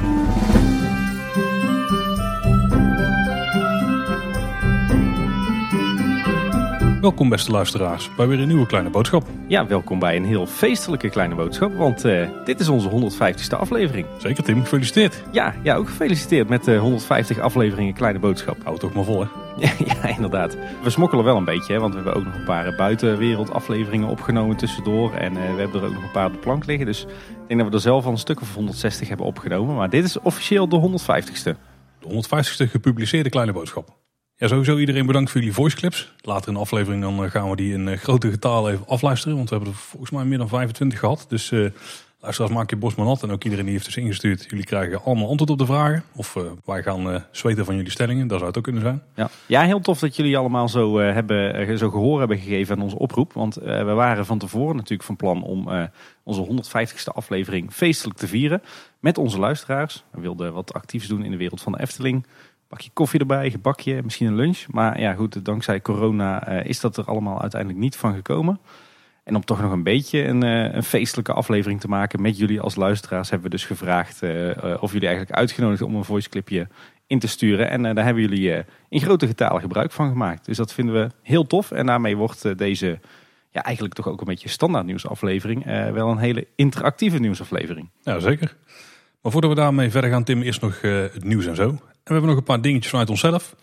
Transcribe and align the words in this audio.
Thank 0.00 0.72
you. 0.72 0.77
Welkom 7.08 7.28
beste 7.28 7.50
luisteraars 7.50 8.14
bij 8.16 8.26
weer 8.26 8.40
een 8.40 8.48
nieuwe 8.48 8.66
kleine 8.66 8.90
boodschap. 8.90 9.26
Ja, 9.46 9.66
welkom 9.66 9.98
bij 9.98 10.16
een 10.16 10.24
heel 10.24 10.46
feestelijke 10.46 11.08
kleine 11.08 11.34
boodschap, 11.34 11.74
want 11.74 12.04
uh, 12.04 12.28
dit 12.44 12.60
is 12.60 12.68
onze 12.68 12.90
150ste 12.90 13.58
aflevering. 13.58 14.06
Zeker 14.18 14.44
Tim, 14.44 14.60
gefeliciteerd. 14.60 15.22
Ja, 15.32 15.54
ja 15.62 15.74
ook 15.74 15.88
gefeliciteerd 15.88 16.48
met 16.48 16.64
de 16.64 16.76
150 16.76 17.38
afleveringen 17.38 17.94
kleine 17.94 18.18
boodschap. 18.18 18.62
Hou 18.62 18.74
het 18.74 18.84
ook 18.84 18.94
maar 18.94 19.04
vol 19.04 19.20
hè. 19.20 19.28
ja, 19.84 20.08
inderdaad. 20.08 20.56
We 20.82 20.90
smokkelen 20.90 21.24
wel 21.24 21.36
een 21.36 21.44
beetje, 21.44 21.72
hè, 21.72 21.80
want 21.80 21.94
we 21.94 22.00
hebben 22.00 22.16
ook 22.16 22.24
nog 22.24 22.34
een 22.34 22.44
paar 22.44 22.74
buitenwereld 22.74 23.52
afleveringen 23.52 24.08
opgenomen 24.08 24.56
tussendoor. 24.56 25.12
En 25.12 25.32
uh, 25.32 25.54
we 25.54 25.60
hebben 25.60 25.80
er 25.80 25.86
ook 25.86 25.94
nog 25.94 26.02
een 26.02 26.10
paar 26.10 26.26
op 26.26 26.32
de 26.32 26.38
plank 26.38 26.66
liggen, 26.66 26.86
dus 26.86 27.02
ik 27.02 27.48
denk 27.48 27.60
dat 27.60 27.68
we 27.68 27.74
er 27.74 27.80
zelf 27.80 28.04
al 28.04 28.12
een 28.12 28.18
stuk 28.18 28.40
of 28.40 28.54
160 28.54 29.08
hebben 29.08 29.26
opgenomen. 29.26 29.76
Maar 29.76 29.90
dit 29.90 30.04
is 30.04 30.18
officieel 30.18 30.68
de 30.68 30.90
150ste. 30.90 31.56
De 31.98 32.08
150ste 32.08 32.70
gepubliceerde 32.70 33.28
kleine 33.28 33.52
boodschap. 33.52 33.96
Ja, 34.40 34.48
sowieso 34.48 34.78
iedereen 34.78 35.06
bedankt 35.06 35.30
voor 35.30 35.40
jullie 35.40 35.54
voice 35.54 35.76
clips. 35.76 36.12
Later 36.20 36.48
in 36.48 36.54
de 36.54 36.60
aflevering 36.60 37.02
dan 37.02 37.24
eh, 37.24 37.30
gaan 37.30 37.50
we 37.50 37.56
die 37.56 37.72
in 37.72 37.88
eh, 37.88 37.98
grote 37.98 38.30
getalen 38.30 38.72
even 38.72 38.86
afluisteren. 38.86 39.36
Want 39.36 39.48
we 39.48 39.56
hebben 39.56 39.74
er 39.74 39.80
volgens 39.80 40.10
mij 40.10 40.24
meer 40.24 40.38
dan 40.38 40.48
25 40.48 40.98
gehad. 40.98 41.26
Dus 41.28 41.50
uh, 41.50 41.70
luisteraars, 42.20 42.52
maak 42.52 42.70
je 42.70 42.76
bos 42.76 42.94
maar 42.94 43.06
nat. 43.06 43.22
En 43.22 43.30
ook 43.30 43.44
iedereen 43.44 43.64
die 43.64 43.74
heeft 43.74 43.84
dus 43.84 43.96
ingestuurd. 43.96 44.46
Jullie 44.48 44.64
krijgen 44.64 45.02
allemaal 45.04 45.28
antwoord 45.28 45.50
op 45.50 45.58
de 45.58 45.66
vragen. 45.66 46.02
Of 46.14 46.34
uh, 46.34 46.42
wij 46.64 46.82
gaan 46.82 47.24
zweten 47.30 47.64
van 47.64 47.76
jullie 47.76 47.90
stellingen. 47.90 48.26
Dat 48.26 48.36
zou 48.36 48.48
het 48.48 48.58
ook 48.58 48.64
kunnen 48.64 48.82
zijn. 48.82 49.02
Ja, 49.14 49.30
ja 49.46 49.62
heel 49.62 49.80
tof 49.80 49.98
dat 49.98 50.16
jullie 50.16 50.36
allemaal 50.36 50.68
zo, 50.68 50.98
hebben, 50.98 51.78
zo 51.78 51.90
gehoor 51.90 52.18
hebben 52.18 52.38
gegeven 52.38 52.76
aan 52.76 52.82
onze 52.82 52.98
oproep. 52.98 53.32
Want 53.32 53.54
we 53.54 53.82
waren 53.82 54.26
van 54.26 54.38
tevoren 54.38 54.76
natuurlijk 54.76 55.02
van 55.02 55.16
plan 55.16 55.42
om 55.42 55.90
onze 56.22 56.46
150ste 56.46 57.14
aflevering 57.14 57.72
feestelijk 57.72 58.18
te 58.18 58.26
vieren. 58.26 58.62
Met 59.00 59.18
onze 59.18 59.38
luisteraars. 59.38 60.04
We 60.10 60.20
wilden 60.20 60.52
wat 60.52 60.74
actiefs 60.74 61.06
doen 61.06 61.24
in 61.24 61.30
de 61.30 61.36
wereld 61.36 61.60
van 61.60 61.72
de 61.72 61.80
Efteling 61.80 62.26
bakje 62.68 62.90
koffie 62.92 63.20
erbij, 63.20 63.50
gebakje, 63.50 64.02
misschien 64.02 64.26
een 64.26 64.34
lunch. 64.34 64.66
Maar 64.70 65.00
ja, 65.00 65.14
goed, 65.14 65.44
dankzij 65.44 65.80
corona 65.80 66.48
uh, 66.48 66.64
is 66.64 66.80
dat 66.80 66.96
er 66.96 67.04
allemaal 67.04 67.40
uiteindelijk 67.40 67.80
niet 67.80 67.96
van 67.96 68.14
gekomen. 68.14 68.60
En 69.24 69.34
om 69.34 69.44
toch 69.44 69.60
nog 69.60 69.72
een 69.72 69.82
beetje 69.82 70.24
een, 70.24 70.44
uh, 70.44 70.74
een, 70.74 70.82
feestelijke 70.82 71.32
aflevering 71.32 71.80
te 71.80 71.88
maken 71.88 72.22
met 72.22 72.38
jullie 72.38 72.60
als 72.60 72.76
luisteraars, 72.76 73.30
hebben 73.30 73.50
we 73.50 73.56
dus 73.56 73.66
gevraagd 73.66 74.22
uh, 74.22 74.50
of 74.80 74.92
jullie 74.92 75.08
eigenlijk 75.08 75.38
uitgenodigd 75.38 75.82
om 75.82 75.94
een 75.94 76.04
voiceclipje 76.04 76.68
in 77.06 77.18
te 77.18 77.28
sturen. 77.28 77.70
En 77.70 77.82
daar 77.82 78.04
hebben 78.04 78.22
jullie 78.22 78.64
in 78.88 79.00
grote 79.00 79.26
getalen 79.26 79.60
gebruik 79.60 79.92
van 79.92 80.08
gemaakt. 80.08 80.44
Dus 80.44 80.56
dat 80.56 80.72
vinden 80.72 80.94
we 80.94 81.10
heel 81.22 81.46
tof. 81.46 81.70
En 81.70 81.86
daarmee 81.86 82.16
wordt 82.16 82.58
deze 82.58 82.98
ja, 83.50 83.62
eigenlijk 83.62 83.94
toch 83.94 84.08
ook 84.08 84.20
een 84.20 84.26
beetje 84.26 84.48
standaard 84.48 84.86
nieuwsaflevering 84.86 85.64
wel 85.92 86.10
een 86.10 86.18
hele 86.18 86.46
interactieve 86.54 87.18
nieuwsaflevering. 87.18 87.90
Ja, 88.02 88.18
zeker. 88.18 88.56
Maar 89.22 89.32
voordat 89.32 89.50
we 89.50 89.56
daarmee 89.56 89.90
verder 89.90 90.10
gaan, 90.10 90.24
Tim, 90.24 90.42
eerst 90.42 90.60
nog 90.60 90.80
het 90.80 91.24
nieuws 91.24 91.46
en 91.46 91.56
zo 91.56 91.78
we 92.08 92.14
hebben 92.14 92.30
nog 92.30 92.38
een 92.38 92.44
paar 92.44 92.60
dingetjes 92.60 92.90
vanuit 92.90 93.10
onszelf. 93.10 93.54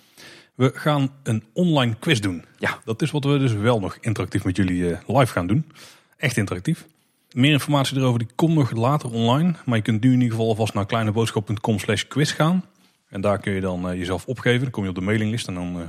We 0.55 0.71
gaan 0.73 1.09
een 1.23 1.43
online 1.53 1.95
quiz 1.99 2.19
doen. 2.19 2.45
Ja. 2.57 2.79
Dat 2.85 3.01
is 3.01 3.11
wat 3.11 3.23
we 3.23 3.37
dus 3.37 3.53
wel 3.53 3.79
nog 3.79 3.97
interactief 4.01 4.43
met 4.43 4.55
jullie 4.55 4.91
eh, 4.91 4.99
live 5.07 5.31
gaan 5.31 5.47
doen. 5.47 5.71
Echt 6.17 6.37
interactief. 6.37 6.85
Meer 7.31 7.51
informatie 7.51 7.97
erover 7.97 8.19
die 8.19 8.27
komt 8.35 8.55
nog 8.55 8.71
later 8.71 9.11
online. 9.11 9.53
Maar 9.65 9.75
je 9.75 9.83
kunt 9.83 10.03
nu 10.03 10.09
in 10.09 10.15
ieder 10.15 10.31
geval 10.31 10.47
alvast 10.47 10.73
naar 10.73 10.85
kleineboodschap.com 10.85 11.79
slash 11.79 12.03
quiz 12.03 12.35
gaan. 12.35 12.65
En 13.09 13.21
daar 13.21 13.39
kun 13.39 13.53
je 13.53 13.61
dan 13.61 13.89
uh, 13.89 13.97
jezelf 13.97 14.25
opgeven. 14.25 14.61
Dan 14.61 14.71
kom 14.71 14.83
je 14.83 14.89
op 14.89 14.95
de 14.95 15.01
mailinglist 15.01 15.47
en 15.47 15.53
dan 15.53 15.77
uh, 15.77 15.83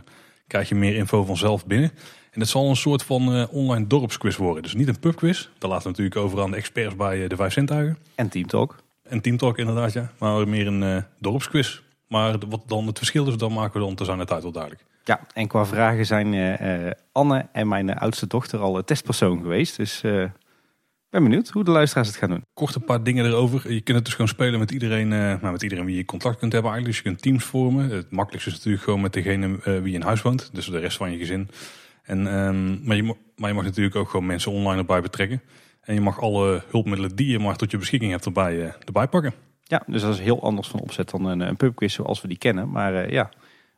krijg 0.46 0.68
je 0.68 0.74
meer 0.74 0.94
info 0.94 1.24
vanzelf 1.24 1.66
binnen. 1.66 1.90
En 2.30 2.40
het 2.40 2.48
zal 2.48 2.68
een 2.68 2.76
soort 2.76 3.02
van 3.02 3.36
uh, 3.36 3.44
online 3.50 3.86
dorpsquiz 3.86 4.36
worden. 4.36 4.62
Dus 4.62 4.74
niet 4.74 4.88
een 4.88 4.98
pubquiz. 4.98 5.48
Dat 5.58 5.70
laten 5.70 5.82
we 5.82 5.88
natuurlijk 5.88 6.16
over 6.16 6.42
aan 6.42 6.50
de 6.50 6.56
experts 6.56 6.96
bij 6.96 7.28
de 7.28 7.36
Vijf 7.36 7.52
Zintuigen. 7.52 7.98
En 8.14 8.28
Teamtalk. 8.28 8.76
En 9.02 9.20
Teamtalk 9.20 9.58
inderdaad, 9.58 9.92
ja. 9.92 10.12
Maar 10.18 10.48
meer 10.48 10.66
een 10.66 11.04
dorpsquiz. 11.18 11.80
Maar 12.08 12.38
wat 12.48 12.62
dan 12.66 12.86
het 12.86 12.98
verschil 12.98 13.28
is, 13.28 13.36
dan 13.36 13.52
maken 13.52 13.80
we 13.80 13.86
dan 13.86 13.94
te 13.94 14.04
zijn 14.04 14.18
het 14.18 14.28
tijd 14.28 14.42
wel 14.42 14.52
duidelijk. 14.52 14.84
Ja, 15.04 15.20
en 15.34 15.46
qua 15.48 15.66
vragen 15.66 16.06
zijn 16.06 16.32
uh, 16.32 16.90
Anne 17.12 17.48
en 17.52 17.68
mijn 17.68 17.98
oudste 17.98 18.26
dochter 18.26 18.58
al 18.58 18.84
testpersoon 18.84 19.40
geweest. 19.40 19.76
Dus 19.76 20.02
uh, 20.02 20.24
ben 21.10 21.22
benieuwd 21.22 21.48
hoe 21.48 21.64
de 21.64 21.70
luisteraars 21.70 22.08
het 22.08 22.16
gaan 22.16 22.28
doen. 22.28 22.44
Kort 22.54 22.74
een 22.74 22.84
paar 22.84 23.02
dingen 23.02 23.24
erover. 23.24 23.72
Je 23.72 23.80
kunt 23.80 23.96
het 23.96 24.04
dus 24.04 24.14
gewoon 24.14 24.28
spelen 24.28 24.58
met 24.58 24.70
iedereen, 24.70 25.08
nou, 25.08 25.52
met 25.52 25.62
iedereen 25.62 25.84
wie 25.84 25.96
je 25.96 26.04
contact 26.04 26.38
kunt 26.38 26.52
hebben 26.52 26.70
eigenlijk. 26.70 27.02
Dus 27.02 27.12
je 27.12 27.16
kunt 27.16 27.22
teams 27.22 27.44
vormen. 27.44 27.90
Het 27.90 28.10
makkelijkste 28.10 28.50
is 28.50 28.56
natuurlijk 28.56 28.84
gewoon 28.84 29.00
met 29.00 29.12
degene 29.12 29.58
wie 29.82 29.94
in 29.94 30.02
huis 30.02 30.22
woont. 30.22 30.50
Dus 30.52 30.66
de 30.66 30.78
rest 30.78 30.96
van 30.96 31.10
je 31.10 31.18
gezin. 31.18 31.48
En, 32.02 32.26
um, 32.34 32.80
maar, 32.84 32.96
je, 32.96 33.14
maar 33.36 33.48
je 33.48 33.54
mag 33.54 33.64
natuurlijk 33.64 33.96
ook 33.96 34.10
gewoon 34.10 34.26
mensen 34.26 34.52
online 34.52 34.78
erbij 34.78 35.00
betrekken. 35.00 35.42
En 35.80 35.94
je 35.94 36.00
mag 36.00 36.20
alle 36.20 36.62
hulpmiddelen 36.70 37.16
die 37.16 37.28
je 37.28 37.38
maar 37.38 37.56
tot 37.56 37.70
je 37.70 37.78
beschikking 37.78 38.10
hebt 38.10 38.24
erbij, 38.24 38.74
erbij 38.84 39.08
pakken. 39.08 39.34
Ja, 39.68 39.82
dus 39.86 40.02
dat 40.02 40.14
is 40.14 40.20
heel 40.20 40.42
anders 40.42 40.68
van 40.68 40.80
opzet 40.80 41.10
dan 41.10 41.24
een, 41.24 41.40
een 41.40 41.56
pubquiz 41.56 41.94
zoals 41.94 42.22
we 42.22 42.28
die 42.28 42.38
kennen. 42.38 42.70
Maar 42.70 42.94
uh, 42.94 43.10
ja, 43.10 43.30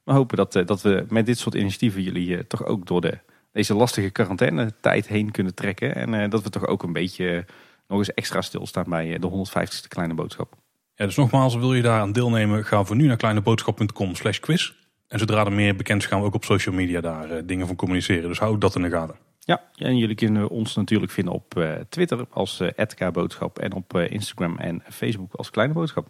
we 0.04 0.12
hopen 0.12 0.36
dat, 0.36 0.56
uh, 0.56 0.66
dat 0.66 0.82
we 0.82 1.06
met 1.08 1.26
dit 1.26 1.38
soort 1.38 1.54
initiatieven 1.54 2.02
jullie 2.02 2.28
uh, 2.28 2.38
toch 2.38 2.64
ook 2.64 2.86
door 2.86 3.00
de, 3.00 3.18
deze 3.52 3.74
lastige 3.74 4.10
quarantaine 4.10 4.72
tijd 4.80 5.08
heen 5.08 5.30
kunnen 5.30 5.54
trekken. 5.54 5.94
En 5.94 6.30
dat 6.30 6.42
we 6.42 6.50
toch 6.50 6.66
ook 6.66 6.82
een 6.82 6.92
beetje 6.92 7.44
nog 7.86 7.98
eens 7.98 8.14
extra 8.14 8.40
stilstaan 8.40 8.84
bij 8.88 9.18
de 9.18 9.30
150ste 9.30 9.88
Kleine 9.88 10.14
Boodschap. 10.14 10.54
Ja, 10.94 11.04
dus 11.04 11.16
nogmaals, 11.16 11.54
wil 11.54 11.74
je 11.74 11.82
daar 11.82 12.00
aan 12.00 12.12
deelnemen, 12.12 12.64
ga 12.64 12.84
voor 12.84 12.96
nu 12.96 13.06
naar 13.06 13.16
kleineboodschap.com 13.16 14.14
slash 14.14 14.38
quiz. 14.38 14.72
En 15.06 15.18
zodra 15.18 15.44
er 15.44 15.52
meer 15.52 15.76
bekend 15.76 16.02
is, 16.02 16.08
gaan 16.08 16.20
we 16.20 16.26
ook 16.26 16.34
op 16.34 16.44
social 16.44 16.74
media 16.74 17.00
daar 17.00 17.46
dingen 17.46 17.66
van 17.66 17.76
communiceren. 17.76 18.28
Dus 18.28 18.38
hou 18.38 18.58
dat 18.58 18.74
in 18.74 18.82
de 18.82 18.90
gaten. 18.90 19.27
Ja, 19.48 19.62
en 19.74 19.96
jullie 19.96 20.14
kunnen 20.14 20.48
ons 20.48 20.74
natuurlijk 20.76 21.12
vinden 21.12 21.34
op 21.34 21.54
uh, 21.56 21.72
Twitter 21.88 22.26
als 22.30 22.60
uh, 22.60 23.10
Boodschap 23.12 23.58
en 23.58 23.72
op 23.72 23.94
uh, 23.94 24.10
Instagram 24.10 24.56
en 24.56 24.82
Facebook 24.88 25.34
als 25.34 25.50
Kleine 25.50 25.74
Boodschap. 25.74 26.06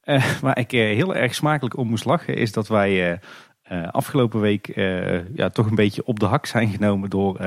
waar 0.40 0.58
ik 0.58 0.70
heel 0.70 1.14
erg 1.14 1.34
smakelijk 1.34 1.76
om 1.76 1.88
moest 1.88 2.04
lachen 2.04 2.36
is 2.36 2.52
dat 2.52 2.68
wij 2.68 3.20
afgelopen 3.90 4.40
week 4.40 4.66
ja, 5.34 5.48
toch 5.52 5.66
een 5.66 5.74
beetje 5.74 6.04
op 6.04 6.20
de 6.20 6.26
hak 6.26 6.46
zijn 6.46 6.68
genomen 6.68 7.10
door 7.10 7.38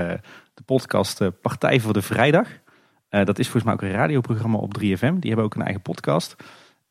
de 0.53 0.63
podcast 0.65 1.41
Partij 1.41 1.79
voor 1.79 1.93
de 1.93 2.01
Vrijdag. 2.01 2.47
dat 3.09 3.39
is 3.39 3.49
volgens 3.49 3.63
mij 3.63 3.73
ook 3.73 3.81
een 3.81 3.99
radioprogramma 3.99 4.57
op 4.57 4.77
3FM. 4.77 5.19
Die 5.19 5.29
hebben 5.29 5.43
ook 5.43 5.55
een 5.55 5.63
eigen 5.63 5.81
podcast. 5.81 6.35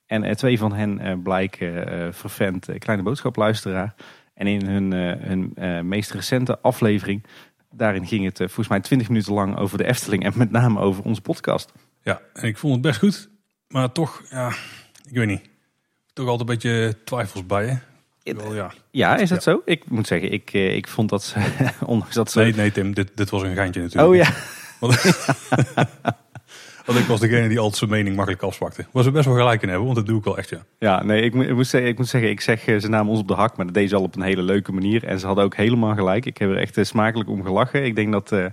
En 0.07 0.37
twee 0.37 0.59
van 0.59 0.73
hen 0.73 1.23
blijken 1.23 2.15
vervent 2.15 2.69
Kleine 2.79 3.03
Boodschap 3.03 3.37
luisteraar. 3.37 3.95
En 4.35 4.47
in 4.47 4.67
hun, 4.67 4.93
hun 4.93 5.55
meest 5.89 6.11
recente 6.11 6.59
aflevering 6.61 7.25
Daarin 7.71 8.07
ging 8.07 8.25
het 8.25 8.41
eh, 8.41 8.47
volgens 8.47 8.69
mij 8.69 8.81
20 8.81 9.09
minuten 9.09 9.33
lang 9.33 9.57
over 9.57 9.79
de 9.79 9.85
Efteling 9.85 10.25
en 10.25 10.33
met 10.37 10.51
name 10.51 10.81
over 10.81 11.05
onze 11.05 11.21
podcast. 11.21 11.73
Ja, 12.03 12.21
en 12.33 12.45
ik 12.45 12.59
vond 12.59 12.73
het 12.73 12.83
best 12.83 12.99
goed. 12.99 13.29
Maar 13.69 13.93
toch, 13.93 14.23
ja, 14.31 14.49
ik 15.09 15.15
weet 15.15 15.27
niet. 15.27 15.49
Toch 16.13 16.29
altijd 16.29 16.49
een 16.49 16.55
beetje 16.55 16.99
twijfels 17.05 17.47
bij 17.47 17.67
je. 17.67 17.79
Wel, 18.35 18.55
ja. 18.55 18.73
ja, 18.91 19.17
is 19.17 19.29
dat 19.29 19.43
zo? 19.43 19.63
Ik 19.65 19.91
moet 19.91 20.07
zeggen, 20.07 20.33
ik, 20.33 20.53
eh, 20.53 20.77
ik 20.77 20.89
vond 20.89 21.09
dat 21.09 21.25
ze, 21.25 21.41
ondanks 21.87 22.15
dat 22.15 22.31
ze... 22.31 22.39
Nee, 22.41 22.55
nee 22.55 22.73
Tim, 22.73 22.95
dit, 22.95 23.11
dit 23.15 23.31
was 23.31 23.43
een 23.43 23.55
geintje 23.55 23.81
natuurlijk. 23.81 24.11
Oh 24.11 24.17
ja. 24.17 24.35
Want 24.79 24.95
ik 26.97 27.07
was 27.07 27.21
degene 27.21 27.49
die 27.49 27.59
altijd 27.59 27.77
zijn 27.77 27.91
mening 27.91 28.17
makkelijk 28.17 28.43
afspakte. 28.43 28.87
Was 28.93 29.07
er 29.07 29.13
best 29.13 29.27
wel 29.27 29.37
gelijk 29.37 29.63
in 29.63 29.69
hebben, 29.69 29.87
want 29.87 29.97
dat 29.97 30.07
doe 30.07 30.19
ik 30.19 30.25
wel 30.25 30.39
echt, 30.39 30.49
ja. 30.49 30.65
Ja, 30.79 31.03
nee, 31.03 31.23
ik, 31.23 31.35
moet, 31.35 31.67
zeggen, 31.67 31.91
ik 31.91 31.99
moet 31.99 32.09
zeggen, 32.09 32.31
ik 32.31 32.41
zeg 32.41 32.67
eh, 32.67 32.79
ze 32.79 32.89
namen 32.89 33.11
ons 33.11 33.21
op 33.21 33.29
de 33.29 33.35
hak, 33.35 33.57
maar 33.57 33.67
dat 33.67 33.75
deed 33.75 33.89
ze 33.89 33.97
al 33.97 34.03
op 34.03 34.17
een 34.17 34.23
hele 34.23 34.43
leuke 34.43 34.73
manier. 34.73 35.05
En 35.05 35.21
ze 35.21 35.27
hadden 35.27 35.45
ook 35.45 35.57
helemaal 35.57 35.95
gelijk. 35.95 36.27
Ik 36.27 36.39
heb 36.39 36.51
er 36.51 36.57
echt 36.57 36.77
eh, 36.77 36.85
smakelijk 36.85 37.29
om 37.31 37.45
gelachen. 37.45 37.85
Ik 37.85 37.97
denk 37.97 38.13
dat 38.13 38.33
uh, 38.33 38.45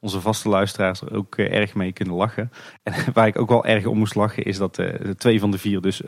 onze 0.00 0.20
vaste 0.20 0.48
luisteraars 0.48 1.00
er 1.00 1.14
ook 1.14 1.36
uh, 1.36 1.52
erg 1.52 1.74
mee 1.74 1.92
kunnen 1.92 2.14
lachen. 2.14 2.52
En 2.82 2.94
waar 3.14 3.26
ik 3.26 3.38
ook 3.38 3.48
wel 3.48 3.64
erg 3.64 3.86
om 3.86 3.98
moest 3.98 4.14
lachen, 4.14 4.44
is 4.44 4.58
dat 4.58 4.74
de 4.74 5.14
twee 5.18 5.40
van 5.40 5.50
de 5.50 5.58
vier 5.58 5.80
dus 5.80 6.02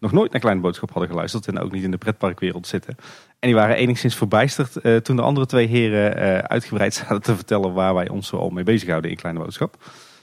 nog 0.00 0.12
nooit 0.12 0.32
naar 0.32 0.40
Kleine 0.40 0.60
Boodschap 0.60 0.90
hadden 0.90 1.10
geluisterd. 1.10 1.46
En 1.46 1.58
ook 1.58 1.72
niet 1.72 1.84
in 1.84 1.90
de 1.90 1.98
pretparkwereld 1.98 2.66
zitten. 2.66 2.96
En 3.38 3.48
die 3.48 3.54
waren 3.54 3.76
enigszins 3.76 4.16
verbijsterd 4.16 5.04
toen 5.04 5.16
de 5.16 5.22
andere 5.22 5.46
twee 5.46 5.66
heren 5.66 6.48
uitgebreid 6.48 6.94
zaten 7.04 7.22
te 7.22 7.34
vertellen 7.34 7.72
waar 7.72 7.94
wij 7.94 8.08
ons 8.08 8.28
zo 8.28 8.36
al 8.36 8.50
mee 8.50 8.64
bezighouden 8.64 9.10
in 9.10 9.16
Kleine 9.16 9.40
Boodschap. 9.40 9.76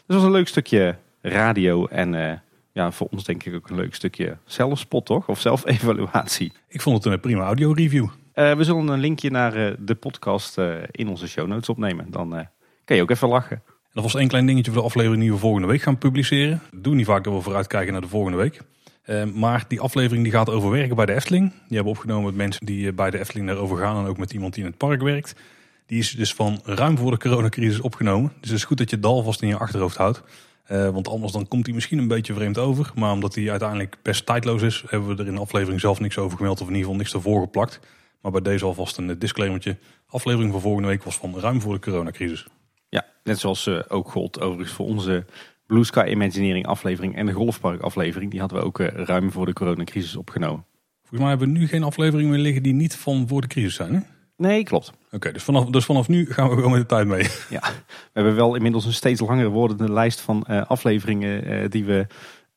Dus 0.05 0.15
was 0.15 0.25
een 0.25 0.31
leuk 0.31 0.47
stukje 0.47 0.95
radio 1.23 1.85
en 1.85 2.13
uh, 2.13 2.31
ja, 2.71 2.91
voor 2.91 3.07
ons 3.11 3.23
denk 3.23 3.43
ik 3.43 3.55
ook 3.55 3.69
een 3.69 3.75
leuk 3.75 3.95
stukje 3.95 4.37
zelfspot 4.45 5.05
toch? 5.05 5.27
Of 5.27 5.39
zelfevaluatie. 5.39 6.51
Ik 6.67 6.81
vond 6.81 7.03
het 7.03 7.13
een 7.13 7.19
prima 7.19 7.43
audio 7.43 7.71
review. 7.71 8.07
Uh, 8.35 8.53
we 8.53 8.63
zullen 8.63 8.87
een 8.87 8.99
linkje 8.99 9.29
naar 9.29 9.57
uh, 9.57 9.73
de 9.79 9.95
podcast 9.95 10.57
in 10.91 11.07
onze 11.07 11.27
show 11.27 11.47
notes 11.47 11.69
opnemen. 11.69 12.11
Dan 12.11 12.47
kan 12.85 12.95
je 12.95 13.01
ook 13.01 13.11
even 13.11 13.27
lachen. 13.27 13.61
En 13.65 14.01
dat 14.01 14.03
was 14.03 14.15
één 14.15 14.27
klein 14.27 14.45
dingetje 14.45 14.71
voor 14.71 14.81
de 14.81 14.87
aflevering 14.87 15.21
die 15.21 15.31
we 15.31 15.37
volgende 15.37 15.67
week 15.67 15.81
gaan 15.81 15.97
publiceren. 15.97 16.61
Doen 16.71 16.95
niet 16.95 17.05
vaak 17.05 17.23
dat 17.23 17.33
we 17.33 17.41
vooruitkijken 17.41 17.91
naar 17.91 18.01
de 18.01 18.07
volgende 18.07 18.37
week. 18.37 18.61
maar 19.33 19.65
die 19.67 19.79
aflevering 19.79 20.23
die 20.23 20.33
gaat 20.33 20.49
over 20.49 20.69
werken 20.69 20.95
bij 20.95 21.05
de 21.05 21.13
Efteling. 21.13 21.51
Die 21.51 21.75
hebben 21.75 21.93
opgenomen 21.93 22.25
met 22.25 22.35
mensen 22.35 22.65
die 22.65 22.93
bij 22.93 23.09
de 23.09 23.19
Efteling 23.19 23.47
daarover 23.47 23.77
gaan. 23.77 24.03
En 24.03 24.09
ook 24.09 24.17
met 24.17 24.33
iemand 24.33 24.53
die 24.53 24.63
in 24.63 24.69
het 24.69 24.77
park 24.77 25.01
werkt. 25.01 25.35
Die 25.85 25.99
is 25.99 26.11
dus 26.11 26.33
van 26.33 26.59
ruim 26.63 26.97
voor 26.97 27.11
de 27.11 27.17
coronacrisis 27.17 27.79
opgenomen. 27.79 28.31
Dus 28.39 28.49
het 28.49 28.59
is 28.59 28.65
goed 28.65 28.77
dat 28.77 28.89
je 28.89 28.95
het 28.95 29.05
al 29.05 29.23
vast 29.23 29.41
in 29.41 29.47
je 29.47 29.57
achterhoofd 29.57 29.97
houdt. 29.97 30.23
Uh, 30.73 30.89
want 30.89 31.07
anders 31.07 31.31
dan 31.31 31.47
komt 31.47 31.65
hij 31.65 31.75
misschien 31.75 31.97
een 31.97 32.07
beetje 32.07 32.33
vreemd 32.33 32.57
over. 32.57 32.91
Maar 32.95 33.11
omdat 33.11 33.35
hij 33.35 33.49
uiteindelijk 33.49 33.97
best 34.01 34.25
tijdloos 34.25 34.61
is, 34.61 34.83
hebben 34.87 35.15
we 35.15 35.21
er 35.21 35.27
in 35.27 35.35
de 35.35 35.41
aflevering 35.41 35.79
zelf 35.79 35.99
niks 35.99 36.17
over 36.17 36.37
gemeld. 36.37 36.61
Of 36.61 36.67
in 36.67 36.73
ieder 36.73 36.81
geval 36.81 36.95
niks 36.95 37.13
ervoor 37.13 37.41
geplakt. 37.41 37.79
Maar 38.21 38.31
bij 38.31 38.41
deze 38.41 38.65
alvast 38.65 38.97
een 38.97 39.19
disclaimertje. 39.19 39.77
Aflevering 40.07 40.51
van 40.51 40.61
volgende 40.61 40.87
week 40.87 41.03
was 41.03 41.17
van 41.17 41.39
ruim 41.39 41.61
voor 41.61 41.73
de 41.73 41.79
coronacrisis. 41.79 42.47
Ja, 42.89 43.05
net 43.23 43.39
zoals 43.39 43.67
uh, 43.67 43.79
ook 43.87 44.11
gold 44.11 44.41
overigens 44.41 44.75
voor 44.75 44.85
onze 44.85 45.25
Blue 45.65 45.83
Sky 45.83 46.07
Imagineering 46.09 46.65
aflevering 46.65 47.15
en 47.15 47.25
de 47.25 47.31
Golfpark 47.31 47.81
aflevering. 47.81 48.31
Die 48.31 48.39
hadden 48.39 48.57
we 48.57 48.65
ook 48.65 48.79
ruim 48.79 49.31
voor 49.31 49.45
de 49.45 49.53
coronacrisis 49.53 50.15
opgenomen. 50.15 50.65
Volgens 50.99 51.19
mij 51.19 51.29
hebben 51.29 51.53
we 51.53 51.59
nu 51.59 51.67
geen 51.67 51.83
afleveringen 51.83 52.31
meer 52.31 52.39
liggen 52.39 52.63
die 52.63 52.73
niet 52.73 52.95
van 52.95 53.27
voor 53.27 53.41
de 53.41 53.47
crisis 53.47 53.75
zijn. 53.75 53.93
Hè? 53.93 53.99
Nee, 54.43 54.63
klopt. 54.63 54.91
Oké, 55.11 55.31
dus, 55.31 55.43
vanaf, 55.43 55.65
dus 55.65 55.85
vanaf 55.85 56.07
nu 56.07 56.25
gaan 56.33 56.49
we 56.49 56.55
gewoon 56.55 56.71
met 56.71 56.79
de 56.79 56.85
tijd 56.85 57.07
mee. 57.07 57.23
Ja, 57.49 57.61
we 57.61 58.11
hebben 58.13 58.35
wel 58.35 58.55
inmiddels 58.55 58.85
een 58.85 58.93
steeds 58.93 59.21
langer 59.21 59.49
wordende 59.49 59.91
lijst 59.91 60.21
van 60.21 60.45
afleveringen 60.67 61.69
die 61.69 61.85
we 61.85 62.07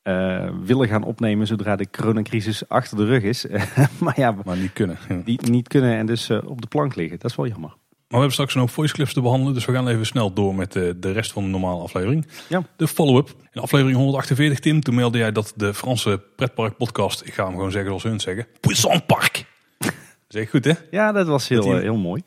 uh, 0.06 0.48
willen 0.64 0.88
gaan 0.88 1.04
opnemen 1.04 1.46
zodra 1.46 1.76
de 1.76 1.90
coronacrisis 1.90 2.68
achter 2.68 2.96
de 2.96 3.04
rug 3.04 3.22
is. 3.22 3.46
maar 4.04 4.20
ja, 4.20 4.34
maar 4.44 4.56
niet 4.56 4.72
kunnen. 4.72 4.98
Die 5.24 5.38
niet 5.50 5.68
kunnen 5.68 5.96
en 5.96 6.06
dus 6.06 6.30
op 6.30 6.60
de 6.60 6.66
plank 6.66 6.94
liggen. 6.94 7.18
Dat 7.18 7.30
is 7.30 7.36
wel 7.36 7.46
jammer. 7.46 7.70
Maar 7.70 8.20
we 8.20 8.26
hebben 8.26 8.32
straks 8.32 8.54
nog 8.54 8.70
voice 8.70 8.94
clips 8.94 9.12
te 9.12 9.20
behandelen. 9.20 9.54
Dus 9.54 9.64
we 9.64 9.72
gaan 9.72 9.88
even 9.88 10.06
snel 10.06 10.32
door 10.32 10.54
met 10.54 10.72
de, 10.72 10.96
de 10.98 11.12
rest 11.12 11.32
van 11.32 11.42
de 11.42 11.48
normale 11.48 11.82
aflevering. 11.82 12.26
Ja. 12.48 12.62
De 12.76 12.88
follow-up. 12.88 13.34
In 13.52 13.60
aflevering 13.60 13.96
148, 13.96 14.58
Tim, 14.58 14.80
toen 14.80 14.94
meldde 14.94 15.18
jij 15.18 15.32
dat 15.32 15.52
de 15.56 15.74
Franse 15.74 16.22
pretpark 16.36 16.76
podcast, 16.76 17.26
ik 17.26 17.34
ga 17.34 17.44
hem 17.44 17.54
gewoon 17.54 17.70
zeggen 17.70 17.88
zoals 17.88 18.02
hun 18.02 18.20
zeggen, 18.20 18.46
Puissant 18.60 19.06
Park. 19.06 19.44
Zeg 20.28 20.50
goed 20.50 20.64
hè? 20.64 20.72
Ja, 20.90 21.12
dat 21.12 21.26
was 21.26 21.48
heel, 21.48 21.64
dat 21.64 21.80
heel 21.80 21.96
mooi. 21.96 22.22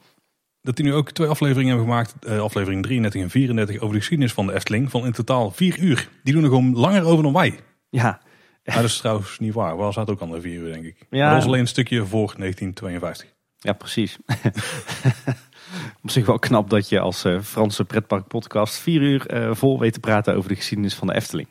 Dat 0.61 0.75
die 0.75 0.85
nu 0.85 0.93
ook 0.93 1.11
twee 1.11 1.27
afleveringen 1.27 1.67
hebben 1.67 1.87
gemaakt, 1.87 2.15
uh, 2.27 2.39
aflevering 2.39 2.83
33 2.83 3.21
en 3.21 3.29
34, 3.29 3.75
over 3.75 3.93
de 3.93 3.99
geschiedenis 3.99 4.33
van 4.33 4.47
de 4.47 4.53
Efteling. 4.53 4.89
Van 4.89 5.05
in 5.05 5.11
totaal 5.11 5.51
vier 5.51 5.79
uur. 5.79 6.09
Die 6.23 6.33
doen 6.33 6.43
er 6.43 6.49
gewoon 6.49 6.75
langer 6.75 7.03
over 7.03 7.23
dan 7.23 7.33
wij. 7.33 7.59
Ja. 7.89 8.21
Maar 8.63 8.75
dat 8.75 8.85
is 8.85 8.97
trouwens 8.97 9.39
niet 9.39 9.53
waar. 9.53 9.77
Waar 9.77 9.93
zaten 9.93 10.13
ook 10.13 10.19
andere 10.19 10.41
vier 10.41 10.59
uur, 10.61 10.73
denk 10.73 10.85
ik. 10.85 11.05
Ja. 11.09 11.25
dat 11.25 11.35
was 11.35 11.45
alleen 11.45 11.59
een 11.59 11.67
stukje 11.67 12.05
voor 12.05 12.33
1952. 12.37 13.33
Ja, 13.57 13.73
precies. 13.73 14.17
Op 16.03 16.09
zich 16.09 16.25
wel 16.25 16.39
knap 16.39 16.69
dat 16.69 16.89
je 16.89 16.99
als 16.99 17.25
uh, 17.25 17.41
Franse 17.41 17.85
pretpark 17.85 18.27
podcast 18.27 18.77
vier 18.77 19.01
uur 19.01 19.33
uh, 19.33 19.55
vol 19.55 19.79
weet 19.79 19.93
te 19.93 19.99
praten 19.99 20.35
over 20.35 20.49
de 20.49 20.55
geschiedenis 20.55 20.95
van 20.95 21.07
de 21.07 21.13
Efteling. 21.13 21.47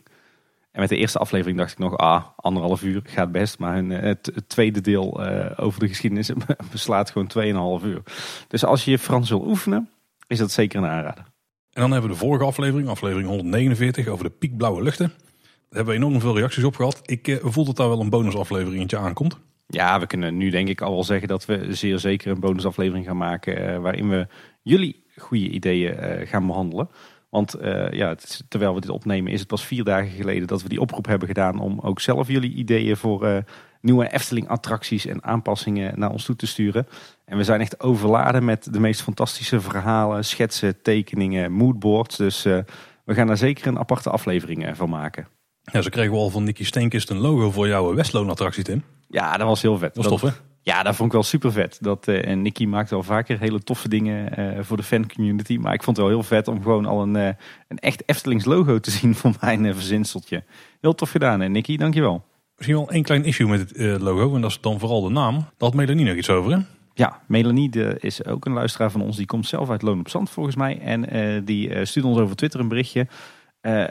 En 0.79 0.85
met 0.85 0.93
de 0.93 0.99
eerste 1.01 1.19
aflevering 1.19 1.59
dacht 1.59 1.73
ik 1.73 1.79
nog, 1.79 1.97
ah, 1.97 2.25
anderhalf 2.37 2.83
uur 2.83 3.01
gaat 3.05 3.33
best. 3.33 3.59
Maar 3.59 3.75
hun, 3.75 3.91
het, 3.91 4.31
het, 4.35 4.49
tweede 4.49 4.81
deel 4.81 5.27
uh, 5.27 5.51
over 5.57 5.81
de 5.81 5.89
geschiedenis 5.89 6.31
beslaat 6.73 7.11
gewoon 7.11 7.81
2,5 7.81 7.87
uur. 7.87 8.03
Dus 8.49 8.65
als 8.65 8.85
je 8.85 8.91
je 8.91 8.99
Frans 8.99 9.29
wil 9.29 9.47
oefenen, 9.47 9.89
is 10.27 10.39
dat 10.39 10.51
zeker 10.51 10.79
een 10.79 10.89
aanrader. 10.89 11.25
En 11.73 11.81
dan 11.81 11.91
hebben 11.91 12.11
we 12.11 12.17
de 12.17 12.23
vorige 12.23 12.45
aflevering, 12.45 12.89
aflevering 12.89 13.29
149, 13.29 14.07
over 14.07 14.25
de 14.25 14.31
piekblauwe 14.31 14.83
luchten. 14.83 15.07
Daar 15.07 15.67
hebben 15.69 15.95
we 15.95 16.01
enorm 16.01 16.21
veel 16.21 16.37
reacties 16.37 16.65
op 16.65 16.77
gehad. 16.77 17.01
Ik 17.05 17.29
uh, 17.29 17.37
voel 17.41 17.65
dat 17.65 17.77
daar 17.77 17.89
wel 17.89 18.01
een 18.01 18.11
bonusafleveringetje 18.11 18.99
aankomt. 18.99 19.39
Ja, 19.67 20.01
we 20.01 20.07
kunnen 20.07 20.37
nu 20.37 20.51
denk 20.51 20.69
ik 20.69 20.81
al 20.81 20.93
wel 20.93 21.05
zeggen 21.05 21.29
dat 21.29 21.45
we 21.45 21.75
zeer 21.75 21.99
zeker 21.99 22.31
een 22.31 22.41
bonusaflevering 22.41 23.07
gaan 23.07 23.17
maken. 23.17 23.73
Uh, 23.73 23.79
waarin 23.79 24.09
we 24.09 24.27
jullie 24.63 25.05
goede 25.17 25.49
ideeën 25.49 26.27
gaan 26.27 26.47
behandelen. 26.47 26.89
Want 27.29 27.57
ja, 27.91 28.09
het, 28.09 28.45
terwijl 28.49 28.75
we 28.75 28.81
dit 28.81 28.91
opnemen 28.91 29.33
is 29.33 29.39
het 29.39 29.49
pas 29.49 29.67
vier 29.67 29.85
dagen 29.85 30.11
geleden 30.11 30.47
dat 30.47 30.63
we 30.63 30.69
die 30.69 30.81
oproep 30.81 31.07
hebben 31.07 31.29
gedaan. 31.29 31.61
Om 31.61 31.81
ook 31.81 32.01
zelf 32.01 32.29
jullie 32.29 32.55
ideeën 32.55 32.97
voor 32.97 33.45
nieuwe 33.81 34.13
Efteling 34.13 34.49
attracties 34.49 35.07
en 35.07 35.25
aanpassingen 35.25 35.99
naar 35.99 36.11
ons 36.11 36.25
toe 36.25 36.37
te 36.37 36.47
sturen. 36.47 36.87
En 37.25 37.37
we 37.37 37.45
zijn 37.45 37.61
echt 37.61 37.81
overladen 37.81 38.45
met 38.45 38.73
de 38.73 38.81
meest 38.81 39.03
fantastische 39.03 39.61
verhalen, 39.61 40.25
schetsen, 40.25 40.83
tekeningen, 40.83 41.53
moodboards. 41.53 42.17
Dus 42.17 42.43
we 42.43 43.15
gaan 43.15 43.27
daar 43.27 43.37
zeker 43.37 43.67
een 43.67 43.79
aparte 43.79 44.11
aflevering 44.11 44.71
van 44.73 44.89
maken. 44.89 45.29
Ja, 45.73 45.83
zo 45.83 45.89
kregen 45.89 46.13
we 46.13 46.19
al 46.19 46.31
van 46.31 46.45
Nicky 46.45 46.65
Steenkist 46.65 47.11
een 47.11 47.19
logo 47.19 47.51
voor 47.51 47.69
jouw 47.69 47.95
Westloon 47.95 48.31
attractie, 48.31 48.65
Tim. 48.65 48.85
Ja, 49.09 49.37
dat 49.37 49.47
was 49.47 49.63
heel 49.63 49.79
vet. 49.79 49.95
Dat 49.95 50.05
was 50.05 50.21
tof, 50.21 50.31
hè? 50.31 50.37
Ja, 50.69 50.82
dat 50.82 50.97
vond 50.97 51.09
ik 51.09 51.15
wel 51.15 51.23
super 51.23 51.53
vet. 51.53 51.79
Dat, 51.81 52.09
uh, 52.09 52.25
en 52.25 52.43
Nicky 52.43 52.67
maakt 52.67 52.91
wel 52.91 53.03
vaker 53.03 53.38
hele 53.38 53.62
toffe 53.62 53.88
dingen 53.88 54.41
uh, 54.41 54.59
voor 54.62 54.76
de 54.76 54.82
fancommunity. 54.82 55.56
Maar 55.56 55.75
ik 55.75 55.82
vond 55.82 55.97
het 55.97 56.06
wel 56.06 56.15
heel 56.15 56.25
vet 56.25 56.49
om 56.49 56.62
gewoon 56.62 56.87
al 56.87 57.03
een, 57.03 57.15
uh, 57.15 57.29
een 57.69 57.79
echt 57.79 58.03
Eftelings 58.06 58.44
logo 58.44 58.79
te 58.79 58.91
zien 58.91 59.15
voor 59.15 59.32
mijn 59.41 59.75
verzinseltje. 59.75 60.44
Heel 60.81 60.94
tof 60.94 61.11
gedaan, 61.11 61.41
hè, 61.41 61.49
Nicky. 61.49 61.76
Dankjewel. 61.76 62.25
Misschien 62.56 62.76
wel 62.76 62.91
één 62.91 63.03
klein 63.03 63.25
issue 63.25 63.49
met 63.49 63.61
het 63.61 64.00
logo. 64.00 64.35
En 64.35 64.41
dat 64.41 64.50
is 64.50 64.61
dan 64.61 64.79
vooral 64.79 65.03
de 65.03 65.11
naam. 65.11 65.35
Daar 65.35 65.47
had 65.59 65.75
Melanie 65.75 66.05
nog 66.05 66.17
iets 66.17 66.31
over, 66.31 66.53
hè? 66.53 66.59
Ja, 66.94 67.21
Melanie 67.26 67.71
de, 67.71 67.97
is 68.00 68.25
ook 68.25 68.44
een 68.44 68.53
luisteraar 68.53 68.91
van 68.91 69.00
ons. 69.00 69.17
Die 69.17 69.26
komt 69.26 69.47
zelf 69.47 69.71
uit 69.71 69.82
Loon 69.82 70.00
op 70.00 70.09
Zand, 70.09 70.31
volgens 70.31 70.56
mij. 70.56 70.79
En 70.81 71.44
die 71.44 71.85
stuurt 71.85 72.06
ons 72.06 72.19
over 72.19 72.37
Twitter 72.37 72.61
een 72.61 72.69
berichtje. 72.69 73.06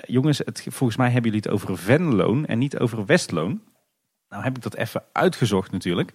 Jongens, 0.05 0.37
het, 0.37 0.65
volgens 0.69 0.97
mij 0.97 1.11
hebben 1.11 1.31
jullie 1.31 1.45
het 1.45 1.53
over 1.53 1.77
Venloon 1.77 2.45
en 2.45 2.57
niet 2.57 2.79
over 2.79 3.05
Westloon. 3.05 3.61
Nou 4.29 4.43
heb 4.43 4.55
ik 4.55 4.63
dat 4.63 4.75
even 4.75 5.03
uitgezocht 5.11 5.71
natuurlijk. 5.71 6.13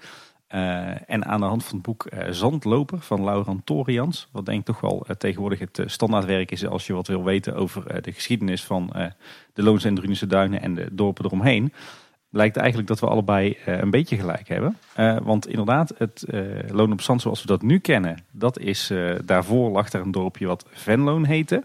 Uh, 0.54 1.10
en 1.10 1.24
aan 1.24 1.40
de 1.40 1.46
hand 1.46 1.64
van 1.64 1.74
het 1.74 1.82
boek 1.82 2.06
uh, 2.10 2.20
Zandloper 2.30 3.00
van 3.00 3.24
Laurent 3.24 3.66
Torians, 3.66 4.28
wat 4.32 4.46
denk 4.46 4.58
ik 4.58 4.64
toch 4.64 4.80
wel 4.80 5.06
tegenwoordig 5.18 5.58
het 5.58 5.82
standaardwerk 5.86 6.50
is 6.50 6.66
als 6.66 6.86
je 6.86 6.92
wat 6.92 7.06
wil 7.06 7.24
weten 7.24 7.54
over 7.54 8.02
de 8.02 8.12
geschiedenis 8.12 8.64
van 8.64 8.92
de 9.52 9.62
Loons 9.62 9.84
en 9.84 9.94
Drunense 9.94 10.26
Duinen 10.26 10.62
en 10.62 10.74
de 10.74 10.88
dorpen 10.92 11.24
eromheen, 11.24 11.72
blijkt 12.28 12.56
eigenlijk 12.56 12.88
dat 12.88 13.00
we 13.00 13.06
allebei 13.06 13.58
een 13.64 13.90
beetje 13.90 14.16
gelijk 14.16 14.48
hebben. 14.48 14.76
want 15.22 15.48
inderdaad, 15.48 15.94
het 15.98 16.24
Loon 16.70 16.92
op 16.92 17.00
Zand 17.00 17.20
zoals 17.20 17.40
we 17.40 17.46
dat 17.46 17.62
nu 17.62 17.78
kennen, 17.78 18.24
dat 18.30 18.58
is, 18.58 18.92
daarvoor 19.24 19.70
lag 19.70 19.92
er 19.92 20.00
een 20.00 20.10
dorpje 20.10 20.46
wat 20.46 20.66
Venloon 20.70 21.24
heette. 21.24 21.64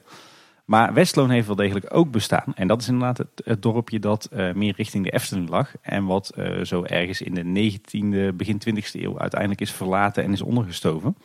Maar 0.67 0.93
Westloon 0.93 1.29
heeft 1.29 1.47
wel 1.47 1.55
degelijk 1.55 1.85
ook 1.89 2.11
bestaan. 2.11 2.53
En 2.55 2.67
dat 2.67 2.81
is 2.81 2.87
inderdaad 2.87 3.25
het, 3.43 3.61
dorpje 3.61 3.99
dat 3.99 4.29
uh, 4.33 4.53
meer 4.53 4.73
richting 4.77 5.03
de 5.03 5.11
Efteling 5.11 5.49
lag. 5.49 5.73
En 5.81 6.05
wat 6.05 6.33
uh, 6.37 6.63
zo 6.63 6.83
ergens 6.83 7.21
in 7.21 7.33
de 7.33 7.71
19e, 7.71 8.35
begin 8.35 8.61
20e 8.69 8.91
eeuw 8.91 9.19
uiteindelijk 9.19 9.61
is 9.61 9.71
verlaten 9.71 10.23
en 10.23 10.31
is 10.31 10.41
ondergestoven. 10.41 11.17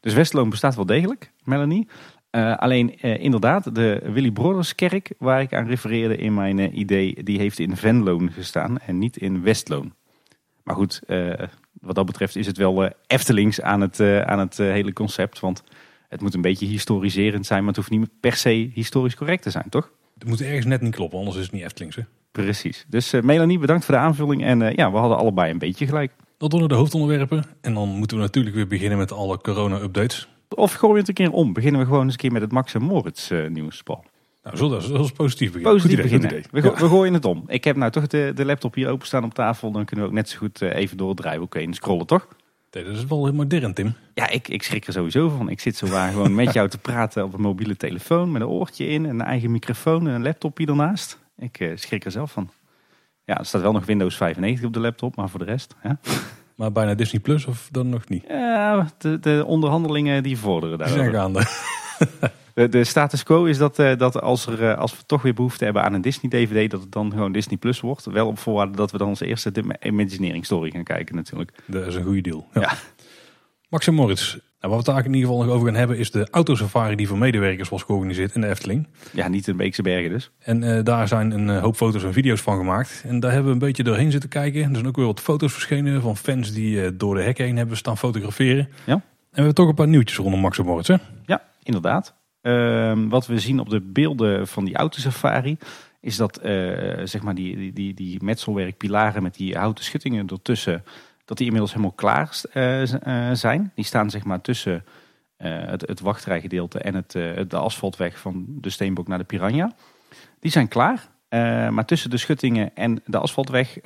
Dus 0.00 0.14
Westloon 0.14 0.50
bestaat 0.50 0.74
wel 0.74 0.86
degelijk, 0.86 1.30
Melanie. 1.44 1.88
Uh, 2.30 2.56
alleen 2.56 3.00
inderdaad, 3.00 3.74
de 3.74 4.00
Willy 4.04 4.30
Brothers 4.30 4.74
kerk 4.74 5.12
waar 5.18 5.40
ik 5.40 5.54
aan 5.54 5.66
refereerde 5.66 6.16
in 6.16 6.34
mijn 6.34 6.78
idee, 6.78 7.22
die 7.22 7.38
heeft 7.38 7.58
in 7.58 7.76
Venloon 7.76 8.32
gestaan 8.32 8.78
en 8.78 8.98
niet 8.98 9.16
in 9.16 9.42
Westloon. 9.42 9.94
Maar 10.62 10.74
goed, 10.74 11.00
wat 11.80 11.94
dat 11.94 12.06
betreft 12.06 12.36
is 12.36 12.46
het 12.46 12.56
wel 12.56 12.92
Eftelings 13.06 13.60
aan 13.60 13.80
het, 13.80 14.00
aan 14.00 14.38
het 14.38 14.56
hele 14.56 14.92
concept. 14.92 15.40
Want 15.40 15.62
het 16.14 16.22
moet 16.22 16.34
een 16.34 16.40
beetje 16.40 16.66
historiserend 16.66 17.46
zijn, 17.46 17.58
maar 17.58 17.68
het 17.68 17.76
hoeft 17.76 17.90
niet 17.90 18.08
per 18.20 18.36
se 18.36 18.70
historisch 18.74 19.14
correct 19.14 19.42
te 19.42 19.50
zijn, 19.50 19.66
toch? 19.68 19.90
Het 20.18 20.28
moet 20.28 20.40
ergens 20.40 20.66
net 20.66 20.80
niet 20.80 20.94
kloppen, 20.94 21.18
anders 21.18 21.36
is 21.36 21.42
het 21.42 21.52
niet 21.52 21.62
Eftelingse. 21.62 22.06
Precies. 22.32 22.84
Dus 22.88 23.14
uh, 23.14 23.22
Melanie, 23.22 23.58
bedankt 23.58 23.84
voor 23.84 23.94
de 23.94 24.00
aanvulling. 24.00 24.44
En 24.44 24.60
uh, 24.60 24.72
ja, 24.72 24.90
we 24.92 24.96
hadden 24.96 25.18
allebei 25.18 25.50
een 25.50 25.58
beetje 25.58 25.86
gelijk. 25.86 26.12
Dat 26.38 26.50
worden 26.50 26.68
de 26.68 26.74
hoofdonderwerpen. 26.74 27.44
En 27.60 27.74
dan 27.74 27.88
moeten 27.88 28.16
we 28.16 28.22
natuurlijk 28.22 28.56
weer 28.56 28.66
beginnen 28.66 28.98
met 28.98 29.12
alle 29.12 29.38
corona-updates. 29.38 30.28
Of 30.48 30.72
gooien 30.72 30.94
we 30.94 31.00
het 31.00 31.08
een 31.08 31.14
keer 31.14 31.30
om. 31.30 31.52
Beginnen 31.52 31.80
we 31.80 31.86
gewoon 31.86 32.02
eens 32.02 32.12
een 32.12 32.18
keer 32.18 32.32
met 32.32 32.42
het 32.42 32.52
Max 32.52 32.74
en 32.74 32.82
Moritz 32.82 33.30
uh, 33.30 33.48
nieuws, 33.48 33.82
Paul. 33.82 34.04
Nou, 34.42 34.56
zullen 34.56 35.02
we 35.02 35.12
positief 35.12 35.52
beginnen. 35.52 35.72
Positief 35.72 35.98
idee, 35.98 36.18
beginnen. 36.18 36.44
We, 36.50 36.62
go 36.62 36.74
we, 36.74 36.88
gooien 36.88 37.14
het 37.14 37.24
om. 37.24 37.44
Ik 37.46 37.64
heb 37.64 37.76
nou 37.76 37.90
toch 37.90 38.06
de, 38.06 38.32
de 38.34 38.44
laptop 38.44 38.74
hier 38.74 38.88
openstaan 38.88 39.24
op 39.24 39.34
tafel. 39.34 39.70
Dan 39.70 39.84
kunnen 39.84 40.04
we 40.04 40.10
ook 40.10 40.16
net 40.16 40.28
zo 40.28 40.38
goed 40.38 40.60
even 40.60 40.96
door 40.96 41.08
het 41.08 41.16
draaiboek 41.16 41.54
heen 41.54 41.74
scrollen, 41.74 42.06
toch? 42.06 42.28
Dat 42.82 42.96
is 42.96 43.04
wel 43.04 43.24
heel 43.24 43.34
modern, 43.34 43.74
Tim. 43.74 43.94
Ja, 44.14 44.28
ik, 44.28 44.48
ik 44.48 44.62
schrik 44.62 44.86
er 44.86 44.92
sowieso 44.92 45.28
van. 45.28 45.48
Ik 45.48 45.60
zit 45.60 45.76
zo 45.76 45.86
waar 45.86 46.12
gewoon 46.12 46.34
met 46.34 46.52
jou 46.52 46.68
te 46.68 46.78
praten 46.78 47.24
op 47.24 47.34
een 47.34 47.40
mobiele 47.40 47.76
telefoon 47.76 48.32
met 48.32 48.42
een 48.42 48.48
oortje 48.48 48.86
in, 48.86 49.04
een 49.04 49.20
eigen 49.20 49.50
microfoon 49.50 50.08
en 50.08 50.14
een 50.14 50.22
laptopje 50.22 50.66
ernaast. 50.66 51.18
Ik 51.36 51.60
uh, 51.60 51.76
schrik 51.76 52.04
er 52.04 52.10
zelf 52.10 52.32
van. 52.32 52.50
Ja, 53.24 53.38
er 53.38 53.46
staat 53.46 53.60
wel 53.60 53.72
nog 53.72 53.84
Windows 53.84 54.16
95 54.16 54.66
op 54.66 54.72
de 54.72 54.80
laptop, 54.80 55.16
maar 55.16 55.28
voor 55.28 55.38
de 55.38 55.44
rest. 55.44 55.74
Ja. 55.82 55.98
Maar 56.56 56.72
bijna 56.72 56.94
Disney 56.94 57.20
Plus 57.20 57.46
of 57.46 57.68
dan 57.72 57.88
nog 57.88 58.08
niet? 58.08 58.24
Ja, 58.28 58.88
de, 58.98 59.18
de 59.18 59.44
onderhandelingen 59.46 60.22
die 60.22 60.38
vorderen 60.38 60.78
daar. 60.78 60.88
zijn 60.88 61.12
gaande. 61.12 61.42
De, 62.54 62.68
de, 62.68 62.84
status 62.84 63.22
quo 63.22 63.44
is 63.44 63.58
dat, 63.58 63.78
uh, 63.78 63.96
dat 63.96 64.20
als, 64.20 64.46
er, 64.46 64.62
uh, 64.62 64.78
als 64.78 64.96
we 64.96 65.02
toch 65.06 65.22
weer 65.22 65.34
behoefte 65.34 65.64
hebben 65.64 65.82
aan 65.82 65.92
een 65.92 66.00
Disney-DVD, 66.00 66.70
dat 66.70 66.80
het 66.80 66.92
dan 66.92 67.10
gewoon 67.10 67.32
Disney 67.32 67.56
Plus 67.56 67.80
wordt. 67.80 68.04
Wel 68.04 68.26
op 68.26 68.38
voorwaarde 68.38 68.76
dat 68.76 68.90
we 68.90 68.98
dan 68.98 69.08
onze 69.08 69.26
eerste 69.26 69.52
Imagineering 69.80 70.44
Story 70.44 70.70
gaan 70.70 70.84
kijken 70.84 71.14
natuurlijk. 71.14 71.52
Dat 71.66 71.86
is 71.86 71.94
een 71.94 72.04
goede 72.04 72.20
deal. 72.20 72.46
Ja. 72.52 72.60
ja. 72.60 72.72
Max 73.68 73.86
en 73.86 73.94
Moritz. 73.94 74.32
Nou, 74.32 74.40
wat 74.60 74.70
we 74.70 74.76
het 74.76 74.88
eigenlijk 74.88 75.06
in 75.06 75.14
ieder 75.14 75.28
geval 75.28 75.44
nog 75.44 75.54
over 75.54 75.66
gaan 75.66 75.76
hebben 75.78 75.98
is 75.98 76.10
de 76.10 76.28
autosafari 76.30 76.96
die 76.96 77.08
voor 77.08 77.18
medewerkers 77.18 77.68
was 77.68 77.82
georganiseerd 77.82 78.34
in 78.34 78.40
de 78.40 78.48
Efteling. 78.48 78.88
Ja, 79.12 79.28
niet 79.28 79.48
in 79.48 79.56
Beekse 79.56 79.82
Bergen 79.82 80.10
dus. 80.10 80.30
En 80.38 80.62
uh, 80.62 80.78
daar 80.82 81.08
zijn 81.08 81.30
een 81.30 81.48
hoop 81.48 81.76
foto's 81.76 82.04
en 82.04 82.12
video's 82.12 82.40
van 82.40 82.56
gemaakt. 82.56 83.02
En 83.06 83.20
daar 83.20 83.30
hebben 83.30 83.48
we 83.48 83.60
een 83.60 83.66
beetje 83.66 83.82
doorheen 83.82 84.10
zitten 84.10 84.30
kijken. 84.30 84.62
Er 84.62 84.74
zijn 84.74 84.86
ook 84.86 84.96
weer 84.96 85.06
wat 85.06 85.20
foto's 85.20 85.52
verschenen 85.52 86.02
van 86.02 86.16
fans 86.16 86.52
die 86.52 86.96
door 86.96 87.14
de 87.14 87.22
hekken 87.22 87.44
heen 87.44 87.56
hebben 87.56 87.76
staan 87.76 87.98
fotograferen. 87.98 88.68
Ja. 88.84 88.92
En 88.92 89.00
we 89.30 89.36
hebben 89.46 89.54
toch 89.54 89.68
een 89.68 89.74
paar 89.74 89.88
nieuwtjes 89.88 90.18
rondom 90.18 90.40
Max 90.40 90.58
en 90.58 90.64
Moritz 90.64 90.88
hè? 90.88 90.96
Ja, 91.26 91.42
inderdaad. 91.64 92.14
Uh, 92.44 92.92
wat 93.08 93.26
we 93.26 93.38
zien 93.38 93.60
op 93.60 93.68
de 93.68 93.80
beelden 93.80 94.48
van 94.48 94.64
die 94.64 94.76
autosafari 94.76 95.58
is 96.00 96.16
dat 96.16 96.44
uh, 96.44 96.44
zeg 97.04 97.22
maar 97.22 97.34
die, 97.34 97.72
die, 97.72 97.94
die, 97.94 98.24
metselwerkpilaren 98.24 99.22
met 99.22 99.34
die 99.34 99.56
houten 99.56 99.84
schuttingen 99.84 100.26
ertussen, 100.26 100.84
dat 101.24 101.36
die 101.36 101.46
inmiddels 101.46 101.72
helemaal 101.72 101.94
klaar 101.94 102.40
uh, 102.54 103.32
zijn. 103.32 103.72
Die 103.74 103.84
staan 103.84 104.10
zeg 104.10 104.24
maar 104.24 104.40
tussen 104.40 104.84
het, 105.36 105.86
het 105.86 106.00
wachtrijgedeelte 106.00 106.78
en 106.78 106.94
het, 106.94 107.10
de 107.50 107.56
asfaltweg 107.56 108.18
van 108.18 108.44
de 108.48 108.70
Steenbok 108.70 109.08
naar 109.08 109.18
de 109.18 109.24
Piranha. 109.24 109.72
Die 110.40 110.50
zijn 110.50 110.68
klaar. 110.68 111.08
maar 111.70 111.84
tussen 111.84 112.10
de 112.10 112.16
schuttingen 112.16 112.74
en 112.74 113.02
de 113.06 113.18
asfaltweg 113.18 113.78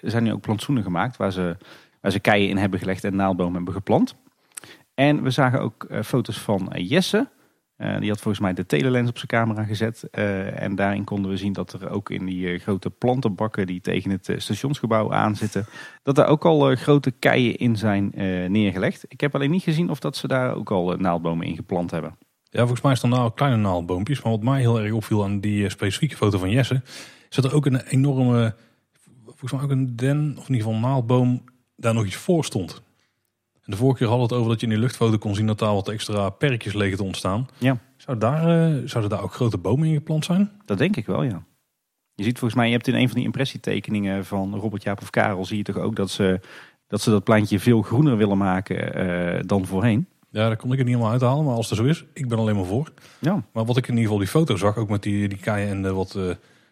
zijn 0.00 0.22
nu 0.22 0.32
ook 0.32 0.40
plantsoenen 0.40 0.84
gemaakt 0.84 1.16
waar 1.16 1.32
ze, 1.32 1.56
waar 2.00 2.12
ze 2.12 2.20
keien 2.20 2.48
in 2.48 2.56
hebben 2.56 2.78
gelegd 2.78 3.04
en 3.04 3.16
naaldbomen 3.16 3.54
hebben 3.54 3.74
geplant. 3.74 4.16
En 4.96 5.22
we 5.22 5.30
zagen 5.30 5.60
ook 5.60 5.86
foto's 6.04 6.38
van 6.38 6.72
Jesse, 6.76 7.28
die 7.76 8.08
had 8.08 8.20
volgens 8.20 8.38
mij 8.38 8.52
de 8.52 8.66
telelens 8.66 9.08
op 9.08 9.16
zijn 9.16 9.28
camera 9.28 9.64
gezet. 9.64 10.10
en 10.10 10.74
daarin 10.74 11.04
konden 11.04 11.30
we 11.30 11.36
zien 11.36 11.52
dat 11.52 11.72
er 11.72 11.90
ook 11.90 12.10
in 12.10 12.26
die 12.26 12.58
grote 12.58 12.90
plantenbakken 12.90 13.66
die 13.66 13.80
tegen 13.80 14.10
het 14.10 14.32
stationsgebouw 14.36 15.12
aanzitten, 15.12 15.66
dat 16.02 16.18
er 16.18 16.26
ook 16.26 16.44
al 16.44 16.74
grote 16.74 17.10
keien 17.10 17.56
in 17.56 17.76
zijn 17.76 18.12
neergelegd. 18.52 19.04
Ik 19.08 19.20
heb 19.20 19.34
alleen 19.34 19.50
niet 19.50 19.62
gezien 19.62 19.90
of 19.90 19.98
dat 19.98 20.16
ze 20.16 20.28
daar 20.28 20.54
ook 20.54 20.70
al 20.70 20.96
naaldbomen 20.96 21.46
in 21.46 21.56
geplant 21.56 21.90
hebben. 21.90 22.16
Ja, 22.50 22.60
volgens 22.60 22.80
mij 22.80 22.94
staan 22.94 23.10
nou 23.10 23.30
kleine 23.34 23.56
naaldboompjes. 23.56 24.22
Maar 24.22 24.32
wat 24.32 24.42
mij 24.42 24.60
heel 24.60 24.80
erg 24.80 24.92
opviel 24.92 25.24
aan 25.24 25.40
die 25.40 25.68
specifieke 25.68 26.16
foto 26.16 26.38
van 26.38 26.50
Jesse, 26.50 26.82
is 27.28 27.36
dat 27.36 27.44
er 27.44 27.54
ook 27.54 27.66
een 27.66 27.80
enorme, 27.80 28.54
volgens 29.24 29.52
mij 29.52 29.62
ook 29.62 29.70
een 29.70 29.96
den, 29.96 30.34
of 30.38 30.48
in 30.48 30.54
ieder 30.54 30.66
geval 30.66 30.88
naaldboom, 30.88 31.44
daar 31.76 31.94
nog 31.94 32.04
iets 32.04 32.16
voor 32.16 32.44
stond. 32.44 32.82
En 33.66 33.72
de 33.72 33.76
vorige 33.76 33.98
keer 33.98 34.08
hadden 34.08 34.28
we 34.28 34.34
het 34.34 34.42
over 34.42 34.52
dat 34.52 34.60
je 34.60 34.66
in 34.66 34.72
die 34.72 34.82
luchtfoto 34.82 35.18
kon 35.18 35.34
zien 35.34 35.46
dat 35.46 35.58
daar 35.58 35.74
wat 35.74 35.88
extra 35.88 36.30
perkjes 36.30 36.72
legen 36.72 36.96
te 36.96 37.02
ontstaan. 37.02 37.48
Ja. 37.58 37.78
Zou 37.96 38.18
daar, 38.18 38.70
uh, 38.72 38.88
zouden 38.88 39.10
daar 39.10 39.22
ook 39.22 39.34
grote 39.34 39.58
bomen 39.58 39.88
in 39.88 39.94
geplant 39.94 40.24
zijn? 40.24 40.50
Dat 40.64 40.78
denk 40.78 40.96
ik 40.96 41.06
wel, 41.06 41.22
ja. 41.22 41.44
Je 42.14 42.24
ziet 42.24 42.38
volgens 42.38 42.60
mij, 42.60 42.66
je 42.66 42.72
hebt 42.72 42.88
in 42.88 42.94
een 42.94 43.06
van 43.06 43.16
die 43.16 43.24
impressietekeningen 43.24 44.24
van 44.24 44.54
Robert 44.54 44.82
Jaap 44.82 45.00
of 45.02 45.10
Karel, 45.10 45.44
zie 45.44 45.56
je 45.56 45.62
toch 45.62 45.76
ook 45.76 45.96
dat 45.96 46.10
ze 46.10 46.40
dat, 46.86 47.00
ze 47.00 47.10
dat 47.10 47.24
pleintje 47.24 47.60
veel 47.60 47.82
groener 47.82 48.16
willen 48.16 48.38
maken 48.38 49.06
uh, 49.06 49.40
dan 49.46 49.66
voorheen. 49.66 50.08
Ja, 50.30 50.46
daar 50.46 50.56
kon 50.56 50.72
ik 50.72 50.78
het 50.78 50.86
niet 50.86 50.94
helemaal 50.94 51.12
uithalen, 51.12 51.44
maar 51.44 51.54
als 51.54 51.68
het 51.68 51.78
zo 51.78 51.84
is, 51.84 52.04
ik 52.12 52.28
ben 52.28 52.38
alleen 52.38 52.56
maar 52.56 52.64
voor. 52.64 52.92
Ja. 53.18 53.44
Maar 53.52 53.64
wat 53.64 53.76
ik 53.76 53.84
in 53.84 53.90
ieder 53.90 54.04
geval 54.04 54.18
die 54.18 54.28
foto 54.28 54.56
zag, 54.56 54.76
ook 54.76 54.88
met 54.88 55.02
die, 55.02 55.28
die 55.28 55.38
keien 55.38 55.68
en 55.68 55.82
de 55.82 55.92
wat 55.92 56.14
uh, 56.16 56.30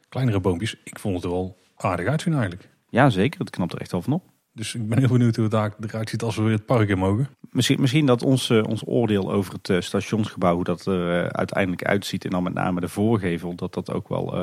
kleinere 0.08 0.40
boompjes, 0.40 0.76
ik 0.84 0.98
vond 0.98 1.14
het 1.14 1.24
er 1.24 1.30
wel 1.30 1.56
aardig 1.76 2.06
uitzien 2.06 2.32
eigenlijk. 2.32 2.68
Ja, 2.88 3.10
zeker. 3.10 3.40
Het 3.40 3.50
knapt 3.50 3.72
er 3.72 3.80
echt 3.80 3.92
wel 3.92 4.02
van 4.02 4.12
op. 4.12 4.22
Dus 4.54 4.74
ik 4.74 4.88
ben 4.88 4.98
heel 4.98 5.08
benieuwd 5.08 5.36
hoe 5.36 5.44
het 5.44 5.84
eruit 5.84 6.08
ziet 6.08 6.22
als 6.22 6.36
we 6.36 6.42
weer 6.42 6.52
het 6.52 6.66
park 6.66 6.88
in 6.88 6.98
mogen. 6.98 7.28
Misschien, 7.50 7.80
misschien 7.80 8.06
dat 8.06 8.22
ons, 8.22 8.50
uh, 8.50 8.62
ons 8.68 8.82
oordeel 8.86 9.32
over 9.32 9.52
het 9.52 9.68
uh, 9.68 9.80
stationsgebouw, 9.80 10.54
hoe 10.54 10.64
dat 10.64 10.86
er 10.86 11.22
uh, 11.22 11.26
uiteindelijk 11.26 11.84
uitziet 11.84 12.24
en 12.24 12.30
dan 12.30 12.42
met 12.42 12.54
name 12.54 12.80
de 12.80 12.88
voorgevel, 12.88 13.54
dat 13.54 13.74
dat 13.74 13.92
ook 13.92 14.08
wel 14.08 14.34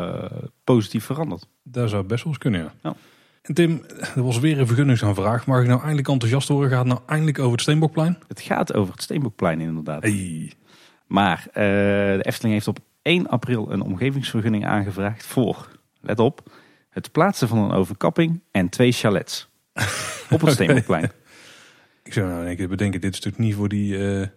positief 0.63 1.05
verandert. 1.05 1.47
Daar 1.63 1.89
zou 1.89 2.03
best 2.03 2.23
wel 2.23 2.33
eens 2.33 2.41
kunnen, 2.41 2.61
ja. 2.61 2.73
ja. 2.83 2.95
En 3.41 3.53
Tim, 3.53 3.81
er 4.15 4.23
was 4.23 4.39
weer 4.39 4.59
een 4.59 4.67
vergunningsaanvraag. 4.67 5.45
Mag 5.45 5.61
ik 5.61 5.67
nou 5.67 5.79
eindelijk 5.79 6.07
enthousiast 6.07 6.47
worden? 6.47 6.69
Gaat 6.69 6.79
het 6.79 6.87
nou 6.87 7.01
eindelijk 7.05 7.39
over 7.39 7.51
het 7.51 7.61
Steenbokplein? 7.61 8.17
Het 8.27 8.41
gaat 8.41 8.73
over 8.73 8.93
het 8.93 9.03
Steenbokplein 9.03 9.61
inderdaad. 9.61 10.03
Hey. 10.03 10.51
Maar 11.07 11.47
de 11.53 12.19
Efteling 12.21 12.53
heeft 12.53 12.67
op 12.67 12.79
1 13.01 13.27
april 13.27 13.71
een 13.71 13.81
omgevingsvergunning 13.81 14.65
aangevraagd 14.65 15.25
voor, 15.25 15.67
let 16.01 16.19
op, 16.19 16.51
het 16.89 17.11
plaatsen 17.11 17.47
van 17.47 17.57
een 17.57 17.71
overkapping 17.71 18.41
en 18.51 18.69
twee 18.69 18.91
chalets. 18.91 19.50
Op 20.29 20.41
het 20.41 20.53
Steenbokplein. 20.53 21.11
Ik 22.03 22.13
zou 22.13 22.27
nou 22.27 22.45
denken, 22.45 22.69
bedenken, 22.69 23.01
dit 23.01 23.13
is 23.13 23.19
natuurlijk 23.19 23.43
niet 23.43 23.55
voor, 23.55 23.69
die, 23.69 23.97
uh, 23.97 24.27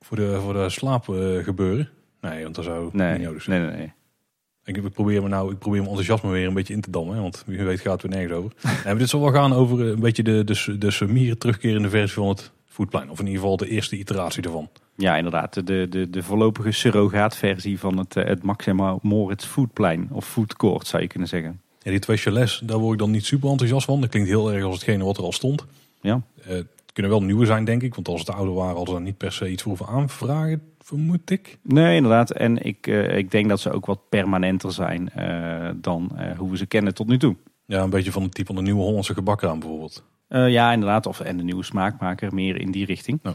voor, 0.00 0.16
de, 0.16 0.40
voor 0.40 0.52
de 0.52 0.68
slaap 0.68 1.08
uh, 1.08 1.44
gebeuren. 1.44 1.88
Nee, 2.20 2.42
want 2.42 2.54
dat 2.54 2.64
zou 2.64 2.90
nee, 2.92 3.12
niet 3.12 3.26
nodig 3.26 3.42
zijn. 3.42 3.60
Nee, 3.60 3.70
nee, 3.70 3.78
nee. 3.78 3.92
Ik 4.64 4.92
probeer 4.92 5.22
me 5.22 5.28
nou, 5.28 5.52
ik 5.52 5.58
probeer 5.58 5.78
mijn 5.78 5.90
enthousiasme 5.90 6.30
weer 6.30 6.46
een 6.46 6.54
beetje 6.54 6.74
in 6.74 6.80
te 6.80 6.90
dammen, 6.90 7.22
want 7.22 7.42
wie 7.46 7.62
weet 7.62 7.80
gaat 7.80 8.02
het 8.02 8.02
weer 8.02 8.10
nergens 8.10 8.38
over. 8.38 8.52
nee, 8.64 8.84
maar 8.84 8.98
dit 8.98 9.08
zal 9.08 9.20
wel 9.20 9.32
gaan 9.32 9.52
over 9.52 9.80
een 9.80 10.00
beetje 10.00 10.22
de, 10.22 10.44
de, 10.44 10.78
de 10.78 10.90
summieren 10.90 11.38
terugkerende 11.38 11.88
versie 11.88 12.14
van 12.14 12.28
het 12.28 12.52
voetplein. 12.66 13.10
Of 13.10 13.18
in 13.18 13.26
ieder 13.26 13.40
geval 13.40 13.56
de 13.56 13.68
eerste 13.68 13.96
iteratie 13.96 14.42
ervan. 14.42 14.68
Ja, 14.96 15.16
inderdaad. 15.16 15.66
De, 15.66 15.88
de, 15.88 16.10
de 16.10 16.22
voorlopige 16.22 16.72
surrogaatversie 16.72 17.78
van 17.78 17.98
het, 17.98 18.14
het 18.14 18.42
Maxima 18.42 18.98
Moritz 19.02 19.44
Foodplein. 19.44 20.08
Of 20.10 20.28
Foodcourt 20.28 20.86
zou 20.86 21.02
je 21.02 21.08
kunnen 21.08 21.28
zeggen. 21.28 21.60
Ja, 21.82 21.90
die 21.90 22.00
twee 22.00 22.16
chalets, 22.16 22.62
daar 22.64 22.78
word 22.78 22.92
ik 22.92 22.98
dan 22.98 23.10
niet 23.10 23.24
super 23.24 23.50
enthousiast 23.50 23.86
van. 23.86 24.00
Dat 24.00 24.10
klinkt 24.10 24.28
heel 24.28 24.52
erg 24.52 24.64
als 24.64 24.74
hetgene 24.74 25.04
wat 25.04 25.16
er 25.16 25.22
al 25.22 25.32
stond. 25.32 25.66
Ja. 26.00 26.22
Uh, 26.40 26.46
het 26.46 26.92
kunnen 26.92 27.12
wel 27.12 27.22
nieuwe 27.22 27.46
zijn, 27.46 27.64
denk 27.64 27.82
ik. 27.82 27.94
Want 27.94 28.08
als 28.08 28.20
het 28.20 28.30
oude 28.30 28.52
waren, 28.52 28.76
hadden 28.76 28.86
ze 28.86 28.92
daar 28.92 29.02
niet 29.02 29.16
per 29.16 29.32
se 29.32 29.50
iets 29.50 29.62
voor 29.62 29.86
aanvragen, 29.88 30.62
vermoed 30.78 31.30
ik. 31.30 31.58
Nee, 31.62 31.96
inderdaad. 31.96 32.30
En 32.30 32.64
ik, 32.64 32.86
uh, 32.86 33.16
ik 33.16 33.30
denk 33.30 33.48
dat 33.48 33.60
ze 33.60 33.72
ook 33.72 33.86
wat 33.86 34.08
permanenter 34.08 34.72
zijn 34.72 35.10
uh, 35.18 35.70
dan 35.76 36.18
hoe 36.36 36.50
we 36.50 36.56
ze 36.56 36.66
kennen 36.66 36.94
tot 36.94 37.06
nu 37.06 37.18
toe. 37.18 37.36
Ja, 37.66 37.82
een 37.82 37.90
beetje 37.90 38.12
van 38.12 38.22
het 38.22 38.34
type 38.34 38.46
van 38.46 38.56
de 38.56 38.62
nieuwe 38.62 38.82
Hollandse 38.82 39.14
gebakken 39.14 39.58
bijvoorbeeld. 39.58 40.04
ja, 40.28 40.72
inderdaad. 40.72 41.06
Of, 41.06 41.20
en 41.20 41.36
de 41.36 41.42
nieuwe 41.42 41.64
smaakmaker, 41.64 42.34
meer 42.34 42.60
in 42.60 42.70
die 42.70 42.86
richting. 42.86 43.18
Ja. 43.22 43.34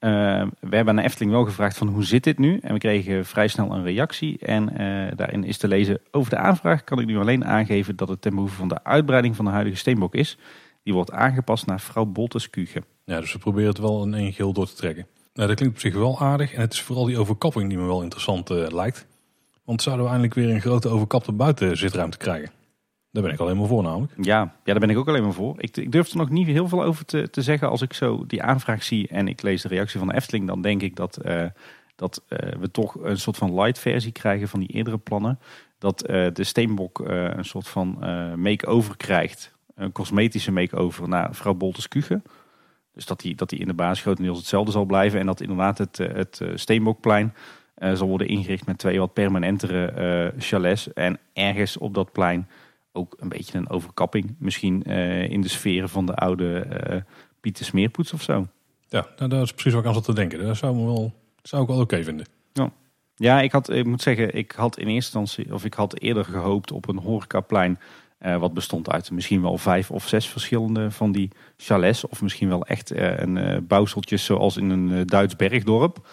Uh, 0.00 0.46
we 0.60 0.76
hebben 0.76 0.88
aan 0.88 0.96
de 0.96 1.02
Efteling 1.02 1.32
wel 1.32 1.44
gevraagd 1.44 1.78
van 1.78 1.88
hoe 1.88 2.04
zit 2.04 2.24
dit 2.24 2.38
nu? 2.38 2.58
En 2.58 2.72
we 2.72 2.78
kregen 2.78 3.24
vrij 3.24 3.48
snel 3.48 3.74
een 3.74 3.82
reactie. 3.82 4.38
En 4.38 4.82
uh, 4.82 5.12
daarin 5.16 5.44
is 5.44 5.58
te 5.58 5.68
lezen 5.68 6.00
over 6.10 6.30
de 6.30 6.36
aanvraag 6.36 6.84
kan 6.84 7.00
ik 7.00 7.06
nu 7.06 7.18
alleen 7.18 7.44
aangeven 7.44 7.96
dat 7.96 8.08
het 8.08 8.20
ten 8.22 8.34
behoeve 8.34 8.54
van 8.54 8.68
de 8.68 8.84
uitbreiding 8.84 9.36
van 9.36 9.44
de 9.44 9.50
huidige 9.50 9.76
steenbok 9.76 10.14
is. 10.14 10.38
Die 10.82 10.94
wordt 10.94 11.12
aangepast 11.12 11.66
naar 11.66 11.80
vrouw 11.80 12.04
Boltes 12.04 12.50
Kuge. 12.50 12.82
Ja, 13.04 13.20
dus 13.20 13.32
we 13.32 13.38
proberen 13.38 13.68
het 13.68 13.78
wel 13.78 14.04
in 14.04 14.14
één 14.14 14.32
geheel 14.32 14.52
door 14.52 14.66
te 14.66 14.74
trekken. 14.74 15.06
Nou, 15.34 15.48
dat 15.48 15.56
klinkt 15.56 15.74
op 15.74 15.80
zich 15.80 15.94
wel 15.94 16.20
aardig. 16.20 16.52
En 16.52 16.60
het 16.60 16.72
is 16.72 16.82
vooral 16.82 17.04
die 17.04 17.18
overkapping 17.18 17.68
die 17.68 17.78
me 17.78 17.86
wel 17.86 18.02
interessant 18.02 18.50
uh, 18.50 18.66
lijkt. 18.68 19.06
Want 19.64 19.82
zouden 19.82 20.04
we 20.04 20.10
eindelijk 20.10 20.38
weer 20.38 20.50
een 20.50 20.60
grote 20.60 20.88
overkapte 20.88 21.32
buitenzitruimte 21.32 22.18
krijgen? 22.18 22.50
Daar 23.18 23.26
ben 23.26 23.36
ik 23.36 23.42
alleen 23.42 23.56
maar 23.56 23.68
voor 23.68 23.82
namelijk. 23.82 24.12
Ja, 24.16 24.38
ja 24.40 24.52
daar 24.64 24.78
ben 24.78 24.90
ik 24.90 24.96
ook 24.96 25.08
alleen 25.08 25.22
maar 25.22 25.32
voor. 25.32 25.54
Ik, 25.58 25.76
ik 25.76 25.92
durf 25.92 26.10
er 26.10 26.16
nog 26.16 26.30
niet 26.30 26.46
heel 26.46 26.68
veel 26.68 26.82
over 26.82 27.04
te, 27.04 27.30
te 27.30 27.42
zeggen. 27.42 27.68
Als 27.68 27.82
ik 27.82 27.92
zo 27.92 28.26
die 28.26 28.42
aanvraag 28.42 28.82
zie 28.82 29.08
en 29.08 29.28
ik 29.28 29.42
lees 29.42 29.62
de 29.62 29.68
reactie 29.68 29.98
van 29.98 30.08
de 30.08 30.14
Efteling, 30.14 30.46
dan 30.46 30.62
denk 30.62 30.82
ik 30.82 30.96
dat, 30.96 31.18
uh, 31.24 31.44
dat 31.96 32.22
uh, 32.28 32.38
we 32.38 32.70
toch 32.70 32.94
een 33.02 33.18
soort 33.18 33.36
van 33.36 33.54
light 33.54 33.78
versie 33.78 34.12
krijgen 34.12 34.48
van 34.48 34.60
die 34.60 34.68
eerdere 34.68 34.98
plannen. 34.98 35.38
Dat 35.78 36.10
uh, 36.10 36.26
de 36.32 36.44
Steenbok 36.44 36.98
een 36.98 37.44
soort 37.44 37.68
van 37.68 37.98
make-over 38.36 38.96
krijgt. 38.96 39.54
Een 39.74 39.92
cosmetische 39.92 40.52
make-over 40.52 41.08
naar 41.08 41.34
vrouw 41.34 41.54
Bolters 41.54 41.88
Kuge. 41.88 42.22
Dus 42.94 43.06
dat 43.06 43.20
die, 43.20 43.34
dat 43.34 43.48
die 43.48 43.58
in 43.58 43.66
de 43.66 43.74
basis 43.74 44.02
grotendeels 44.02 44.38
hetzelfde 44.38 44.72
zal 44.72 44.84
blijven. 44.84 45.20
En 45.20 45.26
dat 45.26 45.40
inderdaad 45.40 45.78
het, 45.78 45.96
het 45.96 46.42
Steenbokplein 46.54 47.34
zal 47.92 48.08
worden 48.08 48.28
ingericht 48.28 48.66
met 48.66 48.78
twee 48.78 48.98
wat 48.98 49.12
permanentere 49.12 50.32
chalets. 50.38 50.92
En 50.92 51.18
ergens 51.32 51.76
op 51.76 51.94
dat 51.94 52.12
plein 52.12 52.48
ook 52.92 53.16
een 53.18 53.28
beetje 53.28 53.58
een 53.58 53.70
overkapping. 53.70 54.34
Misschien 54.38 54.82
uh, 54.86 55.30
in 55.30 55.40
de 55.40 55.48
sferen 55.48 55.88
van 55.88 56.06
de 56.06 56.14
oude 56.14 56.66
uh, 56.90 56.96
Pieter 57.40 57.64
Smeerpoets 57.64 58.12
of 58.12 58.22
zo. 58.22 58.46
Ja, 58.88 59.06
nou, 59.16 59.30
dat 59.30 59.42
is 59.42 59.52
precies 59.52 59.72
wat 59.72 59.82
ik 59.82 59.88
aan 59.88 59.94
zat 59.94 60.04
te 60.04 60.14
denken. 60.14 60.46
Dat 60.46 60.56
zou, 60.56 60.76
me 60.76 60.84
wel, 60.84 61.12
zou 61.42 61.62
ik 61.62 61.68
wel 61.68 61.76
oké 61.76 61.94
okay 61.94 62.04
vinden. 62.04 62.26
Ja. 62.52 62.70
ja, 63.16 63.40
ik, 63.40 63.52
had, 63.52 63.70
ik 63.70 63.84
moet 63.84 64.02
zeggen, 64.02 64.34
ik 64.34 64.52
had 64.52 64.78
in 64.78 64.86
eerste 64.86 65.18
instantie, 65.18 65.54
of 65.54 65.64
ik 65.64 65.74
had 65.74 65.98
eerder 65.98 66.24
gehoopt 66.24 66.72
op 66.72 66.88
een 66.88 66.98
horecaplein. 66.98 67.78
Uh, 68.20 68.36
wat 68.36 68.54
bestond 68.54 68.90
uit 68.90 69.10
misschien 69.10 69.42
wel 69.42 69.58
vijf 69.58 69.90
of 69.90 70.08
zes 70.08 70.28
verschillende 70.28 70.90
van 70.90 71.12
die 71.12 71.30
chalets. 71.56 72.06
Of 72.06 72.22
misschien 72.22 72.48
wel 72.48 72.66
echt 72.66 72.90
een 72.94 73.66
bouwseltjes 73.66 74.24
zoals 74.24 74.56
in 74.56 74.70
een 74.70 75.06
Duits 75.06 75.36
bergdorp. 75.36 76.08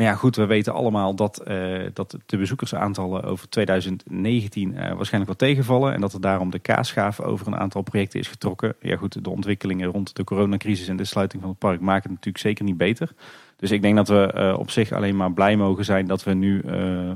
Maar 0.00 0.08
ja, 0.08 0.14
goed, 0.14 0.36
we 0.36 0.46
weten 0.46 0.72
allemaal 0.72 1.14
dat, 1.14 1.42
uh, 1.48 1.86
dat 1.92 2.16
de 2.26 2.36
bezoekersaantallen 2.36 3.22
over 3.22 3.48
2019 3.48 4.68
uh, 4.68 4.76
waarschijnlijk 4.76 5.38
wel 5.38 5.48
tegenvallen. 5.48 5.94
En 5.94 6.00
dat 6.00 6.12
er 6.12 6.20
daarom 6.20 6.50
de 6.50 6.58
kaasschaaf 6.58 7.20
over 7.20 7.46
een 7.46 7.56
aantal 7.56 7.82
projecten 7.82 8.20
is 8.20 8.28
getrokken. 8.28 8.74
Ja 8.80 8.96
goed, 8.96 9.24
de 9.24 9.30
ontwikkelingen 9.30 9.90
rond 9.90 10.16
de 10.16 10.24
coronacrisis 10.24 10.88
en 10.88 10.96
de 10.96 11.04
sluiting 11.04 11.42
van 11.42 11.50
het 11.50 11.58
park 11.58 11.80
maken 11.80 12.02
het 12.02 12.10
natuurlijk 12.10 12.44
zeker 12.44 12.64
niet 12.64 12.76
beter. 12.76 13.12
Dus 13.56 13.70
ik 13.70 13.82
denk 13.82 13.96
dat 13.96 14.08
we 14.08 14.34
uh, 14.34 14.58
op 14.58 14.70
zich 14.70 14.92
alleen 14.92 15.16
maar 15.16 15.32
blij 15.32 15.56
mogen 15.56 15.84
zijn 15.84 16.06
dat 16.06 16.24
we 16.24 16.34
nu 16.34 16.62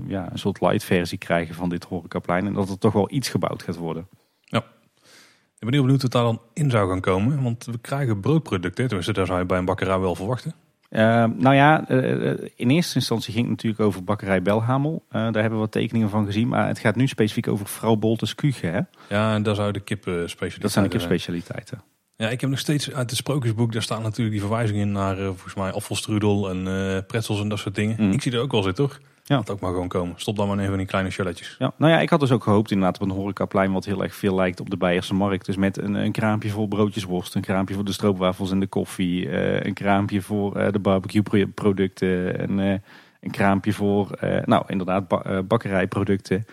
ja, 0.07 0.33
een 0.33 0.39
soort 0.39 0.61
light 0.61 0.85
versie 0.85 1.19
krijgen 1.19 1.55
van 1.55 1.69
dit 1.69 1.85
horecaplein. 1.85 2.47
En 2.47 2.53
dat 2.53 2.69
er 2.69 2.79
toch 2.79 2.93
wel 2.93 3.13
iets 3.13 3.29
gebouwd 3.29 3.63
gaat 3.63 3.77
worden. 3.77 4.09
Ja. 4.45 4.59
Ik 4.59 5.61
ben 5.61 5.73
heel 5.73 5.83
benieuwd 5.83 6.03
wat 6.03 6.13
daar 6.13 6.23
dan 6.23 6.41
in 6.53 6.71
zou 6.71 6.89
gaan 6.89 7.01
komen. 7.01 7.43
Want 7.43 7.65
we 7.65 7.79
krijgen 7.79 8.21
broodproducten. 8.21 8.87
Tenminste, 8.87 9.13
daar 9.13 9.27
zou 9.27 9.39
je 9.39 9.47
bij 9.47 9.59
een 9.59 9.65
bakkerij 9.65 9.99
wel 9.99 10.15
verwachten. 10.15 10.55
Uh, 10.91 11.01
nou 11.37 11.55
ja, 11.55 11.91
uh, 11.91 12.35
in 12.57 12.71
eerste 12.71 12.95
instantie 12.95 13.33
ging 13.33 13.45
het 13.45 13.55
natuurlijk 13.55 13.83
over 13.83 14.05
bakkerij 14.05 14.43
Belhamel. 14.43 15.03
Uh, 15.07 15.13
daar 15.13 15.23
hebben 15.23 15.53
we 15.53 15.57
wat 15.57 15.73
tekeningen 15.73 16.11
van 16.11 16.27
gezien. 16.27 16.49
Maar 16.49 16.67
het 16.67 16.79
gaat 16.79 16.97
nu 16.97 17.07
specifiek 17.07 17.49
over 17.49 17.67
vrouw 17.67 17.97
Boltes 17.97 18.35
Kuge. 18.35 18.67
Hè? 18.67 18.81
Ja, 19.09 19.35
en 19.35 19.43
daar 19.43 19.55
zou 19.55 19.73
de 19.73 19.81
kipspecialiteiten 19.81 20.61
Dat 20.61 20.71
zijn 20.71 20.85
de 20.85 20.91
kipspecialiteiten. 20.91 21.83
Ja, 22.17 22.29
ik 22.29 22.41
heb 22.41 22.51
nog 22.51 22.59
steeds 22.59 22.93
uit 22.93 23.11
het 23.11 23.19
sprookjesboek, 23.19 23.73
daar 23.73 23.83
staan 23.83 24.03
natuurlijk 24.03 24.31
die 24.31 24.41
verwijzingen 24.41 24.81
in 24.81 24.93
naar 24.93 25.17
volgens 25.17 25.55
mij 25.55 25.73
afvalstrudel 25.73 26.51
en 26.51 27.07
pretzels 27.07 27.41
en 27.41 27.49
dat 27.49 27.59
soort 27.59 27.75
dingen. 27.75 27.97
Mm. 27.99 28.13
Ik 28.13 28.23
zie 28.23 28.33
er 28.33 28.41
ook 28.41 28.53
wel 28.53 28.63
zitten 28.63 28.89
toch? 28.89 29.01
Ja. 29.27 29.37
Dat 29.37 29.51
ook 29.51 29.61
maar 29.61 29.71
gewoon 29.71 29.89
komen. 29.89 30.15
Stop 30.17 30.37
dan 30.37 30.47
maar 30.47 30.57
even 30.57 30.69
van 30.69 30.79
die 30.79 30.87
kleine 30.87 31.11
chaletjes. 31.11 31.57
Ja, 31.59 31.73
nou 31.77 31.93
ja, 31.93 32.01
ik 32.01 32.11
had 32.11 32.21
dus 32.21 32.31
ook 32.31 32.43
gehoopt 32.43 32.71
inderdaad 32.71 33.01
op 33.01 33.09
een 33.09 33.15
horecaplein 33.15 33.73
wat 33.73 33.85
heel 33.85 34.03
erg 34.03 34.15
veel 34.15 34.35
lijkt 34.35 34.61
op 34.61 34.71
de 34.71 34.77
Beierse 34.77 35.15
markt. 35.15 35.47
Dus 35.47 35.57
met 35.57 35.79
een, 35.79 35.95
een 35.95 36.13
kraampje 36.13 36.51
voor 36.51 36.69
broodjesworst, 36.69 37.35
een 37.35 37.43
kraampje 37.43 37.75
voor 37.75 37.85
de 37.85 37.93
stroopwafels 37.93 38.51
en 38.51 38.61
de 38.61 38.67
koffie, 38.67 39.27
uh, 39.27 39.61
een 39.61 39.75
kraampje 39.75 40.23
voor 40.23 40.57
uh, 40.57 40.71
de 40.71 40.79
barbecue 40.79 41.47
producten 41.47 42.39
en 42.39 42.59
uh, 42.59 42.75
een 43.21 43.31
kraampje 43.31 43.73
voor, 43.73 44.19
nou 44.45 44.65
inderdaad, 44.67 45.09
ba 45.09 45.43
bakkerijproducten. 45.43 46.45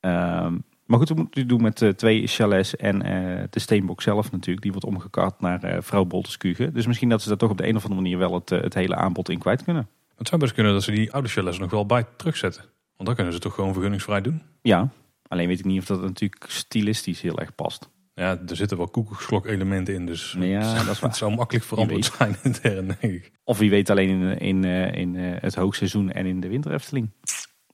Ehm, 0.00 0.56
maar 0.84 0.98
goed, 0.98 1.08
we 1.08 1.14
moeten 1.14 1.40
het 1.40 1.48
doen 1.48 1.62
met 1.62 1.98
twee 1.98 2.26
chalets 2.26 2.76
en 2.76 2.98
de 3.50 3.60
steenbok 3.60 4.02
zelf 4.02 4.30
natuurlijk. 4.30 4.62
Die 4.62 4.72
wordt 4.72 4.86
omgekart 4.86 5.40
naar 5.40 5.82
vrouw 5.82 6.04
Bolteskuge. 6.04 6.72
Dus 6.72 6.86
misschien 6.86 7.08
dat 7.08 7.22
ze 7.22 7.28
daar 7.28 7.38
toch 7.38 7.50
op 7.50 7.56
de 7.56 7.68
een 7.68 7.76
of 7.76 7.82
andere 7.82 8.00
manier 8.00 8.18
wel 8.18 8.34
het, 8.34 8.48
het 8.48 8.74
hele 8.74 8.94
aanbod 8.94 9.28
in 9.28 9.38
kwijt 9.38 9.64
kunnen. 9.64 9.88
Het 10.18 10.28
zou 10.28 10.40
best 10.40 10.52
kunnen 10.52 10.72
dat 10.72 10.82
ze 10.82 10.90
die 10.90 11.12
oude 11.12 11.28
chalets 11.28 11.58
nog 11.58 11.70
wel 11.70 11.86
bij 11.86 12.06
terugzetten. 12.16 12.62
Want 12.96 13.08
dan 13.08 13.14
kunnen 13.14 13.32
ze 13.32 13.38
toch 13.38 13.54
gewoon 13.54 13.72
vergunningsvrij 13.72 14.20
doen? 14.20 14.42
Ja, 14.62 14.88
alleen 15.28 15.48
weet 15.48 15.58
ik 15.58 15.64
niet 15.64 15.80
of 15.80 15.86
dat 15.86 16.00
natuurlijk 16.02 16.44
stilistisch 16.48 17.20
heel 17.20 17.38
erg 17.38 17.54
past. 17.54 17.90
Ja, 18.14 18.38
er 18.48 18.56
zitten 18.56 18.76
wel 18.76 18.88
koekoeksklok 18.88 19.46
elementen 19.46 19.94
in, 19.94 20.06
dus 20.06 20.36
Ja, 20.38 20.74
dat 20.84 20.94
is 20.94 21.00
waar. 21.00 21.10
het 21.10 21.18
zou 21.18 21.34
makkelijk 21.34 21.64
verantwoord 21.64 22.12
zijn 22.16 22.36
intern, 22.42 22.86
denk 22.86 23.14
ik. 23.14 23.32
Of 23.44 23.58
wie 23.58 23.70
weet 23.70 23.90
alleen 23.90 24.08
in, 24.08 24.38
in, 24.38 24.64
eh, 24.64 24.92
in 24.92 25.16
eh, 25.16 25.40
het 25.40 25.54
hoogseizoen 25.54 26.12
en 26.12 26.26
in 26.26 26.40
de 26.40 26.48
winter 26.48 26.72
Efteling. 26.72 27.10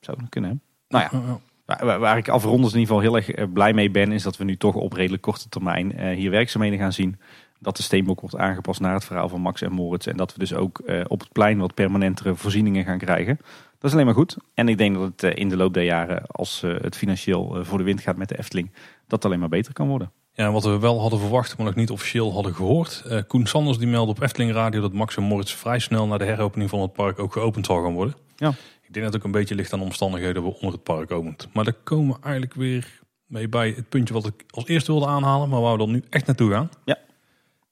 Zou 0.00 0.18
dat 0.20 0.28
kunnen, 0.28 0.50
hè? 0.50 0.56
Nou 0.88 1.40
ja, 1.66 1.98
waar, 1.98 2.16
ik 2.16 2.28
afrondes 2.28 2.72
in 2.72 2.78
ieder 2.78 2.94
geval 2.94 3.10
heel 3.10 3.16
erg 3.16 3.30
eh, 3.30 3.52
blij 3.52 3.72
mee 3.72 3.90
ben... 3.90 4.12
is 4.12 4.22
dat 4.22 4.36
we 4.36 4.44
nu 4.44 4.56
toch 4.56 4.74
op 4.74 4.92
redelijk 4.92 5.22
korte 5.22 5.48
termijn 5.48 6.12
hier 6.14 6.30
werkzaamheden 6.30 6.78
gaan 6.78 6.92
zien. 6.92 7.18
Dat 7.64 7.76
de 7.76 7.82
steenbok 7.82 8.20
wordt 8.20 8.36
aangepast 8.36 8.80
naar 8.80 8.94
het 8.94 9.04
verhaal 9.04 9.28
van 9.28 9.40
Max 9.40 9.62
en 9.62 9.72
Moritz. 9.72 10.06
En 10.06 10.16
dat 10.16 10.32
we 10.32 10.38
dus 10.38 10.54
ook 10.54 10.78
eh, 10.78 11.00
op 11.08 11.20
het 11.20 11.32
plein 11.32 11.58
wat 11.58 11.74
permanentere 11.74 12.34
voorzieningen 12.34 12.84
gaan 12.84 12.98
krijgen. 12.98 13.36
Dat 13.78 13.92
is 13.92 13.92
alleen 13.92 14.06
maar 14.06 14.14
goed. 14.14 14.36
En 14.54 14.68
ik 14.68 14.78
denk 14.78 14.94
dat 14.94 15.04
het 15.04 15.22
eh, 15.22 15.30
in 15.34 15.48
de 15.48 15.56
loop 15.56 15.74
der 15.74 15.84
jaren, 15.84 16.26
als 16.26 16.62
eh, 16.62 16.74
het 16.80 16.96
financieel 16.96 17.58
voor 17.64 17.78
de 17.78 17.84
wind 17.84 18.00
gaat 18.00 18.16
met 18.16 18.28
de 18.28 18.38
Efteling... 18.38 18.70
dat 18.72 19.22
het 19.22 19.24
alleen 19.24 19.38
maar 19.38 19.48
beter 19.48 19.72
kan 19.72 19.88
worden. 19.88 20.12
Ja, 20.36 20.52
wat 20.52 20.64
we 20.64 20.78
wel 20.78 21.00
hadden 21.00 21.18
verwacht, 21.18 21.56
maar 21.56 21.66
nog 21.66 21.74
niet 21.74 21.90
officieel 21.90 22.32
hadden 22.32 22.54
gehoord. 22.54 23.02
Eh, 23.08 23.20
Koen 23.26 23.46
Sanders 23.46 23.78
die 23.78 23.86
meldde 23.86 24.12
op 24.12 24.22
Efteling 24.22 24.52
Radio 24.52 24.80
dat 24.80 24.92
Max 24.92 25.16
en 25.16 25.22
Moritz 25.22 25.52
vrij 25.54 25.78
snel 25.78 26.06
na 26.06 26.18
de 26.18 26.24
heropening 26.24 26.70
van 26.70 26.80
het 26.80 26.92
park 26.92 27.18
ook 27.18 27.32
geopend 27.32 27.66
zal 27.66 27.82
gaan 27.82 27.92
worden. 27.92 28.14
Ja. 28.36 28.48
Ik 28.82 28.92
denk 28.92 29.04
dat 29.04 29.04
het 29.04 29.16
ook 29.16 29.24
een 29.24 29.40
beetje 29.40 29.54
ligt 29.54 29.72
aan 29.72 29.78
de 29.78 29.84
omstandigheden 29.84 30.42
waaronder 30.42 30.72
het 30.72 30.82
park 30.82 31.10
opent. 31.10 31.48
Maar 31.52 31.64
daar 31.64 31.76
komen 31.84 32.14
we 32.14 32.22
eigenlijk 32.22 32.54
weer 32.54 33.00
mee 33.26 33.48
bij 33.48 33.72
het 33.76 33.88
puntje 33.88 34.14
wat 34.14 34.26
ik 34.26 34.44
als 34.50 34.66
eerste 34.66 34.92
wilde 34.92 35.06
aanhalen, 35.06 35.48
maar 35.48 35.60
waar 35.60 35.72
we 35.72 35.78
dan 35.78 35.90
nu 35.90 36.02
echt 36.10 36.26
naartoe 36.26 36.50
gaan. 36.50 36.70
Ja. 36.84 36.98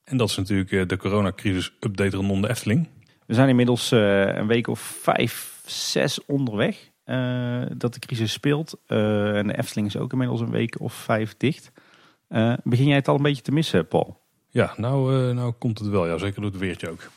En 0.05 0.17
dat 0.17 0.29
is 0.29 0.37
natuurlijk 0.37 0.73
eh, 0.73 0.87
de 0.87 0.97
coronacrisis 0.97 1.73
update 1.81 2.17
rondom 2.17 2.43
de 2.43 2.49
Efteling. 2.49 2.89
We 3.27 3.35
zijn 3.35 3.49
inmiddels 3.49 3.93
eh, 3.93 4.37
een 4.37 4.47
week 4.47 4.67
of 4.67 4.81
vijf, 4.81 5.63
zes 5.67 6.25
onderweg 6.25 6.91
eh, 7.05 7.63
dat 7.77 7.95
de 7.95 8.01
crisis 8.01 8.33
speelt. 8.33 8.79
En 8.87 9.47
de 9.47 9.59
Efteling 9.59 9.87
is 9.87 9.97
ook 9.97 10.13
inmiddels 10.13 10.41
een 10.41 10.51
week 10.51 10.81
of 10.81 10.95
vijf 10.95 11.35
dicht. 11.37 11.73
Begin 12.63 12.87
jij 12.87 12.97
het 12.97 13.09
al 13.09 13.17
een 13.17 13.23
beetje 13.23 13.43
te 13.43 13.53
missen, 13.53 13.89
Paul? 13.89 14.21
Ja, 14.49 14.75
nou, 14.77 15.33
nou 15.35 15.53
komt 15.53 15.79
het 15.79 15.89
wel. 15.89 16.07
Ja, 16.07 16.19
zeker 16.19 16.41
door 16.41 16.51
het 16.51 16.61
weertje 16.61 16.91
ook. 16.91 17.11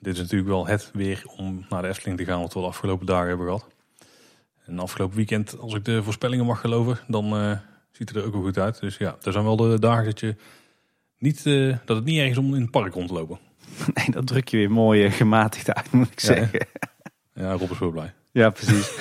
Dit 0.00 0.14
is 0.14 0.20
natuurlijk 0.20 0.50
wel 0.50 0.66
het 0.66 0.90
weer 0.92 1.24
om 1.36 1.66
naar 1.68 1.82
de 1.82 1.88
Efteling 1.88 2.18
te 2.18 2.24
gaan 2.24 2.40
wat 2.40 2.54
we 2.54 2.60
de 2.60 2.66
afgelopen 2.66 3.06
dagen 3.06 3.28
hebben 3.28 3.46
gehad. 3.46 3.66
En 4.66 4.78
afgelopen 4.78 5.16
weekend, 5.16 5.58
als 5.58 5.74
ik 5.74 5.84
de 5.84 6.02
voorspellingen 6.02 6.46
mag 6.46 6.60
geloven, 6.60 6.98
dan 7.06 7.58
ziet 7.90 8.08
het 8.08 8.18
er 8.18 8.24
ook 8.24 8.32
wel 8.32 8.42
goed 8.42 8.58
uit. 8.58 8.80
Dus 8.80 8.96
ja, 8.96 9.16
er 9.22 9.32
zijn 9.32 9.44
wel 9.44 9.56
de 9.56 9.78
dagen 9.78 10.04
dat, 10.04 10.20
je 10.20 10.36
niet, 11.18 11.46
eh, 11.46 11.76
dat 11.84 11.96
het 11.96 12.04
niet 12.04 12.18
erg 12.18 12.30
is 12.30 12.38
om 12.38 12.54
in 12.54 12.60
het 12.60 12.70
park 12.70 12.94
rond 12.94 13.08
te 13.08 13.14
lopen. 13.14 13.38
Nee, 13.94 14.10
dat 14.10 14.26
druk 14.26 14.48
je 14.48 14.56
weer 14.56 14.70
mooi 14.70 15.04
eh, 15.04 15.12
gematigd 15.12 15.74
uit, 15.74 15.92
moet 15.92 16.10
ik 16.12 16.20
Ja, 16.20 16.28
hè? 16.28 16.34
zeggen. 16.38 16.66
Ja, 17.34 17.52
Rob 17.52 17.70
is 17.70 17.78
wel 17.78 17.90
blij. 17.90 18.12
Ja, 18.32 18.50
precies. 18.50 18.98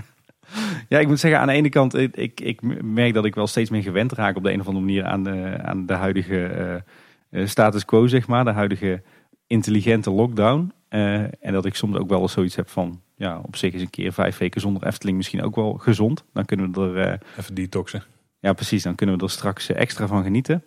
ja, 0.88 0.98
ik 0.98 1.06
moet 1.06 1.20
zeggen, 1.20 1.40
aan 1.40 1.46
de 1.46 1.52
ene 1.52 1.68
kant, 1.68 1.94
ik, 1.94 2.40
ik, 2.40 2.82
merk 2.82 3.14
dat 3.14 3.24
ik 3.24 3.34
wel 3.34 3.46
steeds 3.46 3.70
meer 3.70 3.82
gewend 3.82 4.12
raak 4.12 4.36
op 4.36 4.42
de 4.42 4.52
een 4.52 4.60
of 4.60 4.66
andere 4.66 4.84
manier 4.84 5.04
aan 5.04 5.22
de, 5.24 5.58
aan 5.62 5.86
de 5.86 5.92
huidige 5.92 6.46
eh, 7.30 7.46
status 7.46 7.84
quo, 7.84 8.06
zeg 8.06 8.26
maar. 8.26 8.44
De 8.44 8.50
huidige 8.50 9.02
intelligente 9.46 10.10
lockdown. 10.10 10.72
En 10.88 11.52
dat 11.52 11.64
ik 11.64 11.74
soms 11.74 11.96
ook 11.96 12.08
wel 12.08 12.20
eens 12.20 12.32
zoiets 12.32 12.56
heb 12.56 12.68
van, 12.68 13.00
ja, 13.16 13.38
op 13.42 13.56
zich 13.56 13.72
is 13.72 13.80
een 13.80 13.90
keer 13.90 14.12
vijf 14.12 14.38
weken 14.38 14.60
zonder 14.60 14.86
Efteling 14.86 15.16
misschien 15.16 15.42
ook 15.42 15.54
wel 15.54 15.72
gezond. 15.72 16.24
Dan 16.32 16.44
kunnen 16.44 16.72
we 16.72 17.00
er, 17.00 17.20
Even 17.38 17.54
detoxen. 17.54 18.02
ja 18.38 18.52
precies, 18.52 18.82
dan 18.82 18.94
kunnen 18.94 19.16
we 19.18 19.24
er 19.24 19.30
straks 19.30 19.70
extra 19.70 20.06
van 20.06 20.22
genieten. 20.22 20.64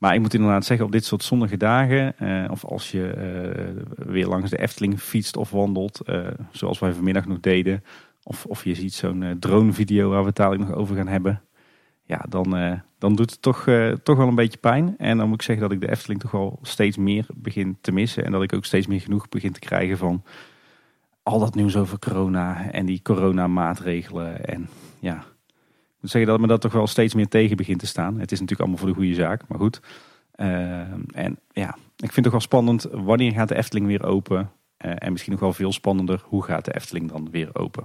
Maar 0.00 0.14
ik 0.14 0.20
moet 0.20 0.34
inderdaad 0.34 0.64
zeggen, 0.64 0.86
op 0.86 0.92
dit 0.92 1.04
soort 1.04 1.22
zonnige 1.22 1.56
dagen, 1.56 2.18
eh, 2.18 2.50
of 2.50 2.64
als 2.64 2.90
je 2.90 3.10
eh, 3.10 4.06
weer 4.06 4.26
langs 4.26 4.50
de 4.50 4.58
Efteling 4.58 5.00
fietst 5.00 5.36
of 5.36 5.50
wandelt, 5.50 6.00
eh, 6.00 6.26
zoals 6.50 6.78
wij 6.78 6.92
vanmiddag 6.92 7.26
nog 7.26 7.40
deden, 7.40 7.84
of, 8.22 8.46
of 8.46 8.64
je 8.64 8.74
ziet 8.74 8.94
zo'n 8.94 9.36
dronevideo 9.40 10.10
waar 10.10 10.20
we 10.20 10.26
het 10.26 10.36
dadelijk 10.36 10.68
nog 10.68 10.78
over 10.78 10.96
gaan 10.96 11.08
hebben, 11.08 11.42
ja, 12.04 12.24
dan, 12.28 12.80
dan 12.98 13.14
doet 13.14 13.30
het 13.30 13.42
toch, 13.42 13.66
toch 14.02 14.16
wel 14.16 14.28
een 14.28 14.34
beetje 14.34 14.58
pijn. 14.58 14.94
En 14.98 15.16
dan 15.16 15.28
moet 15.28 15.40
ik 15.40 15.46
zeggen 15.46 15.68
dat 15.68 15.74
ik 15.74 15.80
de 15.80 15.90
Efteling 15.90 16.20
toch 16.20 16.30
wel 16.30 16.58
steeds 16.62 16.96
meer 16.96 17.26
begin 17.34 17.78
te 17.80 17.92
missen 17.92 18.24
en 18.24 18.32
dat 18.32 18.42
ik 18.42 18.52
ook 18.52 18.64
steeds 18.64 18.86
meer 18.86 19.00
genoeg 19.00 19.28
begin 19.28 19.52
te 19.52 19.60
krijgen 19.60 19.98
van 19.98 20.22
al 21.22 21.38
dat 21.38 21.54
nieuws 21.54 21.76
over 21.76 21.98
corona 21.98 22.70
en 22.70 22.86
die 22.86 23.02
coronamaatregelen. 23.02 24.44
En 24.44 24.68
ja, 24.98 25.24
moet 26.00 26.10
zeggen 26.10 26.30
dat 26.30 26.40
me 26.40 26.46
dat 26.46 26.60
toch 26.60 26.72
wel 26.72 26.86
steeds 26.86 27.14
meer 27.14 27.28
tegen 27.28 27.56
begint 27.56 27.78
te 27.78 27.86
staan. 27.86 28.18
Het 28.18 28.32
is 28.32 28.40
natuurlijk 28.40 28.60
allemaal 28.60 28.78
voor 28.78 28.88
de 28.88 28.94
goede 28.94 29.14
zaak, 29.14 29.42
maar 29.48 29.58
goed. 29.58 29.80
Eh, 30.40 30.80
en 31.12 31.38
ja, 31.52 31.68
ik 31.96 32.12
vind 32.12 32.14
het 32.14 32.24
toch 32.24 32.32
wel 32.32 32.40
spannend. 32.40 32.86
Wanneer 32.90 33.32
gaat 33.32 33.48
de 33.48 33.56
Efteling 33.56 33.86
weer 33.86 34.04
open? 34.04 34.50
Eh, 34.76 34.92
en 34.94 35.12
misschien 35.12 35.32
nog 35.32 35.40
wel 35.40 35.52
veel 35.52 35.72
spannender, 35.72 36.22
hoe 36.24 36.44
gaat 36.44 36.64
de 36.64 36.74
Efteling 36.74 37.10
dan 37.10 37.30
weer 37.30 37.50
open? 37.52 37.84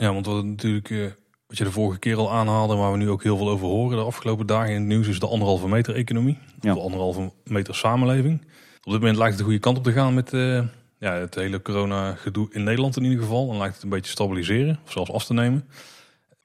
Ja, 0.00 0.12
want 0.12 0.26
wat 0.26 0.44
natuurlijk, 0.44 0.90
eh, 0.90 1.06
wat 1.46 1.58
je 1.58 1.64
de 1.64 1.70
vorige 1.70 1.98
keer 1.98 2.16
al 2.16 2.32
aanhaalde, 2.32 2.74
waar 2.74 2.92
we 2.92 2.98
nu 2.98 3.10
ook 3.10 3.22
heel 3.22 3.36
veel 3.36 3.48
over 3.48 3.66
horen 3.66 3.96
de 3.96 4.04
afgelopen 4.04 4.46
dagen 4.46 4.74
in 4.74 4.78
het 4.78 4.86
nieuws, 4.88 5.08
is 5.08 5.20
de 5.20 5.26
anderhalve 5.26 5.68
meter 5.68 5.94
economie. 5.94 6.38
Ja. 6.60 6.74
De 6.74 6.80
anderhalve 6.80 7.32
meter 7.44 7.74
samenleving. 7.74 8.40
Op 8.82 8.92
dit 8.92 9.00
moment 9.00 9.16
lijkt 9.16 9.30
het 9.30 9.38
de 9.38 9.44
goede 9.44 9.58
kant 9.58 9.78
op 9.78 9.84
te 9.84 9.92
gaan 9.92 10.14
met 10.14 10.30
ja, 10.98 11.12
het 11.12 11.34
hele 11.34 11.62
corona 11.62 12.14
gedoe 12.14 12.48
in 12.50 12.64
Nederland 12.64 12.96
in 12.96 13.04
ieder 13.04 13.18
geval. 13.18 13.50
En 13.50 13.58
lijkt 13.58 13.74
het 13.74 13.82
een 13.82 13.88
beetje 13.88 14.10
stabiliseren, 14.10 14.78
of 14.84 14.92
zelfs 14.92 15.10
af 15.10 15.24
te 15.24 15.34
nemen. 15.34 15.68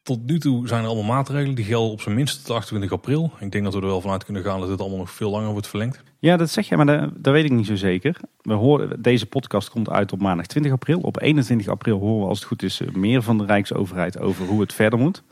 Tot 0.04 0.26
nu 0.26 0.40
toe 0.40 0.68
zijn 0.68 0.82
er 0.82 0.90
allemaal 0.90 1.16
maatregelen 1.16 1.56
die 1.56 1.66
gelden 1.66 1.92
op 1.92 2.02
zijn 2.02 2.16
minst 2.16 2.46
tot 2.46 2.56
28 2.56 2.92
april. 2.92 3.32
Ik 3.40 3.52
denk 3.52 3.64
dat 3.64 3.74
we 3.74 3.80
er 3.80 3.86
wel 3.86 4.02
vanuit 4.02 4.26
kunnen 4.26 4.44
gaan 4.44 4.60
dat 4.60 4.70
dit 4.70 4.80
allemaal 4.80 4.98
nog 4.98 5.12
veel 5.12 5.30
langer 5.30 5.52
wordt 5.52 5.68
verlengd. 5.68 6.04
Ja, 6.20 6.38
dat 6.38 6.50
zeg 6.50 6.68
je, 6.68 6.78
maar 6.78 7.12
dat, 7.16 7.34
weet 7.34 7.46
ik 7.46 7.52
niet 7.52 7.66
zo 7.66 7.76
zeker. 7.76 8.20
We 8.42 8.54
horen, 8.54 9.02
deze 9.02 9.26
podcast 9.26 9.70
komt 9.70 9.90
uit 9.90 10.12
op 10.12 10.22
maandag 10.22 10.46
20 10.46 10.72
april. 10.72 11.00
Op 11.00 11.22
21 11.22 11.68
april 11.68 12.00
horen 12.00 12.22
we 12.22 12.28
als 12.28 12.40
het 12.40 12.48
goed 12.48 12.64
is 12.64 12.82
meer 12.94 13.22
van 13.22 13.38
de 13.38 13.46
Rijksoverheid 13.46 14.20
over 14.20 14.46
hoe 14.46 14.62
het 14.62 14.74
verder 14.74 15.00
moet. 15.00 15.24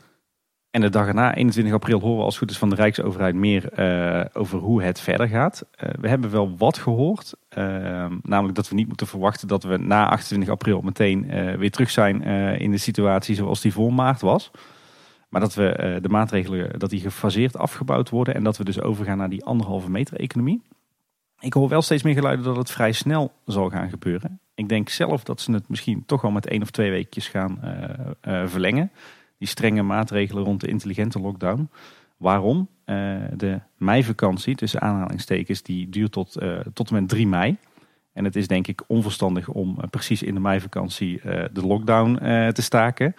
En 0.72 0.80
de 0.80 0.88
dag 0.88 1.06
erna, 1.06 1.34
21 1.34 1.74
april, 1.74 2.00
horen 2.00 2.18
we 2.18 2.24
als 2.24 2.38
goed 2.38 2.50
is 2.50 2.58
van 2.58 2.68
de 2.68 2.74
Rijksoverheid 2.74 3.34
meer 3.34 3.72
eh, 3.72 4.24
over 4.32 4.58
hoe 4.58 4.82
het 4.82 5.00
verder 5.00 5.28
gaat. 5.28 5.66
Eh, 5.70 5.88
we 6.00 6.08
hebben 6.08 6.30
wel 6.30 6.56
wat 6.56 6.78
gehoord. 6.78 7.34
eh, 7.48 8.06
namelijk 8.22 8.54
dat 8.54 8.68
we 8.68 8.74
niet 8.74 8.86
moeten 8.86 9.06
verwachten 9.06 9.48
dat 9.48 9.62
we 9.62 9.76
na 9.76 10.08
28 10.08 10.48
april 10.48 10.80
meteen 10.80 11.30
eh, 11.30 11.54
weer 11.54 11.70
terug 11.70 11.90
zijn 11.90 12.22
in 12.58 12.70
de 12.70 12.78
situatie 12.78 13.34
zoals 13.34 13.60
die 13.60 13.72
voor 13.72 13.92
maart 13.92 14.20
was. 14.20 14.50
Maar 15.28 15.40
dat 15.40 15.54
we 15.54 15.98
de 16.02 16.08
maatregelen 16.08 16.78
dat 16.78 16.90
die 16.90 17.00
gefaseerd 17.00 17.56
afgebouwd 17.56 18.10
worden 18.10 18.34
en 18.34 18.44
dat 18.44 18.56
we 18.56 18.64
dus 18.64 18.80
overgaan 18.80 19.18
naar 19.18 19.28
die 19.28 19.44
anderhalve 19.44 19.90
meter 19.90 20.20
economie. 20.20 20.62
Ik 21.40 21.52
hoor 21.52 21.68
wel 21.68 21.82
steeds 21.82 22.02
meer 22.02 22.14
geluiden 22.14 22.44
dat 22.44 22.56
het 22.56 22.70
vrij 22.70 22.92
snel 22.92 23.32
zal 23.46 23.70
gaan 23.70 23.90
gebeuren. 23.90 24.40
Ik 24.54 24.68
denk 24.68 24.88
zelf 24.88 25.24
dat 25.24 25.40
ze 25.40 25.52
het 25.52 25.68
misschien 25.68 26.02
toch 26.06 26.22
wel 26.22 26.30
met 26.30 26.46
één 26.46 26.62
of 26.62 26.70
twee 26.70 26.90
weekjes 26.90 27.28
gaan 27.28 27.58
verlengen. 28.46 28.90
Die 29.42 29.50
strenge 29.50 29.82
maatregelen 29.82 30.44
rond 30.44 30.60
de 30.60 30.68
intelligente 30.68 31.20
lockdown. 31.20 31.68
Waarom? 32.16 32.68
Eh, 32.84 32.96
de 33.36 33.60
meivakantie, 33.76 34.54
tussen 34.54 34.80
aanhalingstekens, 34.80 35.62
die 35.62 35.88
duurt 35.88 36.12
tot, 36.12 36.36
eh, 36.36 36.58
tot 36.74 36.88
en 36.88 36.94
met 36.94 37.08
3 37.08 37.26
mei. 37.26 37.56
En 38.12 38.24
het 38.24 38.36
is 38.36 38.46
denk 38.46 38.66
ik 38.66 38.82
onverstandig 38.86 39.48
om 39.48 39.78
eh, 39.80 39.88
precies 39.90 40.22
in 40.22 40.34
de 40.34 40.40
meivakantie 40.40 41.20
de 41.52 41.66
lockdown 41.66 42.14
te 42.52 42.62
staken. 42.62 43.14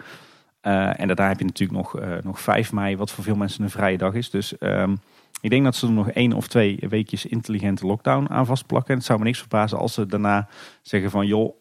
En 0.60 1.06
daarna 1.06 1.28
heb 1.28 1.38
je 1.38 1.44
natuurlijk 1.44 1.78
nog, 1.78 2.00
nog 2.22 2.40
5 2.40 2.72
mei, 2.72 2.96
wat 2.96 3.10
voor 3.10 3.24
veel 3.24 3.36
mensen 3.36 3.64
een 3.64 3.70
vrije 3.70 3.98
dag 3.98 4.14
is. 4.14 4.30
Dus 4.30 4.58
ehm, 4.58 4.96
ik 5.40 5.50
denk 5.50 5.64
dat 5.64 5.76
ze 5.76 5.86
er 5.86 5.92
nog 5.92 6.10
één 6.10 6.32
of 6.32 6.48
twee 6.48 6.78
weekjes 6.88 7.26
intelligente 7.26 7.86
lockdown 7.86 8.26
aan 8.30 8.46
vastplakken. 8.46 8.90
En 8.90 8.96
het 8.96 9.06
zou 9.06 9.18
me 9.18 9.24
niks 9.24 9.38
verbazen 9.38 9.78
als 9.78 9.94
ze 9.94 10.06
daarna 10.06 10.48
zeggen 10.82 11.10
van... 11.10 11.26
joh, 11.26 11.56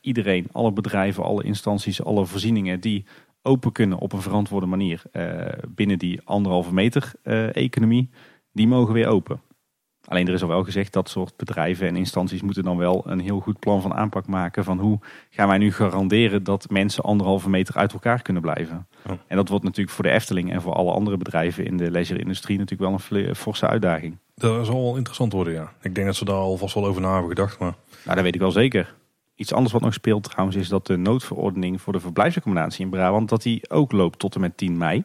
iedereen, 0.00 0.46
alle 0.52 0.72
bedrijven, 0.72 1.24
alle 1.24 1.42
instanties, 1.42 2.04
alle 2.04 2.26
voorzieningen... 2.26 2.80
die 2.80 3.04
open 3.42 3.72
kunnen 3.72 3.98
op 3.98 4.12
een 4.12 4.22
verantwoorde 4.22 4.66
manier 4.66 5.02
eh, 5.12 5.46
binnen 5.68 5.98
die 5.98 6.20
anderhalve 6.24 6.74
meter 6.74 7.12
eh, 7.22 7.56
economie... 7.56 8.10
die 8.52 8.68
mogen 8.68 8.94
weer 8.94 9.06
open. 9.06 9.40
Alleen 10.04 10.28
er 10.28 10.34
is 10.34 10.42
al 10.42 10.48
wel 10.48 10.64
gezegd 10.64 10.92
dat 10.92 11.08
soort 11.08 11.36
bedrijven 11.36 11.86
en 11.86 11.96
instanties 11.96 12.42
moeten 12.42 12.62
dan 12.62 12.76
wel 12.76 13.02
een 13.06 13.20
heel 13.20 13.40
goed 13.40 13.58
plan 13.58 13.82
van 13.82 13.94
aanpak 13.94 14.26
maken 14.26 14.64
van 14.64 14.78
hoe 14.78 14.98
gaan 15.30 15.48
wij 15.48 15.58
nu 15.58 15.72
garanderen 15.72 16.44
dat 16.44 16.70
mensen 16.70 17.04
anderhalve 17.04 17.50
meter 17.50 17.76
uit 17.76 17.92
elkaar 17.92 18.22
kunnen 18.22 18.42
blijven. 18.42 18.86
Oh. 19.06 19.12
En 19.26 19.36
dat 19.36 19.48
wordt 19.48 19.64
natuurlijk 19.64 19.94
voor 19.94 20.04
de 20.04 20.10
Efteling 20.10 20.52
en 20.52 20.62
voor 20.62 20.72
alle 20.72 20.92
andere 20.92 21.16
bedrijven 21.16 21.66
in 21.66 21.76
de 21.76 21.90
leisure-industrie 21.90 22.58
natuurlijk 22.58 23.10
wel 23.10 23.20
een 23.20 23.34
forse 23.34 23.66
uitdaging. 23.66 24.18
Dat 24.34 24.66
zal 24.66 24.82
wel 24.82 24.96
interessant 24.96 25.32
worden, 25.32 25.52
ja. 25.52 25.72
Ik 25.80 25.94
denk 25.94 26.06
dat 26.06 26.16
ze 26.16 26.24
daar 26.24 26.34
alvast 26.34 26.74
wel 26.74 26.86
over 26.86 27.02
na 27.02 27.12
hebben 27.12 27.28
gedacht, 27.28 27.58
maar 27.58 27.74
Nou, 28.04 28.14
dat 28.14 28.24
weet 28.24 28.34
ik 28.34 28.40
wel 28.40 28.50
zeker. 28.50 28.94
Iets 29.42 29.52
anders 29.52 29.72
wat 29.72 29.82
nog 29.82 29.94
speelt 29.94 30.22
trouwens 30.22 30.56
is 30.56 30.68
dat 30.68 30.86
de 30.86 30.96
noodverordening 30.96 31.80
voor 31.80 31.92
de 31.92 32.00
verblijfsaccommodatie 32.00 32.84
in 32.84 32.90
Brabant, 32.90 33.28
dat 33.28 33.42
die 33.42 33.70
ook 33.70 33.92
loopt 33.92 34.18
tot 34.18 34.34
en 34.34 34.40
met 34.40 34.56
10 34.56 34.76
mei. 34.76 35.04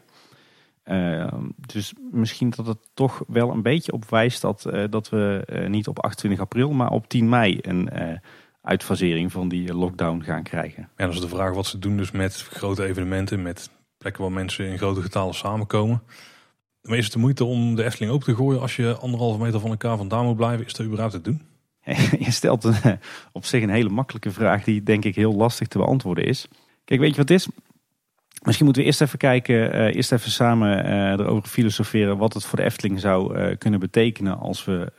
Uh, 0.85 1.33
dus 1.55 1.93
misschien 2.11 2.49
dat 2.49 2.67
het 2.67 2.77
toch 2.93 3.23
wel 3.27 3.51
een 3.51 3.61
beetje 3.61 3.91
op 3.91 4.09
wijst 4.09 4.41
dat, 4.41 4.65
uh, 4.67 4.83
dat 4.89 5.09
we 5.09 5.47
uh, 5.51 5.67
niet 5.69 5.87
op 5.87 5.99
28 5.99 6.39
april, 6.39 6.71
maar 6.71 6.89
op 6.89 7.07
10 7.07 7.29
mei 7.29 7.57
een 7.61 7.89
uitfasering 8.61 9.31
van 9.31 9.47
die 9.47 9.73
lockdown 9.73 10.21
gaan 10.21 10.43
krijgen. 10.43 10.89
Ja, 10.97 11.05
dan 11.05 11.13
is 11.13 11.21
de 11.21 11.27
vraag 11.27 11.53
wat 11.53 11.65
ze 11.65 11.79
doen 11.79 11.97
dus 11.97 12.11
met 12.11 12.35
grote 12.35 12.85
evenementen, 12.85 13.41
met 13.41 13.69
plekken 13.97 14.23
waar 14.23 14.31
mensen 14.31 14.65
in 14.65 14.77
grote 14.77 15.01
getalen 15.01 15.33
samenkomen. 15.33 16.03
Maar 16.81 16.97
is 16.97 17.03
het 17.03 17.13
de 17.13 17.19
moeite 17.19 17.45
om 17.45 17.75
de 17.75 17.83
Efteling 17.83 18.11
open 18.11 18.25
te 18.25 18.35
gooien 18.35 18.61
als 18.61 18.75
je 18.75 18.97
anderhalve 18.97 19.39
meter 19.39 19.59
van 19.59 19.69
elkaar 19.69 19.97
vandaan 19.97 20.25
moet 20.25 20.35
blijven? 20.35 20.65
Is 20.65 20.73
dat 20.73 20.85
überhaupt 20.85 21.13
te 21.13 21.21
doen? 21.21 21.41
Je 22.25 22.31
stelt 22.31 22.63
een, 22.63 22.99
op 23.31 23.45
zich 23.45 23.63
een 23.63 23.69
hele 23.69 23.89
makkelijke 23.89 24.31
vraag 24.31 24.63
die 24.63 24.83
denk 24.83 25.05
ik 25.05 25.15
heel 25.15 25.33
lastig 25.33 25.67
te 25.67 25.77
beantwoorden 25.77 26.25
is. 26.25 26.47
Kijk, 26.85 26.99
weet 26.99 27.09
je 27.09 27.17
wat 27.17 27.29
het 27.29 27.37
is? 27.37 27.47
Misschien 28.41 28.65
moeten 28.65 28.83
we 28.83 28.89
eerst 28.89 29.01
even 29.01 29.17
kijken, 29.17 29.75
uh, 29.75 29.95
eerst 29.95 30.11
even 30.11 30.31
samen 30.31 30.85
uh, 30.85 31.11
erover 31.11 31.49
filosoferen 31.49 32.17
wat 32.17 32.33
het 32.33 32.45
voor 32.45 32.57
de 32.57 32.63
Efteling 32.63 32.99
zou 32.99 33.55
kunnen 33.55 33.79
betekenen 33.79 34.37
als 34.37 34.65
we 34.65 34.91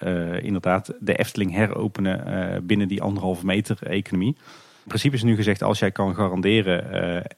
inderdaad 0.42 0.92
de 1.00 1.16
Efteling 1.16 1.52
heropenen 1.52 2.66
binnen 2.66 2.88
die 2.88 3.02
anderhalve 3.02 3.46
meter 3.46 3.78
economie. 3.82 4.36
In 4.82 4.94
principe 4.94 5.14
is 5.14 5.22
nu 5.22 5.36
gezegd, 5.36 5.62
als 5.62 5.78
jij 5.78 5.90
kan 5.90 6.14
garanderen 6.14 6.92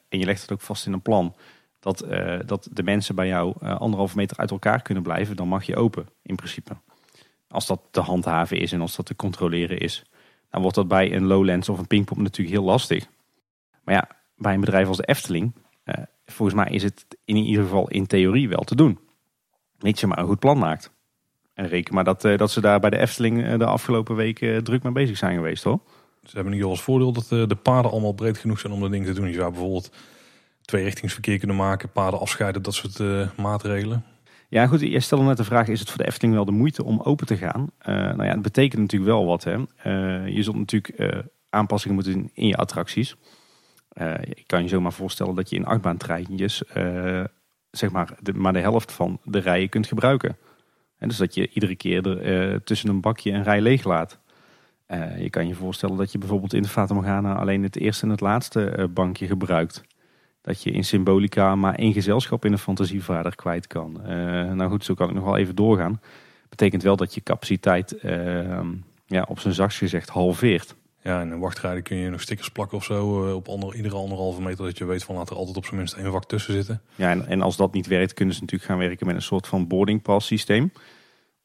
en 0.09 0.19
je 0.19 0.25
legt 0.25 0.41
het 0.41 0.53
ook 0.53 0.61
vast 0.61 0.87
in 0.87 0.93
een 0.93 1.03
plan, 1.03 1.35
dat, 1.81 2.07
dat 2.47 2.69
de 2.73 2.83
mensen 2.83 3.15
bij 3.15 3.27
jou 3.27 3.55
anderhalve 3.67 4.17
meter 4.17 4.37
uit 4.37 4.51
elkaar 4.51 4.83
kunnen 4.83 5.03
blijven, 5.03 5.37
dan 5.37 5.49
mag 5.49 5.65
je 5.65 5.77
open 5.77 6.07
in 6.23 6.35
principe. 6.35 6.77
Als 7.51 7.67
dat 7.67 7.81
te 7.91 8.01
handhaven 8.01 8.61
is 8.61 8.73
en 8.73 8.81
als 8.81 8.97
dat 8.97 9.07
te 9.07 9.17
controleren 9.17 9.79
is. 9.79 10.05
Dan 10.51 10.61
wordt 10.61 10.77
dat 10.77 10.89
bij 10.89 11.15
een 11.15 11.27
Lowlands 11.27 11.69
of 11.69 11.79
een 11.79 11.87
Pinkpop 11.87 12.19
natuurlijk 12.19 12.57
heel 12.57 12.65
lastig. 12.65 13.07
Maar 13.85 13.95
ja, 13.95 14.09
bij 14.37 14.55
een 14.55 14.61
bedrijf 14.61 14.89
als 14.89 14.97
de 14.97 15.07
Efteling 15.07 15.53
uh, 15.85 16.05
volgens 16.27 16.57
mij 16.57 16.71
is 16.71 16.83
het 16.83 17.07
in 17.25 17.37
ieder 17.37 17.63
geval 17.63 17.89
in 17.89 18.07
theorie 18.07 18.49
wel 18.49 18.63
te 18.63 18.75
doen. 18.75 18.99
Mits 19.79 20.01
je 20.01 20.07
maar 20.07 20.19
een 20.19 20.27
goed 20.27 20.39
plan 20.39 20.59
maakt. 20.59 20.93
En 21.55 21.69
reken 21.69 21.95
maar 21.95 22.05
dat, 22.05 22.25
uh, 22.25 22.39
dat 22.39 22.51
ze 22.51 22.61
daar 22.61 22.81
bij 22.81 22.91
de 22.91 22.99
Efteling 22.99 23.47
uh, 23.47 23.59
de 23.59 23.65
afgelopen 23.65 24.17
weken 24.17 24.65
druk 24.65 24.83
mee 24.83 24.93
bezig 24.93 25.17
zijn 25.17 25.35
geweest 25.35 25.65
hoor. 25.65 25.81
Ze 26.25 26.35
hebben 26.35 26.53
nu 26.53 26.65
als 26.65 26.83
voordeel 26.83 27.13
dat 27.13 27.29
de 27.29 27.57
paden 27.63 27.91
allemaal 27.91 28.13
breed 28.13 28.39
genoeg 28.39 28.61
zijn 28.61 28.73
om 28.73 28.81
dat 28.81 28.91
ding 28.91 29.07
te 29.07 29.13
doen. 29.13 29.29
Je 29.29 29.35
zou 29.35 29.51
bijvoorbeeld 29.51 29.93
twee 30.63 30.85
richtingsverkeer 30.85 31.39
kunnen 31.39 31.57
maken, 31.57 31.93
paden 31.93 32.21
afscheiden, 32.21 32.63
dat 32.63 32.75
soort 32.75 33.37
maatregelen. 33.37 34.05
Ja 34.51 34.67
goed, 34.67 34.81
je 34.81 35.01
stelde 35.01 35.25
net 35.25 35.37
de 35.37 35.45
vraag, 35.45 35.69
is 35.69 35.81
het 35.81 35.89
voor 35.89 35.99
de 35.99 36.07
Efteling 36.07 36.35
wel 36.35 36.45
de 36.45 36.53
moeite 36.53 36.85
om 36.85 37.01
open 37.01 37.27
te 37.27 37.37
gaan? 37.37 37.71
nou 37.85 38.25
ja, 38.25 38.31
het 38.31 38.43
betekent 38.43 38.81
natuurlijk 38.81 39.11
wel 39.11 39.27
wat. 39.27 39.45
Hè. 39.45 39.57
je 40.25 40.43
zult 40.43 40.57
natuurlijk 40.57 41.25
aanpassingen 41.51 41.95
moeten 41.95 42.13
doen 42.13 42.31
in 42.35 42.47
je 42.47 42.57
attracties. 42.57 43.17
Uh, 43.95 44.15
ik 44.21 44.45
kan 44.47 44.63
je 44.63 44.69
zomaar 44.69 44.93
voorstellen 44.93 45.35
dat 45.35 45.51
je 45.51 45.57
in 45.57 45.67
achtbaantreintjes 45.67 46.63
uh, 46.77 47.25
zeg 47.71 47.91
maar, 47.91 48.17
de, 48.21 48.33
maar 48.33 48.53
de 48.53 48.59
helft 48.59 48.93
van 48.93 49.21
de 49.25 49.39
rijen 49.39 49.69
kunt 49.69 49.87
gebruiken. 49.87 50.37
En 50.99 51.09
dus 51.09 51.17
dat 51.17 51.35
je 51.35 51.51
iedere 51.53 51.77
keer 51.77 52.07
er, 52.07 52.51
uh, 52.53 52.57
tussen 52.57 52.89
een 52.89 53.01
bakje 53.01 53.33
een 53.33 53.43
rij 53.43 53.61
leeg 53.61 53.85
laat. 53.85 54.19
je 55.19 55.31
kan 55.31 55.49
je 55.49 55.55
voorstellen 55.55 55.97
dat 55.97 56.13
je 56.13 56.19
bijvoorbeeld 56.19 56.55
in 56.55 56.63
de 56.63 56.69
Fata 56.69 56.95
Morgana 56.95 57.35
alleen 57.35 57.63
het 57.63 57.77
eerste 57.77 58.05
en 58.05 58.11
het 58.11 58.21
laatste 58.21 58.89
bankje 58.95 59.27
gebruikt. 59.27 59.83
Dat 60.43 60.63
je 60.63 60.71
in 60.71 60.85
symbolica 60.85 61.55
maar 61.55 61.75
één 61.75 61.93
gezelschap 61.93 62.45
in 62.45 62.53
een 62.53 62.59
fantasievader 62.59 63.35
kwijt 63.35 63.67
kan. 63.67 64.01
nou 64.57 64.71
goed, 64.71 64.85
zo 64.85 64.95
kan 64.95 65.09
ik 65.09 65.15
nog 65.15 65.25
wel 65.25 65.37
even 65.37 65.55
doorgaan. 65.55 66.01
Betekent 66.49 66.83
wel 66.83 66.97
dat 66.97 67.15
je 67.15 67.23
capaciteit 67.23 67.97
ja, 69.07 69.27
op 69.29 69.39
zijn 69.39 69.55
zachtst 69.55 69.79
gezegd 69.79 70.09
halveert. 70.09 70.75
Ja, 71.03 71.21
in 71.21 71.31
een 71.31 71.39
wachtrijden 71.39 71.83
kun 71.83 71.97
je 71.97 72.11
nog 72.11 72.21
stickers 72.21 72.49
plakken 72.49 72.77
of 72.77 72.85
zo 72.85 73.27
uh, 73.27 73.35
op 73.35 73.49
ander, 73.49 73.75
iedere 73.75 73.95
anderhalve 73.95 74.43
meter. 74.43 74.65
Dat 74.65 74.79
je 74.79 74.85
weet 74.85 75.05
van 75.05 75.15
laat 75.15 75.31
er 75.31 75.37
altijd 75.37 75.57
op 75.57 75.65
zijn 75.65 75.77
minst 75.77 75.95
één 75.95 76.13
vak 76.13 76.25
tussen 76.25 76.55
zitten. 76.55 76.83
Ja, 76.95 77.11
en, 77.11 77.27
en 77.27 77.43
als 77.43 77.57
dat 77.57 77.73
niet 77.73 77.87
werkt, 77.87 78.15
kunnen 78.15 78.35
ze 78.35 78.41
natuurlijk 78.41 78.71
gaan 78.71 78.79
werken 78.79 79.07
met 79.07 79.15
een 79.15 79.23
soort 79.23 79.47
van 79.47 79.67
boarding 79.67 80.03
pass 80.03 80.27
systeem. 80.27 80.73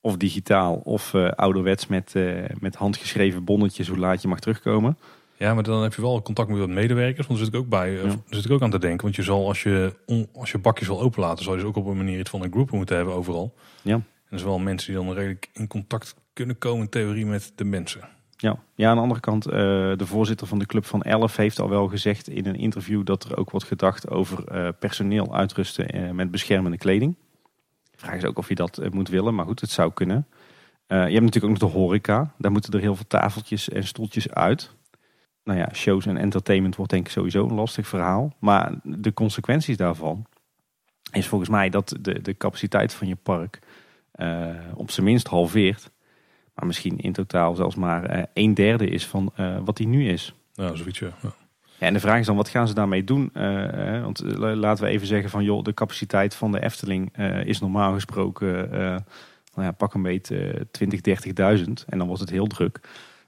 Of 0.02 0.18
digitaal, 0.18 0.76
of 0.76 1.14
uh, 1.14 1.30
ouderwets 1.30 1.88
met, 1.88 2.14
met 2.60 2.76
handgeschreven 2.76 3.44
bonnetjes 3.44 3.88
hoe 3.88 3.98
laat 3.98 4.22
je 4.22 4.28
mag 4.28 4.40
terugkomen. 4.40 4.98
Ja, 5.38 5.54
maar 5.54 5.64
dan 5.64 5.84
heb 5.84 5.94
je 5.94 6.02
wel 6.02 6.22
contact 6.22 6.50
met 6.50 6.70
medewerkers. 6.70 7.28
Want 7.28 7.40
daar 7.40 7.48
zit 7.48 7.56
ik 7.56 7.62
ook 7.62 7.70
bij. 7.70 7.92
Ja. 7.92 8.04
Daar 8.04 8.20
zit 8.30 8.46
ik 8.46 8.52
ook 8.52 8.62
aan 8.62 8.70
te 8.70 8.80
denken. 8.80 9.04
Want 9.04 9.16
je 9.16 9.24
zal 9.24 9.48
als 9.48 9.64
je, 9.64 9.94
als 10.34 10.52
je 10.52 10.58
bakjes 10.58 10.88
wil 10.88 11.02
openlaten, 11.02 11.44
zou 11.44 11.56
je 11.56 11.62
dus 11.62 11.72
ook 11.72 11.78
op 11.78 11.86
een 11.86 11.98
manier 11.98 12.20
iets 12.20 12.30
van 12.30 12.44
een 12.44 12.52
groep 12.52 12.72
moeten 12.72 12.96
hebben 12.96 13.14
overal. 13.14 13.54
Ja. 13.82 13.94
En 13.94 14.04
er 14.30 14.40
zijn 14.40 14.50
wel 14.50 14.60
mensen 14.60 14.94
die 14.94 15.04
dan 15.04 15.14
redelijk 15.14 15.50
in 15.54 15.68
contact 15.68 16.16
kunnen 16.34 16.58
komen 16.58 16.82
in 16.82 16.90
theorie 16.90 17.26
met 17.26 17.52
de 17.56 17.64
mensen. 17.64 18.10
Ja. 18.38 18.60
ja, 18.76 18.90
aan 18.90 18.96
de 18.96 19.02
andere 19.02 19.20
kant, 19.20 19.48
uh, 19.48 19.54
de 19.54 20.06
voorzitter 20.06 20.48
van 20.48 20.60
de 20.60 20.66
Club 20.66 20.86
van 20.86 21.02
11 21.02 21.36
heeft 21.36 21.60
al 21.60 21.70
wel 21.70 21.88
gezegd 21.88 22.28
in 22.28 22.46
een 22.46 22.56
interview 22.56 23.06
dat 23.06 23.24
er 23.24 23.38
ook 23.38 23.50
wordt 23.50 23.68
gedacht 23.68 24.10
over 24.10 24.44
uh, 24.52 24.70
personeel 24.80 25.36
uitrusten 25.36 25.96
uh, 25.96 26.12
met 26.12 26.32
beschermende 26.32 26.78
kleding. 26.78 27.16
De 27.92 27.98
vraag 27.98 28.16
is 28.16 28.26
ook 28.26 28.38
of 28.38 28.50
je 28.50 28.56
dat 28.56 28.90
moet 28.92 29.10
willen, 29.10 29.36
maar 29.36 29.46
goed, 29.46 29.62
het 29.62 29.70
zou 29.70 29.94
kunnen. 29.94 30.28
je 30.88 30.96
hebt 30.96 31.12
natuurlijk 31.22 31.54
ook 31.54 31.60
nog 31.60 31.72
de 31.72 31.78
horeca. 31.78 32.34
Daar 32.38 32.52
moeten 32.52 32.74
er 32.74 32.80
heel 32.80 32.96
veel 32.96 33.08
tafeltjes 33.08 33.70
en 33.70 33.84
stoeltjes 33.84 34.30
uit. 34.30 34.75
Nou 35.46 35.60
ja, 35.60 35.70
shows 35.74 36.06
en 36.06 36.18
entertainment 36.18 36.76
wordt 36.76 36.92
denk 36.92 37.06
ik 37.06 37.12
sowieso 37.12 37.48
een 37.48 37.54
lastig 37.54 37.88
verhaal. 37.88 38.34
Maar 38.40 38.74
de 38.84 39.14
consequenties 39.14 39.78
daarvan 39.78 40.26
is 41.12 41.28
volgens 41.28 41.50
mij 41.50 41.70
dat 41.70 41.98
de, 42.02 42.22
de 42.22 42.38
capaciteit 42.38 42.94
van 42.94 43.08
je 43.08 43.16
park 43.16 43.60
op 44.76 44.92
zijn 44.92 45.06
minst 45.06 45.28
halveert. 45.28 45.92
Maar 46.56 46.66
misschien 46.66 46.98
in 46.98 47.14
totaal 47.14 47.56
zelfs 47.56 47.76
maar 47.76 48.18
uh, 48.18 48.24
een 48.34 48.54
derde 48.54 48.88
is 48.88 49.08
van 49.08 49.32
uh, 49.40 49.58
wat 49.66 49.78
die 49.78 49.88
nu 49.88 50.10
is. 50.10 50.34
Ja, 50.54 50.76
zoiets 50.76 51.00
ja. 51.00 51.12
ja. 51.22 51.34
En 51.80 51.94
de 51.94 52.00
vraag 52.00 52.20
is 52.20 52.26
dan, 52.26 52.36
wat 52.36 52.50
gaan 52.50 52.68
ze 52.68 52.74
daarmee 52.74 53.04
doen? 53.04 53.30
Uh, 53.34 54.02
want 54.02 54.24
laten 54.38 54.84
we 54.84 54.90
even 54.90 55.08
zeggen 55.08 55.30
van, 55.30 55.44
joh, 55.44 55.64
de 55.64 55.74
capaciteit 55.74 56.36
van 56.36 56.52
de 56.52 56.64
Efteling 56.64 57.18
is 57.44 57.60
normaal 57.60 57.94
gesproken, 57.94 58.70
nou 59.54 59.68
ja, 59.68 59.72
pak 59.72 59.94
een 59.94 60.02
beetje 60.02 60.68
20, 60.72 61.00
30.000. 61.60 61.64
En 61.88 61.98
dan 61.98 62.08
wordt 62.08 62.22
het 62.22 62.30
heel 62.30 62.48
druk. 62.48 62.80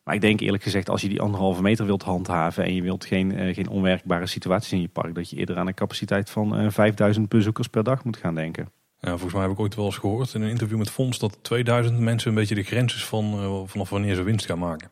Maar 0.07 0.15
ik 0.15 0.21
denk 0.21 0.39
eerlijk 0.39 0.63
gezegd, 0.63 0.89
als 0.89 1.01
je 1.01 1.09
die 1.09 1.21
anderhalve 1.21 1.61
meter 1.61 1.85
wilt 1.85 2.03
handhaven 2.03 2.63
en 2.63 2.73
je 2.73 2.81
wilt 2.81 3.05
geen, 3.05 3.53
geen 3.53 3.69
onwerkbare 3.69 4.25
situaties 4.25 4.71
in 4.71 4.81
je 4.81 4.87
park, 4.87 5.15
dat 5.15 5.29
je 5.29 5.35
eerder 5.35 5.57
aan 5.57 5.67
een 5.67 5.73
capaciteit 5.73 6.29
van 6.29 6.71
5000 6.71 7.29
bezoekers 7.29 7.67
per 7.67 7.83
dag 7.83 8.03
moet 8.03 8.17
gaan 8.17 8.35
denken. 8.35 8.69
Ja, 8.99 9.09
volgens 9.09 9.33
mij 9.33 9.41
heb 9.41 9.51
ik 9.51 9.59
ooit 9.59 9.75
wel 9.75 9.85
eens 9.85 9.97
gehoord 9.97 10.33
in 10.33 10.41
een 10.41 10.49
interview 10.49 10.77
met 10.77 10.89
Fons 10.89 11.19
dat 11.19 11.37
2000 11.41 11.99
mensen 11.99 12.29
een 12.29 12.35
beetje 12.35 12.55
de 12.55 12.63
grens 12.63 12.95
is 12.95 13.05
van 13.05 13.43
uh, 13.43 13.61
vanaf 13.65 13.89
wanneer 13.89 14.15
ze 14.15 14.23
winst 14.23 14.45
gaan 14.45 14.59
maken. 14.59 14.89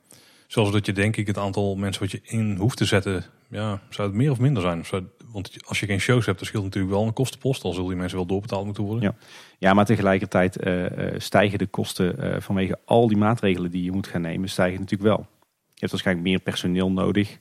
Zoals 0.47 0.71
dat 0.71 0.85
je 0.85 0.93
denk 0.93 1.17
ik 1.17 1.27
het 1.27 1.37
aantal 1.37 1.75
mensen 1.75 2.01
wat 2.01 2.11
je 2.11 2.19
in 2.23 2.55
hoeft 2.55 2.77
te 2.77 2.85
zetten, 2.85 3.25
ja, 3.49 3.81
zou 3.89 4.07
het 4.07 4.17
meer 4.17 4.31
of 4.31 4.39
minder 4.39 4.61
zijn? 4.61 4.85
want 5.31 5.51
als 5.65 5.79
je 5.79 5.85
geen 5.85 5.99
shows 5.99 6.25
hebt, 6.25 6.37
dan 6.37 6.47
scheelt 6.47 6.63
natuurlijk 6.63 6.93
wel 6.93 7.05
een 7.05 7.13
kostenpost. 7.13 7.63
Al 7.63 7.73
zullen 7.73 7.87
die 7.87 7.97
mensen 7.97 8.17
wel 8.17 8.27
doorbetaald 8.27 8.65
moeten 8.65 8.83
worden. 8.83 9.03
Ja, 9.03 9.15
ja 9.57 9.73
maar 9.73 9.85
tegelijkertijd 9.85 10.65
uh, 10.65 10.85
stijgen 11.17 11.57
de 11.57 11.67
kosten 11.67 12.41
vanwege 12.41 12.79
al 12.85 13.07
die 13.07 13.17
maatregelen 13.17 13.71
die 13.71 13.83
je 13.83 13.91
moet 13.91 14.07
gaan 14.07 14.21
nemen, 14.21 14.49
stijgen 14.49 14.79
natuurlijk 14.79 15.09
wel. 15.15 15.27
Je 15.73 15.81
hebt 15.81 15.91
waarschijnlijk 15.91 16.27
meer 16.27 16.39
personeel 16.39 16.91
nodig. 16.91 17.39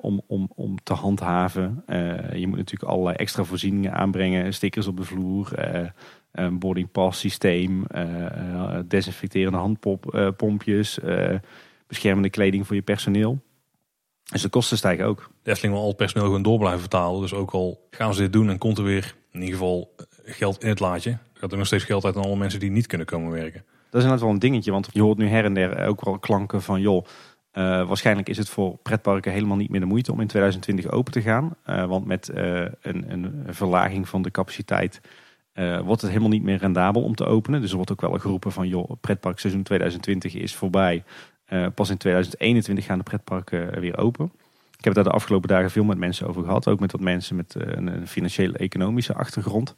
Om, 0.00 0.22
om, 0.26 0.50
om 0.54 0.82
te 0.82 0.92
handhaven. 0.92 1.84
Je 2.34 2.46
moet 2.46 2.56
natuurlijk 2.56 2.90
allerlei 2.90 3.16
extra 3.16 3.44
voorzieningen 3.44 3.92
aanbrengen. 3.92 4.54
Stickers 4.54 4.86
op 4.86 4.96
de 4.96 5.04
vloer. 5.04 5.52
Een 6.32 6.58
boarding 6.58 6.90
pass 6.90 7.20
systeem. 7.20 7.86
desinfecterende 8.86 9.58
handpompjes. 9.58 10.98
beschermende 11.86 12.30
kleding 12.30 12.66
voor 12.66 12.76
je 12.76 12.82
personeel. 12.82 13.40
Dus 14.32 14.42
de 14.42 14.48
kosten 14.48 14.76
stijgen 14.76 15.06
ook. 15.06 15.30
De 15.42 15.50
Efteling 15.50 15.74
wil 15.74 15.82
al 15.82 15.88
het 15.88 15.98
personeel 15.98 16.26
gewoon 16.26 16.42
door 16.42 16.58
blijven 16.58 16.80
vertalen. 16.80 17.20
Dus 17.20 17.34
ook 17.34 17.50
al 17.50 17.86
gaan 17.90 18.14
ze 18.14 18.20
dit 18.20 18.32
doen 18.32 18.50
en 18.50 18.58
komt 18.58 18.78
er 18.78 18.84
weer 18.84 19.14
in 19.32 19.40
ieder 19.40 19.54
geval 19.54 19.94
geld 20.26 20.62
in 20.62 20.68
het 20.68 20.80
laadje. 20.80 21.18
Gaat 21.32 21.52
er 21.52 21.58
nog 21.58 21.66
steeds 21.66 21.84
geld 21.84 22.04
uit 22.04 22.16
aan 22.16 22.24
alle 22.24 22.36
mensen 22.36 22.60
die 22.60 22.70
niet 22.70 22.86
kunnen 22.86 23.06
komen 23.06 23.32
werken. 23.32 23.64
Dat 23.90 24.04
is 24.04 24.10
inderdaad 24.10 24.20
wel 24.20 24.30
een 24.30 24.38
dingetje. 24.38 24.70
Want 24.70 24.88
je 24.92 25.02
hoort 25.02 25.18
nu 25.18 25.28
her 25.28 25.44
en 25.44 25.54
der 25.54 25.86
ook 25.86 26.04
wel 26.04 26.18
klanken 26.18 26.62
van... 26.62 26.80
joh, 26.80 27.04
uh, 27.56 27.86
waarschijnlijk 27.86 28.28
is 28.28 28.38
het 28.38 28.48
voor 28.48 28.76
pretparken 28.76 29.32
helemaal 29.32 29.56
niet 29.56 29.70
meer 29.70 29.80
de 29.80 29.86
moeite 29.86 30.12
om 30.12 30.20
in 30.20 30.26
2020 30.26 30.90
open 30.90 31.12
te 31.12 31.22
gaan. 31.22 31.56
Uh, 31.66 31.84
want 31.84 32.06
met 32.06 32.30
uh, 32.34 32.60
een, 32.80 33.12
een, 33.12 33.44
verlaging 33.46 34.08
van 34.08 34.22
de 34.22 34.30
capaciteit 34.30 35.00
wordt 35.84 36.00
het 36.00 36.10
helemaal 36.10 36.30
niet 36.30 36.42
meer 36.42 36.58
rendabel 36.58 37.02
om 37.02 37.14
te 37.14 37.24
openen. 37.24 37.60
Dus 37.60 37.70
er 37.70 37.76
wordt 37.76 37.92
ook 37.92 38.00
wel 38.00 38.18
geroepen 38.18 38.52
van 38.52 38.68
joh, 38.68 38.90
pretparkseizoen 39.00 39.62
2020 39.62 40.34
is 40.34 40.54
voorbij. 40.54 41.04
pas 41.74 41.90
in 41.90 41.96
2021 41.96 42.84
gaan 42.84 42.98
de 42.98 43.04
pretparken 43.04 43.80
weer 43.80 43.98
open. 43.98 44.32
Ik 44.78 44.84
heb 44.84 44.94
daar 44.94 45.04
de 45.04 45.10
afgelopen 45.10 45.48
dagen 45.48 45.70
veel 45.70 45.84
met 45.84 45.98
mensen 45.98 46.28
over 46.28 46.44
gehad. 46.44 46.68
Ook 46.68 46.80
met 46.80 46.92
wat 46.92 47.00
mensen 47.00 47.36
met 47.36 47.54
een 47.58 48.06
financiële 48.06 48.58
economische 48.58 49.14
achtergrond. 49.14 49.74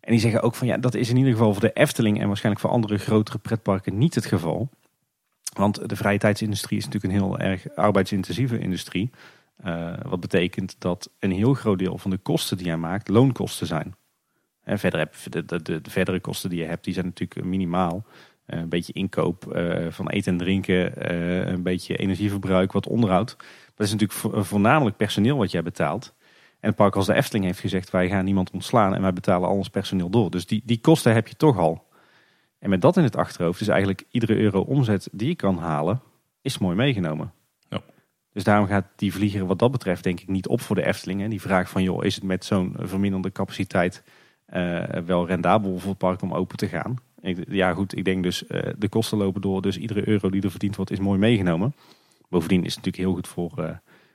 En 0.00 0.12
die 0.12 0.20
zeggen 0.20 0.42
ook 0.42 0.54
van 0.54 0.66
ja, 0.66 0.76
dat 0.76 0.94
is 0.94 1.08
in 1.08 1.16
ieder 1.16 1.32
geval 1.32 1.52
voor 1.52 1.62
de 1.62 1.72
Efteling 1.72 2.20
en 2.20 2.26
waarschijnlijk 2.26 2.64
voor 2.64 2.74
andere 2.74 2.98
grotere 2.98 3.38
pretparken 3.38 3.98
niet 3.98 4.14
het 4.14 4.26
geval. 4.26 4.68
Want 5.56 5.88
de 5.88 5.96
vrije 5.96 6.18
tijdsindustrie 6.18 6.78
is 6.78 6.84
natuurlijk 6.84 7.14
een 7.14 7.20
heel 7.20 7.38
erg 7.38 7.76
arbeidsintensieve 7.76 8.58
industrie. 8.58 9.10
Uh, 9.64 9.92
wat 10.02 10.20
betekent 10.20 10.76
dat 10.78 11.10
een 11.18 11.30
heel 11.30 11.54
groot 11.54 11.78
deel 11.78 11.98
van 11.98 12.10
de 12.10 12.18
kosten 12.18 12.56
die 12.56 12.66
jij 12.66 12.76
maakt 12.76 13.08
loonkosten 13.08 13.66
zijn. 13.66 13.94
En 14.64 14.78
verder 14.78 15.00
heb, 15.00 15.14
de, 15.30 15.44
de, 15.44 15.62
de, 15.62 15.80
de, 15.80 15.90
verdere 15.90 16.20
kosten 16.20 16.50
die 16.50 16.58
je 16.58 16.64
hebt, 16.64 16.84
die 16.84 16.94
zijn 16.94 17.06
natuurlijk 17.06 17.44
minimaal. 17.44 18.04
Uh, 18.46 18.60
een 18.60 18.68
beetje 18.68 18.92
inkoop 18.92 19.44
van 19.88 20.08
eten 20.08 20.32
en 20.32 20.38
drinken, 20.38 21.10
een 21.52 21.62
beetje 21.62 21.96
energieverbruik, 21.96 22.72
wat 22.72 22.86
onderhoud. 22.86 23.36
Dat 23.74 23.86
is 23.86 23.92
natuurlijk 23.92 24.46
voornamelijk 24.46 24.96
personeel 24.96 25.36
wat 25.36 25.50
jij 25.50 25.62
betaalt. 25.62 26.14
En 26.60 26.74
park 26.74 26.96
als 26.96 27.06
de 27.06 27.14
Efteling 27.14 27.44
heeft 27.44 27.60
gezegd, 27.60 27.90
wij 27.90 28.08
gaan 28.08 28.24
niemand 28.24 28.50
ontslaan 28.50 28.94
en 28.94 29.02
wij 29.02 29.12
betalen 29.12 29.48
al 29.48 29.56
ons 29.56 29.68
personeel 29.68 30.10
door. 30.10 30.30
Dus 30.30 30.46
die, 30.46 30.62
die 30.64 30.80
kosten 30.80 31.14
heb 31.14 31.28
je 31.28 31.34
toch 31.34 31.58
al. 31.58 31.88
En 32.58 32.70
met 32.70 32.80
dat 32.80 32.96
in 32.96 33.02
het 33.02 33.16
achterhoofd 33.16 33.60
is 33.60 33.68
eigenlijk 33.68 34.04
iedere 34.10 34.36
euro 34.36 34.60
omzet 34.60 35.08
die 35.12 35.28
je 35.28 35.34
kan 35.34 35.58
halen, 35.58 36.02
is 36.42 36.58
mooi 36.58 36.76
meegenomen. 36.76 37.32
Ja. 37.68 37.80
Dus 38.32 38.44
daarom 38.44 38.66
gaat 38.66 38.86
die 38.96 39.12
vlieger 39.12 39.46
wat 39.46 39.58
dat 39.58 39.70
betreft 39.70 40.04
denk 40.04 40.20
ik 40.20 40.28
niet 40.28 40.48
op 40.48 40.60
voor 40.60 40.76
de 40.76 40.86
Efteling. 40.86 41.22
En 41.22 41.30
die 41.30 41.40
vraag 41.40 41.70
van 41.70 41.82
joh, 41.82 42.04
is 42.04 42.14
het 42.14 42.24
met 42.24 42.44
zo'n 42.44 42.74
verminderde 42.78 43.32
capaciteit 43.32 44.02
uh, 44.54 44.82
wel 44.84 45.26
rendabel 45.26 45.78
voor 45.78 45.90
het 45.90 45.98
park 45.98 46.22
om 46.22 46.34
open 46.34 46.56
te 46.56 46.68
gaan? 46.68 46.96
ja 47.48 47.72
goed, 47.74 47.96
ik 47.96 48.04
denk 48.04 48.22
dus 48.22 48.42
uh, 48.42 48.62
de 48.78 48.88
kosten 48.88 49.18
lopen 49.18 49.40
door, 49.40 49.62
dus 49.62 49.78
iedere 49.78 50.08
euro 50.08 50.30
die 50.30 50.42
er 50.42 50.50
verdiend 50.50 50.76
wordt 50.76 50.90
is 50.90 50.98
mooi 50.98 51.18
meegenomen. 51.18 51.74
Bovendien 52.28 52.64
is 52.64 52.74
het 52.74 52.84
natuurlijk 52.84 53.04
heel 53.04 53.14
goed 53.14 53.28
voor 53.28 53.52
uh, 53.58 53.70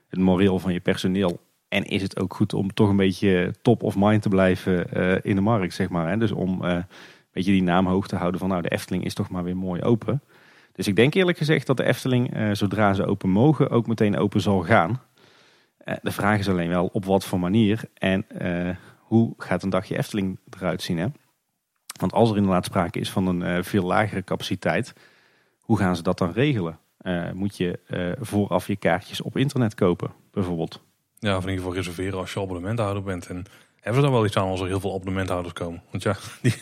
het 0.08 0.20
moreel 0.20 0.58
van 0.58 0.72
je 0.72 0.80
personeel 0.80 1.40
En 1.68 1.84
is 1.84 2.02
het 2.02 2.20
ook 2.20 2.34
goed 2.34 2.54
om 2.54 2.74
toch 2.74 2.88
een 2.88 2.96
beetje 2.96 3.54
top 3.62 3.82
of 3.82 3.96
mind 3.96 4.22
te 4.22 4.28
blijven 4.28 4.92
in 5.22 5.34
de 5.34 5.40
markt, 5.40 5.74
zeg 5.74 5.88
maar. 5.88 6.08
Hè? 6.08 6.16
Dus 6.16 6.32
om 6.32 6.62
een 6.62 6.84
beetje 7.32 7.52
die 7.52 7.62
naam 7.62 7.86
hoog 7.86 8.06
te 8.06 8.16
houden 8.16 8.40
van 8.40 8.48
nou 8.48 8.62
de 8.62 8.68
Efteling 8.68 9.04
is 9.04 9.14
toch 9.14 9.30
maar 9.30 9.44
weer 9.44 9.56
mooi 9.56 9.82
open. 9.82 10.22
Dus 10.72 10.86
ik 10.86 10.96
denk 10.96 11.14
eerlijk 11.14 11.38
gezegd 11.38 11.66
dat 11.66 11.76
de 11.76 11.84
Efteling, 11.84 12.36
zodra 12.52 12.92
ze 12.92 13.06
open 13.06 13.30
mogen, 13.30 13.70
ook 13.70 13.86
meteen 13.86 14.16
open 14.16 14.40
zal 14.40 14.62
gaan. 14.62 15.00
de 16.02 16.10
vraag 16.10 16.38
is 16.38 16.48
alleen 16.48 16.68
wel 16.68 16.86
op 16.92 17.04
wat 17.04 17.24
voor 17.24 17.40
manier 17.40 17.80
en 17.94 18.26
hoe 18.98 19.34
gaat 19.36 19.62
een 19.62 19.70
dagje 19.70 19.98
Efteling 19.98 20.38
eruit 20.58 20.82
zien. 20.82 20.98
Hè? 20.98 21.06
Want 22.00 22.12
als 22.12 22.30
er 22.30 22.36
inderdaad 22.36 22.64
sprake 22.64 22.98
is 22.98 23.10
van 23.10 23.26
een 23.26 23.64
veel 23.64 23.84
lagere 23.84 24.24
capaciteit, 24.24 24.92
hoe 25.60 25.78
gaan 25.78 25.96
ze 25.96 26.02
dat 26.02 26.18
dan 26.18 26.32
regelen? 26.32 26.78
Moet 27.34 27.56
je 27.56 27.78
vooraf 28.20 28.66
je 28.66 28.76
kaartjes 28.76 29.20
op 29.20 29.36
internet 29.36 29.74
kopen, 29.74 30.10
bijvoorbeeld? 30.30 30.84
Ja, 31.18 31.36
of 31.36 31.42
in 31.42 31.48
ieder 31.48 31.64
geval 31.64 31.74
reserveren 31.74 32.18
als 32.18 32.32
je 32.32 32.40
abonnementhouder 32.40 33.02
bent. 33.02 33.26
En 33.26 33.44
hebben 33.74 33.94
ze 33.94 34.00
daar 34.00 34.16
wel 34.16 34.26
iets 34.26 34.36
aan 34.36 34.48
als 34.48 34.60
er 34.60 34.66
heel 34.66 34.80
veel 34.80 34.94
abonnementhouders 34.94 35.54
komen? 35.54 35.82
Want 35.90 36.02
ja, 36.02 36.16
die, 36.42 36.54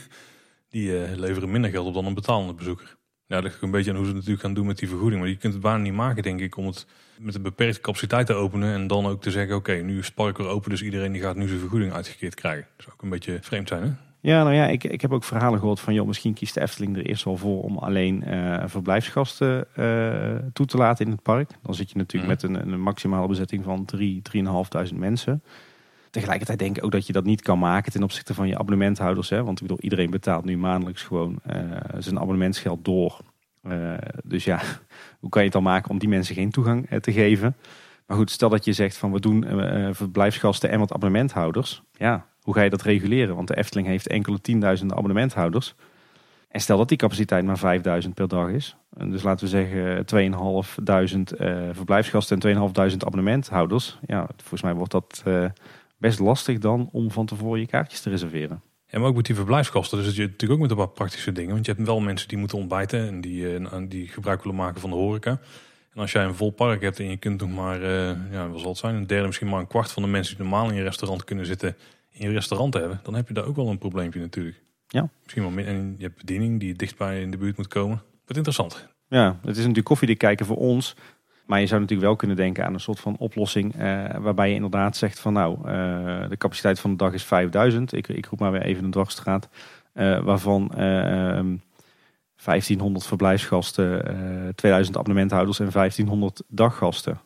die 0.69 0.89
uh, 0.89 1.17
leveren 1.17 1.51
minder 1.51 1.71
geld 1.71 1.87
op 1.87 1.95
dan 1.95 2.07
een 2.07 2.15
betalende 2.15 2.55
bezoeker. 2.55 2.97
Ja, 3.27 3.35
dat 3.35 3.45
ligt 3.45 3.63
een 3.63 3.71
beetje 3.71 3.91
aan 3.91 3.97
hoe 3.97 4.05
ze 4.05 4.11
het 4.11 4.21
natuurlijk 4.21 4.47
gaan 4.47 4.55
doen 4.55 4.67
met 4.67 4.79
die 4.79 4.89
vergoeding. 4.89 5.21
Maar 5.21 5.31
je 5.31 5.37
kunt 5.37 5.53
het 5.53 5.63
bijna 5.63 5.79
niet 5.79 5.93
maken, 5.93 6.23
denk 6.23 6.41
ik, 6.41 6.57
om 6.57 6.67
het 6.67 6.87
met 7.19 7.35
een 7.35 7.43
beperkte 7.43 7.81
capaciteit 7.81 8.27
te 8.27 8.33
openen. 8.33 8.75
En 8.75 8.87
dan 8.87 9.07
ook 9.07 9.23
te 9.23 9.31
zeggen, 9.31 9.57
oké, 9.57 9.73
nu 9.73 9.99
is 9.99 10.13
het 10.15 10.39
open, 10.39 10.71
dus 10.71 10.83
iedereen 10.83 11.13
die 11.13 11.23
gaat 11.23 11.37
nu 11.37 11.47
zijn 11.47 11.61
vergoeding 11.61 11.93
uitgekeerd 11.93 12.35
krijgen. 12.35 12.67
Dat 12.77 12.85
zou 12.85 12.97
ook 12.97 13.03
een 13.03 13.09
beetje 13.09 13.39
vreemd 13.41 13.69
zijn, 13.69 13.83
hè? 13.83 13.93
Ja, 14.25 14.43
nou 14.43 14.55
ja, 14.55 14.67
ik, 14.67 14.85
ik 14.85 15.01
heb 15.01 15.13
ook 15.13 15.25
verhalen 15.25 15.59
gehoord 15.59 15.81
van, 15.81 15.95
joh, 15.95 16.07
misschien 16.07 16.35
kiest 16.35 16.55
de 16.55 16.61
Efteling 16.61 16.97
er 16.97 17.07
eerst 17.07 17.25
wel 17.25 17.37
voor 17.37 17.63
om 17.63 17.79
alleen 17.79 18.25
uh, 18.27 18.63
verblijfsgasten 18.67 19.67
uh, 19.77 20.49
toe 20.53 20.67
te 20.67 20.77
laten 20.77 21.05
in 21.05 21.11
het 21.11 21.23
park. 21.23 21.51
Dan 21.63 21.75
zit 21.75 21.91
je 21.91 21.97
natuurlijk 21.99 22.41
mhm. 22.43 22.51
met 22.51 22.65
een, 22.65 22.73
een 22.73 22.81
maximale 22.81 23.27
bezetting 23.29 23.65
van 23.65 23.85
3, 23.85 24.23
3.500 24.89 24.95
mensen. 24.95 25.43
Tegelijkertijd 26.11 26.59
denk 26.59 26.77
ik 26.77 26.85
ook 26.85 26.91
dat 26.91 27.07
je 27.07 27.13
dat 27.13 27.25
niet 27.25 27.43
kan 27.43 27.59
maken 27.59 27.93
ten 27.93 28.03
opzichte 28.03 28.35
van 28.35 28.49
je 28.49 28.59
abonnementhouders. 28.59 29.29
Hè? 29.29 29.45
Want 29.45 29.61
ik 29.61 29.67
bedoel, 29.67 29.83
iedereen 29.83 30.11
betaalt 30.11 30.45
nu 30.45 30.59
maandelijks 30.59 31.03
gewoon 31.03 31.39
uh, 31.51 31.55
zijn 31.99 32.19
abonnementsgeld 32.19 32.85
door. 32.85 33.19
dus 34.25 34.45
ja, 34.45 34.61
hoe 35.21 35.31
kan 35.31 35.41
je 35.41 35.49
het 35.49 35.57
dan 35.57 35.63
maken 35.63 35.91
om 35.91 35.99
die 35.99 36.09
mensen 36.09 36.35
geen 36.35 36.51
toegang 36.51 36.89
te 37.01 37.13
geven? 37.13 37.57
Maar 38.07 38.17
goed, 38.17 38.31
stel 38.31 38.49
dat 38.49 38.65
je 38.65 38.73
zegt 38.73 38.97
van 38.97 39.13
we 39.13 39.21
doen 39.21 39.45
verblijfsgasten 39.95 40.71
en 40.71 40.79
wat 40.79 40.93
abonnementhouders. 40.93 41.83
Ja, 41.93 42.27
hoe 42.45 42.55
ga 42.55 42.63
je 42.63 42.71
dat 42.71 42.83
reguleren? 42.83 43.35
Want 43.35 43.49
de 43.49 43.57
Efteling 43.57 43.87
heeft 43.87 44.07
enkele 44.07 44.41
tienduizenden 44.41 44.97
abonnementhouders. 44.97 45.75
En 46.49 46.61
stel 46.61 46.79
dat 46.79 46.89
die 46.89 46.99
capaciteit 46.99 47.45
maar 47.45 47.59
5000 47.59 48.15
per 48.15 48.29
dag 48.29 48.49
is. 48.49 48.77
Dus 48.91 49.23
laten 49.23 49.45
we 49.45 49.51
zeggen 49.51 50.07
2500 50.07 51.33
uh, 51.33 51.49
verblijfsgasten 51.73 52.35
en 52.35 52.41
2500 52.41 53.05
abonnementhouders. 53.05 53.99
Ja, 54.07 54.27
volgens 54.37 54.63
mij 54.63 54.75
wordt 54.75 54.93
dat 54.93 55.23
uh, 55.27 55.45
best 55.97 56.19
lastig 56.19 56.59
dan 56.59 56.89
om 56.93 57.11
van 57.11 57.27
tevoren 57.27 57.61
je 57.61 57.67
kaartjes 57.67 58.01
te 58.01 58.11
reserveren. 58.11 58.63
Ja, 58.87 58.99
maar 58.99 59.09
ook 59.09 59.17
met 59.17 59.27
die 59.27 59.35
verblijfsgasten. 59.35 59.99
Dus 59.99 60.17
je 60.17 60.23
natuurlijk 60.23 60.53
ook 60.53 60.69
met 60.69 60.71
een 60.71 60.85
paar 60.85 60.95
praktische 60.95 61.33
dingen. 61.33 61.53
Want 61.53 61.67
je 61.67 61.73
hebt 61.73 61.87
wel 61.87 62.01
mensen 62.01 62.29
die 62.29 62.39
moeten 62.39 62.59
ontbijten 62.59 63.07
en 63.09 63.21
die, 63.21 63.59
die 63.89 64.09
gebruik 64.09 64.43
willen 64.43 64.59
maken 64.59 64.81
van 64.81 64.91
de 64.91 64.97
horeca. 64.97 65.31
En 65.95 66.01
als 66.01 66.13
jij 66.13 66.25
een 66.25 66.35
vol 66.35 66.51
park 66.51 66.83
hebt 66.83 66.99
en 66.99 67.11
je 67.11 67.17
kunt 67.17 67.41
nog 67.41 67.51
maar, 67.51 67.81
ja, 68.31 68.49
wat 68.49 68.61
zal 68.61 68.69
het 68.69 68.79
zijn, 68.79 68.95
een 68.95 69.07
derde, 69.07 69.27
misschien 69.27 69.49
maar 69.49 69.61
een 69.61 69.67
kwart 69.67 69.93
van 69.93 70.03
de 70.03 70.09
mensen 70.09 70.37
die 70.37 70.47
normaal 70.47 70.69
in 70.69 70.75
je 70.75 70.83
restaurant 70.83 71.25
kunnen 71.25 71.47
zitten, 71.47 71.77
in 72.15 72.29
je 72.29 72.35
restaurant 72.35 72.75
hebben, 72.75 73.01
dan 73.03 73.15
heb 73.15 73.29
je 73.29 73.35
daar 73.35 73.45
ook 73.45 73.57
wel 73.57 73.69
een 73.69 73.79
probleempje 73.79 74.21
natuurlijk. 74.21 74.63
Ja. 74.89 75.09
Misschien 75.23 75.43
wel 75.43 75.53
meer. 75.53 75.67
En 75.67 75.95
je 75.99 76.05
hebt 76.05 76.19
bediening 76.19 76.61
die 76.61 76.75
dichtbij 76.75 77.21
in 77.21 77.31
de 77.31 77.37
buurt 77.37 77.57
moet 77.57 77.69
komen. 77.69 78.03
Wat 78.27 78.37
interessant. 78.37 78.89
Ja, 79.09 79.39
het 79.41 79.51
is 79.51 79.57
natuurlijk 79.57 79.87
koffiedik 79.87 80.19
kijken 80.19 80.47
voor 80.47 80.57
ons. 80.57 80.95
Maar 81.47 81.61
je 81.61 81.67
zou 81.67 81.81
natuurlijk 81.81 82.09
wel 82.09 82.17
kunnen 82.17 82.37
denken 82.37 82.65
aan 82.65 82.75
een 82.75 82.81
soort 82.81 83.01
van 83.01 83.17
oplossing. 83.19 83.75
Eh, 83.75 84.05
waarbij 84.19 84.49
je 84.49 84.55
inderdaad 84.55 84.97
zegt 84.97 85.21
van 85.21 85.33
nou, 85.33 85.59
uh, 85.59 86.29
de 86.29 86.37
capaciteit 86.39 86.81
van 86.81 86.91
de 86.91 86.97
dag 86.97 87.13
is 87.13 87.25
5000. 87.25 87.93
Ik, 87.93 88.09
ik 88.09 88.27
roep 88.27 88.41
maar 88.41 88.53
weer 88.53 88.63
even 88.63 88.85
een 88.85 88.91
dwarsstraat. 88.91 89.49
Uh, 89.95 90.21
waarvan 90.21 90.71
1500 90.75 92.81
ehm, 92.81 93.09
verblijfsgasten, 93.09 94.55
2000 94.55 94.97
abonnementhouders 94.97 95.61
en 95.61 95.71
1500 95.71 96.43
daggasten. 96.49 97.21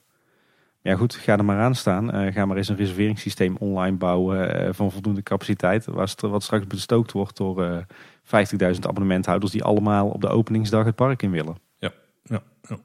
Ja 0.88 0.96
goed, 0.96 1.14
ga 1.14 1.38
er 1.38 1.44
maar 1.44 1.60
aan 1.60 1.74
staan. 1.74 2.14
Uh, 2.14 2.32
ga 2.32 2.46
maar 2.46 2.56
eens 2.56 2.68
een 2.68 2.76
reserveringssysteem 2.76 3.56
online 3.56 3.96
bouwen 3.96 4.66
uh, 4.66 4.68
van 4.72 4.92
voldoende 4.92 5.22
capaciteit. 5.22 5.86
Waar 5.86 6.14
wat 6.20 6.42
straks 6.42 6.66
bestookt 6.66 7.12
wordt 7.12 7.36
door 7.36 7.62
uh, 7.62 7.76
eh, 7.76 8.74
50.000 8.74 8.80
abonnementhouders 8.80 9.52
die 9.52 9.64
allemaal 9.64 10.08
op 10.08 10.20
de 10.20 10.28
openingsdag 10.28 10.84
het 10.84 10.94
park 10.94 11.22
in 11.22 11.30
willen. 11.30 11.56
Ja, 11.78 11.90
ja, 12.22 12.42
ja. 12.68 12.78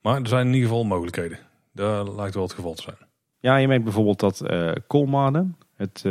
Maar 0.00 0.20
er 0.20 0.28
zijn 0.28 0.46
in 0.46 0.52
ieder 0.52 0.68
geval 0.68 0.84
mogelijkheden. 0.84 1.38
Daar 1.72 2.10
lijkt 2.10 2.34
wel 2.34 2.42
het 2.42 2.52
geval 2.52 2.74
te 2.74 2.82
zijn. 2.82 2.96
Ja, 3.38 3.56
je 3.56 3.68
meent 3.68 3.84
bijvoorbeeld 3.84 4.20
dat 4.20 4.42
Kolmarden, 4.86 5.56
het 5.76 6.04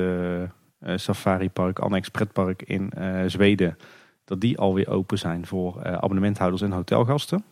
safari 0.96 1.50
park, 1.50 1.80
annex 1.80 2.10
pretpark 2.10 2.62
in 2.62 2.92
Zweden, 3.28 3.78
dat 4.26 4.42
die 4.42 4.58
alweer 4.58 4.89
open 4.89 5.18
zijn 5.18 5.46
voor 5.46 5.84
abonnementhouders 5.84 6.62
en 6.62 6.72
hotelgasten. 6.72 7.44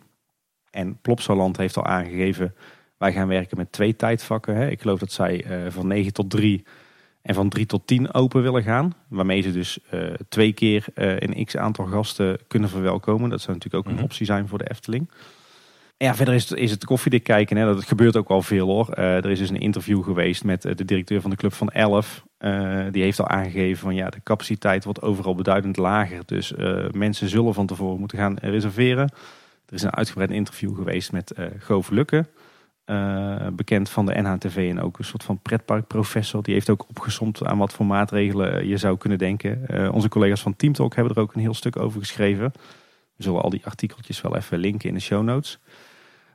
En 0.70 0.98
Plopsaland 1.02 1.58
heeft 1.58 1.78
al 1.78 1.86
aangegeven 1.86 2.54
wij 3.02 3.14
gaan 3.14 3.28
werken 3.28 3.58
met 3.58 3.72
twee 3.72 3.96
tijdvakken. 3.96 4.56
Hè. 4.56 4.70
Ik 4.70 4.82
geloof 4.82 5.00
dat 5.00 5.12
zij 5.12 5.46
uh, 5.46 5.72
van 5.72 5.88
9 5.88 6.14
tot 6.14 6.30
3 6.30 6.64
en 7.22 7.36
van 7.36 7.50
3 7.50 7.66
tot 7.66 7.88
10 7.88 8.14
open 8.14 8.42
willen 8.42 8.64
gaan. 8.64 8.94
Waarmee 9.08 9.42
ze 9.42 9.52
dus 9.52 9.80
uh, 9.94 10.14
twee 10.30 10.54
keer 10.54 10.86
uh, 10.96 11.20
een 11.20 11.46
x 11.46 11.58
aantal 11.58 11.86
gasten 11.86 12.40
kunnen 12.48 12.70
verwelkomen. 12.70 13.30
Dat 13.30 13.42
zou 13.42 13.54
natuurlijk 13.54 13.84
ook 13.84 13.90
een 13.92 13.98
mhm. 13.98 14.06
optie 14.06 14.26
zijn 14.26 14.48
voor 14.48 14.58
de 14.58 14.70
Efteling. 14.70 15.10
En 15.98 16.08
ja, 16.08 16.16
verder 16.16 16.34
is 16.34 16.50
het, 16.50 16.60
is 16.60 16.72
het 16.72 16.86
koffiedik 16.86 17.24
kijken. 17.24 17.58
Hè. 17.58 17.66
Dat 17.66 17.84
gebeurt 17.84 18.18
ook 18.18 18.30
al 18.30 18.42
veel 18.42 18.68
hoor. 18.68 18.90
er 18.94 19.30
is 19.30 19.40
dus 19.40 19.50
een 19.50 19.60
interview 19.60 20.04
geweest 20.04 20.44
met 20.44 20.62
de 20.62 20.86
directeur 20.86 21.22
van 21.22 21.30
de 21.30 21.36
club 21.36 21.54
van 21.54 21.70
11. 21.70 22.24
die 22.92 23.04
heeft 23.04 23.20
al 23.20 23.28
aangegeven 23.28 23.82
van 23.82 23.96
ja, 23.96 24.10
de 24.10 24.24
capaciteit 24.24 24.84
wordt 24.84 25.02
overal 25.02 25.36
beduidend 25.36 25.78
lager. 25.78 26.22
Dus 26.26 26.54
mensen 26.92 27.30
zullen 27.30 27.54
van 27.54 27.66
tevoren 27.66 28.00
moeten 28.00 28.18
gaan 28.18 28.38
reserveren. 28.42 29.10
Er 29.66 29.74
is 29.74 29.84
een 29.84 29.96
uitgebreid 29.96 30.32
interview 30.32 30.76
geweest 30.76 31.12
met 31.12 31.34
uh, 31.40 31.46
Goof 31.60 31.90
Lukke. 31.90 32.26
Uh, 32.92 33.48
bekend 33.54 33.90
van 33.90 34.06
de 34.06 34.22
NHTV 34.22 34.68
en 34.70 34.82
ook 34.82 34.98
een 34.98 35.06
soort 35.06 35.24
van 35.24 35.40
pretparkprofessor. 35.40 36.44
Die 36.44 36.54
heeft 36.54 36.70
ook 36.70 36.86
opgesomd 36.90 37.46
aan 37.46 37.58
wat 37.58 37.74
voor 37.74 37.86
maatregelen 37.86 38.68
je 38.68 38.78
zou 38.78 38.98
kunnen 38.98 39.18
denken. 39.18 39.66
Uh, 39.68 39.94
onze 39.94 40.10
collega's 40.10 40.42
van 40.42 40.56
Teamtalk 40.56 40.96
hebben 40.96 41.16
er 41.16 41.22
ook 41.22 41.34
een 41.34 41.42
heel 41.42 41.54
stuk 41.54 41.78
over 41.78 42.00
geschreven. 42.00 42.52
We 43.16 43.24
zullen 43.24 43.42
al 43.42 43.50
die 43.50 43.66
artikeltjes 43.66 44.22
wel 44.22 44.36
even 44.36 44.58
linken 44.58 44.90
in 44.90 44.96
de 44.96 45.02
show 45.02 45.24
notes. 45.24 45.60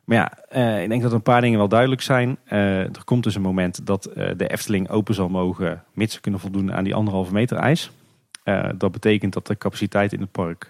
Maar 0.04 0.16
ja, 0.16 0.58
uh, 0.58 0.82
ik 0.82 0.88
denk 0.88 1.02
dat 1.02 1.12
een 1.12 1.22
paar 1.22 1.40
dingen 1.40 1.58
wel 1.58 1.68
duidelijk 1.68 2.02
zijn. 2.02 2.38
er 2.44 3.04
komt 3.04 3.22
dus 3.22 3.34
een 3.34 3.42
moment 3.42 3.86
dat 3.86 4.02
de 4.36 4.48
Efteling 4.48 4.88
open 4.88 5.14
zal 5.14 5.28
mogen, 5.28 5.84
mits 5.92 6.14
ze 6.14 6.20
kunnen 6.20 6.40
voldoen 6.40 6.72
aan 6.72 6.84
die 6.84 6.94
anderhalve 6.94 7.32
meter 7.32 7.56
ijs. 7.56 7.90
dat 8.76 8.92
betekent 8.92 9.32
dat 9.32 9.46
de 9.46 9.58
capaciteit 9.58 10.12
in 10.12 10.20
het 10.20 10.32
park 10.32 10.68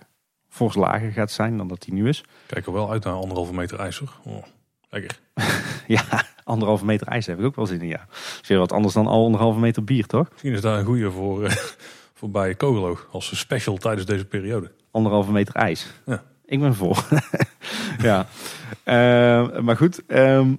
fors 0.48 0.74
lager 0.74 1.12
gaat 1.12 1.30
zijn 1.30 1.56
dan 1.56 1.68
dat 1.68 1.82
die 1.82 1.94
nu 1.94 2.08
is. 2.08 2.24
Kijk 2.46 2.66
er 2.66 2.72
wel 2.72 2.90
uit 2.90 3.04
naar 3.04 3.14
anderhalve 3.14 3.54
meter 3.54 3.78
ijs. 3.78 4.00
Oh. 4.00 4.44
Lekker. 4.88 5.18
ja, 5.96 6.24
anderhalve 6.44 6.84
meter 6.84 7.06
ijs 7.06 7.26
heb 7.26 7.38
ik 7.38 7.44
ook 7.44 7.56
wel 7.56 7.66
zin 7.66 7.80
in, 7.80 7.88
ja. 7.88 8.06
is 8.42 8.48
weer 8.48 8.58
wat 8.58 8.72
anders 8.72 8.94
dan 8.94 9.06
al 9.06 9.24
anderhalve 9.24 9.58
meter 9.58 9.84
bier, 9.84 10.06
toch? 10.06 10.30
Misschien 10.30 10.52
is 10.52 10.60
daar 10.60 10.78
een 10.78 10.84
goede 10.84 11.10
voor, 11.10 11.44
uh, 11.44 11.50
voor 12.18 12.30
bij 12.30 12.54
Kogelo 12.54 12.98
als 13.10 13.38
special 13.38 13.76
tijdens 13.76 14.06
deze 14.06 14.24
periode. 14.24 14.72
Anderhalve 14.90 15.32
meter 15.32 15.54
ijs. 15.54 15.86
Ja. 16.06 16.22
Ik 16.44 16.60
ben 16.60 16.74
voor. 16.74 17.04
ja. 17.98 18.26
Uh, 18.84 19.58
maar 19.58 19.76
goed, 19.76 20.02
um, 20.06 20.58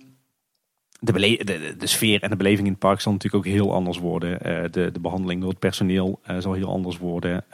de, 1.00 1.12
de, 1.44 1.76
de, 1.78 1.88
sfeer 1.88 2.22
en 2.22 2.30
de 2.30 2.36
beleving 2.36 2.66
in 2.66 2.72
het 2.72 2.82
park 2.82 3.02
zal 3.02 3.12
natuurlijk 3.12 3.46
ook 3.46 3.54
heel 3.54 3.74
anders 3.74 3.98
worden. 3.98 4.32
Uh, 4.32 4.72
de, 4.72 4.92
de 4.92 5.00
behandeling 5.00 5.42
door 5.42 5.50
het 5.50 5.60
personeel 5.60 6.20
zal 6.40 6.54
heel 6.54 6.70
anders 6.70 6.98
worden. 6.98 7.46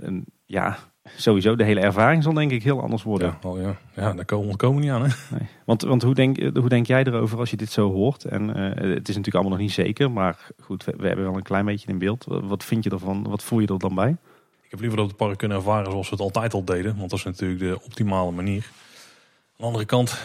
en 0.00 0.24
ja, 0.44 0.78
sowieso 1.16 1.56
de 1.56 1.64
hele 1.64 1.80
ervaring 1.80 2.22
zal 2.22 2.32
denk 2.32 2.50
ik 2.50 2.62
heel 2.62 2.80
anders 2.80 3.02
worden. 3.02 3.36
Ja, 3.42 3.48
oh 3.48 3.60
ja. 3.60 3.76
ja 3.94 4.12
daar 4.12 4.24
komen, 4.24 4.58
we 4.58 4.80
niet 4.80 4.90
aan. 4.90 5.02
Hè? 5.02 5.08
Nee. 5.30 5.48
Want, 5.64 5.82
want 5.82 6.02
hoe, 6.02 6.14
denk, 6.14 6.36
hoe 6.54 6.68
denk 6.68 6.86
jij 6.86 7.04
erover 7.04 7.38
als 7.38 7.50
je 7.50 7.56
dit 7.56 7.70
zo 7.70 7.92
hoort? 7.92 8.24
En 8.24 8.48
uh, 8.48 8.54
het 8.94 9.08
is 9.08 9.16
natuurlijk 9.16 9.34
allemaal 9.34 9.50
nog 9.50 9.60
niet 9.60 9.72
zeker, 9.72 10.10
maar 10.10 10.46
goed, 10.60 10.84
we, 10.84 11.06
hebben 11.06 11.24
wel 11.24 11.36
een 11.36 11.42
klein 11.42 11.64
beetje 11.64 11.88
in 11.88 11.98
beeld. 11.98 12.24
Wat 12.28 12.64
vind 12.64 12.84
je 12.84 12.90
ervan? 12.90 13.28
Wat 13.28 13.42
voel 13.42 13.60
je 13.60 13.66
er 13.66 13.78
dan 13.78 13.94
bij? 13.94 14.16
Ik 14.62 14.70
heb 14.70 14.80
liever 14.80 14.96
dat 14.98 15.06
we 15.06 15.12
het 15.12 15.26
park 15.26 15.38
kunnen 15.38 15.56
ervaren 15.56 15.90
zoals 15.90 16.08
we 16.08 16.14
het 16.14 16.24
altijd 16.24 16.54
al 16.54 16.64
deden, 16.64 16.96
want 16.96 17.10
dat 17.10 17.18
is 17.18 17.24
natuurlijk 17.24 17.60
de 17.60 17.80
optimale 17.84 18.30
manier. 18.30 18.62
Aan 18.62 19.56
de 19.56 19.64
andere 19.64 19.84
kant, 19.84 20.18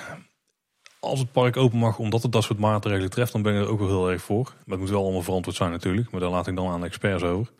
als 1.00 1.20
het 1.20 1.32
park 1.32 1.58
open 1.58 1.78
mag 1.78 2.00
omdat 2.00 2.24
het 2.24 2.32
dat 2.32 2.44
soort 2.44 2.60
maatregelen 2.60 3.10
treft, 3.10 3.32
dan 3.32 3.42
ben 3.42 3.56
ik 3.56 3.62
er 3.62 3.70
ook 3.70 3.80
wel 3.80 3.88
heel 3.88 4.12
erg 4.12 4.22
voor. 4.22 4.44
Maar 4.44 4.63
het 4.65 4.80
moet 4.80 4.89
wel 4.89 5.04
allemaal 5.04 5.22
verantwoord 5.22 5.58
zijn 5.58 5.72
natuurlijk, 5.72 6.12
maar 6.12 6.20
daar 6.20 6.30
laat 6.30 6.48
ik 6.48 6.56
dan 6.56 6.68
aan 6.68 6.80
de 6.80 6.86
experts 6.86 7.24
over. 7.24 7.54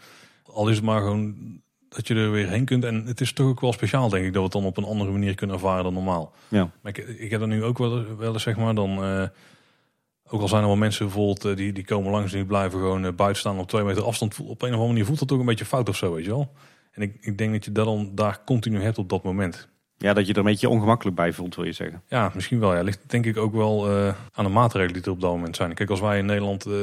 Al 0.45 0.69
is 0.69 0.75
het 0.75 0.86
maar 0.86 1.01
gewoon 1.01 1.62
dat 1.89 2.08
je 2.08 2.15
er 2.15 2.32
weer 2.32 2.49
heen 2.49 2.65
kunt. 2.65 2.84
En 2.84 3.06
het 3.06 3.21
is 3.21 3.34
toch 3.34 3.47
ook 3.47 3.62
wel 3.62 3.73
speciaal, 3.73 4.10
denk 4.10 4.25
ik, 4.25 4.34
dat 4.34 4.41
we 4.41 4.43
het 4.43 4.54
dan 4.54 4.65
op 4.65 4.78
een 4.78 4.91
andere 4.91 5.12
manier 5.12 5.36
kunnen 5.36 5.56
ervaren 5.56 5.84
dan 5.84 5.93
normaal. 5.93 6.34
Ja. 6.47 6.71
Maar 6.82 6.97
ik, 6.97 7.08
ik 7.08 7.32
heb 7.32 7.41
er 7.41 7.47
nu 7.47 7.63
ook 7.63 7.78
wel, 7.78 8.15
wel 8.17 8.34
eens, 8.34 8.43
zeg 8.43 8.58
maar, 8.58 8.75
dan. 8.75 9.04
Uh, 9.04 9.28
ook 10.32 10.41
al 10.41 10.47
zijn 10.47 10.62
er 10.62 10.67
wel 10.67 10.78
mensen 10.78 11.06
bijvoorbeeld 11.06 11.45
uh, 11.45 11.56
die, 11.56 11.73
die 11.73 11.86
komen 11.86 12.12
langs 12.12 12.32
en 12.32 12.38
die 12.38 12.47
blijven 12.47 12.80
gewoon 12.80 13.06
uh, 13.06 13.12
buiten 13.12 13.39
staan 13.39 13.60
op 13.60 13.67
twee 13.67 13.84
meter 13.84 14.04
afstand. 14.04 14.39
Op 14.39 14.62
een 14.62 14.67
of 14.67 14.73
andere 14.73 14.88
manier 14.88 15.06
voelt 15.06 15.19
dat 15.19 15.32
ook 15.32 15.39
een 15.39 15.45
beetje 15.45 15.65
fout 15.65 15.89
of 15.89 15.95
zo, 15.95 16.13
weet 16.13 16.25
je 16.25 16.30
wel. 16.30 16.52
En 16.91 17.02
ik, 17.02 17.17
ik 17.19 17.38
denk 17.38 17.52
dat 17.52 17.65
je 17.65 17.71
dat 17.71 17.86
dan 17.86 18.12
daar 18.15 18.43
continu 18.45 18.82
hebt 18.82 18.97
op 18.97 19.10
dat 19.10 19.23
moment. 19.23 19.69
Ja, 20.01 20.13
dat 20.13 20.25
je 20.25 20.31
er 20.31 20.39
een 20.39 20.45
beetje 20.45 20.69
ongemakkelijk 20.69 21.15
bij 21.15 21.33
voelt, 21.33 21.55
wil 21.55 21.65
je 21.65 21.71
zeggen. 21.71 22.01
Ja, 22.07 22.31
misschien 22.33 22.59
wel. 22.59 22.75
Ja. 22.75 22.81
Ligt 22.81 22.99
denk 23.05 23.25
ik 23.25 23.38
ook 23.38 23.53
wel 23.53 23.91
uh, 23.91 24.13
aan 24.33 24.45
de 24.45 24.51
maatregelen 24.51 24.93
die 24.93 25.03
er 25.03 25.12
op 25.12 25.21
dat 25.21 25.31
moment 25.31 25.55
zijn. 25.55 25.73
Kijk, 25.73 25.89
als 25.89 25.99
wij 25.99 26.17
in 26.17 26.25
Nederland 26.25 26.67
uh, 26.67 26.73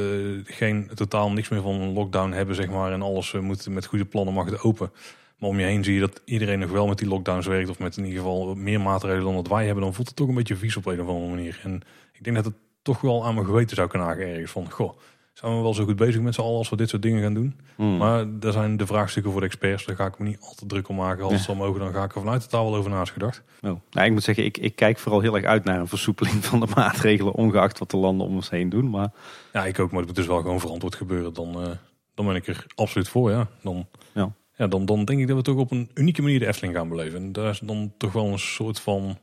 geen 0.43 0.89
totaal 0.93 1.31
niks 1.31 1.49
meer 1.49 1.61
van 1.61 1.81
een 1.81 1.93
lockdown 1.93 2.31
hebben, 2.31 2.55
zeg 2.55 2.69
maar, 2.69 2.91
en 2.91 3.01
alles 3.01 3.33
uh, 3.33 3.41
moet 3.41 3.69
met 3.69 3.85
goede 3.85 4.05
plannen 4.05 4.33
mag 4.33 4.45
het 4.45 4.63
open. 4.63 4.91
Maar 5.37 5.49
om 5.49 5.59
je 5.59 5.65
heen 5.65 5.83
zie 5.83 5.93
je 5.93 5.99
dat 5.99 6.21
iedereen 6.25 6.59
nog 6.59 6.71
wel 6.71 6.87
met 6.87 6.97
die 6.97 7.07
lockdowns 7.07 7.47
werkt, 7.47 7.69
of 7.69 7.79
met 7.79 7.97
in 7.97 8.05
ieder 8.05 8.19
geval 8.19 8.55
meer 8.55 8.81
maatregelen 8.81 9.23
dan 9.23 9.35
wat 9.35 9.47
wij 9.47 9.65
hebben, 9.65 9.83
dan 9.83 9.93
voelt 9.93 10.07
het 10.07 10.15
toch 10.15 10.27
een 10.27 10.35
beetje 10.35 10.55
vies 10.55 10.77
op 10.77 10.85
een 10.85 11.01
of 11.01 11.07
andere 11.07 11.29
manier. 11.29 11.59
En 11.63 11.81
ik 12.13 12.23
denk 12.23 12.35
dat 12.35 12.45
het 12.45 12.55
toch 12.81 13.01
wel 13.01 13.25
aan 13.25 13.33
mijn 13.33 13.45
geweten 13.45 13.75
zou 13.75 13.87
kunnen 13.87 14.07
aangeven 14.07 14.31
ergens 14.31 14.51
van, 14.51 14.71
goh, 14.71 14.97
zijn 15.37 15.55
we 15.55 15.61
wel 15.61 15.73
zo 15.73 15.85
goed 15.85 15.95
bezig 15.95 16.21
met 16.21 16.33
z'n 16.33 16.41
allen 16.41 16.57
als 16.57 16.69
we 16.69 16.75
dit 16.75 16.89
soort 16.89 17.01
dingen 17.01 17.21
gaan 17.21 17.33
doen. 17.33 17.55
Hmm. 17.75 17.97
Maar 17.97 18.39
daar 18.39 18.51
zijn 18.51 18.77
de 18.77 18.85
vraagstukken 18.85 19.31
voor 19.31 19.41
de 19.41 19.47
experts. 19.47 19.85
Daar 19.85 19.95
ga 19.95 20.05
ik 20.05 20.19
me 20.19 20.25
niet 20.25 20.39
altijd 20.41 20.69
druk 20.69 20.89
om 20.89 20.95
maken. 20.95 21.23
Als 21.23 21.31
ja. 21.31 21.37
het 21.37 21.45
zal 21.45 21.55
mogen, 21.55 21.79
dan 21.79 21.93
ga 21.93 22.03
ik 22.03 22.15
er 22.15 22.21
vanuit 22.21 22.41
de 22.41 22.47
taal 22.47 22.71
wel 22.71 22.79
over 22.79 22.91
naast 22.91 23.11
gedacht. 23.11 23.43
Oh. 23.61 23.79
Nou, 23.91 24.05
ik 24.05 24.11
moet 24.11 24.23
zeggen, 24.23 24.45
ik, 24.45 24.57
ik 24.57 24.75
kijk 24.75 24.97
vooral 24.97 25.21
heel 25.21 25.35
erg 25.35 25.45
uit 25.45 25.63
naar 25.63 25.79
een 25.79 25.87
versoepeling 25.87 26.45
van 26.45 26.59
de 26.59 26.67
maatregelen. 26.75 27.33
Ongeacht 27.33 27.79
wat 27.79 27.91
de 27.91 27.97
landen 27.97 28.27
om 28.27 28.35
ons 28.35 28.49
heen 28.49 28.69
doen. 28.69 28.89
Maar... 28.89 29.11
Ja, 29.53 29.65
ik 29.65 29.79
ook. 29.79 29.89
Maar 29.89 29.99
het 29.99 30.07
moet 30.07 30.15
dus 30.15 30.27
wel 30.27 30.41
gewoon 30.41 30.59
verantwoord 30.59 30.95
gebeuren. 30.95 31.33
Dan, 31.33 31.61
uh, 31.61 31.67
dan 32.13 32.25
ben 32.25 32.35
ik 32.35 32.47
er 32.47 32.65
absoluut 32.75 33.09
voor, 33.09 33.31
ja. 33.31 33.47
Dan, 33.61 33.87
ja. 34.13 34.31
Ja, 34.55 34.67
dan, 34.67 34.85
dan 34.85 35.05
denk 35.05 35.19
ik 35.19 35.27
dat 35.27 35.37
we 35.37 35.43
toch 35.43 35.57
op 35.57 35.71
een 35.71 35.89
unieke 35.93 36.21
manier 36.21 36.39
de 36.39 36.47
Efteling 36.47 36.75
gaan 36.75 36.89
beleven. 36.89 37.19
En 37.19 37.31
daar 37.31 37.49
is 37.49 37.59
dan 37.59 37.93
toch 37.97 38.11
wel 38.11 38.25
een 38.25 38.39
soort 38.39 38.79
van, 38.79 39.03
een 39.03 39.17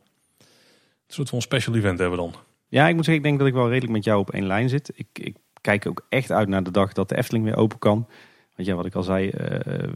soort 1.07 1.29
van 1.29 1.43
special 1.43 1.75
event 1.75 1.99
hebben 1.99 2.19
dan. 2.19 2.35
Ja, 2.69 2.89
ik 2.89 2.95
moet 2.95 3.05
zeggen, 3.05 3.23
ik 3.23 3.29
denk 3.29 3.39
dat 3.39 3.49
ik 3.49 3.55
wel 3.55 3.69
redelijk 3.69 3.93
met 3.93 4.05
jou 4.05 4.21
op 4.21 4.31
één 4.31 4.47
lijn 4.47 4.69
zit. 4.69 4.93
Ik, 4.95 5.07
ik 5.13 5.37
kijk 5.65 5.87
ook 5.87 6.05
echt 6.09 6.31
uit 6.31 6.49
naar 6.49 6.63
de 6.63 6.71
dag 6.71 6.93
dat 6.93 7.09
de 7.09 7.17
Efteling 7.17 7.45
weer 7.45 7.57
open 7.57 7.79
kan. 7.79 8.07
Want 8.57 8.69
ja, 8.69 8.75
wat 8.75 8.87
ik 8.87 8.95
al 8.95 9.03
zei, 9.03 9.27
uh, 9.27 9.33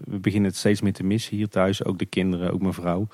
we 0.05 0.19
beginnen 0.21 0.51
het 0.51 0.59
steeds 0.59 0.81
meer 0.81 0.93
te 0.93 1.05
missen 1.05 1.37
hier 1.37 1.49
thuis. 1.49 1.85
Ook 1.85 1.99
de 1.99 2.07
kinderen, 2.07 2.53
ook 2.53 2.61
mijn 2.61 2.73
vrouw. 2.73 3.09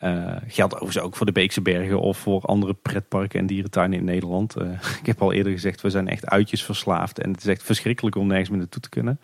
Uh, 0.00 0.36
geldt 0.46 0.74
overigens 0.74 1.04
ook 1.04 1.16
voor 1.16 1.26
de 1.26 1.32
Beekse 1.32 1.60
Bergen 1.60 2.00
of 2.00 2.18
voor 2.18 2.40
andere 2.40 2.74
pretparken 2.74 3.40
en 3.40 3.46
dierentuinen 3.46 3.98
in 3.98 4.04
Nederland. 4.04 4.58
Uh, 4.58 4.70
ik 5.00 5.06
heb 5.06 5.22
al 5.22 5.32
eerder 5.32 5.52
gezegd, 5.52 5.80
we 5.80 5.90
zijn 5.90 6.08
echt 6.08 6.26
uitjes 6.26 6.64
verslaafd. 6.64 7.18
En 7.18 7.30
het 7.30 7.40
is 7.40 7.46
echt 7.46 7.62
verschrikkelijk 7.62 8.16
om 8.16 8.26
nergens 8.26 8.48
meer 8.48 8.58
naartoe 8.58 8.82
te 8.82 8.88
kunnen. 8.88 9.20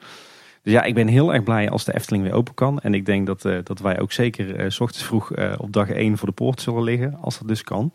Dus 0.62 0.72
ja, 0.72 0.82
ik 0.82 0.94
ben 0.94 1.06
heel 1.06 1.34
erg 1.34 1.42
blij 1.42 1.70
als 1.70 1.84
de 1.84 1.94
Efteling 1.94 2.24
weer 2.24 2.32
open 2.32 2.54
kan. 2.54 2.80
En 2.80 2.94
ik 2.94 3.06
denk 3.06 3.26
dat, 3.26 3.42
dat 3.42 3.78
wij 3.78 4.00
ook 4.00 4.12
zeker 4.12 4.72
s 4.72 4.80
ochtends 4.80 5.06
vroeg 5.06 5.30
op 5.58 5.72
dag 5.72 5.90
1 5.90 6.18
voor 6.18 6.28
de 6.28 6.34
poort 6.34 6.60
zullen 6.60 6.82
liggen, 6.82 7.16
als 7.20 7.38
dat 7.38 7.48
dus 7.48 7.62
kan. 7.62 7.92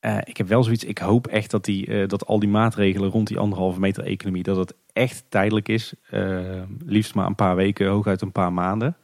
Uh, 0.00 0.18
ik 0.24 0.36
heb 0.36 0.48
wel 0.48 0.62
zoiets, 0.62 0.84
ik 0.84 0.98
hoop 0.98 1.26
echt 1.26 1.50
dat, 1.50 1.64
die, 1.64 1.86
uh, 1.86 2.08
dat 2.08 2.26
al 2.26 2.38
die 2.38 2.48
maatregelen 2.48 3.10
rond 3.10 3.26
die 3.26 3.38
anderhalve 3.38 3.80
meter 3.80 4.04
economie, 4.04 4.42
dat 4.42 4.56
het 4.56 4.74
echt 4.92 5.24
tijdelijk 5.28 5.68
is. 5.68 5.94
Uh, 6.10 6.62
liefst 6.86 7.14
maar 7.14 7.26
een 7.26 7.34
paar 7.34 7.56
weken, 7.56 7.88
hooguit 7.88 8.20
een 8.20 8.32
paar 8.32 8.52
maanden. 8.52 8.96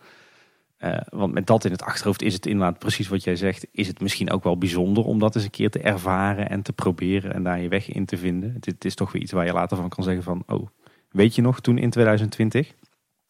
want 1.08 1.32
met 1.32 1.46
dat 1.46 1.64
in 1.64 1.70
het 1.70 1.82
achterhoofd 1.82 2.22
is 2.22 2.34
het 2.34 2.46
inderdaad 2.46 2.78
precies 2.78 3.08
wat 3.08 3.24
jij 3.24 3.36
zegt. 3.36 3.66
Is 3.72 3.86
het 3.86 4.00
misschien 4.00 4.30
ook 4.30 4.44
wel 4.44 4.58
bijzonder 4.58 5.04
om 5.04 5.18
dat 5.18 5.34
eens 5.34 5.44
een 5.44 5.50
keer 5.50 5.70
te 5.70 5.80
ervaren 5.80 6.48
en 6.48 6.62
te 6.62 6.72
proberen 6.72 7.34
en 7.34 7.42
daar 7.42 7.60
je 7.60 7.68
weg 7.68 7.88
in 7.88 8.04
te 8.06 8.16
vinden. 8.16 8.56
Het 8.60 8.84
is 8.84 8.94
toch 8.94 9.12
weer 9.12 9.22
iets 9.22 9.32
waar 9.32 9.46
je 9.46 9.52
later 9.52 9.76
van 9.76 9.88
kan 9.88 10.04
zeggen 10.04 10.22
van, 10.22 10.42
oh, 10.46 10.66
weet 11.10 11.34
je 11.34 11.42
nog 11.42 11.60
toen 11.60 11.78
in 11.78 11.90
2020? 11.90 12.74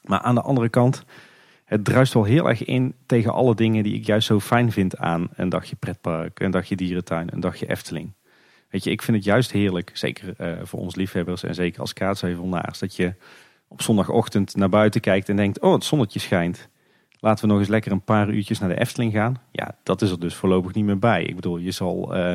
Maar 0.03 0.21
aan 0.21 0.35
de 0.35 0.43
andere 0.43 0.69
kant, 0.69 1.05
het 1.67 1.85
druist 1.85 2.13
wel 2.13 2.25
heel 2.25 2.49
erg 2.49 2.65
in 2.65 2.95
tegen 3.07 3.33
alle 3.33 3.55
dingen 3.55 3.83
die 3.83 3.95
ik 3.95 4.07
juist 4.07 4.27
zo 4.27 4.41
fijn 4.41 4.73
vind 4.73 4.97
aan 4.97 5.29
een 5.35 5.49
dagje 5.49 5.77
pretpark, 5.77 6.41
een 6.41 6.51
dagje 6.51 6.77
dierentuin, 6.77 7.29
een 7.33 7.41
dagje 7.41 7.69
Efteling. 7.69 8.13
Weet 8.71 8.85
je, 8.85 8.91
ik 8.91 9.03
vind 9.03 9.17
het 9.17 9.27
juist 9.27 9.53
heerlijk, 9.53 9.91
zeker 9.95 10.35
uh, 10.39 10.53
voor 10.63 10.81
ons 10.81 10.95
liefhebbers 10.95 11.43
en 11.43 11.55
zeker 11.55 11.81
als 11.81 11.93
kaatsheuvelnaars, 11.93 12.79
dat 12.79 12.97
je 12.97 13.15
op 13.69 13.83
zondagochtend 13.83 14.57
naar 14.57 14.69
buiten 14.69 15.01
kijkt 15.01 15.29
en 15.29 15.37
denkt, 15.37 15.61
oh 15.61 15.73
het 15.73 15.85
zonnetje 15.85 16.19
schijnt. 16.19 16.69
Laten 17.21 17.45
we 17.45 17.51
nog 17.51 17.61
eens 17.61 17.69
lekker 17.69 17.93
een 17.93 18.05
paar 18.05 18.29
uurtjes 18.29 18.59
naar 18.59 18.69
de 18.69 18.81
Efteling 18.81 19.13
gaan. 19.13 19.41
Ja, 19.53 19.77
dat 19.83 20.03
is 20.03 20.11
er 20.11 20.21
dus 20.21 20.35
voorlopig 20.35 20.75
niet 20.75 20.85
meer 20.85 20.99
bij. 20.99 21.25
Ik 21.25 21.35
bedoel, 21.35 21.57
je 21.57 21.71
zal 21.71 22.17
uh, 22.17 22.35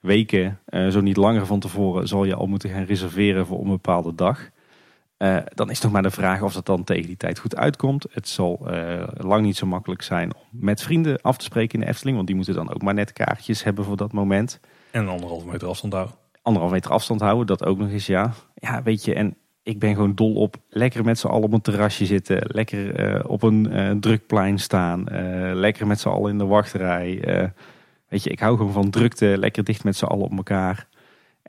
weken, 0.00 0.60
uh, 0.68 0.88
zo 0.88 1.00
niet 1.00 1.16
langer 1.16 1.46
van 1.46 1.60
tevoren, 1.60 2.08
zal 2.08 2.24
je 2.24 2.34
al 2.34 2.46
moeten 2.46 2.70
gaan 2.70 2.84
reserveren 2.84 3.46
voor 3.46 3.60
een 3.60 3.68
bepaalde 3.68 4.14
dag. 4.14 4.50
Uh, 5.22 5.36
dan 5.54 5.70
is 5.70 5.80
nog 5.80 5.92
maar 5.92 6.02
de 6.02 6.10
vraag 6.10 6.42
of 6.42 6.52
dat 6.52 6.66
dan 6.66 6.84
tegen 6.84 7.06
die 7.06 7.16
tijd 7.16 7.38
goed 7.38 7.56
uitkomt. 7.56 8.06
Het 8.10 8.28
zal 8.28 8.66
uh, 8.66 9.02
lang 9.16 9.44
niet 9.44 9.56
zo 9.56 9.66
makkelijk 9.66 10.02
zijn 10.02 10.34
om 10.34 10.42
met 10.50 10.82
vrienden 10.82 11.20
af 11.20 11.36
te 11.36 11.44
spreken 11.44 11.78
in 11.78 11.84
de 11.84 11.90
Efteling. 11.90 12.16
Want 12.16 12.26
die 12.26 12.36
moeten 12.36 12.54
dan 12.54 12.74
ook 12.74 12.82
maar 12.82 12.94
net 12.94 13.12
kaartjes 13.12 13.64
hebben 13.64 13.84
voor 13.84 13.96
dat 13.96 14.12
moment. 14.12 14.60
En 14.90 15.08
anderhalve 15.08 15.46
meter 15.46 15.68
afstand 15.68 15.92
houden. 15.92 16.14
Anderhalve 16.42 16.74
meter 16.74 16.90
afstand 16.90 17.20
houden, 17.20 17.46
dat 17.46 17.64
ook 17.64 17.78
nog 17.78 17.90
eens, 17.90 18.06
ja. 18.06 18.32
Ja, 18.54 18.82
weet 18.82 19.04
je, 19.04 19.14
en 19.14 19.36
ik 19.62 19.78
ben 19.78 19.94
gewoon 19.94 20.14
dol 20.14 20.34
op 20.34 20.56
lekker 20.68 21.04
met 21.04 21.18
z'n 21.18 21.26
allen 21.26 21.44
op 21.44 21.52
een 21.52 21.60
terrasje 21.60 22.06
zitten. 22.06 22.38
Lekker 22.42 23.14
uh, 23.14 23.24
op 23.26 23.42
een 23.42 24.00
drukplein 24.00 24.58
staan. 24.58 25.04
lekker 25.54 25.86
met 25.86 26.00
z'n 26.00 26.08
allen 26.08 26.30
in 26.30 26.38
de 26.38 26.46
wachtrij. 26.46 27.20
weet 28.08 28.22
je, 28.22 28.30
ik 28.30 28.40
hou 28.40 28.56
gewoon 28.56 28.72
van 28.72 28.90
drukte. 28.90 29.38
Lekker 29.38 29.64
dicht 29.64 29.84
met 29.84 29.96
z'n 29.96 30.04
allen 30.04 30.24
op 30.24 30.36
elkaar. 30.36 30.86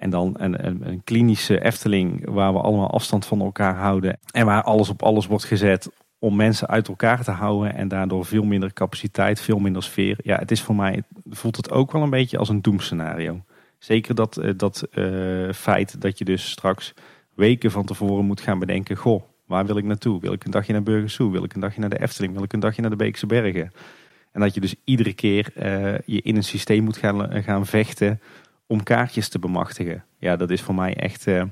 En 0.03 0.09
dan 0.09 0.33
een, 0.37 0.65
een, 0.87 1.01
klinische 1.03 1.63
Efteling 1.63 2.29
waar 2.29 2.53
we 2.53 2.59
allemaal 2.59 2.91
afstand 2.91 3.25
van 3.25 3.41
elkaar 3.41 3.75
houden. 3.75 4.19
En 4.31 4.45
waar 4.45 4.63
alles 4.63 4.89
op 4.89 5.03
alles 5.03 5.27
wordt 5.27 5.43
gezet 5.43 5.89
om 6.19 6.35
mensen 6.35 6.67
uit 6.67 6.87
elkaar 6.87 7.23
te 7.23 7.31
houden. 7.31 7.75
En 7.75 7.87
daardoor 7.87 8.25
veel 8.25 8.43
minder 8.43 8.73
capaciteit, 8.73 9.41
veel 9.41 9.59
minder 9.59 9.83
sfeer. 9.83 10.17
Ja, 10.23 10.37
het 10.37 10.51
is 10.51 10.61
voor 10.61 10.75
mij, 10.75 11.03
voelt 11.29 11.55
het 11.55 11.71
ook 11.71 11.91
wel 11.91 12.01
een 12.01 12.09
beetje 12.09 12.37
als 12.37 12.49
een 12.49 12.61
doemscenario. 12.61 13.43
Zeker 13.77 14.15
dat, 14.15 14.37
eh, 14.37 14.51
dat 14.57 14.87
uh, 14.93 15.51
feit 15.51 16.01
dat 16.01 16.17
je 16.17 16.25
dus 16.25 16.49
straks 16.49 16.93
weken 17.35 17.71
van 17.71 17.85
tevoren 17.85 18.25
moet 18.25 18.41
gaan 18.41 18.59
bedenken. 18.59 18.95
Goh, 18.95 19.23
waar 19.45 19.65
wil 19.65 19.77
ik 19.77 19.83
naartoe? 19.83 20.21
Wil 20.21 20.33
ik 20.33 20.43
een 20.45 20.51
dagje 20.51 20.73
naar 20.73 20.83
Burgersoe? 20.83 21.31
Wil 21.31 21.43
ik 21.43 21.53
een 21.53 21.61
dagje 21.61 21.79
naar 21.79 21.89
de 21.89 22.01
Efteling? 22.01 22.33
Wil 22.33 22.43
ik 22.43 22.53
een 22.53 22.59
dagje 22.59 22.81
naar 22.81 22.89
de 22.89 22.95
Beekse 22.95 23.25
Bergen? 23.25 23.71
En 24.31 24.41
dat 24.41 24.53
je 24.53 24.61
dus 24.61 24.75
iedere 24.83 25.13
keer 25.13 25.53
uh, 25.57 25.97
je 26.05 26.21
in 26.21 26.35
een 26.35 26.43
systeem 26.43 26.83
moet 26.83 26.97
gaan, 26.97 27.43
gaan 27.43 27.65
vechten 27.65 28.19
om 28.73 28.83
kaartjes 28.83 29.29
te 29.29 29.39
bemachtigen. 29.39 30.03
Ja, 30.17 30.35
dat 30.35 30.49
is 30.49 30.61
voor 30.61 30.75
mij 30.75 30.95
echt 30.95 31.27
uh, 31.27 31.43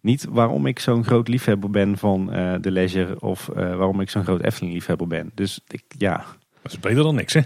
niet 0.00 0.26
waarom 0.30 0.66
ik 0.66 0.78
zo'n 0.78 1.04
groot 1.04 1.28
liefhebber 1.28 1.70
ben 1.70 1.98
van 1.98 2.28
uh, 2.36 2.54
de 2.60 2.70
leisure 2.70 3.20
of 3.20 3.48
uh, 3.48 3.54
waarom 3.54 4.00
ik 4.00 4.10
zo'n 4.10 4.24
groot 4.24 4.42
Efteling 4.42 4.74
liefhebber 4.74 5.06
ben. 5.06 5.30
Dus 5.34 5.60
ik, 5.68 5.82
ja. 5.98 6.24
Dat 6.62 6.72
is 6.72 6.80
beter 6.80 7.02
dan 7.02 7.14
niks, 7.14 7.32
hè? 7.32 7.40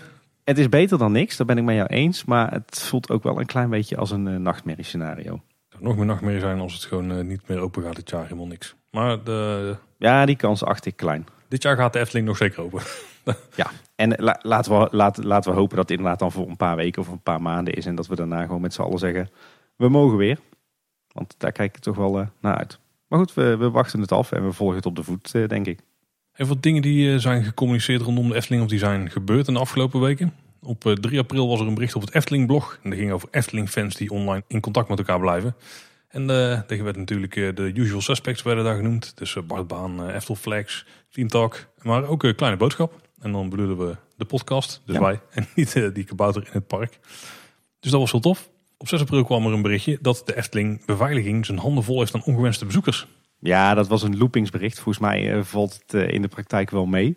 Het 0.44 0.58
is 0.58 0.68
beter 0.68 0.98
dan 0.98 1.12
niks, 1.12 1.36
daar 1.36 1.46
ben 1.46 1.58
ik 1.58 1.64
met 1.64 1.74
jou 1.74 1.88
eens. 1.88 2.24
Maar 2.24 2.52
het 2.52 2.80
voelt 2.80 3.10
ook 3.10 3.22
wel 3.22 3.40
een 3.40 3.46
klein 3.46 3.70
beetje 3.70 3.96
als 3.96 4.10
een 4.10 4.42
nachtmerrie 4.42 4.84
scenario. 4.84 5.40
nog 5.78 5.96
meer 5.96 6.06
nachtmerrie 6.06 6.40
zijn 6.40 6.60
als 6.60 6.74
het 6.74 6.84
gewoon 6.84 7.26
niet 7.26 7.48
meer 7.48 7.58
open 7.58 7.82
gaat 7.82 7.96
dit 7.96 8.10
jaar, 8.10 8.22
helemaal 8.22 8.46
niks. 8.46 8.74
Maar 8.90 9.24
de... 9.24 9.76
Ja, 9.98 10.26
die 10.26 10.36
kans 10.36 10.64
acht 10.64 10.86
ik 10.86 10.96
klein. 10.96 11.26
Dit 11.48 11.62
jaar 11.62 11.76
gaat 11.76 11.92
de 11.92 11.98
Efteling 11.98 12.26
nog 12.26 12.36
zeker 12.36 12.62
open. 12.62 12.82
ja, 13.54 13.70
en 13.94 14.38
laten, 14.42 14.78
we, 14.78 14.88
laten, 14.90 15.26
laten 15.26 15.50
we 15.50 15.58
hopen 15.58 15.76
dat 15.76 15.88
het 15.88 15.98
inderdaad 15.98 16.18
dan 16.18 16.32
voor 16.32 16.48
een 16.48 16.56
paar 16.56 16.76
weken 16.76 17.02
of 17.02 17.08
een 17.08 17.22
paar 17.22 17.42
maanden 17.42 17.74
is. 17.74 17.86
En 17.86 17.94
dat 17.94 18.06
we 18.06 18.16
daarna 18.16 18.42
gewoon 18.42 18.60
met 18.60 18.74
z'n 18.74 18.82
allen 18.82 18.98
zeggen, 18.98 19.30
we 19.76 19.88
mogen 19.88 20.16
weer. 20.16 20.38
Want 21.12 21.34
daar 21.38 21.52
kijk 21.52 21.76
ik 21.76 21.82
toch 21.82 21.96
wel 21.96 22.20
uh, 22.20 22.26
naar 22.40 22.56
uit. 22.56 22.78
Maar 23.06 23.18
goed, 23.18 23.34
we, 23.34 23.56
we, 23.56 23.70
wachten 23.70 24.00
het 24.00 24.12
af 24.12 24.32
en 24.32 24.44
we 24.44 24.52
volgen 24.52 24.76
het 24.76 24.86
op 24.86 24.96
de 24.96 25.02
voet, 25.02 25.34
uh, 25.34 25.48
denk 25.48 25.66
ik. 25.66 25.80
Even 26.32 26.54
wat 26.54 26.62
dingen 26.62 26.82
die 26.82 27.12
uh, 27.12 27.18
zijn 27.18 27.44
gecommuniceerd 27.44 28.02
rondom 28.02 28.28
de 28.28 28.34
Efteling 28.34 28.62
of 28.62 28.68
die 28.68 28.78
zijn 28.78 29.10
gebeurd 29.10 29.48
in 29.48 29.54
de 29.54 29.60
afgelopen 29.60 30.00
weken. 30.00 30.34
Op 30.62 30.80
3 30.80 31.18
april 31.18 31.48
was 31.48 31.60
er 31.60 31.66
een 31.66 31.74
bericht 31.74 31.94
op 31.94 32.00
het 32.00 32.14
Efteling-blog. 32.14 32.78
En 32.82 32.90
dat 32.90 32.98
ging 32.98 33.12
over 33.12 33.28
Efteling-fans 33.30 33.96
die 33.96 34.10
online 34.10 34.44
in 34.46 34.60
contact 34.60 34.88
met 34.88 34.98
elkaar 34.98 35.20
blijven. 35.20 35.54
En 36.08 36.22
uh, 36.30 36.60
tegen 36.60 36.84
werd 36.84 36.96
natuurlijk 36.96 37.34
de 37.34 37.72
usual 37.74 38.00
suspects 38.00 38.42
werden 38.42 38.64
daar 38.64 38.76
genoemd. 38.76 39.16
Dus 39.16 39.36
Bart 39.46 39.66
Baan, 39.66 40.10
Eftelflex, 40.10 40.86
Team 41.10 41.28
Talk, 41.28 41.66
maar 41.82 42.04
ook 42.04 42.22
een 42.22 42.34
kleine 42.34 42.58
boodschap. 42.58 43.00
En 43.20 43.32
dan 43.32 43.48
bedoelen 43.48 43.78
we 43.78 43.96
de 44.16 44.24
podcast, 44.24 44.82
dus 44.84 44.98
wij, 44.98 45.20
en 45.30 45.46
niet 45.54 45.94
die 45.94 46.04
kabouter 46.04 46.42
in 46.42 46.52
het 46.52 46.66
park. 46.66 46.98
Dus 47.80 47.90
dat 47.90 48.00
was 48.00 48.12
wel 48.12 48.20
tof. 48.20 48.50
Op 48.76 48.88
6 48.88 49.00
april 49.00 49.24
kwam 49.24 49.46
er 49.46 49.52
een 49.52 49.62
berichtje 49.62 49.98
dat 50.00 50.22
de 50.24 50.36
Efteling 50.36 50.84
beveiliging 50.84 51.46
zijn 51.46 51.58
handen 51.58 51.84
vol 51.84 51.98
heeft 51.98 52.14
aan 52.14 52.24
ongewenste 52.24 52.64
bezoekers. 52.64 53.06
Ja, 53.38 53.74
dat 53.74 53.88
was 53.88 54.02
een 54.02 54.18
loopingsbericht. 54.18 54.80
Volgens 54.80 55.04
mij 55.04 55.42
valt 55.42 55.80
het 55.86 56.10
in 56.10 56.22
de 56.22 56.28
praktijk 56.28 56.70
wel 56.70 56.86
mee. 56.86 57.16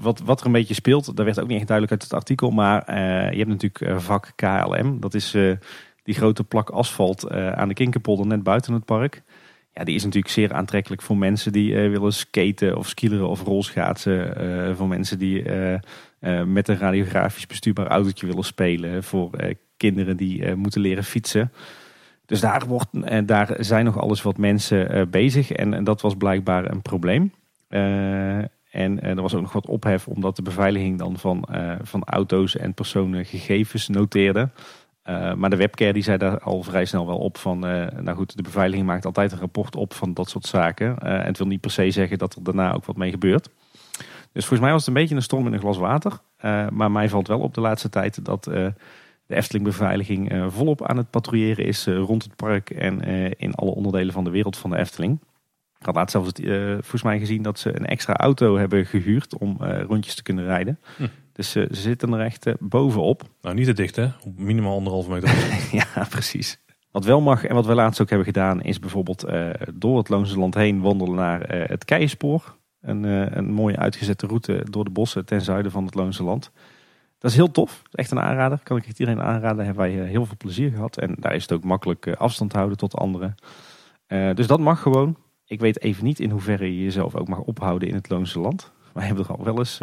wat, 0.00 0.20
wat 0.20 0.40
er 0.40 0.46
een 0.46 0.52
beetje 0.52 0.74
speelt, 0.74 1.16
dat 1.16 1.24
werd 1.24 1.40
ook 1.40 1.48
niet 1.48 1.58
echt 1.58 1.68
duidelijk 1.68 2.00
uit 2.00 2.10
het 2.10 2.20
artikel. 2.20 2.50
Maar 2.50 2.94
je 3.32 3.38
hebt 3.38 3.48
natuurlijk 3.48 4.02
vak 4.02 4.32
KLM. 4.36 5.00
Dat 5.00 5.14
is 5.14 5.36
die 6.04 6.14
grote 6.14 6.44
plak 6.44 6.70
asfalt 6.70 7.30
aan 7.30 7.68
de 7.68 7.74
Kinkerpolder 7.74 8.26
net 8.26 8.42
buiten 8.42 8.72
het 8.72 8.84
park. 8.84 9.22
Ja, 9.74 9.84
die 9.84 9.94
is 9.94 10.04
natuurlijk 10.04 10.32
zeer 10.32 10.52
aantrekkelijk 10.52 11.02
voor 11.02 11.16
mensen 11.16 11.52
die 11.52 11.70
uh, 11.70 11.90
willen 11.90 12.12
skaten 12.12 12.76
of 12.76 12.88
skileren 12.88 13.28
of 13.28 13.42
rolschaatsen. 13.42 14.44
Uh, 14.44 14.74
voor 14.74 14.88
mensen 14.88 15.18
die 15.18 15.44
met 16.46 16.68
een 16.68 16.78
radiografisch 16.78 17.46
bestuurbaar 17.46 17.86
autootje 17.86 18.26
willen 18.26 18.44
spelen. 18.44 19.04
Voor 19.04 19.30
kinderen 19.76 20.16
die 20.16 20.54
moeten 20.54 20.80
leren 20.80 21.04
fietsen. 21.04 21.52
Dus 22.26 22.40
daar, 22.40 22.66
wordt, 22.66 22.88
daar 23.26 23.56
zijn 23.58 23.84
nog 23.84 23.98
alles 23.98 24.22
wat 24.22 24.36
mensen 24.36 25.10
bezig. 25.10 25.52
En, 25.52 25.74
en, 25.74 25.84
dat 25.84 26.00
was 26.00 26.14
blijkbaar 26.16 26.70
een 26.70 26.82
probleem. 26.82 27.32
en 27.68 29.02
er 29.02 29.22
was 29.22 29.34
ook 29.34 29.40
nog 29.40 29.52
wat 29.52 29.66
ophef 29.66 30.08
omdat 30.08 30.36
de 30.36 30.42
beveiliging 30.42 30.98
dan 30.98 31.18
van, 31.18 31.48
van 31.82 32.04
auto's 32.04 32.56
en 32.56 32.74
personen 32.74 33.24
gegevens 33.24 33.88
noteerde. 33.88 34.48
Uh, 35.08 35.34
maar 35.34 35.50
de 35.50 35.56
webcare 35.56 35.92
die 35.92 36.02
zei 36.02 36.18
daar 36.18 36.40
al 36.40 36.62
vrij 36.62 36.84
snel 36.84 37.06
wel 37.06 37.18
op 37.18 37.36
van, 37.36 37.66
uh, 37.66 37.86
nou 38.00 38.16
goed, 38.16 38.36
de 38.36 38.42
beveiliging 38.42 38.86
maakt 38.86 39.04
altijd 39.04 39.32
een 39.32 39.38
rapport 39.38 39.76
op 39.76 39.94
van 39.94 40.14
dat 40.14 40.28
soort 40.28 40.46
zaken. 40.46 40.86
Uh, 40.86 41.12
en 41.12 41.26
het 41.26 41.38
wil 41.38 41.46
niet 41.46 41.60
per 41.60 41.70
se 41.70 41.90
zeggen 41.90 42.18
dat 42.18 42.34
er 42.34 42.42
daarna 42.42 42.72
ook 42.72 42.84
wat 42.84 42.96
mee 42.96 43.10
gebeurt. 43.10 43.48
Dus 44.32 44.46
volgens 44.46 44.60
mij 44.60 44.70
was 44.70 44.78
het 44.78 44.88
een 44.88 45.00
beetje 45.00 45.14
een 45.14 45.22
storm 45.22 45.46
in 45.46 45.52
een 45.52 45.58
glas 45.58 45.76
water. 45.76 46.12
maar 46.70 46.90
mij 46.90 47.08
valt 47.08 47.28
wel 47.28 47.40
op 47.40 47.54
de 47.54 47.60
laatste 47.60 47.88
tijd 47.88 48.24
dat 48.24 48.44
de 48.44 48.74
Efteling 49.28 49.64
beveiliging 49.64 50.44
volop 50.48 50.86
aan 50.86 50.96
het 50.96 51.10
patrouilleren 51.10 51.64
is 51.64 51.86
rond 51.86 52.22
het 52.22 52.36
park 52.36 52.70
en 52.70 53.00
in 53.36 53.54
alle 53.54 53.70
onderdelen 53.70 54.12
van 54.12 54.24
de 54.24 54.30
wereld 54.30 54.56
van 54.56 54.70
de 54.70 54.76
Efteling. 54.76 55.20
Ik 55.78 55.86
had 55.86 55.94
laatst 55.94 56.10
zelfs 56.10 56.32
volgens 56.72 57.02
mij 57.02 57.18
gezien 57.18 57.42
dat 57.42 57.58
ze 57.58 57.76
een 57.76 57.86
extra 57.86 58.14
auto 58.14 58.56
hebben 58.56 58.86
gehuurd 58.86 59.38
om 59.38 59.56
rondjes 59.62 60.14
te 60.14 60.22
kunnen 60.22 60.44
rijden. 60.44 60.78
Hm. 60.96 61.06
Dus 61.34 61.50
ze 61.50 61.68
zitten 61.70 62.12
er 62.12 62.20
echt 62.20 62.46
bovenop. 62.58 63.22
Nou, 63.40 63.54
niet 63.54 63.66
te 63.66 63.72
dicht 63.72 63.96
hè? 63.96 64.08
Op 64.24 64.38
minimaal 64.38 64.76
anderhalve 64.76 65.10
meter. 65.10 65.28
ja, 65.78 66.06
precies. 66.08 66.58
Wat 66.94 67.04
wel 67.04 67.20
mag 67.20 67.44
en 67.44 67.54
wat 67.54 67.66
we 67.66 67.74
laatst 67.74 68.00
ook 68.00 68.08
hebben 68.08 68.26
gedaan 68.26 68.62
is 68.62 68.78
bijvoorbeeld 68.78 69.24
uh, 69.24 69.50
door 69.74 69.98
het 69.98 70.08
Loonse 70.08 70.38
Land 70.38 70.54
heen 70.54 70.80
wandelen 70.80 71.14
naar 71.14 71.54
uh, 71.54 71.68
het 71.68 71.84
Keienspoor. 71.84 72.56
Een, 72.80 73.04
uh, 73.04 73.30
een 73.30 73.52
mooie 73.52 73.76
uitgezette 73.76 74.26
route 74.26 74.66
door 74.70 74.84
de 74.84 74.90
bossen 74.90 75.24
ten 75.24 75.40
zuiden 75.40 75.72
van 75.72 75.84
het 75.84 75.94
Loonse 75.94 76.22
Land. 76.22 76.50
Dat 77.18 77.30
is 77.30 77.36
heel 77.36 77.50
tof. 77.50 77.82
Echt 77.90 78.10
een 78.10 78.20
aanrader. 78.20 78.60
Kan 78.62 78.76
ik 78.76 78.86
echt 78.86 78.98
iedereen 78.98 79.22
aanraden. 79.22 79.64
Hebben 79.64 79.82
wij 79.82 80.06
heel 80.06 80.26
veel 80.26 80.36
plezier 80.36 80.70
gehad. 80.70 80.98
En 80.98 81.16
daar 81.18 81.34
is 81.34 81.42
het 81.42 81.52
ook 81.52 81.64
makkelijk 81.64 82.08
afstand 82.08 82.52
houden 82.52 82.76
tot 82.76 82.96
anderen. 82.96 83.34
dus 84.06 84.46
dat 84.46 84.60
mag 84.60 84.82
gewoon. 84.82 85.16
Ik 85.46 85.60
weet 85.60 85.80
even 85.80 86.04
niet 86.04 86.20
in 86.20 86.30
hoeverre 86.30 86.76
je 86.76 86.82
jezelf 86.82 87.14
ook 87.14 87.28
mag 87.28 87.38
ophouden 87.38 87.88
in 87.88 87.94
het 87.94 88.08
Loonse 88.08 88.40
Land. 88.40 88.72
Wij 88.92 89.06
hebben 89.06 89.24
er 89.24 89.36
al 89.36 89.44
wel 89.44 89.58
eens 89.58 89.80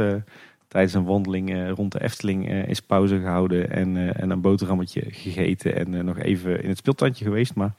tijdens 0.71 0.93
een 0.93 1.03
wandeling 1.03 1.49
uh, 1.49 1.69
rond 1.69 1.91
de 1.91 2.01
Efteling 2.01 2.49
uh, 2.49 2.67
is 2.67 2.79
pauze 2.79 3.19
gehouden 3.19 3.71
en, 3.71 3.95
uh, 3.95 4.21
en 4.21 4.29
een 4.29 4.41
boterhammetje 4.41 5.03
gegeten 5.07 5.75
en 5.75 6.05
nog 6.05 6.19
even 6.19 6.63
in 6.63 6.69
het 6.69 6.77
speeltuintje 6.77 7.25
geweest. 7.25 7.55
Maar 7.55 7.73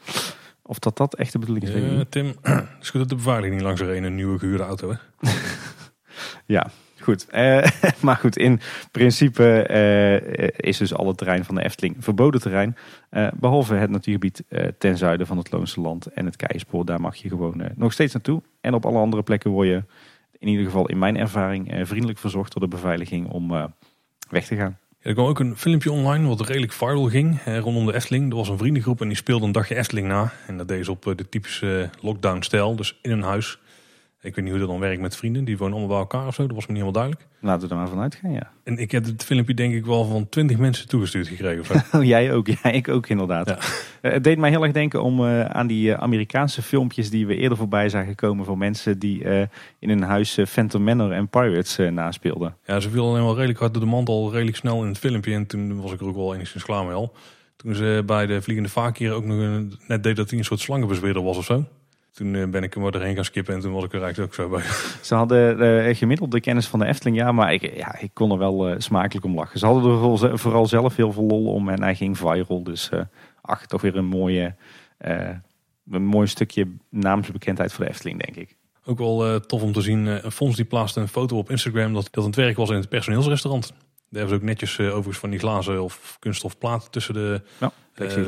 of 0.62 0.78
dat 0.78 0.96
dat 0.96 1.14
echt 1.14 1.32
de 1.32 1.38
bedoeling 1.38 1.66
is. 1.66 1.74
Ja, 1.74 2.04
Tim, 2.08 2.26
het 2.42 2.66
is 2.80 2.90
goed 2.90 3.00
dat 3.00 3.08
de 3.08 3.14
beveiliging 3.14 3.54
niet 3.54 3.62
langs 3.62 3.80
er 3.80 3.96
een, 3.96 4.04
een 4.04 4.14
nieuwe 4.14 4.38
gehuurde 4.38 4.62
auto 4.62 4.90
hè? 4.90 4.96
ja, 6.56 6.70
goed. 7.00 7.26
maar 8.06 8.16
goed, 8.16 8.36
in 8.36 8.60
principe 8.90 10.52
is 10.56 10.76
dus 10.76 10.94
al 10.94 11.06
het 11.06 11.18
terrein 11.18 11.44
van 11.44 11.54
de 11.54 11.64
Efteling 11.64 11.96
verboden 11.98 12.40
terrein. 12.40 12.76
behalve 13.34 13.74
het 13.74 13.90
natuurgebied 13.90 14.44
ten 14.78 14.96
zuiden 14.96 15.26
van 15.26 15.38
het 15.38 15.52
Loonse 15.52 15.80
Land 15.80 16.06
en 16.06 16.24
het 16.24 16.36
Keispoor. 16.36 16.84
Daar 16.84 17.00
mag 17.00 17.16
je 17.16 17.28
gewoon 17.28 17.62
nog 17.74 17.92
steeds 17.92 18.12
naartoe. 18.12 18.42
En 18.60 18.74
op 18.74 18.86
alle 18.86 18.98
andere 18.98 19.22
plekken 19.22 19.50
word 19.50 19.68
je 19.68 19.82
in 20.42 20.48
ieder 20.48 20.64
geval 20.64 20.88
in 20.88 20.98
mijn 20.98 21.16
ervaring 21.16 21.72
eh, 21.72 21.84
vriendelijk 21.84 22.18
verzocht 22.18 22.52
door 22.52 22.62
de 22.62 22.76
beveiliging 22.76 23.28
om 23.28 23.54
eh, 23.54 23.64
weg 24.30 24.46
te 24.46 24.56
gaan. 24.56 24.78
er 25.00 25.12
kwam 25.12 25.26
ook 25.26 25.38
een 25.38 25.56
filmpje 25.56 25.92
online 25.92 26.28
wat 26.28 26.40
redelijk 26.46 26.72
viral 26.72 27.08
ging 27.08 27.40
rondom 27.44 27.86
de 27.86 27.94
Efteling. 27.94 28.30
Er 28.30 28.36
was 28.36 28.48
een 28.48 28.58
vriendengroep 28.58 29.00
en 29.00 29.08
die 29.08 29.16
speelde 29.16 29.46
een 29.46 29.52
dagje 29.52 29.74
Efteling 29.74 30.06
na. 30.06 30.32
En 30.46 30.56
dat 30.56 30.68
deed 30.68 30.84
ze 30.84 30.90
op 30.90 31.06
eh, 31.06 31.16
de 31.16 31.28
typische 31.28 31.90
lockdown 32.00 32.42
stijl, 32.42 32.76
dus 32.76 32.98
in 33.02 33.10
een 33.10 33.22
huis. 33.22 33.58
Ik 34.24 34.34
weet 34.34 34.44
niet 34.44 34.52
hoe 34.52 34.62
dat 34.62 34.70
dan 34.70 34.80
werkt 34.80 35.00
met 35.00 35.16
vrienden. 35.16 35.44
Die 35.44 35.58
wonen 35.58 35.78
allemaal 35.78 35.96
bij 35.96 35.98
elkaar 35.98 36.26
of 36.26 36.34
zo. 36.34 36.46
Dat 36.46 36.54
was 36.54 36.66
me 36.66 36.72
niet 36.72 36.82
helemaal 36.82 37.02
duidelijk. 37.02 37.26
Laten 37.40 37.68
we 37.68 37.74
er 37.74 37.80
maar 37.80 37.88
vanuit 37.88 38.14
gaan, 38.14 38.32
ja. 38.32 38.50
En 38.64 38.78
ik 38.78 38.90
heb 38.90 39.04
het 39.04 39.24
filmpje 39.24 39.54
denk 39.54 39.74
ik 39.74 39.86
wel 39.86 40.04
van 40.04 40.28
twintig 40.28 40.58
mensen 40.58 40.88
toegestuurd 40.88 41.28
gekregen. 41.28 41.60
Of 41.60 41.66
zo. 41.66 41.74
Oh, 41.98 42.04
jij 42.04 42.32
ook. 42.32 42.46
Ja, 42.46 42.64
ik 42.70 42.88
ook 42.88 43.08
inderdaad. 43.08 43.48
Ja. 43.48 43.58
Eh, 44.00 44.12
het 44.12 44.24
deed 44.24 44.38
mij 44.38 44.50
heel 44.50 44.62
erg 44.62 44.72
denken 44.72 45.02
om 45.02 45.20
uh, 45.20 45.44
aan 45.44 45.66
die 45.66 45.92
eh, 45.92 46.02
Amerikaanse 46.02 46.62
filmpjes 46.62 47.10
die 47.10 47.26
we 47.26 47.36
eerder 47.36 47.58
voorbij 47.58 47.88
zagen 47.88 48.14
komen. 48.14 48.44
Van 48.44 48.58
mensen 48.58 48.98
die 48.98 49.24
in 49.78 49.90
een 49.90 50.02
huis 50.02 50.38
Phantom 50.46 50.84
Manor 50.84 51.12
en 51.12 51.28
Pirates 51.28 51.90
naspeelden. 51.90 52.56
Ja, 52.64 52.80
ze 52.80 52.90
viel 52.90 53.06
alleen 53.06 53.24
wel 53.24 53.34
redelijk 53.34 53.58
hard 53.58 53.72
door 53.72 53.82
de 53.82 53.88
mand 53.88 54.08
al 54.08 54.32
redelijk 54.32 54.56
snel 54.56 54.82
in 54.82 54.88
het 54.88 54.98
filmpje. 54.98 55.34
En 55.34 55.46
toen 55.46 55.80
was 55.80 55.92
ik 55.92 56.00
er 56.00 56.06
ook 56.06 56.16
wel 56.16 56.34
enigszins 56.34 56.64
klaar 56.64 56.84
mee 56.84 56.94
al. 56.94 57.14
Toen 57.56 57.74
ze 57.74 58.02
bij 58.06 58.26
de 58.26 58.42
Vliegende 58.42 58.70
Vaak 58.70 58.96
hier 58.96 59.12
ook 59.12 59.24
nog 59.24 59.38
een, 59.38 59.72
net 59.86 60.02
deed 60.02 60.16
dat 60.16 60.30
hij 60.30 60.38
een 60.38 60.44
soort 60.44 60.60
slangenbezweerder 60.60 61.22
was 61.22 61.36
of 61.36 61.44
zo. 61.44 61.64
Toen 62.12 62.34
eh, 62.34 62.48
ben 62.48 62.62
ik 62.62 62.74
hem 62.74 62.86
erheen 62.86 63.14
gaan 63.14 63.24
skippen 63.24 63.54
en 63.54 63.60
toen 63.60 63.72
was 63.72 63.84
ik 63.84 63.92
er 63.92 64.02
eigenlijk 64.02 64.32
ook 64.32 64.44
zo 64.44 64.48
bij. 64.48 64.62
Ze 65.08 65.14
hadden 65.14 65.60
uh, 65.60 65.96
gemiddeld 65.96 66.30
de 66.30 66.40
kennis 66.40 66.66
van 66.66 66.78
de 66.78 66.86
Efteling, 66.86 67.16
ja, 67.16 67.32
maar 67.32 67.52
ik, 67.52 67.76
ja, 67.76 67.98
ik 67.98 68.10
kon 68.12 68.30
er 68.30 68.38
wel 68.38 68.70
uh, 68.70 68.74
smakelijk 68.78 69.24
om 69.24 69.34
lachen. 69.34 69.58
Ze 69.58 69.66
hadden 69.66 70.20
er 70.30 70.38
vooral 70.38 70.66
zelf 70.66 70.96
heel 70.96 71.12
veel 71.12 71.24
lol 71.24 71.52
om 71.52 71.68
en 71.68 71.82
hij 71.82 71.94
ging 71.94 72.18
viral. 72.18 72.62
Dus 72.62 72.90
ach, 73.40 73.66
toch 73.66 73.80
weer 73.80 73.96
een, 73.96 74.04
mooie, 74.04 74.54
een 75.90 76.04
mooi 76.04 76.26
stukje 76.26 76.68
naamsbekendheid 76.88 77.72
voor 77.72 77.84
de 77.84 77.90
Efteling, 77.90 78.24
denk 78.24 78.36
ik. 78.36 78.56
Ook 78.84 78.98
wel 78.98 79.40
tof 79.40 79.62
om 79.62 79.72
te 79.72 79.80
zien. 79.80 80.06
Uh, 80.06 80.16
Fons 80.30 80.56
die 80.56 80.64
plaatste 80.64 81.00
een 81.00 81.08
foto 81.08 81.36
op 81.36 81.50
Instagram 81.50 81.94
dat, 81.94 82.08
dat 82.10 82.24
het 82.24 82.36
werk 82.36 82.56
was 82.56 82.70
in 82.70 82.76
het 82.76 82.88
personeelsrestaurant. 82.88 83.66
Daar 83.68 84.20
hebben 84.20 84.28
ze 84.28 84.34
ook 84.34 84.48
netjes 84.48 84.80
overigens 84.80 85.18
van 85.18 85.30
die 85.30 85.38
glazen 85.38 85.82
of 85.82 86.16
kunststof 86.18 86.58
platen 86.58 86.90
tussen 86.90 87.14
de 87.14 87.40
ja, 87.60 87.72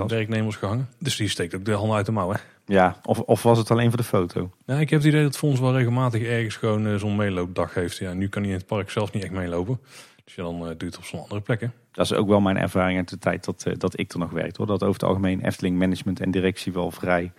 werknemers 0.06 0.56
gehangen. 0.56 0.88
Dus 0.98 1.16
die 1.16 1.28
steekt 1.28 1.54
ook 1.54 1.64
de 1.64 1.72
handen 1.72 1.96
uit 1.96 2.06
de 2.06 2.12
mouw. 2.12 2.30
Hè? 2.30 2.38
Ja, 2.66 2.96
of, 3.04 3.20
of 3.20 3.42
was 3.42 3.58
het 3.58 3.70
alleen 3.70 3.88
voor 3.88 3.98
de 3.98 4.04
foto? 4.04 4.50
Ja, 4.66 4.78
ik 4.78 4.90
heb 4.90 4.98
het 4.98 5.08
idee 5.08 5.22
dat 5.22 5.36
Fons 5.36 5.60
wel 5.60 5.76
regelmatig 5.76 6.22
ergens 6.22 6.56
gewoon 6.56 6.86
uh, 6.86 6.94
zo'n 6.94 7.16
meeloopdag 7.16 7.74
heeft. 7.74 7.96
Ja, 7.96 8.12
nu 8.12 8.28
kan 8.28 8.42
hij 8.42 8.50
in 8.50 8.56
het 8.56 8.66
park 8.66 8.90
zelfs 8.90 9.10
niet 9.10 9.22
echt 9.22 9.32
meelopen. 9.32 9.80
Dus 10.24 10.34
ja, 10.34 10.42
dan 10.42 10.62
uh, 10.62 10.68
doet 10.68 10.82
het 10.82 10.96
op 10.96 11.04
zo'n 11.04 11.20
andere 11.20 11.40
plekken. 11.40 11.72
Dat 11.92 12.04
is 12.04 12.12
ook 12.12 12.28
wel 12.28 12.40
mijn 12.40 12.56
ervaring 12.56 12.98
uit 12.98 13.08
de 13.08 13.18
tijd 13.18 13.44
dat, 13.44 13.64
uh, 13.68 13.74
dat 13.76 13.98
ik 13.98 14.12
er 14.12 14.18
nog 14.18 14.30
werkte. 14.30 14.54
Hoor. 14.56 14.66
Dat 14.66 14.82
over 14.82 15.00
het 15.00 15.02
algemeen 15.02 15.44
Efteling 15.46 15.78
management 15.78 16.20
en 16.20 16.30
directie 16.30 16.72
wel 16.72 16.90
vrij 16.90 17.32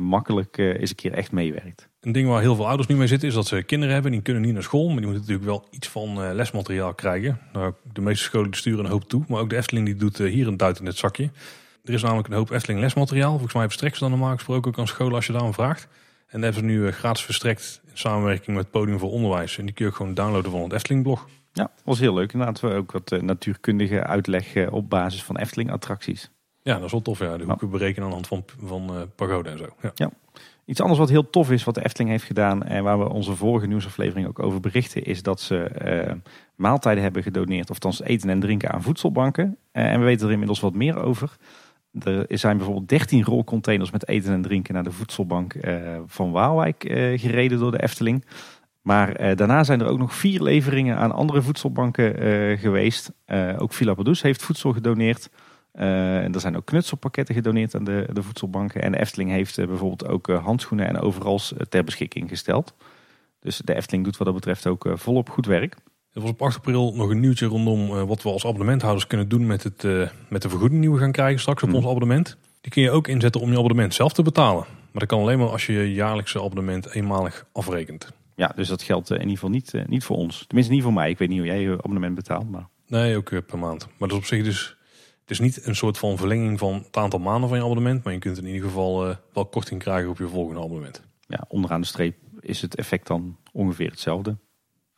makkelijk 0.00 0.56
is 0.56 0.90
een 0.90 0.96
keer 0.96 1.12
echt 1.12 1.32
meewerkt. 1.32 1.88
Een 2.00 2.12
ding 2.12 2.28
waar 2.28 2.40
heel 2.40 2.54
veel 2.54 2.66
ouders 2.66 2.88
nu 2.88 2.96
mee 2.96 3.06
zitten 3.06 3.28
is 3.28 3.34
dat 3.34 3.46
ze 3.46 3.62
kinderen 3.62 3.94
hebben. 3.94 4.12
Die 4.12 4.22
kunnen 4.22 4.42
niet 4.42 4.52
naar 4.52 4.62
school, 4.62 4.86
maar 4.86 4.96
die 4.96 5.06
moeten 5.06 5.20
natuurlijk 5.20 5.46
wel 5.46 5.66
iets 5.70 5.88
van 5.88 6.34
lesmateriaal 6.34 6.94
krijgen. 6.94 7.40
Nou, 7.52 7.72
de 7.92 8.00
meeste 8.00 8.24
scholen 8.24 8.54
sturen 8.54 8.84
een 8.84 8.90
hoop 8.90 9.08
toe. 9.08 9.24
Maar 9.28 9.40
ook 9.40 9.50
de 9.50 9.56
Efteling 9.56 9.86
die 9.86 9.96
doet 9.96 10.18
hier 10.18 10.46
een 10.46 10.56
duit 10.56 10.78
in 10.78 10.86
het 10.86 10.96
zakje. 10.96 11.30
Er 11.84 11.94
is 11.94 12.02
namelijk 12.02 12.28
een 12.28 12.34
hoop 12.34 12.50
Efteling 12.50 12.80
lesmateriaal. 12.80 13.30
Volgens 13.30 13.54
mij 13.54 13.64
verstrekken 13.64 13.98
ze 13.98 14.08
dan 14.08 14.18
normaal 14.18 14.34
gesproken 14.34 14.70
ook 14.70 14.78
aan 14.78 14.86
scholen 14.86 15.14
als 15.14 15.26
je 15.26 15.32
daarom 15.32 15.54
vraagt. 15.54 15.88
En 16.30 16.40
dat 16.40 16.54
hebben 16.54 16.70
ze 16.70 16.76
nu 16.76 16.86
eh, 16.86 16.92
gratis 16.92 17.24
verstrekt 17.24 17.80
in 17.84 17.98
samenwerking 17.98 18.56
met 18.56 18.70
Podium 18.70 18.98
voor 18.98 19.10
Onderwijs. 19.10 19.58
En 19.58 19.64
die 19.64 19.74
kun 19.74 19.86
je 19.86 19.92
gewoon 19.92 20.14
downloaden 20.14 20.50
van 20.50 20.62
het 20.62 20.72
Efteling 20.72 21.02
blog. 21.02 21.28
Ja, 21.52 21.62
dat 21.62 21.82
was 21.84 21.98
heel 21.98 22.14
leuk. 22.14 22.32
Inderdaad, 22.32 22.60
we 22.60 22.72
ook 22.72 22.92
wat 22.92 23.12
eh, 23.12 23.20
natuurkundige 23.20 24.02
uitleg 24.02 24.54
eh, 24.54 24.72
op 24.72 24.90
basis 24.90 25.22
van 25.22 25.36
Efteling 25.36 25.70
attracties. 25.70 26.30
Ja, 26.62 26.74
dat 26.74 26.84
is 26.84 26.92
wel 26.92 27.02
tof. 27.02 27.18
Ja. 27.18 27.36
De 27.36 27.44
hoeken 27.44 27.70
berekenen 27.70 28.02
aan 28.02 28.08
de 28.08 28.14
hand 28.14 28.26
van, 28.26 28.44
van 28.66 28.96
uh, 28.96 29.02
pagode 29.16 29.50
en 29.50 29.58
zo. 29.58 29.66
Ja. 29.80 29.90
ja. 29.94 30.10
Iets 30.64 30.80
anders 30.80 30.98
wat 30.98 31.08
heel 31.08 31.30
tof 31.30 31.50
is 31.50 31.64
wat 31.64 31.74
de 31.74 31.84
Efteling 31.84 32.10
heeft 32.10 32.24
gedaan 32.24 32.62
en 32.62 32.82
waar 32.82 32.98
we 32.98 33.08
onze 33.08 33.36
vorige 33.36 33.66
nieuwsaflevering 33.66 34.28
ook 34.28 34.38
over 34.38 34.60
berichten, 34.60 35.04
is 35.04 35.22
dat 35.22 35.40
ze 35.40 35.70
uh, 36.08 36.14
maaltijden 36.54 37.02
hebben 37.02 37.22
gedoneerd, 37.22 37.70
of 37.70 38.00
eten 38.00 38.30
en 38.30 38.40
drinken 38.40 38.70
aan 38.70 38.82
voedselbanken. 38.82 39.56
en 39.72 39.98
we 39.98 40.04
weten 40.04 40.26
er 40.26 40.32
inmiddels 40.32 40.60
wat 40.60 40.74
meer 40.74 41.02
over. 41.02 41.36
Er 41.98 42.38
zijn 42.38 42.56
bijvoorbeeld 42.56 42.88
13 42.88 43.24
rolcontainers 43.24 43.90
met 43.90 44.08
eten 44.08 44.32
en 44.32 44.42
drinken 44.42 44.74
naar 44.74 44.82
de 44.82 44.92
voedselbank 44.92 45.54
eh, 45.54 45.98
van 46.06 46.30
Waalwijk 46.30 46.84
eh, 46.84 47.18
gereden 47.18 47.58
door 47.58 47.70
de 47.70 47.82
Efteling. 47.82 48.24
Maar 48.80 49.12
eh, 49.12 49.36
daarna 49.36 49.64
zijn 49.64 49.80
er 49.80 49.86
ook 49.86 49.98
nog 49.98 50.14
vier 50.14 50.42
leveringen 50.42 50.96
aan 50.96 51.12
andere 51.12 51.42
voedselbanken 51.42 52.14
geweest. 52.58 53.12
ook 53.58 53.72
Villa 53.72 53.94
Padus 53.94 54.22
heeft 54.22 54.42
voedsel 54.42 54.72
gedoneerd. 54.72 55.30
en 55.72 56.34
er 56.34 56.40
zijn 56.40 56.56
ook 56.56 56.64
knutselpakketten 56.64 57.34
gedoneerd 57.34 57.74
aan 57.74 57.84
de, 57.84 58.08
de 58.12 58.22
voedselbanken. 58.22 58.82
En 58.82 58.92
de 58.92 59.00
Efteling 59.00 59.30
heeft 59.30 59.56
bijvoorbeeld 59.56 60.06
ook 60.06 60.26
handschoenen 60.26 60.86
en 60.86 60.98
overals 60.98 61.54
ter 61.68 61.84
beschikking 61.84 62.28
gesteld. 62.28 62.74
Dus 63.40 63.56
de 63.56 63.74
Efteling 63.74 64.04
doet 64.04 64.16
wat 64.16 64.26
dat 64.26 64.36
betreft 64.36 64.66
ook 64.66 64.88
volop 64.94 65.28
goed 65.30 65.46
werk. 65.46 65.76
Er 66.12 66.20
was 66.20 66.30
op 66.30 66.42
8 66.42 66.56
april 66.56 66.92
nog 66.94 67.10
een 67.10 67.20
nieuwtje 67.20 67.46
rondom 67.46 67.90
uh, 67.90 68.02
wat 68.02 68.22
we 68.22 68.28
als 68.28 68.46
abonnementhouders 68.46 69.06
kunnen 69.06 69.28
doen 69.28 69.46
met, 69.46 69.62
het, 69.62 69.84
uh, 69.84 70.08
met 70.28 70.42
de 70.42 70.48
vergoeding 70.48 70.80
die 70.80 70.90
we 70.90 70.98
gaan 70.98 71.12
krijgen 71.12 71.40
straks 71.40 71.62
op 71.62 71.68
mm. 71.68 71.74
ons 71.74 71.86
abonnement. 71.86 72.36
Die 72.60 72.72
kun 72.72 72.82
je 72.82 72.90
ook 72.90 73.08
inzetten 73.08 73.40
om 73.40 73.50
je 73.50 73.58
abonnement 73.58 73.94
zelf 73.94 74.12
te 74.12 74.22
betalen. 74.22 74.64
Maar 74.68 75.00
dat 75.00 75.06
kan 75.06 75.20
alleen 75.20 75.38
maar 75.38 75.48
als 75.48 75.66
je 75.66 75.72
je 75.72 75.92
jaarlijkse 75.92 76.42
abonnement 76.42 76.94
eenmalig 76.94 77.46
afrekent. 77.52 78.12
Ja, 78.36 78.52
dus 78.56 78.68
dat 78.68 78.82
geldt 78.82 79.10
uh, 79.10 79.16
in 79.16 79.22
ieder 79.22 79.38
geval 79.38 79.50
niet, 79.50 79.74
niet 79.86 80.04
voor 80.04 80.16
ons. 80.16 80.44
Tenminste 80.46 80.72
niet 80.74 80.82
voor 80.82 80.92
mij. 80.92 81.10
Ik 81.10 81.18
weet 81.18 81.28
niet 81.28 81.38
hoe 81.38 81.46
jij 81.46 81.60
je 81.60 81.72
abonnement 81.72 82.14
betaalt. 82.14 82.50
Maar... 82.50 82.66
Nee, 82.86 83.16
ook 83.16 83.46
per 83.46 83.58
maand. 83.58 83.86
Maar 83.86 84.08
dat 84.08 84.10
is 84.10 84.16
op 84.16 84.24
zich 84.24 84.44
dus... 84.44 84.76
Het 85.20 85.30
is 85.30 85.38
niet 85.38 85.66
een 85.66 85.76
soort 85.76 85.98
van 85.98 86.16
verlenging 86.16 86.58
van 86.58 86.74
het 86.74 86.96
aantal 86.96 87.18
maanden 87.18 87.48
van 87.48 87.58
je 87.58 87.64
abonnement. 87.64 88.04
Maar 88.04 88.12
je 88.12 88.18
kunt 88.18 88.38
in 88.38 88.46
ieder 88.46 88.62
geval 88.62 89.16
wel 89.32 89.46
korting 89.46 89.80
krijgen 89.80 90.10
op 90.10 90.18
je 90.18 90.28
volgende 90.28 90.60
abonnement. 90.60 91.02
Ja, 91.26 91.44
onderaan 91.48 91.80
de 91.80 91.86
streep 91.86 92.16
is 92.40 92.62
het 92.62 92.74
effect 92.74 93.06
dan 93.06 93.36
ongeveer 93.52 93.90
hetzelfde. 93.90 94.36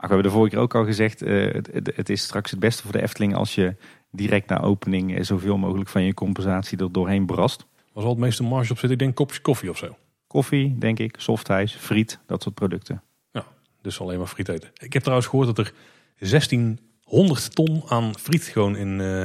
Ach, 0.03 0.09
we 0.09 0.15
hebben 0.15 0.33
de 0.33 0.39
vorige 0.39 0.55
keer 0.55 0.65
ook 0.65 0.75
al 0.75 0.85
gezegd, 0.85 1.23
uh, 1.23 1.53
het, 1.53 1.93
het, 1.95 2.09
is 2.09 2.23
straks 2.23 2.51
het 2.51 2.61
beste 2.61 2.83
voor 2.83 2.93
de 2.93 3.03
Efteling 3.03 3.35
als 3.35 3.55
je 3.55 3.75
direct 4.11 4.49
na 4.49 4.61
opening 4.61 5.17
eh, 5.17 5.25
zoveel 5.25 5.57
mogelijk 5.57 5.89
van 5.89 6.03
je 6.03 6.15
compensatie 6.15 6.79
er 6.79 6.93
doorheen 6.93 7.27
brast. 7.27 7.67
Was 7.93 8.03
wel 8.03 8.13
het 8.13 8.21
meeste 8.21 8.43
marge 8.43 8.73
op 8.73 8.79
zit? 8.79 8.91
Ik 8.91 8.99
denk 8.99 9.15
kopjes 9.15 9.41
koffie 9.41 9.71
of 9.71 9.77
zo. 9.77 9.97
Koffie, 10.27 10.79
denk 10.79 10.99
ik, 10.99 11.15
softijs, 11.19 11.75
friet, 11.75 12.19
dat 12.27 12.43
soort 12.43 12.55
producten. 12.55 13.03
Ja, 13.33 13.45
dus 13.83 14.01
alleen 14.01 14.19
maar 14.19 14.27
friet 14.27 14.49
eten. 14.49 14.71
Ik 14.75 14.93
heb 14.93 15.03
trouwens 15.03 15.29
gehoord 15.29 15.57
dat 15.57 15.67
er 15.67 15.73
1600 16.19 17.55
ton 17.55 17.83
aan 17.89 18.19
friet 18.19 18.45
gewoon 18.45 18.77
in, 18.77 18.99
uh, 18.99 19.25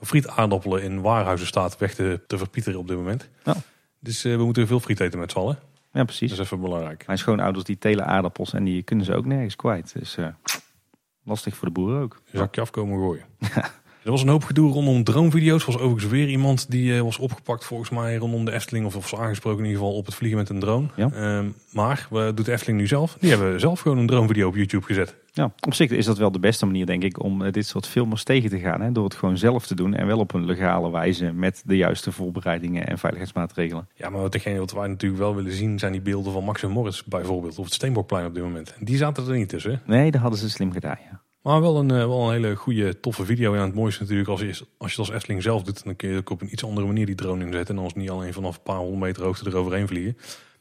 frietaardappelen 0.00 0.82
in 0.82 1.00
waarhuizen 1.00 1.46
staat 1.46 1.78
weg 1.78 1.94
te, 1.94 2.20
te 2.26 2.38
verpieteren 2.38 2.78
op 2.78 2.88
dit 2.88 2.96
moment. 2.96 3.28
Ja. 3.44 3.56
Dus 3.98 4.22
we 4.22 4.44
moeten 4.44 4.66
veel 4.66 4.80
friet 4.80 5.00
eten 5.00 5.18
met 5.18 5.30
z'n 5.30 5.38
allen. 5.38 5.58
Ja, 5.96 6.04
precies. 6.04 6.30
Dat 6.30 6.38
is 6.38 6.44
even 6.44 6.60
belangrijk. 6.60 7.06
Mijn 7.06 7.18
schoonouders 7.18 7.64
die 7.64 7.78
telen 7.78 8.06
aardappels 8.06 8.52
en 8.52 8.64
die 8.64 8.82
kunnen 8.82 9.04
ze 9.04 9.14
ook 9.14 9.24
nergens 9.24 9.56
kwijt. 9.56 9.92
Dus 9.98 10.16
uh, 10.16 10.28
lastig 11.24 11.56
voor 11.56 11.68
de 11.68 11.74
boeren 11.74 12.00
ook. 12.00 12.22
Zakje 12.32 12.60
afkomen 12.60 12.98
gooien. 12.98 13.24
Er 14.06 14.12
was 14.12 14.22
een 14.22 14.28
hoop 14.28 14.44
gedoe 14.44 14.72
rondom 14.72 15.04
dronevideo's. 15.04 15.60
Er 15.60 15.72
was 15.72 15.80
overigens 15.80 16.12
weer 16.12 16.28
iemand 16.28 16.70
die 16.70 16.92
uh, 16.92 17.00
was 17.00 17.18
opgepakt 17.18 17.64
volgens 17.64 17.90
mij 17.90 18.16
rondom 18.16 18.44
de 18.44 18.52
Efteling. 18.52 18.86
Of, 18.86 18.96
of 18.96 19.10
was 19.10 19.20
aangesproken 19.20 19.58
in 19.58 19.64
ieder 19.64 19.80
geval 19.80 19.96
op 19.96 20.06
het 20.06 20.14
vliegen 20.14 20.38
met 20.38 20.48
een 20.48 20.60
drone. 20.60 20.86
Ja. 20.96 21.38
Um, 21.38 21.54
maar 21.72 22.06
wat 22.10 22.36
doet 22.36 22.46
de 22.46 22.52
Efteling 22.52 22.78
nu 22.78 22.86
zelf? 22.86 23.16
Die 23.20 23.30
hebben 23.30 23.60
zelf 23.60 23.80
gewoon 23.80 23.98
een 23.98 24.06
dronevideo 24.06 24.48
op 24.48 24.54
YouTube 24.54 24.84
gezet. 24.84 25.16
Ja, 25.32 25.52
op 25.60 25.74
zich 25.74 25.90
is 25.90 26.04
dat 26.04 26.18
wel 26.18 26.32
de 26.32 26.38
beste 26.38 26.66
manier 26.66 26.86
denk 26.86 27.02
ik 27.02 27.22
om 27.22 27.42
uh, 27.42 27.52
dit 27.52 27.66
soort 27.66 27.86
filmers 27.86 28.24
tegen 28.24 28.50
te 28.50 28.58
gaan. 28.58 28.80
Hè? 28.80 28.92
Door 28.92 29.04
het 29.04 29.14
gewoon 29.14 29.38
zelf 29.38 29.66
te 29.66 29.74
doen 29.74 29.94
en 29.94 30.06
wel 30.06 30.18
op 30.18 30.34
een 30.34 30.44
legale 30.44 30.90
wijze 30.90 31.32
met 31.32 31.62
de 31.64 31.76
juiste 31.76 32.12
voorbereidingen 32.12 32.86
en 32.86 32.98
veiligheidsmaatregelen. 32.98 33.88
Ja, 33.94 34.10
maar 34.10 34.30
degene 34.30 34.58
wat 34.58 34.72
wij 34.72 34.88
natuurlijk 34.88 35.20
wel 35.20 35.34
willen 35.34 35.52
zien 35.52 35.78
zijn 35.78 35.92
die 35.92 36.00
beelden 36.00 36.32
van 36.32 36.44
Max 36.44 36.62
en 36.62 36.70
Morris 36.70 37.04
bijvoorbeeld. 37.04 37.58
Of 37.58 37.64
het 37.64 37.74
Steenbokplein 37.74 38.26
op 38.26 38.34
dit 38.34 38.42
moment. 38.42 38.74
En 38.78 38.84
die 38.84 38.96
zaten 38.96 39.26
er 39.26 39.36
niet 39.36 39.48
tussen. 39.48 39.82
Nee, 39.86 40.10
dat 40.10 40.20
hadden 40.20 40.38
ze 40.38 40.50
slim 40.50 40.72
gedaan 40.72 40.98
ja. 41.10 41.24
Maar 41.46 41.60
wel 41.60 41.76
een, 41.76 41.88
wel 41.88 42.26
een 42.26 42.32
hele 42.32 42.54
goede, 42.54 43.00
toffe 43.00 43.24
video. 43.24 43.54
En 43.54 43.60
het 43.60 43.74
mooiste 43.74 44.02
natuurlijk, 44.02 44.28
als 44.28 44.40
je, 44.40 44.46
als 44.46 44.64
je 44.78 44.86
het 44.86 44.98
als 44.98 45.10
Efteling 45.10 45.42
zelf 45.42 45.62
doet, 45.62 45.84
dan 45.84 45.96
kun 45.96 46.08
je 46.08 46.16
ook 46.16 46.30
op 46.30 46.40
een 46.40 46.52
iets 46.52 46.64
andere 46.64 46.86
manier 46.86 47.06
die 47.06 47.14
drone 47.14 47.44
inzetten. 47.44 47.74
En 47.74 47.80
dan 47.80 47.90
is 47.90 47.94
niet 47.94 48.10
alleen 48.10 48.32
vanaf 48.32 48.56
een 48.56 48.62
paar 48.62 48.76
honderd 48.76 49.00
meter 49.00 49.22
hoogte 49.22 49.46
eroverheen 49.46 49.86
vliegen. 49.86 50.16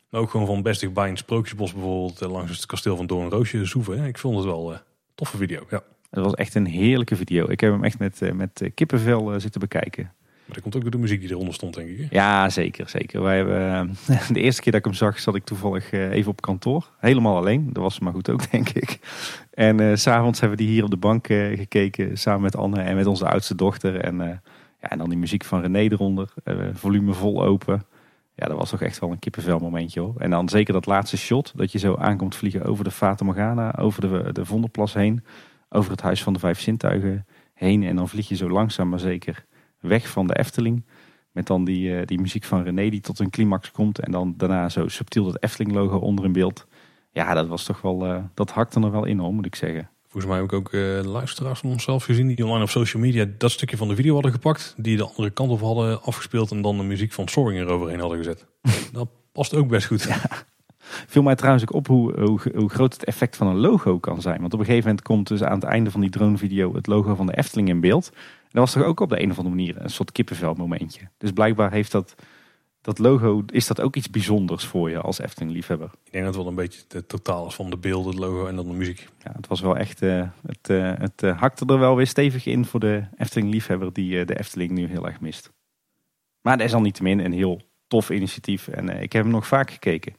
Maar 0.09 0.21
ook 0.21 0.29
gewoon 0.29 0.45
van 0.45 0.61
best 0.61 0.79
dichtbij 0.79 1.09
in 1.09 1.17
Sprookjesbos 1.17 1.73
bijvoorbeeld, 1.73 2.19
langs 2.19 2.51
het 2.51 2.65
kasteel 2.65 2.95
van 2.95 3.07
Doornroosje 3.07 3.65
zoeven. 3.65 4.03
Ik 4.03 4.17
vond 4.17 4.35
het 4.35 4.45
wel 4.45 4.71
uh, 4.71 4.77
toffe 5.15 5.37
video, 5.37 5.65
ja. 5.69 5.83
Het 6.09 6.23
was 6.23 6.33
echt 6.33 6.55
een 6.55 6.65
heerlijke 6.65 7.15
video. 7.15 7.49
Ik 7.49 7.59
heb 7.59 7.71
hem 7.71 7.83
echt 7.83 7.99
met, 7.99 8.33
met 8.33 8.69
kippenvel 8.73 9.39
zitten 9.39 9.61
bekijken. 9.61 10.13
Maar 10.45 10.53
dat 10.55 10.61
komt 10.61 10.75
ook 10.75 10.81
door 10.81 10.91
de 10.91 10.97
muziek 10.97 11.21
die 11.21 11.29
eronder 11.29 11.53
stond, 11.53 11.73
denk 11.73 11.89
ik. 11.89 12.11
Ja, 12.11 12.49
zeker. 12.49 12.89
zeker. 12.89 13.21
Wij 13.21 13.35
hebben, 13.35 13.95
de 14.33 14.39
eerste 14.39 14.61
keer 14.61 14.71
dat 14.71 14.81
ik 14.81 14.87
hem 14.87 14.95
zag, 14.95 15.19
zat 15.19 15.35
ik 15.35 15.43
toevallig 15.43 15.91
even 15.91 16.31
op 16.31 16.41
kantoor. 16.41 16.89
Helemaal 16.99 17.37
alleen. 17.37 17.69
Dat 17.73 17.83
was 17.83 17.99
maar 17.99 18.13
goed 18.13 18.29
ook, 18.29 18.49
denk 18.51 18.69
ik. 18.69 18.99
En 19.53 19.81
uh, 19.81 19.95
s'avonds 19.95 20.39
hebben 20.39 20.57
we 20.57 20.63
die 20.63 20.73
hier 20.73 20.83
op 20.83 20.89
de 20.89 20.97
bank 20.97 21.27
gekeken, 21.27 22.17
samen 22.17 22.41
met 22.41 22.55
Anne 22.55 22.81
en 22.81 22.95
met 22.95 23.05
onze 23.05 23.27
oudste 23.27 23.55
dochter. 23.55 23.99
En, 23.99 24.17
ja, 24.81 24.89
en 24.89 24.97
dan 24.97 25.09
die 25.09 25.17
muziek 25.17 25.43
van 25.43 25.61
René 25.61 25.79
eronder, 25.79 26.33
volume 26.73 27.13
vol 27.13 27.43
open. 27.43 27.85
Ja, 28.35 28.47
dat 28.47 28.57
was 28.57 28.69
toch 28.69 28.81
echt 28.81 28.99
wel 28.99 29.11
een 29.11 29.19
kippenvel 29.19 29.59
momentje 29.59 29.99
hoor. 29.99 30.13
En 30.17 30.29
dan 30.29 30.49
zeker 30.49 30.73
dat 30.73 30.85
laatste 30.85 31.17
shot, 31.17 31.53
dat 31.55 31.71
je 31.71 31.79
zo 31.79 31.95
aankomt 31.95 32.35
vliegen 32.35 32.65
over 32.65 32.83
de 32.83 32.91
Fata 32.91 33.25
Morgana, 33.25 33.75
over 33.77 34.01
de, 34.01 34.33
de 34.33 34.45
Vondelplas 34.45 34.93
heen, 34.93 35.23
over 35.69 35.91
het 35.91 36.01
Huis 36.01 36.23
van 36.23 36.33
de 36.33 36.39
Vijf 36.39 36.59
Zintuigen 36.59 37.25
heen. 37.53 37.83
En 37.83 37.95
dan 37.95 38.09
vlieg 38.09 38.27
je 38.27 38.35
zo 38.35 38.49
langzaam 38.49 38.89
maar 38.89 38.99
zeker 38.99 39.45
weg 39.85 40.09
van 40.09 40.27
de 40.27 40.37
Efteling. 40.37 40.85
Met 41.31 41.47
dan 41.47 41.65
die, 41.65 42.05
die 42.05 42.19
muziek 42.19 42.43
van 42.43 42.63
René 42.63 42.89
die 42.89 43.01
tot 43.01 43.19
een 43.19 43.29
climax 43.29 43.71
komt. 43.71 43.99
En 43.99 44.11
dan 44.11 44.33
daarna 44.37 44.69
zo 44.69 44.87
subtiel 44.87 45.25
dat 45.25 45.43
Efteling 45.43 45.73
logo 45.73 45.97
onder 45.97 46.25
in 46.25 46.31
beeld. 46.31 46.67
Ja, 47.15 47.33
dat 47.33 47.47
was 47.47 47.63
toch 47.63 47.81
wel, 47.81 48.05
uh, 48.05 48.17
dat 48.33 48.51
hakte 48.51 48.81
er 48.81 48.91
wel 48.91 49.05
in 49.05 49.19
hoor, 49.19 49.33
moet 49.33 49.45
ik 49.45 49.55
zeggen. 49.55 49.89
Volgens 50.07 50.25
mij 50.25 50.35
heb 50.35 50.45
ik 50.45 50.53
ook 50.53 50.71
uh, 50.71 51.03
luisteraars 51.03 51.59
van 51.59 51.69
onszelf 51.69 52.03
gezien 52.03 52.27
die 52.27 52.45
online 52.45 52.63
op 52.63 52.69
social 52.69 53.01
media 53.01 53.25
dat 53.37 53.51
stukje 53.51 53.77
van 53.77 53.87
de 53.87 53.95
video 53.95 54.13
hadden 54.13 54.31
gepakt. 54.31 54.73
Die 54.77 54.97
de 54.97 55.07
andere 55.07 55.29
kant 55.29 55.51
op 55.51 55.59
hadden 55.59 56.01
afgespeeld 56.01 56.51
en 56.51 56.61
dan 56.61 56.77
de 56.77 56.83
muziek 56.83 57.11
van 57.11 57.27
Soaring 57.27 57.59
eroverheen 57.59 57.99
hadden 57.99 58.17
gezet. 58.17 58.45
dat 58.91 59.07
past 59.31 59.53
ook 59.53 59.67
best 59.67 59.87
goed. 59.87 60.03
Ja. 60.03 60.21
Viel 61.07 61.23
mij 61.23 61.35
trouwens 61.35 61.63
ook 61.63 61.73
op 61.73 61.87
hoe, 61.87 62.19
hoe, 62.19 62.39
hoe, 62.55 62.69
groot 62.69 62.93
het 62.93 63.03
effect 63.03 63.35
van 63.35 63.47
een 63.47 63.57
logo 63.57 63.99
kan 63.99 64.21
zijn. 64.21 64.41
Want 64.41 64.53
op 64.53 64.59
een 64.59 64.65
gegeven 64.65 64.87
moment 64.87 65.05
komt 65.05 65.27
dus 65.27 65.43
aan 65.43 65.59
het 65.59 65.63
einde 65.63 65.91
van 65.91 66.01
die 66.01 66.09
dronevideo 66.09 66.73
het 66.73 66.87
logo 66.87 67.15
van 67.15 67.25
de 67.25 67.37
Efteling 67.37 67.69
in 67.69 67.79
beeld. 67.79 68.11
Dat 68.55 68.63
was 68.63 68.73
toch 68.73 68.83
ook 68.83 68.99
op 68.99 69.09
de 69.09 69.21
een 69.21 69.31
of 69.31 69.37
andere 69.37 69.55
manier 69.55 69.81
een 69.81 69.89
soort 69.89 70.11
kippenvel 70.11 70.53
momentje. 70.53 71.09
Dus 71.17 71.31
blijkbaar 71.31 71.71
heeft 71.71 71.91
dat 71.91 72.15
dat 72.81 72.99
logo, 72.99 73.43
is 73.47 73.67
dat 73.67 73.81
ook 73.81 73.95
iets 73.95 74.09
bijzonders 74.09 74.65
voor 74.65 74.89
je 74.89 75.01
als 75.01 75.19
Efteling-liefhebber? 75.19 75.89
Ik 76.03 76.11
denk 76.11 76.25
dat 76.25 76.33
het 76.33 76.43
wel 76.43 76.51
een 76.51 76.57
beetje 76.57 76.81
het 76.87 77.09
totaal 77.09 77.47
is 77.47 77.55
van 77.55 77.69
de 77.69 77.77
beelden, 77.77 78.11
het 78.11 78.19
logo 78.19 78.47
en 78.47 78.55
dan 78.55 78.67
de 78.67 78.73
muziek. 78.73 79.07
Ja, 79.23 79.31
het 79.35 79.47
was 79.47 79.61
wel 79.61 79.77
echt, 79.77 80.01
uh, 80.01 80.27
het, 80.47 80.69
uh, 80.69 80.93
het 80.97 81.23
uh, 81.23 81.39
hakte 81.39 81.65
er 81.65 81.79
wel 81.79 81.95
weer 81.95 82.07
stevig 82.07 82.45
in 82.45 82.65
voor 82.65 82.79
de 82.79 83.03
Efteling-liefhebber 83.17 83.93
die 83.93 84.25
de 84.25 84.39
Efteling 84.39 84.71
nu 84.71 84.87
heel 84.87 85.07
erg 85.07 85.19
mist. 85.19 85.51
Maar 86.41 86.57
dat 86.57 86.67
is 86.67 86.73
al 86.73 86.81
niet 86.81 87.01
min 87.01 87.19
een 87.19 87.33
heel 87.33 87.61
tof 87.87 88.09
initiatief 88.09 88.67
en 88.67 89.01
ik 89.01 89.13
heb 89.13 89.23
hem 89.23 89.31
nog 89.31 89.47
vaak 89.47 89.71
gekeken. 89.71 90.13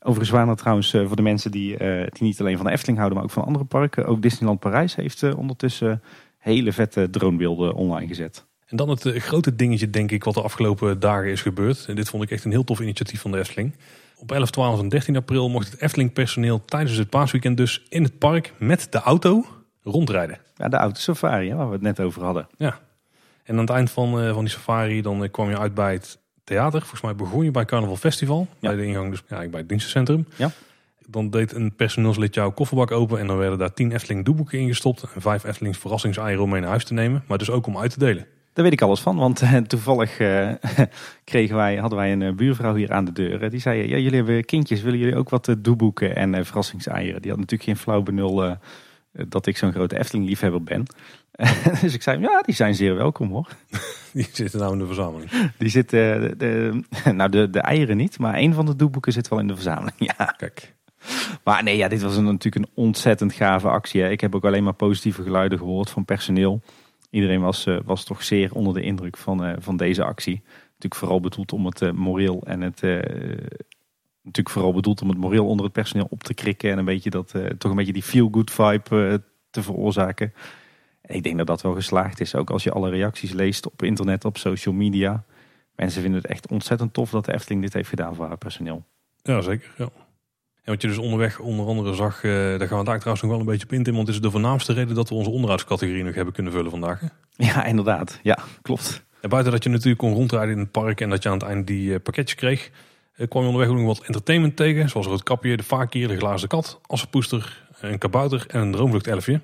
Overigens 0.00 0.30
waren 0.30 0.48
er 0.48 0.56
trouwens 0.56 0.90
voor 0.90 1.16
de 1.16 1.22
mensen 1.22 1.50
die, 1.50 1.76
die 1.78 2.22
niet 2.22 2.40
alleen 2.40 2.56
van 2.56 2.66
de 2.66 2.72
Efteling 2.72 2.98
houden, 2.98 3.18
maar 3.18 3.28
ook 3.28 3.34
van 3.34 3.44
andere 3.44 3.64
parken. 3.64 4.06
Ook 4.06 4.22
Disneyland 4.22 4.60
Parijs 4.60 4.94
heeft 4.94 5.34
ondertussen 5.34 6.02
hele 6.40 6.72
vette 6.72 7.10
dronebeelden 7.10 7.74
online 7.74 8.06
gezet. 8.06 8.44
En 8.66 8.76
dan 8.76 8.88
het 8.88 9.04
uh, 9.04 9.20
grote 9.20 9.56
dingetje, 9.56 9.90
denk 9.90 10.10
ik, 10.10 10.24
wat 10.24 10.34
de 10.34 10.42
afgelopen 10.42 11.00
dagen 11.00 11.30
is 11.30 11.42
gebeurd. 11.42 11.84
En 11.88 11.96
dit 11.96 12.08
vond 12.08 12.22
ik 12.22 12.30
echt 12.30 12.44
een 12.44 12.50
heel 12.50 12.64
tof 12.64 12.80
initiatief 12.80 13.20
van 13.20 13.30
de 13.30 13.38
Efteling. 13.38 13.76
Op 14.16 14.32
11, 14.32 14.50
12 14.50 14.80
en 14.80 14.88
13 14.88 15.16
april 15.16 15.48
mocht 15.48 15.70
het 15.70 15.80
Efteling 15.80 16.12
personeel 16.12 16.64
tijdens 16.64 16.96
het 16.96 17.08
paasweekend 17.08 17.56
dus 17.56 17.82
in 17.88 18.02
het 18.02 18.18
park 18.18 18.52
met 18.58 18.86
de 18.90 18.98
auto 18.98 19.44
rondrijden. 19.82 20.38
Ja, 20.56 20.68
de 20.68 20.76
autosafari, 20.76 21.54
waar 21.54 21.66
we 21.66 21.72
het 21.72 21.82
net 21.82 22.00
over 22.00 22.22
hadden. 22.22 22.48
Ja. 22.56 22.78
En 23.44 23.54
aan 23.54 23.60
het 23.60 23.70
eind 23.70 23.90
van, 23.90 24.24
uh, 24.24 24.32
van 24.32 24.44
die 24.44 24.52
safari 24.52 25.02
dan 25.02 25.22
uh, 25.22 25.30
kwam 25.30 25.48
je 25.48 25.58
uit 25.58 25.74
bij 25.74 25.92
het 25.92 26.18
theater. 26.44 26.80
Volgens 26.80 27.00
mij 27.00 27.14
begon 27.14 27.44
je 27.44 27.50
bij 27.50 27.64
Carnaval 27.64 27.96
Festival. 27.96 28.48
Ja. 28.58 28.68
Bij 28.68 28.76
de 28.76 28.86
ingang, 28.86 29.10
dus 29.10 29.22
ja, 29.28 29.48
bij 29.48 29.60
het 29.60 29.68
dienstencentrum. 29.68 30.26
Ja. 30.36 30.50
Dan 31.10 31.30
deed 31.30 31.52
een 31.52 31.74
personeelslid 31.74 32.34
jouw 32.34 32.50
kofferbak 32.50 32.90
open 32.90 33.18
en 33.18 33.26
dan 33.26 33.36
werden 33.36 33.58
daar 33.58 33.72
10 33.72 33.92
Efteling 33.92 34.24
doeboeken 34.24 34.58
ingestopt. 34.58 35.06
En 35.14 35.20
5 35.20 35.44
Eftelings 35.44 35.78
verrassingseieren 35.78 36.42
om 36.42 36.50
mee 36.50 36.60
naar 36.60 36.70
huis 36.70 36.84
te 36.84 36.94
nemen. 36.94 37.24
Maar 37.26 37.38
dus 37.38 37.50
ook 37.50 37.66
om 37.66 37.78
uit 37.78 37.90
te 37.90 37.98
delen. 37.98 38.26
Daar 38.52 38.64
weet 38.64 38.72
ik 38.72 38.82
alles 38.82 39.00
van, 39.00 39.16
want 39.16 39.42
uh, 39.42 39.56
toevallig 39.56 40.20
uh, 40.20 40.50
kregen 41.24 41.56
wij, 41.56 41.76
hadden 41.76 41.98
wij 41.98 42.12
een 42.12 42.20
uh, 42.20 42.32
buurvrouw 42.32 42.74
hier 42.74 42.92
aan 42.92 43.04
de 43.04 43.12
deur. 43.12 43.50
die 43.50 43.60
zei, 43.60 43.88
ja, 43.88 43.96
jullie 43.96 44.16
hebben 44.16 44.44
kindjes, 44.44 44.82
willen 44.82 44.98
jullie 44.98 45.16
ook 45.16 45.28
wat 45.28 45.56
doeboeken 45.58 46.16
en 46.16 46.46
verrassingseieren? 46.46 47.22
Die 47.22 47.30
had 47.30 47.40
natuurlijk 47.40 47.68
geen 47.68 47.78
flauw 47.78 48.02
benul 48.02 48.56
dat 49.12 49.46
ik 49.46 49.56
zo'n 49.56 49.72
grote 49.72 49.98
Efteling-liefhebber 49.98 50.62
ben. 50.62 50.86
dus 51.82 51.94
ik 51.94 52.02
zei, 52.02 52.20
ja, 52.20 52.40
die 52.40 52.54
zijn 52.54 52.74
zeer 52.74 52.94
welkom 52.94 53.30
hoor. 53.30 53.48
Die 54.12 54.28
zitten 54.32 54.60
nou 54.60 54.72
in 54.72 54.78
de 54.78 54.86
verzameling? 54.86 55.30
Die 55.58 55.68
zitten, 55.68 56.38
de, 56.38 56.82
nou 57.12 57.30
de, 57.30 57.50
de 57.50 57.60
eieren 57.60 57.96
niet, 57.96 58.18
maar 58.18 58.34
een 58.36 58.54
van 58.54 58.66
de 58.66 58.76
doeboeken 58.76 59.12
zit 59.12 59.28
wel 59.28 59.38
in 59.38 59.46
de 59.46 59.54
verzameling, 59.54 59.96
ja. 60.16 60.24
Kijk. 60.36 60.74
Maar 61.44 61.62
nee, 61.62 61.76
ja, 61.76 61.88
dit 61.88 62.02
was 62.02 62.16
natuurlijk 62.16 62.54
een 62.54 62.72
ontzettend 62.74 63.32
gave 63.32 63.68
actie. 63.68 64.10
Ik 64.10 64.20
heb 64.20 64.34
ook 64.34 64.44
alleen 64.44 64.64
maar 64.64 64.72
positieve 64.72 65.22
geluiden 65.22 65.58
gehoord 65.58 65.90
van 65.90 66.04
personeel. 66.04 66.60
Iedereen 67.10 67.40
was, 67.40 67.66
uh, 67.66 67.78
was 67.84 68.04
toch 68.04 68.22
zeer 68.22 68.54
onder 68.54 68.74
de 68.74 68.82
indruk 68.82 69.16
van, 69.16 69.46
uh, 69.46 69.52
van 69.58 69.76
deze 69.76 70.04
actie. 70.04 70.42
Natuurlijk 70.64 70.94
vooral 70.94 71.20
bedoeld 71.20 71.52
om 71.52 71.66
het 71.66 71.80
uh, 71.80 71.90
moreel 71.90 72.42
en 72.46 72.60
het. 72.60 72.80
natuurlijk 74.22 74.50
vooral 74.50 74.72
bedoeld 74.72 75.02
om 75.02 75.08
het 75.08 75.18
moreel 75.18 75.46
onder 75.46 75.64
het 75.64 75.74
personeel 75.74 76.06
op 76.10 76.22
te 76.22 76.34
krikken. 76.34 76.70
En 76.70 76.78
een 76.78 76.84
beetje 76.84 77.10
dat, 77.10 77.34
toch 77.58 77.70
een 77.70 77.76
beetje 77.76 77.92
die 77.92 78.02
feel-good 78.02 78.50
vibe 78.50 79.22
te 79.50 79.62
veroorzaken. 79.62 80.32
En 81.00 81.14
ik 81.16 81.22
denk 81.22 81.36
dat 81.36 81.46
dat 81.46 81.62
wel 81.62 81.74
geslaagd 81.74 82.20
is. 82.20 82.34
Ook 82.34 82.50
als 82.50 82.62
je 82.62 82.72
alle 82.72 82.90
reacties 82.90 83.32
leest 83.32 83.66
op 83.66 83.82
internet, 83.82 84.24
op 84.24 84.38
social 84.38 84.74
media. 84.74 85.24
Mensen 85.76 86.02
vinden 86.02 86.20
het 86.20 86.30
echt 86.30 86.48
ontzettend 86.48 86.92
tof 86.92 87.10
dat 87.10 87.24
de 87.24 87.32
Efteling 87.32 87.62
dit 87.62 87.72
heeft 87.72 87.88
gedaan 87.88 88.14
voor 88.14 88.26
haar 88.26 88.38
personeel. 88.38 88.84
Ja, 89.22 89.40
zeker. 89.40 89.70
Ja. 89.76 89.88
Wat 90.70 90.82
je 90.82 90.88
dus 90.88 90.98
onderweg 90.98 91.38
onder 91.38 91.66
andere 91.66 91.94
zag, 91.94 92.22
uh, 92.22 92.32
daar 92.32 92.68
gaan 92.68 92.78
we 92.78 92.84
daar 92.84 92.98
trouwens 92.98 93.22
nog 93.22 93.30
wel 93.30 93.40
een 93.40 93.46
beetje 93.46 93.66
op 93.66 93.72
in, 93.72 93.84
want 93.84 94.06
het 94.06 94.16
is 94.16 94.22
de 94.22 94.30
voornaamste 94.30 94.72
reden 94.72 94.94
dat 94.94 95.08
we 95.08 95.14
onze 95.14 95.30
onderhoudscategorie 95.30 96.04
nog 96.04 96.14
hebben 96.14 96.34
kunnen 96.34 96.52
vullen 96.52 96.70
vandaag. 96.70 97.00
Hè? 97.00 97.06
Ja, 97.36 97.64
inderdaad. 97.64 98.18
Ja, 98.22 98.38
klopt. 98.62 99.02
En 99.20 99.28
buiten 99.28 99.52
dat 99.52 99.62
je 99.62 99.68
natuurlijk 99.68 99.98
kon 99.98 100.12
rondrijden 100.12 100.54
in 100.54 100.60
het 100.60 100.70
park 100.70 101.00
en 101.00 101.10
dat 101.10 101.22
je 101.22 101.28
aan 101.28 101.38
het 101.38 101.46
einde 101.46 101.64
die 101.64 101.90
uh, 101.90 101.96
pakketjes 102.02 102.38
kreeg, 102.38 102.70
uh, 103.16 103.28
kwam 103.28 103.42
je 103.42 103.48
onderweg 103.48 103.72
ook 103.72 103.78
nog 103.78 103.86
wat 103.86 104.06
entertainment 104.06 104.56
tegen. 104.56 104.88
Zoals 104.88 105.06
het 105.06 105.22
kapje, 105.22 105.56
de 105.56 105.62
vakier, 105.62 106.08
de 106.08 106.16
glazen 106.16 106.48
kat, 106.48 106.80
assenpoester, 106.86 107.66
een 107.80 107.98
kabouter 107.98 108.44
en 108.48 108.60
een 108.60 108.72
droomvluchtelfje. 108.72 109.40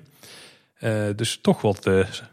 dus 1.15 1.39
toch 1.41 1.61
wat, 1.61 1.89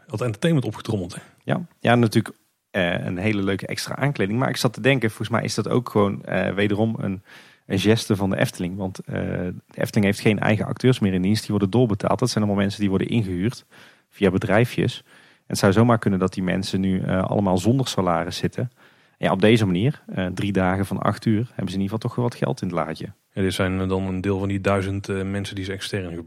wat 0.07 0.21
entertainment 0.21 0.65
opgetrommeld. 0.65 1.15
Hè? 1.15 1.21
Ja. 1.43 1.65
ja, 1.79 1.95
natuurlijk 1.95 2.35
een 2.71 3.17
hele 3.17 3.43
leuke 3.43 3.67
extra 3.67 3.95
aankleding. 3.95 4.39
Maar 4.39 4.49
ik 4.49 4.57
zat 4.57 4.73
te 4.73 4.81
denken, 4.81 5.09
volgens 5.09 5.29
mij 5.29 5.43
is 5.43 5.55
dat 5.55 5.69
ook 5.69 5.89
gewoon 5.89 6.23
wederom 6.55 6.95
een 6.99 7.23
een 7.65 7.79
geste 7.79 8.15
van 8.15 8.29
de 8.29 8.37
Efteling. 8.37 8.77
Want 8.77 8.99
uh, 8.99 9.15
de 9.15 9.53
Efteling 9.73 10.05
heeft 10.05 10.19
geen 10.19 10.39
eigen 10.39 10.65
acteurs 10.65 10.99
meer 10.99 11.13
in 11.13 11.21
dienst. 11.21 11.41
Die 11.41 11.51
worden 11.51 11.69
doorbetaald. 11.69 12.19
Dat 12.19 12.29
zijn 12.29 12.43
allemaal 12.43 12.61
mensen 12.61 12.79
die 12.79 12.89
worden 12.89 13.07
ingehuurd 13.07 13.65
via 14.09 14.31
bedrijfjes. 14.31 15.03
En 15.05 15.51
het 15.51 15.57
zou 15.57 15.71
zomaar 15.71 15.99
kunnen 15.99 16.19
dat 16.19 16.33
die 16.33 16.43
mensen 16.43 16.79
nu 16.79 17.01
uh, 17.01 17.23
allemaal 17.23 17.57
zonder 17.57 17.87
salaris 17.87 18.37
zitten. 18.37 18.71
En 19.17 19.25
ja, 19.25 19.31
op 19.31 19.41
deze 19.41 19.65
manier, 19.65 20.03
uh, 20.15 20.25
drie 20.25 20.51
dagen 20.51 20.85
van 20.85 20.99
acht 20.99 21.25
uur, 21.25 21.35
hebben 21.35 21.55
ze 21.55 21.61
in 21.75 21.81
ieder 21.81 21.83
geval 21.83 21.97
toch 21.97 22.15
wel 22.15 22.25
wat 22.25 22.35
geld 22.35 22.61
in 22.61 22.67
het 22.67 22.75
laadje. 22.75 23.13
Ja, 23.31 23.41
dit 23.41 23.53
zijn 23.53 23.87
dan 23.87 24.03
een 24.03 24.21
deel 24.21 24.39
van 24.39 24.47
die 24.47 24.61
duizend 24.61 25.07
mensen 25.07 25.55
die 25.55 25.65
ze 25.65 25.71
extern, 25.71 26.25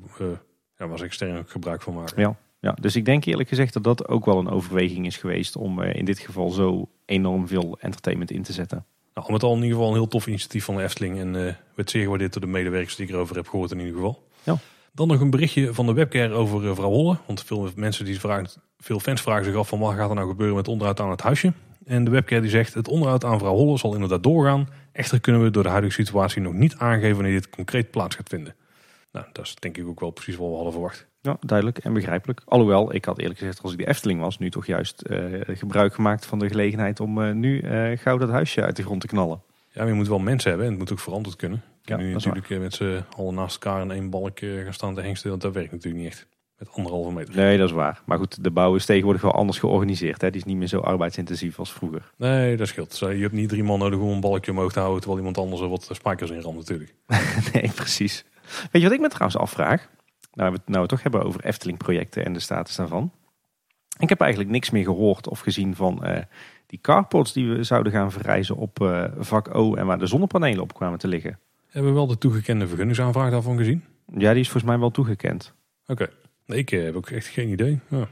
ja, 0.79 0.97
ze 0.97 1.05
extern 1.05 1.45
gebruik 1.47 1.83
van 1.83 1.95
maken. 1.95 2.23
Ja, 2.23 2.37
ja, 2.61 2.73
dus 2.81 2.97
ik 2.97 3.05
denk 3.05 3.25
eerlijk 3.25 3.49
gezegd 3.49 3.73
dat 3.73 3.85
dat 3.85 4.09
ook 4.09 4.25
wel 4.25 4.39
een 4.39 4.49
overweging 4.49 5.07
is 5.07 5.17
geweest 5.17 5.57
om 5.57 5.83
in 5.83 6.05
dit 6.05 6.19
geval 6.19 6.51
zo 6.51 6.89
enorm 7.05 7.49
veel 7.49 7.79
entertainment 7.81 8.31
in 8.31 8.43
te 8.43 8.53
zetten. 8.53 8.87
Nou, 9.19 9.33
met 9.33 9.43
al 9.43 9.51
in 9.55 9.63
ieder 9.63 9.77
geval 9.77 9.89
een 9.89 9.95
heel 9.95 10.09
tof 10.09 10.27
initiatief 10.27 10.65
van 10.65 10.77
de 10.77 10.83
Efteling. 10.83 11.19
En 11.19 11.35
uh, 11.35 11.53
werd 11.75 11.91
zeer 11.91 12.03
gewaardeerd 12.03 12.33
door 12.33 12.43
de 12.43 12.49
medewerkers 12.49 12.97
die 12.97 13.07
ik 13.07 13.13
erover 13.13 13.37
heb 13.37 13.49
gehoord 13.49 13.71
in 13.71 13.79
ieder 13.79 13.95
geval. 13.95 14.29
Ja. 14.43 14.57
Dan 14.93 15.09
nog 15.09 15.21
een 15.21 15.31
berichtje 15.31 15.75
van 15.75 15.87
de 15.87 15.93
webcare 15.93 16.33
over 16.33 16.65
uh, 16.65 16.75
vrouw 16.75 16.91
Holle. 16.91 17.17
Want 17.27 17.45
veel 17.45 17.71
mensen 17.77 18.05
die 18.05 18.21
vragen, 18.21 18.49
veel 18.79 19.01
fans 19.01 19.21
vragen 19.21 19.45
zich 19.45 19.55
af 19.55 19.69
van 19.69 19.79
wat 19.79 19.95
gaat 19.95 20.09
er 20.09 20.15
nou 20.15 20.29
gebeuren 20.29 20.57
met 20.57 20.69
onderhoud 20.69 21.01
aan 21.01 21.11
het 21.11 21.23
huisje. 21.23 21.53
En 21.85 22.05
de 22.05 22.11
webcare 22.11 22.41
die 22.41 22.51
zegt 22.51 22.75
het 22.75 22.89
onderhoud 22.89 23.25
aan 23.25 23.39
vrouw 23.39 23.55
Holle 23.55 23.79
zal 23.79 23.95
inderdaad 23.95 24.23
doorgaan. 24.23 24.69
Echter 24.93 25.21
kunnen 25.21 25.43
we 25.43 25.51
door 25.51 25.63
de 25.63 25.69
huidige 25.69 25.95
situatie 25.95 26.43
nog 26.43 26.53
niet 26.53 26.77
aangeven 26.77 27.15
wanneer 27.15 27.33
dit 27.33 27.51
concreet 27.51 27.91
plaats 27.91 28.17
gaat 28.17 28.29
vinden. 28.29 28.55
Nou, 29.13 29.27
dat 29.33 29.45
is 29.45 29.55
denk 29.55 29.77
ik 29.77 29.87
ook 29.87 30.01
wel 30.01 30.11
precies 30.11 30.37
wat 30.37 30.49
we 30.49 30.55
hadden 30.55 30.73
verwacht. 30.73 31.07
Ja, 31.29 31.37
duidelijk 31.41 31.79
en 31.79 31.93
begrijpelijk. 31.93 32.41
Alhoewel, 32.45 32.95
ik 32.95 33.05
had 33.05 33.19
eerlijk 33.19 33.39
gezegd, 33.39 33.63
als 33.63 33.73
ik 33.73 33.79
de 33.79 33.89
Efteling 33.89 34.21
was, 34.21 34.39
nu 34.39 34.51
toch 34.51 34.67
juist 34.67 35.05
uh, 35.11 35.19
gebruik 35.47 35.95
gemaakt 35.95 36.27
van 36.27 36.39
de 36.39 36.49
gelegenheid 36.49 37.01
om 37.01 37.19
uh, 37.19 37.33
nu 37.33 37.61
uh, 37.61 37.99
gauw 37.99 38.19
dat 38.19 38.31
huisje 38.31 38.63
uit 38.63 38.77
de 38.77 38.83
grond 38.83 39.01
te 39.01 39.07
knallen. 39.07 39.43
Ja, 39.73 39.81
maar 39.81 39.89
je 39.89 39.93
moet 39.93 40.09
wel 40.09 40.19
mensen 40.19 40.49
hebben 40.49 40.67
en 40.67 40.73
het 40.73 40.83
moet 40.83 40.93
ook 40.93 40.99
verantwoord 40.99 41.37
kunnen. 41.37 41.63
Ja, 41.83 41.97
nu 41.97 42.13
natuurlijk 42.13 42.49
met 42.61 42.75
z'n 42.75 43.05
allen 43.17 43.35
naast 43.35 43.65
elkaar 43.65 43.83
in 43.83 43.91
één 43.91 44.11
balk 44.11 44.39
gaan 44.39 44.75
staan 44.75 44.95
te 44.95 45.01
hengsten, 45.01 45.31
want 45.31 45.43
dat 45.43 45.53
werkt 45.53 45.73
natuurlijk 45.73 46.03
niet 46.03 46.13
echt. 46.13 46.27
Met 46.59 46.73
anderhalve 46.73 47.13
meter. 47.13 47.37
Nee, 47.37 47.59
dat 47.59 47.69
is 47.69 47.75
waar. 47.75 48.03
Maar 48.05 48.19
goed, 48.19 48.45
de 48.45 48.51
bouw 48.51 48.75
is 48.75 48.85
tegenwoordig 48.85 49.23
wel 49.23 49.33
anders 49.33 49.59
georganiseerd. 49.59 50.21
Hè? 50.21 50.31
Die 50.31 50.41
is 50.41 50.47
niet 50.47 50.57
meer 50.57 50.67
zo 50.67 50.81
arbeidsintensief 50.81 51.59
als 51.59 51.73
vroeger. 51.73 52.13
Nee, 52.17 52.57
dat 52.57 52.69
scheelt. 52.69 52.99
Je 52.99 53.07
hebt 53.07 53.33
niet 53.33 53.49
drie 53.49 53.65
man 53.65 53.79
nodig 53.79 53.99
om 53.99 54.09
een 54.09 54.21
balkje 54.21 54.51
omhoog 54.51 54.73
te 54.73 54.79
houden... 54.79 55.01
terwijl 55.01 55.21
iemand 55.21 55.39
anders 55.39 55.63
er 55.63 55.69
wat 55.69 55.89
spijkers 55.93 56.31
in 56.31 56.41
ramt 56.41 56.57
natuurlijk. 56.57 56.95
nee, 57.53 57.71
precies. 57.75 58.25
Weet 58.43 58.83
je 58.83 58.89
wat 58.89 58.93
ik 58.93 59.01
me 59.01 59.09
trouwens 59.09 59.39
afvraag? 59.41 59.89
Nou, 60.39 60.53
we, 60.53 60.59
nou 60.67 60.81
het 60.81 60.89
toch 60.89 61.03
hebben 61.03 61.23
over 61.23 61.45
Efteling-projecten 61.45 62.25
en 62.25 62.33
de 62.33 62.41
status 62.41 62.77
daarvan. 62.77 63.13
Ik 63.99 64.09
heb 64.09 64.21
eigenlijk 64.21 64.51
niks 64.51 64.71
meer 64.71 64.85
gehoord 64.85 65.29
of 65.29 65.41
gezien 65.41 65.75
van 65.75 66.01
uh, 66.03 66.19
die 66.67 66.79
carports 66.83 67.33
die 67.33 67.49
we 67.49 67.63
zouden 67.63 67.93
gaan 67.93 68.13
verrijzen 68.13 68.57
op 68.57 68.81
uh, 68.81 69.05
vak 69.19 69.55
O 69.55 69.75
en 69.75 69.87
waar 69.87 69.99
de 69.99 70.07
zonnepanelen 70.07 70.63
op 70.63 70.75
kwamen 70.75 70.99
te 70.99 71.09
liggen. 71.09 71.39
Hebben 71.67 71.91
we 71.91 71.97
wel 71.97 72.07
de 72.07 72.19
toegekende 72.19 72.67
vergunningsaanvraag 72.67 73.31
daarvan 73.31 73.57
gezien? 73.57 73.85
Ja, 74.07 74.33
die 74.33 74.41
is 74.41 74.49
volgens 74.49 74.71
mij 74.71 74.79
wel 74.79 74.91
toegekend. 74.91 75.55
Oké. 75.87 76.09
Nee, 76.47 76.59
ik 76.59 76.73
eh, 76.73 76.83
heb 76.83 76.95
ook 76.95 77.11
echt 77.11 77.27
geen 77.27 77.49
idee. 77.49 77.81
Ja. 77.89 78.03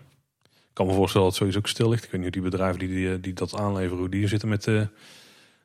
Ik 0.40 0.72
kan 0.72 0.86
me 0.86 0.92
voorstellen 0.92 1.26
dat 1.26 1.36
het 1.36 1.36
sowieso 1.36 1.58
ook 1.58 1.68
stil 1.68 1.88
ligt. 1.88 2.04
Ik 2.04 2.10
weet 2.10 2.20
niet 2.20 2.34
hoe 2.34 2.42
die 2.42 2.50
bedrijven 2.50 2.78
die, 2.78 2.88
die, 2.88 3.20
die 3.20 3.32
dat 3.32 3.56
aanleveren, 3.56 3.98
hoe 3.98 4.08
die 4.08 4.28
zitten 4.28 4.48
met 4.48 4.66
uh, 4.66 4.82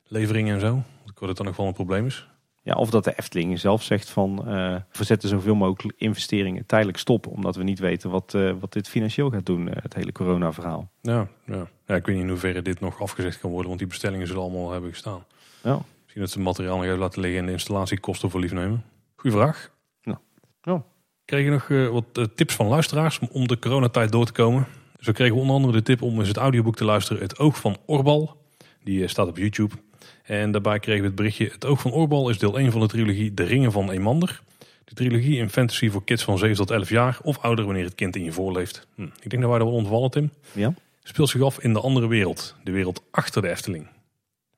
leveringen 0.08 0.54
en 0.54 0.60
zo. 0.60 0.84
Ik 1.06 1.18
hoor 1.18 1.28
dat 1.28 1.28
het 1.28 1.38
dan 1.38 1.46
nog 1.46 1.56
wel 1.56 1.68
een 1.68 1.74
probleem 1.74 2.06
is. 2.06 2.28
Ja, 2.64 2.74
of 2.74 2.90
dat 2.90 3.04
de 3.04 3.14
Efteling 3.18 3.60
zelf 3.60 3.84
zegt 3.84 4.10
van 4.10 4.44
uh, 4.48 4.76
we 4.92 5.04
zetten 5.04 5.30
zoveel 5.30 5.56
mogelijk 5.56 5.98
investeringen 5.98 6.66
tijdelijk 6.66 6.98
stop. 6.98 7.28
Omdat 7.28 7.56
we 7.56 7.64
niet 7.64 7.80
weten 7.80 8.10
wat, 8.10 8.34
uh, 8.34 8.54
wat 8.60 8.74
dit 8.74 8.90
financieel 8.90 9.30
gaat 9.30 9.46
doen, 9.46 9.68
uh, 9.68 9.74
het 9.82 9.94
hele 9.94 10.12
corona 10.12 10.54
verhaal. 10.54 10.92
Ja, 11.02 11.28
ja. 11.46 11.68
ja, 11.86 11.96
ik 11.96 12.06
weet 12.06 12.16
niet 12.16 12.24
in 12.24 12.30
hoeverre 12.30 12.62
dit 12.62 12.80
nog 12.80 13.02
afgezegd 13.02 13.40
kan 13.40 13.50
worden. 13.50 13.68
Want 13.68 13.80
die 13.80 13.88
bestellingen 13.88 14.28
zullen 14.28 14.42
allemaal 14.42 14.72
hebben 14.72 14.90
gestaan. 14.90 15.26
Ja. 15.64 15.80
Misschien 16.02 16.22
dat 16.22 16.32
ze 16.32 16.40
materiaal 16.40 16.76
nog 16.76 16.86
even 16.86 16.98
laten 16.98 17.22
liggen 17.22 17.40
en 17.40 17.46
de 17.46 17.52
installatiekosten 17.52 18.30
voor 18.30 18.40
lief 18.40 18.52
nemen. 18.52 18.84
Goeie 19.16 19.38
vraag. 19.38 19.72
Ja. 20.02 20.20
ja. 20.62 20.84
Kreeg 21.26 21.44
je 21.44 21.50
nog 21.50 21.92
wat 21.92 22.36
tips 22.36 22.56
van 22.56 22.68
luisteraars 22.68 23.20
om 23.32 23.48
de 23.48 23.60
coronatijd 23.60 24.12
door 24.12 24.26
te 24.26 24.32
komen. 24.32 24.68
Zo 25.00 25.12
kregen 25.12 25.36
we 25.36 25.42
onder 25.42 25.56
andere 25.56 25.74
de 25.74 25.82
tip 25.82 26.02
om 26.02 26.20
eens 26.20 26.28
het 26.28 26.38
audioboek 26.38 26.76
te 26.76 26.86
luisteren. 26.86 27.22
Het 27.22 27.40
Oog 27.40 27.60
van 27.60 27.78
Orbal. 27.86 28.38
Die 28.84 29.08
staat 29.08 29.28
op 29.28 29.38
YouTube. 29.38 29.76
En 30.24 30.52
daarbij 30.52 30.80
kregen 30.80 31.02
we 31.02 31.08
het 31.08 31.16
berichtje: 31.16 31.50
Het 31.52 31.66
Oog 31.66 31.82
van 31.82 31.92
Oorbal 31.92 32.30
is 32.30 32.40
deel 32.40 32.58
1 32.58 32.72
van 32.72 32.82
de 32.82 32.88
trilogie 32.88 33.34
De 33.34 33.44
Ringen 33.44 33.72
van 33.72 33.92
Emander. 33.92 34.42
De 34.84 34.94
trilogie 34.94 35.38
in 35.38 35.50
fantasy 35.50 35.90
voor 35.90 36.04
kids 36.04 36.24
van 36.24 36.38
7 36.38 36.56
tot 36.56 36.72
11 36.72 36.90
jaar 36.90 37.20
of 37.24 37.40
ouder 37.40 37.66
wanneer 37.66 37.84
het 37.84 37.96
kind 37.96 38.16
in 38.16 38.24
je 38.24 38.32
voorleeft. 38.32 38.88
Hm, 38.96 39.04
ik 39.04 39.30
denk 39.30 39.42
dat 39.42 39.52
wij 39.52 39.60
er 39.60 39.66
wel 39.66 39.76
ontvallen, 39.76 40.12
Tim. 40.12 40.32
Ja. 40.52 40.74
Speelt 41.04 41.30
zich 41.30 41.42
af 41.42 41.60
in 41.60 41.74
de 41.74 41.80
andere 41.82 42.08
wereld, 42.08 42.56
de 42.64 42.72
wereld 42.72 43.04
achter 43.12 43.42
de 43.42 43.50
Efteling. 43.50 43.88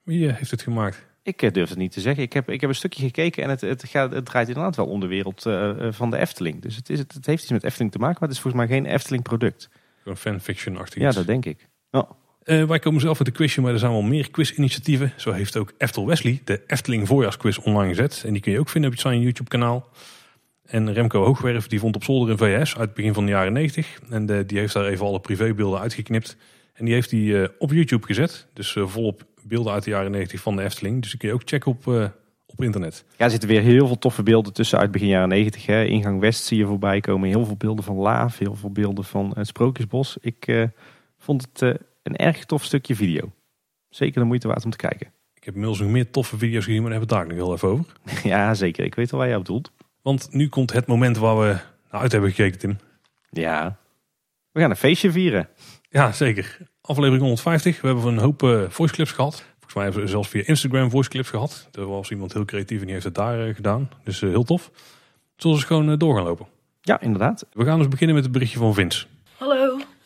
Wie 0.04 0.28
eh, 0.28 0.36
heeft 0.36 0.52
het 0.52 0.62
gemaakt? 0.62 1.06
Ik 1.24 1.42
eh, 1.42 1.52
durf 1.52 1.70
het 1.70 1.78
niet 1.78 1.92
te 1.92 2.02
zeggen. 2.02 2.24
Ik 2.24 2.34
heb, 2.34 2.50
ik 2.50 2.62
heb 2.62 2.70
een 2.70 2.76
stukje 2.76 3.04
gekeken 3.04 3.44
en 3.44 3.50
het, 3.50 3.62
het, 3.62 3.84
gaat, 3.88 4.12
het 4.12 4.26
draait 4.26 4.48
inderdaad 4.48 4.76
wel 4.76 4.86
om 4.86 5.00
de 5.00 5.08
wereld 5.08 5.46
uh, 5.46 5.88
van 5.92 6.10
de 6.10 6.18
Efteling. 6.18 6.62
Dus 6.62 6.76
het, 6.76 6.90
is, 6.90 7.00
het, 7.00 7.14
het, 7.14 7.26
heeft 7.26 7.42
iets 7.42 7.52
met 7.52 7.64
Efteling 7.64 7.92
te 7.92 7.98
maken, 7.98 8.18
maar 8.20 8.30
het 8.30 8.38
is 8.38 8.44
volgens 8.44 8.64
mij 8.64 8.76
geen 8.76 8.86
Efteling 8.86 9.24
product. 9.24 9.70
Een 10.04 10.18
fanfiction-achtig 10.18 11.02
Ja, 11.02 11.12
dat 11.12 11.26
denk 11.26 11.46
ik. 11.46 11.68
Oh. 11.92 12.10
Uh, 12.46 12.64
wij 12.64 12.80
komen 12.80 13.02
zelf 13.02 13.18
met 13.18 13.28
de 13.28 13.34
quizje, 13.34 13.62
maar 13.62 13.74
er 13.74 13.80
zijn 13.80 13.92
wel 13.92 14.02
meer 14.02 14.32
quizinitiatieven. 14.32 15.14
Zo 15.18 15.32
heeft 15.32 15.58
ook 15.58 15.74
Eftel 15.78 16.06
Wesley 16.06 16.42
de 16.44 16.62
Efteling 16.68 17.08
voorjaarsquiz 17.08 17.58
online 17.58 17.90
gezet. 17.90 18.24
En 18.26 18.34
die 18.34 18.42
kun 18.42 18.52
je 18.52 18.60
ook 18.60 18.70
vinden 18.70 18.92
op 18.92 19.00
zijn 19.00 19.22
YouTube 19.22 19.50
kanaal. 19.50 19.90
En 20.66 20.94
Remco 20.94 21.24
Hoogwerf 21.24 21.68
die 21.68 21.80
vond 21.80 21.96
op 21.96 22.04
zolder 22.04 22.32
een 22.32 22.38
VS 22.38 22.76
uit 22.76 22.86
het 22.86 22.94
begin 22.94 23.14
van 23.14 23.26
de 23.26 23.32
jaren 23.32 23.54
90. 23.54 24.00
En 24.10 24.26
de, 24.26 24.46
die 24.46 24.58
heeft 24.58 24.74
daar 24.74 24.86
even 24.86 25.06
alle 25.06 25.20
privébeelden 25.20 25.80
uitgeknipt. 25.80 26.38
En 26.74 26.86
die 26.86 26.94
heeft 26.94 27.10
die 27.10 27.34
uh, 27.34 27.48
op 27.60 27.72
YouTube 27.72 28.06
gezet. 28.06 28.48
Dus 28.54 28.78
volop 28.80 29.26
beelden 29.44 29.74
uit 29.74 29.84
de 29.84 29.90
jaren 29.90 30.12
90 30.12 30.42
van 30.42 30.56
de 30.56 30.64
Efteling. 30.64 31.02
Dus 31.02 31.10
die 31.10 31.20
kun 31.20 31.28
je 31.28 31.34
ook 31.34 31.42
checken 31.46 31.72
op, 31.72 32.12
op 32.46 32.64
internet. 32.64 33.06
Ja, 33.18 33.26
er 33.26 33.32
zitten 33.32 33.50
weer 33.50 33.62
heel 33.62 33.88
veel 33.88 33.98
toffe 33.98 34.24
beelden 34.24 34.54
tussen 34.54 34.80
uit 34.80 34.92
begin 34.92 35.08
jaren 35.08 35.30
90. 35.30 35.66
Hè. 35.66 35.84
Ingang 35.84 36.20
West 36.20 36.44
zie 36.44 36.58
je 36.58 36.66
voorbij 36.66 37.00
komen. 37.00 37.30
Heel 37.30 37.46
veel 37.46 37.58
beelden 37.58 37.84
van 37.84 37.96
Laaf, 37.96 38.38
heel 38.38 38.56
veel 38.56 38.72
beelden 38.72 39.04
van 39.04 39.32
het 39.36 39.48
Sprookjesbos. 39.48 40.18
Ik 40.22 40.70
vond 41.18 41.48
het 41.54 41.78
een 42.04 42.16
erg 42.16 42.46
tof 42.46 42.64
stukje 42.64 42.96
video. 42.96 43.32
Zeker 43.90 44.22
de 44.22 44.28
moeite 44.28 44.48
waard 44.48 44.66
om 44.66 44.72
te 44.72 44.78
kijken. 44.78 45.08
Ik 45.34 45.44
heb 45.44 45.54
inmiddels 45.54 45.80
nog 45.80 45.90
meer 45.90 46.12
toffe 46.12 46.38
video's 46.38 46.64
gezien, 46.64 46.82
maar 46.82 46.92
daar 46.92 47.00
hebben 47.00 47.18
we 47.18 47.22
het 47.22 47.28
daar 47.30 47.38
nog 47.38 47.46
heel 47.46 47.56
even 47.56 47.68
over. 47.68 47.86
Ja, 48.32 48.54
zeker. 48.54 48.86
Ik 48.86 48.96
weet 48.96 49.12
wel 49.12 49.20
waar 49.20 49.30
jij 49.30 49.38
op 49.38 49.46
doelt. 49.46 49.72
Want 50.02 50.28
nu 50.32 50.50
komt 50.50 50.74
het 50.74 50.88
moment 50.88 51.18
waar 51.18 51.40
we 51.40 51.58
naar 51.92 52.02
uit 52.02 52.12
hebben 52.12 52.30
gekeken, 52.30 52.60
Tim. 52.60 52.78
Ja, 53.30 53.78
we 54.52 54.60
gaan 54.60 54.70
een 54.70 54.76
feestje 54.76 55.12
vieren. 55.12 55.50
Ja, 55.90 56.12
zeker. 56.12 56.58
Aflevering 56.82 57.22
150. 57.22 57.82
We 57.82 57.88
hebben 57.88 58.06
een 58.06 58.18
hoop 58.18 58.44
uh, 58.44 58.70
voice 58.70 58.94
clips 58.94 59.12
gehad. 59.12 59.34
Volgens 59.34 59.74
mij 59.74 59.84
hebben 59.84 60.02
we 60.02 60.08
zelfs 60.08 60.30
via 60.30 60.44
Instagram 60.46 60.90
voice 60.90 61.10
clips 61.10 61.30
gehad. 61.30 61.68
Er 61.72 61.88
was 61.88 62.12
iemand 62.12 62.34
heel 62.34 62.46
creatief 62.46 62.80
en 62.80 62.84
die 62.84 62.94
heeft 62.94 63.06
het 63.06 63.16
daar 63.16 63.48
uh, 63.48 63.56
gedaan. 63.56 63.90
Dus 64.04 64.22
uh, 64.22 64.30
heel 64.30 64.44
tof. 64.44 64.72
Zullen 65.36 65.58
we 65.58 65.66
gewoon 65.66 65.98
door 65.98 66.16
gaan 66.16 66.24
lopen? 66.24 66.48
Ja, 66.82 67.02
inderdaad. 67.02 67.46
We 67.52 67.66
gaan 67.66 67.78
dus 67.78 67.88
beginnen 67.88 68.16
met 68.16 68.24
het 68.24 68.34
berichtje 68.34 68.60
van 68.60 68.74
Vince. 68.74 69.06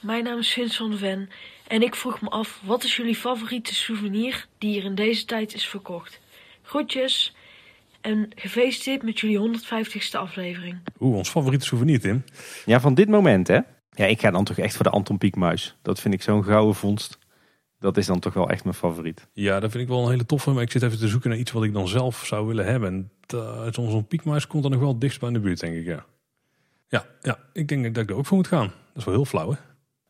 Mijn 0.08 0.24
naam 0.24 0.38
is 0.38 0.54
Vince 0.54 0.78
van 0.78 0.92
de 0.92 0.98
Ven. 0.98 1.30
En 1.68 1.82
ik 1.82 1.96
vroeg 1.96 2.22
me 2.22 2.30
af, 2.30 2.62
wat 2.64 2.84
is 2.84 2.96
jullie 2.96 3.16
favoriete 3.16 3.76
souvenir 3.76 4.48
die 4.58 4.72
hier 4.72 4.84
in 4.84 4.96
deze 4.96 5.26
tijd 5.26 5.54
is 5.54 5.68
verkocht? 5.68 6.20
Groetjes 6.62 7.36
en 8.02 8.32
gefeliciteerd 8.36 9.04
met 9.04 9.20
jullie 9.20 9.60
150ste 9.60 10.12
aflevering. 10.12 10.80
Oeh, 11.00 11.18
ons 11.18 11.30
favoriete 11.30 11.66
souvenir, 11.66 12.00
Tim. 12.00 12.24
Ja, 12.66 12.80
van 12.80 12.94
dit 12.94 13.10
moment, 13.10 13.48
hè? 13.48 13.60
Ja, 13.92 14.06
ik 14.06 14.20
ga 14.20 14.32
dan 14.32 14.44
toch 14.44 14.58
echt 14.58 14.76
voor 14.76 14.84
de 14.84 14.92
Anton 14.92 15.18
Pieckmuis. 15.18 15.76
Dat 15.82 16.00
vind 16.00 16.14
ik 16.14 16.22
zo'n 16.22 16.44
gouden 16.44 16.76
vondst. 16.76 17.20
Dat 17.80 17.98
is 17.98 18.06
dan 18.06 18.20
toch 18.20 18.34
wel 18.34 18.50
echt 18.50 18.64
mijn 18.64 18.76
favoriet. 18.76 19.28
Ja, 19.34 19.60
dat 19.60 19.72
vind 19.72 19.84
ik 19.84 19.90
wel 19.90 20.04
een 20.04 20.12
hele 20.12 20.26
toffe. 20.26 20.52
Maar 20.52 20.64
ik 20.64 20.72
zit 20.72 20.84
even 20.84 20.98
te 20.98 21.08
zoeken 21.08 21.30
naar 21.30 21.40
iets 21.40 21.52
wat 21.52 21.64
ik 21.64 21.74
dan 21.74 21.88
zelf 21.88 22.26
zou 22.26 22.48
willen 22.48 22.66
hebben. 22.66 23.12
En 23.28 23.74
zo'n 23.74 24.08
piekmuis 24.08 24.48
komt 24.48 24.64
dan 24.64 24.72
nog 24.72 24.82
wel 24.82 25.00
dichtst 25.00 25.20
bij 25.20 25.28
in 25.28 25.34
de 25.36 25.40
buurt, 25.40 25.60
denk 25.60 25.76
ik, 25.76 25.86
ja. 25.86 26.06
Ja, 26.88 27.06
ja, 27.22 27.40
ik 27.54 27.68
denk 27.68 27.96
dat 27.96 28.04
ik 28.04 28.10
er 28.10 28.16
ook 28.16 28.26
voor 28.26 28.38
moet 28.38 28.48
gaan. 28.48 28.68
Dat 28.68 28.96
is 28.96 29.04
wel 29.04 29.14
heel 29.14 29.26
flauw, 29.26 29.52
hè? 29.52 29.58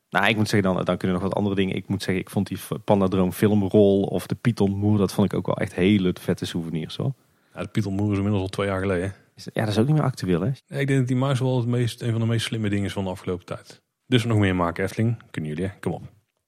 Nou, 0.10 0.28
ik 0.28 0.36
moet 0.36 0.49
zeggen, 0.49 0.74
dan, 0.74 0.86
dan 0.86 0.97
kunnen 0.97 1.18
nog 1.18 1.26
wat 1.26 1.36
andere 1.36 1.55
dingen. 1.55 1.76
Ik 1.76 1.88
moet 1.88 2.03
zeggen, 2.03 2.24
ik 2.24 2.30
vond 2.30 2.47
die 2.47 2.58
Pandadroom 2.84 3.32
filmrol 3.32 4.01
of 4.03 4.28
de 4.28 4.36
Python 4.36 4.78
Moer, 4.78 4.97
dat 4.97 5.14
vond 5.14 5.32
ik 5.32 5.38
ook 5.38 5.45
wel 5.45 5.58
echt 5.58 5.74
hele 5.74 6.16
vette 6.20 6.45
souvenirs 6.45 6.95
hoor. 6.95 7.14
Ja, 7.53 7.62
de 7.62 7.68
Python 7.68 7.93
Moer 7.93 8.12
is 8.12 8.18
inmiddels 8.18 8.43
al 8.43 8.49
twee 8.49 8.68
jaar 8.68 8.80
geleden. 8.80 9.14
Ja, 9.36 9.62
dat 9.62 9.68
is 9.68 9.78
ook 9.78 9.86
niet 9.86 9.95
meer 9.95 10.03
actueel 10.03 10.41
hè? 10.41 10.51
Nee, 10.68 10.82
ik 10.82 10.88
denk 10.88 10.99
dat 10.99 11.08
die 11.08 11.18
muis 11.18 11.39
wel 11.39 11.58
het 11.58 11.68
meest, 11.68 12.01
een 12.01 12.12
van 12.12 12.20
de 12.20 12.28
meest 12.28 12.45
slimme 12.45 12.70
dingen 12.70 12.86
is 12.86 12.93
van 12.93 13.03
de 13.03 13.10
afgelopen 13.10 13.45
tijd. 13.45 13.82
Dus 14.05 14.26
nog 14.26 14.38
meer 14.38 14.55
maken, 14.55 14.84
Efteling. 14.84 15.18
Kunnen 15.32 15.51
jullie, 15.51 15.66
hè? 15.66 15.80
Kom 15.80 15.93
op. 15.93 16.01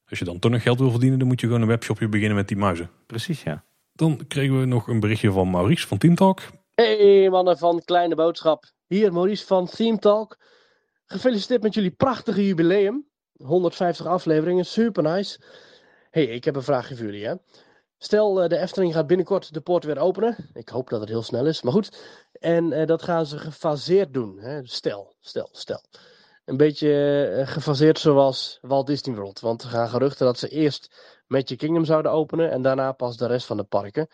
Als 0.05 0.19
je 0.19 0.25
dan 0.25 0.39
toch 0.39 0.51
nog 0.51 0.61
geld 0.61 0.79
wil 0.79 0.91
verdienen, 0.91 1.19
dan 1.19 1.27
moet 1.27 1.39
je 1.39 1.47
gewoon 1.47 1.61
een 1.61 1.67
webshopje 1.67 2.09
beginnen 2.09 2.35
met 2.35 2.47
die 2.47 2.57
muizen. 2.57 2.89
Precies, 3.07 3.43
ja. 3.43 3.63
Dan 3.93 4.27
kregen 4.27 4.59
we 4.59 4.65
nog 4.65 4.87
een 4.87 4.99
berichtje 4.99 5.31
van 5.31 5.49
Maurice 5.49 5.87
van 5.87 5.97
Team 5.97 6.15
Talk. 6.15 6.41
Hey 6.75 7.29
mannen 7.29 7.57
van 7.57 7.81
Kleine 7.85 8.15
Boodschap. 8.15 8.63
Hier 8.87 9.13
Maurice 9.13 9.45
van 9.45 9.65
Team 9.65 9.99
Talk. 9.99 10.37
Gefeliciteerd 11.05 11.61
met 11.61 11.73
jullie 11.73 11.91
prachtige 11.91 12.45
jubileum. 12.45 13.08
150 13.43 14.05
afleveringen, 14.05 14.65
super 14.65 15.03
nice. 15.03 15.39
hey, 16.11 16.25
ik 16.25 16.43
heb 16.43 16.55
een 16.55 16.63
vraagje 16.63 16.95
voor 16.95 17.05
jullie. 17.05 17.25
Hè? 17.25 17.33
Stel, 17.97 18.43
uh, 18.43 18.49
de 18.49 18.57
Efteling 18.57 18.93
gaat 18.93 19.07
binnenkort 19.07 19.53
de 19.53 19.61
poort 19.61 19.83
weer 19.83 19.99
openen. 19.99 20.35
Ik 20.53 20.69
hoop 20.69 20.89
dat 20.89 20.99
het 20.99 21.09
heel 21.09 21.23
snel 21.23 21.45
is, 21.45 21.61
maar 21.61 21.73
goed. 21.73 21.97
En 22.31 22.71
uh, 22.71 22.85
dat 22.85 23.03
gaan 23.03 23.25
ze 23.25 23.37
gefaseerd 23.37 24.13
doen. 24.13 24.39
Hè? 24.39 24.65
Stel, 24.65 25.15
stel, 25.19 25.49
stel. 25.51 25.83
Een 26.45 26.57
beetje 26.57 26.89
uh, 27.37 27.47
gefaseerd 27.47 27.99
zoals 27.99 28.57
Walt 28.61 28.87
Disney 28.87 29.15
World. 29.15 29.39
Want 29.39 29.63
er 29.63 29.69
gaan 29.69 29.89
geruchten 29.89 30.25
dat 30.25 30.39
ze 30.39 30.47
eerst 30.47 30.95
Magic 31.27 31.57
Kingdom 31.57 31.85
zouden 31.85 32.11
openen 32.11 32.51
en 32.51 32.61
daarna 32.61 32.91
pas 32.91 33.17
de 33.17 33.27
rest 33.27 33.45
van 33.45 33.57
de 33.57 33.63
parken. 33.63 34.07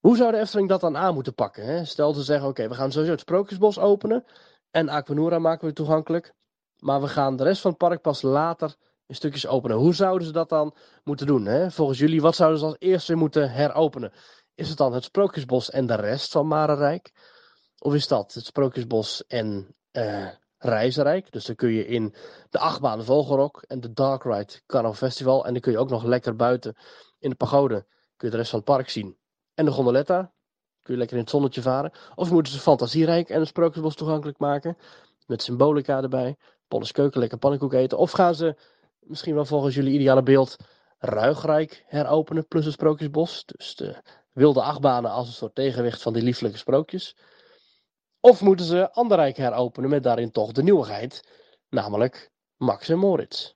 Hoe 0.00 0.16
zou 0.16 0.32
de 0.32 0.38
Efteling 0.38 0.68
dat 0.68 0.80
dan 0.80 0.96
aan 0.96 1.14
moeten 1.14 1.34
pakken? 1.34 1.64
Hè? 1.64 1.84
Stel 1.84 2.12
ze 2.12 2.22
zeggen, 2.22 2.48
oké, 2.48 2.68
we 2.68 2.74
gaan 2.74 2.92
sowieso 2.92 3.12
het 3.12 3.20
Sprookjesbos 3.20 3.78
openen. 3.78 4.24
En 4.70 4.88
Aquanura 4.88 5.38
maken 5.38 5.68
we 5.68 5.72
toegankelijk. 5.72 6.34
Maar 6.78 7.00
we 7.00 7.08
gaan 7.08 7.36
de 7.36 7.42
rest 7.42 7.60
van 7.60 7.70
het 7.70 7.78
park 7.78 8.00
pas 8.00 8.22
later 8.22 8.74
in 9.06 9.14
stukjes 9.14 9.46
openen. 9.46 9.76
Hoe 9.76 9.94
zouden 9.94 10.26
ze 10.26 10.32
dat 10.32 10.48
dan 10.48 10.74
moeten 11.04 11.26
doen? 11.26 11.46
Hè? 11.46 11.70
Volgens 11.70 11.98
jullie, 11.98 12.20
wat 12.20 12.36
zouden 12.36 12.58
ze 12.58 12.64
als 12.64 12.76
eerste 12.78 13.14
moeten 13.14 13.50
heropenen? 13.50 14.12
Is 14.54 14.68
het 14.68 14.78
dan 14.78 14.92
het 14.92 15.04
Sprookjesbos 15.04 15.70
en 15.70 15.86
de 15.86 15.94
rest 15.94 16.32
van 16.32 16.46
Marenrijk? 16.46 17.12
Of 17.78 17.94
is 17.94 18.08
dat 18.08 18.34
het 18.34 18.44
Sprookjesbos 18.44 19.26
en 19.26 19.74
uh, 19.92 20.28
Reizenrijk? 20.58 21.32
Dus 21.32 21.44
dan 21.44 21.54
kun 21.54 21.72
je 21.72 21.86
in 21.86 22.14
de 22.50 22.58
achtbaan 22.58 23.04
Vogelrok 23.04 23.62
en 23.66 23.80
de 23.80 23.92
Dark 23.92 24.22
Ride 24.22 24.60
Carnival 24.66 24.94
Festival. 24.96 25.46
En 25.46 25.52
dan 25.52 25.60
kun 25.60 25.72
je 25.72 25.78
ook 25.78 25.90
nog 25.90 26.04
lekker 26.04 26.36
buiten 26.36 26.76
in 27.18 27.30
de 27.30 27.36
pagode 27.36 27.86
kun 28.16 28.28
je 28.28 28.30
de 28.30 28.36
rest 28.36 28.50
van 28.50 28.58
het 28.58 28.68
park 28.68 28.88
zien. 28.88 29.18
En 29.54 29.64
de 29.64 29.70
gondoletta, 29.70 30.32
kun 30.82 30.92
je 30.92 30.98
lekker 30.98 31.16
in 31.16 31.22
het 31.22 31.32
zonnetje 31.32 31.62
varen. 31.62 31.92
Of 32.14 32.30
moeten 32.30 32.52
ze 32.52 32.58
Fantasierijk 32.58 33.28
en 33.28 33.38
het 33.38 33.48
Sprookjesbos 33.48 33.94
toegankelijk 33.94 34.38
maken. 34.38 34.76
Met 35.26 35.42
symbolica 35.42 36.02
erbij. 36.02 36.36
Polles 36.68 36.92
keuken, 36.92 37.20
lekker 37.20 37.38
pannenkoek 37.38 37.72
eten. 37.72 37.98
Of 37.98 38.10
gaan 38.10 38.34
ze 38.34 38.56
misschien 39.00 39.34
wel 39.34 39.44
volgens 39.44 39.74
jullie 39.74 39.94
ideale 39.94 40.22
beeld 40.22 40.56
Ruigrijk 40.98 41.84
heropenen 41.86 42.48
plus 42.48 42.64
het 42.64 42.74
Sprookjesbos. 42.74 43.44
Dus 43.44 43.74
de 43.74 44.02
wilde 44.32 44.62
achtbanen 44.62 45.10
als 45.10 45.26
een 45.26 45.32
soort 45.32 45.54
tegenwicht 45.54 46.02
van 46.02 46.12
die 46.12 46.22
lieflijke 46.22 46.58
sprookjes. 46.58 47.16
Of 48.20 48.40
moeten 48.40 48.66
ze 48.66 48.92
Anderrijk 48.92 49.36
heropenen 49.36 49.90
met 49.90 50.02
daarin 50.02 50.30
toch 50.30 50.52
de 50.52 50.62
nieuwigheid, 50.62 51.28
namelijk 51.68 52.30
Max 52.56 52.88
en 52.88 52.98
Moritz. 52.98 53.54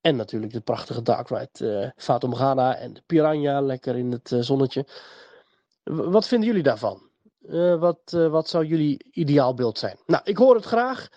En 0.00 0.16
natuurlijk 0.16 0.52
de 0.52 0.60
prachtige 0.60 1.02
Dark 1.02 1.28
Ride 1.28 1.82
uh, 1.82 1.90
Fatum 1.96 2.34
Ghana 2.34 2.76
en 2.76 2.92
de 2.92 3.02
Piranha 3.06 3.60
lekker 3.60 3.96
in 3.96 4.12
het 4.12 4.30
uh, 4.30 4.40
zonnetje. 4.40 4.86
Wat 5.84 6.28
vinden 6.28 6.48
jullie 6.48 6.62
daarvan? 6.62 7.08
Uh, 7.40 7.78
wat, 7.78 8.10
wat 8.10 8.48
zou 8.48 8.64
jullie 8.64 9.06
ideaalbeeld 9.10 9.78
zijn? 9.78 9.98
Nou, 10.06 10.22
ik 10.24 10.36
hoor 10.36 10.54
het 10.54 10.64
graag. 10.64 11.08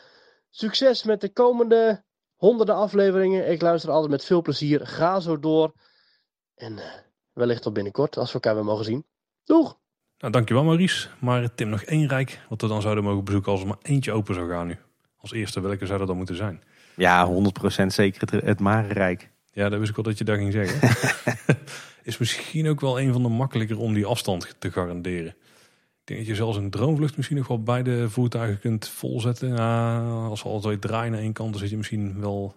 Succes 0.56 1.04
met 1.04 1.22
de 1.22 1.30
komende 1.30 2.04
honderden 2.36 2.76
afleveringen. 2.76 3.52
Ik 3.52 3.62
luister 3.62 3.92
altijd 3.92 4.12
met 4.12 4.26
veel 4.26 4.42
plezier. 4.42 4.88
Ga 4.88 5.20
zo 5.20 5.40
door. 5.40 5.74
En 6.56 6.80
wellicht 7.32 7.62
tot 7.62 7.74
binnenkort 7.74 8.18
als 8.18 8.28
we 8.28 8.34
elkaar 8.34 8.56
weer 8.56 8.64
mogen 8.64 8.86
zien. 8.86 9.06
Doeg! 9.44 9.78
Nou, 10.18 10.34
dankjewel 10.34 10.64
Maurice. 10.64 11.10
Maar 11.20 11.56
Tim, 11.56 11.70
nog 11.70 11.82
één 11.82 12.08
rijk 12.08 12.40
wat 12.50 12.62
we 12.62 12.68
dan 12.68 12.82
zouden 12.82 13.04
mogen 13.04 13.24
bezoeken 13.24 13.52
als 13.52 13.62
er 13.62 13.68
maar 13.68 13.78
eentje 13.82 14.12
open 14.12 14.36
zou 14.36 14.50
gaan 14.50 14.68
nu. 14.68 14.78
Als 15.18 15.32
eerste, 15.32 15.62
welke 15.62 15.86
zou 15.86 15.98
dat 15.98 16.08
dan 16.08 16.18
moeten 16.18 16.36
zijn? 16.36 16.64
Ja, 16.96 17.32
100% 17.84 17.86
zeker 17.86 18.22
het, 18.22 18.44
het 18.44 18.60
Marenrijk. 18.60 19.30
Ja, 19.52 19.70
dat 19.70 19.80
wist 19.80 19.90
ik 19.90 19.96
wel 19.96 20.06
dat 20.06 20.18
je 20.18 20.24
dat 20.24 20.38
ging 20.38 20.52
zeggen. 20.52 20.90
is 22.04 22.18
misschien 22.18 22.70
ook 22.70 22.80
wel 22.80 23.00
een 23.00 23.14
van 23.14 23.22
de 23.22 23.30
makkelijker 23.30 23.80
om 23.80 23.94
die 23.94 24.06
afstand 24.06 24.56
te 24.60 24.72
garanderen. 24.72 25.36
Ik 26.04 26.10
denk 26.10 26.20
dat 26.20 26.30
je 26.30 26.36
zelfs 26.36 26.58
een 26.58 26.70
droomvlucht 26.70 27.16
misschien 27.16 27.38
nog 27.38 27.48
wel 27.48 27.64
beide 27.64 28.10
voertuigen 28.10 28.60
kunt 28.60 28.88
volzetten. 28.88 29.58
Als 30.30 30.44
we 30.44 30.50
altijd 30.50 30.82
draaien 30.82 31.12
naar 31.12 31.22
één 31.22 31.34
kant, 31.34 31.52
dan 31.52 31.60
zit 31.60 31.70
je 31.70 31.78
misschien 31.78 32.20
wel 32.20 32.56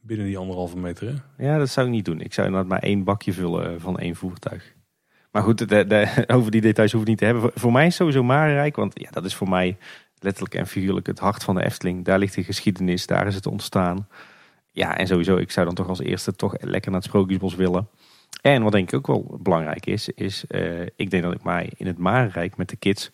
binnen 0.00 0.26
die 0.26 0.38
anderhalve 0.38 0.78
meter. 0.78 1.22
Ja, 1.38 1.58
dat 1.58 1.68
zou 1.68 1.86
ik 1.86 1.92
niet 1.92 2.04
doen. 2.04 2.20
Ik 2.20 2.32
zou 2.34 2.46
inderdaad 2.46 2.70
maar 2.70 2.82
één 2.82 3.04
bakje 3.04 3.32
vullen 3.32 3.80
van 3.80 3.98
één 3.98 4.16
voertuig. 4.16 4.74
Maar 5.30 5.42
goed, 5.42 5.68
de, 5.68 6.24
over 6.34 6.50
die 6.50 6.60
details 6.60 6.92
hoef 6.92 7.00
ik 7.00 7.08
niet 7.08 7.18
te 7.18 7.24
hebben. 7.24 7.50
Voor, 7.54 7.72
mij 7.72 7.86
is 7.86 7.94
sowieso 7.94 8.22
Marenrijk, 8.22 8.76
want 8.76 9.00
ja, 9.00 9.10
dat 9.10 9.24
is 9.24 9.34
voor 9.34 9.48
mij 9.48 9.76
letterlijk 10.18 10.54
en 10.54 10.66
figuurlijk 10.66 11.06
het 11.06 11.18
hart 11.18 11.44
van 11.44 11.54
de 11.54 11.64
Efteling. 11.64 12.04
Daar 12.04 12.18
ligt 12.18 12.34
de 12.34 12.44
geschiedenis, 12.44 13.06
daar 13.06 13.26
is 13.26 13.34
het 13.34 13.46
ontstaan. 13.46 14.08
Ja, 14.72 14.96
en 14.96 15.06
sowieso, 15.06 15.36
ik 15.36 15.50
zou 15.50 15.66
dan 15.66 15.74
toch 15.74 15.88
als 15.88 16.00
eerste 16.00 16.32
toch 16.32 16.54
lekker 16.60 16.90
naar 16.90 17.00
het 17.00 17.08
Sprookjesbos 17.08 17.54
willen. 17.54 17.88
En 18.40 18.62
wat 18.62 18.72
denk 18.72 18.92
ik 18.92 18.94
ook 18.94 19.06
wel 19.06 19.38
belangrijk 19.42 19.86
is, 19.86 20.08
is 20.08 20.44
uh, 20.48 20.80
ik 20.96 21.10
denk 21.10 21.22
dat 21.22 21.34
ik 21.34 21.42
mij 21.42 21.72
in 21.76 21.86
het 21.86 21.98
Marenrijk 21.98 22.56
met 22.56 22.68
de 22.68 22.76
kids 22.76 23.10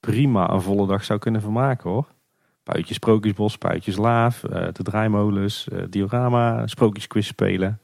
prima 0.00 0.50
een 0.50 0.62
volle 0.62 0.86
dag 0.86 1.04
zou 1.04 1.18
kunnen 1.18 1.40
vermaken 1.40 1.90
hoor. 1.90 2.08
Puitjes 2.62 2.96
Sprookjesbos, 2.96 3.58
Puitjes 3.58 3.96
Laaf, 3.96 4.42
uh, 4.42 4.50
de 4.50 4.82
draaimolens, 4.82 5.68
uh, 5.72 5.82
diorama, 5.90 6.66
Sprookjesquiz 6.66 7.26
spelen. 7.26 7.80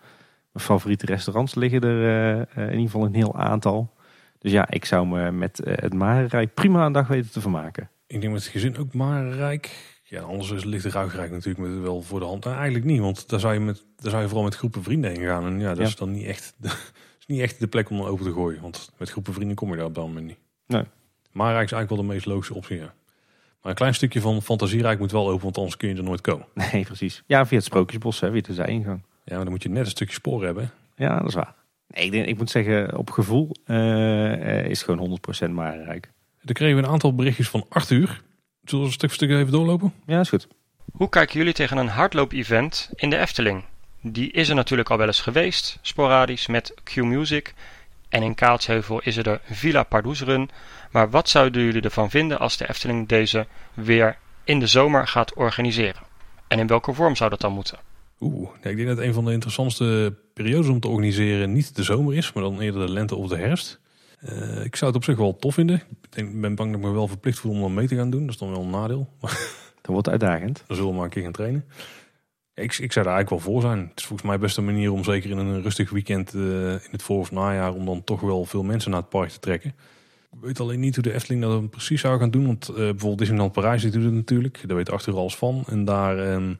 Mijn 0.52 0.64
favoriete 0.64 1.06
restaurants 1.06 1.54
liggen 1.54 1.80
er 1.80 2.48
in 2.56 2.70
ieder 2.70 2.80
geval 2.80 3.04
een 3.04 3.14
heel 3.14 3.36
aantal. 3.36 3.92
Dus 4.38 4.52
ja, 4.52 4.70
ik 4.70 4.84
zou 4.84 5.06
me 5.06 5.30
met 5.30 5.60
het 5.64 5.94
Marenrijk 5.94 6.54
prima 6.54 6.86
een 6.86 6.92
dag 6.92 7.08
weten 7.08 7.30
te 7.30 7.40
vermaken. 7.40 7.90
Ik 8.06 8.20
denk 8.20 8.32
met 8.32 8.42
het 8.42 8.52
gezin 8.52 8.76
ook 8.76 8.94
maar 8.94 9.28
rijk. 9.28 9.93
Ja, 10.14 10.20
anders 10.20 10.50
is, 10.50 10.64
ligt 10.64 10.82
de 10.82 10.90
Ruigrijk 10.90 11.30
natuurlijk 11.30 11.68
met, 11.68 11.80
wel 11.80 12.02
voor 12.02 12.20
de 12.20 12.26
hand. 12.26 12.44
Nou, 12.44 12.56
eigenlijk 12.56 12.84
niet, 12.84 13.00
want 13.00 13.28
daar 13.28 13.40
zou, 13.40 13.54
je 13.54 13.60
met, 13.60 13.84
daar 13.96 14.10
zou 14.10 14.22
je 14.22 14.28
vooral 14.28 14.44
met 14.44 14.56
groepen 14.56 14.82
vrienden 14.82 15.10
heen 15.10 15.26
gaan. 15.26 15.46
En 15.46 15.60
ja, 15.60 15.74
dat 15.74 15.86
is 15.86 15.96
dan 15.96 16.10
niet 16.10 16.26
echt, 16.26 16.54
de, 16.56 16.68
is 17.20 17.26
niet 17.26 17.40
echt 17.40 17.60
de 17.60 17.66
plek 17.66 17.90
om 17.90 18.02
open 18.02 18.24
te 18.24 18.32
gooien. 18.32 18.62
Want 18.62 18.90
met 18.98 19.10
groepen 19.10 19.32
vrienden 19.32 19.56
kom 19.56 19.70
je 19.70 19.76
daar 19.76 19.86
op 19.86 19.94
dat 19.94 20.06
moment 20.06 20.26
niet. 20.26 20.38
Nee. 20.66 20.84
Maar 21.32 21.52
Rijk 21.52 21.64
is 21.64 21.72
eigenlijk 21.72 21.90
wel 21.90 21.98
de 21.98 22.14
meest 22.14 22.26
logische 22.26 22.54
optie, 22.54 22.76
ja. 22.76 22.94
Maar 23.62 23.72
een 23.72 23.74
klein 23.74 23.94
stukje 23.94 24.20
van 24.20 24.42
Fantasierijk 24.42 24.98
moet 24.98 25.12
wel 25.12 25.28
open, 25.28 25.42
want 25.42 25.56
anders 25.56 25.76
kun 25.76 25.88
je 25.88 25.94
er 25.94 26.02
nooit 26.02 26.20
komen. 26.20 26.46
Nee, 26.72 26.84
precies. 26.84 27.22
Ja, 27.26 27.46
via 27.46 27.56
het 27.56 27.66
Sprookjesbos, 27.66 28.20
hè, 28.20 28.30
via 28.30 28.40
de 28.40 28.54
zijingang. 28.54 29.02
Ja, 29.24 29.34
maar 29.34 29.44
dan 29.44 29.52
moet 29.52 29.62
je 29.62 29.68
net 29.68 29.84
een 29.84 29.90
stukje 29.90 30.14
spoor 30.14 30.44
hebben. 30.44 30.70
Ja, 30.96 31.18
dat 31.18 31.28
is 31.28 31.34
waar. 31.34 31.54
Nee, 31.86 32.04
ik, 32.04 32.10
denk, 32.10 32.26
ik 32.26 32.38
moet 32.38 32.50
zeggen, 32.50 32.96
op 32.96 33.10
gevoel 33.10 33.50
uh, 33.66 34.66
is 34.66 34.82
gewoon 34.82 35.18
100% 35.46 35.50
Marenrijk. 35.50 36.10
Dan 36.42 36.54
kregen 36.54 36.76
we 36.76 36.82
een 36.82 36.88
aantal 36.88 37.14
berichtjes 37.14 37.48
van 37.48 37.66
Arthur. 37.68 38.22
Zullen 38.64 38.84
we 38.84 38.92
stuk 38.92 39.08
voor 39.08 39.16
stuk 39.16 39.30
even 39.30 39.52
doorlopen? 39.52 39.92
Ja, 40.06 40.20
is 40.20 40.28
goed. 40.28 40.48
Hoe 40.92 41.08
kijken 41.08 41.38
jullie 41.38 41.52
tegen 41.52 41.76
een 41.76 41.88
hardloop-event 41.88 42.90
in 42.94 43.10
de 43.10 43.18
Efteling? 43.18 43.64
Die 44.00 44.30
is 44.30 44.48
er 44.48 44.54
natuurlijk 44.54 44.90
al 44.90 44.96
wel 44.96 45.06
eens 45.06 45.20
geweest, 45.20 45.78
sporadisch 45.80 46.46
met 46.46 46.74
Q-Music. 46.82 47.54
En 48.08 48.22
in 48.22 48.34
Kaatsheuvel 48.34 49.00
is 49.00 49.16
er 49.16 49.22
de 49.22 49.40
Villa 49.44 49.82
Pardoes 49.82 50.20
Run. 50.20 50.50
Maar 50.90 51.10
wat 51.10 51.28
zouden 51.28 51.62
jullie 51.62 51.82
ervan 51.82 52.10
vinden 52.10 52.38
als 52.38 52.56
de 52.56 52.68
Efteling 52.68 53.08
deze 53.08 53.46
weer 53.74 54.16
in 54.44 54.58
de 54.58 54.66
zomer 54.66 55.06
gaat 55.06 55.34
organiseren? 55.34 56.02
En 56.48 56.58
in 56.58 56.66
welke 56.66 56.92
vorm 56.92 57.16
zou 57.16 57.30
dat 57.30 57.40
dan 57.40 57.52
moeten? 57.52 57.78
Oeh, 58.20 58.50
ik 58.62 58.76
denk 58.76 58.88
dat 58.88 58.98
een 58.98 59.14
van 59.14 59.24
de 59.24 59.32
interessantste 59.32 60.14
periodes 60.34 60.68
om 60.68 60.80
te 60.80 60.88
organiseren 60.88 61.52
niet 61.52 61.76
de 61.76 61.82
zomer 61.82 62.16
is, 62.16 62.32
maar 62.32 62.42
dan 62.42 62.60
eerder 62.60 62.86
de 62.86 62.92
lente 62.92 63.14
of 63.14 63.28
de 63.28 63.36
herfst. 63.36 63.80
Uh, 64.28 64.64
ik 64.64 64.76
zou 64.76 64.90
het 64.90 65.00
op 65.00 65.04
zich 65.04 65.16
wel 65.16 65.36
tof 65.36 65.54
vinden. 65.54 65.76
Ik 65.76 66.12
denk, 66.12 66.40
ben 66.40 66.54
bang 66.54 66.70
dat 66.70 66.80
ik 66.80 66.86
me 66.86 66.92
wel 66.92 67.08
verplicht 67.08 67.38
voel 67.38 67.52
om 67.52 67.60
dan 67.60 67.74
mee 67.74 67.86
te 67.86 67.96
gaan 67.96 68.10
doen. 68.10 68.20
Dat 68.20 68.30
is 68.30 68.38
dan 68.38 68.50
wel 68.50 68.60
een 68.60 68.70
nadeel. 68.70 69.08
Dat 69.82 69.92
wordt 69.92 70.08
uitdagend. 70.08 70.64
Dan 70.66 70.76
zullen 70.76 70.90
we 70.90 70.96
maar 70.96 71.04
een 71.04 71.10
keer 71.10 71.22
gaan 71.22 71.32
trainen. 71.32 71.64
Ik, 72.54 72.78
ik 72.78 72.92
zou 72.92 73.04
daar 73.04 73.14
eigenlijk 73.14 73.30
wel 73.30 73.52
voor 73.52 73.60
zijn. 73.60 73.78
Het 73.78 73.98
is 73.98 74.04
volgens 74.04 74.28
mij 74.28 74.38
best 74.38 74.56
een 74.56 74.64
manier 74.64 74.92
om 74.92 75.04
zeker 75.04 75.30
in 75.30 75.38
een 75.38 75.62
rustig 75.62 75.90
weekend 75.90 76.34
uh, 76.34 76.70
in 76.70 76.88
het 76.90 77.02
voor- 77.02 77.18
of 77.18 77.30
najaar... 77.30 77.74
om 77.74 77.84
dan 77.84 78.04
toch 78.04 78.20
wel 78.20 78.44
veel 78.44 78.62
mensen 78.62 78.90
naar 78.90 79.00
het 79.00 79.08
park 79.08 79.28
te 79.28 79.38
trekken. 79.38 79.74
Ik 80.32 80.40
weet 80.40 80.60
alleen 80.60 80.80
niet 80.80 80.94
hoe 80.94 81.04
de 81.04 81.12
Efteling 81.12 81.42
dat 81.42 81.70
precies 81.70 82.00
zou 82.00 82.18
gaan 82.18 82.30
doen. 82.30 82.46
Want 82.46 82.68
uh, 82.70 82.76
bijvoorbeeld 82.76 83.18
Disneyland 83.18 83.52
Parijs 83.52 83.82
die 83.82 83.90
doet 83.90 84.04
het 84.04 84.12
natuurlijk. 84.12 84.62
Daar 84.66 84.76
weet 84.76 84.90
Arthur 84.90 85.16
alles 85.16 85.36
van. 85.36 85.64
En 85.68 85.84
daar... 85.84 86.32
Um, 86.34 86.58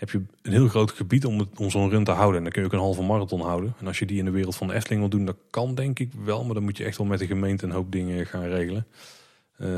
heb 0.00 0.10
je 0.10 0.22
een 0.42 0.52
heel 0.52 0.68
groot 0.68 0.90
gebied 0.90 1.24
om, 1.24 1.48
om 1.56 1.70
zo'n 1.70 1.90
run 1.90 2.04
te 2.04 2.10
houden. 2.10 2.36
En 2.36 2.42
dan 2.42 2.52
kun 2.52 2.62
je 2.62 2.66
ook 2.66 2.72
een 2.72 2.78
halve 2.78 3.02
marathon 3.02 3.40
houden. 3.40 3.74
En 3.80 3.86
als 3.86 3.98
je 3.98 4.06
die 4.06 4.18
in 4.18 4.24
de 4.24 4.30
wereld 4.30 4.56
van 4.56 4.66
de 4.66 4.74
Efteling 4.74 5.00
wil 5.00 5.10
doen, 5.10 5.24
dat 5.24 5.36
kan 5.50 5.74
denk 5.74 5.98
ik 5.98 6.12
wel. 6.24 6.44
Maar 6.44 6.54
dan 6.54 6.62
moet 6.62 6.76
je 6.76 6.84
echt 6.84 6.98
wel 6.98 7.06
met 7.06 7.18
de 7.18 7.26
gemeente 7.26 7.64
een 7.64 7.70
hoop 7.70 7.92
dingen 7.92 8.26
gaan 8.26 8.44
regelen. 8.44 8.86
Uh, 9.58 9.68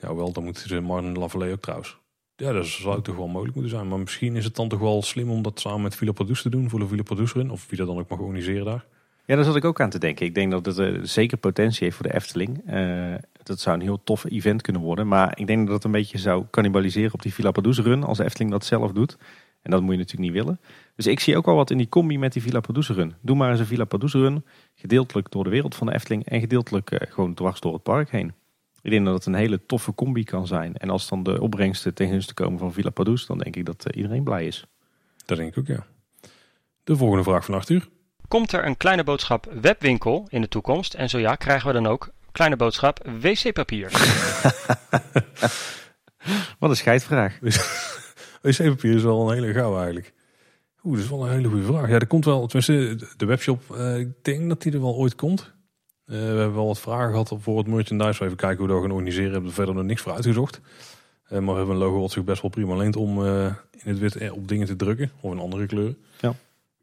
ja, 0.00 0.14
wel, 0.14 0.32
dan 0.32 0.44
moeten 0.44 0.68
ze 0.68 0.80
Martin 0.80 1.18
Lavallée 1.18 1.52
ook 1.52 1.60
trouwens. 1.60 1.98
Ja, 2.36 2.52
dat 2.52 2.66
zou 2.66 3.02
toch 3.02 3.16
wel 3.16 3.26
mogelijk 3.26 3.54
moeten 3.54 3.72
zijn. 3.72 3.88
Maar 3.88 3.98
misschien 3.98 4.36
is 4.36 4.44
het 4.44 4.56
dan 4.56 4.68
toch 4.68 4.80
wel 4.80 5.02
slim 5.02 5.30
om 5.30 5.42
dat 5.42 5.60
samen 5.60 5.82
met 5.82 5.94
Villa 5.94 6.12
Produce 6.12 6.42
te 6.42 6.48
doen. 6.48 6.70
Voor 6.70 6.78
de 6.78 6.86
Villa 6.86 7.02
Produce 7.02 7.38
Run. 7.38 7.50
Of 7.50 7.66
wie 7.68 7.78
dat 7.78 7.86
dan 7.86 7.98
ook 7.98 8.08
mag 8.08 8.18
organiseren 8.18 8.64
daar. 8.64 8.84
Ja, 9.26 9.34
daar 9.36 9.44
zat 9.44 9.56
ik 9.56 9.64
ook 9.64 9.80
aan 9.80 9.90
te 9.90 9.98
denken. 9.98 10.26
Ik 10.26 10.34
denk 10.34 10.50
dat 10.50 10.66
het 10.66 10.78
uh, 10.78 10.98
zeker 11.02 11.36
potentie 11.36 11.84
heeft 11.84 11.96
voor 11.96 12.06
de 12.06 12.14
Efteling. 12.14 12.62
Uh, 12.70 13.14
dat 13.42 13.60
zou 13.60 13.76
een 13.76 13.82
heel 13.82 14.00
tof 14.04 14.24
event 14.24 14.62
kunnen 14.62 14.82
worden. 14.82 15.08
Maar 15.08 15.38
ik 15.38 15.46
denk 15.46 15.66
dat 15.66 15.74
het 15.74 15.84
een 15.84 15.90
beetje 15.90 16.18
zou 16.18 16.44
cannibaliseren 16.50 17.12
op 17.12 17.22
die 17.22 17.34
Villa 17.34 17.50
Produce 17.50 17.82
Run. 17.82 18.04
Als 18.04 18.18
de 18.18 18.24
Efteling 18.24 18.50
dat 18.50 18.64
zelf 18.64 18.92
doet. 18.92 19.16
En 19.62 19.70
dat 19.70 19.80
moet 19.80 19.92
je 19.92 19.98
natuurlijk 19.98 20.32
niet 20.32 20.42
willen. 20.42 20.60
Dus 20.96 21.06
ik 21.06 21.20
zie 21.20 21.36
ook 21.36 21.46
wel 21.46 21.54
wat 21.54 21.70
in 21.70 21.78
die 21.78 21.88
combi 21.88 22.18
met 22.18 22.32
die 22.32 22.42
Villa 22.42 22.60
Produce 22.60 22.92
run. 22.92 23.14
Doe 23.20 23.36
maar 23.36 23.50
eens 23.50 23.60
een 23.60 23.66
Villa 23.66 23.84
Produce 23.84 24.18
run. 24.18 24.44
Gedeeltelijk 24.74 25.30
door 25.30 25.44
de 25.44 25.50
wereld 25.50 25.74
van 25.74 25.86
de 25.86 25.94
Efteling 25.94 26.26
en 26.26 26.40
gedeeltelijk 26.40 26.90
uh, 26.90 26.98
gewoon 27.12 27.34
dwars 27.34 27.60
door 27.60 27.72
het 27.72 27.82
park 27.82 28.10
heen. 28.10 28.34
Ik 28.82 28.90
denk 28.90 29.04
dat 29.04 29.14
het 29.14 29.26
een 29.26 29.34
hele 29.34 29.66
toffe 29.66 29.94
combi 29.94 30.24
kan 30.24 30.46
zijn. 30.46 30.76
En 30.76 30.90
als 30.90 31.08
dan 31.08 31.22
de 31.22 31.40
opbrengsten 31.40 31.94
ten 31.94 32.08
gunste 32.08 32.34
komen 32.34 32.58
van 32.58 32.72
Villa 32.72 32.90
Produce, 32.90 33.26
dan 33.26 33.38
denk 33.38 33.56
ik 33.56 33.64
dat 33.64 33.84
uh, 33.86 33.96
iedereen 33.96 34.24
blij 34.24 34.46
is. 34.46 34.66
Dat 35.24 35.36
denk 35.36 35.50
ik 35.50 35.58
ook, 35.58 35.66
ja. 35.66 35.86
De 36.84 36.96
volgende 36.96 37.24
vraag 37.24 37.44
van 37.44 37.54
Arthur. 37.54 37.88
Komt 38.28 38.52
er 38.52 38.66
een 38.66 38.76
kleine 38.76 39.04
boodschap 39.04 39.52
webwinkel 39.60 40.26
in 40.28 40.40
de 40.40 40.48
toekomst? 40.48 40.94
En 40.94 41.08
zo 41.08 41.18
ja, 41.18 41.34
krijgen 41.34 41.66
we 41.66 41.72
dan 41.72 41.86
ook 41.86 42.10
kleine 42.32 42.56
boodschap 42.56 43.08
wc-papier? 43.20 43.90
Wat 46.58 46.70
een 46.70 46.76
scheidvraag. 46.76 47.38
wc-papier 48.42 48.94
is 48.94 49.02
wel 49.02 49.30
een 49.30 49.34
hele 49.34 49.52
gauw 49.52 49.76
eigenlijk. 49.76 50.12
Oeh, 50.84 50.94
dat 50.94 51.04
is 51.04 51.10
wel 51.10 51.24
een 51.24 51.30
hele 51.32 51.48
goede 51.48 51.64
vraag. 51.64 51.88
Ja, 51.88 51.98
er 51.98 52.06
komt 52.06 52.24
wel, 52.24 52.46
tenminste, 52.46 53.06
de 53.16 53.26
webshop, 53.26 53.62
uh, 53.72 53.98
ik 53.98 54.08
denk 54.22 54.48
dat 54.48 54.62
die 54.62 54.72
er 54.72 54.80
wel 54.80 54.94
ooit 54.94 55.14
komt. 55.14 55.52
Uh, 56.06 56.16
we 56.18 56.24
hebben 56.24 56.54
wel 56.54 56.66
wat 56.66 56.80
vragen 56.80 57.10
gehad 57.10 57.32
voor 57.38 57.58
het 57.58 57.66
merchandise. 57.66 58.24
Even 58.24 58.36
kijken 58.36 58.58
hoe 58.58 58.66
we 58.66 58.72
dat 58.72 58.82
gaan 58.82 58.90
organiseren. 58.90 59.26
We 59.26 59.32
hebben 59.32 59.50
er 59.50 59.56
verder 59.56 59.74
nog 59.74 59.84
niks 59.84 60.02
voor 60.02 60.12
uitgezocht. 60.12 60.60
Uh, 61.24 61.30
maar 61.30 61.40
we 61.40 61.56
hebben 61.56 61.74
een 61.74 61.80
logo 61.82 62.00
wat 62.00 62.10
zich 62.10 62.24
best 62.24 62.42
wel 62.42 62.50
prima 62.50 62.76
leent 62.76 62.96
om 62.96 63.24
in 63.26 63.54
het 63.82 63.98
wit 63.98 64.30
op 64.30 64.48
dingen 64.48 64.66
te 64.66 64.76
drukken. 64.76 65.10
Of 65.20 65.32
in 65.32 65.38
andere 65.38 65.66
kleuren. 65.66 65.96
Ja. 66.20 66.34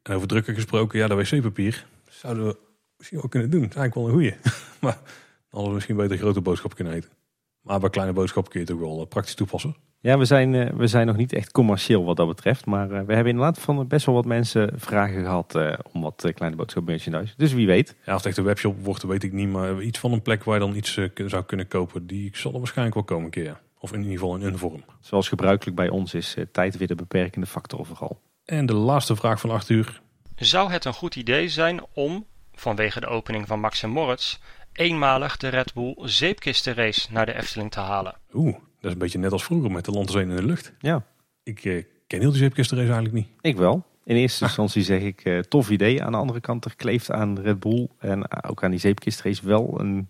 En 0.04 0.16
over 0.16 0.28
drukken 0.28 0.54
gesproken, 0.54 1.00
ja, 1.00 1.08
dat 1.08 1.30
wc-papier 1.30 1.86
zouden 2.10 2.48
we 2.48 2.58
misschien 2.98 3.20
wel 3.20 3.30
kunnen 3.30 3.50
doen. 3.50 3.62
Dat 3.62 3.70
is 3.70 3.76
eigenlijk 3.76 3.96
wel 3.96 4.24
een 4.24 4.30
goeie. 4.30 4.52
maar 4.82 5.00
dan 5.02 5.50
hadden 5.50 5.70
we 5.70 5.76
misschien 5.76 5.96
beter 5.96 6.18
grote 6.18 6.42
boodschap 6.42 6.76
kunnen 6.76 6.94
eten. 6.94 7.10
Maar 7.62 7.80
bij 7.80 7.90
kleine 7.90 8.14
boodschap 8.14 8.50
kun 8.50 8.60
je 8.60 8.66
het 8.66 8.76
ook 8.76 8.82
wel 8.82 9.06
praktisch 9.06 9.36
toepassen. 9.36 9.76
Ja, 10.02 10.18
we 10.18 10.26
zijn, 10.26 10.54
uh, 10.54 10.70
we 10.70 10.88
zijn 10.88 11.08
nog 11.08 11.16
niet 11.16 11.34
echt 11.34 11.52
commercieel 11.52 12.04
wat 12.04 12.18
dat 12.18 12.28
betreft. 12.28 12.66
Maar 12.66 12.92
uh, 12.92 13.02
we 13.02 13.14
hebben 13.14 13.32
inderdaad 13.32 13.60
van 13.60 13.88
best 13.88 14.06
wel 14.06 14.16
wat 14.16 14.26
mensen 14.26 14.72
vragen 14.76 15.22
gehad 15.22 15.56
uh, 15.56 15.74
om 15.92 16.02
wat 16.02 16.32
kleine 16.36 16.58
boodschap 16.58 16.86
merchandise. 16.86 17.34
Dus 17.38 17.54
wie 17.54 17.68
weet. 17.68 17.96
Ja, 18.06 18.12
of 18.12 18.18
het 18.18 18.26
echt 18.26 18.38
een 18.38 18.44
webshop 18.44 18.84
wordt, 18.84 19.04
weet 19.04 19.24
ik 19.24 19.32
niet. 19.32 19.50
Maar 19.50 19.82
iets 19.82 20.00
van 20.00 20.12
een 20.12 20.22
plek 20.22 20.44
waar 20.44 20.54
je 20.54 20.66
dan 20.66 20.76
iets 20.76 21.00
zou 21.26 21.44
kunnen 21.44 21.68
kopen, 21.68 22.08
die 22.08 22.30
zal 22.34 22.52
er 22.52 22.58
waarschijnlijk 22.58 22.96
wel 22.96 23.06
komen 23.06 23.26
een 23.26 23.32
keer. 23.32 23.60
Of 23.80 23.92
in 23.92 24.00
ieder 24.00 24.14
geval 24.14 24.36
in 24.36 24.46
een 24.46 24.58
vorm. 24.58 24.84
Zoals 25.00 25.28
gebruikelijk 25.28 25.76
bij 25.76 25.90
ons 25.90 26.14
is 26.14 26.36
tijd 26.52 26.78
weer 26.78 26.88
de 26.88 26.96
beperkende 26.96 27.48
factor 27.48 27.86
vooral. 27.86 28.22
En 28.46 28.66
de 28.66 28.74
laatste 28.74 29.16
vraag 29.16 29.40
van 29.40 29.62
uur. 29.68 30.02
Zou 30.36 30.72
het 30.72 30.86
een 30.86 30.94
goed 30.94 31.16
idee 31.16 31.50
zijn 31.50 31.82
om, 31.94 32.26
vanwege 32.54 33.00
de 33.00 33.08
opening 33.08 33.48
van 33.48 33.60
Max 33.60 33.84
en 33.84 33.90
Moritz, 33.90 34.38
eenmalig 34.74 35.38
de 35.38 35.48
Red 35.48 35.74
Bull 35.74 35.96
zeepkistenrace 35.98 37.08
naar 37.12 37.26
de 37.26 37.36
Efteling 37.36 37.72
te 37.72 37.80
halen? 37.80 38.16
Oeh. 38.34 38.56
Dat 38.80 38.88
is 38.88 38.92
een 38.92 38.98
beetje 38.98 39.20
net 39.20 39.32
als 39.32 39.44
vroeger 39.44 39.72
met 39.72 39.86
de 39.86 39.92
landzeen 39.92 40.30
in 40.30 40.36
de 40.36 40.46
lucht. 40.46 40.74
Ja. 40.80 41.06
Ik 41.44 41.66
eh, 41.66 41.84
ken 42.08 42.20
heel 42.20 42.30
die 42.30 42.40
zeepkistrace 42.40 42.84
eigenlijk 42.84 43.14
niet. 43.14 43.28
Ik 43.42 43.58
wel. 43.58 43.86
In 44.04 44.16
eerste 44.16 44.44
ah. 44.44 44.48
instantie 44.50 44.84
zeg 44.84 45.02
ik 45.02 45.26
uh, 45.26 45.40
tof 45.40 45.70
idee. 45.70 46.04
Aan 46.04 46.12
de 46.12 46.18
andere 46.18 46.40
kant 46.40 46.66
er 46.66 46.76
kleeft 46.76 47.12
aan 47.12 47.40
Red 47.40 47.60
Bull 47.60 47.88
en 47.98 48.44
ook 48.44 48.64
aan 48.64 48.72
die 48.72 48.80
zeepkistrace 48.80 49.46
wel 49.46 49.80
een 49.80 50.10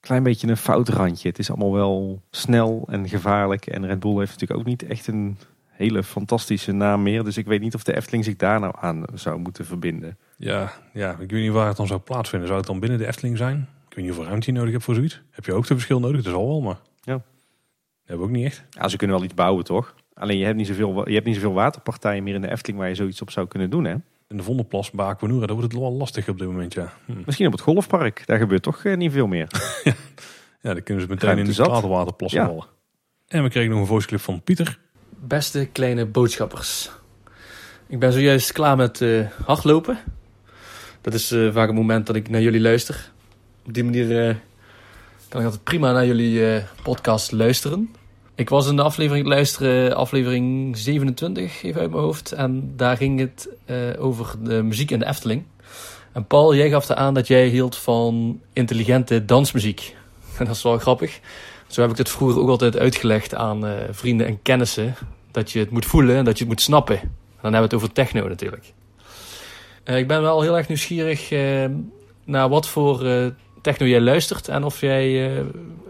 klein 0.00 0.22
beetje 0.22 0.48
een 0.48 0.56
fout 0.56 0.88
randje. 0.88 1.28
Het 1.28 1.38
is 1.38 1.50
allemaal 1.50 1.72
wel 1.72 2.22
snel 2.30 2.84
en 2.90 3.08
gevaarlijk. 3.08 3.66
En 3.66 3.86
Red 3.86 4.00
Bull 4.00 4.18
heeft 4.18 4.32
natuurlijk 4.32 4.60
ook 4.60 4.66
niet 4.66 4.82
echt 4.82 5.06
een 5.06 5.38
hele 5.68 6.02
fantastische 6.02 6.72
naam 6.72 7.02
meer. 7.02 7.24
Dus 7.24 7.36
ik 7.36 7.46
weet 7.46 7.60
niet 7.60 7.74
of 7.74 7.82
de 7.82 7.96
Efteling 7.96 8.24
zich 8.24 8.36
daar 8.36 8.60
nou 8.60 8.74
aan 8.80 9.04
zou 9.14 9.38
moeten 9.38 9.64
verbinden. 9.64 10.18
Ja, 10.36 10.72
ja, 10.92 11.10
ik 11.10 11.30
weet 11.30 11.42
niet 11.42 11.52
waar 11.52 11.68
het 11.68 11.76
dan 11.76 11.86
zou 11.86 12.00
plaatsvinden. 12.00 12.48
Zou 12.48 12.60
het 12.60 12.68
dan 12.68 12.80
binnen 12.80 12.98
de 12.98 13.06
Efteling 13.06 13.36
zijn? 13.36 13.68
Ik 13.88 13.94
weet 13.94 14.04
niet 14.04 14.14
hoeveel 14.14 14.24
ruimte 14.24 14.50
je 14.50 14.56
nodig 14.56 14.72
hebt 14.72 14.84
voor 14.84 14.94
zoiets. 14.94 15.22
Heb 15.30 15.44
je 15.44 15.52
ook 15.52 15.66
verschil 15.66 16.00
nodig? 16.00 16.22
Dat 16.22 16.32
is 16.32 16.38
al 16.38 16.48
wel, 16.48 16.60
maar... 16.60 16.78
Ja. 17.02 17.22
Dat 18.06 18.18
hebben 18.18 18.26
we 18.26 18.32
ook 18.32 18.38
niet 18.38 18.44
echt. 18.52 18.64
Ja, 18.70 18.88
ze 18.88 18.96
kunnen 18.96 19.16
wel 19.16 19.24
iets 19.24 19.34
bouwen, 19.34 19.64
toch? 19.64 19.94
Alleen 20.14 20.38
je 20.38 20.44
hebt 20.44 20.56
niet 20.56 20.66
zoveel, 20.66 21.08
je 21.08 21.14
hebt 21.14 21.26
niet 21.26 21.34
zoveel 21.34 21.52
waterpartijen 21.52 22.22
meer 22.22 22.34
in 22.34 22.40
de 22.40 22.50
Efteling 22.50 22.78
waar 22.78 22.88
je 22.88 22.94
zoiets 22.94 23.22
op 23.22 23.30
zou 23.30 23.46
kunnen 23.46 23.70
doen, 23.70 23.84
hè? 23.84 23.94
In 24.28 24.36
de 24.36 24.42
Vondelplas, 24.42 24.90
Baakwanura, 24.90 25.46
daar 25.46 25.56
wordt 25.56 25.72
het 25.72 25.80
wel 25.82 25.92
lastig 25.92 26.28
op 26.28 26.38
dit 26.38 26.46
moment, 26.46 26.74
ja. 26.74 26.92
Hm. 27.04 27.12
Misschien 27.26 27.46
op 27.46 27.52
het 27.52 27.60
golfpark, 27.60 28.22
daar 28.26 28.38
gebeurt 28.38 28.62
toch 28.62 28.84
eh, 28.84 28.96
niet 28.96 29.12
veel 29.12 29.26
meer. 29.26 29.48
ja, 30.62 30.72
dan 30.74 30.82
kunnen 30.82 31.02
ze 31.02 31.08
meteen 31.08 31.18
Ruimte 31.28 31.40
in 31.42 31.48
de 31.48 31.54
zat. 31.54 31.82
waterplas 31.82 32.32
Ja. 32.32 32.46
vallen. 32.46 32.64
En 33.28 33.42
we 33.42 33.48
kregen 33.48 33.70
nog 33.70 33.80
een 33.80 33.86
voice 33.86 34.06
clip 34.06 34.20
van 34.20 34.42
Pieter. 34.42 34.78
Beste 35.10 35.68
kleine 35.72 36.06
boodschappers. 36.06 36.90
Ik 37.86 37.98
ben 37.98 38.12
zojuist 38.12 38.52
klaar 38.52 38.76
met 38.76 39.00
eh, 39.00 39.26
hardlopen. 39.44 39.98
Dat 41.00 41.14
is 41.14 41.30
eh, 41.30 41.52
vaak 41.52 41.66
het 41.66 41.76
moment 41.76 42.06
dat 42.06 42.16
ik 42.16 42.28
naar 42.28 42.40
jullie 42.40 42.60
luister. 42.60 43.10
Op 43.66 43.74
die 43.74 43.84
manier 43.84 44.28
eh, 44.28 44.34
kan 45.28 45.40
ik 45.40 45.46
altijd 45.46 45.64
prima 45.64 45.92
naar 45.92 46.06
jullie 46.06 46.52
eh, 46.54 46.62
podcast 46.82 47.32
luisteren. 47.32 47.94
Ik 48.36 48.48
was 48.48 48.68
in 48.68 48.76
de 48.76 48.82
aflevering 48.82 49.26
luisteren, 49.26 49.96
aflevering 49.96 50.76
27, 50.78 51.62
even 51.62 51.80
uit 51.80 51.90
mijn 51.90 52.02
hoofd. 52.02 52.32
En 52.32 52.72
daar 52.76 52.96
ging 52.96 53.20
het 53.20 53.48
eh, 53.64 53.76
over 53.98 54.34
de 54.42 54.62
muziek 54.62 54.90
in 54.90 54.98
de 54.98 55.06
Efteling. 55.06 55.44
En 56.12 56.26
Paul, 56.26 56.54
jij 56.54 56.70
gaf 56.70 56.90
aan 56.90 57.14
dat 57.14 57.26
jij 57.26 57.46
hield 57.46 57.76
van 57.76 58.40
intelligente 58.52 59.24
dansmuziek. 59.24 59.96
En 60.38 60.44
dat 60.46 60.56
is 60.56 60.62
wel 60.62 60.78
grappig. 60.78 61.20
Zo 61.66 61.80
heb 61.80 61.90
ik 61.90 61.96
het 61.96 62.08
vroeger 62.08 62.40
ook 62.40 62.48
altijd 62.48 62.78
uitgelegd 62.78 63.34
aan 63.34 63.66
eh, 63.66 63.72
vrienden 63.90 64.26
en 64.26 64.42
kennissen. 64.42 64.94
Dat 65.30 65.50
je 65.50 65.58
het 65.58 65.70
moet 65.70 65.86
voelen 65.86 66.16
en 66.16 66.24
dat 66.24 66.38
je 66.38 66.44
het 66.44 66.52
moet 66.52 66.62
snappen. 66.62 66.96
En 67.00 67.08
dan 67.42 67.52
hebben 67.52 67.70
we 67.70 67.74
het 67.74 67.74
over 67.74 67.92
techno 67.92 68.28
natuurlijk. 68.28 68.72
Eh, 69.84 69.98
ik 69.98 70.08
ben 70.08 70.22
wel 70.22 70.42
heel 70.42 70.56
erg 70.56 70.68
nieuwsgierig 70.68 71.30
naar 72.24 72.48
wat 72.48 72.68
voor 72.68 72.98
techno 73.62 73.86
jij 73.86 74.00
luistert. 74.00 74.48
En 74.48 74.64
of, 74.64 74.80
jij, 74.80 75.42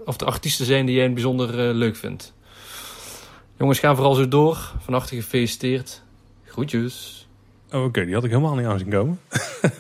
of 0.05 0.17
de 0.17 0.25
artiesten 0.25 0.67
zijn 0.67 0.87
die 0.87 0.97
jij 0.97 1.13
bijzonder 1.13 1.75
leuk 1.75 1.97
vindt. 1.97 2.35
Jongens, 3.59 3.79
gaan 3.79 3.95
vooral 3.95 4.15
zo 4.15 4.29
door. 4.29 4.73
Van 4.79 4.95
harte 4.95 5.15
gefeliciteerd. 5.15 6.03
Groetjes. 6.45 7.27
Oh, 7.73 7.85
oké, 7.85 8.05
die 8.05 8.15
had 8.15 8.25
ik 8.25 8.31
helemaal 8.31 8.55
niet 8.55 8.67
aan 8.67 8.79
zien 8.79 8.91
komen. 8.91 9.21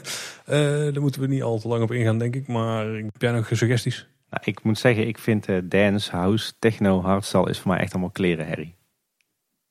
Eh, 0.47 0.59
daar 0.59 1.01
moeten 1.01 1.21
we 1.21 1.27
niet 1.27 1.43
al 1.43 1.59
te 1.59 1.69
lang 1.69 1.83
op 1.83 1.93
ingaan, 1.93 2.19
denk 2.19 2.35
ik. 2.35 2.47
Maar 2.47 2.87
heb 2.87 3.23
jij 3.23 3.33
nog 3.33 3.49
suggesties? 3.51 4.07
Nou, 4.31 4.43
ik 4.45 4.63
moet 4.63 4.79
zeggen, 4.79 5.09
ik 5.09 5.19
vind 5.19 5.49
eh, 5.49 5.57
dance, 5.65 6.11
house, 6.11 6.53
techno, 6.59 7.03
hardstyle 7.03 7.51
is 7.51 7.59
voor 7.59 7.71
mij 7.71 7.81
echt 7.81 7.93
allemaal 7.93 8.11
klerenherrie. 8.11 8.75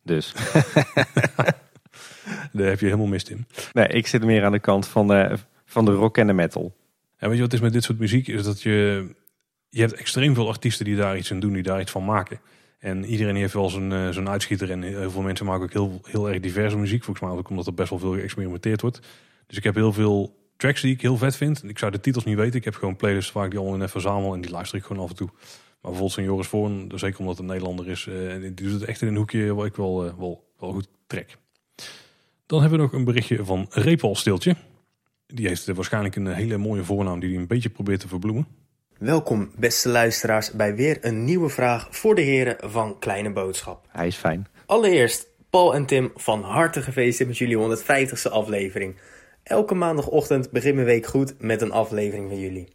Dus 0.03 0.33
Daar 2.51 2.67
heb 2.67 2.79
je 2.79 2.85
helemaal 2.85 3.05
mist 3.05 3.29
in. 3.29 3.45
nee, 3.73 3.87
ik 3.87 4.07
zit 4.07 4.23
meer 4.23 4.45
aan 4.45 4.51
de 4.51 4.59
kant 4.59 4.87
van, 4.87 5.07
de 5.07 5.37
van 5.65 5.85
de 5.85 5.91
rock 5.91 6.17
en 6.17 6.27
de 6.27 6.33
metal. 6.33 6.75
En 7.17 7.27
weet 7.27 7.37
je 7.37 7.43
wat 7.43 7.51
het 7.51 7.53
is 7.53 7.59
met 7.65 7.73
dit 7.73 7.83
soort 7.83 7.99
muziek? 7.99 8.27
Is 8.27 8.43
dat 8.43 8.61
je... 8.61 9.07
Je 9.69 9.81
hebt 9.81 9.93
extreem 9.93 10.35
veel 10.35 10.47
artiesten 10.47 10.85
die 10.85 10.95
daar 10.95 11.17
iets 11.17 11.31
aan 11.31 11.39
doen, 11.39 11.53
die 11.53 11.63
daar 11.63 11.81
iets 11.81 11.91
van 11.91 12.05
maken. 12.05 12.39
En 12.85 13.05
iedereen 13.05 13.35
heeft 13.35 13.53
wel 13.53 13.69
zijn, 13.69 13.91
eh, 13.91 14.09
zijn 14.09 14.29
uitschieter. 14.29 14.71
En 14.71 14.81
heel 14.81 15.11
veel 15.11 15.21
mensen 15.21 15.45
maken 15.45 15.63
ook 15.63 15.73
heel, 15.73 15.99
heel 16.03 16.29
erg 16.29 16.39
diverse 16.39 16.77
muziek. 16.77 17.03
Volgens 17.03 17.27
mij 17.27 17.37
ook 17.37 17.49
omdat 17.49 17.67
er 17.67 17.73
best 17.73 17.89
wel 17.89 17.99
veel 17.99 18.13
geëxperimenteerd 18.13 18.81
wordt. 18.81 18.99
Dus 19.47 19.57
ik 19.57 19.63
heb 19.63 19.75
heel 19.75 19.93
veel 19.93 20.35
tracks 20.57 20.81
die 20.81 20.93
ik 20.93 21.01
heel 21.01 21.17
vet 21.17 21.35
vind. 21.35 21.63
Ik 21.63 21.79
zou 21.79 21.91
de 21.91 21.99
titels 21.99 22.23
niet 22.23 22.35
weten. 22.35 22.55
Ik 22.55 22.63
heb 22.63 22.75
gewoon 22.75 22.95
playlists 22.95 23.31
waar 23.31 23.45
ik 23.45 23.49
die 23.49 23.59
allemaal 23.59 23.77
in 23.77 23.85
even 23.85 24.01
verzamel. 24.01 24.33
En 24.33 24.41
die 24.41 24.51
luister 24.51 24.77
ik 24.77 24.83
gewoon 24.83 25.03
af 25.03 25.09
en 25.09 25.15
toe. 25.15 25.29
Maar 25.81 25.91
bijvoorbeeld 25.91 26.11
zo'n 26.11 26.23
Joris 26.23 26.47
Voorn, 26.47 26.91
zeker 26.95 27.19
omdat 27.19 27.37
het 27.37 27.45
een 27.45 27.51
Nederlander 27.51 27.89
is. 27.89 28.07
eh, 28.07 28.33
en 28.33 28.41
die 28.41 28.53
doet 28.53 28.73
het 28.73 28.83
echt 28.83 29.01
in 29.01 29.07
een 29.07 29.15
hoekje 29.15 29.53
waar 29.53 29.65
ik 29.65 29.75
wel, 29.75 30.05
eh, 30.05 30.13
wel, 30.17 30.53
wel 30.59 30.71
goed 30.71 30.87
trek. 31.07 31.37
Dan 32.45 32.61
hebben 32.61 32.77
we 32.77 32.83
nog 32.85 32.93
een 32.93 33.03
berichtje 33.03 33.45
van 33.45 33.65
Repal 33.69 34.15
Stiltje. 34.15 34.55
Die 35.27 35.47
heeft 35.47 35.65
waarschijnlijk 35.65 36.15
een 36.15 36.27
hele 36.27 36.57
mooie 36.57 36.83
voornaam 36.83 37.19
die 37.19 37.29
hij 37.29 37.39
een 37.39 37.47
beetje 37.47 37.69
probeert 37.69 37.99
te 37.99 38.07
verbloemen. 38.07 38.47
Welkom, 38.99 39.51
beste 39.55 39.89
luisteraars, 39.89 40.51
bij 40.51 40.75
weer 40.75 40.97
een 41.01 41.23
nieuwe 41.23 41.49
vraag 41.49 41.87
voor 41.91 42.15
de 42.15 42.21
heren 42.21 42.57
van 42.59 42.99
Kleine 42.99 43.31
Boodschap. 43.31 43.85
Hij 43.89 44.07
is 44.07 44.15
fijn. 44.15 44.47
Allereerst, 44.65 45.27
Paul 45.49 45.73
en 45.75 45.85
Tim, 45.85 46.11
van 46.15 46.41
harte 46.43 46.81
gefeliciteerd 46.81 47.29
met 47.29 47.37
jullie 47.37 47.77
150ste 47.77 48.31
aflevering. 48.31 48.95
Elke 49.43 49.75
maandagochtend 49.75 50.51
begint 50.51 50.75
mijn 50.75 50.87
week 50.87 51.05
goed 51.05 51.35
met 51.39 51.61
een 51.61 51.71
aflevering 51.71 52.29
van 52.29 52.39
jullie. 52.39 52.67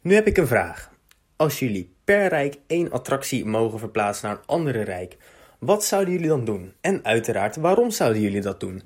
Nu 0.00 0.14
heb 0.14 0.26
ik 0.26 0.36
een 0.36 0.46
vraag. 0.46 0.90
Als 1.36 1.58
jullie 1.58 1.94
per 2.04 2.28
rijk 2.28 2.56
één 2.66 2.90
attractie 2.90 3.44
mogen 3.44 3.78
verplaatsen 3.78 4.28
naar 4.28 4.36
een 4.36 4.46
andere 4.46 4.82
rijk, 4.82 5.16
wat 5.58 5.84
zouden 5.84 6.12
jullie 6.12 6.28
dan 6.28 6.44
doen? 6.44 6.72
En 6.80 7.04
uiteraard, 7.04 7.56
waarom 7.56 7.90
zouden 7.90 8.22
jullie 8.22 8.40
dat 8.40 8.60
doen? 8.60 8.82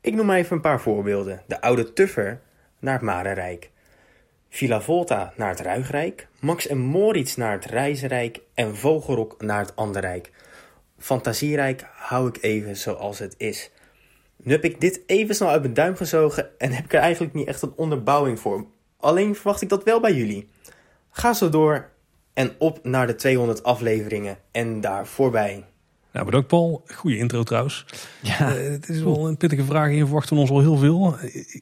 Ik 0.00 0.14
noem 0.14 0.26
maar 0.26 0.36
even 0.36 0.56
een 0.56 0.62
paar 0.62 0.80
voorbeelden. 0.80 1.42
De 1.46 1.60
oude 1.60 1.92
Tuffer 1.92 2.40
naar 2.78 2.94
het 2.94 3.02
Marenrijk. 3.02 3.70
Villa 4.52 4.80
Volta 4.80 5.32
naar 5.36 5.48
het 5.48 5.60
Ruigrijk, 5.60 6.28
Max 6.40 6.66
en 6.66 6.78
Moritz 6.78 7.36
naar 7.36 7.52
het 7.52 7.64
Reizenrijk 7.64 8.40
en 8.54 8.76
Vogelrok 8.76 9.42
naar 9.42 9.58
het 9.60 9.76
Anderrijk. 9.76 10.30
Fantasierijk 10.98 11.84
hou 11.94 12.28
ik 12.28 12.38
even 12.40 12.76
zoals 12.76 13.18
het 13.18 13.34
is. 13.38 13.70
Nu 14.36 14.52
heb 14.52 14.64
ik 14.64 14.80
dit 14.80 15.00
even 15.06 15.34
snel 15.34 15.48
uit 15.48 15.62
mijn 15.62 15.74
duim 15.74 15.96
gezogen 15.96 16.58
en 16.58 16.72
heb 16.72 16.84
ik 16.84 16.92
er 16.92 17.00
eigenlijk 17.00 17.34
niet 17.34 17.46
echt 17.46 17.62
een 17.62 17.72
onderbouwing 17.76 18.40
voor. 18.40 18.66
Alleen 18.96 19.34
verwacht 19.34 19.62
ik 19.62 19.68
dat 19.68 19.84
wel 19.84 20.00
bij 20.00 20.14
jullie. 20.14 20.48
Ga 21.10 21.32
zo 21.32 21.48
door 21.48 21.90
en 22.32 22.54
op 22.58 22.84
naar 22.84 23.06
de 23.06 23.14
200 23.14 23.62
afleveringen 23.62 24.38
en 24.50 24.80
daar 24.80 25.06
voorbij. 25.06 25.64
Nou, 26.12 26.24
bedankt 26.24 26.46
Paul. 26.46 26.82
Goede 26.94 27.16
intro 27.18 27.42
trouwens. 27.42 27.84
Ja. 28.22 28.44
het 28.52 28.88
is 28.88 29.02
wel 29.02 29.28
een 29.28 29.36
pittige 29.36 29.64
vraag 29.64 29.90
je 29.92 29.98
verwacht 30.04 30.28
van 30.28 30.38
ons 30.38 30.50
wel 30.50 30.60
heel 30.60 30.76
veel. 30.76 31.16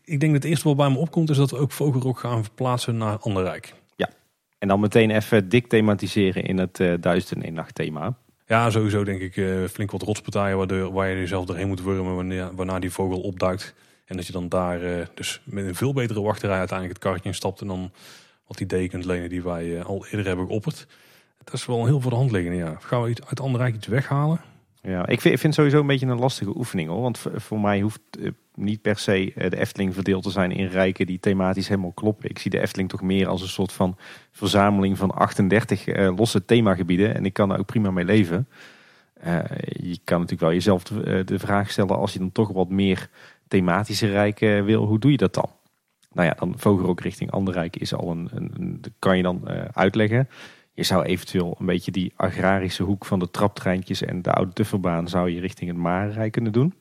Ik- 0.05 0.20
denk 0.20 0.32
dat 0.32 0.42
het 0.42 0.44
eerste 0.44 0.68
wat 0.68 0.76
bij 0.76 0.90
me 0.90 0.96
opkomt 0.96 1.30
is 1.30 1.36
dat 1.36 1.51
we 1.51 1.57
ook 1.57 1.72
Vogelrok 1.72 2.18
gaan 2.18 2.42
verplaatsen 2.44 2.96
naar 2.96 3.18
Anderrijk. 3.18 3.74
En 4.59 4.68
dan 4.68 4.80
meteen 4.80 5.11
even 5.11 5.49
dik 5.49 5.66
thematiseren 5.66 6.44
in 6.44 6.59
het 6.59 6.80
eh 6.80 6.92
duizend 7.01 7.44
en 7.44 7.55
nacht 7.55 7.74
thema. 7.74 8.16
Ja, 8.46 8.70
sowieso 8.70 9.05
denk 9.05 9.20
ik 9.20 9.36
eh, 9.36 9.64
flink 9.70 9.90
wat 9.90 10.03
rotspartijen 10.03 10.57
waardoor, 10.57 10.92
waar 10.92 11.09
je 11.09 11.16
jezelf 11.16 11.44
doorheen 11.46 11.68
moet 11.68 11.82
wurmen 11.82 12.14
wanneer, 12.14 12.55
waarna 12.55 12.78
die 12.78 12.90
vogel 12.90 13.20
opduikt. 13.20 13.74
En 14.05 14.16
dat 14.16 14.26
je 14.26 14.32
dan 14.32 14.49
daar 14.49 14.82
eh, 14.82 15.07
dus 15.14 15.40
met 15.44 15.64
een 15.64 15.74
veel 15.74 15.92
betere 15.92 16.20
wachterij 16.20 16.59
uiteindelijk 16.59 16.99
het 16.99 17.07
karretje 17.07 17.28
instapt 17.28 17.61
en 17.61 17.66
dan 17.66 17.90
wat 18.46 18.61
ideeën 18.61 18.88
kunt 18.88 19.05
lenen 19.05 19.28
die 19.28 19.42
wij 19.42 19.78
eh, 19.78 19.84
al 19.84 20.07
eerder 20.07 20.26
hebben 20.26 20.46
geopperd. 20.46 20.86
Dat 21.45 21.55
is 21.55 21.66
wel 21.66 21.86
heel 21.86 22.01
voor 22.01 22.11
de 22.11 22.16
hand 22.16 22.30
liggende, 22.30 22.57
ja. 22.57 22.76
Gaan 22.80 23.03
we 23.03 23.11
iets 23.11 23.26
uit 23.26 23.41
Anderrijk 23.41 23.74
iets 23.74 23.86
weghalen? 23.86 24.41
Ja, 24.82 25.07
ik 25.07 25.20
vind, 25.20 25.43
het 25.43 25.55
sowieso 25.55 25.80
een 25.80 25.86
beetje 25.86 26.07
een 26.07 26.18
lastige 26.18 26.57
oefening 26.57 26.89
hoor. 26.89 27.01
Want 27.03 27.18
voor, 27.34 27.61
mij 27.61 27.80
hoeft 27.80 28.01
eh, 28.20 28.30
niet 28.55 28.82
per 28.82 28.99
se 28.99 29.32
eh, 29.34 29.51
de 29.51 29.57
Efteling 29.59 29.95
verdeeld 29.95 30.22
te 30.22 30.30
zijn 30.30 30.51
in 30.53 30.66
rijken 30.66 31.07
die 31.07 31.20
thematisch 31.20 31.68
helemaal 31.68 31.93
kloppen. 31.93 32.30
Ik 32.30 32.39
zie 32.39 32.51
de 32.51 32.61
Efteling 32.61 32.89
toch 32.89 33.03
meer 33.03 33.26
als 33.28 33.43
een 33.43 33.49
soort 33.49 33.72
van 33.72 33.97
verzameling 34.30 34.99
van 34.99 35.11
38 35.11 35.86
eh, 35.86 36.16
losse 36.16 36.45
themagebieden. 36.45 37.14
En 37.14 37.24
ik 37.24 37.32
kan 37.32 37.49
daar 37.49 37.59
ook 37.59 37.66
prima 37.66 37.91
mee 37.91 38.05
leven. 38.05 38.49
Je 39.80 39.99
kan 40.05 40.20
natuurlijk 40.20 40.41
wel 40.41 40.53
jezelf 40.53 40.82
de, 40.82 41.39
vraag 41.39 41.70
stellen 41.70 41.97
als 41.97 42.12
je 42.12 42.18
dan 42.18 42.32
toch 42.32 42.53
wat 42.53 42.68
meer 42.68 43.09
thematische 43.49 44.07
rijken 44.07 44.64
wil. 44.64 44.84
Hoe 44.84 44.99
doe 44.99 45.11
je 45.11 45.16
dat 45.16 45.34
dan? 45.34 45.51
Nou 46.12 46.26
ja, 46.28 46.34
dan 46.39 46.55
Vogelrok 46.57 47.01
richting 47.01 47.30
Anderrijk 47.30 47.76
is 47.76 47.95
al 47.95 48.11
een, 48.11 48.28
een, 48.34 48.53
een- 48.59 48.84
kan 48.99 49.16
je 49.16 49.22
dan 49.22 49.49
uitleggen. 49.72 50.28
Je 50.78 50.84
zou 50.84 51.04
eventueel 51.04 51.56
een 51.58 51.66
beetje 51.66 51.90
die 51.90 52.12
agrarische 52.16 52.82
hoek 52.82 53.04
van 53.04 53.18
de 53.18 53.30
traptreintjes 53.30 54.02
en 54.02 54.22
de 54.22 54.32
oude 54.32 54.50
Dufferbaan 54.54 55.08
zou 55.08 55.30
je 55.30 55.40
richting 55.40 55.70
het 55.70 55.78
Marenrijk 55.78 56.32
kunnen 56.32 56.52
doen. 56.52 56.74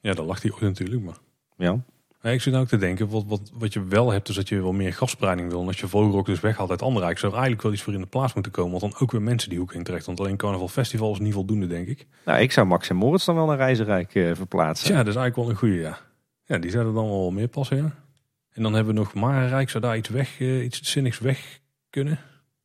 Ja, 0.00 0.14
daar 0.14 0.24
lag 0.24 0.40
die 0.40 0.52
ooit 0.52 0.60
natuurlijk, 0.60 1.02
maar... 1.02 1.16
Ja. 1.56 1.84
Ik 2.30 2.40
zit 2.40 2.52
nou 2.52 2.64
ook 2.64 2.70
te 2.70 2.76
denken, 2.76 3.08
wat, 3.08 3.24
wat, 3.26 3.50
wat 3.54 3.72
je 3.72 3.84
wel 3.84 4.10
hebt, 4.10 4.28
is 4.28 4.34
dat 4.34 4.48
je 4.48 4.62
wel 4.62 4.72
meer 4.72 4.92
gastspreiding 4.92 5.50
wil. 5.50 5.60
En 5.60 5.66
als 5.66 5.80
je 5.80 5.88
Vogelrok 5.88 6.26
dus 6.26 6.40
weghaalt 6.40 6.70
uit 6.70 6.82
Anderrijk, 6.82 7.18
zou 7.18 7.32
er 7.32 7.38
eigenlijk 7.38 7.62
wel 7.62 7.72
iets 7.72 7.82
voor 7.82 7.92
in 7.92 8.00
de 8.00 8.06
plaats 8.06 8.34
moeten 8.34 8.52
komen. 8.52 8.80
Want 8.80 8.92
dan 8.92 9.02
ook 9.02 9.10
weer 9.10 9.22
mensen 9.22 9.48
die 9.48 9.58
hoek 9.58 9.72
in 9.72 9.82
terecht. 9.82 10.06
Want 10.06 10.20
alleen 10.20 10.36
Carnaval 10.36 10.68
Festival 10.68 11.12
is 11.12 11.18
niet 11.18 11.32
voldoende, 11.32 11.66
denk 11.66 11.88
ik. 11.88 12.06
Nou, 12.24 12.40
ik 12.40 12.52
zou 12.52 12.66
Max 12.66 12.88
en 12.88 12.96
Moritz 12.96 13.24
dan 13.24 13.34
wel 13.34 13.46
naar 13.46 13.56
Reizenrijk 13.56 14.14
eh, 14.14 14.34
verplaatsen. 14.34 14.90
Ja, 14.90 14.98
dat 15.02 15.14
is 15.14 15.16
eigenlijk 15.16 15.36
wel 15.36 15.50
een 15.50 15.60
goede, 15.60 15.88
ja. 15.88 15.98
Ja, 16.44 16.58
die 16.58 16.70
zouden 16.70 16.94
dan 16.94 17.08
wel 17.08 17.30
meer 17.30 17.48
passen, 17.48 17.76
ja. 17.76 17.94
En 18.52 18.62
dan 18.62 18.74
hebben 18.74 18.94
we 18.94 19.00
nog 19.00 19.14
Marenrijk, 19.14 19.70
zou 19.70 19.82
daar 19.82 19.96
iets 19.96 20.08
weg, 20.08 20.40
eh, 20.40 20.64
iets 20.64 20.82
zinnigs 20.82 21.18
weg 21.18 21.60
kunnen. 21.90 22.18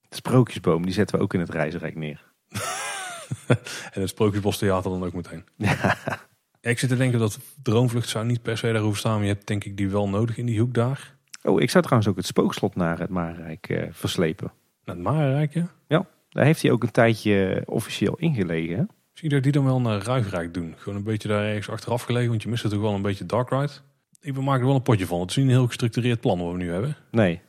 De 0.10 0.16
Sprookjesboom, 0.16 0.84
die 0.86 0.94
zetten 0.94 1.18
we 1.18 1.24
ook 1.24 1.34
in 1.34 1.40
het 1.40 1.50
Reizenrijk 1.50 1.96
neer. 1.96 2.24
En 3.94 4.02
het 4.02 4.10
Sprookjesbos 4.10 4.58
Theater 4.58 4.92
dan 4.92 5.04
ook 5.04 5.14
meteen. 5.14 5.44
Ja, 6.62 6.72
ik 6.72 6.80
zit 6.80 6.90
te 6.90 6.98
denken 6.98 7.20
dat 7.20 7.40
Droomvlucht 7.64 8.10
zou 8.10 8.26
niet 8.26 8.42
per 8.42 8.58
se 8.58 8.72
daar 8.72 8.82
hoeven 8.82 9.00
staan. 9.00 9.16
Maar 9.16 9.26
je 9.28 9.34
hebt 9.34 9.48
denk 9.48 9.64
ik 9.64 9.78
die 9.78 9.90
wel 9.90 10.10
nodig 10.10 10.38
in 10.38 10.46
die 10.46 10.60
hoek 10.60 10.74
daar. 10.74 11.16
Oh, 11.44 11.62
ik 11.62 11.70
zou 11.70 11.84
trouwens 11.84 12.10
ook 12.12 12.18
het 12.18 12.26
spookslot 12.26 12.76
naar 12.76 13.00
het 13.00 13.10
Marenrijk 13.10 13.70
eh, 13.70 13.88
verslepen. 13.92 14.52
Naar 14.86 14.96
het 14.96 15.04
Marenrijk, 15.04 15.54
ja. 15.88 16.06
Daar 16.30 16.46
heeft 16.46 16.62
hij 16.62 16.72
ook 16.72 16.84
een 16.84 16.92
tijdje 16.92 17.64
officieel 17.66 18.16
ingelegen. 18.18 18.78
hè? 18.78 18.84
Misschien 19.10 19.30
dat 19.30 19.44
die 19.44 19.52
dan 19.52 19.64
wel 19.64 19.82
naar 19.82 20.02
Ruigrijk 20.02 20.54
doen. 20.54 20.74
Gewoon 20.78 20.98
een 20.98 21.04
beetje 21.04 21.28
daar 21.28 21.44
ergens 21.44 21.70
achteraf 21.70 22.02
gelegen. 22.04 22.30
Want 22.30 22.44
je 22.44 22.50
mist 22.50 22.64
natuurlijk 22.64 22.90
wel 22.90 22.98
een 22.98 23.06
beetje 23.06 23.26
Dark 23.26 23.50
Ride. 23.50 23.72
Ik 24.22 24.42
maak 24.42 24.60
er 24.60 24.66
wel 24.66 24.76
een 24.76 24.82
potje 24.82 25.06
van. 25.06 25.20
Het 25.20 25.30
is 25.30 25.36
niet 25.36 25.46
een 25.46 25.52
heel 25.52 25.68
gestructureerd 25.68 26.22
plan 26.22 26.40
wat 26.40 26.52
we 26.52 26.58
nu 26.58 26.72
hebben. 26.72 26.96
Nee. 27.12 27.42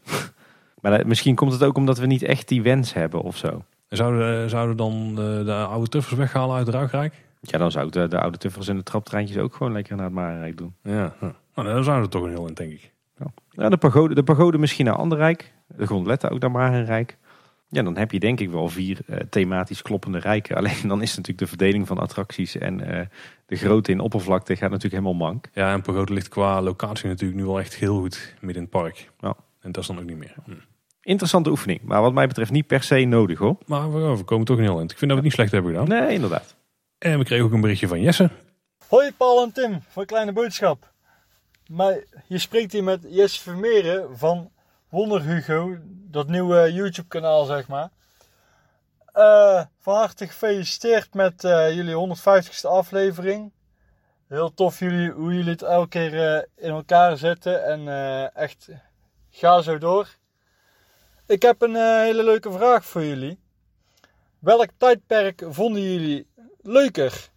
Maar 0.80 1.06
misschien 1.06 1.34
komt 1.34 1.52
het 1.52 1.62
ook 1.62 1.76
omdat 1.76 1.98
we 1.98 2.06
niet 2.06 2.22
echt 2.22 2.48
die 2.48 2.62
wens 2.62 2.94
hebben 2.94 3.20
of 3.20 3.36
zo. 3.36 3.64
Zouden, 3.88 4.50
zouden 4.50 4.76
dan 4.76 5.14
de, 5.14 5.42
de 5.44 5.54
oude 5.54 5.88
tuffers 5.88 6.14
weghalen 6.18 6.56
uit 6.56 6.68
Ruigrijk? 6.68 7.14
Ja, 7.40 7.58
dan 7.58 7.70
zou 7.70 7.86
ik 7.86 7.92
de, 7.92 8.08
de 8.08 8.20
oude 8.20 8.38
tuffers 8.38 8.68
en 8.68 8.76
de 8.76 8.82
traptreintjes 8.82 9.38
ook 9.38 9.54
gewoon 9.54 9.72
lekker 9.72 9.96
naar 9.96 10.04
het 10.04 10.14
Marenrijk 10.14 10.56
doen. 10.56 10.74
Ja, 10.82 11.14
nou, 11.54 11.68
dan 11.68 11.84
zouden 11.84 12.04
we 12.04 12.10
toch 12.10 12.22
een 12.22 12.30
heel 12.30 12.46
in, 12.46 12.54
denk 12.54 12.72
ik. 12.72 12.92
Ja. 13.50 13.68
de, 13.68 13.76
pagode, 13.76 14.14
de 14.14 14.22
pagode 14.22 14.58
misschien 14.58 14.84
naar 14.84 14.94
Anderrijk. 14.94 15.52
De 15.66 15.86
grondletten 15.86 16.30
ook 16.30 16.40
naar 16.40 16.50
Marenrijk. 16.50 17.16
Ja, 17.68 17.82
dan 17.82 17.96
heb 17.96 18.12
je 18.12 18.18
denk 18.18 18.40
ik 18.40 18.50
wel 18.50 18.68
vier 18.68 18.98
uh, 19.06 19.16
thematisch 19.30 19.82
kloppende 19.82 20.18
rijken. 20.18 20.56
Alleen 20.56 20.88
dan 20.88 21.02
is 21.02 21.08
natuurlijk 21.08 21.38
de 21.38 21.46
verdeling 21.46 21.86
van 21.86 21.98
attracties 21.98 22.56
en 22.56 22.80
uh, 22.80 23.00
de 23.46 23.56
grootte 23.56 23.92
in 23.92 24.00
oppervlakte 24.00 24.56
gaat 24.56 24.70
natuurlijk 24.70 25.02
helemaal 25.02 25.28
mank. 25.28 25.48
Ja, 25.54 25.72
en 25.72 25.82
Pagode 25.82 26.12
ligt 26.12 26.28
qua 26.28 26.62
locatie 26.62 27.08
natuurlijk 27.08 27.40
nu 27.40 27.46
wel 27.46 27.58
echt 27.58 27.74
heel 27.74 27.98
goed 27.98 28.34
midden 28.40 28.62
in 28.62 28.68
het 28.72 28.82
park. 28.82 29.10
Ja. 29.20 29.36
En 29.60 29.72
dat 29.72 29.82
is 29.82 29.88
dan 29.88 29.98
ook 29.98 30.04
niet 30.04 30.16
meer. 30.16 30.34
Hm. 30.44 30.52
Interessante 31.08 31.50
oefening, 31.50 31.82
maar 31.82 32.00
wat 32.00 32.12
mij 32.12 32.26
betreft 32.26 32.50
niet 32.50 32.66
per 32.66 32.82
se 32.82 33.04
nodig 33.04 33.38
hoor. 33.38 33.56
Maar 33.66 34.16
we, 34.16 34.24
komen 34.24 34.46
toch 34.46 34.56
niet 34.56 34.66
heel 34.66 34.80
in. 34.80 34.84
Ik 34.84 34.98
vind 34.98 35.00
dat 35.00 35.08
we 35.08 35.14
het 35.14 35.22
niet 35.22 35.32
slecht 35.32 35.52
hebben 35.52 35.72
gedaan. 35.72 35.88
Nee, 35.88 36.14
inderdaad. 36.14 36.54
En 36.98 37.18
we 37.18 37.24
kregen 37.24 37.44
ook 37.44 37.52
een 37.52 37.60
berichtje 37.60 37.88
van 37.88 38.00
Jesse. 38.00 38.30
Hoi 38.88 39.12
Paul 39.12 39.42
en 39.42 39.52
Tim, 39.52 39.82
voor 39.88 40.02
een 40.02 40.08
kleine 40.08 40.32
boodschap. 40.32 40.92
Maar 41.70 42.04
je 42.26 42.38
spreekt 42.38 42.72
hier 42.72 42.84
met 42.84 43.06
Jesse 43.08 43.42
Vermeeren 43.42 44.18
van 44.18 44.50
Wonder 44.88 45.22
Hugo, 45.22 45.76
dat 45.86 46.28
nieuwe 46.28 46.72
YouTube 46.72 47.08
kanaal 47.08 47.44
zeg 47.44 47.68
maar. 47.68 47.90
Uh, 49.14 49.62
van 49.80 49.94
harte 49.94 50.26
gefeliciteerd 50.26 51.14
met 51.14 51.44
uh, 51.44 51.74
jullie 51.74 52.16
150ste 52.16 52.68
aflevering. 52.68 53.52
Heel 54.26 54.54
tof 54.54 54.78
jullie, 54.78 55.10
hoe 55.10 55.34
jullie 55.34 55.50
het 55.50 55.62
elke 55.62 55.88
keer 55.88 56.14
uh, 56.14 56.42
in 56.66 56.70
elkaar 56.70 57.16
zetten. 57.16 57.64
En 57.64 57.88
echt, 58.34 58.68
ga 59.30 59.60
zo 59.60 59.78
door. 59.78 60.16
Ik 61.28 61.42
heb 61.42 61.62
een 61.62 61.74
hele 61.74 62.24
leuke 62.24 62.52
vraag 62.52 62.84
voor 62.84 63.04
jullie. 63.04 63.38
Welk 64.38 64.68
tijdperk 64.76 65.42
vonden 65.48 65.82
jullie 65.82 66.26
leuker? 66.62 67.28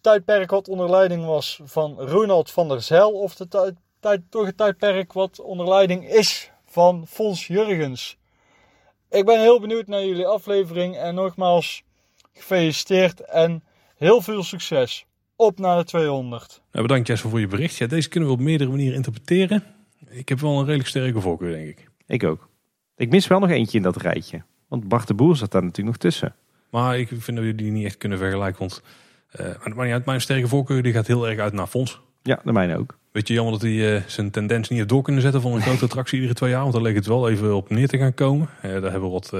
Tijdperk 0.00 0.50
wat 0.50 0.68
onder 0.68 0.90
leiding 0.90 1.24
was 1.24 1.60
van 1.64 2.00
Ronald 2.00 2.50
van 2.50 2.68
der 2.68 2.82
Zijl 2.82 3.12
of 3.12 3.34
de 3.34 3.48
tijd, 3.48 3.74
tijd, 4.00 4.20
toch 4.30 4.46
het 4.46 4.56
tijdperk 4.56 5.12
wat 5.12 5.40
onder 5.40 5.68
leiding 5.68 6.08
is 6.08 6.50
van 6.66 7.06
Fons 7.06 7.46
Jurgens? 7.46 8.16
Ik 9.10 9.24
ben 9.24 9.40
heel 9.40 9.60
benieuwd 9.60 9.86
naar 9.86 10.04
jullie 10.04 10.26
aflevering 10.26 10.96
en 10.96 11.14
nogmaals 11.14 11.82
gefeliciteerd 12.32 13.20
en 13.20 13.64
heel 13.96 14.20
veel 14.20 14.42
succes. 14.42 15.06
Op 15.36 15.58
naar 15.58 15.78
de 15.78 15.84
200. 15.84 16.62
Nou, 16.72 16.86
bedankt 16.86 17.06
Jesse 17.06 17.28
voor 17.28 17.40
je 17.40 17.46
bericht. 17.46 17.76
Ja, 17.76 17.86
deze 17.86 18.08
kunnen 18.08 18.28
we 18.28 18.34
op 18.34 18.40
meerdere 18.40 18.70
manieren 18.70 18.96
interpreteren. 18.96 19.64
Ik 20.08 20.28
heb 20.28 20.40
wel 20.40 20.58
een 20.58 20.64
redelijk 20.64 20.88
sterke 20.88 21.20
voorkeur, 21.20 21.52
denk 21.52 21.68
ik. 21.68 21.88
Ik 22.06 22.24
ook. 22.24 22.47
Ik 22.98 23.10
mis 23.10 23.26
wel 23.26 23.38
nog 23.38 23.50
eentje 23.50 23.76
in 23.76 23.82
dat 23.82 23.96
rijtje. 23.96 24.42
Want 24.68 24.88
Bart 24.88 25.06
de 25.06 25.14
Boer 25.14 25.36
zat 25.36 25.52
daar 25.52 25.62
natuurlijk 25.62 25.88
nog 25.88 25.96
tussen. 25.96 26.34
Maar 26.70 26.98
ik 26.98 27.08
vind 27.08 27.36
dat 27.36 27.46
we 27.46 27.54
die 27.54 27.70
niet 27.70 27.84
echt 27.84 27.96
kunnen 27.96 28.18
vergelijken. 28.18 28.58
Want 28.58 28.82
uh, 29.40 29.74
maar 29.74 29.92
niet 29.92 30.04
mijn 30.04 30.20
sterke 30.20 30.48
voorkeur 30.48 30.82
die 30.82 30.92
gaat 30.92 31.06
heel 31.06 31.28
erg 31.28 31.38
uit 31.38 31.52
naar 31.52 31.66
Fons. 31.66 32.00
Ja, 32.22 32.40
de 32.44 32.52
mijne 32.52 32.78
ook. 32.78 32.98
Weet 33.12 33.28
je, 33.28 33.34
jammer 33.34 33.52
dat 33.52 33.62
hij 33.62 33.94
uh, 33.94 34.02
zijn 34.06 34.30
tendens 34.30 34.68
niet 34.68 34.78
heeft 34.78 34.90
door 34.90 35.02
kunnen 35.02 35.22
zetten 35.22 35.40
van 35.40 35.52
een 35.52 35.62
grote 35.62 35.84
attractie 35.84 36.16
iedere 36.16 36.34
twee 36.34 36.50
jaar. 36.50 36.60
Want 36.60 36.72
daar 36.72 36.82
leek 36.82 36.94
het 36.94 37.06
wel 37.06 37.28
even 37.28 37.56
op 37.56 37.70
neer 37.70 37.88
te 37.88 37.98
gaan 37.98 38.14
komen. 38.14 38.48
Uh, 38.56 38.62
daar 38.62 38.90
hebben 38.90 39.02
we 39.02 39.08
wat 39.08 39.30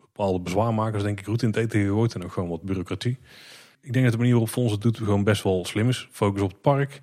bepaalde 0.00 0.40
bezwaarmakers 0.40 1.02
denk 1.02 1.18
ik 1.18 1.24
goed 1.24 1.42
in 1.42 1.48
het 1.48 1.56
eten 1.56 1.80
gegooid. 1.80 2.14
En 2.14 2.24
ook 2.24 2.32
gewoon 2.32 2.48
wat 2.48 2.62
bureaucratie. 2.62 3.18
Ik 3.80 3.92
denk 3.92 4.04
dat 4.04 4.12
de 4.12 4.18
manier 4.18 4.32
waarop 4.32 4.52
Fons 4.52 4.72
het 4.72 4.80
doet 4.80 4.96
gewoon 4.96 5.24
best 5.24 5.42
wel 5.42 5.64
slim 5.64 5.88
is. 5.88 6.08
Focus 6.10 6.42
op 6.42 6.50
het 6.50 6.60
park. 6.60 7.00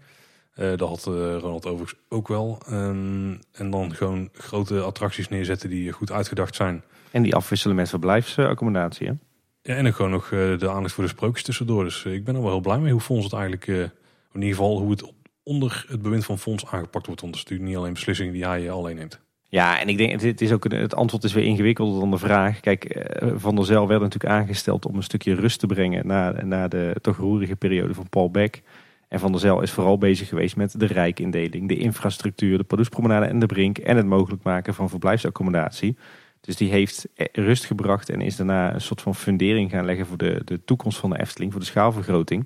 Dat 0.76 0.89
had 0.89 1.03
Ronald 1.05 1.66
overigens 1.66 1.99
ook 2.10 2.28
wel. 2.28 2.62
Um, 2.72 3.39
en 3.51 3.70
dan 3.70 3.95
gewoon 3.95 4.30
grote 4.34 4.82
attracties 4.82 5.30
neerzetten 5.30 5.70
die 5.70 5.91
goed 5.91 6.12
uitgedacht 6.12 6.55
zijn. 6.55 6.84
En 7.12 7.22
die 7.22 7.36
afwisselen 7.36 7.76
met 7.76 7.89
verblijfsaccommodatie 7.89 9.07
hè? 9.07 9.14
Ja, 9.62 9.76
en 9.76 9.88
ook 9.88 9.95
gewoon 9.95 10.12
nog 10.12 10.30
de 10.30 10.70
aandacht 10.70 10.93
voor 10.93 11.03
de 11.03 11.10
sprookjes 11.10 11.43
tussendoor. 11.43 11.84
Dus 11.84 12.05
ik 12.05 12.24
ben 12.24 12.36
er 12.36 12.41
wel 12.41 12.51
heel 12.51 12.60
blij 12.60 12.80
mee 12.80 12.91
hoe 12.91 13.01
Fons 13.01 13.24
het 13.24 13.34
eigenlijk... 13.34 13.68
in 13.68 13.91
ieder 14.34 14.49
geval 14.49 14.80
hoe 14.80 14.91
het 14.91 15.14
onder 15.43 15.86
het 15.88 16.01
bewind 16.01 16.26
van 16.26 16.39
Fonds 16.39 16.66
aangepakt 16.66 17.05
wordt. 17.05 17.22
Want 17.22 17.36
het 17.36 17.43
is 17.43 17.43
natuurlijk 17.43 17.70
niet 17.70 17.78
alleen 17.78 17.93
beslissingen 17.93 18.34
die 18.34 18.45
hij 18.45 18.72
alleen 18.72 18.95
neemt. 18.95 19.20
Ja, 19.51 19.80
en 19.80 19.88
ik 19.88 19.97
denk, 19.97 20.22
het, 20.22 20.41
is 20.41 20.51
ook, 20.51 20.72
het 20.72 20.95
antwoord 20.95 21.24
is 21.24 21.34
weer 21.34 21.43
ingewikkelder 21.43 21.99
dan 21.99 22.12
de 22.12 22.18
vraag. 22.18 22.60
Kijk, 22.60 22.86
eh, 22.86 23.32
Van 23.36 23.55
der 23.55 23.66
Zel 23.66 23.88
werd 23.88 24.01
natuurlijk 24.01 24.34
aangesteld 24.34 24.86
om 24.86 24.95
een 24.95 25.03
stukje 25.03 25.34
rust 25.34 25.60
te 25.60 25.68
brengen 25.68 26.07
na, 26.07 26.43
na 26.43 26.68
de 26.68 26.95
toch 27.01 27.18
roerige 27.18 27.55
periode 27.55 27.93
van 27.93 28.10
Paul 28.10 28.32
Beck. 28.32 28.62
En 29.10 29.20
Van 29.20 29.32
der 29.32 29.41
Zel 29.41 29.62
is 29.62 29.72
vooral 29.72 29.97
bezig 29.97 30.28
geweest 30.28 30.55
met 30.55 30.80
de 30.80 30.86
rijkindeling, 30.86 31.68
de 31.68 31.78
infrastructuur, 31.78 32.57
de 32.57 32.64
Paduspromenade 32.64 33.26
en 33.26 33.39
de 33.39 33.45
Brink 33.45 33.78
en 33.78 33.97
het 33.97 34.05
mogelijk 34.05 34.43
maken 34.43 34.74
van 34.74 34.89
verblijfsaccommodatie. 34.89 35.97
Dus 36.41 36.55
die 36.55 36.70
heeft 36.70 37.07
eh, 37.16 37.26
rust 37.32 37.66
gebracht 37.66 38.10
en 38.10 38.22
is 38.22 38.36
daarna 38.36 38.74
een 38.74 38.82
soort 38.82 39.01
van 39.01 39.16
fundering 39.16 39.70
gaan 39.70 39.86
leggen 39.86 40.05
voor 40.05 40.18
de, 40.18 40.41
de 40.45 40.64
toekomst 40.64 40.97
van 40.97 41.10
de 41.10 41.20
Efteling, 41.20 41.51
voor 41.51 41.62
de 41.62 41.68
schaalvergroting. 41.68 42.45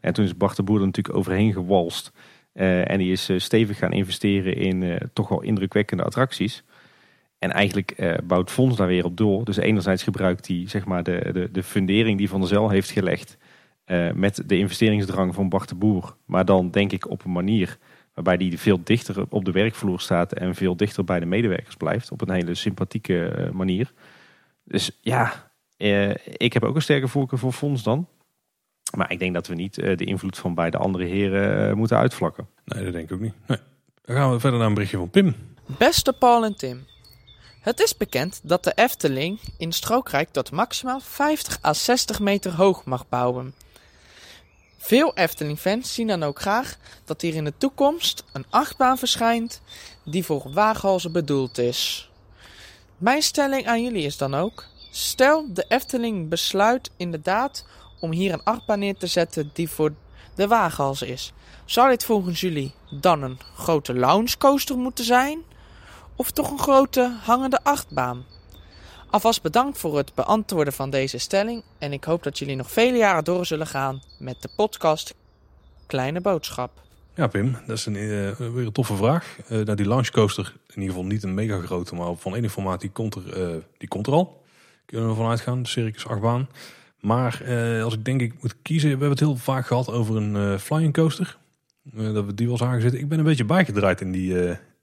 En 0.00 0.12
toen 0.12 0.24
is 0.24 0.36
Bart 0.36 0.56
de 0.56 0.62
Boer 0.62 0.78
er 0.78 0.86
natuurlijk 0.86 1.16
overheen 1.16 1.52
gewalst. 1.52 2.12
Uh, 2.54 2.90
en 2.90 2.98
die 2.98 3.12
is 3.12 3.30
uh, 3.30 3.38
stevig 3.38 3.78
gaan 3.78 3.92
investeren 3.92 4.56
in 4.56 4.82
uh, 4.82 4.96
toch 5.12 5.28
wel 5.28 5.42
indrukwekkende 5.42 6.02
attracties. 6.02 6.64
En 7.38 7.50
eigenlijk 7.50 8.20
bouwt 8.24 8.50
Fons 8.50 8.76
daar 8.76 8.86
weer 8.86 9.04
op 9.04 9.16
door. 9.16 9.44
Dus 9.44 9.56
enerzijds 9.56 10.02
gebruikt 10.02 10.46
hij 10.46 10.64
zeg 10.66 10.84
maar, 10.84 11.02
de, 11.02 11.30
de, 11.32 11.48
de 11.52 11.62
fundering 11.62 12.18
die 12.18 12.28
Van 12.28 12.40
der 12.40 12.48
Zel 12.48 12.68
heeft 12.68 12.90
gelegd. 12.90 13.36
Met 14.14 14.42
de 14.46 14.58
investeringsdrang 14.58 15.34
van 15.34 15.48
Bart 15.48 15.68
de 15.68 15.74
Boer. 15.74 16.16
Maar 16.24 16.44
dan 16.44 16.70
denk 16.70 16.92
ik 16.92 17.10
op 17.10 17.24
een 17.24 17.32
manier 17.32 17.78
waarbij 18.14 18.46
hij 18.48 18.58
veel 18.58 18.80
dichter 18.84 19.24
op 19.28 19.44
de 19.44 19.50
werkvloer 19.50 20.00
staat. 20.00 20.32
En 20.32 20.54
veel 20.54 20.76
dichter 20.76 21.04
bij 21.04 21.20
de 21.20 21.26
medewerkers 21.26 21.76
blijft. 21.76 22.10
Op 22.10 22.20
een 22.20 22.34
hele 22.34 22.54
sympathieke 22.54 23.50
manier. 23.52 23.92
Dus 24.64 24.98
ja, 25.00 25.50
ik 26.36 26.52
heb 26.52 26.64
ook 26.64 26.74
een 26.74 26.82
sterke 26.82 27.08
voorkeur 27.08 27.38
voor 27.38 27.52
Fons 27.52 27.82
dan. 27.82 28.06
Maar 28.96 29.10
ik 29.10 29.18
denk 29.18 29.34
dat 29.34 29.46
we 29.46 29.54
niet 29.54 29.78
eh, 29.78 29.96
de 29.96 30.04
invloed 30.04 30.38
van 30.38 30.54
beide 30.54 30.76
andere 30.76 31.04
heren 31.04 31.68
eh, 31.68 31.74
moeten 31.74 31.96
uitvlakken. 31.96 32.48
Nee, 32.64 32.84
dat 32.84 32.92
denk 32.92 33.04
ik 33.04 33.12
ook 33.14 33.20
niet. 33.20 33.34
Nee. 33.46 33.58
Dan 34.02 34.16
gaan 34.16 34.32
we 34.32 34.40
verder 34.40 34.58
naar 34.58 34.68
een 34.68 34.74
berichtje 34.74 34.98
van 34.98 35.10
Pim. 35.10 35.34
Beste 35.66 36.12
Paul 36.12 36.44
en 36.44 36.56
Tim. 36.56 36.86
Het 37.60 37.80
is 37.80 37.96
bekend 37.96 38.40
dat 38.42 38.64
de 38.64 38.72
Efteling 38.74 39.40
in 39.58 39.72
Strookrijk 39.72 40.28
tot 40.30 40.50
maximaal 40.50 41.00
50 41.00 41.64
à 41.64 41.72
60 41.72 42.20
meter 42.20 42.54
hoog 42.54 42.84
mag 42.84 43.08
bouwen. 43.08 43.54
Veel 44.82 45.14
Efteling-fans 45.14 45.94
zien 45.94 46.06
dan 46.06 46.22
ook 46.22 46.40
graag 46.40 46.76
dat 47.04 47.20
hier 47.20 47.34
in 47.34 47.44
de 47.44 47.52
toekomst 47.58 48.24
een 48.32 48.44
achtbaan 48.50 48.98
verschijnt 48.98 49.60
die 50.04 50.24
voor 50.24 50.52
waaghalzen 50.52 51.12
bedoeld 51.12 51.58
is. 51.58 52.10
Mijn 52.96 53.22
stelling 53.22 53.66
aan 53.66 53.82
jullie 53.82 54.04
is 54.04 54.16
dan 54.16 54.34
ook: 54.34 54.64
stel 54.90 55.52
de 55.52 55.64
Efteling 55.68 56.28
besluit 56.28 56.90
inderdaad 56.96 57.64
om 58.00 58.12
hier 58.12 58.32
een 58.32 58.44
achtbaan 58.44 58.78
neer 58.78 58.96
te 58.96 59.06
zetten 59.06 59.50
die 59.52 59.68
voor 59.68 59.92
de 60.34 60.48
waaghals 60.48 61.02
is. 61.02 61.32
Zou 61.64 61.88
dit 61.88 62.04
volgens 62.04 62.40
jullie 62.40 62.74
dan 62.90 63.22
een 63.22 63.38
grote 63.54 63.94
loungecoaster 63.94 64.76
moeten 64.76 65.04
zijn? 65.04 65.42
Of 66.16 66.30
toch 66.30 66.50
een 66.50 66.58
grote 66.58 67.16
hangende 67.22 67.64
achtbaan? 67.64 68.24
Alvast 69.10 69.42
bedankt 69.42 69.78
voor 69.78 69.96
het 69.96 70.14
beantwoorden 70.14 70.72
van 70.72 70.90
deze 70.90 71.18
stelling 71.18 71.62
en 71.78 71.92
ik 71.92 72.04
hoop 72.04 72.22
dat 72.22 72.38
jullie 72.38 72.56
nog 72.56 72.70
vele 72.70 72.96
jaren 72.96 73.24
door 73.24 73.46
zullen 73.46 73.66
gaan 73.66 74.02
met 74.18 74.42
de 74.42 74.48
podcast 74.56 75.14
Kleine 75.86 76.20
Boodschap. 76.20 76.70
Ja 77.14 77.26
Pim, 77.26 77.56
dat 77.66 77.76
is 77.76 77.86
een, 77.86 77.94
uh, 77.94 78.36
weer 78.36 78.66
een 78.66 78.72
toffe 78.72 78.96
vraag. 78.96 79.36
Uh, 79.42 79.48
nou, 79.48 79.74
die 79.74 79.88
launchcoaster, 79.88 80.56
in 80.66 80.80
ieder 80.80 80.94
geval 80.94 81.04
niet 81.04 81.22
een 81.22 81.34
mega 81.34 81.60
grote, 81.60 81.94
maar 81.94 82.14
van 82.14 82.34
enige 82.34 82.52
formaat, 82.52 82.80
die 82.80 82.90
komt 82.90 83.14
er, 83.14 83.52
uh, 83.52 83.56
die 83.78 83.88
komt 83.88 84.06
er 84.06 84.12
al. 84.12 84.42
Kunnen 84.86 85.06
we 85.06 85.12
ervan 85.12 85.30
uitgaan, 85.30 85.62
de 85.62 85.68
Circus 85.68 86.06
achtbaan. 86.06 86.48
Maar 87.00 87.42
eh, 87.42 87.84
als 87.84 87.94
ik 87.94 88.04
denk 88.04 88.20
ik 88.20 88.42
moet 88.42 88.56
kiezen, 88.62 88.88
we 88.88 88.90
hebben 88.90 89.10
het 89.10 89.20
heel 89.20 89.36
vaak 89.36 89.66
gehad 89.66 89.90
over 89.90 90.16
een 90.16 90.34
uh, 90.34 90.58
flying 90.58 90.92
coaster. 90.92 91.38
Uh, 91.94 92.14
dat 92.14 92.24
we 92.24 92.34
die 92.34 92.46
wel 92.46 92.56
zagen 92.56 92.80
zitten. 92.80 93.00
Ik 93.00 93.08
ben 93.08 93.18
een 93.18 93.24
beetje 93.24 93.44
bijgedraaid 93.44 94.00
in 94.00 94.12
die, 94.12 94.34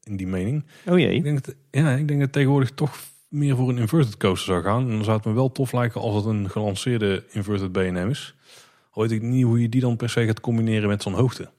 in 0.04 0.18
die 0.18 0.28
mening. 0.28 0.66
Oh 0.86 0.98
jee. 0.98 1.16
Ik 1.16 1.24
denk, 1.24 1.46
dat, 1.46 1.56
ja, 1.72 1.92
ik 1.92 2.08
denk 2.08 2.20
dat 2.20 2.32
tegenwoordig 2.32 2.72
toch 2.72 2.98
meer 3.28 3.56
voor 3.56 3.70
een 3.70 3.78
inverted 3.78 4.18
coaster 4.18 4.54
zou 4.54 4.64
gaan. 4.64 4.84
En 4.84 4.96
dan 4.96 5.04
zou 5.04 5.18
het 5.18 5.26
me 5.26 5.34
wel 5.34 5.52
tof 5.52 5.72
lijken 5.72 6.02
als 6.02 6.16
het 6.16 6.26
een 6.26 6.50
gelanceerde 6.50 7.24
inverted 7.32 7.72
B&M 7.72 8.08
is. 8.10 8.36
Al 8.92 9.02
weet 9.02 9.12
ik 9.12 9.22
niet 9.22 9.44
hoe 9.44 9.62
je 9.62 9.70
die 9.70 9.82
dan 9.82 9.96
per 9.96 10.10
se 10.10 10.26
gaat 10.26 10.40
combineren 10.40 10.90
met 10.90 11.02
zo'n 11.02 11.14
hoogte. 11.14 11.50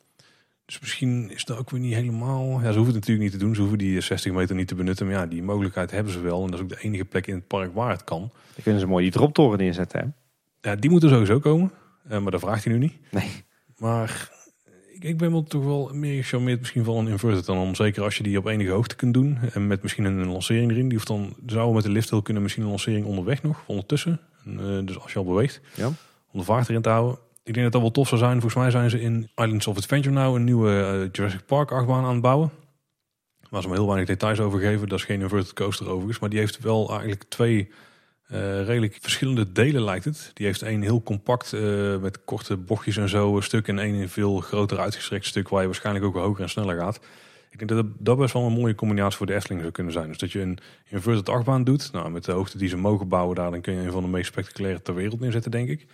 Dus 0.65 0.81
misschien 0.81 1.31
is 1.31 1.45
dat 1.45 1.59
ook 1.59 1.71
weer 1.71 1.81
niet 1.81 1.95
helemaal... 1.95 2.51
Ja, 2.51 2.59
ze 2.59 2.79
hoeven 2.79 2.85
het 2.85 2.95
natuurlijk 2.95 3.21
niet 3.21 3.33
te 3.33 3.39
doen. 3.39 3.55
Ze 3.55 3.61
hoeven 3.61 3.79
die 3.79 4.01
60 4.01 4.33
meter 4.33 4.55
niet 4.55 4.69
te 4.69 4.75
benutten. 4.75 5.07
Maar 5.07 5.15
ja, 5.15 5.27
die 5.27 5.43
mogelijkheid 5.43 5.91
hebben 5.91 6.13
ze 6.13 6.21
wel. 6.21 6.45
En 6.45 6.51
dat 6.51 6.59
is 6.59 6.65
ook 6.65 6.69
de 6.69 6.81
enige 6.81 7.05
plek 7.05 7.27
in 7.27 7.35
het 7.35 7.47
park 7.47 7.75
waar 7.75 7.91
het 7.91 8.05
kan. 8.05 8.21
Dan 8.21 8.63
kunnen 8.63 8.81
ze 8.81 8.87
mooi 8.87 9.03
die 9.03 9.13
droptoren 9.13 9.61
inzetten, 9.61 10.01
hè? 10.01 10.07
Ja, 10.71 10.77
die 10.77 10.91
moeten 10.91 11.09
sowieso 11.09 11.39
komen. 11.39 11.71
Uh, 12.11 12.19
maar 12.19 12.31
dat 12.31 12.41
vraagt 12.41 12.65
hij 12.65 12.73
nu 12.73 12.79
niet. 12.79 12.97
Nee. 13.11 13.45
Maar 13.77 14.31
ik, 15.01 15.17
ben 15.17 15.31
wel 15.31 15.43
toch 15.43 15.65
wel 15.65 15.91
meer 15.93 16.23
gecharmeerd 16.23 16.59
misschien 16.59 16.85
van 16.85 16.97
een 16.97 17.09
inverted 17.09 17.47
dan 17.47 17.59
om. 17.59 17.75
Zeker 17.75 18.03
als 18.03 18.17
je 18.17 18.23
die 18.23 18.39
op 18.39 18.47
enige 18.47 18.71
hoogte 18.71 18.97
kunt 18.97 19.15
doen. 19.15 19.39
En 19.53 19.67
met 19.67 19.83
misschien 19.83 20.05
een 20.05 20.27
lancering 20.27 20.71
erin. 20.71 20.89
Die 20.89 20.97
hoeft 20.97 21.09
dan, 21.09 21.37
zou 21.47 21.75
met 21.75 21.83
de 21.83 21.91
lift 21.91 22.11
heel 22.11 22.23
kunnen 22.23 22.43
misschien 22.43 22.65
een 22.65 22.71
lancering 22.71 23.07
onderweg 23.07 23.43
nog. 23.43 23.63
Ondertussen. 23.67 24.21
En, 24.45 24.61
uh, 24.61 24.87
dus 24.87 24.99
als 24.99 25.13
je 25.13 25.19
al 25.19 25.25
beweegt. 25.25 25.61
Ja. 25.75 25.87
Om 26.33 26.39
de 26.39 26.45
vaart 26.45 26.69
erin 26.69 26.83
te 26.83 26.89
houden. 26.89 27.19
Ik 27.43 27.55
denk 27.55 27.65
dat 27.65 27.73
dat 27.73 27.83
wel 27.83 27.91
tof 27.91 28.09
zou 28.09 28.21
zijn. 28.21 28.41
Volgens 28.41 28.63
mij 28.63 28.71
zijn 28.71 28.91
ze 28.91 29.01
in 29.01 29.31
Islands 29.35 29.67
of 29.67 29.77
Adventure 29.77 30.15
nou 30.15 30.37
een 30.37 30.45
nieuwe 30.45 30.71
uh, 30.71 31.09
Jurassic 31.13 31.47
Park 31.47 31.73
achtbaan 31.73 32.05
aan 32.05 32.13
het 32.13 32.23
bouwen. 32.23 32.51
Waar 33.51 33.63
ze 33.63 33.69
maar 33.69 33.77
heel 33.77 33.87
weinig 33.87 34.09
details 34.09 34.41
over 34.41 34.61
geven. 34.61 34.89
Dat 34.89 34.99
is 34.99 35.05
geen 35.05 35.21
inverted 35.21 35.53
coaster 35.53 35.89
overigens. 35.89 36.19
Maar 36.19 36.29
die 36.29 36.39
heeft 36.39 36.59
wel 36.59 36.91
eigenlijk 36.91 37.25
twee 37.29 37.71
uh, 38.33 38.65
redelijk 38.65 38.99
verschillende 39.01 39.53
delen 39.53 39.83
lijkt 39.83 40.05
het. 40.05 40.31
Die 40.35 40.47
heeft 40.47 40.63
één 40.63 40.83
heel 40.83 41.03
compact 41.03 41.53
uh, 41.53 41.97
met 41.97 42.25
korte 42.25 42.57
bochtjes 42.57 42.97
en 42.97 43.09
zo 43.09 43.41
stuk. 43.41 43.69
En 43.69 43.79
één 43.79 44.09
veel 44.09 44.41
groter 44.41 44.79
uitgestrekt 44.79 45.27
stuk 45.27 45.49
waar 45.49 45.61
je 45.61 45.67
waarschijnlijk 45.67 46.05
ook 46.05 46.15
hoger 46.15 46.43
en 46.43 46.51
sneller 46.51 46.81
gaat. 46.81 47.01
Ik 47.51 47.59
denk 47.59 47.71
dat 47.71 47.87
dat 47.99 48.19
best 48.19 48.33
wel 48.33 48.43
een 48.43 48.53
mooie 48.53 48.75
combinatie 48.75 49.17
voor 49.17 49.27
de 49.27 49.35
Efteling 49.35 49.61
zou 49.61 49.73
kunnen 49.73 49.93
zijn. 49.93 50.09
Dus 50.09 50.19
dat 50.19 50.33
je 50.33 50.41
een 50.41 50.59
inverted 50.89 51.29
achtbaan 51.29 51.65
doet. 51.65 51.93
Nou, 51.93 52.11
met 52.11 52.25
de 52.25 52.33
hoogte 52.33 52.59
die 52.59 52.69
ze 52.69 52.77
mogen 52.77 53.09
bouwen 53.09 53.37
daar, 53.37 53.51
dan 53.51 53.61
kun 53.61 53.75
je 53.75 53.81
een 53.81 53.93
van 53.93 54.03
de 54.03 54.09
meest 54.09 54.27
spectaculaire 54.27 54.83
ter 54.83 54.95
wereld 54.95 55.21
neerzetten, 55.21 55.51
denk 55.51 55.69
ik. 55.69 55.87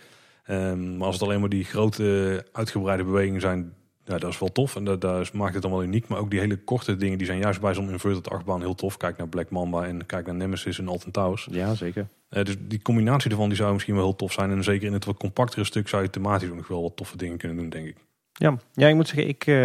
Um, 0.49 0.97
maar 0.97 1.05
als 1.05 1.15
het 1.15 1.23
alleen 1.23 1.39
maar 1.39 1.49
die 1.49 1.63
grote 1.63 2.45
uitgebreide 2.51 3.03
bewegingen 3.03 3.41
zijn, 3.41 3.73
ja, 4.05 4.17
dat 4.17 4.31
is 4.31 4.39
wel 4.39 4.51
tof. 4.51 4.75
En 4.75 4.83
dat, 4.83 5.01
dat 5.01 5.33
maakt 5.33 5.53
het 5.53 5.63
allemaal 5.63 5.83
uniek. 5.83 6.07
Maar 6.07 6.19
ook 6.19 6.29
die 6.29 6.39
hele 6.39 6.57
korte 6.57 6.95
dingen, 6.95 7.17
die 7.17 7.27
zijn 7.27 7.39
juist 7.39 7.61
bij 7.61 7.73
zo'n 7.73 7.89
inverted 7.89 8.29
achtbaan 8.29 8.61
heel 8.61 8.75
tof. 8.75 8.97
Kijk 8.97 9.17
naar 9.17 9.27
Black 9.27 9.49
Mamba 9.49 9.85
en 9.85 10.05
kijk 10.05 10.25
naar 10.25 10.35
Nemesis 10.35 10.79
en 10.79 10.87
Alton 10.87 11.11
Towers. 11.11 11.47
Ja, 11.51 11.73
zeker. 11.73 12.07
Uh, 12.29 12.43
dus 12.43 12.55
die 12.59 12.81
combinatie 12.81 13.31
ervan 13.31 13.47
die 13.47 13.57
zou 13.57 13.73
misschien 13.73 13.95
wel 13.95 14.03
heel 14.03 14.15
tof 14.15 14.31
zijn. 14.31 14.51
En 14.51 14.63
zeker 14.63 14.87
in 14.87 14.93
het 14.93 15.05
wat 15.05 15.17
compactere 15.17 15.63
stuk 15.63 15.87
zou 15.87 16.03
je 16.03 16.09
thematisch 16.09 16.49
nog 16.49 16.67
wel 16.67 16.81
wat 16.81 16.95
toffe 16.95 17.17
dingen 17.17 17.37
kunnen 17.37 17.57
doen, 17.57 17.69
denk 17.69 17.87
ik. 17.87 17.95
Ja, 18.33 18.57
ja 18.73 18.87
ik 18.87 18.95
moet 18.95 19.07
zeggen, 19.07 19.27
ik, 19.27 19.45
uh, 19.45 19.55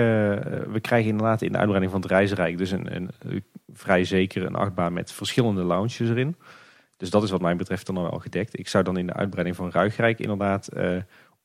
we 0.71 0.79
krijgen 0.81 1.11
inderdaad 1.11 1.43
in 1.43 1.53
de 1.53 1.59
uitbreiding 1.59 1.93
van 1.93 2.01
het 2.01 2.11
Reizenrijk 2.11 2.59
dus 2.59 2.71
een, 2.71 2.97
een, 2.97 3.11
een, 3.19 3.45
vrij 3.73 4.05
zeker 4.05 4.45
een 4.45 4.55
achtbaan 4.55 4.93
met 4.93 5.13
verschillende 5.13 5.63
lounges 5.63 6.11
erin. 6.11 6.37
Dus 6.97 7.11
dat 7.11 7.23
is 7.23 7.31
wat 7.31 7.41
mij 7.41 7.57
betreft 7.57 7.87
dan 7.87 7.95
wel 7.95 8.19
gedekt. 8.19 8.59
Ik 8.59 8.69
zou 8.69 8.85
dan 8.85 8.97
in 8.97 9.07
de 9.07 9.13
uitbreiding 9.13 9.57
van 9.57 9.71
Ruigrijk 9.71 10.21
inderdaad 10.21 10.69
uh, 10.77 10.97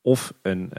of 0.02 0.34
een, 0.42 0.72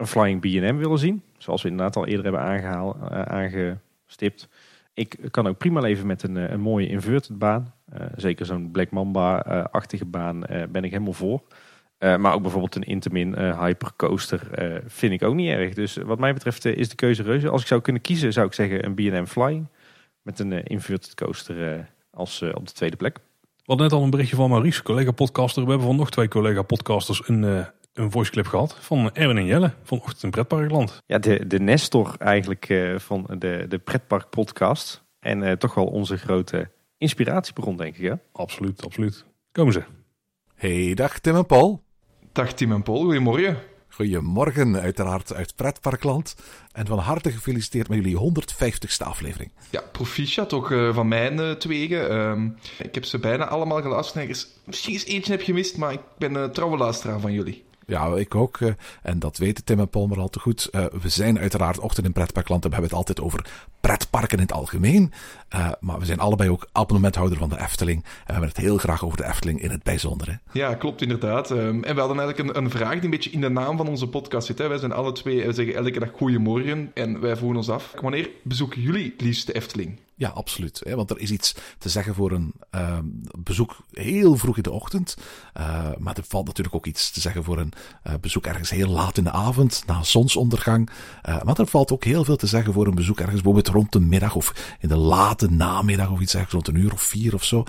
een 0.00 0.06
Flying 0.06 0.40
B&M 0.40 0.76
willen 0.76 0.98
zien. 0.98 1.22
Zoals 1.38 1.62
we 1.62 1.68
inderdaad 1.68 1.96
al 1.96 2.06
eerder 2.06 2.24
hebben 2.24 2.42
aangehaald, 2.42 2.96
aangestipt. 3.10 4.48
Ik 4.94 5.18
kan 5.30 5.46
ook 5.46 5.58
prima 5.58 5.80
leven 5.80 6.06
met 6.06 6.22
een, 6.22 6.36
een 6.36 6.60
mooie 6.60 6.88
inverted 6.88 7.38
baan. 7.38 7.74
zeker 8.16 8.46
zo'n 8.46 8.70
Black 8.70 8.90
Mamba-achtige 8.90 10.04
baan 10.04 10.40
ben 10.70 10.84
ik 10.84 10.90
helemaal 10.90 11.12
voor. 11.12 11.42
Maar 11.98 12.34
ook 12.34 12.42
bijvoorbeeld 12.42 12.74
een 12.74 12.82
Intamin 12.82 13.38
Hypercoaster 13.38 14.40
vind 14.86 15.12
ik 15.12 15.22
ook 15.22 15.34
niet 15.34 15.48
erg. 15.48 15.74
Dus 15.74 15.96
wat 15.96 16.18
mij 16.18 16.34
betreft 16.34 16.64
is 16.64 16.88
de 16.88 16.96
keuze 16.96 17.22
reuze. 17.22 17.48
Als 17.48 17.60
ik 17.60 17.66
zou 17.66 17.80
kunnen 17.80 18.02
kiezen, 18.02 18.32
zou 18.32 18.46
ik 18.46 18.52
zeggen 18.52 18.84
een 18.84 18.94
B&M 18.94 19.24
Flying. 19.24 19.66
Met 20.22 20.38
een 20.38 20.64
inverted 20.64 21.14
coaster 21.14 21.86
als 22.10 22.42
op 22.42 22.66
de 22.66 22.72
tweede 22.72 22.96
plek. 22.96 23.18
We 23.40 23.76
hadden 23.76 23.86
net 23.86 23.96
al 23.96 24.04
een 24.04 24.10
berichtje 24.10 24.36
van 24.36 24.50
Maurice, 24.50 24.82
collega-podcaster. 24.82 25.62
We 25.62 25.68
hebben 25.68 25.86
van 25.86 25.96
nog 25.96 26.10
twee 26.10 26.28
collega-podcasters 26.28 27.28
een, 27.28 27.66
een 27.92 28.10
voiceclip 28.10 28.46
gehad. 28.46 28.76
Van 28.80 29.14
Erwin 29.14 29.36
en 29.36 29.46
Jelle 29.46 29.72
van 29.82 29.98
Ochtend 29.98 30.22
in 30.22 30.30
Pretparkland. 30.30 31.02
Ja, 31.06 31.18
de, 31.18 31.46
de 31.46 31.60
Nestor 31.60 32.14
eigenlijk 32.18 32.92
van 32.96 33.26
de, 33.38 33.64
de 33.68 33.78
Pretpark 33.78 34.30
podcast. 34.30 35.02
En 35.20 35.58
toch 35.58 35.74
wel 35.74 35.86
onze 35.86 36.16
grote 36.16 36.70
inspiratiebron, 36.98 37.76
denk 37.76 37.96
ik. 37.96 38.08
Hè? 38.08 38.14
Absoluut, 38.32 38.84
absoluut. 38.84 39.24
Komen 39.52 39.72
ze. 39.72 39.82
Hey, 40.54 40.94
dag 40.94 41.18
Tim 41.18 41.36
en 41.36 41.46
Paul. 41.46 41.82
Dag 42.32 42.52
Tim 42.52 42.72
en 42.72 42.82
Paul, 42.82 43.02
goedemorgen. 43.02 43.56
Goedemorgen, 43.88 44.80
uiteraard 44.80 45.34
uit 45.34 45.56
Pretparkland. 45.56 46.34
En 46.72 46.86
van 46.86 46.98
harte 46.98 47.30
gefeliciteerd 47.30 47.88
met 47.88 48.04
jullie 48.04 48.32
150ste 48.32 49.06
aflevering. 49.06 49.52
Ja, 49.70 49.82
proficiat 49.92 50.52
ook 50.52 50.70
uh, 50.70 50.94
van 50.94 51.08
mijn 51.08 51.40
uh, 51.40 51.50
tweeën. 51.50 52.12
Uh, 52.12 52.44
ik 52.78 52.94
heb 52.94 53.04
ze 53.04 53.18
bijna 53.18 53.46
allemaal 53.46 53.82
geluisterd. 53.82 54.48
Misschien 54.64 54.92
eens 54.92 55.04
eentje 55.04 55.32
heb 55.32 55.42
gemist, 55.42 55.76
maar 55.76 55.92
ik 55.92 56.00
ben 56.18 56.34
een 56.34 56.52
trouwe 56.52 56.76
luisteraar 56.76 57.20
van 57.20 57.32
jullie. 57.32 57.64
Ja, 57.90 58.16
ik 58.16 58.34
ook. 58.34 58.60
Uh, 58.60 58.72
en 59.02 59.18
dat 59.18 59.38
weten 59.38 59.64
Tim 59.64 59.80
en 59.80 59.88
Paul 59.88 60.06
maar 60.06 60.18
al 60.18 60.28
te 60.28 60.40
goed. 60.40 60.68
Uh, 60.72 60.84
we 61.02 61.08
zijn 61.08 61.38
uiteraard 61.38 61.78
Ochtend 61.78 62.06
in 62.06 62.12
Pretparkland 62.12 62.64
we 62.64 62.70
hebben 62.70 62.88
het 62.88 62.98
altijd 62.98 63.20
over 63.20 63.46
pretparken 63.80 64.36
in 64.36 64.42
het 64.42 64.52
algemeen. 64.52 65.12
Uh, 65.54 65.70
maar 65.80 65.98
we 65.98 66.04
zijn 66.04 66.18
allebei 66.18 66.50
ook 66.50 66.68
abonnementhouder 66.72 67.38
van 67.38 67.48
de 67.48 67.60
Efteling. 67.60 68.02
En 68.04 68.10
we 68.26 68.32
hebben 68.32 68.48
het 68.48 68.58
heel 68.58 68.78
graag 68.78 69.04
over 69.04 69.16
de 69.16 69.24
Efteling 69.24 69.62
in 69.62 69.70
het 69.70 69.82
bijzonder. 69.82 70.28
Hè? 70.28 70.58
Ja, 70.60 70.74
klopt 70.74 71.02
inderdaad. 71.02 71.50
Um, 71.50 71.84
en 71.84 71.94
we 71.94 72.00
hadden 72.00 72.18
eigenlijk 72.18 72.38
een, 72.38 72.62
een, 72.64 72.70
vraag 72.70 72.92
die 72.92 73.04
een 73.04 73.10
beetje 73.10 73.30
in 73.30 73.40
de 73.40 73.48
naam 73.48 73.76
van 73.76 73.88
onze 73.88 74.08
podcast 74.08 74.46
zit. 74.46 74.58
Hè. 74.58 74.68
Wij 74.68 74.78
zijn 74.78 74.92
alle 74.92 75.12
twee, 75.12 75.46
we 75.46 75.52
zeggen 75.52 75.74
elke 75.74 75.98
dag 75.98 76.10
goeiemorgen. 76.16 76.90
En 76.94 77.20
wij 77.20 77.36
vroegen 77.36 77.58
ons 77.58 77.68
af, 77.68 77.94
wanneer 78.00 78.30
bezoeken 78.42 78.80
jullie 78.80 79.10
het 79.12 79.20
liefst 79.20 79.46
de 79.46 79.52
Efteling? 79.52 79.98
Ja, 80.20 80.28
absoluut. 80.28 80.80
Hè? 80.84 80.96
Want 80.96 81.10
er 81.10 81.18
is 81.18 81.30
iets 81.30 81.54
te 81.78 81.88
zeggen 81.88 82.14
voor 82.14 82.32
een 82.32 82.52
uh, 82.74 82.98
bezoek 83.38 83.76
heel 83.92 84.36
vroeg 84.36 84.56
in 84.56 84.62
de 84.62 84.70
ochtend. 84.70 85.16
Uh, 85.56 85.88
maar 85.98 86.16
er 86.16 86.24
valt 86.28 86.46
natuurlijk 86.46 86.76
ook 86.76 86.86
iets 86.86 87.10
te 87.10 87.20
zeggen 87.20 87.44
voor 87.44 87.58
een 87.58 87.72
uh, 88.06 88.14
bezoek 88.20 88.46
ergens 88.46 88.70
heel 88.70 88.88
laat 88.88 89.18
in 89.18 89.24
de 89.24 89.30
avond, 89.30 89.82
na 89.86 90.02
zonsondergang. 90.02 90.90
maar 91.44 91.58
er 91.58 91.66
valt 91.66 91.92
ook 91.92 92.04
heel 92.04 92.24
veel 92.24 92.36
te 92.36 92.46
zeggen 92.46 92.72
voor 92.72 92.86
een 92.86 92.94
bezoek 92.94 93.18
ergens 93.18 93.42
bijvoorbeeld 93.42 93.68
rond 93.68 93.92
de 93.92 94.00
middag 94.00 94.34
of 94.34 94.76
in 94.80 94.88
de 94.88 94.96
late 94.96 95.39
namiddag 95.48 96.10
of 96.10 96.20
iets 96.20 96.34
ergens 96.34 96.52
rond 96.52 96.68
een 96.68 96.76
uur 96.76 96.92
of 96.92 97.02
vier 97.02 97.34
of 97.34 97.44
zo. 97.44 97.64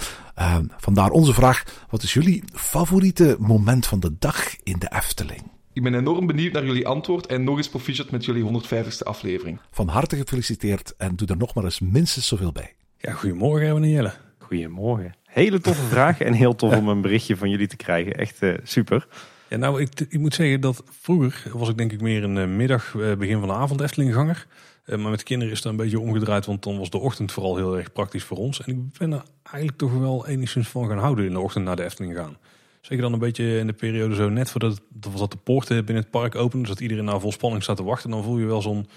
vandaar 0.78 1.10
onze 1.10 1.34
vraag, 1.34 1.86
wat 1.90 2.04
is 2.04 2.14
jullie 2.14 2.44
favoriete 2.54 3.36
moment 3.40 3.86
van 3.86 4.00
de 4.00 4.16
dag 4.20 4.56
in 4.64 4.80
de 4.80 4.92
Efteling? 4.96 5.52
Ik 5.74 5.84
ben 5.84 5.94
enorm 5.94 6.28
benieuwd 6.28 6.54
naar 6.54 6.66
jullie 6.66 6.88
antwoord 6.88 7.26
en 7.26 7.44
nog 7.44 7.58
eens 7.58 7.70
proficiat 7.70 8.12
met 8.12 8.26
jullie 8.26 8.44
150ste 8.44 9.04
aflevering. 9.04 9.60
Van 9.72 9.88
harte 9.88 10.16
gefeliciteerd 10.16 10.94
en 10.98 11.16
doe 11.16 11.28
er 11.28 11.38
nog 11.38 11.54
maar 11.54 11.64
eens 11.64 11.80
minstens 11.80 12.28
zoveel 12.28 12.52
bij. 12.52 12.74
Ja, 12.98 13.12
goedemorgen 13.12 13.74
meneer 13.74 13.92
Jelle. 13.92 14.14
Goedemorgen. 14.38 15.16
Hele 15.26 15.60
toffe 15.60 15.84
vraag 15.84 16.22
en 16.22 16.34
heel 16.34 16.56
tof 16.56 16.76
om 16.80 16.88
een 16.88 17.02
berichtje 17.02 17.38
van 17.38 17.50
jullie 17.50 17.68
te 17.68 17.76
krijgen. 17.76 18.18
Echt 18.18 18.42
uh, 18.44 18.54
super. 18.64 19.08
Ja, 19.50 19.58
nou, 19.58 19.82
ik, 19.82 20.00
ik, 20.10 20.20
moet 20.20 20.34
zeggen 20.34 20.62
dat 20.62 20.84
vroeger 21.02 21.58
was 21.58 21.70
ik 21.70 21.78
denk 21.78 21.92
ik 21.92 22.02
meer 22.02 22.24
een 22.24 22.38
uh, 22.38 22.46
middag, 22.46 22.94
uh, 22.94 23.16
begin 23.16 23.40
van 23.40 23.48
de 23.48 23.54
avond 23.54 23.82
Eftelingganger. 23.82 24.48
Maar 24.86 25.10
met 25.10 25.24
kinderen 25.24 25.54
is 25.54 25.62
dat 25.62 25.72
een 25.72 25.78
beetje 25.78 26.00
omgedraaid, 26.00 26.46
want 26.46 26.64
dan 26.64 26.78
was 26.78 26.90
de 26.90 26.98
ochtend 26.98 27.32
vooral 27.32 27.56
heel 27.56 27.78
erg 27.78 27.92
praktisch 27.92 28.24
voor 28.24 28.38
ons. 28.38 28.62
En 28.62 28.72
ik 28.72 28.98
ben 28.98 29.12
er 29.12 29.24
eigenlijk 29.44 29.78
toch 29.78 29.94
wel 29.94 30.28
enigszins 30.28 30.68
van 30.68 30.88
gaan 30.88 30.98
houden 30.98 31.26
in 31.26 31.34
de 31.34 31.40
ochtend 31.40 31.66
naar 31.66 31.76
de 31.76 31.84
Efteling 31.84 32.16
gaan. 32.16 32.38
Zeker 32.82 33.04
dan 33.04 33.14
een 33.14 33.20
beetje 33.20 33.58
in 33.58 33.68
de 33.68 33.74
periode 33.74 34.16
zo 34.16 34.30
net 34.30 34.50
voordat 34.50 34.82
dat 34.90 35.32
de 35.32 35.38
poorten 35.38 35.86
binnen 35.86 36.04
het 36.04 36.12
park 36.12 36.36
openen. 36.36 36.60
Dus 36.60 36.70
dat 36.70 36.80
iedereen 36.80 37.06
naar 37.06 37.20
vol 37.20 37.32
spanning 37.32 37.64
staat 37.64 37.78
te 37.78 37.84
wachten. 37.84 38.10
Dan 38.10 38.24
voel 38.24 38.38
je 38.38 38.46
wel 38.46 38.62
zo'n 38.62 38.88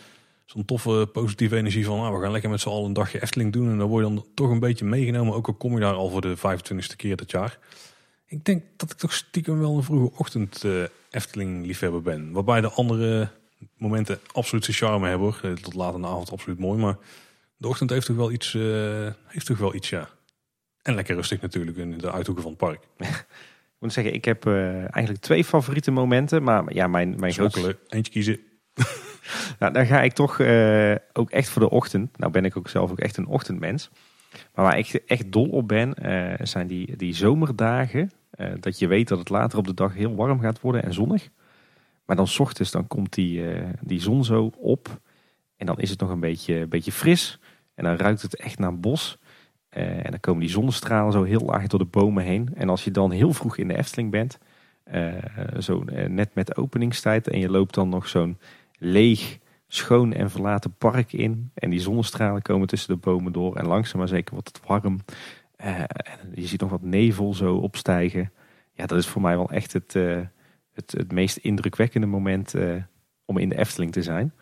zo'n 0.44 0.64
toffe 0.64 1.08
positieve 1.12 1.56
energie 1.56 1.84
van... 1.84 1.98
Nou, 1.98 2.14
we 2.14 2.22
gaan 2.22 2.32
lekker 2.32 2.50
met 2.50 2.60
z'n 2.60 2.68
allen 2.68 2.84
een 2.84 2.92
dagje 2.92 3.22
Efteling 3.22 3.52
doen. 3.52 3.70
En 3.70 3.78
dan 3.78 3.88
word 3.88 4.06
je 4.06 4.14
dan 4.14 4.24
toch 4.34 4.50
een 4.50 4.58
beetje 4.58 4.84
meegenomen. 4.84 5.34
Ook 5.34 5.46
al 5.46 5.54
kom 5.54 5.74
je 5.74 5.80
daar 5.80 5.94
al 5.94 6.08
voor 6.10 6.20
de 6.20 6.36
25ste 6.36 6.96
keer 6.96 7.16
dat 7.16 7.30
jaar. 7.30 7.58
Ik 8.26 8.44
denk 8.44 8.62
dat 8.76 8.90
ik 8.90 8.96
toch 8.96 9.12
stiekem 9.12 9.58
wel 9.58 9.76
een 9.76 9.82
vroege 9.82 10.18
ochtend 10.18 10.62
uh, 10.64 10.82
Efteling 11.10 11.66
liefhebber 11.66 12.02
ben. 12.02 12.32
Waarbij 12.32 12.60
de 12.60 12.70
andere 12.70 13.30
momenten 13.76 14.20
absoluut 14.32 14.64
zijn 14.64 14.76
charme 14.76 15.08
hebben. 15.08 15.26
Hoor. 15.26 15.40
Eh, 15.42 15.52
tot 15.52 15.74
laat 15.74 15.94
in 15.94 16.00
de 16.00 16.06
avond 16.06 16.30
absoluut 16.30 16.58
mooi. 16.58 16.80
Maar 16.80 16.96
de 17.56 17.68
ochtend 17.68 17.90
heeft 17.90 18.06
toch 18.06 18.16
wel 18.16 18.32
iets, 18.32 18.54
uh, 18.54 19.10
heeft 19.26 19.46
toch 19.46 19.58
wel 19.58 19.74
iets 19.74 19.88
ja. 19.88 20.08
En 20.82 20.94
lekker 20.94 21.14
rustig 21.14 21.40
natuurlijk 21.40 21.76
in 21.76 21.98
de 21.98 22.12
uithoeken 22.12 22.42
van 22.42 22.52
het 22.52 22.60
park. 22.60 22.80
moet 23.78 23.92
zeggen, 23.92 24.14
ik 24.14 24.24
heb 24.24 24.46
uh, 24.46 24.76
eigenlijk 24.76 25.20
twee 25.20 25.44
favoriete 25.44 25.90
momenten. 25.90 26.42
Maar 26.42 26.74
ja, 26.74 26.86
mijn, 26.86 27.14
mijn 27.18 27.32
grootste... 27.32 27.78
Eentje 27.88 28.12
kiezen. 28.12 28.40
nou, 29.58 29.72
dan 29.72 29.86
ga 29.86 30.02
ik 30.02 30.12
toch 30.12 30.38
uh, 30.38 30.94
ook 31.12 31.30
echt 31.30 31.48
voor 31.48 31.62
de 31.62 31.70
ochtend. 31.70 32.18
Nou 32.18 32.32
ben 32.32 32.44
ik 32.44 32.56
ook 32.56 32.68
zelf 32.68 32.90
ook 32.90 32.98
echt 32.98 33.16
een 33.16 33.26
ochtendmens. 33.26 33.90
Maar 34.54 34.64
waar 34.64 34.78
ik 34.78 35.02
echt 35.06 35.32
dol 35.32 35.48
op 35.48 35.68
ben, 35.68 35.94
zijn 36.42 36.66
die, 36.66 36.96
die 36.96 37.14
zomerdagen. 37.14 38.10
dat 38.60 38.78
je 38.78 38.86
weet 38.86 39.08
dat 39.08 39.18
het 39.18 39.28
later 39.28 39.58
op 39.58 39.66
de 39.66 39.74
dag 39.74 39.94
heel 39.94 40.14
warm 40.14 40.40
gaat 40.40 40.60
worden 40.60 40.82
en 40.82 40.92
zonnig. 40.92 41.28
Maar 42.04 42.16
dan 42.16 42.28
s 42.28 42.38
ochtends 42.38 42.70
dan 42.70 42.86
komt 42.86 43.12
die, 43.12 43.42
die 43.80 44.00
zon 44.00 44.24
zo 44.24 44.50
op. 44.58 45.00
En 45.56 45.66
dan 45.66 45.78
is 45.78 45.90
het 45.90 46.00
nog 46.00 46.10
een 46.10 46.20
beetje, 46.20 46.54
een 46.54 46.68
beetje 46.68 46.92
fris. 46.92 47.38
En 47.74 47.84
dan 47.84 47.96
ruikt 47.96 48.22
het 48.22 48.36
echt 48.36 48.58
naar 48.58 48.78
bos. 48.78 49.18
Uh, 49.76 50.04
en 50.04 50.10
dan 50.10 50.20
komen 50.20 50.40
die 50.40 50.50
zonnestralen 50.50 51.12
zo 51.12 51.22
heel 51.22 51.40
laag 51.40 51.66
door 51.66 51.78
de 51.78 51.84
bomen 51.84 52.24
heen. 52.24 52.50
En 52.54 52.68
als 52.68 52.84
je 52.84 52.90
dan 52.90 53.10
heel 53.10 53.32
vroeg 53.32 53.56
in 53.56 53.68
de 53.68 53.76
Efteling 53.76 54.10
bent, 54.10 54.38
uh, 54.92 55.12
zo 55.58 55.84
net 56.08 56.34
met 56.34 56.56
openingstijd, 56.56 57.28
en 57.28 57.38
je 57.38 57.50
loopt 57.50 57.74
dan 57.74 57.88
nog 57.88 58.08
zo'n 58.08 58.38
leeg, 58.78 59.38
schoon 59.66 60.12
en 60.12 60.30
verlaten 60.30 60.76
park 60.76 61.12
in. 61.12 61.50
En 61.54 61.70
die 61.70 61.80
zonnestralen 61.80 62.42
komen 62.42 62.66
tussen 62.66 62.94
de 62.94 63.00
bomen 63.00 63.32
door. 63.32 63.56
En 63.56 63.66
langzaam 63.66 63.98
maar 63.98 64.08
zeker 64.08 64.34
wordt 64.34 64.48
het 64.48 64.66
warm. 64.66 65.00
en 65.56 65.86
je 66.34 66.46
ziet 66.46 66.60
nog 66.60 66.70
wat 66.70 66.82
nevel 66.82 67.34
zo 67.34 67.56
opstijgen. 67.56 68.32
Ja, 68.72 68.86
dat 68.86 68.98
is 68.98 69.06
voor 69.06 69.22
mij 69.22 69.36
wel 69.36 69.50
echt 69.50 69.72
het, 69.72 69.96
het, 70.74 70.92
het 70.92 71.12
meest 71.12 71.36
indrukwekkende 71.36 72.06
moment 72.06 72.54
om 73.24 73.38
in 73.38 73.48
de 73.48 73.58
Efteling 73.58 73.92
te 73.92 74.02
zijn. 74.02 74.32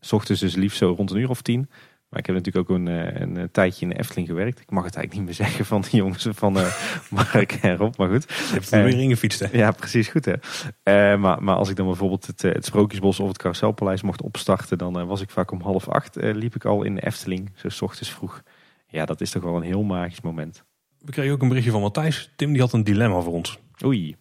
S 0.00 0.12
ochtends 0.12 0.40
dus 0.40 0.54
liefst 0.54 0.78
zo 0.78 0.94
rond 0.96 1.10
een 1.10 1.18
uur 1.18 1.30
of 1.30 1.42
tien. 1.42 1.68
Maar 2.08 2.18
ik 2.18 2.26
heb 2.26 2.36
natuurlijk 2.36 2.70
ook 2.70 2.76
een, 2.76 2.88
eh, 2.88 3.20
een, 3.20 3.36
een, 3.36 3.50
tijdje 3.50 3.86
in 3.86 3.88
de 3.88 3.98
Efteling 3.98 4.28
gewerkt. 4.28 4.60
Ik 4.60 4.70
mag 4.70 4.84
het 4.84 4.96
eigenlijk 4.96 5.14
niet 5.14 5.38
meer 5.38 5.46
zeggen 5.46 5.64
van 5.64 5.80
de 5.80 5.96
jongens 5.96 6.28
van 6.30 6.58
uh, 6.58 6.74
Mark 7.10 7.52
en 7.52 7.76
Rob, 7.76 7.96
maar 7.96 8.08
goed. 8.08 8.24
Je 8.28 8.52
hebt 8.52 8.70
er 8.70 8.84
weer 8.84 8.98
ingefietst 8.98 9.40
hè? 9.40 9.46
Ja, 9.52 9.70
precies, 9.70 10.08
goed 10.08 10.24
hè. 10.24 10.32
Uh, 10.32 11.20
maar, 11.20 11.42
maar 11.42 11.56
als 11.56 11.70
ik 11.70 11.76
dan 11.76 11.86
bijvoorbeeld 11.86 12.26
het, 12.26 12.42
het 12.42 12.64
Sprookjesbos 12.64 13.20
of 13.20 13.28
het 13.28 13.38
Carouselpaleis 13.38 14.02
mocht 14.02 14.22
opstarten, 14.22 14.78
dan 14.78 15.06
was 15.06 15.20
ik 15.20 15.30
vaak 15.30 15.50
om 15.50 15.60
half 15.60 15.88
acht, 15.88 16.16
liep 16.16 16.54
ik 16.54 16.64
al 16.64 16.82
in 16.82 16.94
de 16.94 17.06
Efteling, 17.06 17.50
zo 17.54 17.68
s 17.68 17.82
ochtends 17.82 18.10
vroeg. 18.12 18.42
Ja, 18.88 19.04
dat 19.04 19.20
is 19.20 19.30
toch 19.30 19.42
wel 19.42 19.56
een 19.56 19.62
heel 19.62 19.82
magisch 19.82 20.20
moment. 20.20 20.64
We 20.98 21.12
kregen 21.12 21.32
ook 21.32 21.42
een 21.42 21.48
berichtje 21.48 21.72
van 21.72 21.80
Matthijs. 21.80 22.30
Tim 22.36 22.52
die 22.52 22.60
had 22.60 22.72
een 22.72 22.84
dilemma 22.84 23.20
voor 23.20 23.32
ons. 23.32 23.58
Oei. 23.84 24.16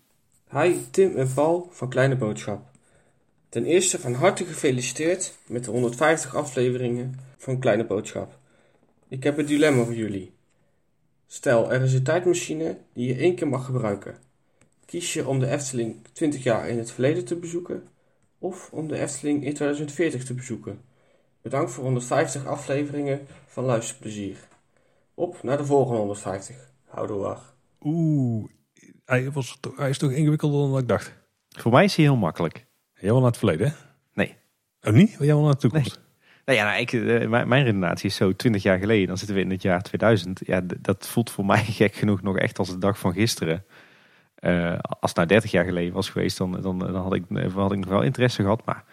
Hi, 0.56 0.76
Tim 0.92 1.16
en 1.16 1.28
Val 1.28 1.68
van 1.72 1.90
Kleine 1.90 2.16
Boodschap. 2.16 2.62
Ten 3.50 3.66
eerste 3.66 4.00
van 4.00 4.14
harte 4.14 4.46
gefeliciteerd 4.46 5.38
met 5.48 5.64
de 5.64 5.72
150 5.72 6.36
afleveringen 6.36 7.20
van 7.38 7.60
Kleine 7.60 7.86
Boodschap. 7.86 8.38
Ik 9.08 9.24
heb 9.24 9.38
een 9.38 9.46
dilemma 9.46 9.84
voor 9.84 9.94
jullie. 9.94 10.32
Stel, 11.28 11.72
er 11.72 11.82
is 11.82 11.94
een 11.94 12.04
tijdmachine 12.04 12.78
die 12.94 13.08
je 13.08 13.16
één 13.16 13.36
keer 13.36 13.48
mag 13.48 13.66
gebruiken. 13.66 14.18
Kies 14.86 15.14
je 15.14 15.28
om 15.28 15.40
de 15.40 15.48
Efteling 15.48 15.96
20 16.14 16.44
jaar 16.44 16.70
in 16.70 16.78
het 16.78 16.92
verleden 16.92 17.26
te 17.26 17.36
bezoeken 17.36 17.88
of 18.40 18.70
om 18.72 18.88
de 18.88 19.00
Efteling 19.00 19.46
in 19.46 19.54
2040 19.54 20.26
te 20.26 20.34
bezoeken? 20.34 20.82
Bedankt 21.42 21.72
voor 21.72 21.84
150 21.84 22.46
afleveringen 22.46 23.28
van 23.48 23.64
Luisterplezier. 23.64 24.38
Op 25.14 25.44
naar 25.44 25.58
de 25.58 25.66
volgende 25.66 25.98
150. 25.98 26.72
Houdoe 26.86 27.20
wacht. 27.20 27.54
Oeh, 27.82 28.50
hij, 29.06 29.32
was, 29.32 29.58
hij 29.76 29.90
is 29.90 29.98
toch 29.98 30.12
ingewikkelder 30.12 30.70
dan 30.70 30.80
ik 30.80 30.88
dacht. 30.88 31.14
Voor 31.50 31.72
mij 31.72 31.84
is 31.84 31.96
hij 31.96 32.06
heel 32.06 32.16
makkelijk. 32.16 32.66
Jij 32.94 33.10
wil 33.10 33.20
naar 33.20 33.30
het 33.30 33.38
verleden, 33.38 33.68
hè? 33.68 33.74
Nee. 34.14 34.36
Oh, 34.82 34.94
niet? 34.94 35.16
Jij 35.20 35.28
wil 35.28 35.42
naar 35.42 35.54
de 35.54 35.58
toekomst? 35.58 36.04
Nou 36.46 36.58
ja, 36.58 36.66
nou, 36.66 36.80
ik, 36.80 36.94
eh, 36.94 37.30
mijn, 37.30 37.48
mijn 37.48 37.64
redenatie 37.64 38.10
is 38.10 38.16
zo 38.16 38.36
20 38.36 38.64
jaar 38.64 38.78
geleden. 38.78 39.08
Dan 39.08 39.18
zitten 39.18 39.36
we 39.36 39.42
in 39.42 39.50
het 39.50 39.62
jaar 39.62 39.82
2000. 39.82 40.42
Ja, 40.46 40.62
dat 40.80 41.08
voelt 41.08 41.30
voor 41.30 41.46
mij 41.46 41.64
gek 41.82 41.96
genoeg 41.96 42.22
nog 42.22 42.38
echt 42.38 42.60
als 42.60 42.70
de 42.70 42.78
dag 42.78 43.00
van 43.00 43.14
gisteren. 43.14 43.66
Eh, 44.36 44.78
als 44.80 45.10
het 45.10 45.16
nou 45.16 45.28
30 45.28 45.52
jaar 45.52 45.66
geleden 45.66 45.94
was 45.94 46.10
geweest, 46.10 46.38
dan, 46.38 46.62
dan, 46.62 46.80
dan 46.80 46.96
had, 46.96 47.14
ik, 47.14 47.24
eh, 47.30 47.54
had 47.54 47.72
ik 47.72 47.80
nog 47.80 47.90
wel 47.90 48.02
interesse 48.02 48.42
gehad. 48.42 48.66
Maar 48.66 48.84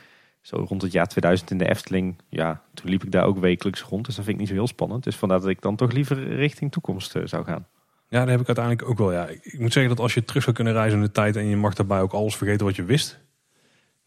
zo 0.41 0.65
rond 0.69 0.83
het 0.83 0.93
jaar 0.93 1.07
2000 1.07 1.51
in 1.51 1.59
de 1.59 1.69
Efteling, 1.69 2.19
ja, 2.29 2.63
toen 2.75 2.91
liep 2.91 3.05
ik 3.05 3.13
daar 3.13 3.25
ook 3.25 3.39
wekelijks 3.39 3.83
rond. 3.83 4.07
Dus 4.07 4.15
dat 4.15 4.25
vind 4.25 4.37
ik 4.37 4.41
niet 4.41 4.51
zo 4.51 4.55
heel 4.55 4.67
spannend. 4.67 5.05
Dus 5.05 5.17
vandaar 5.17 5.41
dat 5.41 5.49
ik 5.49 5.61
dan 5.61 5.77
toch 5.77 5.93
liever 5.93 6.35
richting 6.35 6.73
toekomst 6.73 7.17
zou 7.25 7.45
gaan. 7.45 7.67
Ja, 8.13 8.19
dat 8.19 8.29
heb 8.29 8.41
ik 8.41 8.47
uiteindelijk 8.47 8.89
ook 8.89 8.99
wel. 8.99 9.13
Ja. 9.13 9.29
Ik 9.29 9.59
moet 9.59 9.73
zeggen 9.73 9.95
dat 9.95 10.01
als 10.01 10.15
je 10.15 10.25
terug 10.25 10.43
zou 10.43 10.57
kunnen 10.57 10.73
reizen 10.73 10.99
in 10.99 11.05
de 11.05 11.13
tijd 11.13 11.37
en 11.37 11.47
je 11.47 11.57
mag 11.57 11.75
daarbij 11.75 12.01
ook 12.01 12.13
alles 12.13 12.37
vergeten 12.37 12.67
wat 12.67 12.77
je 12.77 12.85
wist, 12.85 13.19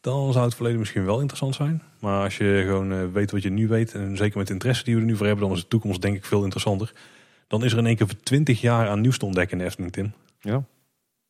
dan 0.02 0.32
zou 0.32 0.46
het 0.46 0.56
verleden 0.56 0.80
misschien 0.80 1.06
wel 1.06 1.20
interessant 1.20 1.56
zijn. 1.56 1.82
Maar 2.00 2.24
als 2.24 2.38
je 2.38 2.64
gewoon 2.66 2.92
eh, 2.92 3.00
weet 3.14 3.32
wat 3.32 3.44
je 3.44 3.50
nu 3.50 3.68
weet, 3.68 3.94
en 3.94 4.18
zeker 4.18 4.38
met 4.38 4.48
de 4.48 4.54
interesse 4.54 4.84
die 4.84 4.96
we 4.96 5.02
er 5.02 5.08
nu 5.08 5.16
voor 5.16 5.26
hebben, 5.26 5.48
dan 5.48 5.56
is 5.56 5.62
de 5.62 5.68
toekomst 5.68 6.02
denk 6.02 6.16
ik 6.16 6.26
veel 6.26 6.44
interessanter. 6.44 6.92
Dan 7.48 7.64
is 7.64 7.72
er 7.72 7.78
in 7.78 7.86
één 7.86 7.96
keer 7.96 8.08
voor 8.08 8.20
20 8.24 8.62
jaar 8.62 8.90
aan 8.90 9.02
nieuws 9.02 9.18
te 9.18 9.26
ontdekken 9.26 9.60
in 9.60 9.66
Efteling, 9.66 9.92
Tim. 9.92 10.14
Ja. 10.40 10.64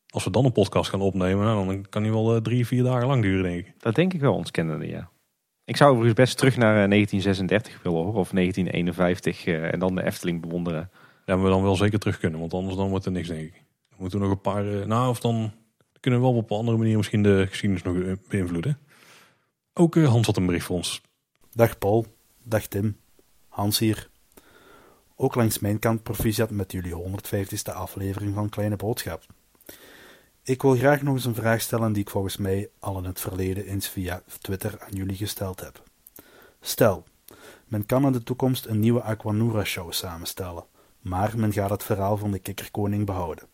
Als 0.09 0.23
we 0.23 0.29
dan 0.29 0.45
een 0.45 0.51
podcast 0.51 0.89
gaan 0.89 1.01
opnemen, 1.01 1.45
nou, 1.45 1.65
dan 1.65 1.85
kan 1.89 2.03
die 2.03 2.11
wel 2.11 2.35
eh, 2.35 2.41
drie, 2.41 2.67
vier 2.67 2.83
dagen 2.83 3.07
lang 3.07 3.21
duren, 3.21 3.43
denk 3.43 3.65
ik. 3.65 3.73
Dat 3.77 3.95
denk 3.95 4.13
ik 4.13 4.19
wel, 4.19 4.33
ons 4.33 4.51
kennende, 4.51 4.87
ja. 4.87 5.09
Ik 5.65 5.77
zou 5.77 5.91
overigens 5.91 6.19
best 6.19 6.37
terug 6.37 6.57
naar 6.57 6.83
eh, 6.83 6.89
1936 6.89 7.83
willen 7.83 7.97
hoor, 7.97 8.15
of 8.15 8.29
1951 8.29 9.45
eh, 9.45 9.73
en 9.73 9.79
dan 9.79 9.95
de 9.95 10.03
Efteling 10.03 10.41
bewonderen. 10.41 10.89
Ja, 11.25 11.35
maar 11.35 11.43
we 11.43 11.49
dan 11.49 11.63
wel 11.63 11.75
zeker 11.75 11.99
terug 11.99 12.17
kunnen, 12.19 12.39
want 12.39 12.53
anders 12.53 12.75
dan 12.75 12.89
wordt 12.89 13.05
er 13.05 13.11
niks, 13.11 13.27
denk 13.27 13.41
ik. 13.41 13.53
Dan 13.89 13.97
moeten 13.99 14.19
we 14.19 14.25
nog 14.25 14.33
een 14.33 14.41
paar... 14.41 14.79
eh, 14.79 14.85
nou, 14.85 15.09
of 15.09 15.19
dan 15.19 15.51
kunnen 15.99 16.19
we 16.19 16.25
wel 16.25 16.35
op 16.35 16.51
een 16.51 16.57
andere 16.57 16.77
manier 16.77 16.97
misschien 16.97 17.23
de 17.23 17.45
geschiedenis 17.49 17.83
nog 17.83 18.17
beïnvloeden. 18.29 18.79
Ook 19.73 19.95
eh, 19.95 20.09
Hans 20.09 20.25
had 20.25 20.37
een 20.37 20.45
bericht 20.45 20.65
voor 20.65 20.75
ons. 20.75 21.01
Dag 21.51 21.77
Paul, 21.77 22.05
dag 22.43 22.65
Tim, 22.67 22.97
Hans 23.47 23.79
hier. 23.79 24.09
Ook 25.15 25.35
langs 25.35 25.59
mijn 25.59 25.79
kant 25.79 26.03
proficiat 26.03 26.49
met 26.49 26.71
jullie 26.71 26.93
150ste 26.93 27.73
aflevering 27.73 28.33
van 28.33 28.49
Kleine 28.49 28.75
Boodschap. 28.75 29.23
Ik 30.43 30.61
wil 30.61 30.75
graag 30.75 31.01
nog 31.01 31.13
eens 31.13 31.25
een 31.25 31.35
vraag 31.35 31.61
stellen 31.61 31.93
die 31.93 32.01
ik 32.01 32.09
volgens 32.09 32.37
mij 32.37 32.69
al 32.79 32.97
in 32.97 33.03
het 33.03 33.19
verleden 33.19 33.65
eens 33.65 33.87
via 33.87 34.23
Twitter 34.41 34.79
aan 34.79 34.93
jullie 34.93 35.15
gesteld 35.15 35.59
heb. 35.59 35.83
Stel, 36.61 37.03
men 37.67 37.85
kan 37.85 38.05
in 38.05 38.11
de 38.11 38.23
toekomst 38.23 38.65
een 38.65 38.79
nieuwe 38.79 39.01
Aquanura 39.01 39.63
show 39.63 39.91
samenstellen, 39.91 40.65
maar 41.05 41.33
men 41.37 41.53
gaat 41.53 41.69
het 41.69 41.83
verhaal 41.83 42.17
van 42.17 42.31
de 42.31 42.39
kikkerkoning 42.39 43.05
behouden. 43.05 43.47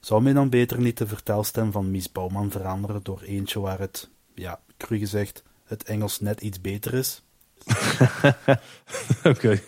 Zou 0.00 0.22
men 0.22 0.34
dan 0.34 0.48
beter 0.48 0.80
niet 0.80 0.98
de 0.98 1.06
vertelstem 1.06 1.72
van 1.72 1.90
Mies 1.90 2.12
Bouwman 2.12 2.50
veranderen 2.50 3.02
door 3.02 3.20
eentje 3.22 3.60
waar 3.60 3.78
het, 3.78 4.10
ja, 4.34 4.60
cru 4.76 4.98
gezegd, 4.98 5.42
het 5.64 5.82
Engels 5.82 6.20
net 6.20 6.40
iets 6.40 6.60
beter 6.60 6.94
is? 6.94 7.22
Oké. 9.24 9.60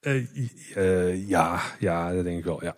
Eh, 0.00 0.26
eh, 0.74 1.28
ja, 1.28 1.60
ja, 1.78 2.12
dat 2.12 2.24
denk 2.24 2.38
ik 2.38 2.44
wel, 2.44 2.64
ja. 2.64 2.76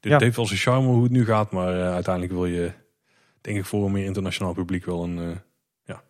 Dit 0.00 0.12
Ja. 0.12 0.18
heeft 0.18 0.36
wel 0.36 0.46
zijn 0.46 0.58
charme 0.58 0.86
hoe 0.86 1.02
het 1.02 1.12
nu 1.12 1.24
gaat, 1.24 1.50
maar 1.50 1.80
eh, 1.80 1.92
uiteindelijk 1.92 2.34
wil 2.34 2.46
je, 2.46 2.72
denk 3.40 3.56
ik, 3.58 3.64
voor 3.64 3.84
een 3.86 3.92
meer 3.92 4.04
internationaal 4.04 4.52
publiek 4.52 4.84
wel 4.84 5.04
een, 5.04 5.18
eh, 5.18 5.36
ja, 5.84 6.02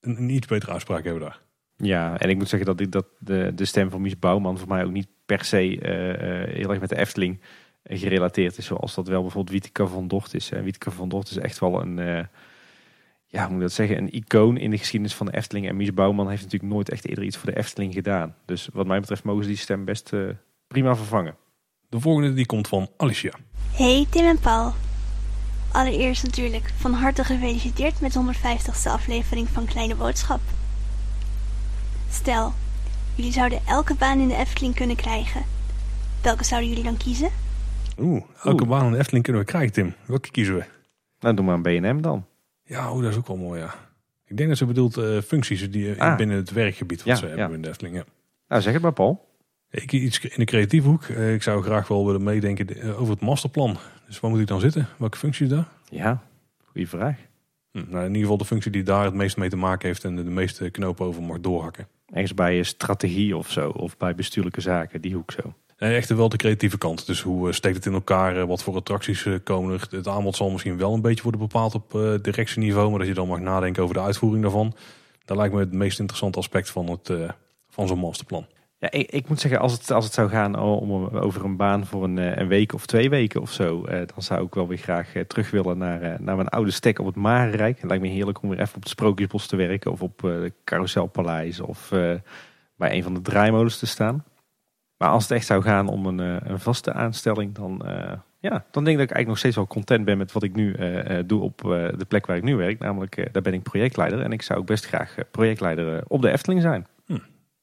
een, 0.00 0.16
een 0.16 0.28
iets 0.30 0.46
betere 0.46 0.72
uitspraak 0.72 1.04
hebben 1.04 1.22
daar. 1.22 1.40
Ja, 1.76 2.18
en 2.18 2.28
ik 2.30 2.36
moet 2.36 2.48
zeggen 2.48 2.68
dat, 2.68 2.80
ik, 2.80 2.92
dat 2.92 3.06
de, 3.18 3.52
de 3.54 3.64
stem 3.64 3.90
van 3.90 4.00
Mies 4.00 4.18
Bouwman 4.18 4.58
voor 4.58 4.68
mij 4.68 4.84
ook 4.84 4.92
niet 4.92 5.08
per 5.36 5.44
se 5.44 5.78
eh, 5.80 6.10
eh, 6.10 6.54
heel 6.54 6.70
erg 6.70 6.80
met 6.80 6.88
de 6.88 6.98
Efteling 6.98 7.40
gerelateerd 7.84 8.58
is. 8.58 8.66
Zoals 8.66 8.94
dat 8.94 9.08
wel 9.08 9.20
bijvoorbeeld 9.22 9.54
Wieteke 9.54 9.86
van 9.86 10.08
Dort 10.08 10.34
is. 10.34 10.50
En 10.50 10.62
Wieteke 10.62 10.90
van 10.90 11.08
Dort 11.08 11.30
is 11.30 11.36
echt 11.36 11.58
wel 11.58 11.80
een, 11.80 11.98
eh, 11.98 12.24
ja, 13.26 13.40
hoe 13.40 13.48
moet 13.48 13.56
ik 13.56 13.60
dat 13.60 13.72
zeggen, 13.72 13.98
een 13.98 14.14
icoon 14.14 14.56
in 14.56 14.70
de 14.70 14.78
geschiedenis 14.78 15.14
van 15.14 15.26
de 15.26 15.36
Efteling. 15.36 15.68
En 15.68 15.76
Mies 15.76 15.94
Bouwman 15.94 16.28
heeft 16.28 16.42
natuurlijk 16.42 16.72
nooit 16.72 16.90
echt 16.90 17.08
eerder 17.08 17.24
iets 17.24 17.36
voor 17.36 17.50
de 17.50 17.56
Efteling 17.56 17.94
gedaan. 17.94 18.34
Dus 18.44 18.68
wat 18.72 18.86
mij 18.86 19.00
betreft 19.00 19.24
mogen 19.24 19.42
ze 19.42 19.48
die 19.48 19.58
stem 19.58 19.84
best 19.84 20.12
prima 20.66 20.96
vervangen. 20.96 21.36
De 21.88 22.00
volgende 22.00 22.34
die 22.34 22.46
komt 22.46 22.68
van 22.68 22.88
Alicia. 22.96 23.32
Hey 23.72 24.06
Tim 24.10 24.24
en 24.24 24.38
Paul. 24.38 24.72
Allereerst 25.72 26.24
natuurlijk 26.24 26.72
van 26.76 26.92
harte 26.92 27.24
gefeliciteerd 27.24 28.00
met 28.00 28.12
de 28.12 28.32
150ste 28.34 28.90
aflevering 28.90 29.48
van 29.48 29.64
Kleine 29.64 29.94
Boodschap. 29.94 30.40
Stel, 32.10 32.52
jullie 33.14 33.32
zouden 33.32 33.60
elke 33.66 33.94
baan 33.94 34.18
in 34.18 34.28
de 34.28 34.36
Efteling 34.36 34.74
kunnen 34.74 34.96
krijgen. 34.96 35.42
Welke 36.22 36.44
zouden 36.44 36.68
jullie 36.68 36.84
dan 36.84 36.96
kiezen? 36.96 37.30
Oeh, 37.98 38.22
elke 38.42 38.66
baan 38.66 38.86
in 38.86 38.92
de 38.92 38.98
Efteling 38.98 39.24
kunnen 39.24 39.42
we 39.42 39.48
krijgen, 39.48 39.72
Tim. 39.72 39.94
Welke 40.06 40.30
kiezen 40.30 40.54
we? 40.54 40.64
Nou, 41.20 41.34
doe 41.34 41.44
maar 41.44 41.54
een 41.54 41.62
BNM 41.62 42.00
dan. 42.00 42.26
Ja, 42.64 42.92
oeh, 42.92 43.02
dat 43.02 43.10
is 43.10 43.16
ook 43.18 43.26
wel 43.26 43.36
mooi, 43.36 43.60
ja. 43.60 43.74
Ik 44.26 44.36
denk 44.36 44.48
dat 44.48 44.58
ze 44.58 44.64
bedoelt 44.66 44.96
eh, 44.96 45.18
functies 45.20 45.70
die 45.70 45.94
eh, 45.94 46.00
Ah. 46.00 46.16
binnen 46.16 46.36
het 46.36 46.50
werkgebied 46.50 46.98
wat 46.98 47.06
Ja, 47.06 47.14
ze 47.14 47.26
hebben 47.26 47.48
ja. 47.48 47.54
in 47.54 47.62
de 47.62 47.68
Efteling. 47.68 47.96
Ja. 47.96 48.04
Nou, 48.48 48.62
zeg 48.62 48.72
het 48.72 48.82
maar 48.82 48.92
Paul. 48.92 49.30
Ik 49.70 49.92
iets 49.92 50.20
in 50.20 50.30
de 50.36 50.44
creatieve 50.44 50.88
hoek. 50.88 51.02
Eh, 51.04 51.34
ik 51.34 51.42
zou 51.42 51.62
graag 51.62 51.88
wel 51.88 52.06
willen 52.06 52.22
meedenken 52.22 52.96
over 52.96 53.12
het 53.12 53.20
masterplan. 53.22 53.78
Dus 54.06 54.20
waar 54.20 54.30
moet 54.30 54.40
ik 54.40 54.46
dan 54.46 54.60
zitten? 54.60 54.88
Welke 54.96 55.18
functie 55.18 55.46
daar? 55.46 55.68
Ja, 55.90 56.22
goede 56.64 56.86
vraag. 56.86 57.16
Hm, 57.72 57.78
nou, 57.88 57.98
in 58.00 58.06
ieder 58.06 58.20
geval 58.22 58.36
de 58.36 58.44
functie 58.44 58.70
die 58.70 58.82
daar 58.82 59.04
het 59.04 59.14
meest 59.14 59.36
mee 59.36 59.48
te 59.48 59.56
maken 59.56 59.88
heeft 59.88 60.04
en 60.04 60.16
de, 60.16 60.24
de 60.24 60.30
meeste 60.30 60.70
knopen 60.70 61.06
over 61.06 61.22
mag 61.22 61.40
doorhakken. 61.40 61.86
Ergens 62.12 62.34
bij 62.34 62.62
strategie 62.62 63.36
of 63.36 63.50
zo, 63.50 63.68
of 63.70 63.96
bij 63.96 64.14
bestuurlijke 64.14 64.60
zaken, 64.60 65.00
die 65.00 65.14
hoek 65.14 65.32
zo. 65.32 65.54
Nee, 65.78 65.94
echt 65.96 66.08
wel 66.08 66.28
de 66.28 66.36
creatieve 66.36 66.78
kant. 66.78 67.06
Dus 67.06 67.20
hoe 67.20 67.48
eh, 67.48 67.54
steekt 67.54 67.76
het 67.76 67.86
in 67.86 67.92
elkaar? 67.92 68.36
eh, 68.36 68.44
Wat 68.44 68.62
voor 68.62 68.74
attracties 68.76 69.24
eh, 69.26 69.34
komen 69.44 69.72
er? 69.72 69.86
Het 69.90 70.08
aanbod 70.08 70.36
zal 70.36 70.50
misschien 70.50 70.78
wel 70.78 70.94
een 70.94 71.00
beetje 71.00 71.22
worden 71.22 71.40
bepaald 71.40 71.74
op 71.74 71.90
directieniveau. 72.22 72.90
Maar 72.90 72.98
dat 72.98 73.08
je 73.08 73.14
dan 73.14 73.28
mag 73.28 73.38
nadenken 73.40 73.82
over 73.82 73.94
de 73.94 74.00
uitvoering 74.00 74.42
daarvan. 74.42 74.74
Dat 75.24 75.36
lijkt 75.36 75.54
me 75.54 75.60
het 75.60 75.72
meest 75.72 75.98
interessante 75.98 76.38
aspect 76.38 76.70
van, 76.70 76.90
het, 76.90 77.12
van 77.70 77.88
zo'n 77.88 77.98
masterplan. 77.98 78.46
Ja, 78.82 78.90
ik, 78.90 79.10
ik 79.10 79.28
moet 79.28 79.40
zeggen, 79.40 79.60
als 79.60 79.72
het, 79.72 79.90
als 79.90 80.04
het 80.04 80.14
zou 80.14 80.28
gaan 80.28 80.58
om, 80.58 81.08
over 81.08 81.44
een 81.44 81.56
baan 81.56 81.86
voor 81.86 82.04
een, 82.04 82.18
eh, 82.18 82.36
een 82.36 82.48
week 82.48 82.74
of 82.74 82.86
twee 82.86 83.10
weken 83.10 83.40
of 83.40 83.52
zo, 83.52 83.84
eh, 83.84 83.96
dan 83.96 84.22
zou 84.22 84.46
ik 84.46 84.54
wel 84.54 84.68
weer 84.68 84.78
graag 84.78 85.14
eh, 85.14 85.24
terug 85.24 85.50
willen 85.50 85.78
naar, 85.78 86.02
eh, 86.02 86.18
naar 86.18 86.36
mijn 86.36 86.48
oude 86.48 86.70
stek 86.70 86.98
op 86.98 87.06
het 87.06 87.16
Marenrijk. 87.16 87.80
Het 87.80 87.88
lijkt 87.88 88.02
me 88.02 88.08
heerlijk 88.10 88.42
om 88.42 88.48
weer 88.48 88.60
even 88.60 88.74
op 88.74 88.80
het 88.80 88.88
Sprookjesbos 88.88 89.46
te 89.46 89.56
werken 89.56 89.92
of 89.92 90.02
op 90.02 90.24
eh 90.24 90.30
de 90.30 90.52
Carouselpaleis 90.64 91.60
of 91.60 91.92
eh, 91.92 92.14
bij 92.76 92.92
een 92.92 93.02
van 93.02 93.14
de 93.14 93.20
draaimolens 93.20 93.78
te 93.78 93.86
staan. 93.86 94.24
Maar 94.96 95.08
als 95.10 95.22
het 95.22 95.32
echt 95.32 95.46
zou 95.46 95.62
gaan 95.62 95.88
om 95.88 96.06
een, 96.06 96.50
een 96.50 96.60
vaste 96.60 96.92
aanstelling, 96.92 97.54
dan, 97.54 97.86
eh, 97.86 98.12
ja, 98.38 98.64
dan 98.70 98.84
denk 98.84 98.96
ik 98.96 99.02
dat 99.02 99.10
ik 99.10 99.16
eigenlijk 99.16 99.26
nog 99.26 99.38
steeds 99.38 99.56
wel 99.56 99.66
content 99.66 100.04
ben 100.04 100.18
met 100.18 100.32
wat 100.32 100.42
ik 100.42 100.54
nu 100.54 100.76
doe 101.26 101.40
op 101.40 101.64
eh, 101.64 101.88
de 101.96 102.04
plek 102.08 102.26
waar 102.26 102.36
ik 102.36 102.42
nu 102.42 102.56
werk. 102.56 102.78
Namelijk, 102.78 103.16
eh, 103.16 103.26
daar 103.32 103.42
ben 103.42 103.54
ik 103.54 103.62
projectleider 103.62 104.20
en 104.20 104.32
ik 104.32 104.42
zou 104.42 104.58
ook 104.58 104.66
best 104.66 104.86
graag 104.86 105.14
projectleider 105.30 106.02
op 106.08 106.22
de 106.22 106.30
Efteling 106.30 106.62
zijn. 106.62 106.86
Hm. 107.06 107.18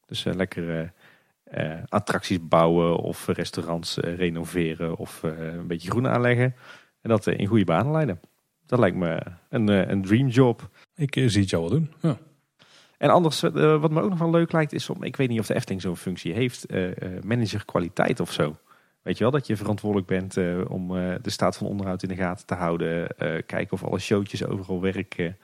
Dus 0.05 0.25
eh, 0.25 0.33
lekker 0.33 0.93
eh, 1.49 1.73
attracties 1.87 2.47
bouwen 2.47 2.97
of 2.97 3.27
restaurants 3.27 3.99
eh, 3.99 4.15
renoveren 4.15 4.97
of 4.97 5.23
eh, 5.23 5.53
een 5.53 5.67
beetje 5.67 5.89
groen 5.89 6.07
aanleggen. 6.07 6.55
En 7.01 7.09
dat 7.09 7.27
in 7.27 7.47
goede 7.47 7.65
banen 7.65 7.91
leiden. 7.91 8.19
Dat 8.65 8.79
lijkt 8.79 8.97
me 8.97 9.21
een, 9.49 9.67
een 9.67 10.01
dream 10.01 10.27
job. 10.27 10.69
Ik 10.95 11.13
zie 11.13 11.41
het 11.41 11.49
jou 11.49 11.61
wel 11.61 11.71
doen. 11.71 11.93
Ja. 12.01 12.17
En 12.97 13.09
anders, 13.09 13.41
wat 13.41 13.91
me 13.91 14.01
ook 14.01 14.09
nog 14.09 14.19
wel 14.19 14.29
leuk 14.29 14.51
lijkt, 14.51 14.73
is 14.73 14.89
om, 14.89 15.03
ik 15.03 15.15
weet 15.15 15.29
niet 15.29 15.39
of 15.39 15.47
de 15.47 15.55
Efteling 15.55 15.81
zo'n 15.81 15.97
functie 15.97 16.33
heeft, 16.33 16.65
manager 17.23 17.65
kwaliteit 17.65 18.19
of 18.19 18.31
zo. 18.31 18.55
Weet 19.01 19.17
je 19.17 19.23
wel, 19.23 19.31
dat 19.31 19.47
je 19.47 19.57
verantwoordelijk 19.57 20.07
bent 20.07 20.37
om 20.67 20.87
de 21.21 21.29
staat 21.29 21.57
van 21.57 21.67
onderhoud 21.67 22.03
in 22.03 22.09
de 22.09 22.15
gaten 22.15 22.45
te 22.45 22.53
houden. 22.53 23.07
kijken 23.45 23.71
of 23.71 23.83
alle 23.83 23.99
showtjes 23.99 24.45
overal 24.45 24.81
werken. 24.81 25.37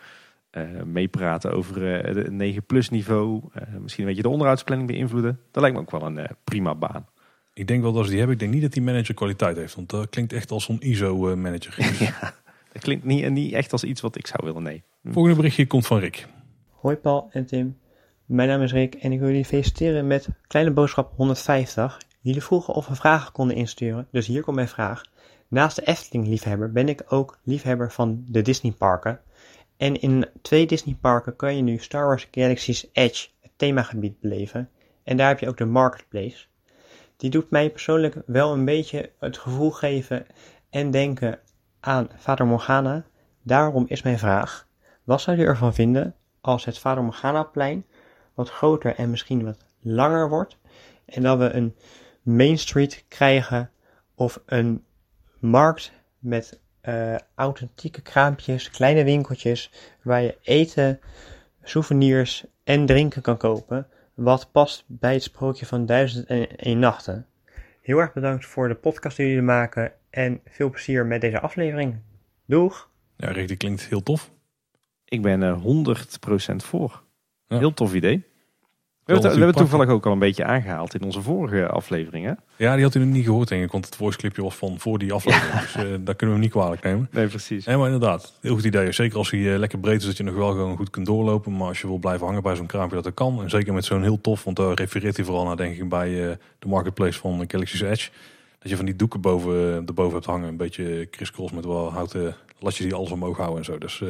Eh, 0.56 0.84
meepraten 0.84 1.52
over 1.54 2.02
eh, 2.06 2.14
de 2.14 2.32
9 2.32 2.64
plus 2.66 2.90
niveau. 2.90 3.42
eh, 3.54 3.62
misschien 3.82 4.04
een 4.04 4.10
beetje 4.10 4.24
de 4.24 4.30
onderhoudsplanning 4.30 4.90
beïnvloeden. 4.90 5.40
Dat 5.52 5.62
lijkt 5.62 5.78
me 5.78 5.82
ook 5.84 5.92
wel 5.92 6.02
een 6.06 6.18
eh, 6.18 6.30
prima 6.44 6.76
baan. 6.76 7.08
Ik 7.54 7.68
denk 7.68 7.82
wel 7.82 7.92
dat 7.94 8.04
ze 8.04 8.10
die 8.10 8.18
hebben. 8.18 8.36
Ik 8.36 8.42
denk 8.42 8.54
niet 8.54 8.62
dat 8.64 8.74
die 8.74 8.82
manager 8.82 9.14
kwaliteit 9.16 9.58
heeft. 9.58 9.76
Want 9.76 9.90
dat 9.90 10.10
klinkt 10.10 10.34
echt 10.34 10.52
als 10.52 10.64
zo'n 10.64 10.80
ISO-manager. 10.82 11.76
ja, 12.04 12.34
dat 12.72 12.82
klinkt 12.82 13.06
niet, 13.06 13.30
niet 13.30 13.54
echt 13.54 13.72
als 13.72 13.84
iets 13.84 14.02
wat 14.02 14.18
ik 14.18 14.28
zou 14.28 14.40
willen, 14.46 14.64
nee. 14.64 14.84
Volgende 15.04 15.36
berichtje 15.38 15.68
komt 15.68 15.88
van 15.88 16.00
Rick. 16.00 16.28
Hoi 16.70 16.96
Paul 16.96 17.30
en 17.32 17.46
Tim. 17.46 17.78
Mijn 18.26 18.50
naam 18.50 18.62
is 18.62 18.72
Rick 18.72 18.96
en 18.96 19.12
ik 19.12 19.20
wil 19.20 19.28
jullie 19.28 19.46
feliciteren 19.46 20.08
met 20.08 20.28
Kleine 20.48 20.72
Boodschap 20.72 21.14
150. 21.16 21.98
Jullie 22.22 22.44
vroegen 22.44 22.74
of 22.74 22.88
we 22.88 22.96
vragen 22.96 23.32
konden 23.32 23.56
insturen, 23.56 24.08
dus 24.12 24.28
hier 24.28 24.42
komt 24.42 24.56
mijn 24.56 24.68
vraag. 24.68 25.04
Naast 25.48 25.76
de 25.76 25.86
Efteling-liefhebber 25.86 26.72
ben 26.72 26.90
ik 26.90 27.04
ook 27.08 27.40
liefhebber 27.44 27.92
van 27.92 28.24
de 28.28 28.42
Disneyparken. 28.42 29.20
En 29.78 30.02
in 30.02 30.28
twee 30.42 30.66
Disneyparken 30.66 31.36
kan 31.36 31.56
je 31.56 31.62
nu 31.62 31.78
Star 31.78 32.06
Wars 32.06 32.28
Galaxy's 32.32 32.90
Edge, 32.92 33.28
het 33.42 33.52
themagebied, 33.56 34.20
beleven. 34.20 34.70
En 35.04 35.18
daar 35.18 35.28
heb 35.28 35.40
je 35.40 35.48
ook 35.48 35.58
de 35.58 35.66
Marketplace. 35.66 36.46
Die 37.18 37.30
doet 37.30 37.50
mij 37.50 37.70
persoonlijk 37.70 38.16
wel 38.26 38.54
een 38.54 38.66
beetje 38.66 39.12
het 39.20 39.38
gevoel 39.38 39.72
geven 39.72 40.26
en 40.70 40.92
denken 40.92 41.40
aan 41.80 42.10
Vader 42.16 42.46
Morgana. 42.46 43.06
Daarom 43.42 43.86
is 43.88 44.02
mijn 44.02 44.20
vraag, 44.20 44.68
wat 45.04 45.22
zou 45.22 45.38
u 45.38 45.42
ervan 45.42 45.74
vinden 45.74 46.16
als 46.42 46.66
het 46.66 46.78
Vader 46.78 47.04
Morgana-plein 47.04 47.86
wat 48.34 48.50
groter 48.50 48.96
en 48.96 49.10
misschien 49.10 49.44
wat 49.44 49.66
langer 49.82 50.30
wordt 50.30 50.58
en 51.06 51.22
dat 51.22 51.38
we 51.38 51.50
een 51.50 51.76
Main 52.22 52.58
Street 52.58 53.06
krijgen 53.08 53.72
of 54.16 54.42
een 54.46 54.86
markt 55.40 55.92
met 56.20 56.60
uh, 56.88 57.16
authentieke 57.36 58.02
kraampjes, 58.02 58.70
kleine 58.70 59.04
winkeltjes 59.04 59.72
waar 60.02 60.22
je 60.22 60.38
eten, 60.42 61.00
souvenirs 61.64 62.46
en 62.64 62.86
drinken 62.86 63.22
kan 63.22 63.38
kopen, 63.38 63.88
wat 64.14 64.52
past 64.52 64.84
bij 64.88 65.14
het 65.14 65.24
sprookje 65.24 65.66
van 65.66 65.86
Duizend 65.86 66.26
en 66.28 66.58
één 66.58 66.80
nachten. 66.80 67.28
Heel 67.82 68.00
erg 68.00 68.14
bedankt 68.14 68.46
voor 68.46 68.68
de 68.68 68.76
podcast 68.76 69.18
die 69.18 69.28
jullie 69.28 69.42
maken 69.42 69.94
en 70.10 70.42
veel 70.46 70.70
plezier 70.70 71.06
met 71.06 71.22
deze 71.22 71.40
aflevering. 71.40 71.96
Doeg! 72.46 72.90
Ja, 73.18 73.32
Rick, 73.32 73.48
die 73.48 73.58
klinkt 73.58 73.86
heel 73.86 74.04
tof. 74.04 74.32
Ik 75.06 75.22
ben 75.22 75.42
er 75.42 75.58
100% 76.54 76.56
voor. 76.56 77.04
Heel 77.48 77.74
tof 77.74 77.94
idee. 77.94 78.26
We 79.06 79.14
hebben, 79.14 79.30
het, 79.30 79.40
we 79.40 79.46
hebben 79.46 79.62
toevallig 79.62 79.94
ook 79.94 80.06
al 80.06 80.12
een 80.12 80.20
beetje 80.20 80.46
aangehaald 80.46 80.94
in 80.94 81.04
onze 81.04 81.22
vorige 81.22 81.68
aflevering. 81.68 82.26
Hè? 82.26 82.32
Ja, 82.56 82.76
die 82.76 82.84
had 82.84 82.96
u 82.96 83.00
nog 83.00 83.08
niet 83.08 83.26
gehoord, 83.26 83.48
denk 83.48 83.64
ik. 83.64 83.72
Want 83.72 83.86
het 83.86 83.96
voice 83.96 84.18
clipje 84.18 84.42
was 84.42 84.56
van 84.56 84.80
voor 84.80 85.00
die 85.00 85.14
aflevering. 85.14 85.60
Dus 85.62 85.76
uh, 85.76 85.82
daar 85.82 86.16
kunnen 86.16 86.16
we 86.16 86.26
hem 86.26 86.40
niet 86.40 86.52
kwalijk 86.52 86.84
nemen. 86.84 87.08
Nee, 87.12 87.28
precies. 87.28 87.66
Nee, 87.66 87.78
maar 87.78 87.86
inderdaad. 87.86 88.34
Heel 88.42 88.54
goed 88.54 88.64
idee. 88.64 88.92
Zeker 88.92 89.18
als 89.18 89.32
hij 89.32 89.40
uh, 89.40 89.58
lekker 89.58 89.80
breed 89.80 90.00
is, 90.00 90.06
dat 90.06 90.18
je 90.18 90.24
nog 90.24 90.36
wel 90.36 90.52
gewoon 90.52 90.78
goed 90.78 90.90
kunt 90.90 91.06
doorlopen. 91.06 91.58
Maar 91.58 91.68
als 91.68 91.82
je 91.82 91.88
wil 91.88 91.98
blijven 91.98 92.26
hangen 92.26 92.44
bij 92.44 92.56
zo'n 92.56 92.66
kraampje, 92.66 92.96
dat 92.96 93.04
dat 93.04 93.14
kan. 93.14 93.42
En 93.42 93.50
zeker 93.50 93.74
met 93.74 93.86
zo'n 93.86 94.04
heel 94.04 94.22
tof, 94.22 94.44
want 94.44 94.58
daar 94.58 94.74
refereert 94.74 95.16
hij 95.16 95.26
vooral 95.26 95.46
naar, 95.46 95.58
denk 95.58 95.78
ik, 95.78 95.90
bij 95.90 96.10
uh, 96.10 96.32
de 96.60 96.68
marketplace 96.68 97.20
van 97.20 97.44
Galaxy's 97.48 97.82
Edge. 97.82 98.10
Dat 98.60 98.70
je 98.70 98.76
van 98.76 98.86
die 98.86 98.96
doeken 98.96 99.22
boven, 99.22 99.86
erboven 99.88 100.14
hebt 100.14 100.26
hangen. 100.26 100.48
Een 100.48 100.58
beetje 100.58 101.08
crisscross 101.12 101.54
met 101.54 101.66
wel 101.66 101.92
houten 101.92 102.36
latjes 102.60 102.86
die 102.86 102.96
alles 102.96 103.12
omhoog 103.12 103.38
houden 103.38 103.58
en 103.58 103.66
zo. 103.66 103.78
Dus 103.78 104.04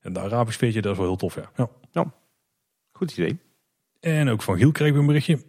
en 0.00 0.12
de 0.12 0.20
Arabisch 0.20 0.58
veertje, 0.58 0.80
dat 0.80 0.92
is 0.92 0.98
wel 0.98 1.06
heel 1.06 1.16
tof, 1.16 1.34
ja. 1.34 1.50
ja. 1.56 1.68
ja. 1.92 2.12
Goed 2.92 3.16
idee. 3.16 3.38
En 4.04 4.28
ook 4.28 4.42
van 4.42 4.56
Giel 4.56 4.72
kregen 4.72 4.94
we 4.94 5.00
een 5.00 5.06
berichtje. 5.06 5.44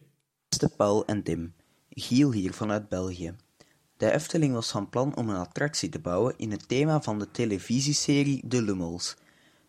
Beste 0.49 0.69
Paul 0.75 1.05
en 1.05 1.23
Tim, 1.23 1.53
Giel 1.89 2.31
hier 2.31 2.53
vanuit 2.53 2.89
België. 2.89 3.35
De 3.97 4.11
Efteling 4.11 4.53
was 4.53 4.71
van 4.71 4.89
plan 4.89 5.15
om 5.15 5.29
een 5.29 5.35
attractie 5.35 5.89
te 5.89 5.99
bouwen 5.99 6.33
in 6.37 6.51
het 6.51 6.67
thema 6.67 7.01
van 7.01 7.19
de 7.19 7.31
televisieserie 7.31 8.41
De 8.45 8.61
Lummels. 8.61 9.15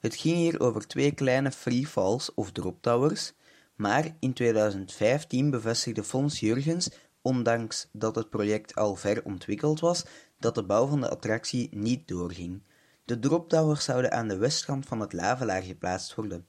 Het 0.01 0.15
ging 0.15 0.37
hier 0.37 0.61
over 0.61 0.87
twee 0.87 1.13
kleine 1.13 1.53
free 1.53 1.87
falls 1.87 2.35
of 2.35 2.53
drop 2.53 2.83
towers, 2.83 3.33
maar 3.77 4.17
in 4.21 4.33
2015 4.33 5.51
bevestigde 5.51 6.05
Fons 6.05 6.41
Jurgens, 6.41 6.91
ondanks 7.23 7.89
dat 7.93 8.15
het 8.15 8.31
project 8.31 8.75
al 8.75 8.97
ver 8.97 9.25
ontwikkeld 9.25 9.81
was, 9.81 10.05
dat 10.39 10.55
de 10.55 10.65
bouw 10.65 10.87
van 10.87 11.01
de 11.01 11.09
attractie 11.11 11.69
niet 11.73 12.09
doorging. 12.09 12.63
De 13.05 13.19
drop 13.19 13.49
towers 13.49 13.85
zouden 13.85 14.13
aan 14.13 14.29
de 14.29 14.37
westkant 14.37 14.87
van 14.87 15.01
het 15.01 15.13
lavelaar 15.13 15.63
geplaatst 15.63 16.15
worden. 16.15 16.47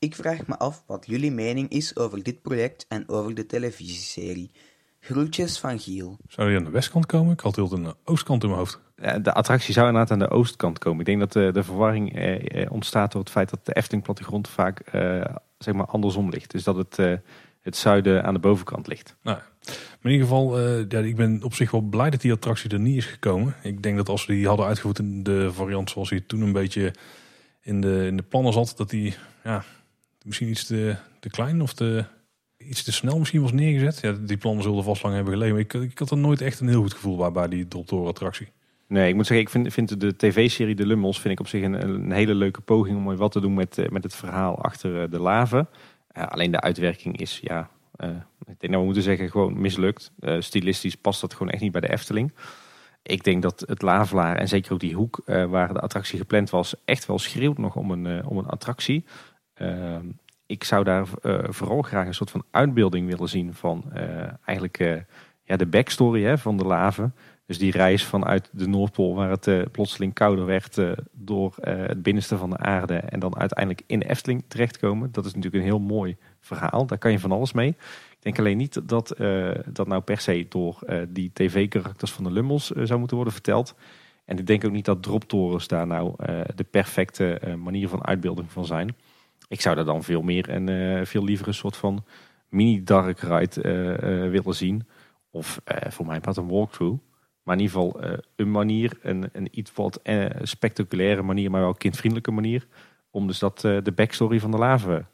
Ik 0.00 0.14
vraag 0.14 0.46
me 0.46 0.58
af 0.58 0.82
wat 0.86 1.06
jullie 1.06 1.30
mening 1.30 1.68
is 1.70 1.96
over 1.96 2.22
dit 2.22 2.42
project 2.42 2.86
en 2.88 3.08
over 3.08 3.34
de 3.34 3.46
televisieserie. 3.46 4.50
Groetjes 5.00 5.58
van 5.58 5.78
Giel. 5.78 6.16
Zou 6.28 6.48
die 6.48 6.56
aan 6.56 6.64
de 6.64 6.70
westkant 6.70 7.06
komen? 7.06 7.32
Ik 7.32 7.40
had 7.40 7.56
heel 7.56 7.72
aan 7.72 7.82
de 7.82 7.96
oostkant 8.04 8.42
in 8.42 8.48
mijn 8.48 8.60
hoofd. 8.60 8.80
De 9.22 9.32
attractie 9.32 9.72
zou 9.72 9.86
inderdaad 9.86 10.10
aan 10.10 10.28
de 10.28 10.30
oostkant 10.30 10.78
komen. 10.78 11.00
Ik 11.00 11.06
denk 11.06 11.18
dat 11.18 11.32
de, 11.32 11.50
de 11.52 11.62
verwarring 11.62 12.16
eh, 12.16 12.62
eh, 12.62 12.72
ontstaat 12.72 13.12
door 13.12 13.20
het 13.20 13.30
feit 13.30 13.50
dat 13.50 13.66
de 13.66 13.72
Efteling 13.72 14.02
plattegrond 14.02 14.48
vaak 14.48 14.80
eh, 14.80 15.24
zeg 15.58 15.74
maar 15.74 15.86
andersom 15.86 16.30
ligt. 16.30 16.50
Dus 16.50 16.64
dat 16.64 16.76
het, 16.76 16.98
eh, 16.98 17.14
het 17.60 17.76
zuiden 17.76 18.24
aan 18.24 18.34
de 18.34 18.40
bovenkant 18.40 18.86
ligt. 18.86 19.16
Nou, 19.22 19.38
in 20.02 20.10
ieder 20.10 20.26
geval, 20.26 20.60
uh, 20.60 20.84
ja, 20.88 20.98
ik 20.98 21.16
ben 21.16 21.42
op 21.42 21.54
zich 21.54 21.70
wel 21.70 21.80
blij 21.80 22.10
dat 22.10 22.20
die 22.20 22.32
attractie 22.32 22.70
er 22.70 22.80
niet 22.80 22.96
is 22.96 23.06
gekomen. 23.06 23.54
Ik 23.62 23.82
denk 23.82 23.96
dat 23.96 24.08
als 24.08 24.26
we 24.26 24.32
die 24.32 24.46
hadden 24.46 24.66
uitgevoerd 24.66 24.98
in 24.98 25.22
de 25.22 25.52
variant 25.52 25.90
zoals 25.90 26.10
hij 26.10 26.20
toen 26.20 26.40
een 26.40 26.52
beetje 26.52 26.94
in 27.60 27.80
de, 27.80 28.06
in 28.06 28.16
de 28.16 28.22
plannen 28.22 28.52
zat, 28.52 28.74
dat 28.76 28.90
die 28.90 29.14
ja, 29.44 29.64
misschien 30.30 30.48
iets 30.48 30.66
te, 30.66 30.96
klein 31.30 31.60
of 31.62 31.72
te, 31.72 32.04
iets 32.56 32.82
te 32.82 32.92
snel 32.92 33.18
misschien 33.18 33.42
was 33.42 33.52
neergezet. 33.52 34.00
Ja, 34.00 34.12
die 34.12 34.36
plannen 34.36 34.62
zullen 34.62 34.84
vast 34.84 35.02
lang 35.02 35.14
hebben 35.14 35.32
gelegen. 35.32 35.58
ik, 35.58 35.74
ik 35.74 35.98
had 35.98 36.10
er 36.10 36.16
nooit 36.16 36.40
echt 36.40 36.60
een 36.60 36.68
heel 36.68 36.82
goed 36.82 36.94
gevoel 36.94 37.16
bij, 37.16 37.32
bij 37.32 37.48
die 37.48 37.66
attractie. 37.88 38.48
Nee, 38.90 39.08
ik 39.08 39.14
moet 39.14 39.26
zeggen, 39.26 39.46
ik 39.46 39.52
vind, 39.52 39.72
vind 39.72 40.00
de 40.00 40.16
tv-serie 40.16 40.74
De 40.74 40.86
Lummels 40.86 41.20
vind 41.20 41.32
ik 41.34 41.40
op 41.40 41.48
zich 41.48 41.62
een, 41.62 41.88
een, 41.88 42.12
hele 42.12 42.34
leuke 42.34 42.60
poging 42.60 42.96
om 42.96 43.16
wat 43.16 43.32
te 43.32 43.40
doen 43.40 43.54
met, 43.54 43.78
eh, 43.78 43.88
met 43.88 44.02
het 44.02 44.14
verhaal 44.14 44.62
achter 44.62 45.02
eh, 45.02 45.10
de 45.10 45.18
laven. 45.18 45.68
Alleen 46.12 46.50
de 46.50 46.60
uitwerking 46.60 47.20
is, 47.20 47.40
ja, 47.42 47.70
uh, 48.04 48.08
ik 48.38 48.60
denk 48.60 48.72
dat 48.72 48.80
we 48.80 48.84
moeten 48.84 49.02
zeggen, 49.02 49.30
gewoon 49.30 49.60
mislukt. 49.60 50.12
Uh, 50.20 50.40
stilistisch 50.40 50.94
past 50.94 51.20
dat 51.20 51.32
gewoon 51.32 51.52
echt 51.52 51.62
niet 51.62 51.72
bij 51.72 51.80
de 51.80 51.90
Efteling. 51.92 52.32
Ik 53.02 53.24
denk 53.24 53.42
dat 53.42 53.64
het 53.66 53.82
Lavelaar 53.82 54.36
en 54.36 54.48
zeker 54.48 54.72
ook 54.72 54.80
die 54.80 54.94
hoek 54.94 55.22
waar 55.24 55.72
de 55.72 55.80
attractie 55.80 56.18
gepland 56.18 56.50
was, 56.50 56.74
echt 56.84 57.06
wel 57.06 57.18
schreeuwt 57.18 57.58
nog 57.58 57.76
om 57.76 57.90
een, 57.90 58.26
om 58.26 58.38
een 58.38 58.46
attractie. 58.46 59.04
Ehm, 59.60 60.06
ik 60.46 60.64
zou 60.64 60.84
daar 60.84 61.06
uh, 61.22 61.38
vooral 61.48 61.82
graag 61.82 62.06
een 62.06 62.14
soort 62.14 62.30
van 62.30 62.44
uitbeelding 62.50 63.08
willen 63.08 63.28
zien 63.28 63.54
van 63.54 63.84
uh, 63.94 64.02
eigenlijk 64.44 64.78
uh, 64.78 64.96
ja, 65.42 65.56
de 65.56 65.66
backstory 65.66 66.22
hè, 66.22 66.38
van 66.38 66.56
de 66.56 66.64
laven. 66.64 67.14
Dus 67.46 67.58
die 67.58 67.72
reis 67.72 68.04
vanuit 68.04 68.48
de 68.52 68.68
Noordpool 68.68 69.14
waar 69.14 69.30
het 69.30 69.72
plotseling 69.72 70.14
kouder 70.14 70.46
werd 70.46 70.78
door 71.12 71.54
het 71.60 72.02
binnenste 72.02 72.36
van 72.36 72.50
de 72.50 72.56
aarde 72.56 72.94
en 72.94 73.20
dan 73.20 73.36
uiteindelijk 73.36 73.82
in 73.86 74.00
Efteling 74.00 74.44
terechtkomen. 74.48 75.12
Dat 75.12 75.24
is 75.24 75.34
natuurlijk 75.34 75.62
een 75.62 75.68
heel 75.68 75.80
mooi 75.80 76.16
verhaal. 76.40 76.86
Daar 76.86 76.98
kan 76.98 77.10
je 77.10 77.18
van 77.18 77.32
alles 77.32 77.52
mee. 77.52 77.68
Ik 78.10 78.18
denk 78.20 78.38
alleen 78.38 78.56
niet 78.56 78.88
dat 78.88 79.14
dat 79.72 79.86
nou 79.86 80.00
per 80.00 80.20
se 80.20 80.46
door 80.48 80.78
die 81.08 81.30
tv-karakters 81.32 82.12
van 82.12 82.24
de 82.24 82.30
Lummels 82.30 82.66
zou 82.66 82.98
moeten 82.98 83.16
worden 83.16 83.34
verteld. 83.34 83.74
En 84.24 84.38
ik 84.38 84.46
denk 84.46 84.64
ook 84.64 84.72
niet 84.72 84.84
dat 84.84 85.02
droptorens 85.02 85.68
daar 85.68 85.86
nou 85.86 86.14
de 86.54 86.66
perfecte 86.70 87.40
manier 87.62 87.88
van 87.88 88.06
uitbeelding 88.06 88.52
van 88.52 88.66
zijn. 88.66 88.94
Ik 89.50 89.60
zou 89.60 89.76
daar 89.76 89.84
dan 89.84 90.02
veel 90.02 90.22
meer 90.22 90.48
en 90.48 90.68
uh, 90.68 91.04
veel 91.04 91.24
liever 91.24 91.48
een 91.48 91.54
soort 91.54 91.76
van 91.76 92.04
mini 92.48 92.82
dark 92.82 93.18
ride 93.18 93.62
uh, 93.62 94.24
uh, 94.24 94.30
willen 94.30 94.54
zien. 94.54 94.86
Of 95.30 95.60
voor 95.88 96.06
mij 96.06 96.20
part 96.20 96.36
een 96.36 96.48
walkthrough. 96.48 97.02
Maar 97.42 97.56
in 97.56 97.62
ieder 97.62 97.76
geval 97.76 98.02
een 98.36 98.50
manier, 98.50 98.98
een, 99.02 99.28
een 99.32 99.48
iets 99.50 99.72
wat 99.74 100.00
spectaculaire 100.42 101.22
manier, 101.22 101.50
maar 101.50 101.60
wel 101.60 101.74
kindvriendelijke 101.74 102.30
manier. 102.30 102.66
Om 103.10 103.26
dus 103.26 103.38
dat, 103.38 103.60
de 103.60 103.92
backstory 103.94 104.40
van 104.40 104.50
de 104.50 104.56
lava 104.56 105.08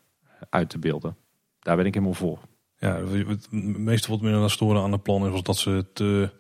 uit 0.51 0.71
te 0.71 0.79
beelden. 0.79 1.17
Daar 1.59 1.77
ben 1.77 1.87
ik 1.87 1.95
helemaal 1.95 2.15
voor. 2.15 2.39
Ja, 2.79 3.05
het 3.05 3.53
meeste 3.79 4.11
wat 4.11 4.21
me 4.21 4.31
dan 4.31 4.51
storen 4.51 4.83
aan 4.83 4.91
de 4.91 4.99
plan 4.99 5.35
is 5.35 5.43
dat 5.43 5.57
ze 5.57 5.87
te 5.93 6.31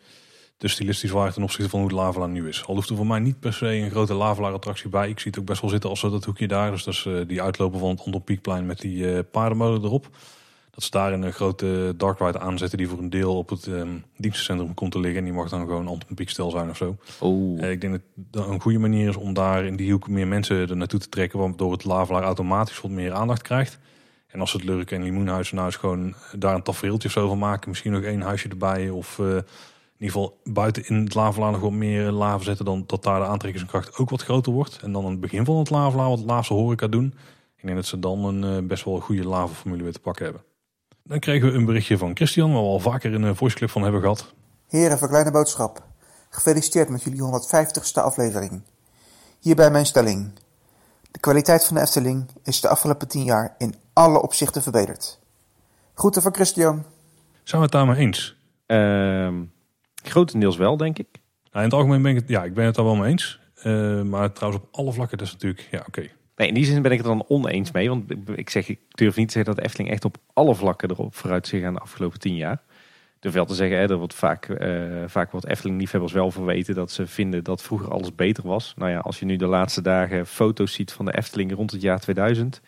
te 0.57 0.69
stilistisch 0.69 1.11
waren 1.11 1.33
ten 1.33 1.43
opzichte 1.43 1.71
van 1.71 1.81
hoe 1.81 1.89
het 1.89 1.99
Lavelaar 1.99 2.29
nu 2.29 2.49
is. 2.49 2.65
Al 2.67 2.75
hoeft 2.75 2.91
er 2.91 2.97
voor 2.97 3.07
mij 3.07 3.19
niet 3.19 3.41
per 3.41 3.53
se 3.53 3.67
een 3.67 3.91
grote 3.91 4.15
Lavelaar 4.15 4.53
attractie 4.53 4.89
bij. 4.89 5.09
Ik 5.09 5.19
zie 5.19 5.31
het 5.31 5.41
ook 5.41 5.47
best 5.47 5.61
wel 5.61 5.71
zitten 5.71 5.91
als 5.91 6.01
dat 6.01 6.25
hoekje 6.25 6.49
daar. 6.49 6.71
Dus 6.71 6.85
dat 6.85 6.95
is 6.95 7.05
uh, 7.05 7.21
die 7.27 7.43
uitlopen 7.43 7.79
van 7.79 7.89
het 7.89 8.05
Anton 8.05 8.25
Pieckplein 8.25 8.67
met 8.67 8.81
die 8.81 8.97
uh, 8.97 9.19
paardenmolen 9.31 9.85
erop. 9.85 10.09
Dat 10.71 10.85
ze 10.85 10.91
daar 10.91 11.13
een 11.13 11.33
grote 11.33 11.95
dark 11.97 12.19
ride 12.19 12.39
aanzetten 12.39 12.79
die 12.79 12.89
voor 12.89 12.99
een 12.99 13.11
deel 13.11 13.37
op 13.37 13.49
het 13.49 13.67
um, 13.67 14.05
dienstencentrum 14.17 14.75
komt 14.75 14.93
te 14.93 15.01
liggen. 15.01 15.19
En 15.19 15.25
die 15.25 15.33
mag 15.33 15.49
dan 15.49 15.61
gewoon 15.61 15.89
Anton 15.89 16.15
Pieck 16.15 16.31
zijn 16.31 16.71
of 16.71 16.77
zo. 16.77 16.97
Oh. 17.21 17.59
Uh, 17.59 17.71
ik 17.71 17.81
denk 17.81 17.93
dat 17.93 18.03
dat 18.15 18.49
een 18.49 18.61
goede 18.61 18.79
manier 18.79 19.09
is 19.09 19.17
om 19.17 19.35
daar 19.35 19.65
in 19.65 19.77
die 19.77 19.93
hoek 19.93 20.09
meer 20.09 20.27
mensen 20.27 20.69
er 20.69 20.77
naartoe 20.77 21.01
te 21.01 21.09
trekken. 21.09 21.39
Waardoor 21.39 21.73
het 21.73 21.85
Lavelaar 21.85 22.23
automatisch 22.23 22.81
wat 22.81 22.91
meer 22.91 23.13
aandacht 23.13 23.43
krijgt. 23.43 23.79
En 24.27 24.41
als 24.41 24.53
het 24.53 24.65
Lurk 24.65 24.91
en 24.91 25.03
Limoenhuis 25.03 25.53
nou 25.53 25.67
eens 25.67 25.77
gewoon 25.77 26.15
daar 26.33 26.55
een 26.55 26.63
tafereeltje 26.63 27.09
of 27.09 27.15
zo 27.15 27.29
van 27.29 27.39
maken. 27.39 27.69
Misschien 27.69 27.93
nog 27.93 28.03
één 28.03 28.21
huisje 28.21 28.49
erbij 28.49 28.91
of 28.91 29.21
in 29.99 30.03
ieder 30.05 30.21
geval 30.21 30.41
buiten 30.45 30.87
in 30.87 31.05
het 31.05 31.15
lavelaar 31.15 31.53
nog 31.53 31.61
wat 31.61 31.73
meer 31.73 32.11
lava 32.11 32.45
zetten, 32.45 32.65
dan 32.65 32.85
dat 32.87 33.03
daar 33.03 33.21
de 33.21 33.27
aantrekkingskracht 33.27 33.99
ook 33.99 34.11
wat 34.11 34.23
groter 34.23 34.53
wordt. 34.53 34.79
En 34.83 34.93
dan 34.93 35.05
aan 35.05 35.11
het 35.11 35.21
begin 35.21 35.45
van 35.45 35.57
het 35.57 35.71
lavelaar 35.71 36.09
wat 36.09 36.21
laatste 36.21 36.55
horeca 36.55 36.87
doen. 36.87 37.15
Ik 37.57 37.63
denk 37.63 37.77
dat 37.77 37.87
ze 37.87 37.99
dan 37.99 38.25
een 38.25 38.63
uh, 38.63 38.69
best 38.69 38.85
wel 38.85 39.01
goede 39.01 39.25
lavaformule 39.25 39.83
weer 39.83 39.93
te 39.93 40.01
pakken 40.01 40.25
hebben. 40.25 40.43
Dan 41.03 41.19
kregen 41.19 41.49
we 41.49 41.55
een 41.55 41.65
berichtje 41.65 41.99
van 41.99 42.17
Christian, 42.17 42.53
waar 42.53 42.63
we 42.63 42.69
al 42.69 42.79
vaker 42.79 43.13
in 43.13 43.23
een 43.23 43.37
voice 43.37 43.57
clip 43.57 43.71
van 43.71 43.83
hebben 43.83 44.01
gehad. 44.01 44.35
Heren, 44.69 44.99
voor 44.99 45.09
kleine 45.09 45.31
boodschap. 45.31 45.87
Gefeliciteerd 46.31 46.89
met 46.89 47.03
jullie 47.03 47.21
150ste 47.21 48.03
aflevering. 48.03 48.63
Hierbij 49.41 49.71
mijn 49.71 49.87
stelling. 49.87 50.33
De 51.11 51.19
kwaliteit 51.19 51.65
van 51.65 51.77
de 51.77 51.83
Efteling 51.83 52.27
is 52.43 52.61
de 52.61 52.69
afgelopen 52.69 53.09
10 53.09 53.25
jaar 53.25 53.55
in 53.59 53.75
alle 53.93 54.23
opzichten 54.23 54.63
verbeterd. 54.63 55.19
Groeten 55.95 56.23
van 56.23 56.35
Christian. 56.35 56.85
Zijn 57.43 57.61
we 57.61 57.67
het 57.67 57.73
daarmee 57.73 57.97
eens? 57.97 58.37
Ehm 58.67 59.35
Grotendeels 60.09 60.57
wel, 60.57 60.77
denk 60.77 60.99
ik. 60.99 61.07
Nou, 61.13 61.65
in 61.65 61.71
het 61.71 61.73
algemeen 61.73 62.03
ben 62.03 62.11
ik 62.11 62.21
het, 62.21 62.29
ja, 62.29 62.45
ik 62.45 62.55
ben 62.55 62.65
het 62.65 62.75
daar 62.75 62.85
wel 62.85 62.97
mee 62.97 63.11
eens. 63.11 63.41
Uh, 63.65 64.03
maar 64.03 64.33
trouwens 64.33 64.63
op 64.65 64.69
alle 64.71 64.93
vlakken, 64.93 65.19
dat 65.19 65.27
is 65.27 65.33
natuurlijk, 65.33 65.69
ja, 65.71 65.85
oké. 65.87 66.09
Nee, 66.37 66.49
in 66.49 66.55
die 66.55 66.65
zin 66.65 66.83
ben 66.83 66.91
ik 66.91 66.99
het 66.99 67.07
dan 67.07 67.25
oneens 67.29 67.71
mee. 67.71 67.89
Want 67.89 68.13
ik 68.35 68.51
zeg, 68.51 68.69
ik 68.69 68.81
durf 68.89 69.17
niet 69.17 69.27
te 69.27 69.33
zeggen 69.33 69.55
dat 69.55 69.65
Efteling 69.65 69.91
echt 69.91 70.05
op 70.05 70.17
alle 70.33 70.55
vlakken 70.55 70.91
erop 70.91 71.15
vooruit 71.15 71.47
zich 71.47 71.65
aan 71.65 71.75
de 71.75 71.81
afgelopen 71.81 72.19
tien 72.19 72.37
jaar. 72.37 72.63
Durf 73.21 73.35
wel 73.35 73.45
te 73.45 73.55
zeggen, 73.55 73.79
hè, 73.79 73.89
er 73.89 73.97
wordt 73.97 74.15
vaak, 74.15 74.49
uh, 74.49 75.03
vaak 75.07 75.31
wordt 75.31 75.47
Efteling-liefhebbers 75.47 76.13
wel 76.13 76.31
verweten 76.31 76.75
dat 76.75 76.91
ze 76.91 77.07
vinden 77.07 77.45
dat 77.45 77.63
vroeger 77.63 77.91
alles 77.91 78.15
beter 78.15 78.47
was. 78.47 78.75
Nou 78.77 78.91
ja, 78.91 78.99
als 78.99 79.19
je 79.19 79.25
nu 79.25 79.37
de 79.37 79.47
laatste 79.47 79.83
dagen 79.83 80.27
foto's 80.27 80.73
ziet 80.73 80.93
van 80.93 81.05
de 81.05 81.17
Efteling 81.17 81.55
rond 81.55 81.71
het 81.71 81.83
jaar 81.83 82.01
2000, 82.01 82.61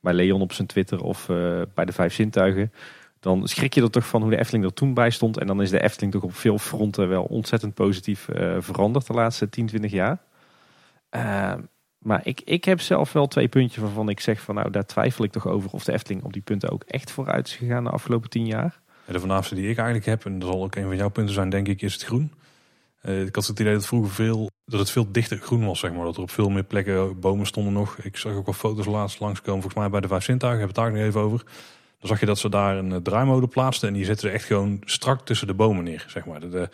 bij 0.00 0.12
Leon 0.12 0.40
op 0.40 0.52
zijn 0.52 0.66
Twitter 0.66 1.02
of 1.02 1.28
uh, 1.28 1.62
bij 1.74 1.84
de 1.84 1.92
Vijf 1.92 2.14
Zintuigen, 2.14 2.72
dan 3.24 3.48
schrik 3.48 3.74
je 3.74 3.82
er 3.82 3.90
toch 3.90 4.06
van 4.06 4.22
hoe 4.22 4.30
de 4.30 4.38
Efteling 4.38 4.64
er 4.64 4.74
toen 4.74 4.94
bij 4.94 5.10
stond. 5.10 5.38
En 5.38 5.46
dan 5.46 5.62
is 5.62 5.70
de 5.70 5.82
Efteling 5.82 6.12
toch 6.12 6.22
op 6.22 6.34
veel 6.34 6.58
fronten 6.58 7.08
wel 7.08 7.22
ontzettend 7.22 7.74
positief 7.74 8.28
uh, 8.28 8.56
veranderd 8.58 9.06
de 9.06 9.12
laatste 9.12 9.48
10, 9.48 9.66
20 9.66 9.90
jaar. 9.90 10.18
Uh, 11.10 11.52
maar 11.98 12.20
ik, 12.24 12.40
ik 12.44 12.64
heb 12.64 12.80
zelf 12.80 13.12
wel 13.12 13.26
twee 13.26 13.48
puntjes 13.48 13.82
waarvan 13.82 14.08
ik 14.08 14.20
zeg 14.20 14.40
van 14.40 14.54
nou 14.54 14.70
daar 14.70 14.86
twijfel 14.86 15.24
ik 15.24 15.32
toch 15.32 15.46
over 15.46 15.70
of 15.70 15.84
de 15.84 15.92
Efteling 15.92 16.24
op 16.24 16.32
die 16.32 16.42
punten 16.42 16.70
ook 16.70 16.82
echt 16.86 17.10
vooruit 17.10 17.46
is 17.46 17.54
gegaan 17.54 17.84
de 17.84 17.90
afgelopen 17.90 18.30
10 18.30 18.46
jaar. 18.46 18.80
de 19.06 19.18
voornaamste 19.18 19.54
die 19.54 19.68
ik 19.68 19.76
eigenlijk 19.76 20.06
heb, 20.06 20.24
en 20.24 20.38
dat 20.38 20.48
zal 20.50 20.62
ook 20.62 20.74
een 20.74 20.86
van 20.86 20.96
jouw 20.96 21.08
punten 21.08 21.34
zijn 21.34 21.50
denk 21.50 21.68
ik, 21.68 21.82
is 21.82 21.92
het 21.92 22.02
groen. 22.02 22.32
Uh, 23.02 23.26
ik 23.26 23.34
had 23.34 23.46
het 23.46 23.60
idee 23.60 23.72
dat 23.72 23.86
vroeger 23.86 24.10
veel, 24.10 24.50
dat 24.64 24.80
het 24.80 24.90
veel 24.90 25.12
dichter 25.12 25.38
groen 25.38 25.66
was, 25.66 25.78
zeg 25.78 25.92
maar. 25.92 26.04
Dat 26.04 26.16
er 26.16 26.22
op 26.22 26.30
veel 26.30 26.50
meer 26.50 26.64
plekken 26.64 27.20
bomen 27.20 27.46
stonden 27.46 27.72
nog. 27.72 27.98
Ik 27.98 28.16
zag 28.16 28.32
ook 28.32 28.46
al 28.46 28.52
foto's 28.52 28.86
laatst 28.86 29.20
langskomen, 29.20 29.62
volgens 29.62 29.82
mij 29.82 29.90
bij 29.90 30.00
de 30.00 30.08
Vijf 30.08 30.22
Sintuigen, 30.22 30.60
heb 30.60 30.68
het 30.68 30.78
daar 30.78 30.92
nog 30.92 31.00
even 31.00 31.20
over. 31.20 31.44
Zag 32.04 32.20
je 32.20 32.26
dat 32.26 32.38
ze 32.38 32.48
daar 32.48 32.76
een 32.76 33.02
draaimode 33.02 33.48
plaatsten 33.48 33.88
en 33.88 33.94
die 33.94 34.04
zetten 34.04 34.28
ze 34.28 34.34
echt 34.34 34.44
gewoon 34.44 34.82
strak 34.84 35.26
tussen 35.26 35.46
de 35.46 35.54
bomen 35.54 35.84
neer, 35.84 36.04
zeg 36.08 36.26
maar. 36.26 36.40
De, 36.40 36.68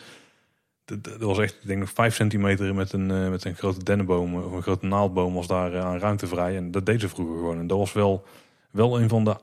dat 0.98 1.20
was 1.20 1.38
echt, 1.38 1.54
ik 1.54 1.66
denk 1.66 1.80
nog 1.80 1.90
vijf 1.90 2.14
centimeter 2.14 2.74
met 2.74 2.92
een, 2.92 3.10
uh, 3.10 3.28
met 3.28 3.44
een 3.44 3.54
grote 3.54 3.84
dennenboom 3.84 4.34
of 4.34 4.52
een 4.52 4.62
grote 4.62 4.86
naaldboom 4.86 5.34
was 5.34 5.46
daar 5.46 5.78
aan 5.78 5.98
ruimte 5.98 6.26
vrij. 6.26 6.56
En 6.56 6.70
dat 6.70 6.86
deden 6.86 7.00
ze 7.00 7.08
vroeger 7.08 7.36
gewoon. 7.36 7.58
En 7.58 7.66
dat 7.66 7.78
was 7.78 7.92
wel, 7.92 8.24
wel 8.70 9.00
een 9.00 9.08
van 9.08 9.24
de 9.24 9.36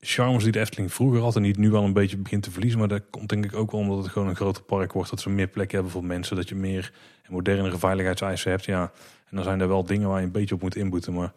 charmes 0.00 0.42
die 0.42 0.52
de 0.52 0.60
Efteling 0.60 0.92
vroeger 0.92 1.20
had 1.20 1.36
en 1.36 1.42
die 1.42 1.50
het 1.50 1.60
nu 1.60 1.70
wel 1.70 1.84
een 1.84 1.92
beetje 1.92 2.16
begint 2.16 2.42
te 2.42 2.50
verliezen. 2.50 2.78
Maar 2.78 2.88
dat 2.88 3.02
komt 3.10 3.28
denk 3.28 3.44
ik 3.44 3.54
ook 3.54 3.70
wel 3.70 3.80
omdat 3.80 3.98
het 3.98 4.12
gewoon 4.12 4.28
een 4.28 4.36
groter 4.36 4.62
park 4.62 4.92
wordt. 4.92 5.10
Dat 5.10 5.20
ze 5.20 5.30
meer 5.30 5.48
plekken 5.48 5.74
hebben 5.74 5.92
voor 5.92 6.04
mensen. 6.04 6.36
Dat 6.36 6.48
je 6.48 6.54
meer 6.54 6.92
modernere 7.28 7.78
veiligheidseisen 7.78 8.50
hebt. 8.50 8.64
Ja. 8.64 8.82
En 9.28 9.36
dan 9.36 9.44
zijn 9.44 9.60
er 9.60 9.68
wel 9.68 9.84
dingen 9.84 10.08
waar 10.08 10.20
je 10.20 10.26
een 10.26 10.32
beetje 10.32 10.54
op 10.54 10.62
moet 10.62 10.76
inboeten. 10.76 11.12
Maar 11.12 11.32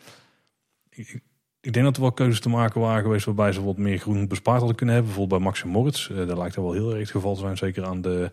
ik, 0.90 1.22
ik 1.66 1.74
denk 1.74 1.86
dat 1.86 1.96
er 1.96 2.02
wel 2.02 2.12
keuzes 2.12 2.40
te 2.40 2.50
maken 2.50 2.82
waren 2.82 3.02
geweest 3.02 3.26
waarbij 3.26 3.52
ze 3.52 3.64
wat 3.64 3.78
meer 3.78 3.98
groen 3.98 4.28
bespaard 4.28 4.58
hadden 4.58 4.76
kunnen 4.76 4.96
hebben. 4.96 5.14
Bijvoorbeeld 5.14 5.42
bij 5.42 5.50
Max 5.50 5.64
en 5.64 5.70
Moritz. 5.70 6.10
Uh, 6.10 6.28
daar 6.28 6.38
lijkt 6.38 6.56
er 6.56 6.62
wel 6.62 6.74
heel 6.74 6.90
erg 6.90 7.00
het 7.00 7.10
geval 7.10 7.34
te 7.34 7.40
zijn. 7.40 7.58
Zeker 7.58 7.86
aan 7.86 8.02
de 8.02 8.32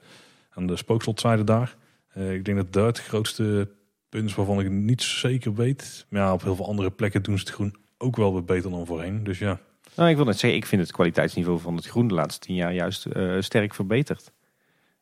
aan 0.51 0.67
de 0.67 0.77
spookslotzijde 0.77 1.45
daar. 1.45 1.77
Uh, 2.17 2.35
ik 2.35 2.45
denk 2.45 2.57
dat 2.57 2.73
dat 2.73 2.97
het 2.97 3.07
grootste 3.07 3.69
punt 4.09 4.35
waarvan 4.35 4.61
ik 4.61 4.71
niet 4.71 5.03
zeker 5.03 5.55
weet. 5.55 6.07
Maar 6.09 6.33
op 6.33 6.43
heel 6.43 6.57
veel 6.57 6.67
andere 6.67 6.91
plekken 6.91 7.23
doen 7.23 7.39
ze 7.39 7.45
het 7.45 7.55
groen 7.55 7.75
ook 7.99 8.17
wel 8.17 8.33
weer 8.33 8.45
beter 8.45 8.71
dan 8.71 8.87
voorheen. 8.87 9.25
Dus 9.25 9.39
ja. 9.39 9.61
Nou, 9.97 10.11
ik 10.11 10.17
wil 10.17 10.25
net 10.25 10.39
zeggen, 10.39 10.59
ik 10.59 10.67
vind 10.67 10.83
het 10.83 10.93
kwaliteitsniveau 10.93 11.59
van 11.59 11.77
het 11.77 11.87
groen 11.87 12.09
de 12.09 12.15
laatste 12.15 12.47
tien 12.47 12.55
jaar 12.55 12.73
juist 12.73 13.07
uh, 13.07 13.41
sterk 13.41 13.75
verbeterd. 13.75 14.33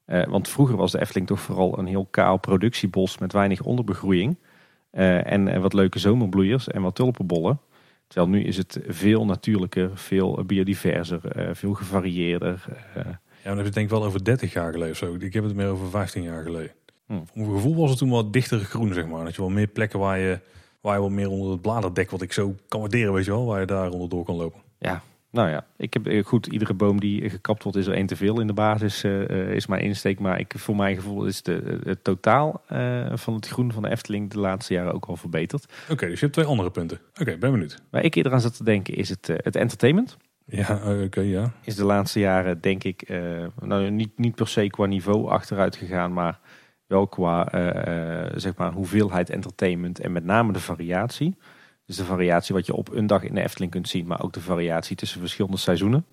Want 0.04 0.48
vroeger 0.48 0.76
was 0.76 0.92
de 0.92 1.00
Efteling 1.00 1.26
toch 1.26 1.40
vooral 1.40 1.78
een 1.78 1.86
heel 1.86 2.06
kaal 2.10 2.36
productiebos 2.36 3.18
met 3.18 3.32
weinig 3.32 3.62
onderbegroeiing. 3.62 4.38
en 4.90 5.60
wat 5.60 5.72
leuke 5.72 5.98
zomerbloeiers 5.98 6.68
en 6.68 6.82
wat 6.82 6.94
tulpenbollen. 6.94 7.60
Terwijl 8.10 8.30
nu 8.30 8.44
is 8.44 8.56
het 8.56 8.80
veel 8.86 9.24
natuurlijker, 9.24 9.90
veel 9.94 10.44
biodiverser, 10.46 11.20
veel 11.52 11.74
gevarieerder. 11.74 12.64
Ja, 12.94 13.02
dan 13.42 13.56
heb 13.56 13.58
je 13.58 13.64
het 13.64 13.74
denk 13.74 13.86
ik 13.86 13.92
wel 13.92 14.04
over 14.04 14.24
30 14.24 14.52
jaar 14.52 14.72
geleden 14.72 14.90
of 14.90 14.96
zo. 14.96 15.14
Ik 15.18 15.32
heb 15.32 15.44
het 15.44 15.54
meer 15.54 15.68
over 15.68 15.90
15 15.90 16.22
jaar 16.22 16.42
geleden. 16.42 16.72
Hm. 17.06 17.14
Voor 17.14 17.26
mijn 17.34 17.50
gevoel 17.50 17.76
was 17.76 17.90
het 17.90 17.98
toen 17.98 18.10
wat 18.10 18.32
dichter 18.32 18.58
groen, 18.58 18.94
zeg 18.94 19.06
maar. 19.06 19.24
Dat 19.24 19.34
je 19.34 19.40
wel 19.40 19.50
meer 19.50 19.66
plekken 19.66 19.98
waar 19.98 20.18
je, 20.18 20.40
waar 20.80 20.94
je 20.94 21.00
wel 21.00 21.10
meer 21.10 21.30
onder 21.30 21.50
het 21.50 21.60
bladerdek, 21.60 22.10
wat 22.10 22.22
ik 22.22 22.32
zo 22.32 22.54
kan 22.68 22.80
waarderen, 22.80 23.12
weet 23.12 23.24
je 23.24 23.30
wel, 23.30 23.46
waar 23.46 23.60
je 23.60 23.66
daar 23.66 23.90
onderdoor 23.90 24.24
kan 24.24 24.36
lopen. 24.36 24.60
Ja, 24.78 25.02
nou 25.30 25.48
ja, 25.48 25.66
ik 25.76 25.92
heb 25.92 26.06
eh, 26.06 26.24
goed, 26.24 26.46
iedere 26.46 26.74
boom 26.74 27.00
die 27.00 27.30
gekapt 27.30 27.62
wordt 27.62 27.78
is 27.78 27.86
er 27.86 27.94
één 27.94 28.06
te 28.06 28.16
veel 28.16 28.40
in 28.40 28.46
de 28.46 28.52
basis, 28.52 29.04
uh, 29.04 29.52
is 29.52 29.66
mijn 29.66 29.82
insteek. 29.82 30.18
Maar 30.18 30.38
ik, 30.38 30.52
voor 30.56 30.76
mijn 30.76 30.94
gevoel 30.94 31.24
is 31.24 31.42
de, 31.42 31.78
het 31.84 32.04
totaal 32.04 32.62
uh, 32.72 33.06
van 33.14 33.34
het 33.34 33.48
groen 33.48 33.72
van 33.72 33.82
de 33.82 33.90
Efteling 33.90 34.30
de 34.30 34.38
laatste 34.38 34.74
jaren 34.74 34.94
ook 34.94 35.04
al 35.04 35.16
verbeterd. 35.16 35.72
Oké, 35.90 36.06
dus 36.06 36.14
je 36.14 36.20
hebt 36.20 36.32
twee 36.32 36.46
andere 36.46 36.70
punten. 36.70 37.00
Oké, 37.20 37.36
ben 37.36 37.50
benieuwd. 37.50 37.82
Waar 37.90 38.04
ik 38.04 38.14
eerder 38.14 38.32
aan 38.32 38.40
zat 38.40 38.56
te 38.56 38.64
denken 38.64 38.94
is 38.94 39.08
het, 39.08 39.26
het 39.26 39.56
entertainment. 39.56 40.16
Ja, 40.44 40.80
oké, 41.04 41.20
ja. 41.20 41.52
Is 41.64 41.74
de 41.74 41.84
laatste 41.84 42.20
jaren 42.20 42.60
denk 42.60 42.84
ik, 42.84 43.08
nou 43.60 43.90
niet, 43.90 44.18
niet 44.18 44.34
per 44.34 44.48
se 44.48 44.66
qua 44.66 44.86
niveau 44.86 45.28
achteruit 45.28 45.76
gegaan, 45.76 46.12
maar 46.12 46.38
wel 46.86 47.06
qua 47.06 47.48
zeg 48.34 48.56
maar 48.56 48.72
hoeveelheid 48.72 49.30
entertainment 49.30 50.00
en 50.00 50.12
met 50.12 50.24
name 50.24 50.52
de 50.52 50.60
variatie. 50.60 51.36
Dus 51.90 51.98
de 51.98 52.04
variatie 52.04 52.54
wat 52.54 52.66
je 52.66 52.74
op 52.74 52.92
een 52.92 53.06
dag 53.06 53.22
in 53.22 53.34
de 53.34 53.42
Efteling 53.42 53.70
kunt 53.70 53.88
zien, 53.88 54.06
maar 54.06 54.22
ook 54.22 54.32
de 54.32 54.40
variatie 54.40 54.96
tussen 54.96 55.20
verschillende 55.20 55.56
seizoenen. 55.56 56.06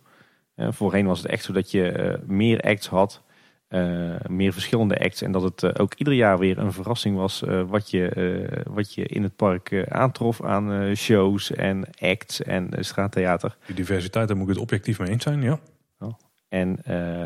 Uh, 0.56 0.68
voorheen 0.72 1.06
was 1.06 1.22
het 1.22 1.32
echt 1.32 1.44
zo 1.44 1.54
dat 1.54 1.72
je 1.72 2.18
meer 2.26 2.62
acts 2.62 2.88
had 2.88 3.22
uh, 3.70 4.16
meer 4.28 4.54
verschillende 4.54 5.00
acts. 5.00 5.22
En 5.22 5.32
dat 5.32 5.42
het 5.42 5.80
ook 5.80 5.94
ieder 5.94 6.14
jaar 6.14 6.38
weer 6.38 6.58
een 6.58 6.74
verrassing 6.74 7.16
was 7.16 7.44
wat, 7.68 7.90
je, 7.90 8.64
wat 8.70 8.94
je 8.94 9.06
in 9.06 9.24
het 9.24 9.36
park 9.36 9.88
aantrof 9.90 10.44
aan 10.44 10.96
shows 10.96 11.52
en 11.52 11.86
acts 12.00 12.42
en 12.42 12.70
straattheater. 12.80 13.58
Die 13.66 13.76
diversiteit, 13.76 14.28
daar 14.28 14.38
moet 14.38 14.48
ik 14.48 14.54
het 14.54 14.64
objectief 14.64 15.00
mee 15.00 15.10
eens 15.10 15.24
zijn, 15.24 15.42
ja. 15.42 15.60
En 16.50 16.80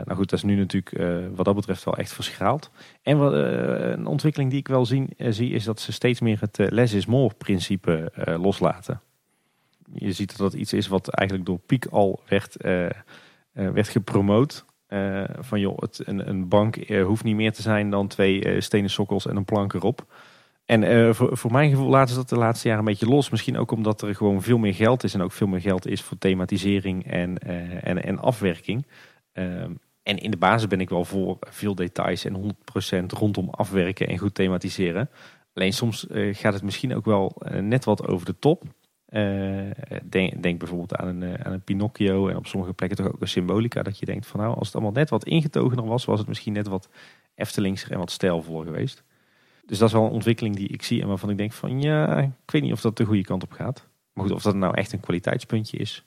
nou 0.06 0.14
goed, 0.16 0.30
dat 0.30 0.40
is 0.40 0.44
nu 0.44 0.56
natuurlijk 0.56 0.98
wat 1.36 1.46
dat 1.46 1.56
betreft 1.56 1.84
wel 1.84 1.98
echt 1.98 2.14
verschaald. 2.14 2.72
En 3.02 3.18
wat, 3.18 3.34
een 3.34 4.06
ontwikkeling 4.06 4.50
die 4.50 4.60
ik 4.60 4.68
wel 4.68 4.86
zie 4.86 5.50
is 5.50 5.64
dat 5.64 5.80
ze 5.80 5.92
steeds 5.92 6.22
meer 6.22 6.40
het 6.40 6.72
less 6.72 6.94
is 6.94 7.06
more 7.06 7.34
principe 7.38 8.12
loslaten. 8.40 9.02
Je 9.94 10.12
ziet 10.12 10.30
dat 10.30 10.52
dat 10.52 10.54
iets 10.54 10.74
is 10.74 10.88
wat 10.88 11.08
eigenlijk 11.08 11.50
door 11.50 11.60
Piek 11.60 11.86
al 11.86 12.22
werd, 12.28 12.56
werd 13.52 13.88
gepromoot. 13.88 14.66
Van 15.40 15.60
joh, 15.60 15.78
het, 15.78 16.02
een, 16.06 16.30
een 16.30 16.48
bank 16.48 16.76
hoeft 16.88 17.24
niet 17.24 17.36
meer 17.36 17.54
te 17.54 17.62
zijn 17.62 17.90
dan 17.90 18.08
twee 18.08 18.62
stenen 18.62 18.90
sokkels 18.90 19.28
en 19.28 19.36
een 19.36 19.46
plank 19.46 19.74
erop. 19.74 20.06
En 20.66 21.16
voor, 21.16 21.38
voor 21.38 21.52
mijn 21.52 21.70
gevoel 21.70 21.90
laten 21.90 22.10
ze 22.10 22.20
dat 22.20 22.30
de 22.30 22.38
laatste 22.38 22.68
jaren 22.68 22.84
een 22.84 22.90
beetje 22.92 23.10
los. 23.10 23.30
Misschien 23.30 23.58
ook 23.58 23.72
omdat 23.72 24.02
er 24.02 24.16
gewoon 24.16 24.42
veel 24.42 24.58
meer 24.58 24.74
geld 24.74 25.04
is 25.04 25.14
en 25.14 25.22
ook 25.22 25.32
veel 25.32 25.48
meer 25.48 25.62
geld 25.62 25.88
is 25.88 26.02
voor 26.02 26.18
thematisering 26.18 27.06
en, 27.06 27.38
en, 27.84 28.04
en 28.04 28.20
afwerking. 28.20 28.86
Ehm, 29.32 29.72
en 30.04 30.18
in 30.18 30.32
de 30.32 30.38
basis 30.38 30.68
ben 30.68 30.82
ik 30.82 30.90
wel 30.90 31.06
voor 31.06 31.38
veel 31.40 31.76
details 31.76 32.26
en 32.26 32.34
100% 32.34 33.12
rondom 33.12 33.50
afwerken 33.50 34.08
en 34.08 34.18
goed 34.18 34.36
thematiseren. 34.36 35.10
Alleen 35.54 35.74
soms 35.74 36.06
gaat 36.12 36.54
het 36.54 36.64
misschien 36.64 36.96
ook 36.96 37.06
wel 37.06 37.42
net 37.62 37.86
wat 37.86 38.08
over 38.08 38.26
de 38.26 38.40
top. 38.40 38.64
Uh, 39.12 39.72
denk, 40.04 40.44
denk, 40.44 40.60
bijvoorbeeld 40.60 40.96
aan 40.96 41.08
een, 41.08 41.24
eh, 41.24 41.46
aan 41.46 41.54
een 41.54 41.62
Pinocchio 41.62 42.28
en 42.28 42.38
op 42.38 42.48
sommige 42.48 42.74
plekken 42.74 42.98
toch 42.98 43.08
ook 43.08 43.22
een 43.22 43.28
symbolica. 43.28 43.84
Dat 43.84 44.00
je 44.00 44.06
denkt 44.06 44.28
van 44.28 44.40
nou, 44.40 44.56
als 44.56 44.68
het 44.68 44.76
allemaal 44.76 44.94
net 44.94 45.10
wat 45.10 45.26
ingetogener 45.26 45.86
was, 45.86 46.06
was 46.06 46.20
het 46.20 46.28
misschien 46.28 46.54
net 46.54 46.68
wat 46.68 46.90
Eftelingser 47.36 47.92
en 47.92 47.98
wat 47.98 48.12
stijlvoller 48.12 48.66
geweest. 48.66 49.04
Dus 49.66 49.78
dat 49.78 49.88
is 49.88 49.94
wel 49.94 50.06
een 50.06 50.12
ontwikkeling 50.12 50.56
die 50.56 50.68
ik 50.68 50.84
zie 50.84 51.02
en 51.02 51.08
waarvan 51.08 51.30
ik 51.30 51.38
denk 51.38 51.52
van 51.52 51.82
ja, 51.82 52.18
ik 52.18 52.52
weet 52.52 52.62
niet 52.62 52.72
of 52.72 52.82
dat 52.82 52.98
de 52.98 53.06
goede 53.06 53.24
kant 53.24 53.44
op 53.44 53.52
gaat. 53.52 53.88
Maar 54.14 54.26
goed, 54.26 54.34
of 54.34 54.42
dat 54.42 54.56
nou 54.56 54.76
echt 54.76 54.92
een 54.92 55.00
kwaliteitspuntje 55.00 55.78
is. 55.78 56.06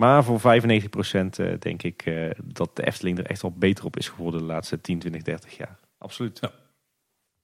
Maar 0.00 0.24
voor 0.24 0.40
95% 0.40 1.58
denk 1.58 1.82
ik 1.82 2.06
uh, 2.06 2.30
dat 2.44 2.76
de 2.76 2.86
Efteling 2.86 3.18
er 3.18 3.26
echt 3.26 3.42
wel 3.42 3.54
beter 3.56 3.84
op 3.84 3.96
is 3.96 4.08
geworden 4.08 4.40
de 4.40 4.46
laatste 4.46 4.80
10, 4.80 4.98
20, 4.98 5.22
30 5.22 5.56
jaar. 5.56 5.78
Absoluut. 5.98 6.38
Ja. 6.40 6.50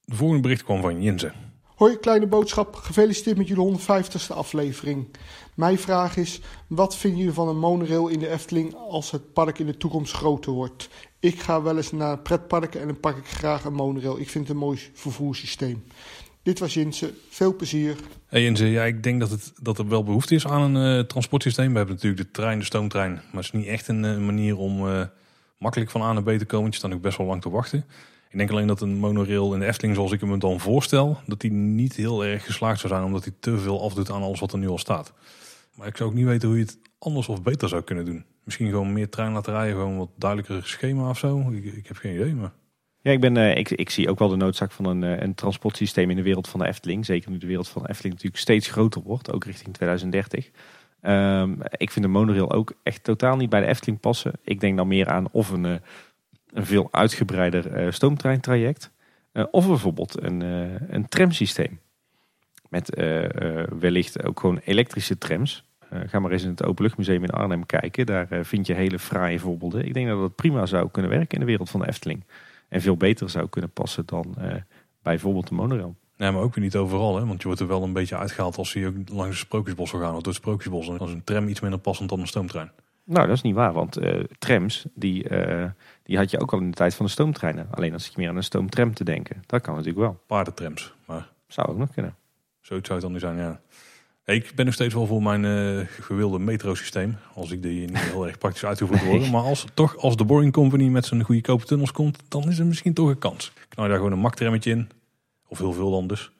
De 0.05 0.15
volgende 0.15 0.43
bericht 0.43 0.65
kwam 0.65 0.81
van 0.81 1.03
Jinze. 1.03 1.33
Hoi, 1.63 1.99
kleine 1.99 2.27
boodschap. 2.27 2.75
Gefeliciteerd 2.75 3.37
met 3.37 3.49
jullie 3.49 3.79
150ste 3.79 4.35
aflevering. 4.35 5.09
Mijn 5.55 5.79
vraag 5.79 6.17
is: 6.17 6.41
wat 6.67 6.97
vinden 6.97 7.19
jullie 7.19 7.35
van 7.35 7.49
een 7.49 7.59
monorail 7.59 8.09
in 8.09 8.19
de 8.19 8.29
Efteling 8.29 8.75
als 8.75 9.11
het 9.11 9.33
park 9.33 9.59
in 9.59 9.67
de 9.67 9.77
toekomst 9.77 10.13
groter 10.13 10.53
wordt? 10.53 10.89
Ik 11.21 11.41
ga 11.41 11.63
wel 11.63 11.77
eens 11.77 11.93
naar 11.93 12.19
pretparken 12.19 12.81
en 12.81 12.87
dan 12.87 13.01
pak 13.01 13.17
ik 13.17 13.27
graag 13.27 13.65
een 13.65 13.75
monorail. 13.75 14.19
Ik 14.19 14.31
vind 14.31 14.49
het 14.49 14.57
een 14.57 14.63
mooi 14.63 14.91
vervoerssysteem. 14.93 15.85
Dit 16.47 16.59
was 16.59 16.75
Jinse. 16.75 17.13
Veel 17.29 17.57
plezier. 17.57 17.97
Hey 18.27 18.43
Jinse, 18.43 18.67
ja, 18.67 18.85
ik 18.85 19.03
denk 19.03 19.21
dat, 19.21 19.31
het, 19.31 19.53
dat 19.63 19.79
er 19.79 19.89
wel 19.89 20.05
behoefte 20.05 20.35
is 20.35 20.47
aan 20.47 20.75
een 20.75 20.99
uh, 20.99 21.05
transportsysteem. 21.05 21.71
We 21.71 21.77
hebben 21.77 21.95
natuurlijk 21.95 22.23
de 22.23 22.31
trein, 22.31 22.59
de 22.59 22.65
stoomtrein. 22.65 23.13
Maar 23.13 23.23
het 23.33 23.45
is 23.45 23.51
niet 23.51 23.67
echt 23.67 23.89
een 23.89 24.05
uh, 24.05 24.19
manier 24.19 24.57
om 24.57 24.87
uh, 24.87 25.03
makkelijk 25.59 25.91
van 25.91 26.03
A 26.03 26.13
naar 26.13 26.23
B 26.23 26.39
te 26.39 26.45
komen. 26.45 26.71
Je 26.71 26.77
staat 26.77 26.93
ook 26.93 27.01
best 27.01 27.19
wel 27.19 27.27
lang 27.27 27.43
te 27.43 27.51
wachten. 27.51 27.85
Ik 28.31 28.39
denk 28.39 28.51
alleen 28.51 28.67
dat 28.67 28.81
een 28.81 28.97
monorail 28.97 29.55
in 29.55 29.61
de 29.61 29.67
Efteling, 29.67 29.95
zoals 29.95 30.13
ik 30.13 30.21
hem 30.21 30.39
dan 30.39 30.61
voorstel, 30.61 31.19
dat 31.27 31.41
die 31.41 31.53
niet 31.53 31.97
heel 31.97 32.25
erg 32.25 32.45
geslaagd 32.45 32.81
zou 32.81 32.93
zijn, 32.93 33.05
omdat 33.05 33.25
hij 33.25 33.33
te 33.41 33.59
veel 33.59 33.83
afdoet 33.83 34.11
aan 34.11 34.23
alles 34.23 34.41
wat 34.41 34.53
er 34.53 34.59
nu 34.59 34.69
al 34.69 34.79
staat. 34.79 35.13
Maar 35.75 35.87
ik 35.87 35.97
zou 35.97 36.09
ook 36.11 36.17
niet 36.17 36.27
weten 36.27 36.49
hoe 36.49 36.59
je 36.59 36.65
het 36.65 36.79
anders 36.99 37.29
of 37.29 37.43
beter 37.43 37.69
zou 37.69 37.83
kunnen 37.83 38.05
doen. 38.05 38.25
Misschien 38.45 38.69
gewoon 38.69 38.93
meer 38.93 39.09
trein 39.09 39.33
laten 39.33 39.53
rijden, 39.53 39.75
gewoon 39.75 39.99
wat 39.99 40.11
duidelijker 40.17 40.67
schema 40.67 41.09
of 41.09 41.19
zo. 41.19 41.51
Ik, 41.51 41.65
ik 41.65 41.87
heb 41.87 41.97
geen 41.97 42.15
idee, 42.15 42.35
maar... 42.35 42.53
Ja, 43.07 43.13
ik, 43.13 43.21
ben, 43.21 43.37
uh, 43.37 43.57
ik, 43.57 43.71
ik 43.71 43.91
zie 43.91 44.11
ook 44.11 44.19
wel 44.19 44.29
de 44.29 44.37
noodzaak 44.37 44.73
van 44.73 44.85
een, 44.85 45.03
uh, 45.03 45.21
een 45.21 45.35
transportsysteem 45.35 46.11
in 46.11 46.17
de 46.17 46.23
wereld 46.23 46.49
van 46.49 46.61
de 46.61 46.67
Efteling. 46.67 47.05
Zeker 47.05 47.31
nu 47.31 47.39
de 47.39 47.47
wereld 47.47 47.69
van 47.69 47.83
de 47.83 47.89
Efteling 47.89 48.15
natuurlijk 48.15 48.43
steeds 48.43 48.69
groter 48.69 49.03
wordt, 49.03 49.33
ook 49.33 49.45
richting 49.45 49.75
2030. 49.75 50.51
Um, 51.03 51.59
ik 51.71 51.91
vind 51.91 52.05
de 52.05 52.11
monorail 52.11 52.53
ook 52.53 52.73
echt 52.83 53.05
totaal 53.05 53.37
niet 53.37 53.51
bij 53.51 53.61
de 53.61 53.67
Efteling 53.67 54.01
passen. 54.01 54.33
Ik 54.45 54.61
denk 54.61 54.77
dan 54.77 54.89
meer 54.89 55.09
aan 55.09 55.29
of 55.31 55.51
een, 55.51 55.65
uh, 55.65 55.75
een 56.53 56.67
veel 56.67 56.89
uitgebreider 56.91 57.93
stoomtreintraject. 57.93 58.91
Of 59.51 59.67
bijvoorbeeld 59.67 60.23
een, 60.23 60.41
een 60.95 61.09
tramsysteem. 61.09 61.81
Met 62.69 62.95
wellicht 63.79 64.25
ook 64.25 64.41
gewoon 64.41 64.61
elektrische 64.65 65.19
trams. 65.19 65.65
ga 66.07 66.19
maar 66.19 66.31
eens 66.31 66.43
in 66.43 66.51
het 66.51 66.65
Openluchtmuseum 66.65 67.23
in 67.23 67.31
Arnhem 67.31 67.67
kijken. 67.67 68.07
Daar 68.07 68.29
vind 68.43 68.67
je 68.67 68.75
hele 68.75 68.99
fraaie 68.99 69.41
voorbeelden. 69.41 69.85
Ik 69.85 69.95
denk 69.95 70.09
dat 70.09 70.21
dat 70.21 70.35
prima 70.35 70.67
zou 70.67 70.91
kunnen 70.91 71.11
werken 71.11 71.35
in 71.35 71.41
de 71.41 71.47
wereld 71.47 71.71
van 71.71 71.81
de 71.81 71.89
Efteling. 71.89 72.25
En 72.69 72.81
veel 72.81 72.97
beter 72.97 73.31
zou 73.31 73.49
kunnen 73.49 73.71
passen 73.71 74.07
dan 74.07 74.35
bijvoorbeeld 75.03 75.49
de 75.49 75.55
monorail. 75.55 75.97
Nee, 76.17 76.31
maar 76.31 76.43
ook 76.43 76.55
weer 76.55 76.65
niet 76.65 76.77
overal. 76.77 77.17
Hè? 77.17 77.27
Want 77.27 77.41
je 77.41 77.47
wordt 77.47 77.61
er 77.61 77.67
wel 77.67 77.83
een 77.83 77.93
beetje 77.93 78.17
uitgehaald 78.17 78.57
als 78.57 78.73
je 78.73 79.03
langs 79.07 79.39
het 79.39 79.47
Sprookjesbos 79.47 79.91
wil 79.91 80.01
gaan. 80.01 80.15
Of 80.15 80.23
door 80.23 80.33
het 80.33 80.43
Sprookjesbos. 80.43 80.87
Dan 80.87 81.09
is 81.09 81.13
een 81.13 81.25
tram 81.25 81.49
iets 81.49 81.61
minder 81.61 81.79
passend 81.79 82.09
dan 82.09 82.21
een 82.21 82.27
stoomtrein. 82.27 82.71
Nou, 83.05 83.27
dat 83.27 83.37
is 83.37 83.43
niet 83.43 83.55
waar, 83.55 83.73
want 83.73 83.97
eh, 83.97 84.25
trams, 84.39 84.87
die, 84.95 85.29
eh, 85.29 85.71
die 86.03 86.17
had 86.17 86.31
je 86.31 86.41
ook 86.41 86.53
al 86.53 86.59
in 86.59 86.71
de 86.71 86.77
tijd 86.77 86.95
van 86.95 87.07
de 87.07 87.13
stoomtreinen. 87.13 87.69
Alleen 87.71 87.93
als 87.93 88.11
ik 88.11 88.17
meer 88.17 88.29
aan 88.29 88.37
een 88.37 88.43
stoomtram 88.43 88.95
te 88.95 89.05
denken. 89.05 89.43
Dat 89.47 89.61
kan 89.61 89.75
natuurlijk 89.75 90.01
wel. 90.01 90.21
Paardentrams, 90.27 90.95
maar... 91.05 91.29
Zou 91.47 91.69
ook 91.69 91.77
nog 91.77 91.93
kunnen. 91.93 92.15
Zoiets 92.61 92.89
zou 92.89 93.01
het 93.01 93.09
dan 93.09 93.13
nu 93.13 93.19
zijn, 93.19 93.37
ja. 93.37 93.61
Ik 94.27 94.53
ben 94.55 94.65
nog 94.65 94.75
steeds 94.75 94.95
wel 94.95 95.07
voor 95.07 95.23
mijn 95.23 95.45
uh, 95.45 95.87
gewilde 96.01 96.39
metrosysteem. 96.39 97.17
Als 97.35 97.51
ik 97.51 97.63
die 97.63 97.87
niet 97.87 97.99
heel 97.99 98.27
erg 98.27 98.39
praktisch 98.39 98.65
uitgevoerd 98.65 99.05
worden. 99.05 99.31
Maar 99.31 99.43
als, 99.43 99.67
toch 99.75 99.97
als 99.97 100.17
de 100.17 100.25
Boring 100.25 100.53
Company 100.53 100.89
met 100.89 101.07
zijn 101.07 101.23
goedkope 101.23 101.65
tunnels 101.65 101.93
komt, 101.93 102.19
dan 102.29 102.49
is 102.49 102.59
er 102.59 102.67
misschien 102.67 102.95
toch 102.95 103.09
een 103.09 103.19
kans. 103.19 103.53
Knal 103.69 103.85
je 103.85 103.91
daar 103.91 104.01
gewoon 104.01 104.13
een 104.13 104.23
maktrammetje 104.23 104.71
in. 104.71 104.91
Of 105.49 105.59
heel 105.59 105.73
veel 105.73 105.91
dan 105.91 106.07
dus. 106.07 106.31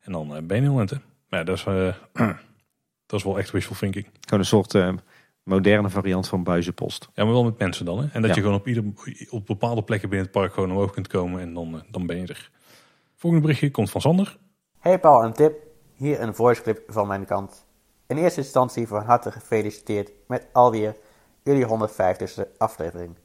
En 0.00 0.12
dan 0.12 0.36
uh, 0.36 0.42
ben 0.42 0.56
je 0.56 0.62
heel 0.62 0.74
Maar 0.74 0.98
ja, 1.28 1.44
dat 1.44 1.56
is, 1.56 1.64
uh, 1.64 1.94
dat 3.06 3.18
is 3.18 3.24
wel 3.24 3.38
echt 3.38 3.50
wishful 3.50 3.76
thinking. 3.76 4.06
Gewoon 4.20 4.40
een 4.40 4.46
soort 4.46 4.76
moderne 5.42 5.90
variant 5.90 6.28
van 6.28 6.42
buizenpost. 6.42 7.08
Ja, 7.14 7.24
maar 7.24 7.32
wel 7.32 7.44
met 7.44 7.58
mensen 7.58 7.84
dan. 7.84 7.98
Hè? 7.98 8.06
En 8.12 8.22
dat 8.22 8.34
je 8.34 8.40
gewoon 8.40 8.56
op, 8.56 8.66
ieder, 8.66 8.84
op 9.30 9.46
bepaalde 9.46 9.82
plekken 9.82 10.08
binnen 10.08 10.28
het 10.28 10.36
park 10.36 10.52
gewoon 10.52 10.70
omhoog 10.70 10.92
kunt 10.92 11.08
komen. 11.08 11.40
En 11.40 11.54
dan, 11.54 11.82
dan 11.90 12.06
ben 12.06 12.16
je 12.16 12.26
er. 12.26 12.50
Volgende 13.16 13.46
berichtje 13.46 13.70
komt 13.70 13.90
van 13.90 14.00
Sander. 14.00 14.36
Hey 14.78 14.98
Paul, 14.98 15.24
een 15.24 15.32
tip. 15.32 15.71
Hier 16.02 16.20
een 16.20 16.34
voice 16.34 16.62
clip 16.62 16.82
van 16.86 17.06
mijn 17.06 17.24
kant. 17.24 17.64
In 18.06 18.16
eerste 18.16 18.40
instantie 18.40 18.88
van 18.88 19.02
harte 19.02 19.32
gefeliciteerd 19.32 20.10
met 20.26 20.46
alweer 20.52 20.96
jullie 21.42 21.66
150ste 21.66 22.56
aflevering. 22.58 23.16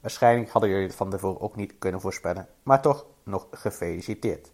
Waarschijnlijk 0.00 0.50
hadden 0.50 0.70
jullie 0.70 0.86
het 0.86 0.94
van 0.94 1.10
tevoren 1.10 1.40
ook 1.40 1.56
niet 1.56 1.78
kunnen 1.78 2.00
voorspellen, 2.00 2.48
maar 2.62 2.82
toch 2.82 3.06
nog 3.22 3.46
gefeliciteerd. 3.50 4.50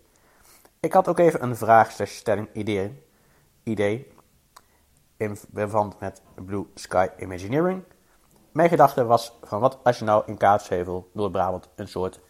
Ik 0.81 0.93
had 0.93 1.09
ook 1.09 1.19
even 1.19 1.43
een 1.43 1.57
vraagstelling 1.57 2.49
idee, 2.53 3.03
idee 3.63 4.11
in 5.17 5.37
verband 5.53 6.01
met 6.01 6.23
Blue 6.35 6.67
Sky 6.75 7.09
Imagineering. 7.19 7.83
Mijn 8.53 8.69
gedachte 8.69 9.05
was 9.05 9.39
van 9.43 9.61
wat 9.61 9.79
als 9.83 9.99
je 9.99 10.05
nou 10.05 10.23
in 10.27 10.37
Kaatsheuvel, 10.37 11.11
Noord-Brabant, 11.13 11.69
een 11.75 11.89
soort 11.89 12.21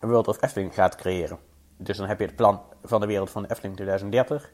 World 0.00 0.28
of 0.28 0.42
Efteling 0.42 0.74
gaat 0.74 0.94
creëren. 0.94 1.50
Dus 1.82 1.96
dan 1.96 2.06
heb 2.08 2.18
je 2.18 2.26
het 2.26 2.36
plan 2.36 2.60
van 2.82 3.00
de 3.00 3.06
wereld 3.06 3.30
van 3.30 3.44
Efteling 3.44 3.74
2030. 3.74 4.52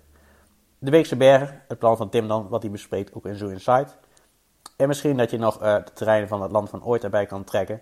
De 0.79 0.91
Beekse 0.91 1.17
Bergen, 1.17 1.63
het 1.69 1.79
plan 1.79 1.97
van 1.97 2.09
Tim 2.09 2.29
dan, 2.29 2.49
wat 2.49 2.63
hij 2.63 2.71
bespreekt 2.71 3.15
ook 3.15 3.27
in 3.27 3.37
Zoo 3.37 3.49
Inside. 3.49 3.89
En 4.77 4.89
misschien 4.89 5.17
dat 5.17 5.31
je 5.31 5.39
nog 5.39 5.63
uh, 5.63 5.75
de 5.75 5.93
terreinen 5.93 6.29
van 6.29 6.43
het 6.43 6.51
land 6.51 6.71
van 6.71 6.85
ooit 6.85 7.05
erbij 7.05 7.27
kan 7.27 7.45
trekken. 7.45 7.81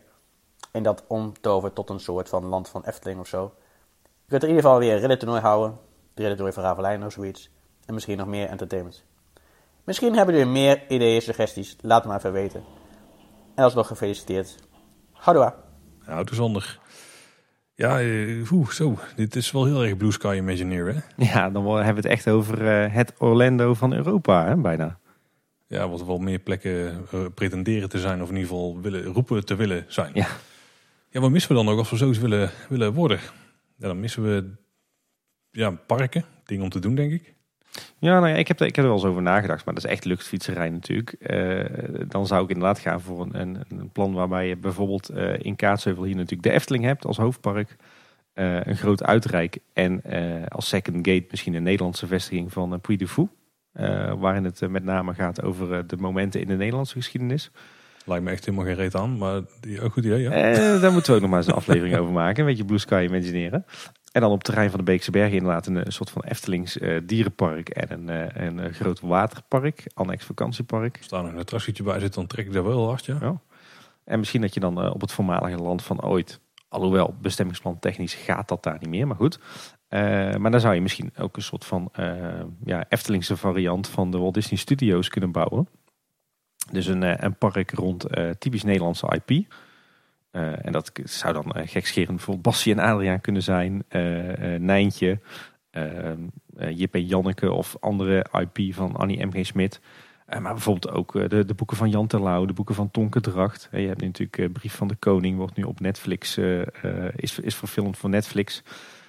En 0.70 0.82
dat 0.82 1.05
omtovert 1.06 1.74
tot 1.74 1.90
een 1.90 2.01
soort 2.01 2.28
van 2.28 2.44
land 2.44 2.68
van 2.68 2.85
Efteling 2.85 3.20
of 3.20 3.27
zo. 3.27 3.55
Je 4.02 4.28
kunt 4.28 4.43
er 4.43 4.48
in 4.48 4.55
ieder 4.55 4.70
geval 4.70 4.78
weer 4.78 4.93
een 4.93 5.01
riddertoernooi 5.01 5.40
houden. 5.40 5.78
De 6.14 6.20
riddertoernooi 6.20 6.52
van 6.52 6.62
Ravelijn 6.62 7.05
of 7.05 7.12
zoiets. 7.12 7.51
En 7.85 7.94
misschien 7.94 8.16
nog 8.16 8.27
meer 8.27 8.48
entertainment. 8.48 9.05
Misschien 9.85 10.16
hebben 10.16 10.35
jullie 10.35 10.52
meer 10.52 10.90
ideeën, 10.90 11.23
suggesties. 11.23 11.77
Laat 11.81 11.98
het 11.98 12.09
maar 12.09 12.18
even 12.18 12.32
weten. 12.32 12.64
En 13.55 13.64
alsnog 13.64 13.86
gefeliciteerd. 13.86 14.56
Houdoa. 15.12 15.55
Nou, 16.06 16.24
bijzonder. 16.24 16.81
Ja, 17.77 18.03
uh, 18.03 18.69
zo. 18.69 18.98
Dit 19.16 19.36
is 19.36 19.51
wel 19.51 19.65
heel 19.65 19.85
erg 19.85 19.97
Blue 19.97 20.12
Sky 20.12 20.35
Imagineer, 20.36 20.94
hè? 20.94 21.24
Ja, 21.24 21.51
dan 21.51 21.66
hebben 21.66 22.03
we 22.03 22.09
het 22.09 22.19
echt 22.19 22.28
over 22.28 22.62
uh, 22.62 22.94
het 22.94 23.12
Orlando 23.19 23.74
van 23.74 23.93
Europa, 23.93 24.47
hè, 24.47 24.57
bijna. 24.57 24.98
Ja, 25.66 25.89
wat 25.89 26.05
wel 26.05 26.19
meer 26.19 26.39
plekken 26.39 27.07
uh, 27.15 27.27
pretenderen 27.35 27.89
te 27.89 27.98
zijn, 27.98 28.23
of 28.23 28.28
in 28.28 28.35
ieder 28.35 28.51
geval 28.51 28.81
willen, 28.81 29.05
roepen 29.05 29.44
te 29.44 29.55
willen 29.55 29.85
zijn. 29.89 30.11
Ja. 30.15 30.27
Ja, 31.11 31.20
wat 31.20 31.31
missen 31.31 31.51
we 31.51 31.65
dan 31.65 31.69
ook 31.69 31.78
als 31.78 31.90
we 31.90 31.97
zoiets 31.97 32.19
willen, 32.19 32.51
willen 32.69 32.93
worden? 32.93 33.19
Ja, 33.77 33.86
dan 33.86 34.01
missen 34.01 34.23
we 34.23 34.51
ja, 35.51 35.70
parken, 35.70 36.24
dingen 36.44 36.65
om 36.65 36.70
te 36.70 36.78
doen, 36.78 36.94
denk 36.94 37.12
ik. 37.12 37.35
Ja, 37.98 38.20
nou 38.20 38.28
ja, 38.28 38.35
ik, 38.35 38.48
heb 38.48 38.61
ik 38.61 38.77
heb 38.77 38.85
er 38.85 38.90
wel 38.90 39.01
eens 39.01 39.09
over 39.09 39.23
nagedacht, 39.23 39.65
maar 39.65 39.74
dat 39.74 39.85
is 39.85 39.90
echt 39.90 40.05
luchtfietserij 40.05 40.70
natuurlijk. 40.70 41.15
Uh, 41.20 41.65
dan 42.09 42.27
zou 42.27 42.44
ik 42.44 42.48
inderdaad 42.48 42.78
gaan 42.78 43.01
voor 43.01 43.20
een, 43.20 43.65
een, 43.69 43.90
plan 43.93 44.12
waarbij 44.12 44.48
je 44.48 44.57
bijvoorbeeld 44.57 45.11
uh, 45.11 45.39
in 45.39 45.57
Kaatsheuvel 45.57 46.05
hier 46.05 46.15
natuurlijk 46.15 46.43
de 46.43 46.51
Efteling 46.51 46.85
hebt 46.85 47.05
als 47.05 47.16
hoofdpark. 47.16 47.77
Uh, 48.35 48.65
een 48.65 48.77
groot 48.77 49.03
uitrijk 49.03 49.59
en 49.73 50.03
als 50.48 50.69
second 50.69 50.97
gate 50.97 51.27
misschien 51.31 51.55
een 51.55 51.62
Nederlandse 51.62 52.07
vestiging 52.07 52.53
van 52.53 52.81
Puy 52.81 52.97
de 52.97 53.09
Fou. 53.09 53.28
waarin 54.19 54.44
het 54.44 54.70
met 54.70 54.85
name 54.85 55.15
gaat 55.15 55.43
over 55.43 55.86
de 55.86 55.97
momenten 55.97 56.40
in 56.40 56.47
de 56.47 56.57
Nederlandse 56.57 56.94
geschiedenis. 56.94 57.51
Lijkt 58.06 58.24
me 58.24 58.30
echt 58.30 58.44
helemaal 58.44 58.66
geen 58.66 58.74
reet 58.74 58.94
aan, 58.94 59.18
maar 59.18 59.40
die, 59.60 59.80
ook 59.80 59.92
goed 59.92 60.04
idee, 60.04 60.22
ja. 60.22 60.30
daar 60.78 60.92
moeten 60.92 61.10
we 61.10 61.16
ook 61.16 61.20
nog 61.20 61.30
maar 61.30 61.38
eens 61.38 61.48
een 61.48 61.54
aflevering 61.62 61.96
over 61.96 62.12
maken. 62.12 62.40
Een 62.40 62.48
beetje 62.48 62.64
Blue 62.64 62.78
Sky 62.78 63.06
imagineren. 63.08 63.64
En 64.16 64.22
dan 64.22 64.30
op 64.30 64.36
het 64.36 64.46
terrein 64.46 64.70
van 64.70 64.78
de 64.78 64.84
Beekse 64.84 65.10
Bergen 65.10 65.36
inderdaad 65.36 65.66
een, 65.66 65.76
een 65.76 65.92
soort 65.92 66.10
van 66.10 66.22
Eftelings 66.22 66.76
uh, 66.76 67.00
dierenpark 67.04 67.68
en 67.68 67.92
een, 67.92 68.08
uh, 68.08 68.46
een, 68.46 68.58
een 68.58 68.74
groot 68.74 69.00
waterpark, 69.00 69.90
annex 69.94 70.24
vakantiepark. 70.24 70.96
Als 70.98 71.08
daar 71.08 71.22
nog 71.22 71.32
een 71.32 71.38
attractietje 71.38 71.82
bij 71.82 72.00
zit, 72.00 72.14
dan 72.14 72.26
trek 72.26 72.46
ik 72.46 72.52
daar 72.52 72.64
wel 72.64 72.86
hard, 72.88 73.04
ja. 73.04 73.18
ja. 73.20 73.40
En 74.04 74.18
misschien 74.18 74.40
dat 74.40 74.54
je 74.54 74.60
dan 74.60 74.84
uh, 74.84 74.90
op 74.94 75.00
het 75.00 75.12
voormalige 75.12 75.56
land 75.56 75.82
van 75.82 76.02
ooit, 76.02 76.40
alhoewel 76.68 77.14
bestemmingsplan 77.20 77.78
technisch 77.78 78.14
gaat 78.14 78.48
dat 78.48 78.62
daar 78.62 78.76
niet 78.80 78.88
meer, 78.88 79.06
maar 79.06 79.16
goed. 79.16 79.38
maar 80.38 80.50
dan 80.50 80.60
zou 80.60 80.74
je 80.74 80.80
misschien 80.80 81.12
ook 81.18 81.36
een 81.36 81.42
soort 81.42 81.64
van 81.64 81.92
ja, 82.64 82.84
Eftelingse 82.88 83.36
variant 83.36 83.88
van 83.88 84.10
de 84.10 84.18
Walt 84.18 84.34
Disney 84.34 84.58
Studios 84.58 85.08
kunnen 85.08 85.32
bouwen. 85.32 85.68
Dus 86.70 86.86
een, 86.86 87.24
een 87.24 87.36
park 87.36 87.70
rond 87.70 88.06
typisch 88.38 88.62
Nederlandse 88.62 89.20
IP. 89.24 89.47
Uh, 90.36 90.66
en 90.66 90.72
dat 90.72 90.93
zou 91.05 91.32
dan 91.32 91.68
gekscherend 91.68 92.22
voor 92.22 92.40
Bassie 92.40 92.72
en 92.72 92.78
Adriaan 92.78 93.20
kunnen 93.20 93.43
zijn. 93.43 93.84
Nijntje, 94.59 95.20
Jip 96.70 96.94
en 96.94 97.06
Janneke 97.06 97.52
of 97.52 97.76
andere 97.80 98.26
IP 98.32 98.74
van 98.74 98.97
Annie 98.97 99.26
M.G. 99.26 99.47
Smit. 99.47 99.80
maar 100.26 100.52
bijvoorbeeld 100.52 100.94
ook 100.94 101.12
de, 101.12 101.44
de, 101.44 101.55
boeken 101.55 101.76
van 101.76 101.90
Jan 101.90 102.06
Terlouw, 102.06 102.44
de 102.44 102.52
boeken 102.52 102.74
van 102.74 102.90
Tonke 102.90 103.20
Dracht. 103.20 103.68
je 103.72 103.86
hebt 103.86 104.02
natuurlijk 104.02 104.52
Brief 104.52 104.74
van 104.74 104.88
de 104.88 104.97
Koning, 104.97 105.36
wordt 105.36 105.56
nu 105.56 105.62
op 105.62 105.80
Netflix, 105.80 106.38
is, 107.16 107.38
is 107.38 107.55
verfilmd 107.55 107.97
voor 107.97 108.10
Netflix. 108.10 108.62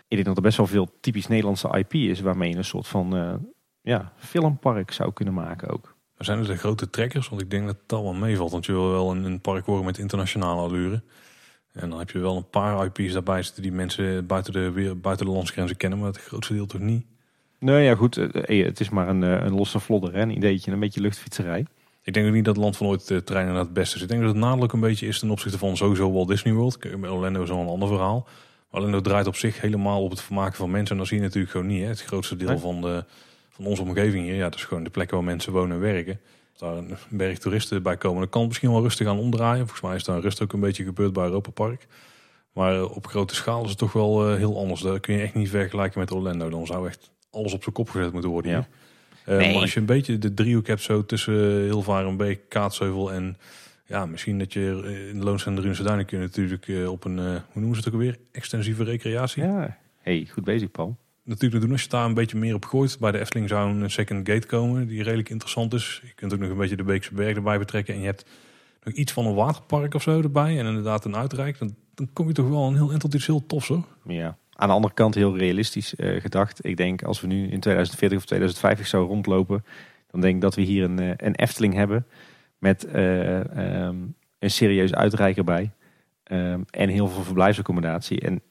Ik 0.07 0.15
denk 0.15 0.25
dat 0.25 0.37
er 0.37 0.41
best 0.41 0.57
wel 0.57 0.67
veel 0.67 0.97
typisch 1.01 1.27
Nederlandse 1.27 1.77
IP 1.77 1.93
is 1.93 2.19
waarmee 2.19 2.49
je 2.49 2.57
een 2.57 2.63
soort 2.63 2.87
van 2.87 3.39
ja, 3.81 4.11
filmpark 4.15 4.91
zou 4.91 5.13
kunnen 5.13 5.33
maken 5.33 5.69
ook. 5.69 5.96
Maar 6.17 6.25
zijn 6.25 6.39
er 6.39 6.47
de 6.47 6.57
grote 6.57 6.89
trekkers? 6.89 7.29
Want 7.29 7.41
ik 7.41 7.49
denk 7.49 7.65
dat 7.65 7.77
dat 7.85 8.01
wel 8.01 8.13
meevalt. 8.13 8.51
Want 8.51 8.65
je 8.65 8.71
wil 8.71 8.91
wel 8.91 9.11
een, 9.11 9.23
een 9.23 9.41
park 9.41 9.65
worden 9.65 9.85
met 9.85 9.97
internationale 9.97 10.61
allure. 10.61 11.01
En 11.71 11.89
dan 11.89 11.99
heb 11.99 12.09
je 12.09 12.19
wel 12.19 12.37
een 12.37 12.49
paar 12.49 12.85
IP's 12.85 13.13
daarbij 13.13 13.43
zitten 13.43 13.63
die 13.63 13.71
mensen 13.71 14.25
buiten 14.25 14.53
de, 14.53 14.95
buiten 14.95 15.25
de 15.25 15.31
landsgrenzen 15.31 15.77
kennen. 15.77 15.99
Maar 15.99 16.07
het 16.07 16.17
grootste 16.17 16.53
deel 16.53 16.65
toch 16.65 16.81
niet? 16.81 17.05
Nee, 17.59 17.83
ja 17.83 17.95
goed. 17.95 18.17
Eh, 18.17 18.65
het 18.65 18.79
is 18.79 18.89
maar 18.89 19.07
een, 19.07 19.23
eh, 19.23 19.45
een 19.45 19.53
losse 19.53 19.79
vlodder. 19.79 20.13
Hè? 20.13 20.21
Een 20.21 20.35
ideetje, 20.35 20.71
een 20.71 20.79
beetje 20.79 21.01
luchtfietserij. 21.01 21.65
Ik 22.03 22.13
denk 22.13 22.27
ook 22.27 22.33
niet 22.33 22.45
dat 22.45 22.55
het 22.55 22.63
land 22.63 22.77
van 22.77 22.87
ooit 22.87 23.07
de 23.07 23.23
treinen 23.23 23.53
naar 23.53 23.63
het 23.63 23.73
beste 23.73 23.95
is. 23.95 24.01
Ik 24.01 24.07
denk 24.07 24.21
dat 24.21 24.29
het 24.29 24.39
nadelijk 24.39 24.73
een 24.73 24.79
beetje 24.79 25.07
is 25.07 25.19
ten 25.19 25.29
opzichte 25.29 25.57
van 25.57 25.77
sowieso 25.77 26.11
Walt 26.11 26.27
Disney 26.27 26.53
World. 26.53 26.79
Bij 26.79 27.09
Orlando 27.09 27.43
is 27.43 27.49
wel 27.49 27.59
een 27.59 27.67
ander 27.67 27.87
verhaal. 27.87 28.27
Maar 28.69 28.81
Orlando 28.81 29.01
draait 29.01 29.27
op 29.27 29.35
zich 29.35 29.61
helemaal 29.61 30.03
op 30.03 30.09
het 30.09 30.21
vermaken 30.21 30.55
van 30.55 30.71
mensen. 30.71 30.91
En 30.91 30.97
dat 30.97 31.07
zie 31.07 31.17
je 31.17 31.23
natuurlijk 31.23 31.51
gewoon 31.51 31.67
niet. 31.67 31.81
Hè? 31.81 31.87
Het 31.87 32.01
grootste 32.01 32.35
deel 32.35 32.59
van, 32.59 32.81
de, 32.81 33.05
van 33.57 33.65
onze 33.65 33.81
omgeving 33.81 34.25
hier. 34.25 34.35
Ja, 34.35 34.43
dat 34.43 34.55
is 34.55 34.65
gewoon 34.65 34.83
de 34.83 34.89
plekken 34.89 35.17
waar 35.17 35.25
mensen 35.25 35.51
wonen 35.51 35.75
en 35.75 35.81
werken 35.81 36.19
daar 36.57 36.77
een 36.77 36.97
berg 37.09 37.37
toeristen 37.37 37.83
bij 37.83 37.97
komen. 37.97 38.19
Dan 38.19 38.29
kan 38.29 38.39
het 38.39 38.49
misschien 38.49 38.71
wel 38.71 38.81
rustig 38.81 39.07
aan 39.07 39.19
omdraaien. 39.19 39.67
Volgens 39.67 39.81
mij 39.81 39.95
is 39.95 40.03
daar 40.03 40.19
rust 40.19 40.41
ook 40.41 40.53
een 40.53 40.59
beetje 40.59 40.83
gebeurd 40.83 41.13
bij 41.13 41.23
Europa 41.23 41.49
Park. 41.51 41.87
Maar 42.53 42.75
eh, 42.75 42.95
op 42.95 43.07
grote 43.07 43.35
schaal 43.35 43.63
is 43.63 43.69
het 43.69 43.77
toch 43.77 43.93
wel 43.93 44.31
uh, 44.31 44.37
heel 44.37 44.57
anders. 44.57 44.81
Daar 44.81 44.99
kun 44.99 45.15
je 45.15 45.21
echt 45.21 45.33
niet 45.33 45.49
vergelijken 45.49 45.99
met 45.99 46.11
Orlando. 46.11 46.49
Dan 46.49 46.65
zou 46.65 46.87
echt 46.87 47.11
alles 47.31 47.53
op 47.53 47.61
zijn 47.63 47.75
kop 47.75 47.89
gezet 47.89 48.11
moeten 48.11 48.29
worden. 48.29 48.51
Ja. 48.51 48.67
Uh, 49.27 49.37
nee. 49.37 49.53
Maar 49.53 49.61
als 49.61 49.73
je 49.73 49.79
een 49.79 49.85
beetje 49.85 50.17
de 50.17 50.33
driehoek 50.33 50.67
hebt 50.67 50.81
zo 50.81 51.05
tussen 51.05 51.63
Hilvarenbeek, 51.63 52.49
Kaatsheuvel 52.49 53.11
en 53.11 53.37
ja, 53.85 54.05
misschien 54.05 54.39
dat 54.39 54.53
je 54.53 55.09
in 55.13 55.23
Loons 55.23 55.45
en 55.45 55.55
de 55.55 55.61
Runse 55.61 55.83
Duinen 55.83 56.05
kun 56.05 56.17
je 56.17 56.23
natuurlijk 56.23 56.89
op 56.89 57.03
een, 57.03 57.17
hoe 57.17 57.41
noemen 57.53 57.75
ze 57.75 57.77
het 57.77 57.87
ook 57.87 57.93
alweer, 57.93 58.17
extensieve 58.31 58.83
recreatie. 58.83 59.43
Ja, 59.43 59.77
hey, 60.01 60.27
goed 60.31 60.43
bezig 60.43 60.71
Paul 60.71 60.97
natuurlijk 61.27 61.61
doen 61.61 61.71
als 61.71 61.83
je 61.83 61.89
daar 61.89 62.05
een 62.05 62.13
beetje 62.13 62.37
meer 62.37 62.55
op 62.55 62.65
gooit. 62.65 62.99
Bij 62.99 63.11
de 63.11 63.19
Efteling 63.19 63.49
zou 63.49 63.69
een 63.69 63.91
second 63.91 64.29
gate 64.29 64.47
komen 64.47 64.87
die 64.87 65.03
redelijk 65.03 65.29
interessant 65.29 65.73
is. 65.73 66.01
Je 66.03 66.13
kunt 66.13 66.33
ook 66.33 66.39
nog 66.39 66.49
een 66.49 66.57
beetje 66.57 66.75
de 66.75 66.83
Beekse 66.83 67.13
Berg 67.13 67.35
erbij 67.35 67.57
betrekken. 67.57 67.93
En 67.93 67.99
je 67.99 68.05
hebt 68.05 68.25
nog 68.83 68.93
iets 68.93 69.11
van 69.11 69.25
een 69.25 69.33
waterpark 69.33 69.93
of 69.93 70.01
zo 70.01 70.21
erbij. 70.21 70.59
En 70.59 70.65
inderdaad 70.65 71.05
een 71.05 71.15
uitrijk. 71.15 71.59
Dan, 71.59 71.75
dan 71.93 72.09
kom 72.13 72.27
je 72.27 72.33
toch 72.33 72.49
wel 72.49 72.67
een 72.67 72.75
heel 72.75 72.89
eind 72.89 73.01
tot 73.01 73.13
iets 73.13 73.25
heel. 73.25 73.85
Ja, 74.07 74.37
aan 74.53 74.67
de 74.67 74.73
andere 74.73 74.93
kant 74.93 75.15
heel 75.15 75.37
realistisch 75.37 75.93
uh, 75.97 76.21
gedacht. 76.21 76.65
Ik 76.65 76.77
denk 76.77 77.03
als 77.03 77.21
we 77.21 77.27
nu 77.27 77.47
in 77.47 77.59
2040 77.59 78.17
of 78.17 78.25
2050 78.25 78.87
zo 78.87 79.03
rondlopen. 79.03 79.65
Dan 80.11 80.21
denk 80.21 80.35
ik 80.35 80.41
dat 80.41 80.55
we 80.55 80.61
hier 80.61 80.83
een, 80.83 81.01
uh, 81.01 81.11
een 81.17 81.35
Efteling 81.35 81.73
hebben. 81.73 82.05
Met 82.57 82.87
uh, 82.95 83.85
um, 83.85 84.15
een 84.39 84.51
serieus 84.51 84.93
uitrijk 84.93 85.37
erbij. 85.37 85.71
Um, 86.31 86.65
en 86.69 86.89
heel 86.89 87.07
veel 87.07 87.23
verblijfsaccommodatie. 87.23 88.19
En 88.19 88.41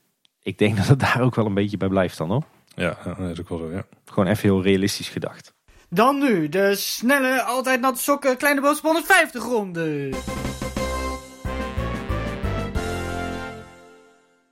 ik 0.42 0.58
denk 0.58 0.76
dat 0.80 0.86
het 0.86 1.00
daar 1.00 1.20
ook 1.20 1.34
wel 1.34 1.46
een 1.46 1.54
beetje 1.54 1.76
bij 1.76 1.88
blijft 1.88 2.18
dan 2.18 2.30
hoor. 2.30 2.44
Ja, 2.76 2.98
dat 3.04 3.18
is 3.18 3.40
ook 3.40 3.48
wel 3.48 3.58
zo, 3.58 3.70
ja. 3.70 3.86
Gewoon 4.04 4.26
even 4.26 4.42
heel 4.42 4.62
realistisch 4.62 5.08
gedacht. 5.08 5.54
Dan 5.88 6.18
nu 6.18 6.48
de 6.48 6.74
snelle, 6.74 7.42
altijd 7.42 7.80
natte 7.80 8.02
sokken, 8.02 8.36
kleine 8.36 8.60
boodschap 8.60 8.84
150 8.84 9.44
ronde. 9.44 10.08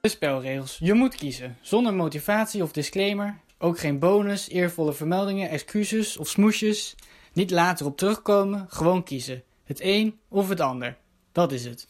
De 0.00 0.08
spelregels. 0.08 0.78
Je 0.80 0.94
moet 0.94 1.14
kiezen. 1.14 1.56
Zonder 1.60 1.94
motivatie 1.94 2.62
of 2.62 2.72
disclaimer. 2.72 3.38
Ook 3.58 3.78
geen 3.78 3.98
bonus, 3.98 4.48
eervolle 4.48 4.92
vermeldingen, 4.92 5.48
excuses 5.48 6.16
of 6.16 6.28
smoesjes. 6.28 6.94
Niet 7.32 7.50
later 7.50 7.86
op 7.86 7.96
terugkomen, 7.96 8.66
gewoon 8.68 9.02
kiezen. 9.02 9.42
Het 9.64 9.80
een 9.82 10.18
of 10.28 10.48
het 10.48 10.60
ander. 10.60 10.96
Dat 11.32 11.52
is 11.52 11.64
het. 11.64 11.88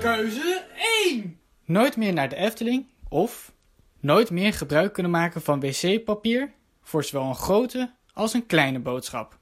Keuze 0.00 0.64
1! 1.04 1.38
Nooit 1.64 1.96
meer 1.96 2.12
naar 2.12 2.28
de 2.28 2.36
Efteling 2.36 2.86
of 3.08 3.54
nooit 4.06 4.30
meer 4.30 4.52
gebruik 4.52 4.92
kunnen 4.92 5.12
maken 5.12 5.42
van 5.42 5.60
wc-papier 5.60 6.50
voor 6.82 7.04
zowel 7.04 7.28
een 7.28 7.34
grote 7.34 7.90
als 8.12 8.34
een 8.34 8.46
kleine 8.46 8.78
boodschap. 8.78 9.38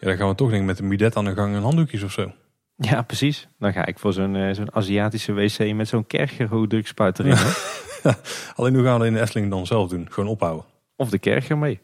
Ja, 0.00 0.10
dan 0.10 0.16
gaan 0.16 0.28
we 0.28 0.34
toch 0.34 0.48
denk 0.48 0.60
ik 0.60 0.66
met 0.66 0.78
een 0.78 0.88
bidet 0.88 1.16
aan 1.16 1.24
de 1.24 1.34
gang 1.34 1.54
en 1.54 1.62
handdoekjes 1.62 2.02
of 2.02 2.12
zo. 2.12 2.32
Ja, 2.76 3.02
precies. 3.02 3.48
Dan 3.58 3.72
ga 3.72 3.86
ik 3.86 3.98
voor 3.98 4.12
zo'n 4.12 4.36
eh, 4.36 4.54
zo'n 4.54 4.74
Aziatische 4.74 5.32
wc 5.32 5.74
met 5.74 5.88
zo'n 5.88 6.06
kerkerhoeddrukspuit 6.06 7.18
erin. 7.18 7.36
Alleen 8.56 8.74
hoe 8.74 8.84
gaan 8.84 8.92
we 8.92 8.98
dat 8.98 9.06
in 9.06 9.12
de 9.12 9.20
Efteling 9.20 9.50
dan 9.50 9.66
zelf 9.66 9.88
doen? 9.88 10.06
Gewoon 10.10 10.30
ophouden. 10.30 10.64
Of 10.96 11.10
de 11.10 11.18
kerker 11.18 11.58
mee. 11.58 11.80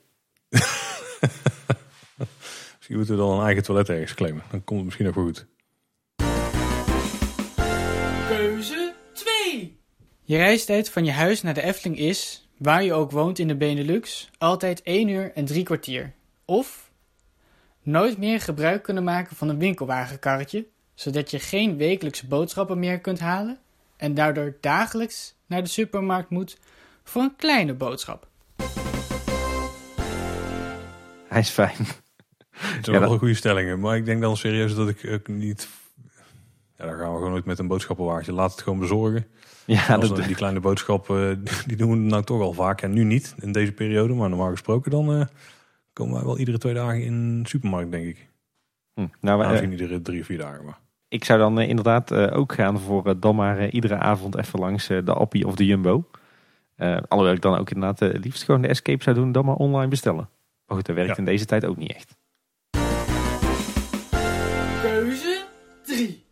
Misschien 2.77 2.97
moeten 2.97 3.15
we 3.15 3.21
dan 3.21 3.39
een 3.39 3.45
eigen 3.45 3.63
toilet 3.63 3.89
ergens 3.89 4.15
claimen. 4.15 4.43
Dan 4.51 4.65
komt 4.65 4.79
het 4.79 4.85
misschien 4.85 5.07
nog 5.07 5.15
wel 5.15 5.25
goed. 5.25 5.47
Je 10.31 10.37
reistijd 10.37 10.91
van 10.91 11.05
je 11.05 11.11
huis 11.11 11.43
naar 11.43 11.55
de 11.55 11.63
Efteling 11.63 11.99
is, 11.99 12.49
waar 12.57 12.85
je 12.85 12.93
ook 12.93 13.11
woont 13.11 13.39
in 13.39 13.49
de 13.49 13.57
Benelux, 13.57 14.31
altijd 14.39 14.83
1 14.83 15.09
uur 15.09 15.33
en 15.35 15.45
3 15.45 15.63
kwartier. 15.63 16.13
Of 16.45 16.91
nooit 17.83 18.19
meer 18.19 18.41
gebruik 18.41 18.83
kunnen 18.83 19.05
maken 19.05 19.37
van 19.37 19.49
een 19.49 19.59
winkelwagenkarretje, 19.59 20.67
zodat 20.95 21.31
je 21.31 21.39
geen 21.39 21.77
wekelijkse 21.77 22.27
boodschappen 22.27 22.79
meer 22.79 23.01
kunt 23.01 23.19
halen 23.19 23.59
en 23.97 24.15
daardoor 24.15 24.57
dagelijks 24.61 25.35
naar 25.47 25.63
de 25.63 25.69
supermarkt 25.69 26.31
moet 26.31 26.59
voor 27.05 27.23
een 27.23 27.37
kleine 27.37 27.75
boodschap. 27.75 28.29
Hij 31.29 31.41
is 31.41 31.51
fijn. 31.51 31.87
Het 32.51 32.85
zijn 32.85 33.01
wel 33.01 33.19
goede 33.19 33.35
stellingen. 33.35 33.81
Maar 33.81 33.97
ik 33.97 34.05
denk 34.05 34.21
dan 34.21 34.37
serieus 34.37 34.75
dat 34.75 34.89
ik 34.89 35.07
ook 35.11 35.29
niet... 35.29 35.69
Ja, 36.81 36.87
dan 36.87 36.95
gaan 36.99 37.09
we 37.11 37.17
gewoon 37.17 37.31
nooit 37.31 37.45
met 37.45 37.59
een 37.59 37.67
boodschappenwagentje. 37.67 38.33
Laat 38.33 38.51
het 38.53 38.61
gewoon 38.63 38.79
bezorgen. 38.79 39.27
Ja, 39.65 39.97
dat- 39.99 40.17
die 40.27 40.35
kleine 40.35 40.61
boodschappen, 40.61 41.45
die 41.67 41.77
doen 41.77 41.91
we 41.91 41.97
nou 41.97 42.23
toch 42.25 42.41
al 42.41 42.53
vaak. 42.53 42.83
En 42.83 42.93
nu 42.93 43.05
niet, 43.05 43.35
in 43.41 43.53
deze 43.53 43.73
periode. 43.73 44.15
Maar 44.15 44.29
normaal 44.29 44.51
gesproken 44.51 44.91
dan 44.91 45.13
eh, 45.21 45.27
komen 45.93 46.15
wij 46.15 46.25
wel 46.25 46.39
iedere 46.39 46.59
twee 46.59 46.75
dagen 46.75 47.03
in 47.05 47.43
de 47.43 47.49
supermarkt, 47.49 47.91
denk 47.91 48.07
ik. 48.07 48.29
Hm. 48.95 49.01
Nou, 49.01 49.11
Nou, 49.21 49.43
eh, 49.43 49.51
misschien 49.51 49.71
iedere 49.73 50.03
drie, 50.03 50.25
vier 50.25 50.39
dagen. 50.39 50.65
Maar. 50.65 50.79
Ik 51.09 51.25
zou 51.25 51.39
dan 51.39 51.59
eh, 51.61 51.69
inderdaad 51.69 52.11
eh, 52.11 52.37
ook 52.39 52.53
gaan 52.53 52.79
voor 52.81 53.07
eh, 53.07 53.15
dan 53.19 53.35
maar 53.37 53.59
eh, 53.59 53.73
iedere 53.75 53.97
avond 53.97 54.37
even 54.37 54.59
langs 54.59 54.89
eh, 54.89 54.99
de 55.05 55.13
Appie 55.15 55.47
of 55.47 55.55
de 55.55 55.67
Jumbo. 55.67 56.05
Eh 56.77 56.97
alhoewel 57.09 57.35
ik 57.35 57.43
dan 57.43 57.59
ook 57.59 57.71
inderdaad 57.71 58.03
eh, 58.03 58.21
liefst 58.23 58.43
gewoon 58.45 58.63
de 58.63 58.69
escape 58.69 59.03
zou 59.03 59.17
doen, 59.17 59.33
dan 59.33 59.45
maar 59.45 59.55
online 59.55 59.89
bestellen. 59.89 60.29
Maar 60.67 60.77
goed, 60.77 60.87
dat 60.87 60.97
werkt 60.97 61.11
Ja. 61.11 61.17
in 61.17 61.25
deze 61.25 61.45
tijd 61.45 61.65
ook 61.65 61.77
niet 61.77 61.93
echt. 61.93 62.17
Keuze 64.83 65.45
3. 65.83 66.25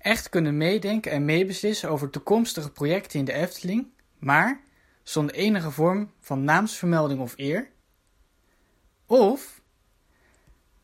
Echt 0.00 0.28
kunnen 0.28 0.56
meedenken 0.56 1.12
en 1.12 1.24
meebeslissen 1.24 1.90
over 1.90 2.10
toekomstige 2.10 2.70
projecten 2.70 3.18
in 3.18 3.24
de 3.24 3.32
Efteling, 3.32 3.86
maar 4.18 4.60
zonder 5.02 5.34
enige 5.34 5.70
vorm 5.70 6.10
van 6.20 6.44
naamsvermelding 6.44 7.20
of 7.20 7.32
eer. 7.36 7.68
Of 9.06 9.60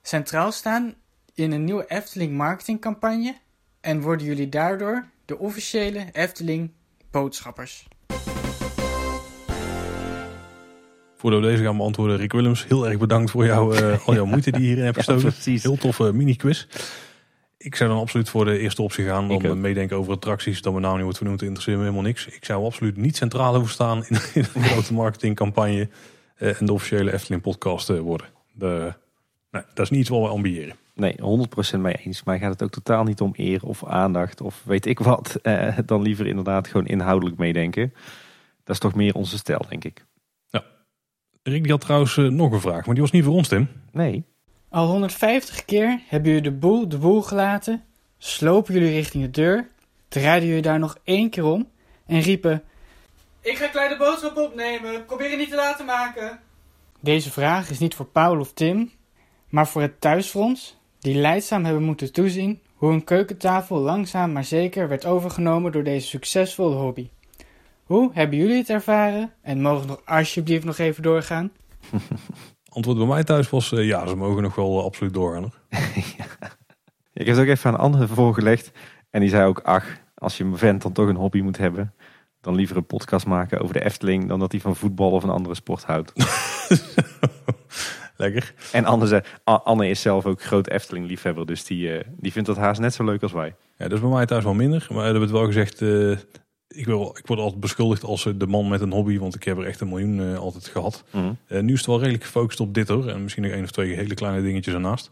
centraal 0.03 0.53
staan 0.53 0.95
in 1.35 1.53
een 1.53 1.65
nieuwe 1.65 1.85
Efteling 1.89 2.33
marketingcampagne 2.33 3.37
en 3.81 4.01
worden 4.01 4.27
jullie 4.27 4.49
daardoor 4.49 5.05
de 5.25 5.39
officiële 5.39 6.07
Efteling 6.13 6.71
boodschappers. 7.11 7.87
Voordat 11.17 11.41
we 11.41 11.47
deze 11.47 11.63
gaan 11.63 11.77
beantwoorden, 11.77 12.17
Rick 12.17 12.33
Willems, 12.33 12.65
heel 12.67 12.89
erg 12.89 12.99
bedankt 12.99 13.31
voor 13.31 13.47
jouw, 13.47 13.73
eh, 13.73 14.07
al 14.07 14.15
jouw 14.15 14.25
moeite 14.25 14.51
die 14.51 14.61
je 14.61 14.67
hierin 14.67 14.85
hebt 14.85 14.97
gestoken. 15.05 15.23
precies. 15.23 15.63
Heel 15.63 15.77
toffe 15.77 16.13
mini-quiz. 16.13 16.67
Ik 17.67 17.75
zou 17.75 17.91
dan 17.91 17.99
absoluut 17.99 18.29
voor 18.29 18.45
de 18.45 18.59
eerste 18.59 18.83
optie 18.83 19.05
gaan. 19.05 19.29
Dan 19.29 19.61
meedenken 19.61 19.97
over 19.97 20.13
attracties. 20.13 20.63
Dat 20.63 20.73
mijn 20.73 20.85
naam 20.85 20.95
niet 20.95 21.03
wordt 21.03 21.19
vernoemd, 21.19 21.43
interesseert 21.43 21.77
me 21.77 21.83
helemaal 21.83 22.05
niks. 22.05 22.27
Ik 22.27 22.45
zou 22.45 22.65
absoluut 22.65 22.97
niet 22.97 23.17
centraal 23.17 23.55
hoeven 23.55 23.73
staan 23.73 24.05
in, 24.09 24.19
in 24.35 24.47
een 24.55 24.63
grote 24.63 24.95
marketingcampagne. 24.95 25.89
eh, 26.37 26.61
en 26.61 26.67
de 26.67 26.73
officiële 26.73 27.13
Efteling 27.13 27.43
podcast 27.43 27.91
eh, 27.91 27.99
worden. 27.99 28.27
De, 28.53 28.93
nee, 29.51 29.63
dat 29.75 29.85
is 29.85 29.91
niet 29.91 30.01
iets 30.01 30.09
wat 30.09 30.21
we 30.21 30.29
ambiëren. 30.29 30.77
Nee, 30.95 31.15
100% 31.77 31.79
mee 31.79 31.95
eens. 31.95 32.23
Maar 32.23 32.39
gaat 32.39 32.53
het 32.53 32.63
ook 32.63 32.71
totaal 32.71 33.05
niet 33.05 33.21
om 33.21 33.33
eer 33.37 33.61
of 33.63 33.85
aandacht 33.85 34.41
of 34.41 34.63
weet 34.65 34.87
ik 34.87 34.99
wat. 34.99 35.35
eh, 35.43 35.79
dan 35.87 36.03
liever 36.03 36.27
inderdaad 36.27 36.69
gewoon 36.69 36.87
inhoudelijk 36.87 37.37
meedenken. 37.37 37.93
Dat 38.65 38.75
is 38.75 38.79
toch 38.81 38.95
meer 38.95 39.15
onze 39.15 39.39
stijl, 39.39 39.65
denk 39.69 39.85
ik. 39.85 40.05
Rick 41.43 41.63
die 41.63 41.73
had 41.73 41.81
trouwens 41.81 42.17
nog 42.17 42.53
een 42.53 42.61
vraag, 42.61 42.87
maar 42.87 42.95
die 42.95 43.03
was 43.03 43.13
niet 43.13 43.25
voor 43.25 43.35
ons, 43.35 43.49
Tim. 43.49 43.69
Nee. 43.93 44.25
Al 44.69 44.87
150 44.87 45.65
keer 45.65 46.01
hebben 46.07 46.33
jullie 46.33 46.51
de 46.51 46.57
boel 46.57 46.89
de 46.89 46.99
boel 46.99 47.23
gelaten, 47.23 47.85
slopen 48.19 48.75
jullie 48.75 48.91
richting 48.91 49.25
de 49.25 49.31
deur, 49.31 49.69
draaiden 50.09 50.49
jullie 50.49 50.63
daar 50.63 50.79
nog 50.79 50.99
één 51.05 51.31
keer 51.31 51.45
om 51.45 51.71
en 52.07 52.21
riepen: 52.21 52.63
Ik 53.41 53.57
ga 53.57 53.67
kleine 53.67 53.97
boodschap 53.97 54.37
opnemen, 54.37 55.05
probeer 55.05 55.31
het 55.31 55.39
niet 55.39 55.51
te 55.51 55.57
laten 55.57 55.87
maken. 55.87 56.41
Deze 57.01 57.31
vraag 57.31 57.71
is 57.71 57.79
niet 57.79 57.95
voor 57.95 58.07
Paul 58.07 58.39
of 58.41 58.53
Tim, 58.53 58.93
maar 59.49 59.69
voor 59.69 59.83
het 59.83 60.01
thuisfront, 60.01 60.79
die 60.99 61.15
leidzaam 61.15 61.65
hebben 61.65 61.83
moeten 61.83 62.13
toezien 62.13 62.61
hoe 62.75 62.93
een 62.93 63.05
keukentafel 63.05 63.79
langzaam 63.79 64.33
maar 64.33 64.45
zeker 64.45 64.89
werd 64.89 65.05
overgenomen 65.05 65.73
door 65.73 65.85
deze 65.85 66.07
succesvolle 66.07 66.75
hobby. 66.75 67.11
Hoe 67.85 68.11
hebben 68.13 68.39
jullie 68.39 68.57
het 68.57 68.71
ervaren 68.71 69.33
en 69.43 69.61
mogen 69.61 69.81
we 69.81 69.87
nog 69.87 70.03
alsjeblieft 70.05 70.65
nog 70.65 70.79
even 70.79 71.03
doorgaan? 71.03 71.53
Antwoord 72.77 72.99
bij 72.99 73.07
mij 73.07 73.25
thuis 73.25 73.51
was 73.51 73.73
eh, 73.73 73.87
ja, 73.87 74.07
ze 74.07 74.17
mogen 74.17 74.43
nog 74.43 74.55
wel 74.55 74.79
eh, 74.79 74.85
absoluut 74.85 75.15
doorgaan. 75.15 75.43
Hoor. 75.43 75.81
Ik 77.13 77.27
heb 77.27 77.37
het 77.37 77.39
ook 77.39 77.51
even 77.51 77.71
aan 77.71 77.75
een 77.75 77.81
andere 77.81 78.07
voorgelegd. 78.07 78.73
En 79.11 79.21
die 79.21 79.29
zei 79.29 79.47
ook, 79.47 79.61
ach, 79.61 79.87
als 80.15 80.37
je 80.37 80.45
een 80.45 80.57
vent 80.57 80.83
dan 80.83 80.93
toch 80.93 81.09
een 81.09 81.17
hobby 81.17 81.41
moet 81.41 81.57
hebben... 81.57 81.95
dan 82.41 82.55
liever 82.55 82.77
een 82.77 82.87
podcast 82.87 83.27
maken 83.27 83.61
over 83.61 83.75
de 83.75 83.85
Efteling... 83.85 84.29
dan 84.29 84.39
dat 84.39 84.53
hij 84.53 84.61
van 84.61 84.77
voetbal 84.77 85.11
of 85.11 85.23
een 85.23 85.31
andere 85.31 85.55
sport 85.55 85.85
houdt. 85.85 86.13
Lekker. 88.17 88.55
En 88.73 88.85
Anne, 88.85 89.07
zei, 89.07 89.23
Anne 89.45 89.89
is 89.89 90.01
zelf 90.01 90.27
ook 90.27 90.43
groot 90.43 90.69
Efteling-liefhebber... 90.69 91.47
dus 91.47 91.65
die, 91.65 91.99
eh, 91.99 92.05
die 92.17 92.33
vindt 92.33 92.49
dat 92.49 92.57
haast 92.57 92.81
net 92.81 92.95
zo 92.95 93.05
leuk 93.05 93.23
als 93.23 93.33
wij. 93.33 93.55
Ja, 93.77 93.85
dat 93.85 93.93
is 93.93 94.01
bij 94.01 94.11
mij 94.11 94.27
thuis 94.27 94.45
wel 94.45 94.55
minder. 94.55 94.87
Maar 94.89 94.99
we 94.99 95.05
hebben 95.05 95.23
het 95.23 95.31
wel 95.31 95.47
gezegd. 95.47 95.79
Ik, 96.69 96.87
wil, 96.87 97.17
ik 97.19 97.27
word 97.27 97.41
altijd 97.41 97.61
beschuldigd 97.61 98.05
als 98.05 98.27
eh, 98.27 98.33
de 98.37 98.47
man 98.47 98.69
met 98.69 98.81
een 98.81 98.93
hobby. 98.93 99.19
Want 99.19 99.35
ik 99.35 99.45
heb 99.45 99.59
er 99.59 99.67
echt 99.67 99.81
een 99.81 99.89
miljoen 99.89 100.21
eh, 100.21 100.39
altijd 100.39 100.67
gehad. 100.67 101.05
Eh, 101.47 101.61
nu 101.61 101.73
is 101.73 101.79
het 101.79 101.87
wel 101.87 101.99
redelijk 101.99 102.25
gefocust 102.25 102.61
op 102.61 102.75
dit 102.75 102.89
hoor. 102.89 103.09
En 103.09 103.23
misschien 103.23 103.43
nog 103.43 103.53
één 103.53 103.65
of 103.65 103.71
twee 103.71 103.95
hele 103.95 104.15
kleine 104.15 104.43
dingetjes 104.43 104.75
ernaast. 104.75 105.11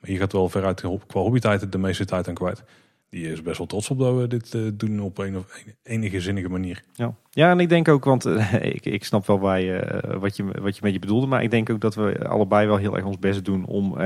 Maar 0.00 0.10
je 0.10 0.16
gaat 0.16 0.32
wel 0.32 0.48
veruit 0.48 0.80
qua 1.06 1.20
hobbytijd 1.20 1.72
de 1.72 1.78
meeste 1.78 2.04
tijd 2.04 2.28
aan 2.28 2.34
kwijt. 2.34 2.64
Die 3.10 3.30
is 3.30 3.42
best 3.42 3.58
wel 3.58 3.66
trots 3.66 3.90
op 3.90 3.98
dat 3.98 4.16
we 4.16 4.26
dit 4.26 4.78
doen 4.78 5.00
op 5.00 5.18
een 5.18 5.36
of 5.36 5.64
enige 5.82 6.20
zinnige 6.20 6.48
manier. 6.48 6.82
Ja. 6.94 7.14
ja, 7.30 7.50
en 7.50 7.60
ik 7.60 7.68
denk 7.68 7.88
ook, 7.88 8.04
want 8.04 8.24
ik, 8.76 8.84
ik 8.84 9.04
snap 9.04 9.26
wel 9.26 9.52
eh, 9.52 10.18
wat, 10.18 10.36
je, 10.36 10.44
wat 10.44 10.76
je 10.76 10.80
met 10.82 10.92
je 10.92 10.98
bedoelde, 10.98 11.26
maar 11.26 11.42
ik 11.42 11.50
denk 11.50 11.70
ook 11.70 11.80
dat 11.80 11.94
we 11.94 12.28
allebei 12.28 12.66
wel 12.66 12.76
heel 12.76 12.96
erg 12.96 13.04
ons 13.04 13.18
best 13.18 13.44
doen 13.44 13.64
om 13.64 13.96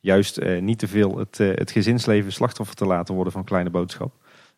juist 0.00 0.40
niet 0.60 0.78
te 0.78 0.88
veel 0.88 1.18
het, 1.18 1.38
het 1.38 1.70
gezinsleven 1.70 2.32
slachtoffer 2.32 2.76
te 2.76 2.86
laten 2.86 3.14
worden 3.14 3.32
van 3.32 3.44
kleine 3.44 3.70
boodschap. 3.70 4.12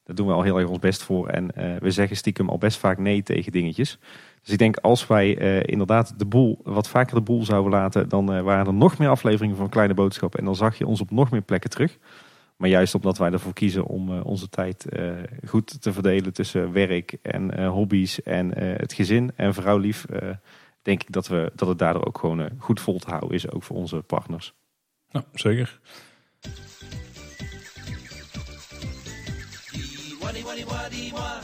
Daar 0.07 0.17
doen 0.17 0.27
we 0.27 0.33
al 0.33 0.43
heel 0.43 0.59
erg 0.59 0.69
ons 0.69 0.79
best 0.79 1.03
voor 1.03 1.29
en 1.29 1.51
eh, 1.51 1.77
we 1.81 1.91
zeggen 1.91 2.17
stiekem 2.17 2.49
al 2.49 2.59
best 2.59 2.79
vaak 2.79 2.99
nee 2.99 3.23
tegen 3.23 3.53
dingetjes. 3.53 3.99
Dus 4.43 4.53
ik 4.53 4.59
denk 4.59 4.77
als 4.77 5.07
wij 5.07 5.39
eh, 5.39 5.63
inderdaad 5.73 6.19
de 6.19 6.27
boel, 6.27 6.61
wat 6.63 6.89
vaker 6.89 7.15
de 7.15 7.23
boel 7.23 7.45
zouden 7.45 7.71
laten, 7.71 8.09
dan 8.09 8.33
eh, 8.33 8.43
waren 8.43 8.67
er 8.67 8.75
nog 8.75 8.99
meer 8.99 9.09
afleveringen 9.09 9.57
van 9.57 9.69
Kleine 9.69 9.95
Boodschap 9.95 10.35
en 10.35 10.45
dan 10.45 10.57
zag 10.57 10.79
je 10.79 10.87
ons 10.87 11.01
op 11.01 11.11
nog 11.11 11.31
meer 11.31 11.43
plekken 11.43 11.71
terug. 11.71 11.99
Maar 12.57 12.69
juist 12.69 12.95
omdat 12.95 13.19
wij 13.19 13.33
ervoor 13.33 13.53
kiezen 13.53 13.85
om 13.85 14.21
onze 14.21 14.49
tijd 14.49 14.87
goed 15.47 15.83
te 15.83 15.93
verdelen 15.93 16.33
tussen 16.33 16.73
werk 16.73 17.17
en 17.23 17.67
hobby's 17.67 18.23
en 18.23 18.59
het 18.59 18.93
gezin 18.93 19.33
en 19.37 19.55
vrouwlief, 19.55 20.05
eh, 20.05 20.29
denk 20.83 21.03
ik 21.03 21.13
dat, 21.13 21.29
we, 21.29 21.53
dat 21.55 21.69
het 21.69 21.79
daardoor 21.79 22.07
ook 22.07 22.19
gewoon 22.19 22.51
goed 22.59 22.81
vol 22.81 22.99
te 22.99 23.11
houden 23.11 23.31
is, 23.31 23.51
ook 23.51 23.63
voor 23.63 23.77
onze 23.77 23.97
partners. 23.97 24.55
Ja, 25.09 25.25
zeker. 25.33 25.81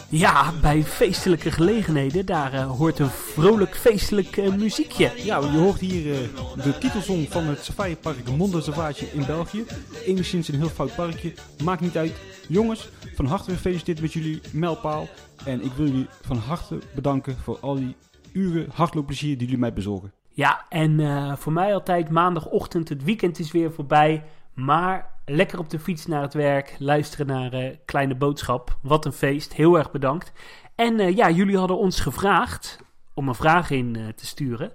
Ja, 0.09 0.53
bij 0.61 0.83
feestelijke 0.83 1.51
gelegenheden, 1.51 2.27
daar 2.27 2.53
eh, 2.53 2.71
hoort 2.71 2.99
een 2.99 3.11
vrolijk 3.11 3.77
feestelijk 3.77 4.37
eh, 4.37 4.55
muziekje. 4.55 5.13
Ja, 5.17 5.39
je 5.39 5.59
hoort 5.59 5.81
hier 5.81 6.13
eh, 6.13 6.19
de 6.65 6.79
titelsong 6.79 7.29
van 7.31 7.45
het 7.45 7.65
safaripark 7.65 8.31
Monde 8.37 8.61
Savage 8.61 9.07
in 9.13 9.27
België. 9.27 9.65
Enigszins 10.07 10.49
een 10.49 10.59
heel 10.59 10.69
fout 10.69 10.95
parkje, 10.95 11.33
maakt 11.65 11.81
niet 11.81 11.97
uit. 11.97 12.13
Jongens, 12.49 12.89
van 13.15 13.27
harte 13.27 13.51
gefeliciteerd 13.51 14.01
met 14.01 14.13
jullie 14.13 14.41
mijlpaal. 14.53 15.09
En 15.45 15.65
ik 15.65 15.73
wil 15.73 15.87
jullie 15.87 16.09
van 16.23 16.37
harte 16.37 16.79
bedanken 16.95 17.37
voor 17.43 17.59
al 17.61 17.75
die 17.75 17.97
uren 18.33 18.67
hardloopplezier 18.75 19.39
die 19.39 19.47
jullie 19.47 19.61
mij 19.61 19.73
bezorgen. 19.73 20.13
Ja, 20.29 20.65
en 20.69 21.39
voor 21.39 21.53
mij 21.53 21.75
altijd 21.75 22.11
maandagochtend, 22.11 22.89
het 22.89 23.05
weekend 23.05 23.39
is 23.39 23.53
weer 23.53 23.73
voorbij. 23.73 24.25
Maar 24.55 25.12
lekker 25.25 25.59
op 25.59 25.71
de 25.71 25.79
fiets 25.79 26.07
naar 26.07 26.23
het 26.23 26.35
werk, 26.35 26.77
luisteren 26.79 27.27
naar 27.27 27.53
eh, 27.53 27.77
Kleine 27.85 28.15
Boodschap. 28.15 28.77
Wat 28.83 29.05
een 29.05 29.13
feest, 29.13 29.53
heel 29.53 29.79
erg 29.79 29.91
bedankt. 29.91 30.33
En 30.75 31.01
eh, 31.01 31.17
ja, 31.17 31.31
jullie 31.31 31.59
hadden 31.59 31.79
ons 31.79 32.01
gevraagd 32.01 32.79
om 33.15 33.29
een 33.29 33.35
vraag 33.35 33.71
in 33.71 33.97
eh, 33.97 34.03
te 34.09 34.27
sturen. 34.27 34.73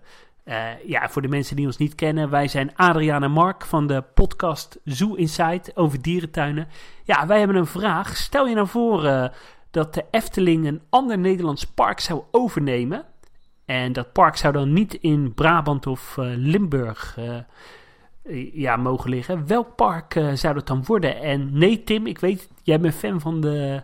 Ja, 0.85 1.09
voor 1.09 1.21
de 1.21 1.27
mensen 1.27 1.55
die 1.55 1.65
ons 1.65 1.77
niet 1.77 1.95
kennen, 1.95 2.29
wij 2.29 2.47
zijn 2.47 2.75
Adriaan 2.75 3.23
en 3.23 3.31
Mark 3.31 3.65
van 3.65 3.87
de 3.87 4.03
podcast 4.13 4.79
Zoo 4.83 5.13
Insight 5.13 5.75
over 5.75 6.01
dierentuinen. 6.01 6.67
Ja, 7.03 7.27
wij 7.27 7.37
hebben 7.37 7.57
een 7.57 7.65
vraag. 7.65 8.17
Stel 8.17 8.47
je 8.47 8.55
nou 8.55 8.67
voor 8.67 9.31
dat 9.71 9.93
de 9.93 10.05
Efteling 10.11 10.67
een 10.67 10.81
ander 10.89 11.17
Nederlands 11.17 11.65
park 11.65 11.99
zou 11.99 12.23
overnemen. 12.31 13.05
En 13.65 13.93
dat 13.93 14.11
park 14.11 14.35
zou 14.35 14.53
dan 14.53 14.73
niet 14.73 14.93
in 14.93 15.33
Brabant 15.33 15.87
of 15.87 16.15
Limburg 16.19 17.17
ja, 18.53 18.75
mogen 18.75 19.09
liggen. 19.09 19.47
Welk 19.47 19.75
park 19.75 20.21
zou 20.33 20.53
dat 20.53 20.67
dan 20.67 20.83
worden? 20.85 21.21
En 21.21 21.57
nee, 21.57 21.83
Tim, 21.83 22.05
ik 22.07 22.19
weet, 22.19 22.49
jij 22.63 22.79
bent 22.79 22.93
fan 22.93 23.21
van, 23.21 23.41
de, 23.41 23.83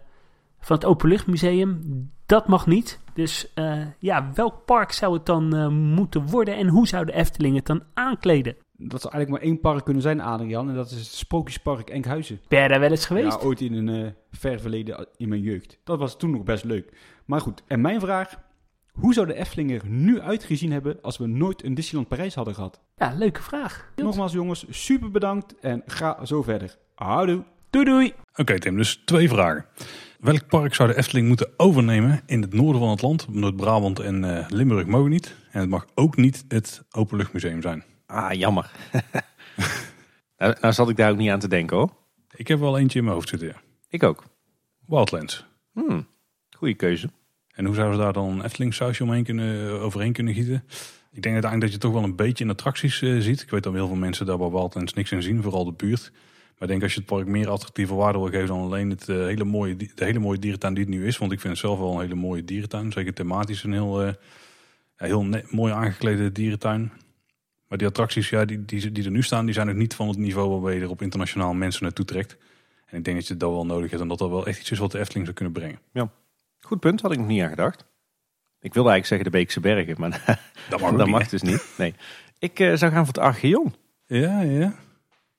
van 0.60 0.76
het 0.76 0.86
Openluchtmuseum. 0.86 1.82
Dat 2.26 2.48
mag 2.48 2.68
niet. 2.68 3.00
Dus 3.14 3.52
uh, 3.56 3.86
ja, 4.00 4.32
welk 4.34 4.66
park 4.66 4.92
zou 4.92 5.14
het 5.14 5.26
dan 5.26 5.56
uh, 5.56 5.68
moeten 5.68 6.26
worden 6.28 6.56
en 6.56 6.68
hoe 6.68 6.88
zou 6.88 7.06
de 7.06 7.14
Efteling 7.14 7.56
het 7.56 7.66
dan 7.66 7.84
aankleden? 7.94 8.56
Dat 8.78 9.02
zou 9.02 9.14
eigenlijk 9.14 9.30
maar 9.30 9.52
één 9.52 9.62
park 9.62 9.84
kunnen 9.84 10.02
zijn, 10.02 10.22
Adrian. 10.22 10.70
En 10.70 10.76
dat 10.76 10.92
is 10.92 10.98
het 10.98 11.06
Sprookjespark 11.06 11.90
Enkhuizen. 11.90 12.40
Ben 12.48 12.62
je 12.62 12.68
daar 12.68 12.80
wel 12.80 12.90
eens 12.90 13.06
geweest? 13.06 13.42
Ja, 13.42 13.48
ooit 13.48 13.62
in 13.62 13.88
een 13.88 14.16
ver 14.32 14.60
verleden 14.60 15.08
in 15.18 15.30
mijn 15.30 15.42
jeugd. 15.42 15.80
Dat 15.84 16.00
was 16.00 16.18
toen 16.18 16.32
nog 16.32 16.44
best 16.44 16.64
leuk. 16.64 16.98
Maar 17.26 17.42
goed, 17.42 17.64
en 17.68 17.82
mijn 17.82 18.00
vraag... 18.00 18.40
Hoe 19.00 19.14
zou 19.14 19.28
de 19.28 19.34
Efteling 19.34 19.72
er 19.72 19.88
nu 19.88 20.22
uitgezien 20.22 20.72
hebben 20.72 21.02
als 21.02 21.18
we 21.18 21.28
nooit 21.28 21.64
een 21.64 21.74
Disneyland 21.74 22.08
Parijs 22.08 22.36
hadden 22.36 22.56
gehad? 22.56 22.82
Ja, 22.96 23.14
leuke 23.14 23.42
vraag. 23.42 23.92
Nogmaals 23.96 24.32
jongens, 24.32 24.66
super 24.70 25.12
bedankt 25.12 25.60
en 25.60 25.82
ga 25.86 26.26
zo 26.26 26.44
verder. 26.44 26.78
Houdoe. 26.96 27.44
Doei 27.70 27.86
doei. 27.86 28.14
Oké 28.36 28.60
Tim, 28.60 28.78
dus 28.78 29.02
twee 29.06 29.30
vragen. 29.30 29.66
Welk 30.20 30.48
park 30.48 30.76
zou 30.76 30.90
de 30.90 30.98
Efteling 30.98 31.28
moeten 31.28 31.54
overnemen 31.58 32.22
in 32.26 32.42
het 32.42 32.54
noorden 32.54 32.82
van 32.82 32.90
het 32.90 33.02
land? 33.02 33.28
Noord-Brabant 33.30 34.00
en 34.00 34.24
uh, 34.24 34.46
Limburg 34.50 34.86
mogen 34.86 35.10
niet. 35.10 35.36
En 35.52 35.60
het 35.60 35.70
mag 35.70 35.86
ook 35.96 36.16
niet 36.16 36.46
het 36.48 36.84
Openluchtmuseum 36.92 37.62
zijn. 37.62 37.84
Ah, 38.06 38.32
jammer. 38.32 38.72
nou, 40.38 40.56
nou 40.62 40.74
zat 40.74 40.90
ik 40.90 40.96
daar 40.96 41.12
ook 41.12 41.18
niet 41.18 41.30
aan 41.30 41.40
te 41.40 41.48
denken 41.48 41.78
hoor. 41.78 41.90
Ik 42.36 42.48
heb 42.48 42.60
wel 42.60 42.78
eentje 42.78 42.98
in 42.98 43.04
mijn 43.04 43.16
hoofd 43.16 43.30
zitten. 43.30 43.56
Ik 43.90 44.04
ook. 44.04 44.24
Wildlands. 44.86 45.46
Hmm, 45.72 46.08
goeie 46.58 46.76
keuze. 46.76 47.10
En 47.54 47.66
hoe 47.66 47.76
zouden 47.76 47.98
ze 47.98 48.04
daar 48.04 48.14
dan 48.14 48.30
een 48.30 48.44
Efteling 48.44 48.74
sausje 48.74 49.04
omheen 49.04 49.24
kunnen, 49.24 49.80
overheen 49.80 50.14
kunnen 50.14 50.34
gieten? 50.34 50.64
Ik 51.12 51.22
denk 51.22 51.34
uiteindelijk 51.34 51.62
dat 51.62 51.72
je 51.72 51.88
toch 51.88 51.94
wel 51.94 52.04
een 52.04 52.16
beetje 52.16 52.44
in 52.44 52.50
attracties 52.50 53.02
uh, 53.02 53.22
ziet. 53.22 53.42
Ik 53.42 53.50
weet 53.50 53.64
dat 53.64 53.74
heel 53.74 53.88
veel 53.88 53.96
mensen 53.96 54.26
daar 54.26 54.38
bij 54.38 54.50
Wildlands 54.50 54.94
niks 54.94 55.12
in 55.12 55.24
zien, 55.24 55.42
vooral 55.42 55.66
de 55.66 55.72
buurt. 55.72 56.12
Maar 56.12 56.62
ik 56.62 56.68
denk 56.68 56.84
als 56.84 56.94
je 56.94 57.00
het 57.00 57.08
park 57.10 57.28
meer 57.28 57.50
attractieve 57.50 57.94
waarde 57.94 58.20
wil 58.20 58.28
geven 58.28 58.48
dan 58.48 58.62
alleen 58.62 58.90
het, 58.90 59.08
uh, 59.08 59.18
hele 59.18 59.44
mooie, 59.44 59.76
de 59.76 60.06
hele 60.06 60.20
mooie 60.20 60.40
dierentuin 60.40 60.74
die 60.74 60.84
het 60.84 60.94
nu 60.94 61.08
is. 61.08 61.18
Want 61.18 61.32
ik 61.32 61.40
vind 61.40 61.54
het 61.54 61.62
zelf 61.62 61.80
wel 61.80 61.94
een 61.94 62.02
hele 62.02 62.16
mooie 62.16 62.46
dierentuin. 62.46 62.92
Zeker 62.92 63.14
thematisch 63.14 63.64
een 63.64 63.74
heel, 63.74 64.06
uh, 64.06 64.14
heel 64.96 65.28
mooi 65.50 65.74
aangeklede 65.74 66.32
dierentuin. 66.32 66.92
Maar 67.68 67.78
die 67.78 67.88
attracties 67.88 68.30
ja, 68.30 68.46
die, 68.46 68.66
die, 68.66 68.92
die 68.92 69.04
er 69.04 69.12
nu 69.12 69.24
staan, 69.24 69.46
die 69.46 69.54
zijn 69.54 69.70
ook 69.70 69.76
niet 69.76 69.96
van 69.96 70.08
het 70.08 70.18
niveau 70.18 70.50
waarbij 70.50 70.76
je 70.76 70.82
er 70.82 70.90
op 70.90 71.02
internationaal 71.02 71.54
mensen 71.54 71.84
naartoe 71.84 72.06
trekt. 72.06 72.38
En 72.86 72.98
ik 72.98 73.04
denk 73.04 73.18
dat 73.18 73.28
je 73.28 73.38
dat 73.38 73.52
wel 73.52 73.66
nodig 73.66 73.90
hebt 73.90 74.02
en 74.02 74.08
dat 74.08 74.18
dat 74.18 74.30
wel 74.30 74.48
echt 74.48 74.60
iets 74.60 74.72
is 74.72 74.80
wat 74.80 74.92
de 74.92 75.00
Efteling 75.00 75.26
zou 75.26 75.38
kunnen 75.38 75.54
brengen. 75.54 75.80
Ja, 75.94 76.12
goed 76.66 76.80
punt, 76.80 77.02
had 77.02 77.12
ik 77.12 77.18
nog 77.18 77.28
niet 77.28 77.42
aan 77.42 77.50
gedacht. 77.50 77.86
Ik 78.60 78.74
wilde 78.74 78.90
eigenlijk 78.90 79.06
zeggen 79.06 79.32
de 79.32 79.38
Beekse 79.38 79.60
Bergen, 79.60 79.96
maar 80.00 80.10
dat 80.70 80.80
mag, 80.80 80.92
dat 80.92 81.06
niet, 81.06 81.16
mag 81.16 81.28
dus 81.28 81.42
niet. 81.42 81.74
Nee. 81.78 81.94
Ik 82.40 82.60
uh, 82.60 82.76
zou 82.76 82.92
gaan 82.92 83.06
voor 83.06 83.14
het 83.14 83.24
Archeon. 83.24 83.74
Ja, 84.06 84.42
ja. 84.42 84.74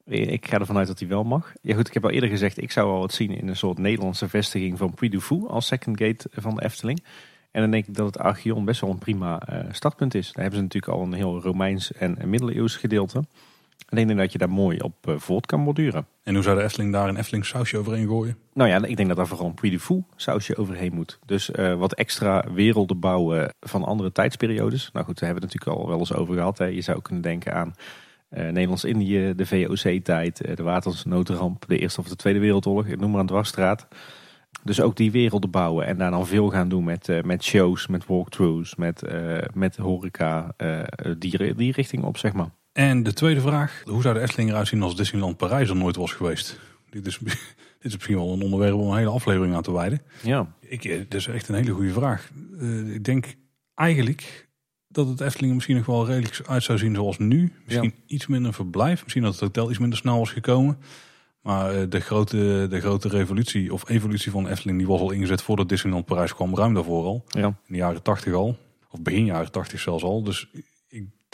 Ik 0.04 0.48
ga 0.48 0.58
ervan 0.58 0.76
uit 0.76 0.86
dat 0.86 0.98
hij 0.98 1.08
wel 1.08 1.24
mag. 1.24 1.52
Ja 1.60 1.74
goed, 1.74 1.88
ik 1.88 1.94
heb 1.94 2.04
al 2.04 2.10
eerder 2.10 2.28
gezegd, 2.28 2.62
ik 2.62 2.70
zou 2.70 2.90
wel 2.90 2.98
wat 2.98 3.12
zien 3.12 3.30
in 3.30 3.48
een 3.48 3.56
soort 3.56 3.78
Nederlandse 3.78 4.28
vestiging 4.28 4.78
van 4.78 4.94
Puy 4.94 5.08
du 5.08 5.20
Fou 5.20 5.48
als 5.48 5.66
second 5.66 6.00
gate 6.00 6.28
van 6.32 6.54
de 6.54 6.64
Efteling. 6.64 7.04
En 7.50 7.60
dan 7.60 7.70
denk 7.70 7.86
ik 7.86 7.94
dat 7.94 8.06
het 8.06 8.18
Archeon 8.18 8.64
best 8.64 8.80
wel 8.80 8.90
een 8.90 8.98
prima 8.98 9.42
uh, 9.52 9.58
startpunt 9.70 10.14
is. 10.14 10.32
Daar 10.32 10.42
hebben 10.42 10.56
ze 10.56 10.62
natuurlijk 10.62 10.92
al 10.92 11.02
een 11.02 11.12
heel 11.12 11.40
Romeins 11.40 11.92
en 11.92 12.18
middeleeuws 12.24 12.76
gedeelte. 12.76 13.24
En 13.88 13.98
ik 13.98 14.06
denk 14.06 14.18
dat 14.18 14.32
je 14.32 14.38
daar 14.38 14.50
mooi 14.50 14.78
op 14.78 14.94
uh, 15.08 15.14
voort 15.18 15.46
kan 15.46 15.64
borduren. 15.64 16.06
En 16.22 16.34
hoe 16.34 16.42
zou 16.42 16.56
de 16.56 16.62
Efteling 16.62 16.92
daar 16.92 17.08
een 17.08 17.16
Efteling 17.16 17.46
sausje 17.46 17.78
overheen 17.78 18.06
gooien? 18.06 18.36
Nou 18.52 18.70
ja, 18.70 18.84
ik 18.84 18.96
denk 18.96 19.08
dat 19.08 19.16
daar 19.16 19.26
vooral 19.26 19.46
een 19.46 19.54
Puy 19.54 19.78
Fou 19.78 20.02
sausje 20.16 20.56
overheen 20.56 20.94
moet. 20.94 21.18
Dus 21.26 21.50
uh, 21.50 21.74
wat 21.74 21.94
extra 21.94 22.44
werelden 22.52 22.98
bouwen 22.98 23.54
van 23.60 23.84
andere 23.84 24.12
tijdsperiodes. 24.12 24.90
Nou 24.92 25.06
goed, 25.06 25.18
daar 25.18 25.28
hebben 25.28 25.48
we 25.48 25.54
het 25.54 25.60
natuurlijk 25.64 25.86
al 25.86 25.88
wel 25.88 25.98
eens 25.98 26.14
over 26.14 26.34
gehad. 26.34 26.58
Hè. 26.58 26.64
Je 26.64 26.80
zou 26.80 27.02
kunnen 27.02 27.22
denken 27.22 27.54
aan 27.54 27.74
uh, 28.30 28.44
Nederlands-Indië, 28.44 29.32
de 29.36 29.46
VOC-tijd, 29.46 30.46
uh, 30.46 30.56
de 30.56 30.62
watersnoodramp, 30.62 31.64
de 31.68 31.78
Eerste 31.78 32.00
of 32.00 32.08
de 32.08 32.16
Tweede 32.16 32.38
Wereldoorlog, 32.38 32.86
ik 32.86 33.00
noem 33.00 33.10
maar 33.10 33.20
een 33.20 33.26
dwarsstraat. 33.26 33.86
Dus 34.62 34.80
ook 34.80 34.96
die 34.96 35.10
werelden 35.10 35.50
bouwen 35.50 35.86
en 35.86 35.98
daar 35.98 36.10
dan 36.10 36.26
veel 36.26 36.50
gaan 36.50 36.68
doen 36.68 36.84
met, 36.84 37.08
uh, 37.08 37.22
met 37.22 37.44
shows, 37.44 37.86
met 37.86 38.06
walkthroughs, 38.06 38.74
met, 38.74 39.02
met 39.54 39.76
horeca, 39.76 40.54
die, 41.18 41.54
die 41.54 41.72
richting 41.72 42.04
op 42.04 42.16
zeg 42.16 42.32
maar. 42.32 42.50
En 42.74 43.02
de 43.02 43.12
tweede 43.12 43.40
vraag, 43.40 43.82
hoe 43.84 44.02
zou 44.02 44.14
de 44.14 44.20
Efteling 44.20 44.50
eruit 44.50 44.68
zien 44.68 44.82
als 44.82 44.96
Disneyland 44.96 45.36
Parijs 45.36 45.68
er 45.68 45.76
nooit 45.76 45.96
was 45.96 46.12
geweest? 46.12 46.58
Dit 46.90 47.06
is, 47.06 47.18
dit 47.22 47.36
is 47.80 47.92
misschien 47.92 48.16
wel 48.16 48.32
een 48.32 48.42
onderwerp 48.42 48.74
om 48.74 48.90
een 48.90 48.96
hele 48.96 49.10
aflevering 49.10 49.54
aan 49.54 49.62
te 49.62 49.72
wijden. 49.72 50.02
Ja. 50.22 50.54
Ik, 50.60 50.82
dit 50.82 51.14
is 51.14 51.26
echt 51.26 51.48
een 51.48 51.54
hele 51.54 51.72
goede 51.72 51.92
vraag. 51.92 52.30
ik 52.92 53.04
denk 53.04 53.34
eigenlijk 53.74 54.48
dat 54.88 55.08
het 55.08 55.20
Efteling 55.20 55.54
misschien 55.54 55.76
nog 55.76 55.86
wel 55.86 56.06
redelijk 56.06 56.40
uit 56.46 56.62
zou 56.62 56.78
zien 56.78 56.94
zoals 56.94 57.18
nu. 57.18 57.52
Misschien 57.64 57.92
ja. 57.96 58.02
iets 58.06 58.26
minder 58.26 58.54
verblijf. 58.54 59.02
Misschien 59.02 59.22
dat 59.22 59.32
het 59.32 59.40
hotel 59.40 59.70
iets 59.70 59.78
minder 59.78 59.98
snel 59.98 60.18
was 60.18 60.30
gekomen. 60.30 60.78
Maar 61.40 61.88
de 61.88 62.00
grote, 62.00 62.66
de 62.70 62.80
grote 62.80 63.08
revolutie 63.08 63.72
of 63.72 63.88
evolutie 63.88 64.30
van 64.30 64.48
Efteling 64.48 64.78
die 64.78 64.86
was 64.86 65.00
al 65.00 65.10
ingezet 65.10 65.42
voordat 65.42 65.68
Disneyland 65.68 66.04
Parijs 66.04 66.34
kwam. 66.34 66.56
Ruim 66.56 66.74
daarvoor 66.74 67.04
al. 67.04 67.24
Ja. 67.28 67.46
In 67.46 67.56
de 67.66 67.76
jaren 67.76 68.02
tachtig 68.02 68.32
al. 68.32 68.58
Of 68.90 69.02
begin 69.02 69.24
jaren 69.24 69.50
tachtig 69.50 69.80
zelfs 69.80 70.02
al. 70.02 70.22
Dus 70.22 70.48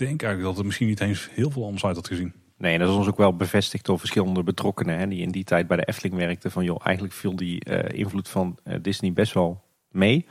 denk 0.07 0.23
eigenlijk 0.23 0.43
dat 0.43 0.57
het 0.57 0.67
misschien 0.67 0.87
niet 0.87 1.01
eens 1.01 1.29
heel 1.33 1.51
veel 1.51 1.65
anders 1.65 1.85
uit 1.85 1.97
had 1.97 2.07
gezien. 2.07 2.33
Nee, 2.57 2.79
dat 2.79 2.89
is 2.89 2.95
ons 2.95 3.09
ook 3.09 3.17
wel 3.17 3.37
bevestigd 3.37 3.85
door 3.85 3.99
verschillende 3.99 4.43
betrokkenen. 4.43 4.99
Hè, 4.99 5.09
die 5.09 5.23
in 5.23 5.31
die 5.31 5.45
tijd 5.45 5.67
bij 5.67 5.77
de 5.77 5.85
Efteling 5.85 6.15
werkten. 6.15 6.51
Van 6.51 6.65
joh, 6.65 6.81
eigenlijk 6.83 7.15
viel 7.15 7.37
die 7.37 7.71
uh, 7.71 7.99
invloed 7.99 8.29
van 8.29 8.59
uh, 8.65 8.75
Disney 8.83 9.13
best 9.13 9.33
wel 9.33 9.65
mee. 9.91 10.27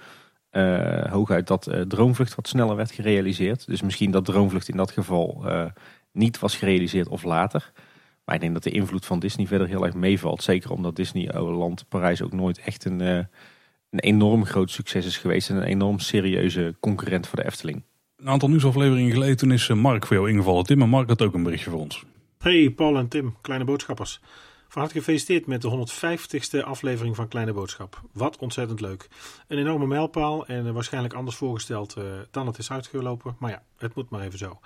Uh, 0.52 1.06
hooguit 1.06 1.48
dat 1.48 1.72
Droomvlucht 1.88 2.36
wat 2.36 2.48
sneller 2.48 2.76
werd 2.76 2.92
gerealiseerd. 2.92 3.68
Dus 3.68 3.82
misschien 3.82 4.12
dat 4.12 4.26
Droomvlucht 4.26 4.70
in 4.70 4.78
dat 4.78 4.92
geval 4.92 5.46
niet 6.12 6.40
was 6.40 6.56
gerealiseerd 6.56 7.08
of 7.08 7.24
later. 7.24 7.72
Maar 8.26 8.36
ik 8.36 8.42
denk 8.42 8.54
dat 8.54 8.64
de 8.64 8.72
invloed 8.72 9.06
van 9.06 9.20
Disney 9.20 9.48
verder 9.48 9.68
heel 9.68 9.86
erg 9.86 9.94
meevalt. 9.94 10.44
Zeker 10.44 10.72
omdat 10.72 10.96
Disneyland 10.96 11.86
Parijs 11.90 12.22
ook 12.22 12.34
nooit 12.34 12.60
echt 12.60 12.86
een, 12.86 13.00
een 13.00 13.28
enorm 14.00 14.46
groot 14.46 14.72
succes 14.72 15.06
is 15.06 15.18
geweest. 15.18 15.50
En 15.50 15.56
een 15.56 15.64
enorm 15.64 16.00
serieuze 16.00 16.76
concurrent 16.80 17.28
voor 17.28 17.40
de 17.40 17.46
Efteling. 17.46 17.84
Een 18.20 18.30
aantal 18.30 18.50
nieuwsafleveringen 18.50 19.12
geleden 19.12 19.38
toen 19.38 19.52
is 19.52 19.68
Mark 19.68 20.06
voor 20.06 20.16
jou 20.16 20.30
ingevallen. 20.30 20.64
Tim 20.64 20.82
en 20.82 20.90
Mark 20.90 21.08
had 21.10 21.22
ook 21.22 21.34
een 21.34 21.44
berichtje 21.44 21.70
voor 21.70 21.80
ons. 21.80 22.04
Hey 22.38 22.70
Paul 22.70 22.98
en 22.98 23.08
Tim, 23.08 23.36
kleine 23.42 23.66
boodschappers. 23.66 24.20
Van 24.68 24.82
harte 24.82 24.98
gefeliciteerd 24.98 25.46
met 25.46 25.62
de 25.62 25.88
150ste 25.88 26.64
aflevering 26.64 27.16
van 27.16 27.28
Kleine 27.28 27.54
Boodschap. 27.54 28.02
Wat 28.14 28.38
ontzettend 28.38 28.82
leuk. 28.82 29.08
Een 29.48 29.58
enorme 29.58 29.88
mijlpaal 29.88 30.46
en 30.46 30.74
waarschijnlijk 30.74 31.14
anders 31.14 31.36
voorgesteld 31.36 31.96
uh, 31.98 32.04
dan 32.32 32.48
het 32.48 32.58
is 32.58 32.72
uitgelopen. 32.72 33.36
Maar 33.40 33.52
ja, 33.52 33.64
het 33.78 33.96
moet 33.96 34.10
maar 34.10 34.22
even 34.22 34.38
zo. 34.38 34.60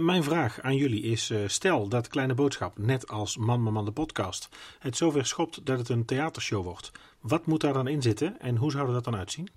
Mijn 0.00 0.22
vraag 0.22 0.60
aan 0.60 0.76
jullie 0.76 1.02
is: 1.02 1.32
stel 1.46 1.88
dat 1.88 2.08
Kleine 2.08 2.34
Boodschap, 2.34 2.78
net 2.78 3.08
als 3.08 3.36
Man 3.36 3.62
Man 3.62 3.72
Man 3.72 3.84
de 3.84 3.92
podcast, 3.92 4.48
het 4.78 4.96
zover 4.96 5.26
schopt 5.26 5.66
dat 5.66 5.78
het 5.78 5.88
een 5.88 6.04
theatershow 6.04 6.64
wordt. 6.64 6.92
Wat 7.20 7.46
moet 7.46 7.60
daar 7.60 7.72
dan 7.72 7.88
in 7.88 8.02
zitten 8.02 8.40
en 8.40 8.56
hoe 8.56 8.70
zou 8.70 8.92
dat 8.92 9.04
dan 9.04 9.16
uitzien? 9.16 9.48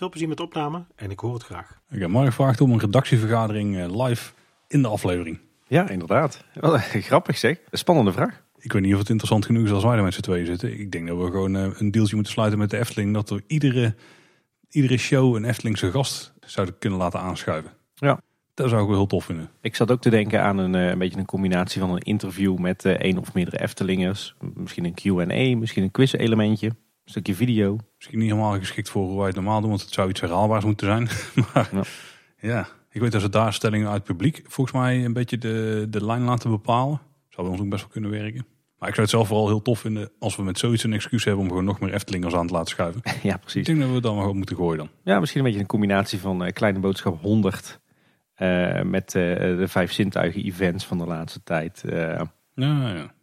Veel 0.00 0.08
plezier 0.08 0.28
met 0.28 0.36
de 0.36 0.42
opname 0.42 0.84
en 0.96 1.10
ik 1.10 1.18
hoor 1.18 1.34
het 1.34 1.42
graag. 1.42 1.80
Okay, 1.94 2.08
Mark 2.08 2.32
vraagt 2.32 2.60
om 2.60 2.72
een 2.72 2.78
redactievergadering 2.78 3.96
live 4.04 4.32
in 4.68 4.82
de 4.82 4.88
aflevering. 4.88 5.38
Ja, 5.66 5.88
inderdaad. 5.88 6.44
Wel, 6.54 6.78
grappig 6.78 7.38
zeg. 7.38 7.58
Een 7.70 7.78
spannende 7.78 8.12
vraag. 8.12 8.42
Ik 8.58 8.72
weet 8.72 8.82
niet 8.82 8.92
of 8.92 8.98
het 8.98 9.08
interessant 9.08 9.46
genoeg 9.46 9.64
is 9.64 9.70
als 9.70 9.84
wij 9.84 9.96
er 9.96 10.02
met 10.02 10.14
z'n 10.14 10.20
tweeën 10.20 10.46
zitten. 10.46 10.80
Ik 10.80 10.92
denk 10.92 11.08
dat 11.08 11.16
we 11.16 11.24
gewoon 11.24 11.54
een 11.54 11.90
deeltje 11.90 12.14
moeten 12.14 12.32
sluiten 12.32 12.58
met 12.58 12.70
de 12.70 12.78
Efteling. 12.78 13.14
Dat 13.14 13.30
we 13.30 13.42
iedere, 13.46 13.94
iedere 14.68 14.96
show 14.96 15.36
een 15.36 15.44
Eftelingse 15.44 15.90
gast 15.90 16.32
zouden 16.40 16.78
kunnen 16.78 16.98
laten 16.98 17.20
aanschuiven. 17.20 17.70
Ja. 17.94 18.20
Dat 18.54 18.68
zou 18.68 18.82
ik 18.82 18.88
wel 18.88 18.96
heel 18.96 19.06
tof 19.06 19.24
vinden. 19.24 19.50
Ik 19.60 19.76
zat 19.76 19.90
ook 19.90 20.00
te 20.00 20.10
denken 20.10 20.42
aan 20.42 20.58
een, 20.58 20.74
een 20.74 20.98
beetje 20.98 21.18
een 21.18 21.26
combinatie 21.26 21.80
van 21.80 21.90
een 21.90 21.98
interview 22.02 22.58
met 22.58 22.84
één 22.84 23.18
of 23.18 23.34
meerdere 23.34 23.60
Eftelingers. 23.60 24.34
Misschien 24.54 24.84
een 24.84 24.94
Q&A, 24.94 25.56
misschien 25.58 25.82
een 25.82 25.90
quiz 25.90 26.12
elementje. 26.12 26.70
Stukje 27.10 27.34
video. 27.34 27.78
Misschien 27.96 28.18
niet 28.18 28.28
helemaal 28.28 28.58
geschikt 28.58 28.88
voor 28.88 29.06
hoe 29.06 29.16
wij 29.18 29.26
het 29.26 29.34
normaal 29.34 29.60
doen. 29.60 29.68
Want 29.68 29.82
het 29.82 29.92
zou 29.92 30.08
iets 30.08 30.20
herhaalbaars 30.20 30.64
moeten 30.64 30.86
zijn. 30.86 31.08
maar 31.54 31.68
ja. 31.72 31.82
ja. 32.48 32.68
Ik 32.90 33.00
weet 33.00 33.12
dat 33.12 33.20
ze 33.20 33.28
daar 33.28 33.52
stellingen 33.52 33.86
uit 33.86 33.96
het 33.96 34.04
publiek 34.04 34.42
volgens 34.46 34.76
mij 34.76 35.04
een 35.04 35.12
beetje 35.12 35.38
de, 35.38 35.86
de 35.88 36.04
lijn 36.04 36.22
laten 36.22 36.50
bepalen. 36.50 37.00
Zou 37.28 37.42
bij 37.42 37.50
ons 37.50 37.60
ook 37.60 37.68
best 37.68 37.82
wel 37.82 37.90
kunnen 37.90 38.10
werken. 38.10 38.46
Maar 38.78 38.88
ik 38.88 38.94
zou 38.94 39.06
het 39.06 39.10
zelf 39.10 39.26
vooral 39.26 39.46
heel 39.46 39.62
tof 39.62 39.80
vinden 39.80 40.10
als 40.18 40.36
we 40.36 40.42
met 40.42 40.58
zoiets 40.58 40.82
een 40.82 40.92
excuus 40.92 41.24
hebben 41.24 41.42
om 41.42 41.48
gewoon 41.48 41.64
nog 41.64 41.80
meer 41.80 41.94
Eftelingers 41.94 42.34
aan 42.34 42.46
te 42.46 42.52
laten 42.52 42.68
schuiven. 42.68 43.02
Ja, 43.22 43.36
precies. 43.36 43.60
Ik 43.60 43.66
denk 43.66 43.78
dat 43.78 43.88
we 43.88 43.94
het 43.94 44.02
dan 44.02 44.16
maar 44.16 44.34
moeten 44.34 44.56
gooien 44.56 44.78
dan. 44.78 44.88
Ja, 45.04 45.20
misschien 45.20 45.40
een 45.40 45.46
beetje 45.46 45.60
een 45.60 45.66
combinatie 45.66 46.18
van 46.18 46.44
uh, 46.44 46.52
Kleine 46.52 46.78
Boodschap 46.78 47.20
100 47.20 47.80
uh, 48.36 48.82
met 48.82 49.14
uh, 49.14 49.34
de 49.34 49.68
vijf 49.68 49.92
zintuigen 49.92 50.44
events 50.44 50.86
van 50.86 50.98
de 50.98 51.06
laatste 51.06 51.42
tijd. 51.42 51.82
Ja, 51.88 52.30
ja. 52.54 53.14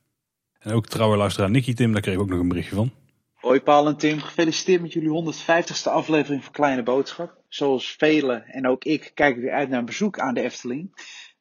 En 0.59 0.71
ook 0.71 0.87
trouwe 0.87 1.17
luisteraar 1.17 1.49
Nicky 1.49 1.73
Tim, 1.73 1.91
daar 1.91 2.01
kreeg 2.01 2.13
ik 2.13 2.21
ook 2.21 2.29
nog 2.29 2.39
een 2.39 2.47
berichtje 2.47 2.75
van. 2.75 2.91
Hoi 3.37 3.61
Paul 3.61 3.87
en 3.87 3.97
Tim, 3.97 4.19
gefeliciteerd 4.19 4.81
met 4.81 4.93
jullie 4.93 5.33
150ste 5.33 5.91
aflevering 5.91 6.43
van 6.43 6.53
Kleine 6.53 6.83
Boodschap. 6.83 7.37
Zoals 7.47 7.95
velen 7.97 8.45
en 8.45 8.67
ook 8.67 8.83
ik 8.83 9.11
kijken 9.13 9.41
weer 9.41 9.51
uit 9.51 9.69
naar 9.69 9.79
een 9.79 9.85
bezoek 9.85 10.19
aan 10.19 10.33
de 10.33 10.41
Efteling. 10.41 10.91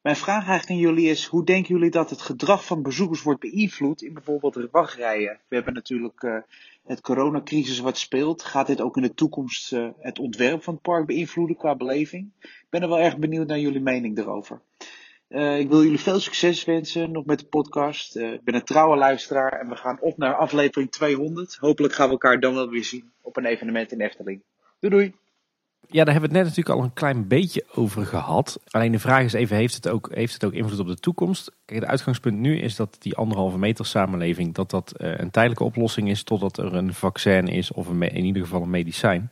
Mijn 0.02 0.16
vraag 0.16 0.46
eigenlijk 0.48 0.70
aan 0.70 0.88
jullie 0.88 1.10
is, 1.10 1.24
hoe 1.26 1.44
denken 1.44 1.74
jullie 1.74 1.90
dat 1.90 2.10
het 2.10 2.20
gedrag 2.20 2.64
van 2.64 2.82
bezoekers 2.82 3.22
wordt 3.22 3.40
beïnvloed 3.40 4.02
in 4.02 4.14
bijvoorbeeld 4.14 4.54
de 4.54 4.68
wachtrijen? 4.70 5.40
We 5.48 5.54
hebben 5.54 5.74
natuurlijk 5.74 6.22
uh, 6.22 6.36
het 6.84 7.00
coronacrisis 7.00 7.78
wat 7.78 7.98
speelt. 7.98 8.42
Gaat 8.42 8.66
dit 8.66 8.80
ook 8.80 8.96
in 8.96 9.02
de 9.02 9.14
toekomst 9.14 9.72
uh, 9.72 9.88
het 9.98 10.18
ontwerp 10.18 10.62
van 10.62 10.74
het 10.74 10.82
park 10.82 11.06
beïnvloeden 11.06 11.56
qua 11.56 11.76
beleving? 11.76 12.30
Ik 12.40 12.66
ben 12.70 12.82
er 12.82 12.88
wel 12.88 13.00
erg 13.00 13.18
benieuwd 13.18 13.46
naar 13.46 13.58
jullie 13.58 13.80
mening 13.80 14.18
erover. 14.18 14.60
Uh, 15.28 15.58
ik 15.58 15.68
wil 15.68 15.82
jullie 15.82 16.00
veel 16.00 16.20
succes 16.20 16.64
wensen 16.64 17.10
nog 17.10 17.24
met 17.24 17.38
de 17.38 17.46
podcast. 17.46 18.16
Uh, 18.16 18.32
ik 18.32 18.44
ben 18.44 18.54
een 18.54 18.64
trouwe 18.64 18.96
luisteraar 18.96 19.52
en 19.52 19.68
we 19.68 19.76
gaan 19.76 20.00
op 20.00 20.16
naar 20.16 20.34
aflevering 20.34 20.90
200. 20.90 21.56
Hopelijk 21.56 21.94
gaan 21.94 22.06
we 22.06 22.12
elkaar 22.12 22.40
dan 22.40 22.54
wel 22.54 22.68
weer 22.68 22.84
zien 22.84 23.12
op 23.22 23.36
een 23.36 23.44
evenement 23.44 23.92
in 23.92 24.00
Efteling. 24.00 24.42
Doei 24.80 24.94
doei! 24.94 25.14
Ja, 25.88 26.04
daar 26.04 26.12
hebben 26.12 26.30
we 26.30 26.36
het 26.36 26.44
net 26.46 26.54
natuurlijk 26.54 26.78
al 26.78 26.84
een 26.84 26.92
klein 26.92 27.28
beetje 27.28 27.64
over 27.74 28.06
gehad. 28.06 28.60
Alleen 28.70 28.92
de 28.92 28.98
vraag 28.98 29.24
is 29.24 29.32
even, 29.32 29.56
heeft 29.56 29.74
het 29.74 29.88
ook, 29.88 30.14
heeft 30.14 30.32
het 30.32 30.44
ook 30.44 30.52
invloed 30.52 30.78
op 30.78 30.86
de 30.86 30.96
toekomst? 30.96 31.52
Kijk, 31.64 31.80
het 31.80 31.88
uitgangspunt 31.88 32.38
nu 32.38 32.58
is 32.58 32.76
dat 32.76 32.96
die 32.98 33.16
anderhalve 33.16 33.58
meter 33.58 33.86
samenleving... 33.86 34.54
dat 34.54 34.70
dat 34.70 34.94
uh, 34.96 35.18
een 35.18 35.30
tijdelijke 35.30 35.64
oplossing 35.64 36.08
is 36.10 36.22
totdat 36.22 36.58
er 36.58 36.74
een 36.74 36.94
vaccin 36.94 37.48
is... 37.48 37.72
of 37.72 37.88
een, 37.88 38.02
in 38.02 38.24
ieder 38.24 38.42
geval 38.42 38.62
een 38.62 38.70
medicijn. 38.70 39.30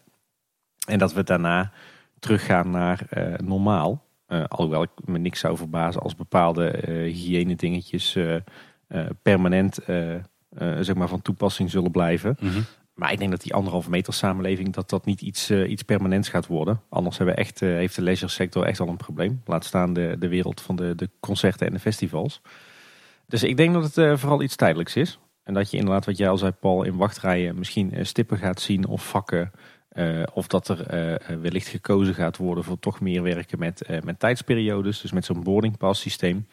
En 0.87 0.99
dat 0.99 1.13
we 1.13 1.23
daarna 1.23 1.73
teruggaan 2.19 2.71
naar 2.71 3.07
normaal. 3.45 4.05
Uh, 4.29 4.45
alhoewel 4.49 4.83
ik 4.83 4.91
me 5.05 5.19
niks 5.19 5.41
zou 5.41 5.57
verbazen 5.57 6.03
als 6.03 6.15
bepaalde 6.15 6.89
uh, 6.89 6.95
hygiëne 7.13 7.57
dingetjes 7.57 8.15
uh, 8.15 8.37
permanent 9.23 9.79
zeg 10.81 10.95
maar 10.95 11.09
van 11.09 11.23
toepassing 11.23 11.71
zullen 11.71 11.91
blijven. 11.91 12.37
Mhm. 12.41 12.61
Maar 12.95 13.13
ik 13.13 13.19
denk 13.19 13.31
dat 13.31 13.43
die 13.43 13.55
anderhalve 13.55 13.91
meter 13.91 14.13
samenleving 14.13 14.73
dat 14.73 14.91
dat 14.91 15.05
niet 15.05 15.21
iets, 15.21 15.51
iets 15.51 15.83
permanents 15.83 16.29
gaat 16.29 16.47
worden. 16.47 16.81
Anders 16.89 17.17
hebben 17.17 17.35
we 17.35 17.41
echt, 17.41 17.61
heeft 17.61 17.97
de 17.97 18.03
leisure 18.03 18.31
sector 18.31 18.65
echt 18.65 18.81
al 18.81 18.89
een 18.89 18.97
probleem. 18.97 19.43
Laat 19.45 19.65
staan 19.65 19.93
de, 19.93 20.17
de 20.19 20.29
wereld 20.29 20.61
van 20.61 20.77
de, 20.77 20.95
de 20.95 21.11
concerten 21.21 21.67
en 21.67 21.73
de 21.73 21.79
festivals. 21.79 22.41
Dus 23.27 23.43
ik 23.43 23.57
denk 23.57 23.75
dat 23.75 23.95
het 23.95 24.21
vooral 24.21 24.43
iets 24.43 24.57
tijdelijks 24.57 24.97
is. 24.97 25.19
En 25.43 25.55
dat 25.55 25.71
je 25.71 25.77
inderdaad, 25.77 26.05
wat 26.05 26.17
jij 26.17 26.29
al 26.29 26.39
zei 26.39 26.53
Paul, 26.53 26.83
in 26.83 26.97
wachtrijen 26.97 27.59
misschien 27.59 28.07
stippen 28.07 28.39
gaat 28.39 28.61
zien 28.61 28.87
of 28.87 29.09
vakken... 29.09 29.51
Uh, 29.95 30.23
of 30.33 30.47
dat 30.47 30.69
er 30.69 30.79
uh, 30.79 31.37
wellicht 31.41 31.69
gekozen 31.69 32.15
gaat 32.15 32.37
worden 32.37 32.65
voor 32.65 32.79
toch 32.79 33.01
meer 33.01 33.23
werken 33.23 33.59
met, 33.59 33.85
uh, 33.91 34.01
met 34.01 34.19
tijdsperiodes. 34.19 35.01
Dus 35.01 35.13
met 35.13 35.25
zo'n 35.25 35.43
boarding 35.43 35.77
pass 35.77 36.01
systeem. 36.01 36.47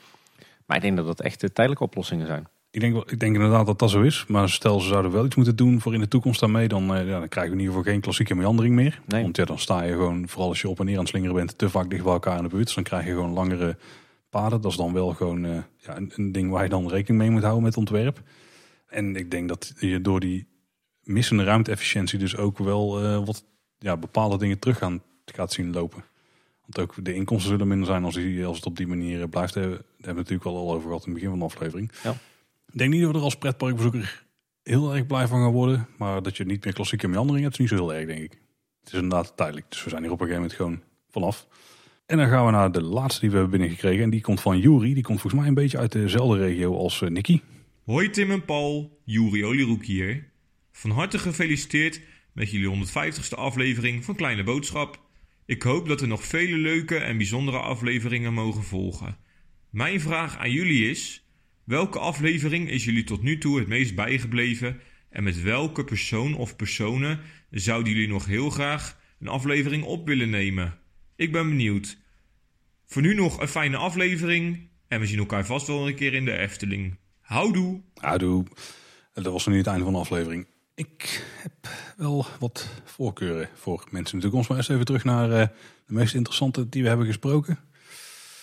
Maar 0.65 0.77
ik 0.77 0.83
denk 0.83 0.97
dat 0.97 1.05
dat 1.05 1.21
echt 1.21 1.39
tijdelijke 1.39 1.83
oplossingen 1.83 2.27
zijn. 2.27 2.47
Ik 2.71 2.79
denk, 2.79 2.93
wel, 2.93 3.11
ik 3.11 3.19
denk 3.19 3.35
inderdaad 3.35 3.65
dat 3.65 3.79
dat 3.79 3.89
zo 3.89 4.01
is. 4.01 4.25
Maar 4.27 4.49
stel 4.49 4.79
ze 4.79 4.87
zouden 4.87 5.11
wel 5.11 5.25
iets 5.25 5.35
moeten 5.35 5.55
doen 5.55 5.81
voor 5.81 5.93
in 5.93 5.99
de 5.99 6.07
toekomst 6.07 6.39
daarmee. 6.39 6.67
Dan, 6.67 6.83
ja, 6.83 7.19
dan 7.19 7.27
krijgen 7.27 7.51
we 7.53 7.57
in 7.57 7.59
ieder 7.59 7.75
geval 7.75 7.91
geen 7.91 8.01
klassieke 8.01 8.35
meandering 8.35 8.75
meer. 8.75 9.01
Nee. 9.05 9.21
Want 9.23 9.37
ja, 9.37 9.45
dan 9.45 9.59
sta 9.59 9.83
je 9.83 9.91
gewoon, 9.91 10.27
vooral 10.27 10.49
als 10.49 10.61
je 10.61 10.69
op 10.69 10.79
en 10.79 10.85
neer 10.85 10.93
aan 10.93 10.99
het 10.99 11.09
slingeren 11.09 11.35
bent, 11.35 11.57
te 11.57 11.69
vaak 11.69 11.89
dicht 11.89 12.03
bij 12.03 12.13
elkaar 12.13 12.37
in 12.37 12.43
de 12.43 12.49
buurt. 12.49 12.65
Dus 12.65 12.75
dan 12.75 12.83
krijg 12.83 13.05
je 13.05 13.11
gewoon 13.11 13.33
langere 13.33 13.77
paden. 14.29 14.61
Dat 14.61 14.71
is 14.71 14.77
dan 14.77 14.93
wel 14.93 15.13
gewoon 15.13 15.43
ja, 15.77 15.97
een, 15.97 16.11
een 16.15 16.31
ding 16.31 16.51
waar 16.51 16.63
je 16.63 16.69
dan 16.69 16.87
rekening 16.87 17.21
mee 17.21 17.31
moet 17.31 17.41
houden 17.41 17.63
met 17.63 17.77
ontwerp. 17.77 18.21
En 18.87 19.15
ik 19.15 19.31
denk 19.31 19.47
dat 19.47 19.73
je 19.79 20.01
door 20.01 20.19
die 20.19 20.47
missende 21.03 21.43
ruimte-efficiëntie 21.43 22.19
dus 22.19 22.37
ook 22.37 22.57
wel 22.57 23.03
uh, 23.03 23.25
wat 23.25 23.45
ja, 23.77 23.97
bepaalde 23.97 24.37
dingen 24.37 24.59
terug 24.59 24.77
gaan, 24.77 25.01
gaat 25.25 25.53
zien 25.53 25.73
lopen. 25.73 26.03
Want 26.61 26.79
ook 26.79 27.05
de 27.05 27.13
inkomsten 27.13 27.51
zullen 27.51 27.67
minder 27.67 27.87
zijn 27.87 28.03
als, 28.03 28.15
die, 28.15 28.45
als 28.45 28.57
het 28.57 28.65
op 28.65 28.77
die 28.77 28.87
manier 28.87 29.27
blijft. 29.27 29.53
Daar 29.53 29.63
hebben 29.63 29.83
we 29.97 30.13
natuurlijk 30.13 30.43
wel 30.43 30.57
al 30.57 30.73
over 30.73 30.87
gehad 30.87 31.05
in 31.05 31.11
het 31.11 31.13
begin 31.13 31.29
van 31.29 31.39
de 31.39 31.45
aflevering. 31.45 31.91
Ja. 32.03 32.11
Ik 32.71 32.77
denk 32.77 32.91
niet 32.91 33.01
dat 33.01 33.11
we 33.11 33.17
er 33.17 33.23
als 33.23 33.37
pretparkbezoeker 33.37 34.25
heel 34.63 34.95
erg 34.95 35.07
blij 35.07 35.27
van 35.27 35.39
gaan 35.39 35.51
worden. 35.51 35.87
Maar 35.97 36.23
dat 36.23 36.37
je 36.37 36.45
niet 36.45 36.63
meer 36.63 36.73
klassieke 36.73 37.07
meandering 37.07 37.43
hebt, 37.43 37.53
is 37.53 37.59
niet 37.59 37.69
zo 37.69 37.75
heel 37.75 37.93
erg, 37.93 38.05
denk 38.07 38.21
ik. 38.21 38.31
Het 38.79 38.93
is 38.93 38.99
inderdaad 38.99 39.37
tijdelijk. 39.37 39.65
Dus 39.69 39.83
we 39.83 39.89
zijn 39.89 40.01
hier 40.03 40.11
op 40.11 40.21
een 40.21 40.27
gegeven 40.27 40.49
moment 40.49 40.59
gewoon 40.61 40.81
vanaf. 41.09 41.47
En 42.05 42.17
dan 42.17 42.27
gaan 42.27 42.45
we 42.45 42.51
naar 42.51 42.71
de 42.71 42.81
laatste 42.81 43.19
die 43.19 43.29
we 43.29 43.37
hebben 43.37 43.57
binnengekregen. 43.57 44.03
En 44.03 44.09
die 44.09 44.21
komt 44.21 44.41
van 44.41 44.59
Juri. 44.59 44.93
Die 44.93 45.03
komt 45.03 45.21
volgens 45.21 45.41
mij 45.41 45.49
een 45.49 45.57
beetje 45.57 45.77
uit 45.77 45.91
dezelfde 45.91 46.37
regio 46.37 46.77
als 46.77 47.01
uh, 47.01 47.09
Nicky. 47.09 47.41
Hoi 47.85 48.09
Tim 48.09 48.31
en 48.31 48.45
Paul, 48.45 49.01
Juri 49.03 49.45
Olieroek 49.45 49.85
hier. 49.85 50.30
Van 50.81 50.91
harte 50.91 51.19
gefeliciteerd 51.19 52.01
met 52.33 52.51
jullie 52.51 52.85
150ste 52.85 53.35
aflevering 53.35 54.05
van 54.05 54.15
Kleine 54.15 54.43
Boodschap. 54.43 55.01
Ik 55.45 55.61
hoop 55.61 55.87
dat 55.87 56.01
er 56.01 56.07
nog 56.07 56.25
vele 56.25 56.57
leuke 56.57 56.97
en 56.97 57.17
bijzondere 57.17 57.57
afleveringen 57.57 58.33
mogen 58.33 58.63
volgen. 58.63 59.17
Mijn 59.69 60.01
vraag 60.01 60.37
aan 60.37 60.51
jullie 60.51 60.89
is: 60.89 61.27
welke 61.63 61.99
aflevering 61.99 62.69
is 62.69 62.85
jullie 62.85 63.03
tot 63.03 63.21
nu 63.21 63.37
toe 63.37 63.59
het 63.59 63.67
meest 63.67 63.95
bijgebleven 63.95 64.81
en 65.09 65.23
met 65.23 65.41
welke 65.41 65.83
persoon 65.83 66.35
of 66.35 66.55
personen 66.55 67.19
zouden 67.49 67.93
jullie 67.93 68.07
nog 68.07 68.25
heel 68.25 68.49
graag 68.49 68.99
een 69.19 69.27
aflevering 69.27 69.83
op 69.83 70.07
willen 70.07 70.29
nemen? 70.29 70.79
Ik 71.15 71.31
ben 71.31 71.49
benieuwd. 71.49 71.97
Voor 72.85 73.01
nu 73.01 73.13
nog 73.13 73.41
een 73.41 73.47
fijne 73.47 73.77
aflevering 73.77 74.69
en 74.87 74.99
we 74.99 75.05
zien 75.05 75.19
elkaar 75.19 75.45
vast 75.45 75.67
wel 75.67 75.87
een 75.87 75.95
keer 75.95 76.13
in 76.13 76.25
de 76.25 76.37
Efteling. 76.37 76.97
Houdoe! 77.19 77.81
Houdoe. 77.95 78.45
Dat 79.13 79.33
was 79.33 79.47
nu 79.47 79.57
het 79.57 79.67
einde 79.67 79.83
van 79.83 79.93
de 79.93 79.99
aflevering. 79.99 80.50
Ik 80.75 81.25
heb 81.35 81.67
wel 81.97 82.25
wat 82.39 82.67
voorkeuren 82.83 83.49
voor 83.53 83.87
mensen. 83.89 84.15
Natuurlijk 84.15 84.33
ons 84.33 84.47
maar 84.47 84.57
eens 84.57 84.69
even 84.69 84.85
terug 84.85 85.03
naar 85.03 85.29
uh, 85.29 85.47
de 85.85 85.93
meest 85.93 86.13
interessante 86.13 86.69
die 86.69 86.81
we 86.81 86.87
hebben 86.87 87.05
gesproken. 87.05 87.59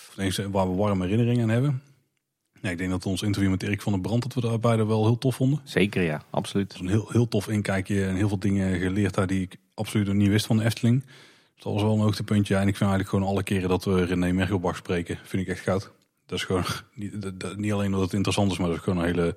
Of 0.07 0.13
deze 0.15 0.49
waar 0.49 0.69
we 0.69 0.75
warme 0.75 1.03
herinneringen 1.03 1.43
aan 1.43 1.49
hebben. 1.49 1.81
Ja, 2.61 2.69
ik 2.69 2.77
denk 2.77 2.89
dat 2.89 3.05
ons 3.05 3.21
interview 3.21 3.51
met 3.51 3.63
Erik 3.63 3.81
van 3.81 3.91
der 3.91 4.01
Brand, 4.01 4.23
dat 4.23 4.33
we 4.33 4.41
daar 4.41 4.59
beide 4.59 4.85
wel 4.85 5.05
heel 5.05 5.17
tof 5.17 5.35
vonden. 5.35 5.61
Zeker 5.63 6.01
ja, 6.01 6.23
absoluut. 6.29 6.75
Een 6.79 6.87
heel, 6.87 7.09
heel 7.09 7.27
tof 7.27 7.47
inkijkje 7.47 8.05
en 8.05 8.15
heel 8.15 8.27
veel 8.27 8.39
dingen 8.39 8.79
geleerd 8.79 9.13
daar 9.13 9.27
die 9.27 9.41
ik 9.41 9.55
absoluut 9.73 10.07
nog 10.07 10.15
niet 10.15 10.27
wist 10.27 10.45
van 10.45 10.57
de 10.57 10.63
Efteling. 10.63 11.03
Dus 11.53 11.63
dat 11.63 11.73
was 11.73 11.81
wel 11.81 11.93
een 11.93 11.99
hoogtepuntje. 11.99 12.55
En 12.55 12.67
ik 12.67 12.77
vind 12.77 12.89
eigenlijk 12.89 13.09
gewoon 13.09 13.27
alle 13.27 13.43
keren 13.43 13.69
dat 13.69 13.83
we 13.83 14.05
René 14.05 14.31
Mergelbach 14.31 14.75
spreken, 14.75 15.19
vind 15.23 15.41
ik 15.41 15.47
echt 15.47 15.63
goud. 15.63 15.91
Dat 16.25 16.37
is 16.37 16.43
gewoon 16.43 16.65
niet, 16.93 17.13
niet 17.57 17.71
alleen 17.71 17.91
dat 17.91 18.01
het 18.01 18.13
interessant 18.13 18.51
is, 18.51 18.57
maar 18.57 18.67
dat 18.67 18.77
is 18.77 18.83
gewoon 18.83 18.99
een 18.99 19.05
hele, 19.05 19.35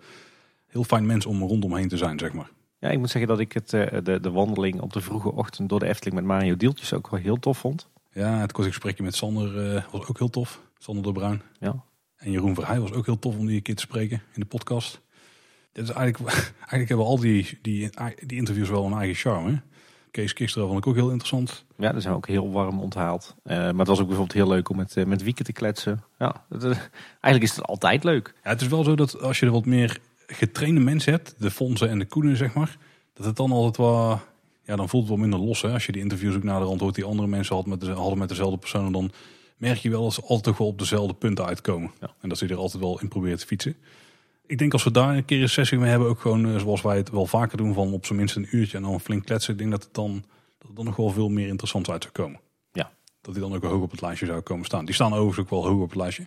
heel 0.66 0.84
fijn 0.84 1.06
mens 1.06 1.26
om 1.26 1.42
rondomheen 1.42 1.88
te 1.88 1.96
zijn, 1.96 2.18
zeg 2.18 2.32
maar. 2.32 2.50
Ja, 2.82 2.88
ik 2.88 2.98
moet 2.98 3.10
zeggen 3.10 3.30
dat 3.30 3.40
ik 3.40 3.52
het, 3.52 3.70
de, 3.70 4.18
de 4.20 4.30
wandeling 4.30 4.80
op 4.80 4.92
de 4.92 5.00
vroege 5.00 5.32
ochtend 5.32 5.68
door 5.68 5.78
de 5.78 5.86
Efteling 5.86 6.14
met 6.14 6.24
Mario 6.24 6.56
Dieltjes 6.56 6.92
ook 6.92 7.10
wel 7.10 7.20
heel 7.20 7.38
tof 7.38 7.58
vond. 7.58 7.88
Ja, 8.12 8.38
het 8.38 8.52
korte 8.52 8.70
gesprekje 8.70 9.02
met 9.02 9.14
Sander 9.14 9.74
uh, 9.74 9.82
was 9.90 10.06
ook 10.06 10.18
heel 10.18 10.30
tof. 10.30 10.60
Sander 10.78 11.02
de 11.02 11.12
Bruin. 11.12 11.42
Ja. 11.60 11.84
En 12.16 12.30
Jeroen 12.30 12.54
Verheij 12.54 12.80
was 12.80 12.92
ook 12.92 13.06
heel 13.06 13.18
tof 13.18 13.36
om 13.38 13.46
die 13.46 13.56
een 13.56 13.62
keer 13.62 13.74
te 13.74 13.82
spreken 13.82 14.22
in 14.32 14.40
de 14.40 14.46
podcast. 14.46 15.00
Dit 15.72 15.84
is 15.84 15.90
eigenlijk, 15.90 16.34
eigenlijk 16.58 16.88
hebben 16.88 17.06
al 17.06 17.18
die, 17.18 17.58
die, 17.62 17.90
die 18.26 18.38
interviews 18.38 18.68
wel 18.68 18.84
een 18.84 18.98
eigen 18.98 19.14
charme. 19.14 19.62
Kees 20.10 20.32
Kister 20.32 20.66
vond 20.66 20.78
ik 20.78 20.86
ook 20.86 20.94
heel 20.94 21.10
interessant. 21.10 21.64
Ja, 21.76 21.92
daar 21.92 22.00
zijn 22.00 22.12
we 22.12 22.18
ook 22.18 22.26
heel 22.26 22.52
warm 22.52 22.80
onthaald. 22.80 23.34
Uh, 23.44 23.56
maar 23.56 23.74
het 23.74 23.86
was 23.86 24.00
ook 24.00 24.06
bijvoorbeeld 24.06 24.38
heel 24.38 24.48
leuk 24.48 24.68
om 24.68 24.76
met, 24.76 24.96
uh, 24.96 25.04
met 25.04 25.22
Wieke 25.22 25.44
te 25.44 25.52
kletsen. 25.52 26.04
Ja, 26.18 26.44
eigenlijk 27.20 27.42
is 27.42 27.56
het 27.56 27.66
altijd 27.66 28.04
leuk. 28.04 28.34
Ja, 28.44 28.50
het 28.50 28.60
is 28.60 28.68
wel 28.68 28.84
zo 28.84 28.94
dat 28.94 29.20
als 29.20 29.40
je 29.40 29.46
er 29.46 29.52
wat 29.52 29.66
meer 29.66 30.00
getrainde 30.32 30.80
mensen 30.80 31.12
hebt, 31.12 31.34
de 31.38 31.50
fondsen 31.50 31.88
en 31.88 31.98
de 31.98 32.04
koenen 32.04 32.36
zeg 32.36 32.54
maar, 32.54 32.76
dat 33.12 33.26
het 33.26 33.36
dan 33.36 33.52
altijd 33.52 33.76
wel, 33.76 34.20
ja 34.64 34.76
dan 34.76 34.88
voelt 34.88 35.02
het 35.02 35.12
wel 35.12 35.28
minder 35.28 35.40
los. 35.40 35.62
Hè? 35.62 35.72
Als 35.72 35.86
je 35.86 35.92
die 35.92 36.02
interviews 36.02 36.34
ook 36.34 36.42
naderhand 36.42 36.80
hoort 36.80 36.94
die 36.94 37.04
andere 37.04 37.28
mensen 37.28 37.54
hadden 37.54 37.72
met, 37.72 37.80
de, 37.80 37.92
hadden 37.92 38.18
met 38.18 38.28
dezelfde 38.28 38.58
personen, 38.58 38.92
dan 38.92 39.12
merk 39.56 39.78
je 39.78 39.90
wel 39.90 40.02
dat 40.02 40.12
ze 40.12 40.22
altijd 40.22 40.58
wel 40.58 40.66
op 40.66 40.78
dezelfde 40.78 41.14
punten 41.14 41.44
uitkomen. 41.44 41.90
Ja. 42.00 42.14
En 42.20 42.28
dat 42.28 42.38
ze 42.38 42.46
er 42.46 42.56
altijd 42.56 42.82
wel 42.82 43.00
in 43.00 43.08
proberen 43.08 43.38
te 43.38 43.46
fietsen. 43.46 43.76
Ik 44.46 44.58
denk 44.58 44.72
als 44.72 44.84
we 44.84 44.90
daar 44.90 45.16
een 45.16 45.24
keer 45.24 45.42
een 45.42 45.48
sessie 45.48 45.78
mee 45.78 45.90
hebben, 45.90 46.08
ook 46.08 46.20
gewoon 46.20 46.60
zoals 46.60 46.82
wij 46.82 46.96
het 46.96 47.10
wel 47.10 47.26
vaker 47.26 47.56
doen, 47.56 47.74
van 47.74 47.92
op 47.92 48.06
zijn 48.06 48.18
minst 48.18 48.36
een 48.36 48.48
uurtje 48.50 48.76
en 48.76 48.82
dan 48.82 49.00
flink 49.00 49.24
kletsen. 49.24 49.52
Ik 49.52 49.58
denk 49.58 49.70
dat 49.70 49.82
het 49.82 49.94
dan, 49.94 50.12
dat 50.58 50.66
het 50.66 50.76
dan 50.76 50.84
nog 50.84 50.96
wel 50.96 51.10
veel 51.10 51.28
meer 51.28 51.48
interessant 51.48 51.90
uit 51.90 52.02
zou 52.02 52.14
komen. 52.14 52.40
Ja. 52.72 52.92
Dat 53.20 53.34
die 53.34 53.42
dan 53.42 53.54
ook 53.54 53.64
hoog 53.64 53.82
op 53.82 53.90
het 53.90 54.00
lijstje 54.00 54.26
zou 54.26 54.40
komen 54.40 54.64
staan. 54.64 54.84
Die 54.84 54.94
staan 54.94 55.12
overigens 55.12 55.38
ook 55.38 55.50
wel 55.50 55.66
hoog 55.66 55.80
op 55.80 55.88
het 55.88 55.98
lijstje. 55.98 56.26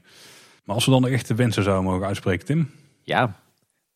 Maar 0.63 0.75
als 0.75 0.85
we 0.85 0.91
dan 0.91 1.01
de 1.01 1.09
echte 1.09 1.35
wensen 1.35 1.63
zouden 1.63 1.91
mogen 1.91 2.07
uitspreken, 2.07 2.45
Tim. 2.45 2.69
Ja, 3.01 3.39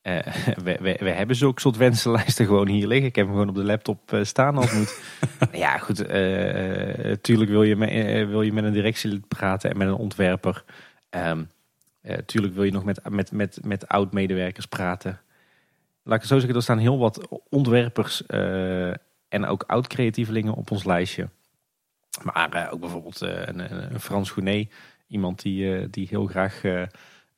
uh, 0.03 0.19
we, 0.65 0.77
we, 0.81 0.97
we, 0.99 1.09
hebben 1.09 1.35
zulke 1.35 1.61
soort 1.61 1.77
wensenlijsten 1.77 2.45
gewoon 2.45 2.67
hier 2.67 2.87
liggen. 2.87 3.07
Ik 3.07 3.15
heb 3.15 3.25
hem 3.25 3.33
gewoon 3.33 3.49
op 3.49 3.55
de 3.55 3.63
laptop 3.63 4.11
uh, 4.11 4.23
staan 4.23 4.57
als 4.57 4.71
moet. 4.71 5.01
ja, 5.51 5.77
goed. 5.77 5.99
Uh, 5.99 7.11
tuurlijk 7.21 7.49
wil 7.49 7.63
je, 7.63 7.75
me, 7.75 8.25
wil 8.25 8.41
je 8.41 8.53
met 8.53 8.63
een 8.63 8.73
directielid 8.73 9.27
praten 9.27 9.71
en 9.71 9.77
met 9.77 9.87
een 9.87 9.93
ontwerper. 9.93 10.63
Um, 11.09 11.49
tuurlijk 12.25 12.53
wil 12.53 12.63
je 12.63 12.71
nog 12.71 12.83
met, 12.83 13.09
met, 13.09 13.31
met, 13.31 13.59
met 13.63 13.87
oud-medewerkers 13.87 14.65
praten. 14.65 15.21
Laat 16.03 16.15
ik 16.15 16.21
het 16.21 16.29
zo 16.29 16.37
zeggen, 16.37 16.55
er 16.55 16.63
staan 16.63 16.77
heel 16.77 16.97
wat 16.97 17.27
ontwerpers 17.49 18.25
en 19.27 19.45
ook 19.45 19.63
oud-creatievelingen 19.67 20.53
op 20.53 20.71
ons 20.71 20.83
lijstje. 20.83 21.29
Maar 22.23 22.69
ook 22.71 22.79
bijvoorbeeld 22.79 23.21
een, 23.21 23.93
een 23.93 23.99
Frans 23.99 24.31
Gounet. 24.31 24.73
Iemand 25.07 25.41
die, 25.41 25.89
die 25.89 26.07
heel 26.09 26.25
graag 26.25 26.61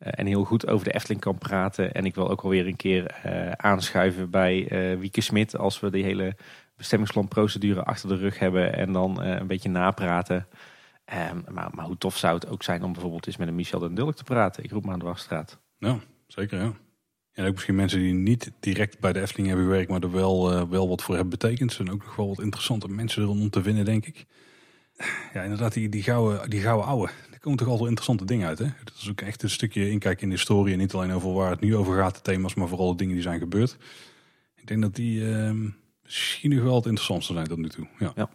en 0.01 0.25
heel 0.25 0.43
goed 0.43 0.67
over 0.67 0.85
de 0.85 0.93
Efteling 0.93 1.21
kan 1.21 1.37
praten. 1.37 1.93
En 1.93 2.05
ik 2.05 2.15
wil 2.15 2.29
ook 2.29 2.41
alweer 2.41 2.67
een 2.67 2.75
keer 2.75 3.21
uh, 3.25 3.51
aanschuiven 3.51 4.29
bij 4.29 4.71
uh, 4.71 4.99
Wieke 4.99 5.21
Smit 5.21 5.57
als 5.57 5.79
we 5.79 5.89
die 5.89 6.03
hele 6.03 6.35
bestemmingsplanprocedure 6.75 7.83
achter 7.83 8.09
de 8.09 8.15
rug 8.15 8.39
hebben 8.39 8.73
en 8.73 8.91
dan 8.91 9.21
een 9.21 9.47
beetje 9.47 9.69
napraten. 9.69 10.47
Um, 11.31 11.43
maar, 11.53 11.69
maar, 11.73 11.85
hoe 11.85 11.97
tof 11.97 12.17
zou 12.17 12.33
het 12.33 12.47
ook 12.47 12.63
zijn 12.63 12.83
om 12.83 12.91
bijvoorbeeld 12.91 13.27
eens 13.27 13.37
met 13.37 13.47
een 13.47 13.55
Michel 13.55 13.79
den 13.79 13.95
Dulk 13.95 14.15
te 14.15 14.23
praten? 14.23 14.63
Ik 14.63 14.71
roep 14.71 14.83
maar 14.83 14.93
aan 14.93 14.99
de 14.99 15.05
Wachtstraat. 15.05 15.59
Ja, 15.77 15.99
zeker 16.27 16.59
ja. 16.59 16.73
En 17.31 17.45
ook 17.45 17.53
misschien 17.53 17.75
mensen 17.75 17.99
die 17.99 18.13
niet 18.13 18.51
direct 18.59 18.99
bij 18.99 19.13
de 19.13 19.21
Efteling 19.21 19.47
hebben 19.47 19.65
gewerkt, 19.65 19.89
maar 19.89 20.01
er 20.01 20.11
wel, 20.11 20.51
eh, 20.51 20.69
wel 20.69 20.87
wat 20.87 21.01
voor 21.01 21.15
hebben 21.15 21.39
betekend. 21.39 21.69
Er 21.69 21.75
zijn 21.75 21.91
ook 21.91 22.03
nog 22.03 22.15
wel 22.15 22.27
wat 22.27 22.41
interessante 22.41 22.87
mensen 22.87 23.23
rondom 23.23 23.49
te 23.49 23.63
vinden, 23.63 23.85
denk 23.85 24.05
ik. 24.05 24.25
Ja, 25.33 25.41
inderdaad, 25.41 25.73
die, 25.73 25.89
die, 25.89 26.03
gouden, 26.03 26.49
die 26.49 26.61
gouden 26.61 26.87
ouwe. 26.87 27.09
Er 27.41 27.47
komen 27.47 27.59
toch 27.59 27.67
altijd 27.67 27.89
interessante 27.89 28.25
dingen 28.25 28.47
uit. 28.47 28.59
Hè? 28.59 28.65
Dat 28.83 28.93
is 28.97 29.09
ook 29.09 29.21
echt 29.21 29.43
een 29.43 29.49
stukje 29.49 29.89
inkijk 29.89 30.21
in 30.21 30.29
de 30.29 30.35
historie. 30.35 30.73
En 30.73 30.79
niet 30.79 30.93
alleen 30.93 31.11
over 31.11 31.33
waar 31.33 31.51
het 31.51 31.59
nu 31.59 31.75
over 31.75 31.97
gaat, 31.97 32.15
de 32.15 32.21
thema's, 32.21 32.53
maar 32.53 32.67
vooral 32.67 32.91
de 32.91 32.97
dingen 32.97 33.13
die 33.13 33.23
zijn 33.23 33.39
gebeurd. 33.39 33.77
Ik 34.55 34.67
denk 34.67 34.81
dat 34.81 34.95
die 34.95 35.33
ehm, 35.33 35.69
misschien 36.03 36.55
nog 36.55 36.63
wel 36.63 36.75
het 36.75 36.85
interessantste 36.85 37.33
zijn 37.33 37.47
tot 37.47 37.57
nu 37.57 37.69
toe. 37.69 37.87
Ja. 37.99 38.11
Ja. 38.15 38.29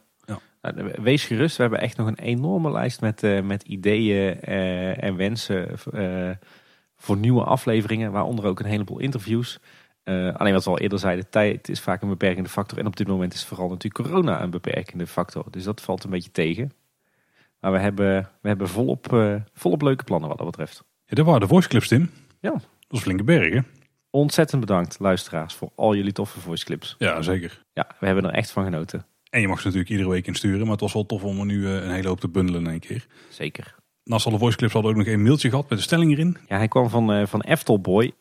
Nou, 0.61 0.93
wees 1.03 1.25
gerust, 1.25 1.57
we 1.57 1.63
hebben 1.63 1.81
echt 1.81 1.97
nog 1.97 2.07
een 2.07 2.19
enorme 2.19 2.71
lijst 2.71 3.01
met, 3.01 3.23
eh, 3.23 3.43
met 3.43 3.63
ideeën 3.63 4.41
eh, 4.41 5.03
en 5.03 5.17
wensen 5.17 5.69
eh, 5.93 6.31
voor 6.97 7.17
nieuwe 7.17 7.45
afleveringen, 7.45 8.13
waaronder 8.13 8.45
ook 8.45 8.61
een 8.61 8.67
heleboel 8.67 8.99
interviews. 8.99 9.59
Alleen 10.05 10.53
wat 10.53 10.65
we 10.65 10.71
al 10.71 10.79
eerder 10.79 10.99
zeiden, 10.99 11.31
tijd 11.31 11.69
is 11.69 11.81
vaak 11.81 12.03
een 12.03 12.09
beperkende 12.09 12.49
factor. 12.49 12.79
En 12.79 12.87
op 12.87 12.97
dit 12.97 13.07
moment 13.07 13.35
is 13.35 13.45
vooral 13.45 13.69
natuurlijk 13.69 14.09
corona 14.09 14.43
een 14.43 14.51
beperkende 14.51 15.07
factor. 15.07 15.45
Dus 15.51 15.65
dat 15.65 15.81
valt 15.81 16.05
een 16.05 16.11
beetje 16.11 16.31
tegen. 16.31 16.73
Maar 17.67 17.75
we 17.75 17.81
hebben, 17.81 18.29
we 18.41 18.49
hebben 18.49 18.69
volop, 18.69 19.13
eh, 19.13 19.35
volop 19.53 19.83
leuke 19.83 20.05
plannen 20.05 20.29
wat 20.29 20.39
dat 20.39 20.47
betreft. 20.47 20.85
Ja, 21.05 21.17
dat 21.17 21.27
waren 21.27 21.41
de 21.41 21.47
voice 21.47 21.69
clips, 21.69 21.89
Tim. 21.89 22.11
Ja. 22.41 22.51
Dat 22.51 22.63
was 22.89 23.01
flinke 23.01 23.25
bergen. 23.25 23.67
Ontzettend 24.11 24.61
bedankt, 24.61 24.99
luisteraars, 24.99 25.55
voor 25.55 25.71
al 25.75 25.95
jullie 25.95 26.13
toffe 26.13 26.41
voice 26.41 26.65
clips. 26.65 26.95
Ja, 26.99 27.23
zeker. 27.23 27.63
Ja, 27.73 27.87
we 28.01 28.07
hebben 28.07 28.25
er 28.25 28.31
echt 28.31 28.51
van 28.51 28.65
genoten. 28.65 29.07
En 29.31 29.41
je 29.41 29.49
mag 29.49 29.59
ze 29.59 29.65
natuurlijk 29.65 29.93
iedere 29.93 30.09
week 30.09 30.27
insturen. 30.27 30.61
Maar 30.61 30.71
het 30.71 30.81
was 30.81 30.93
wel 30.93 31.07
tof 31.07 31.25
om 31.25 31.39
er 31.39 31.47
nu 31.47 31.67
eh, 31.67 31.73
een 31.73 31.91
hele 31.91 32.09
hoop 32.09 32.21
te 32.21 32.29
bundelen 32.29 32.61
in 32.61 32.71
één 32.71 32.81
keer. 32.81 33.07
Zeker. 33.29 33.75
Naast 34.05 34.27
alle 34.27 34.39
voice 34.39 34.57
clips 34.57 34.73
hadden 34.73 34.93
we 34.93 34.99
ook 34.99 35.05
nog 35.05 35.15
een 35.15 35.23
mailtje 35.23 35.49
gehad 35.49 35.69
met 35.69 35.79
de 35.79 35.85
stelling 35.85 36.13
erin. 36.13 36.37
Ja, 36.49 36.57
hij 36.57 36.69
kwam 36.69 36.89
van, 36.89 37.13
eh 37.13 37.27
van 37.27 37.41
Eftelboy. 37.41 38.13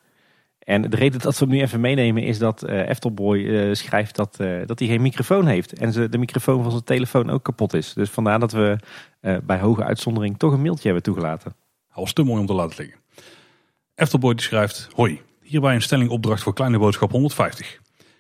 En 0.66 0.90
de 0.90 0.96
reden 0.96 1.20
dat 1.20 1.40
we 1.40 1.46
hem 1.46 1.54
nu 1.54 1.62
even 1.62 1.80
meenemen 1.80 2.24
is 2.24 2.38
dat 2.38 2.64
eh 2.64 2.90
Eftelboy 2.90 3.46
eh, 3.46 3.74
schrijft 3.74 4.16
dat, 4.16 4.40
eh, 4.40 4.66
dat 4.66 4.80
hij 4.80 4.88
geen 4.88 5.02
microfoon 5.02 5.48
heeft. 5.48 5.74
En 5.74 6.10
de 6.12 6.18
microfoon 6.18 6.62
van 6.62 6.72
zijn 6.72 6.84
telefoon 6.84 7.30
ook 7.30 7.44
kapot 7.44 7.74
is. 7.74 7.94
Dus 7.94 8.10
vandaar 8.10 8.40
dat 8.40 8.52
we 8.52 8.78
bij 9.44 9.60
hoge 9.60 9.84
uitzondering 9.84 10.38
toch 10.38 10.54
een 10.54 10.62
mailtje 10.62 10.86
hebben 10.86 11.04
toegelaten. 11.04 11.56
Hij 11.88 12.04
was 12.04 12.14
te 12.14 12.24
mooi 12.24 12.40
om 12.40 12.46
te 12.46 12.54
laten 12.54 12.76
liggen. 12.78 13.00
Eftelboy 13.96 14.34
die 14.34 14.46
schrijft... 14.46 14.88
Hoi, 14.96 15.22
hierbij 15.42 15.76
een 15.76 15.82
stelling 15.82 16.10
opdracht 16.10 16.44
voor 16.44 16.54
Kleine 16.54 16.78
Boodschap 16.78 17.12
150. 17.12 17.80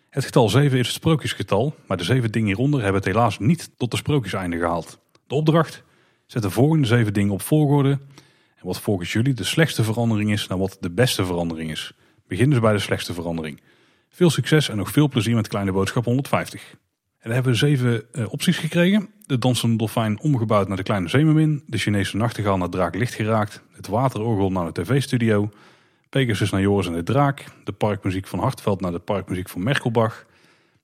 Het 0.09 0.25
getal 0.25 0.49
7 0.49 0.79
is 0.79 0.87
het 0.87 0.95
sprookjesgetal, 0.95 1.75
maar 1.87 1.97
de 1.97 2.03
zeven 2.03 2.31
dingen 2.31 2.47
hieronder 2.47 2.81
hebben 2.81 3.01
het 3.01 3.13
helaas 3.13 3.39
niet 3.39 3.69
tot 3.77 3.91
de 3.91 3.97
sprookjeseinde 3.97 4.57
gehaald. 4.57 4.99
De 5.27 5.35
opdracht? 5.35 5.83
Zet 6.25 6.41
de 6.41 6.49
volgende 6.49 6.87
zeven 6.87 7.13
dingen 7.13 7.33
op 7.33 7.41
volgorde. 7.41 7.89
En 8.55 8.65
wat 8.65 8.79
volgens 8.79 9.13
jullie 9.13 9.33
de 9.33 9.43
slechtste 9.43 9.83
verandering 9.83 10.31
is 10.31 10.47
naar 10.47 10.57
wat 10.57 10.77
de 10.79 10.91
beste 10.91 11.25
verandering 11.25 11.71
is. 11.71 11.93
Begin 12.27 12.49
dus 12.49 12.59
bij 12.59 12.73
de 12.73 12.79
slechtste 12.79 13.13
verandering. 13.13 13.61
Veel 14.09 14.29
succes 14.29 14.69
en 14.69 14.77
nog 14.77 14.91
veel 14.91 15.09
plezier 15.09 15.35
met 15.35 15.47
Kleine 15.47 15.71
Boodschap 15.71 16.05
150. 16.05 16.71
En 16.71 16.77
dan 17.21 17.33
hebben 17.33 17.51
we 17.51 17.57
zeven 17.57 18.13
eh, 18.13 18.31
opties 18.31 18.57
gekregen. 18.57 19.09
De 19.25 19.37
dansende 19.37 19.77
dolfijn 19.77 20.19
omgebouwd 20.19 20.67
naar 20.67 20.77
de 20.77 20.83
kleine 20.83 21.07
zeemermin. 21.07 21.63
De 21.67 21.77
Chinese 21.77 22.17
nachtegaal 22.17 22.57
naar 22.57 22.69
draak 22.69 22.95
licht 22.95 23.13
geraakt. 23.13 23.63
Het 23.71 23.87
waterorgel 23.87 24.51
naar 24.51 24.73
de 24.73 24.81
tv-studio. 24.81 25.49
Pegasus 26.09 26.49
naar 26.49 26.61
Joris 26.61 26.87
en 26.87 26.93
de 26.93 27.03
draak. 27.03 27.45
De 27.63 27.71
parkmuziek 27.71 28.27
van 28.27 28.39
Hartveld 28.39 28.81
naar 28.81 28.91
de 28.91 28.99
parkmuziek 28.99 29.49
van 29.49 29.63
Merkelbach. 29.63 30.25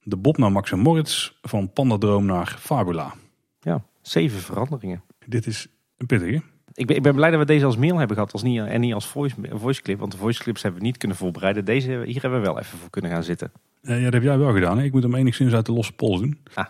De 0.03 0.17
Bob 0.17 0.37
naar 0.37 0.51
Max 0.51 0.71
en 0.71 0.79
Moritz. 0.79 1.31
Van 1.41 1.73
Pandadroom 1.73 2.25
naar 2.25 2.55
Fabula. 2.59 3.13
Ja, 3.59 3.83
zeven 4.01 4.39
veranderingen. 4.39 5.03
Dit 5.25 5.47
is 5.47 5.67
een 5.97 6.05
pittige. 6.05 6.41
Ik 6.73 6.87
ben, 6.87 6.95
ik 6.95 7.01
ben 7.01 7.15
blij 7.15 7.29
dat 7.29 7.39
we 7.39 7.45
deze 7.45 7.65
als 7.65 7.77
mail 7.77 7.97
hebben 7.97 8.15
gehad 8.15 8.33
als 8.33 8.43
niet, 8.43 8.59
en 8.59 8.81
niet 8.81 8.93
als 8.93 9.07
voice, 9.07 9.35
voice 9.51 9.81
clip. 9.81 9.99
Want 9.99 10.11
de 10.11 10.17
voice 10.17 10.43
clips 10.43 10.61
hebben 10.61 10.81
we 10.81 10.87
niet 10.87 10.97
kunnen 10.97 11.17
voorbereiden. 11.17 11.65
Deze, 11.65 12.01
hier 12.05 12.21
hebben 12.21 12.39
we 12.39 12.45
wel 12.45 12.59
even 12.59 12.77
voor 12.77 12.89
kunnen 12.89 13.11
gaan 13.11 13.23
zitten. 13.23 13.51
Eh, 13.81 13.97
ja, 13.97 14.03
dat 14.03 14.13
heb 14.13 14.23
jij 14.23 14.37
wel 14.37 14.53
gedaan. 14.53 14.77
Hè? 14.77 14.83
Ik 14.83 14.91
moet 14.91 15.03
hem 15.03 15.15
enigszins 15.15 15.53
uit 15.53 15.65
de 15.65 15.71
losse 15.71 15.93
pols 15.93 16.19
doen. 16.19 16.37
Ah, 16.53 16.65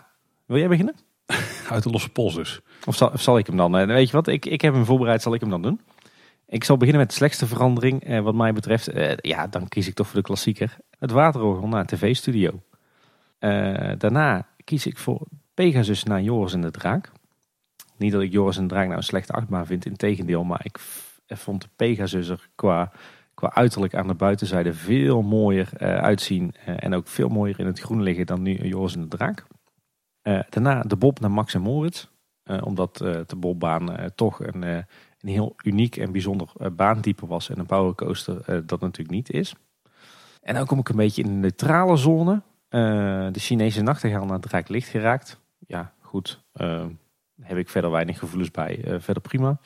wil 0.46 0.58
jij 0.58 0.68
beginnen? 0.68 0.94
Uit 1.70 1.82
de 1.82 1.90
losse 1.90 2.08
pols 2.08 2.34
dus. 2.34 2.60
Of 2.84 2.96
zal, 2.96 3.10
of 3.10 3.22
zal 3.22 3.38
ik 3.38 3.46
hem 3.46 3.56
dan? 3.56 3.76
Eh, 3.76 3.86
weet 3.86 4.06
je 4.06 4.12
wat, 4.12 4.26
ik, 4.26 4.46
ik 4.46 4.60
heb 4.60 4.74
hem 4.74 4.84
voorbereid, 4.84 5.22
zal 5.22 5.34
ik 5.34 5.40
hem 5.40 5.50
dan 5.50 5.62
doen? 5.62 5.80
Ik 6.46 6.64
zal 6.64 6.76
beginnen 6.76 7.00
met 7.00 7.10
de 7.10 7.16
slechtste 7.16 7.46
verandering. 7.46 8.04
Eh, 8.04 8.20
wat 8.20 8.34
mij 8.34 8.52
betreft, 8.52 8.88
eh, 8.88 9.16
ja, 9.16 9.46
dan 9.46 9.68
kies 9.68 9.88
ik 9.88 9.94
toch 9.94 10.06
voor 10.06 10.16
de 10.16 10.22
klassieker. 10.22 10.76
Het 10.98 11.10
waterorgel 11.10 11.68
naar 11.68 11.86
tv-studio. 11.86 12.62
Daarna 13.98 14.46
kies 14.64 14.86
ik 14.86 14.98
voor 14.98 15.26
Pegasus 15.54 16.04
naar 16.04 16.22
Joris 16.22 16.52
en 16.52 16.60
de 16.60 16.70
Draak. 16.70 17.12
Niet 18.02 18.12
dat 18.12 18.22
ik 18.22 18.32
Joris 18.32 18.56
en 18.56 18.66
Draak 18.66 18.84
nou 18.84 18.96
een 18.96 19.02
slechte 19.02 19.32
achtbaan 19.32 19.66
vind, 19.66 19.86
integendeel. 19.86 20.44
Maar 20.44 20.60
ik 20.64 20.78
vond 21.26 21.62
de 21.62 21.68
Pegasus 21.76 22.28
er 22.28 22.48
qua, 22.54 22.92
qua 23.34 23.54
uiterlijk 23.54 23.94
aan 23.94 24.06
de 24.06 24.14
buitenzijde 24.14 24.74
veel 24.74 25.22
mooier 25.22 25.68
eh, 25.76 25.96
uitzien. 25.96 26.54
eh, 26.64 26.74
en 26.78 26.94
ook 26.94 27.08
veel 27.08 27.28
mooier 27.28 27.58
in 27.58 27.66
het 27.66 27.80
groen 27.80 28.02
liggen 28.02 28.26
dan 28.26 28.42
nu 28.42 28.54
Joris 28.54 28.94
en 28.94 29.00
de 29.00 29.16
Draak. 29.16 29.46
Eh, 30.22 30.40
daarna 30.48 30.82
de 30.82 30.96
Bob 30.96 31.20
naar 31.20 31.30
Max 31.30 31.54
en 31.54 31.60
Moritz. 31.60 32.10
Omdat 32.62 32.96
de 32.96 33.36
Bobbaan 33.36 34.10
toch 34.14 34.40
een, 34.40 34.62
een 34.62 34.84
heel 35.20 35.54
uniek 35.64 35.96
en 35.96 36.12
bijzonder 36.12 36.48
baantype 36.72 37.26
was. 37.26 37.50
En 37.50 37.58
een 37.58 37.66
powercoaster 37.66 38.66
dat 38.66 38.80
natuurlijk 38.80 39.10
niet 39.10 39.30
is. 39.30 39.54
En 40.40 40.54
dan 40.54 40.66
kom 40.66 40.78
ik 40.78 40.88
een 40.88 40.96
beetje 40.96 41.22
in 41.22 41.28
de 41.28 41.34
neutrale 41.34 41.96
zone. 41.96 42.42
De 42.68 43.38
Chinese 43.38 43.82
nachtegaal 43.82 44.26
naar 44.26 44.40
draak 44.40 44.68
licht 44.68 44.88
geraakt. 44.88 45.40
Ja, 45.58 45.92
goed. 46.00 46.44
Heb 47.42 47.58
ik 47.58 47.68
verder 47.68 47.90
weinig 47.90 48.18
gevoelens 48.18 48.50
bij. 48.50 48.84
Eh, 48.84 48.94
verder 48.98 49.22
prima. 49.22 49.58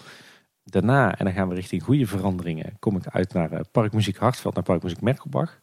Daarna, 0.64 1.18
en 1.18 1.24
dan 1.24 1.34
gaan 1.34 1.48
we 1.48 1.54
richting 1.54 1.82
goede 1.82 2.06
veranderingen, 2.06 2.76
kom 2.78 2.96
ik 2.96 3.06
uit 3.06 3.32
naar 3.32 3.52
eh, 3.52 3.60
Parkmuziek 3.72 4.16
Hartveld, 4.16 4.54
naar 4.54 4.62
Parkmuziek 4.62 5.00
Merkelbach. 5.00 5.60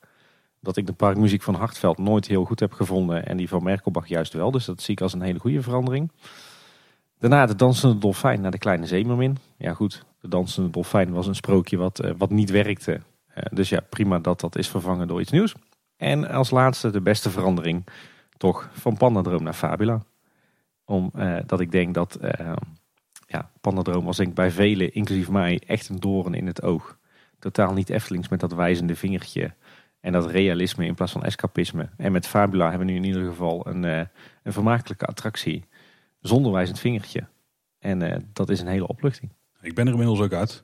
Dat 0.60 0.77
ik 0.77 0.85
de 0.85 0.94
parkmuziek 0.94 1.41
van 1.41 1.56
Hartveld 1.56 1.98
nooit 1.98 2.27
heel 2.27 2.45
goed 2.45 2.60
heb 2.60 2.73
gevonden 2.73 3.26
en 3.26 3.38
die 3.38 3.48
van 3.48 3.64
Merkelbach 3.64 4.07
juist 4.07 4.34
wel. 4.34 4.52
Dus 4.52 4.65
dat 4.65 4.81
zie 4.81 4.94
ik 4.94 5.02
als 5.02 5.14
een 5.14 5.22
hele 5.22 5.40
goede 5.40 5.61
verandering. 5.61 6.11
Daarna 7.19 7.45
de 7.45 7.56
dansende 7.56 7.98
dolfijn 7.98 8.41
naar 8.41 8.52
de 8.52 8.57
kleine 8.57 8.85
zeemermin. 8.85 9.38
Ja 9.57 9.73
goed, 9.73 10.06
de 10.19 10.27
dansende 10.27 10.69
dolfijn 10.69 11.11
was 11.11 11.27
een 11.27 11.35
sprookje 11.35 11.77
wat, 11.77 11.99
eh, 11.99 12.11
wat 12.18 12.30
niet 12.30 12.49
werkte. 12.49 13.02
Dus 13.52 13.69
ja, 13.69 13.80
prima 13.90 14.19
dat 14.19 14.40
dat 14.40 14.57
is 14.57 14.68
vervangen 14.68 15.07
door 15.07 15.22
iets 15.22 15.31
nieuws. 15.31 15.56
En 15.98 16.30
als 16.30 16.49
laatste 16.49 16.90
de 16.90 17.02
beste 17.02 17.30
verandering 17.30 17.85
toch 18.38 18.69
van 18.73 18.98
Pandadroom 18.98 19.44
naar 19.44 19.53
Fabula. 19.53 20.03
Omdat 20.85 21.49
dat 21.49 21.60
ik 21.60 21.72
denk 21.72 21.93
dat 21.93 22.15
eh, 22.15 22.53
ja, 23.27 23.51
Pandadroom 23.61 24.05
was 24.05 24.18
denk 24.18 24.30
ik 24.30 24.35
bij 24.35 24.51
velen, 24.51 24.93
inclusief 24.93 25.30
mij, 25.30 25.61
echt 25.68 25.89
een 25.89 25.99
doorn 25.99 26.34
in 26.34 26.47
het 26.47 26.61
oog. 26.61 26.97
Totaal 27.39 27.73
niet 27.73 27.89
Eftelings 27.89 28.30
met 28.30 28.39
dat 28.39 28.53
wijzende 28.53 28.95
vingertje. 28.95 29.53
En 29.99 30.11
dat 30.11 30.31
realisme 30.31 30.85
in 30.85 30.95
plaats 30.95 31.11
van 31.11 31.23
escapisme. 31.23 31.89
En 31.97 32.11
met 32.11 32.27
Fabula 32.27 32.69
hebben 32.69 32.88
we 32.88 32.93
nu 32.93 32.99
in 32.99 33.05
ieder 33.05 33.26
geval 33.26 33.68
een, 33.68 33.85
eh, 33.85 34.05
een 34.43 34.53
vermakelijke 34.53 35.05
attractie. 35.05 35.65
Zonder 36.22 36.51
wijzend 36.51 36.80
vingertje. 36.80 37.27
En 37.80 38.01
eh, 38.01 38.19
dat 38.34 38.49
is 38.49 38.60
een 38.60 38.68
hele 38.68 38.88
opluchting. 38.88 39.31
Ik 39.61 39.76
ben 39.76 39.85
er 39.85 39.91
inmiddels 39.91 40.19
ook 40.19 40.34
uit. 40.34 40.64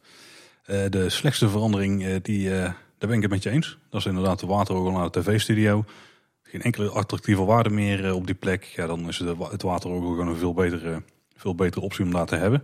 Eh, 0.69 0.89
de 0.89 1.09
slechtste 1.09 1.49
verandering, 1.49 2.05
eh, 2.05 2.15
die, 2.21 2.55
eh, 2.55 2.63
daar 2.97 3.09
ben 3.09 3.11
ik 3.11 3.21
het 3.21 3.31
met 3.31 3.43
je 3.43 3.49
eens. 3.49 3.77
Dat 3.89 3.99
is 3.99 4.05
inderdaad 4.05 4.39
de 4.39 4.47
waterorgel 4.47 4.91
naar 4.91 5.11
de 5.11 5.19
tv-studio. 5.19 5.83
Geen 6.49 6.61
enkele 6.61 6.89
attractieve 6.89 7.43
waarde 7.43 7.69
meer 7.69 8.05
eh, 8.05 8.15
op 8.15 8.25
die 8.25 8.35
plek. 8.35 8.63
Ja, 8.63 8.87
dan 8.87 9.07
is 9.07 9.17
het, 9.17 9.37
het 9.51 9.61
waterorgel 9.61 10.09
gewoon 10.09 10.27
een 10.27 10.35
veel 10.35 10.53
betere, 10.53 11.01
veel 11.35 11.55
betere 11.55 11.81
optie 11.81 12.05
om 12.05 12.11
daar 12.11 12.25
te 12.25 12.35
hebben. 12.35 12.63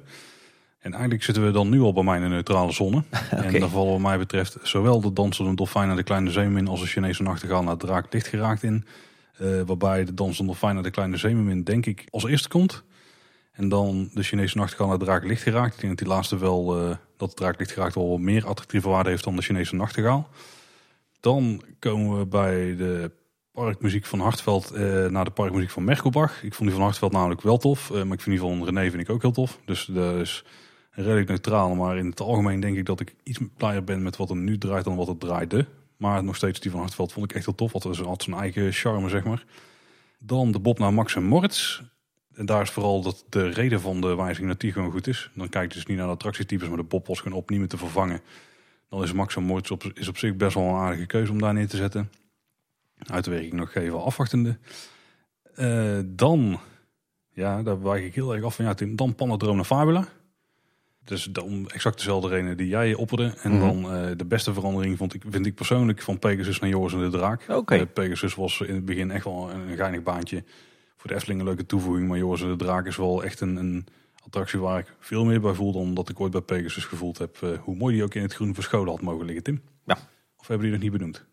En 0.80 0.92
eigenlijk 0.92 1.24
zitten 1.24 1.46
we 1.46 1.52
dan 1.52 1.70
nu 1.70 1.82
al 1.82 1.94
bij 1.94 2.04
mij 2.04 2.18
in 2.18 2.24
een 2.24 2.30
neutrale 2.30 2.72
zone. 2.72 3.04
En 3.30 3.60
daar 3.60 3.70
vallen 3.70 3.92
wat 3.92 4.02
mij 4.02 4.18
betreft 4.18 4.58
zowel 4.62 5.02
de 5.02 5.14
dansende 5.14 5.56
dolfijn 5.56 5.88
naar 5.88 5.96
de 5.96 6.04
kleine 6.04 6.32
zeemermin 6.32 6.68
als 6.68 6.80
de 6.80 6.86
Chinese 6.88 7.24
nachtegaal 7.24 7.64
naar 7.64 7.78
draak 7.78 8.14
licht 8.14 8.28
geraakt 8.28 8.64
in. 8.64 8.86
Eh, 9.38 9.62
waarbij 9.66 10.06
de 10.06 10.14
dansende 10.14 10.52
dolfijn 10.52 10.74
naar 10.74 10.84
de 10.84 10.92
kleine 10.92 11.18
zeemermin 11.18 11.64
denk 11.64 11.86
ik 11.86 12.06
als 12.10 12.26
eerste 12.26 12.50
komt. 12.50 12.84
En 13.52 13.70
dan 13.70 14.10
de 14.14 14.24
Chinese 14.24 14.58
nachtegaal 14.58 14.88
naar 14.88 14.98
draak 14.98 15.24
licht 15.24 15.42
geraakt. 15.42 15.74
Ik 15.74 15.80
denk 15.80 15.98
dat 15.98 16.08
die 16.08 16.16
laatste 16.16 16.38
wel, 16.38 16.80
eh, 16.80 16.96
dat 17.18 17.30
de 17.30 17.36
draak 17.36 17.60
licht 17.60 17.72
geraakt 17.72 17.96
wel 17.96 18.10
wat 18.10 18.20
meer 18.20 18.46
attractieve 18.46 18.90
waarde 18.90 19.10
heeft 19.10 19.24
dan 19.24 19.36
de 19.36 19.42
Chinese 19.42 19.76
nachtegaal. 19.76 20.30
Dan 21.20 21.62
komen 21.80 22.20
we 22.20 22.26
bij 22.26 22.76
de 22.76 23.12
parkmuziek 23.56 24.06
van 24.06 24.20
Hartveld 24.20 24.72
eh, 24.72 25.06
naar 25.06 25.26
de 25.26 25.32
parkmuziek 25.32 25.70
van 25.70 25.84
Merkelbach. 25.84 26.44
Ik 26.44 26.54
vond 26.54 26.70
die 26.70 26.78
van 26.78 26.88
Hartveld 26.88 27.12
namelijk 27.12 27.42
wel 27.42 27.58
tof. 27.58 27.90
eh, 27.90 27.96
maar 27.96 28.14
ik 28.14 28.22
vind 28.22 28.40
die 28.40 28.40
van 28.40 28.66
René 28.66 28.90
vind 28.90 29.02
ik 29.02 29.10
ook 29.10 29.22
heel 29.22 29.32
tof. 29.32 29.60
Dus 29.66 29.86
dat 29.86 30.16
is 30.16 30.46
redelijk 30.92 31.28
neutraal. 31.28 31.76
Maar 31.76 31.98
in 31.98 32.06
het 32.06 32.20
algemeen 32.20 32.60
denk 32.60 32.78
ik 32.78 32.86
dat 32.86 33.00
ik 33.00 33.16
iets 33.24 33.40
blijer 33.58 33.84
ben 33.84 34.04
met 34.04 34.18
wat 34.18 34.30
er 34.30 34.36
nu 34.36 34.58
draait 34.58 34.84
dan 34.86 34.96
wat 34.96 35.08
het 35.08 35.20
draaide. 35.20 35.66
Maar 35.98 36.24
nog 36.24 36.36
steeds 36.36 36.60
die 36.60 36.72
van 36.72 36.80
Hartveld 36.80 37.14
vond 37.14 37.30
ik 37.30 37.36
echt 37.36 37.46
heel 37.46 37.56
tof. 37.56 37.72
Want 37.72 37.98
had 37.98 38.24
zijn 38.24 38.36
eigen 38.36 38.72
charme, 38.72 39.10
zeg 39.10 39.24
maar. 39.24 39.46
Dan 40.20 40.52
de 40.52 40.60
Bob 40.60 40.80
naar 40.80 40.94
Max 40.94 41.16
en 41.16 41.24
Moritz. 41.24 41.82
En 42.34 42.46
daar 42.46 42.62
is 42.62 42.70
vooral 42.70 43.02
dat 43.02 43.26
de 43.30 43.50
reden 43.50 43.82
van 43.82 44.02
de 44.02 44.16
wijziging 44.16 44.48
dat 44.48 44.60
die 44.60 44.72
gewoon 44.72 44.92
goed 44.92 45.08
is. 45.08 45.30
Dan 45.34 45.50
kijk 45.50 45.72
je 45.72 45.78
dus 45.78 45.88
niet 45.88 45.98
naar 45.98 46.08
de 46.08 46.14
attractietypes, 46.14 46.68
maar 46.68 46.78
de 46.78 46.84
Bob 46.84 47.08
was 47.08 47.20
gewoon 47.20 47.38
op 47.38 47.50
niet 47.50 47.60
meer 47.60 47.68
te 47.68 47.78
vervangen. 47.78 48.22
Dan 48.90 49.04
is 49.04 49.14
Max 49.14 49.36
en 49.36 49.44
Moritz 49.44 49.72
is 49.94 50.08
op 50.08 50.18
zich 50.18 50.36
best 50.36 50.54
wel 50.56 50.64
een 50.64 50.76
aardige 50.76 51.06
keuze 51.06 51.32
om 51.32 51.40
daar 51.40 51.54
neer 51.54 51.68
te 51.68 51.78
zetten. 51.78 52.10
Uitwerking 52.98 53.54
nog 53.54 53.74
even 53.76 54.04
afwachtende. 54.04 54.58
Eh, 55.56 56.00
dan, 56.06 56.60
ja, 57.30 57.64
daar 57.64 57.82
wijk 57.82 58.04
ik 58.06 58.16
heel 58.16 58.36
erg 58.36 58.44
af 58.44 58.56
van. 58.56 58.66
Ja, 58.66 58.74
Tim, 58.74 58.96
dan 58.96 59.16
Panadroom 59.16 59.56
naar 59.56 59.66
Fabula. 59.66 60.08
Dus 61.04 61.32
om 61.32 61.68
exact 61.68 61.98
dezelfde 61.98 62.28
reden 62.30 62.58
die 62.58 62.68
jij 62.68 62.94
opperde. 62.94 63.34
En 63.42 63.52
Mhm. 63.52 63.60
dan 63.60 63.92
eh, 63.94 64.12
de 64.18 64.26
beste 64.26 64.54
verandering 64.54 64.98
vond 64.98 65.14
ik, 65.14 65.24
vind 65.30 65.46
ik 65.46 65.56
persoonlijk 65.56 66.02
van 66.02 66.20
Pegasus 66.20 66.60
naar 66.60 66.70
Joris 66.70 66.94
en 66.94 67.00
de 67.00 67.10
Draak. 67.10 67.46
Oké. 67.50 67.76
Eh, 67.76 67.86
Pegasus 67.94 68.36
was 68.36 68.62
in 68.62 68.76
het 68.76 68.86
begin 68.86 69.12
echt 69.12 69.24
wel 69.24 69.52
een, 69.52 69.70
een 69.70 69.76
geinig 69.76 70.04
baantje. 70.04 70.44
Voor 70.98 71.10
de 71.10 71.16
Efteling 71.16 71.40
een 71.40 71.46
leuke 71.48 71.66
toevoeging. 71.66 72.08
Maar 72.08 72.18
Joris 72.18 72.42
en 72.42 72.48
de 72.48 72.56
Draak 72.56 72.86
is 72.86 72.96
wel 72.98 73.24
echt 73.24 73.40
een, 73.42 73.56
een 73.56 73.86
attractie 74.24 74.60
waar 74.60 74.80
ik 74.80 74.94
veel 75.00 75.26
meer 75.26 75.42
bij 75.42 75.54
voel 75.54 75.72
dan 75.72 75.94
dat 75.94 76.10
ik 76.10 76.20
ooit 76.20 76.32
bij 76.32 76.42
Pegasus 76.42 76.86
gevoeld 76.86 77.18
heb. 77.18 77.38
hoe 77.62 77.76
mooi 77.76 77.94
die 77.94 78.04
ook 78.04 78.14
in 78.14 78.22
het 78.22 78.34
groen 78.34 78.54
verscholen 78.54 78.92
had 78.92 79.02
mogen 79.02 79.26
liggen, 79.26 79.44
Tim. 79.44 79.62
Ja. 79.86 79.98
Of 80.38 80.48
hebben 80.48 80.66
die 80.68 80.76
nog 80.76 80.84
niet 80.84 80.92
benoemd? 80.92 81.26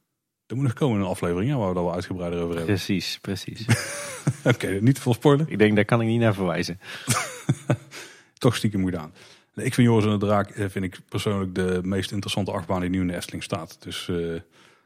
Er 0.53 0.59
moet 0.59 0.66
nog 0.66 0.77
komen 0.77 1.01
een 1.01 1.07
aflevering 1.07 1.51
hè, 1.51 1.57
waar 1.57 1.69
we 1.69 1.74
daar 1.74 1.85
wel 1.85 1.95
uitgebreider 1.95 2.41
over 2.41 2.57
hebben. 2.57 2.74
Precies, 2.74 3.19
precies. 3.20 3.66
Oké, 4.55 4.79
niet 4.81 4.95
te 4.95 5.01
veel 5.01 5.15
spoilen. 5.15 5.47
Ik 5.49 5.59
denk, 5.59 5.74
daar 5.74 5.85
kan 5.85 6.01
ik 6.01 6.07
niet 6.07 6.20
naar 6.20 6.35
verwijzen. 6.35 6.81
Toch 8.39 8.57
stiekem 8.57 8.85
gedaan. 8.85 9.12
Nee, 9.55 9.66
ik 9.66 9.74
vind 9.74 9.87
Joris 9.89 10.05
en 10.05 10.11
de 10.11 10.27
Draak 10.27 10.51
eh, 10.51 10.69
vind 10.69 10.85
ik 10.85 10.99
persoonlijk 11.09 11.55
de 11.55 11.81
meest 11.83 12.11
interessante 12.11 12.53
achtbaan 12.53 12.81
die 12.81 12.91
nu 12.91 13.01
in 13.01 13.07
de 13.07 13.16
Efteling 13.16 13.43
staat. 13.43 13.77
Dus 13.83 14.09
eh, 14.09 14.16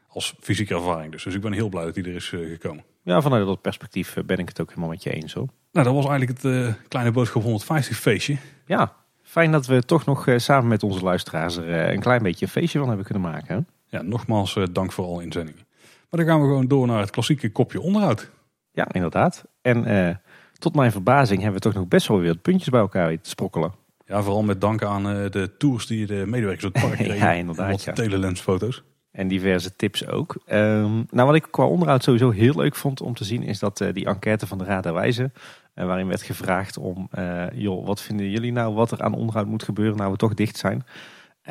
als 0.07 0.35
fysieke 0.39 0.75
ervaring. 0.75 1.11
Dus. 1.11 1.23
dus 1.23 1.35
ik 1.35 1.41
ben 1.41 1.53
heel 1.53 1.69
blij 1.69 1.85
dat 1.85 1.93
die 1.93 2.03
er 2.03 2.15
is 2.15 2.31
eh, 2.33 2.39
gekomen. 2.39 2.83
Ja, 3.03 3.21
vanuit 3.21 3.45
dat 3.45 3.61
perspectief 3.61 4.17
ben 4.25 4.37
ik 4.37 4.47
het 4.47 4.61
ook 4.61 4.69
helemaal 4.69 4.89
met 4.89 5.03
je 5.03 5.13
eens 5.13 5.33
hoor. 5.33 5.47
Nou, 5.71 5.85
dat 5.85 5.95
was 5.95 6.05
eigenlijk 6.05 6.41
het 6.41 6.77
kleine 6.87 7.11
boodschap 7.11 7.43
150 7.43 7.97
feestje. 7.97 8.37
Ja, 8.65 8.95
fijn 9.23 9.51
dat 9.51 9.65
we 9.65 9.83
toch 9.83 10.05
nog 10.05 10.27
samen 10.35 10.67
met 10.67 10.83
onze 10.83 11.03
luisteraars 11.03 11.57
er 11.57 11.93
een 11.93 11.99
klein 11.99 12.23
beetje 12.23 12.45
een 12.45 12.51
feestje 12.51 12.79
van 12.79 12.87
hebben 12.87 13.05
kunnen 13.05 13.31
maken. 13.31 13.55
Hè? 13.55 13.61
Ja, 13.89 14.01
nogmaals 14.01 14.55
eh, 14.55 14.63
dank 14.71 14.91
voor 14.91 15.05
alle 15.05 15.23
inzendingen. 15.23 15.65
Maar 16.09 16.19
dan 16.19 16.29
gaan 16.29 16.41
we 16.41 16.47
gewoon 16.47 16.67
door 16.67 16.87
naar 16.87 16.99
het 16.99 17.09
klassieke 17.09 17.51
kopje 17.51 17.81
onderhoud. 17.81 18.29
Ja, 18.71 18.87
inderdaad. 18.91 19.43
En 19.61 19.85
eh, 19.85 20.15
tot 20.57 20.75
mijn 20.75 20.91
verbazing 20.91 21.41
hebben 21.41 21.61
we 21.61 21.69
toch 21.69 21.73
nog 21.73 21.87
best 21.87 22.07
wel 22.07 22.19
weer 22.19 22.37
puntjes 22.37 22.69
bij 22.69 22.79
elkaar 22.79 23.21
te 23.21 23.29
sprokkelen. 23.29 23.71
Ja, 24.05 24.21
vooral 24.21 24.43
met 24.43 24.61
dank 24.61 24.83
aan 24.83 25.09
eh, 25.09 25.31
de 25.31 25.57
tours 25.57 25.85
die 25.85 26.05
de 26.05 26.23
medewerkers 26.25 26.63
uit 26.63 26.75
het 26.75 26.83
park 26.83 26.97
kregen. 27.07 27.27
Ja, 27.27 27.31
inderdaad, 27.31 27.71
Wat 27.71 27.83
ja. 27.83 27.93
telelensfoto's. 27.93 28.83
En 29.11 29.27
diverse 29.27 29.75
tips 29.75 30.07
ook. 30.07 30.37
Ehm, 30.45 31.03
nou, 31.09 31.27
wat 31.27 31.35
ik 31.35 31.47
qua 31.51 31.65
onderhoud 31.65 32.03
sowieso 32.03 32.29
heel 32.29 32.55
leuk 32.55 32.75
vond 32.75 33.01
om 33.01 33.13
te 33.13 33.23
zien, 33.23 33.43
is 33.43 33.59
dat 33.59 33.85
die 33.93 34.05
enquête 34.05 34.47
van 34.47 34.57
de 34.57 34.63
Raad 34.63 34.83
der 34.83 34.93
Wijzen, 34.93 35.33
waarin 35.73 36.07
werd 36.07 36.21
gevraagd 36.21 36.77
om, 36.77 37.09
joh, 37.53 37.85
wat 37.85 38.01
vinden 38.01 38.29
jullie 38.29 38.51
nou 38.51 38.73
wat 38.73 38.91
er 38.91 39.01
aan 39.01 39.13
onderhoud 39.13 39.47
moet 39.47 39.63
gebeuren 39.63 39.97
nou 39.97 40.11
we 40.11 40.17
toch 40.17 40.33
dicht 40.33 40.57
zijn? 40.57 40.85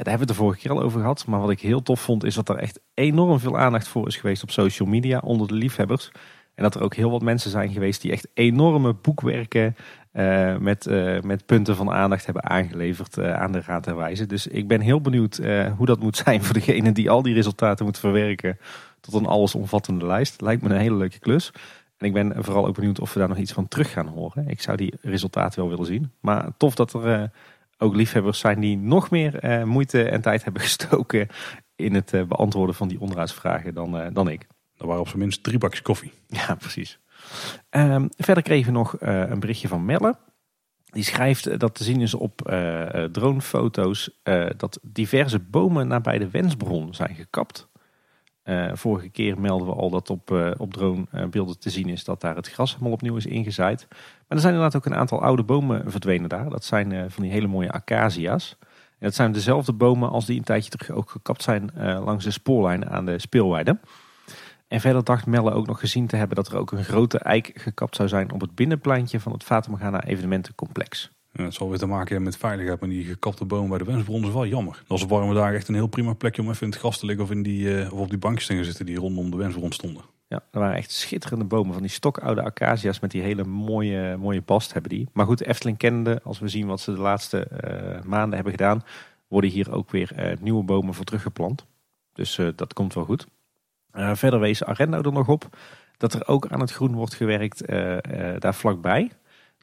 Daar 0.02 0.14
hebben 0.14 0.26
we 0.26 0.32
het 0.32 0.40
de 0.40 0.44
vorige 0.44 0.60
keer 0.60 0.70
al 0.70 0.82
over 0.82 1.00
gehad. 1.00 1.26
Maar 1.26 1.40
wat 1.40 1.50
ik 1.50 1.60
heel 1.60 1.82
tof 1.82 2.00
vond, 2.00 2.24
is 2.24 2.34
dat 2.34 2.48
er 2.48 2.56
echt 2.56 2.80
enorm 2.94 3.38
veel 3.38 3.58
aandacht 3.58 3.88
voor 3.88 4.06
is 4.06 4.16
geweest 4.16 4.42
op 4.42 4.50
social 4.50 4.88
media 4.88 5.18
onder 5.18 5.48
de 5.48 5.54
liefhebbers. 5.54 6.10
En 6.54 6.62
dat 6.62 6.74
er 6.74 6.82
ook 6.82 6.94
heel 6.94 7.10
wat 7.10 7.22
mensen 7.22 7.50
zijn 7.50 7.72
geweest 7.72 8.02
die 8.02 8.12
echt 8.12 8.28
enorme 8.34 8.94
boekwerken 8.94 9.76
eh, 10.12 10.56
met, 10.56 10.86
eh, 10.86 11.20
met 11.20 11.46
punten 11.46 11.76
van 11.76 11.90
aandacht 11.90 12.24
hebben 12.24 12.44
aangeleverd 12.44 13.18
eh, 13.18 13.32
aan 13.32 13.52
de 13.52 13.60
Raad 13.66 13.84
der 13.84 13.96
Wijzen. 13.96 14.28
Dus 14.28 14.46
ik 14.46 14.68
ben 14.68 14.80
heel 14.80 15.00
benieuwd 15.00 15.40
hoe 15.76 15.86
dat 15.86 16.00
moet 16.00 16.16
zijn 16.16 16.42
voor 16.44 16.54
degene 16.54 16.92
die 16.92 17.10
al 17.10 17.22
die 17.22 17.34
resultaten 17.34 17.84
moet 17.84 17.98
verwerken 17.98 18.58
tot 19.00 19.14
een 19.14 19.26
allesomvattende 19.26 20.06
lijst. 20.06 20.40
Lijkt 20.40 20.62
me 20.62 20.68
een 20.68 20.80
hele 20.80 20.96
leuke 20.96 21.18
klus. 21.18 21.52
En 21.96 22.06
ik 22.06 22.12
ben 22.12 22.44
vooral 22.44 22.66
ook 22.66 22.74
benieuwd 22.74 23.00
of 23.00 23.12
we 23.12 23.18
daar 23.18 23.28
nog 23.28 23.38
iets 23.38 23.52
van 23.52 23.68
terug 23.68 23.92
gaan 23.92 24.06
horen. 24.06 24.48
Ik 24.48 24.60
zou 24.60 24.76
die 24.76 24.94
resultaten 25.00 25.60
wel 25.60 25.68
willen 25.68 25.86
zien. 25.86 26.10
Maar 26.20 26.48
tof 26.56 26.74
dat 26.74 26.92
er 26.92 27.30
ook 27.78 27.94
liefhebbers 27.94 28.38
zijn 28.38 28.60
die 28.60 28.76
nog 28.76 29.10
meer 29.10 29.38
eh, 29.38 29.62
moeite 29.62 30.08
en 30.08 30.20
tijd 30.20 30.44
hebben 30.44 30.62
gestoken 30.68 31.28
in 31.76 31.94
het 31.94 32.12
eh, 32.12 32.22
beantwoorden 32.22 32.74
van 32.74 32.88
die 32.88 33.00
onderhoudsvragen 33.00 33.74
dan, 33.74 33.98
eh, 33.98 34.06
dan 34.12 34.28
ik. 34.28 34.46
Er 34.76 34.86
waren 34.86 35.00
op 35.00 35.08
zijn 35.08 35.18
minst 35.18 35.42
drie 35.42 35.58
bakjes 35.58 35.82
koffie. 35.82 36.12
Ja, 36.26 36.54
precies. 36.54 36.98
Ehm, 37.70 38.06
verder 38.16 38.42
kregen 38.42 38.72
we 38.72 38.78
nog 38.78 38.96
een 38.98 39.40
berichtje 39.40 39.68
van 39.68 39.84
Melle. 39.84 40.16
Die 40.84 41.04
schrijft 41.04 41.58
dat 41.58 41.74
te 41.74 41.84
zien 41.84 42.00
is 42.00 42.14
op 42.14 42.40
dronefoto's 43.12 44.20
dat 44.56 44.78
diverse 44.82 45.38
bomen 45.38 45.88
nabij 45.88 46.18
de 46.18 46.30
wensbron 46.30 46.94
zijn 46.94 47.14
gekapt. 47.14 47.68
Eh, 48.46 48.70
vorige 48.72 49.08
keer 49.08 49.40
melden 49.40 49.66
we 49.66 49.74
al 49.74 49.90
dat 49.90 50.10
op, 50.10 50.30
eh, 50.30 50.50
op 50.56 50.72
dronebeelden 50.72 51.58
te 51.58 51.70
zien 51.70 51.88
is 51.88 52.04
dat 52.04 52.20
daar 52.20 52.36
het 52.36 52.48
gras 52.48 52.70
helemaal 52.72 52.92
opnieuw 52.92 53.16
is 53.16 53.26
ingezaaid. 53.26 53.86
Maar 53.88 54.36
er 54.36 54.40
zijn 54.40 54.54
inderdaad 54.54 54.76
ook 54.76 54.86
een 54.86 54.98
aantal 54.98 55.22
oude 55.22 55.42
bomen 55.42 55.90
verdwenen 55.90 56.28
daar. 56.28 56.50
Dat 56.50 56.64
zijn 56.64 56.92
eh, 56.92 57.04
van 57.08 57.22
die 57.22 57.32
hele 57.32 57.46
mooie 57.46 57.72
acacia's. 57.72 58.56
En 58.60 59.06
dat 59.06 59.14
zijn 59.14 59.32
dezelfde 59.32 59.72
bomen 59.72 60.10
als 60.10 60.26
die 60.26 60.38
een 60.38 60.44
tijdje 60.44 60.70
terug 60.70 60.90
ook 60.90 61.10
gekapt 61.10 61.42
zijn 61.42 61.70
eh, 61.74 62.04
langs 62.04 62.24
de 62.24 62.30
spoorlijn 62.30 62.90
aan 62.90 63.04
de 63.04 63.18
speelweide. 63.18 63.78
En 64.68 64.80
verder 64.80 65.04
dacht 65.04 65.26
Melle 65.26 65.52
ook 65.52 65.66
nog 65.66 65.80
gezien 65.80 66.06
te 66.06 66.16
hebben 66.16 66.36
dat 66.36 66.48
er 66.48 66.56
ook 66.56 66.72
een 66.72 66.84
grote 66.84 67.18
eik 67.18 67.50
gekapt 67.54 67.96
zou 67.96 68.08
zijn 68.08 68.32
op 68.32 68.40
het 68.40 68.54
binnenpleintje 68.54 69.20
van 69.20 69.32
het 69.32 69.44
Fata 69.44 69.70
Morgana 69.70 70.04
evenementencomplex. 70.04 71.15
Het 71.36 71.54
zal 71.54 71.68
weer 71.68 71.78
te 71.78 71.86
maken 71.86 72.08
hebben 72.08 72.24
met 72.24 72.36
veiligheid, 72.36 72.80
maar 72.80 72.88
die 72.88 73.04
gekapte 73.04 73.44
bomen 73.44 73.68
bij 73.68 73.78
de 73.78 73.84
Wensbron 73.84 74.24
is 74.24 74.32
wel 74.32 74.46
jammer. 74.46 74.74
Dat 74.74 74.86
was 74.86 75.02
op 75.02 75.08
warme 75.08 75.40
echt 75.40 75.68
een 75.68 75.74
heel 75.74 75.86
prima 75.86 76.12
plekje 76.12 76.42
om 76.42 76.48
even 76.48 76.62
in 76.62 76.68
het 76.68 76.78
gras 76.78 76.98
te 76.98 77.06
liggen 77.06 77.24
of, 77.24 77.30
in 77.30 77.42
die, 77.42 77.80
eh, 77.80 77.92
of 77.92 77.98
op 77.98 78.08
die 78.08 78.18
bankjes 78.18 78.46
te 78.46 78.54
gaan 78.54 78.64
zitten 78.64 78.86
die 78.86 78.96
rondom 78.96 79.30
de 79.30 79.36
Wensbron 79.36 79.72
stonden. 79.72 80.02
Ja, 80.28 80.42
er 80.50 80.60
waren 80.60 80.76
echt 80.76 80.90
schitterende 80.90 81.44
bomen 81.44 81.72
van 81.72 81.82
die 81.82 81.90
stokoude 81.90 82.42
acacia's 82.42 83.00
met 83.00 83.10
die 83.10 83.22
hele 83.22 83.44
mooie, 83.44 84.16
mooie 84.16 84.42
bast 84.42 84.72
hebben 84.72 84.90
die. 84.90 85.08
Maar 85.12 85.26
goed, 85.26 85.42
Efteling 85.42 85.78
kende, 85.78 86.20
als 86.24 86.38
we 86.38 86.48
zien 86.48 86.66
wat 86.66 86.80
ze 86.80 86.92
de 86.92 87.00
laatste 87.00 87.46
eh, 87.46 88.02
maanden 88.02 88.34
hebben 88.34 88.52
gedaan, 88.52 88.84
worden 89.28 89.50
hier 89.50 89.72
ook 89.72 89.90
weer 89.90 90.12
eh, 90.12 90.36
nieuwe 90.40 90.64
bomen 90.64 90.94
voor 90.94 91.04
teruggeplant. 91.04 91.66
Dus 92.12 92.40
dat 92.56 92.72
komt 92.72 92.94
wel 92.94 93.04
goed. 93.04 93.26
Verder 93.92 94.40
wees 94.40 94.64
Arendo 94.64 95.02
er 95.02 95.12
nog 95.12 95.28
op 95.28 95.48
dat 95.96 96.12
er 96.12 96.28
ook 96.28 96.46
aan 96.46 96.60
het 96.60 96.72
groen 96.72 96.94
wordt 96.94 97.14
gewerkt 97.14 97.66
daar 98.38 98.54
vlakbij. 98.54 99.10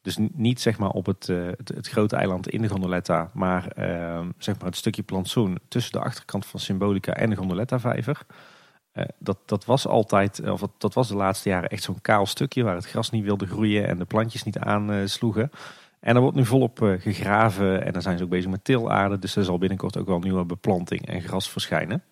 Dus 0.04 0.18
niet 0.34 0.62
zeg 0.62 0.78
maar 0.78 0.90
op 0.90 1.06
het, 1.06 1.30
eh, 1.30 1.46
het, 1.46 1.70
het 1.70 1.88
grote 1.88 2.16
eiland 2.16 2.50
in 2.50 2.62
de 2.62 2.68
Gondoletta, 2.68 3.30
maar 3.34 3.68
eh, 3.68 4.26
zeg 4.38 4.58
maar 4.58 4.68
het 4.68 4.76
stukje 4.76 5.04
plantsoen 5.04 5.60
tussen 5.68 5.92
de 5.92 6.00
achterkant 6.00 6.46
van 6.46 6.60
Symbolica 6.60 7.14
en 7.14 7.30
de 7.30 7.36
Gondoletta-vijver. 7.36 8.26
Eh, 8.92 9.06
dat, 9.18 9.38
dat 9.46 9.66
was 9.66 9.88
altijd, 9.88 10.50
of 10.50 10.62
dat, 10.78 10.94
was 10.94 11.08
de 11.08 11.16
laatste 11.16 11.50
jaren 11.50 11.70
echt 11.70 11.84
zo'n 11.84 12.02
kaal 12.02 12.26
stukje 12.26 12.64
waar 12.64 12.76
het 12.76 12.86
gras 12.86 13.10
niet 13.10 13.24
wilde 13.24 13.46
groeien 13.46 13.88
en 13.88 13.98
de 13.98 14.06
plantjes 14.06 14.44
niet 14.44 14.58
aansloegen. 14.58 15.52
En 16.04 16.16
er 16.16 16.22
wordt 16.22 16.38
nu 16.38 16.46
volop 16.46 16.82
eh, 16.82 17.02
gegraven 17.02 17.86
en 17.86 17.94
dan 17.94 18.02
zijn 18.02 18.18
ze 18.18 18.24
ook 18.24 18.30
bezig 18.30 18.52
met 18.52 18.64
tilaarde. 18.64 19.20
Dus 19.20 19.36
er 19.36 19.44
zal 19.44 19.58
binnenkort 19.58 19.98
ook 19.98 20.08
wel 20.08 20.20
nieuwe 20.20 20.46
beplanting 20.46 21.08
en 21.08 21.22
gras 21.22 21.50
verschijnen. 21.50 22.04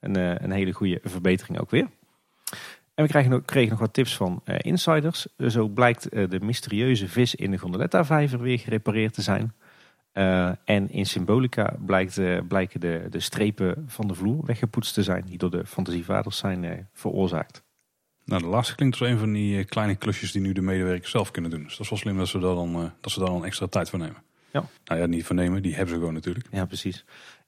Eh, 0.00 0.34
een 0.34 0.50
hele 0.50 0.72
goede 0.72 1.00
verbetering 1.02 1.60
ook 1.60 1.70
weer. 1.70 1.88
En 2.96 3.04
we 3.04 3.10
krijgen 3.10 3.30
nog, 3.30 3.44
kregen 3.44 3.70
nog 3.70 3.78
wat 3.78 3.92
tips 3.92 4.16
van 4.16 4.40
eh, 4.44 4.56
insiders. 4.58 5.26
Zo 5.48 5.68
blijkt 5.68 6.08
eh, 6.08 6.28
de 6.28 6.40
mysterieuze 6.40 7.08
vis 7.08 7.34
in 7.34 7.50
de 7.50 7.58
Gondoletta-vijver 7.58 8.40
weer 8.40 8.58
gerepareerd 8.58 9.14
te 9.14 9.22
zijn. 9.22 9.54
Eh, 10.12 10.50
en 10.64 10.90
in 10.90 11.06
Symbolica 11.06 11.76
blijkt, 11.86 12.20
blijken 12.48 12.80
de, 12.80 13.06
de 13.10 13.20
strepen 13.20 13.84
van 13.86 14.08
de 14.08 14.14
vloer 14.14 14.44
weggepoetst 14.44 14.94
te 14.94 15.02
zijn. 15.02 15.24
Die 15.26 15.38
door 15.38 15.50
de 15.50 15.66
fantasievaders 15.66 16.36
zijn 16.36 16.88
veroorzaakt. 16.92 17.62
Nou, 18.24 18.42
de 18.42 18.48
laatste 18.48 18.74
klinkt 18.74 19.00
als 19.00 19.08
een 19.08 19.18
van 19.18 19.32
die 19.32 19.64
kleine 19.64 19.96
klusjes 19.96 20.32
die 20.32 20.42
nu 20.42 20.52
de 20.52 20.62
medewerkers 20.62 21.10
zelf 21.10 21.30
kunnen 21.30 21.50
doen. 21.50 21.62
Dus 21.62 21.72
dat 21.72 21.80
is 21.80 21.88
wel 21.88 21.98
slim 21.98 22.16
dat 22.16 22.28
ze 22.28 22.38
daar 22.38 22.54
dan, 22.54 22.92
dat 23.00 23.12
ze 23.12 23.18
daar 23.18 23.28
dan 23.28 23.44
extra 23.44 23.66
tijd 23.66 23.90
voor 23.90 23.98
nemen. 23.98 24.22
Ja. 24.52 24.64
Nou 24.84 25.00
ja, 25.00 25.06
niet 25.06 25.24
voor 25.24 25.36
nemen, 25.36 25.62
die 25.62 25.74
hebben 25.74 25.94
ze 25.94 25.98
gewoon 25.98 26.14
natuurlijk. 26.14 26.46
Ja, 26.50 26.64
precies. 26.64 27.04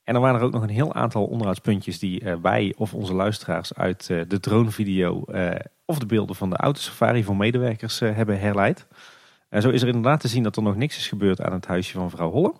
En 0.09 0.14
er 0.14 0.20
waren 0.20 0.40
er 0.40 0.47
ook 0.47 0.52
nog 0.52 0.62
een 0.62 0.68
heel 0.68 0.94
aantal 0.94 1.24
onderhoudspuntjes 1.24 1.98
die 1.98 2.20
eh, 2.20 2.35
wij 2.43 2.74
of 2.76 2.94
onze 2.94 3.14
luisteraars 3.14 3.74
uit 3.74 4.10
eh, 4.10 4.20
de 4.28 4.40
dronevideo 4.40 5.24
eh, 5.24 5.55
of 5.85 5.98
de 5.98 6.06
beelden 6.06 6.36
van 6.36 6.51
de 6.51 6.56
autosafari 6.56 7.24
van 7.24 7.36
medewerkers 7.36 8.01
hebben 8.01 8.40
herleid. 8.40 8.86
En 9.48 9.62
zo 9.62 9.68
is 9.70 9.82
er 9.82 9.89
inderdaad 9.89 10.20
te 10.20 10.28
zien 10.28 10.43
dat 10.43 10.56
er 10.56 10.62
nog 10.62 10.76
niks 10.76 10.97
is 10.97 11.09
gebeurd 11.09 11.40
aan 11.40 11.52
het 11.52 11.66
huisje 11.66 11.93
van 11.93 12.02
mevrouw 12.02 12.30
Holle. 12.30 12.55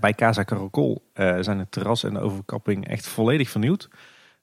Bij 0.00 0.14
Casa 0.14 0.44
Caracol 0.44 1.10
zijn 1.40 1.58
het 1.58 1.70
terras 1.70 2.04
en 2.04 2.14
de 2.14 2.20
overkapping 2.20 2.88
echt 2.88 3.06
volledig 3.06 3.50
vernieuwd. 3.50 3.88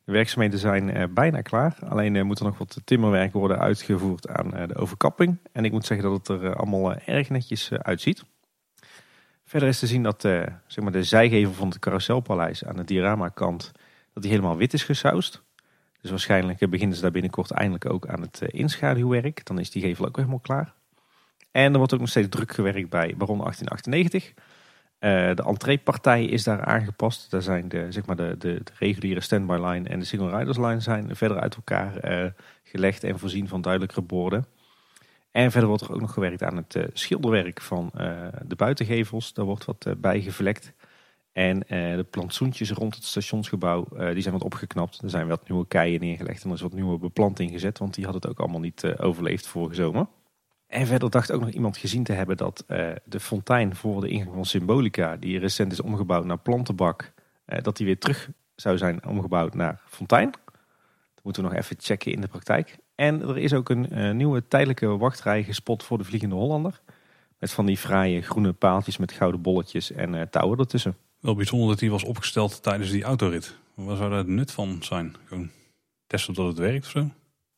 De 0.04 0.12
werkzaamheden 0.12 0.60
zijn 0.60 1.14
bijna 1.14 1.42
klaar. 1.42 1.78
Alleen 1.90 2.26
moet 2.26 2.40
er 2.40 2.46
nog 2.46 2.58
wat 2.58 2.82
timmerwerk 2.84 3.34
worden 3.34 3.60
uitgevoerd 3.60 4.28
aan 4.28 4.50
de 4.68 4.76
overkapping. 4.76 5.38
En 5.52 5.66
ik 5.66 5.72
moet 5.72 5.86
zeggen 5.86 6.10
dat 6.10 6.28
het 6.28 6.42
er 6.42 6.56
allemaal 6.56 6.94
erg 6.96 7.30
netjes 7.30 7.72
uitziet. 7.72 8.24
Verder 9.50 9.70
is 9.70 9.80
te 9.80 9.88
zien 9.88 10.04
dat 10.04 10.26
eh, 10.26 10.42
zeg 10.68 10.84
maar 10.84 10.94
de 10.94 11.04
zijgevel 11.04 11.54
van 11.54 11.68
het 11.68 11.80
carouselpaleis 11.80 12.66
aan 12.66 12.76
de 12.76 12.84
dioramakant 12.84 13.72
dat 14.14 14.24
die 14.24 14.32
helemaal 14.32 14.58
wit 14.58 14.74
is 14.74 14.84
gesausd. 14.84 15.44
Dus 16.02 16.10
waarschijnlijk 16.10 16.62
eh, 16.62 16.70
beginnen 16.70 16.96
ze 16.96 17.02
daar 17.02 17.12
binnenkort 17.12 17.52
eindelijk 17.52 17.90
ook 17.90 18.08
aan 18.08 18.22
het 18.22 18.42
eh, 18.42 18.60
inschaduwwerk. 18.60 19.46
Dan 19.46 19.60
is 19.60 19.72
die 19.72 19.82
gevel 19.82 20.06
ook 20.06 20.16
helemaal 20.16 20.40
klaar. 20.40 20.74
En 21.52 21.72
er 21.72 21.78
wordt 21.78 21.94
ook 21.94 22.00
nog 22.00 22.10
steeds 22.10 22.30
druk 22.30 22.52
gewerkt 22.52 22.90
bij 22.90 23.14
Baron 23.18 23.38
1898. 23.38 24.34
Eh, 25.00 25.36
de 25.36 25.44
entreepartij 25.44 26.26
is 26.26 26.44
daar 26.44 26.62
aangepast. 26.62 27.32
Daar 27.32 27.42
zijn 27.42 27.70
de, 27.70 27.92
zeg 27.92 28.06
maar 28.06 28.16
de, 28.16 28.36
de, 28.38 28.62
de 28.64 28.72
reguliere 28.80 29.22
standby 29.22 29.54
line 29.54 29.90
en 29.90 30.00
de 30.00 30.06
single 30.06 30.38
riders 30.38 30.58
line 30.58 30.80
zijn 30.80 31.16
verder 31.16 31.40
uit 31.40 31.56
elkaar 31.56 31.94
gelegd 32.64 33.04
en 33.04 33.20
voorzien 33.20 33.48
van 33.48 33.62
duidelijkere 33.62 34.02
borden. 34.02 34.46
En 35.32 35.52
verder 35.52 35.70
wordt 35.70 35.84
er 35.84 35.94
ook 35.94 36.02
nog 36.02 36.14
gewerkt 36.14 36.44
aan 36.44 36.56
het 36.56 36.76
eh, 36.76 36.84
schilderwerk 36.94 37.62
van 37.62 37.92
eh, 37.94 38.28
de 38.46 38.56
buitengevels. 38.56 39.34
Daar 39.34 39.46
wordt 39.46 39.66
wat 39.66 39.86
eh, 39.86 39.94
bij 39.98 40.22
gevlekt. 40.22 40.74
En 41.32 41.60
de 41.70 42.06
plantsoentjes 42.10 42.72
rond 42.72 42.96
het 42.96 43.04
stationsgebouw 43.04 43.88
die 44.14 44.22
zijn 44.22 44.34
wat 44.34 44.44
opgeknapt. 44.44 45.02
Er 45.02 45.10
zijn 45.10 45.28
wat 45.28 45.50
nieuwe 45.50 45.68
keien 45.68 46.00
neergelegd 46.00 46.44
en 46.44 46.50
er 46.50 46.56
is 46.56 46.62
wat 46.62 46.74
nieuwe 46.74 46.98
beplanting 46.98 47.52
gezet. 47.52 47.78
Want 47.78 47.94
die 47.94 48.06
had 48.06 48.14
het 48.14 48.28
ook 48.28 48.40
allemaal 48.40 48.60
niet 48.60 48.94
overleefd 48.98 49.48
vorige 49.48 49.76
zomer. 49.76 50.08
En 50.68 50.88
verder 50.88 51.10
dacht 51.10 51.32
ook 51.32 51.42
nog 51.42 51.50
iemand 51.50 51.78
gezien 51.78 52.04
te 52.04 52.14
hebben 52.14 52.38
dat 52.38 52.64
de 53.06 53.20
fontein 53.20 53.76
voor 53.76 54.02
de 54.02 54.10
ingang 54.10 54.34
van 54.34 54.46
Symbolica, 54.46 55.18
die 55.18 55.40
recent 55.40 55.72
is 55.72 55.82
omgebouwd 55.82 56.26
naar 56.26 56.40
plantenbak, 56.40 57.14
dat 57.46 57.78
die 57.78 57.86
weer 57.86 58.00
terug 58.00 58.30
zou 58.56 58.78
zijn 58.78 59.06
omgebouwd 59.06 59.54
naar 59.54 59.82
fontein. 59.86 60.32
Dat 61.16 61.24
moeten 61.24 61.44
we 61.44 61.50
nog 61.50 61.58
even 61.58 61.76
checken 61.80 62.12
in 62.12 62.22
de 62.22 62.28
praktijk. 62.28 62.78
En 63.00 63.22
er 63.22 63.38
is 63.38 63.54
ook 63.54 63.70
een 63.70 63.90
eh, 63.90 64.12
nieuwe 64.12 64.48
tijdelijke 64.48 64.98
wachtrij 64.98 65.44
gespot 65.44 65.84
voor 65.84 65.98
de 65.98 66.04
Vliegende 66.04 66.36
Hollander. 66.36 66.82
Met 67.38 67.52
van 67.52 67.66
die 67.66 67.78
fraaie 67.78 68.22
groene 68.22 68.54
paaltjes 68.54 68.98
met 68.98 69.12
gouden 69.12 69.42
bolletjes 69.42 69.92
en 69.92 70.16
eh, 70.16 70.22
touwen 70.22 70.60
ertussen. 70.60 70.98
Wel 71.20 71.36
bijzonder 71.36 71.68
dat 71.68 71.80
die 71.80 71.92
was 71.92 72.04
opgesteld 72.04 72.64
tijdens 72.64 72.92
die 72.92 73.04
autorit. 73.04 73.56
Waar 73.74 73.96
zou 73.96 74.10
daar 74.10 74.18
het 74.18 74.28
nut 74.28 74.52
van 74.52 74.78
zijn? 74.80 75.16
Gewoon 75.26 75.50
testen 76.08 76.34
dat 76.34 76.48
het 76.48 76.58
werkt 76.58 76.86
of 76.86 76.92
zo? 76.92 77.10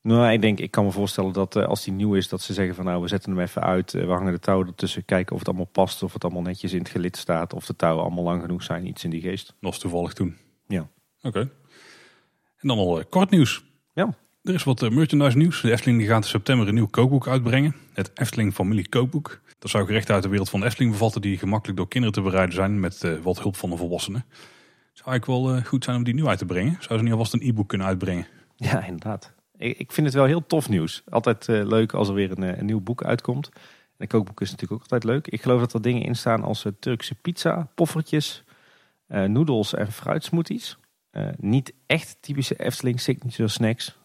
Nou, 0.01 0.31
ik 0.31 0.41
denk, 0.41 0.59
ik 0.59 0.71
kan 0.71 0.85
me 0.85 0.91
voorstellen 0.91 1.33
dat 1.33 1.55
eh, 1.55 1.65
als 1.65 1.83
die 1.83 1.93
nieuw 1.93 2.15
is, 2.15 2.29
dat 2.29 2.41
ze 2.41 2.53
zeggen 2.53 2.75
van 2.75 2.85
nou, 2.85 3.01
we 3.01 3.07
zetten 3.07 3.31
hem 3.31 3.41
even 3.41 3.61
uit. 3.63 3.91
we 3.91 4.05
hangen 4.05 4.33
de 4.33 4.39
touwen 4.39 4.67
ertussen, 4.67 5.05
kijken 5.05 5.33
of 5.33 5.39
het 5.39 5.47
allemaal 5.47 5.65
past, 5.71 6.03
of 6.03 6.13
het 6.13 6.23
allemaal 6.23 6.41
netjes 6.41 6.73
in 6.73 6.79
het 6.79 6.89
gelid 6.89 7.17
staat, 7.17 7.53
of 7.53 7.65
de 7.65 7.75
touwen 7.75 8.03
allemaal 8.03 8.23
lang 8.23 8.41
genoeg 8.41 8.63
zijn, 8.63 8.87
iets 8.87 9.03
in 9.03 9.09
die 9.09 9.21
geest. 9.21 9.47
Dat 9.47 9.55
was 9.59 9.79
toevallig 9.79 10.13
toen. 10.13 10.37
Ja. 10.67 10.87
Oké. 11.21 11.39
En 12.57 12.67
dan 12.67 12.77
al 12.77 13.05
kort 13.09 13.29
nieuws. 13.29 13.63
Ja. 13.93 14.15
Er 14.41 14.53
is 14.53 14.63
wat 14.63 14.81
eh, 14.81 14.89
merchandise 14.89 15.37
nieuws. 15.37 15.61
De 15.61 15.71
Efteling 15.71 16.05
gaat 16.05 16.23
in 16.23 16.29
september 16.29 16.67
een 16.67 16.73
nieuw 16.73 16.87
kookboek 16.87 17.27
uitbrengen. 17.27 17.75
Het 17.93 18.11
Efteling 18.13 18.53
Familie 18.53 18.89
Kookboek. 18.89 19.41
Dat 19.59 19.71
zou 19.71 19.85
gerechten 19.85 20.13
uit 20.13 20.23
de 20.23 20.29
wereld 20.29 20.49
van 20.49 20.63
Efteling 20.63 20.91
bevatten 20.91 21.21
die 21.21 21.37
gemakkelijk 21.37 21.77
door 21.77 21.87
kinderen 21.87 22.15
te 22.15 22.21
bereiden 22.21 22.55
zijn 22.55 22.79
met 22.79 23.03
eh, 23.03 23.13
wat 23.23 23.39
hulp 23.39 23.55
van 23.55 23.69
de 23.69 23.77
volwassenen. 23.77 24.25
Zou 24.93 25.09
eigenlijk 25.09 25.25
wel 25.25 25.55
eh, 25.55 25.65
goed 25.65 25.83
zijn 25.83 25.97
om 25.97 26.03
die 26.03 26.13
nieuw 26.13 26.27
uit 26.27 26.37
te 26.37 26.45
brengen. 26.45 26.77
Zou 26.79 26.97
ze 26.97 27.03
niet 27.03 27.13
alvast 27.13 27.33
een 27.33 27.47
e-book 27.47 27.67
kunnen 27.67 27.87
uitbrengen? 27.87 28.27
Ja, 28.55 28.83
inderdaad. 28.85 29.33
Ik, 29.57 29.91
vind 29.91 30.07
het 30.07 30.15
wel 30.15 30.25
heel 30.25 30.45
tof 30.47 30.69
nieuws. 30.69 31.03
Altijd 31.09 31.47
leuk 31.47 31.93
als 31.93 32.07
er 32.07 32.13
weer 32.13 32.39
een, 32.39 32.65
nieuw 32.65 32.81
boek 32.81 33.03
uitkomt. 33.03 33.49
En 33.53 33.61
een 33.97 34.07
kookboek 34.07 34.41
is 34.41 34.51
natuurlijk 34.51 34.81
ook 34.81 34.91
altijd 34.91 35.03
leuk. 35.03 35.27
Ik 35.27 35.41
geloof 35.41 35.59
dat 35.59 35.73
er 35.73 35.81
dingen 35.81 36.01
in 36.01 36.15
staan 36.15 36.43
als 36.43 36.65
Turkse 36.79 37.15
pizza, 37.15 37.67
poffertjes, 37.75 38.43
noedels 39.07 39.73
en 39.73 39.91
fruitsmoothies. 39.91 40.77
Niet 41.37 41.73
echt 41.85 42.17
typische 42.19 42.55
Efteling 42.55 42.99
signature 42.99 43.47
snacks. 43.47 43.99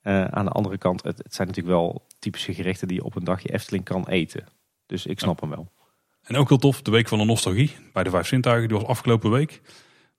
Eh, 0.00 0.24
aan 0.24 0.44
de 0.44 0.50
andere 0.50 0.78
kant, 0.78 1.02
het, 1.02 1.18
het 1.18 1.34
zijn 1.34 1.48
natuurlijk 1.48 1.76
wel 1.76 2.06
typische 2.18 2.54
gerechten 2.54 2.88
die 2.88 2.96
je 2.96 3.04
op 3.04 3.16
een 3.16 3.24
dagje 3.24 3.52
Efteling 3.52 3.84
kan 3.84 4.08
eten. 4.08 4.46
Dus 4.86 5.06
ik 5.06 5.18
snap 5.18 5.40
hem 5.40 5.50
wel. 5.50 5.72
En 6.22 6.36
ook 6.36 6.48
heel 6.48 6.58
tof, 6.58 6.82
de 6.82 6.90
Week 6.90 7.08
van 7.08 7.18
de 7.18 7.24
Nostalgie 7.24 7.76
bij 7.92 8.02
de 8.02 8.10
Vijf 8.10 8.26
Zintuigen. 8.26 8.68
Die 8.68 8.76
was 8.76 8.86
afgelopen 8.86 9.30
week. 9.30 9.60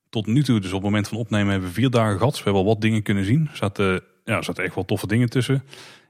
Tot 0.10 0.26
nu 0.26 0.44
toe, 0.44 0.60
dus 0.60 0.70
op 0.70 0.74
het 0.74 0.84
moment 0.84 1.08
van 1.08 1.18
opnemen, 1.18 1.52
hebben 1.52 1.68
we 1.68 1.76
vier 1.76 1.90
dagen 1.90 2.18
gehad. 2.18 2.32
Dus 2.32 2.38
we 2.38 2.44
hebben 2.44 2.64
al 2.64 2.70
wat 2.74 2.82
dingen 2.82 3.02
kunnen 3.02 3.26
zien. 3.26 3.48
Er 3.52 3.58
zaten, 3.58 4.03
ja, 4.24 4.38
er 4.38 4.44
zaten 4.44 4.64
echt 4.64 4.76
wel 4.76 4.86
toffe 4.86 5.08
dingen 5.08 5.30
tussen. 5.30 5.64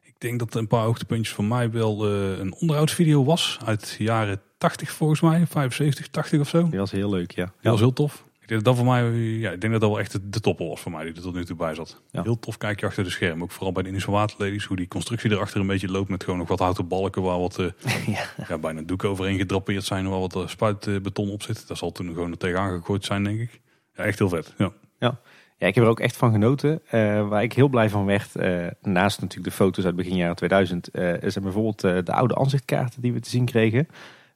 Ik 0.03 0.13
denk 0.17 0.39
dat 0.39 0.55
een 0.55 0.67
paar 0.67 0.83
hoogtepuntjes 0.83 1.35
voor 1.35 1.45
mij 1.45 1.71
wel 1.71 2.05
eh, 2.05 2.37
een 2.37 2.53
onderhoudsvideo 2.53 3.23
was. 3.23 3.59
Uit 3.65 3.95
de 3.97 4.03
jaren 4.03 4.41
80 4.57 4.91
volgens 4.91 5.21
mij, 5.21 5.47
75, 5.47 6.07
80 6.07 6.39
of 6.39 6.49
zo. 6.49 6.69
Die 6.69 6.79
was 6.79 6.91
heel 6.91 7.09
leuk, 7.09 7.31
ja. 7.31 7.53
Die 7.61 7.71
was 7.71 7.79
heel 7.79 7.93
tof. 7.93 8.25
Denk 8.51 8.63
dat 8.63 8.75
voor 8.75 8.85
mij, 8.85 9.11
ja, 9.13 9.51
ik 9.51 9.61
denk 9.61 9.73
dat 9.73 9.81
dat 9.81 9.89
wel 9.89 9.99
echt 9.99 10.11
de, 10.11 10.29
de 10.29 10.39
topper 10.39 10.67
was 10.67 10.79
voor 10.79 10.91
mij 10.91 11.03
die 11.03 11.13
er 11.13 11.21
tot 11.21 11.33
nu 11.33 11.45
toe 11.45 11.55
bij 11.55 11.75
zat. 11.75 12.01
Heel 12.11 12.39
tof 12.39 12.57
kijkje 12.57 12.85
achter 12.85 13.03
de 13.03 13.09
scherm. 13.09 13.43
Ook 13.43 13.51
vooral 13.51 13.71
bij 13.71 13.83
de 13.83 13.89
Indische. 13.89 14.67
Hoe 14.67 14.75
die 14.75 14.87
constructie 14.87 15.31
erachter 15.31 15.59
een 15.59 15.67
beetje 15.67 15.91
loopt 15.91 16.09
met 16.09 16.23
gewoon 16.23 16.39
nog 16.39 16.47
wat 16.47 16.59
houten 16.59 16.87
balken 16.87 17.21
waar 17.21 17.39
wat 17.39 17.59
eh, 17.59 18.15
ja. 18.47 18.57
bijna 18.57 18.81
doeken 18.81 19.09
overheen 19.09 19.37
gedrapeerd 19.37 19.83
zijn. 19.83 20.09
Waar 20.09 20.19
wat 20.19 20.35
eh, 20.35 20.47
spuitbeton 20.47 21.29
op 21.29 21.43
zit. 21.43 21.67
Dat 21.67 21.77
zal 21.77 21.91
toen 21.91 22.07
gewoon 22.07 22.31
er 22.31 22.37
tegenaan 22.37 22.77
gegooid 22.77 23.05
zijn 23.05 23.23
denk 23.23 23.39
ik. 23.39 23.61
Ja, 23.93 24.03
echt 24.03 24.19
heel 24.19 24.29
vet. 24.29 24.53
Ja. 24.57 24.71
Ja. 24.99 25.19
Ja, 25.57 25.67
ik 25.67 25.75
heb 25.75 25.83
er 25.83 25.89
ook 25.89 25.99
echt 25.99 26.17
van 26.17 26.31
genoten. 26.31 26.81
Eh, 26.87 27.27
waar 27.27 27.43
ik 27.43 27.53
heel 27.53 27.69
blij 27.69 27.89
van 27.89 28.05
werd, 28.05 28.35
naast 28.81 29.21
natuurlijk 29.21 29.49
de 29.49 29.63
foto's 29.63 29.85
uit 29.85 29.95
begin 29.95 30.15
jaren 30.15 30.35
2000, 30.35 30.87
eh 30.87 31.13
zijn 31.19 31.43
bijvoorbeeld 31.43 31.81
de 31.81 32.13
oude 32.13 32.35
aanzichtkaarten 32.35 33.01
die 33.01 33.13
we 33.13 33.19
te 33.19 33.29
zien 33.29 33.45
kregen. 33.45 33.79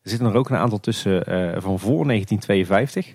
Er 0.01 0.09
zitten 0.09 0.27
er 0.27 0.35
ook 0.35 0.49
een 0.49 0.57
aantal 0.57 0.79
tussen 0.79 1.23
van 1.61 1.79
voor 1.79 2.05
1952, 2.05 3.13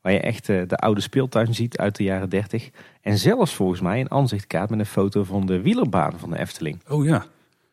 waar 0.00 0.12
je 0.12 0.20
echt 0.20 0.48
eh, 0.48 0.62
de 0.66 0.76
oude 0.76 1.00
speeltuin 1.00 1.54
ziet 1.54 1.78
uit 1.78 1.96
de 1.96 2.02
jaren 2.02 2.28
30. 2.28 2.70
En 3.00 3.18
zelfs 3.18 3.54
volgens 3.54 3.80
mij 3.80 4.00
een 4.00 4.10
aanzichtkaart 4.10 4.70
met 4.70 4.78
een 4.78 4.86
foto 4.86 5.24
van 5.24 5.46
de 5.46 5.60
wielerbaan 5.60 6.18
van 6.18 6.30
de 6.30 6.38
Efteling. 6.38 6.80
Oh 6.88 7.04
ja, 7.04 7.24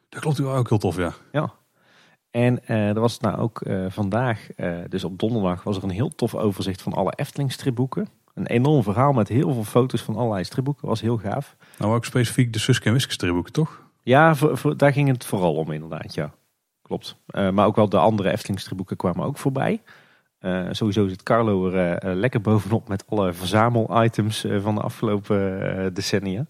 dat 0.10 0.22
klopt 0.22 0.38
wel 0.38 0.54
ook 0.56 0.70
heel 0.70 0.78
tof 0.78 0.98
ja. 0.98 1.14
Ja. 1.32 1.54
En 2.32 2.66
eh, 2.68 2.88
er 2.88 3.00
was 3.00 3.20
nou 3.20 3.38
ook 3.38 3.62
eh, 3.62 3.86
vandaag, 3.90 4.48
dus 4.90 5.04
op 5.04 5.20
donderdag, 5.20 5.64
was 5.64 5.78
er 5.78 5.84
een 5.84 5.90
heel 5.90 6.16
tof 6.16 6.36
overzicht 6.36 6.82
van 6.82 6.94
alle 6.94 7.14
Efteling 7.16 7.52
stripboeken. 7.52 8.08
Een 8.34 8.48
enorm 8.48 8.84
verhaal 8.84 9.12
met 9.14 9.28
heel 9.28 9.54
veel 9.54 9.64
foto's 9.64 10.02
van 10.02 10.16
allerlei 10.16 10.44
stripboeken. 10.44 10.88
Was 10.88 11.02
heel 11.02 11.18
gaaf. 11.18 11.56
Nou 11.78 11.96
ook 11.96 12.06
specifiek 12.06 12.54
de 12.54 12.60
Suske 12.60 12.86
en 12.88 12.94
Wiske 12.94 13.12
stripboeken 13.12 13.54
toch? 13.54 13.82
Ja, 14.04 14.36
voor, 14.36 14.58
voor- 14.58 14.78
daar 14.78 14.94
ging 14.94 15.08
het 15.08 15.26
vooral 15.26 15.56
om 15.56 15.72
inderdaad, 15.72 16.14
ja. 16.14 16.34
Klopt. 16.82 17.16
Maar 17.52 17.66
ook 17.66 17.76
wel 17.76 17.90
de 17.90 17.98
andere 17.98 18.32
Efteling 18.32 18.60
stripboeken 18.60 18.98
kwamen 18.98 19.26
ook 19.26 19.38
voorbij. 19.38 19.82
Eh, 20.40 20.68
sowieso 20.72 21.08
zit 21.08 21.24
Carlo 21.24 21.70
er 21.70 21.76
eh, 21.76 22.12
eh, 22.12 22.18
lekker 22.18 22.42
bovenop 22.42 22.88
met 22.88 23.04
alle 23.08 23.34
verzamel-items 23.34 24.46
van 24.60 24.76
de 24.76 24.82
afgelopen 24.82 25.94
decennia. 25.94 26.48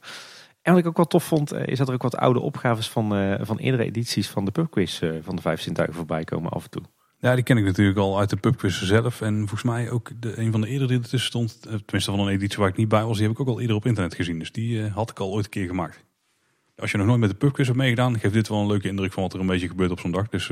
En 0.61 0.73
wat 0.73 0.81
ik 0.81 0.88
ook 0.88 0.97
wel 0.97 1.05
tof 1.05 1.23
vond, 1.23 1.53
is 1.53 1.77
dat 1.77 1.88
er 1.88 1.93
ook 1.93 2.01
wat 2.01 2.18
oude 2.18 2.39
opgaves 2.39 2.89
van, 2.89 3.38
van 3.41 3.57
eerdere 3.57 3.84
edities 3.84 4.30
van 4.30 4.45
de 4.45 4.51
pubquiz 4.51 5.01
van 5.22 5.35
de 5.35 5.41
Vijf 5.41 5.61
Zintuigen 5.61 5.95
voorbij 5.95 6.23
komen 6.23 6.51
af 6.51 6.64
en 6.64 6.69
toe. 6.69 6.81
Ja, 7.19 7.35
die 7.35 7.43
ken 7.43 7.57
ik 7.57 7.64
natuurlijk 7.64 7.97
al 7.97 8.19
uit 8.19 8.30
de 8.30 8.35
pubquiz 8.35 8.81
zelf. 8.81 9.22
En 9.22 9.38
volgens 9.38 9.64
mij 9.64 9.91
ook 9.91 10.11
de, 10.19 10.39
een 10.39 10.51
van 10.51 10.61
de 10.61 10.68
eerdere 10.68 10.88
die 10.88 10.97
ertussen 10.97 11.30
stond. 11.30 11.61
Tenminste 11.61 12.11
van 12.11 12.19
een 12.19 12.27
editie 12.27 12.57
waar 12.57 12.69
ik 12.69 12.76
niet 12.76 12.88
bij 12.88 13.03
was. 13.03 13.18
Die 13.18 13.27
heb 13.27 13.31
ik 13.31 13.39
ook 13.39 13.47
al 13.47 13.61
eerder 13.61 13.76
op 13.76 13.85
internet 13.85 14.15
gezien. 14.15 14.39
Dus 14.39 14.51
die 14.51 14.88
had 14.88 15.09
ik 15.09 15.19
al 15.19 15.31
ooit 15.31 15.45
een 15.45 15.51
keer 15.51 15.68
gemaakt. 15.68 16.05
Als 16.76 16.91
je 16.91 16.97
nog 16.97 17.07
nooit 17.07 17.19
met 17.19 17.30
de 17.30 17.35
pubquiz 17.35 17.65
hebt 17.65 17.80
meegedaan, 17.80 18.19
geeft 18.19 18.34
dit 18.34 18.47
wel 18.47 18.59
een 18.59 18.68
leuke 18.68 18.88
indruk 18.88 19.14
van 19.14 19.23
wat 19.23 19.34
er 19.34 19.39
een 19.39 19.47
beetje 19.47 19.68
gebeurt 19.68 19.91
op 19.91 19.99
zo'n 19.99 20.11
dag. 20.11 20.30
Dus 20.30 20.51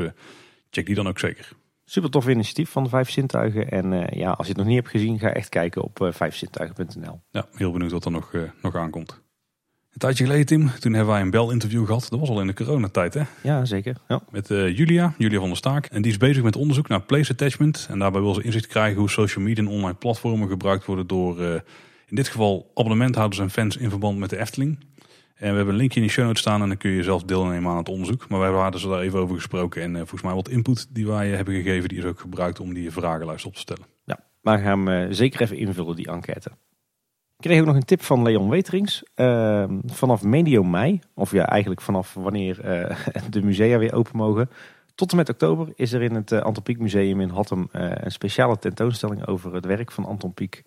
check 0.70 0.86
die 0.86 0.96
dan 0.96 1.08
ook 1.08 1.20
zeker. 1.20 1.52
Super 1.88 2.10
tof 2.10 2.28
initiatief 2.28 2.70
van 2.70 2.84
de 2.84 2.90
Vijf 2.90 3.10
Zintuigen. 3.10 3.70
En 3.70 3.94
eh, 3.94 4.20
ja, 4.20 4.32
als 4.32 4.48
je 4.48 4.54
het 4.54 4.62
nog 4.62 4.68
niet 4.68 4.76
hebt 4.76 4.90
gezien, 4.90 5.20
ga 5.20 5.34
echt 5.34 5.50
kijken 5.50 5.82
op 5.82 6.02
eh, 6.02 6.12
vijfzintuigen.nl. 6.12 7.22
Ja, 7.30 7.48
heel 7.56 7.72
benieuwd 7.72 7.92
wat 7.92 8.06
er 8.06 8.12
nog, 8.12 8.34
eh, 8.34 8.42
nog 8.62 8.76
aankomt. 8.76 9.24
Een 9.92 10.02
tijdje 10.02 10.24
geleden, 10.24 10.46
Tim, 10.46 10.72
toen 10.80 10.94
hebben 10.94 11.14
wij 11.14 11.22
een 11.22 11.30
bel-interview 11.30 11.86
gehad. 11.86 12.08
Dat 12.10 12.20
was 12.20 12.30
al 12.30 12.42
in 12.42 12.48
de 12.48 12.54
coronatijd, 12.54 13.14
hè? 13.14 13.22
Ja, 13.44 13.66
zeker. 13.66 13.98
Ja. 14.08 14.22
Met 14.32 14.48
Julia, 14.48 15.14
Julia 15.18 15.40
van 15.40 15.48
der 15.48 15.58
Staak. 15.58 15.86
En 15.86 16.02
die 16.02 16.12
is 16.12 16.18
bezig 16.18 16.44
met 16.44 16.56
onderzoek 16.56 16.88
naar 16.88 17.02
place 17.02 17.32
attachment. 17.32 17.88
En 17.90 18.00
daarbij 18.00 18.22
wil 18.22 18.34
ze 18.34 18.42
inzicht 18.42 18.68
krijgen 18.68 19.00
hoe 19.00 19.10
social 19.10 19.44
media 19.44 19.64
en 19.64 19.70
online 19.70 19.94
platformen 19.94 20.48
gebruikt 20.48 20.86
worden 20.86 21.08
door, 21.08 21.42
in 22.08 22.16
dit 22.16 22.28
geval, 22.28 22.72
abonnementhouders 22.74 23.42
en 23.42 23.50
fans 23.50 23.78
in 23.78 23.90
verband 23.90 24.18
met 24.18 24.30
de 24.30 24.38
Efteling. 24.38 24.80
En 25.36 25.50
we 25.50 25.56
hebben 25.56 25.74
een 25.74 25.80
linkje 25.80 26.00
in 26.00 26.06
de 26.06 26.12
show 26.12 26.26
notes 26.26 26.42
staan 26.42 26.62
en 26.62 26.68
dan 26.68 26.78
kun 26.78 26.92
je 26.92 27.04
zelf 27.04 27.24
deelnemen 27.24 27.72
aan 27.72 27.78
het 27.78 27.90
onderzoek. 27.90 28.30
Maar 28.30 28.40
wij 28.40 28.50
hadden 28.50 28.82
ze 28.82 28.88
daar 28.88 29.00
even 29.00 29.20
over 29.20 29.36
gesproken. 29.36 29.82
En 29.82 29.92
eh, 29.92 29.98
volgens 29.98 30.22
mij 30.22 30.34
wat 30.34 30.50
input 30.50 30.88
die 30.90 31.08
wij 31.08 31.30
eh, 31.30 31.36
hebben 31.36 31.54
gegeven, 31.54 31.90
die 31.90 31.98
is 31.98 32.06
ook 32.06 32.20
gebruikt 32.20 32.60
om 32.60 32.74
die 32.74 32.92
vragenlijst 32.92 33.46
op 33.46 33.54
te 33.54 33.60
stellen. 33.60 33.86
Ja, 34.04 34.20
maar 34.42 34.60
gaan 34.60 34.88
hem 34.88 35.04
eh, 35.08 35.14
zeker 35.14 35.42
even 35.42 35.58
invullen, 35.58 35.96
die 35.96 36.08
enquête. 36.08 36.50
Ik 37.38 37.50
kreeg 37.50 37.60
ook 37.60 37.66
nog 37.66 37.76
een 37.76 37.86
tip 37.86 38.02
van 38.02 38.24
Leon 38.24 38.50
Weterings. 38.50 39.04
Ehm, 39.16 39.80
vanaf 39.86 40.24
medio 40.24 40.64
mei, 40.64 41.00
of 41.14 41.32
ja, 41.32 41.46
eigenlijk 41.46 41.82
vanaf 41.82 42.14
wanneer 42.14 42.56
de 43.30 43.42
musea 43.42 43.78
weer 43.78 43.94
open 43.94 44.18
mogen, 44.18 44.50
tot 44.96 45.12
en 45.12 45.18
met 45.18 45.30
oktober 45.30 45.74
is 45.76 45.94
er 45.94 46.02
in 46.02 46.16
het 46.16 46.32
uh, 46.32 46.42
Anton 46.42 46.64
Pieck 46.64 46.80
Museum 46.80 47.22
in 47.22 47.30
Hattem 47.30 47.68
een 47.72 48.12
speciale 48.12 48.58
tentoonstelling 48.58 49.28
over 49.28 49.54
het 49.54 49.66
werk 49.66 49.92
van 49.92 50.06
Anton 50.06 50.34
Pieck 50.34 50.64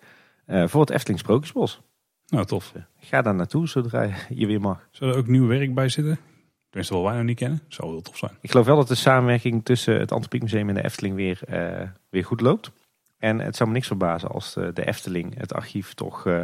voor 0.47 0.81
het 0.81 0.89
Efteling 0.89 1.19
Sprookjesbos. 1.19 1.81
Nou, 2.29 2.45
tof. 2.45 2.73
Ga 2.97 3.21
daar 3.21 3.35
naartoe 3.35 3.67
zodra 3.67 4.09
je 4.29 4.47
weer 4.47 4.61
mag. 4.61 4.87
Zou 4.91 5.11
er 5.11 5.17
ook 5.17 5.27
nieuw 5.27 5.47
werk 5.47 5.73
bij 5.73 5.89
zitten? 5.89 6.19
Tenminste, 6.69 6.95
wat 6.95 7.03
wij 7.03 7.15
nog 7.15 7.25
niet 7.25 7.37
kennen. 7.37 7.61
Zou 7.67 7.91
heel 7.91 8.01
tof 8.01 8.17
zijn. 8.17 8.37
Ik 8.41 8.51
geloof 8.51 8.65
wel 8.65 8.75
dat 8.75 8.87
de 8.87 8.95
samenwerking 8.95 9.65
tussen 9.65 9.99
het 9.99 10.11
Anton 10.11 10.29
Pieck 10.29 10.41
Museum 10.41 10.69
en 10.69 10.75
de 10.75 10.83
Efteling 10.83 11.15
weer, 11.15 11.39
eh, 11.43 11.87
weer 12.09 12.25
goed 12.25 12.41
loopt. 12.41 12.71
En 13.17 13.39
het 13.39 13.55
zou 13.55 13.69
me 13.69 13.75
niks 13.75 13.87
verbazen 13.87 14.29
als 14.29 14.53
de, 14.53 14.73
de 14.73 14.85
Efteling 14.85 15.37
het 15.37 15.53
archief 15.53 15.93
toch 15.93 16.25
eh, 16.25 16.41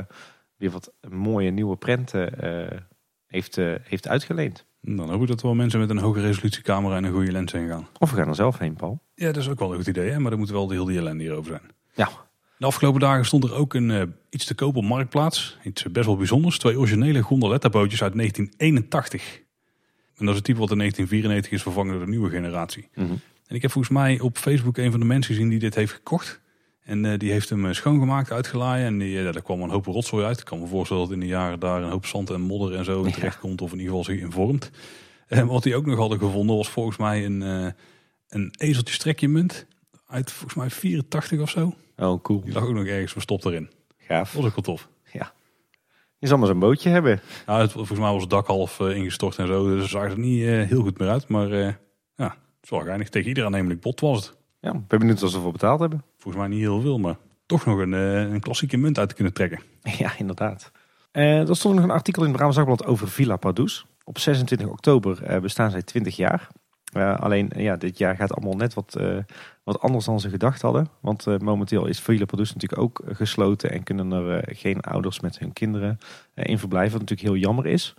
weer 0.57 0.71
wat 0.71 0.93
mooie 1.09 1.51
nieuwe 1.51 1.75
prenten 1.75 2.39
eh, 2.39 2.79
heeft, 3.27 3.57
eh, 3.57 3.73
heeft 3.83 4.07
uitgeleend. 4.07 4.65
Dan 4.81 5.09
hoop 5.09 5.21
ik 5.21 5.27
dat 5.27 5.39
er 5.39 5.45
wel 5.45 5.55
mensen 5.55 5.79
met 5.79 5.89
een 5.89 5.97
hoge 5.97 6.21
resolutiecamera 6.21 6.95
en 6.95 7.03
een 7.03 7.11
goede 7.11 7.31
lens 7.31 7.51
heen 7.51 7.67
gaan. 7.67 7.87
Of 7.99 8.11
we 8.11 8.17
gaan 8.17 8.27
er 8.27 8.35
zelf 8.35 8.57
heen, 8.57 8.73
Paul. 8.73 9.01
Ja, 9.13 9.25
dat 9.25 9.35
is 9.35 9.49
ook 9.49 9.59
wel 9.59 9.71
een 9.71 9.77
goed 9.77 9.87
idee, 9.87 10.09
hè? 10.09 10.19
maar 10.19 10.29
dan 10.29 10.39
moet 10.39 10.49
wel 10.49 10.67
de 10.67 10.75
hele 10.75 10.97
ellende 10.97 11.23
hierover 11.23 11.51
zijn. 11.51 11.71
Ja. 11.93 12.09
De 12.57 12.65
afgelopen 12.65 12.99
dagen 12.99 13.25
stond 13.25 13.43
er 13.43 13.53
ook 13.53 13.73
een, 13.73 13.91
eh, 13.91 14.01
iets 14.29 14.45
te 14.45 14.55
koop 14.55 14.75
op 14.75 14.83
Marktplaats. 14.83 15.57
Iets 15.63 15.85
eh, 15.85 15.91
best 15.91 16.05
wel 16.05 16.17
bijzonders. 16.17 16.57
Twee 16.57 16.77
originele 16.77 17.21
gondoletta 17.21 17.69
bootjes 17.69 18.03
uit 18.03 18.13
1981. 18.15 19.43
En 20.15 20.25
dat 20.25 20.29
is 20.29 20.35
het 20.35 20.43
type 20.43 20.59
wat 20.59 20.71
in 20.71 20.77
1994 20.77 21.51
is 21.51 21.61
vervangen 21.61 21.93
door 21.93 22.05
de 22.05 22.11
nieuwe 22.11 22.29
generatie. 22.29 22.89
En 23.47 23.55
ik 23.55 23.61
heb 23.61 23.71
volgens 23.71 23.93
mij 23.93 24.19
op 24.19 24.37
Facebook 24.37 24.77
een 24.77 24.91
van 24.91 24.99
de 24.99 25.05
mensen 25.05 25.33
gezien 25.33 25.49
die 25.49 25.59
dit 25.59 25.75
heeft 25.75 25.93
gekocht. 25.93 26.41
En 26.83 27.05
eh, 27.05 27.19
die 27.19 27.31
heeft 27.31 27.49
hem 27.49 27.73
schoongemaakt, 27.73 28.31
uitgelaaien. 28.31 28.85
En 28.85 28.97
die, 28.97 29.23
daar 29.23 29.41
kwam 29.41 29.61
een 29.61 29.69
hoop 29.69 29.85
rotzooi 29.85 30.25
uit. 30.25 30.39
Ik 30.39 30.45
kan 30.45 30.59
me 30.59 30.67
voorstellen 30.67 31.03
dat 31.03 31.11
in 31.11 31.19
de 31.19 31.27
jaren 31.27 31.59
daar 31.59 31.83
een 31.83 31.89
hoop 31.89 32.05
zand 32.05 32.29
en 32.29 32.41
modder 32.41 32.77
en 32.77 32.85
zo 32.85 33.03
in 33.03 33.11
terecht 33.11 33.39
komt. 33.39 33.61
Of 33.61 33.71
in 33.71 33.79
ieder 33.79 33.95
geval 33.95 34.13
zich 34.13 34.23
informt. 34.23 34.71
En 35.27 35.47
wat 35.47 35.63
die 35.63 35.75
ook 35.75 35.85
nog 35.85 35.97
hadden 35.97 36.19
gevonden 36.19 36.55
was 36.55 36.69
volgens 36.69 36.97
mij 36.97 37.25
een, 37.25 37.41
een 38.29 38.53
ezeltje 38.57 38.93
strekjemunt. 38.93 39.67
Uit 40.07 40.31
volgens 40.31 40.53
mij 40.53 40.69
84 40.69 41.39
of 41.39 41.49
zo. 41.49 41.73
Oh, 41.97 42.21
cool. 42.21 42.41
Die 42.41 42.53
lag 42.53 42.63
ook 42.63 42.73
nog 42.73 42.85
ergens 42.85 43.11
verstopt 43.11 43.45
erin. 43.45 43.69
Gaaf. 43.97 44.31
Dat 44.31 44.41
was 44.41 44.49
ook 44.49 44.65
wel 44.65 44.75
tof. 44.75 44.89
Ja. 45.11 45.33
Je 46.17 46.27
zal 46.27 46.37
maar 46.37 46.47
zo'n 46.47 46.59
bootje 46.59 46.89
hebben. 46.89 47.21
Nou, 47.45 47.61
het, 47.61 47.71
volgens 47.71 47.99
mij 47.99 48.11
was 48.11 48.21
het 48.21 48.29
dak 48.29 48.47
half 48.47 48.79
eh, 48.79 48.95
ingestort 48.95 49.37
en 49.37 49.47
zo. 49.47 49.69
Dus 49.69 49.81
het 49.81 49.89
zag 49.89 50.03
er 50.03 50.19
niet 50.19 50.43
eh, 50.43 50.61
heel 50.61 50.81
goed 50.81 50.99
meer 50.99 51.09
uit. 51.09 51.27
Maar 51.27 51.51
eh, 51.51 51.73
ja, 52.15 52.35
is 52.61 52.69
wel 52.69 52.79
geinig. 52.79 53.09
Tegen 53.09 53.27
ieder 53.27 53.45
aannemelijk 53.45 53.81
bot 53.81 53.99
was 53.99 54.25
het. 54.25 54.35
Ja, 54.59 54.73
ik 54.73 54.87
ben 54.87 54.99
benieuwd 54.99 55.19
wat 55.19 55.29
ze 55.29 55.35
ervoor 55.35 55.51
betaald 55.51 55.79
hebben. 55.79 56.03
Volgens 56.17 56.43
mij 56.43 56.53
niet 56.53 56.63
heel 56.63 56.81
veel, 56.81 56.97
maar 56.97 57.17
toch 57.45 57.65
nog 57.65 57.79
een, 57.79 57.91
een 57.91 58.39
klassieke 58.39 58.77
munt 58.77 58.99
uit 58.99 59.09
te 59.09 59.15
kunnen 59.15 59.33
trekken. 59.33 59.59
Ja, 59.97 60.17
inderdaad. 60.17 60.71
Er 61.11 61.55
stond 61.55 61.75
nog 61.75 61.83
een 61.83 61.91
artikel 61.91 62.21
in 62.21 62.27
het 62.27 62.37
Brabants 62.37 62.57
Dagblad 62.57 62.85
over 62.85 63.07
Villa 63.07 63.35
Padus. 63.35 63.85
Op 64.03 64.19
26 64.19 64.67
oktober 64.67 65.41
bestaan 65.41 65.71
zij 65.71 65.81
20 65.81 66.15
jaar. 66.15 66.47
Alleen 67.03 67.51
ja, 67.55 67.75
dit 67.75 67.97
jaar 67.97 68.15
gaat 68.15 68.33
allemaal 68.33 68.55
net 68.55 68.73
wat, 68.73 68.95
eh, 68.95 69.17
wat 69.63 69.79
anders 69.79 70.05
dan 70.05 70.19
ze 70.19 70.29
gedacht 70.29 70.61
hadden. 70.61 70.87
Want 70.99 71.27
eh, 71.27 71.37
momenteel 71.37 71.85
is 71.85 71.99
Villa 71.99 72.25
Padus 72.25 72.53
natuurlijk 72.53 72.81
ook 72.81 72.99
eh, 72.99 73.15
gesloten 73.15 73.71
en 73.71 73.83
kunnen 73.83 74.11
er 74.11 74.43
geen 74.47 74.81
ouders 74.81 75.19
met 75.19 75.39
hun 75.39 75.53
kinderen 75.53 75.99
in 76.33 76.59
verblijven. 76.59 76.91
Wat 76.91 77.09
natuurlijk 77.09 77.29
heel 77.29 77.47
jammer 77.47 77.65
is. 77.65 77.93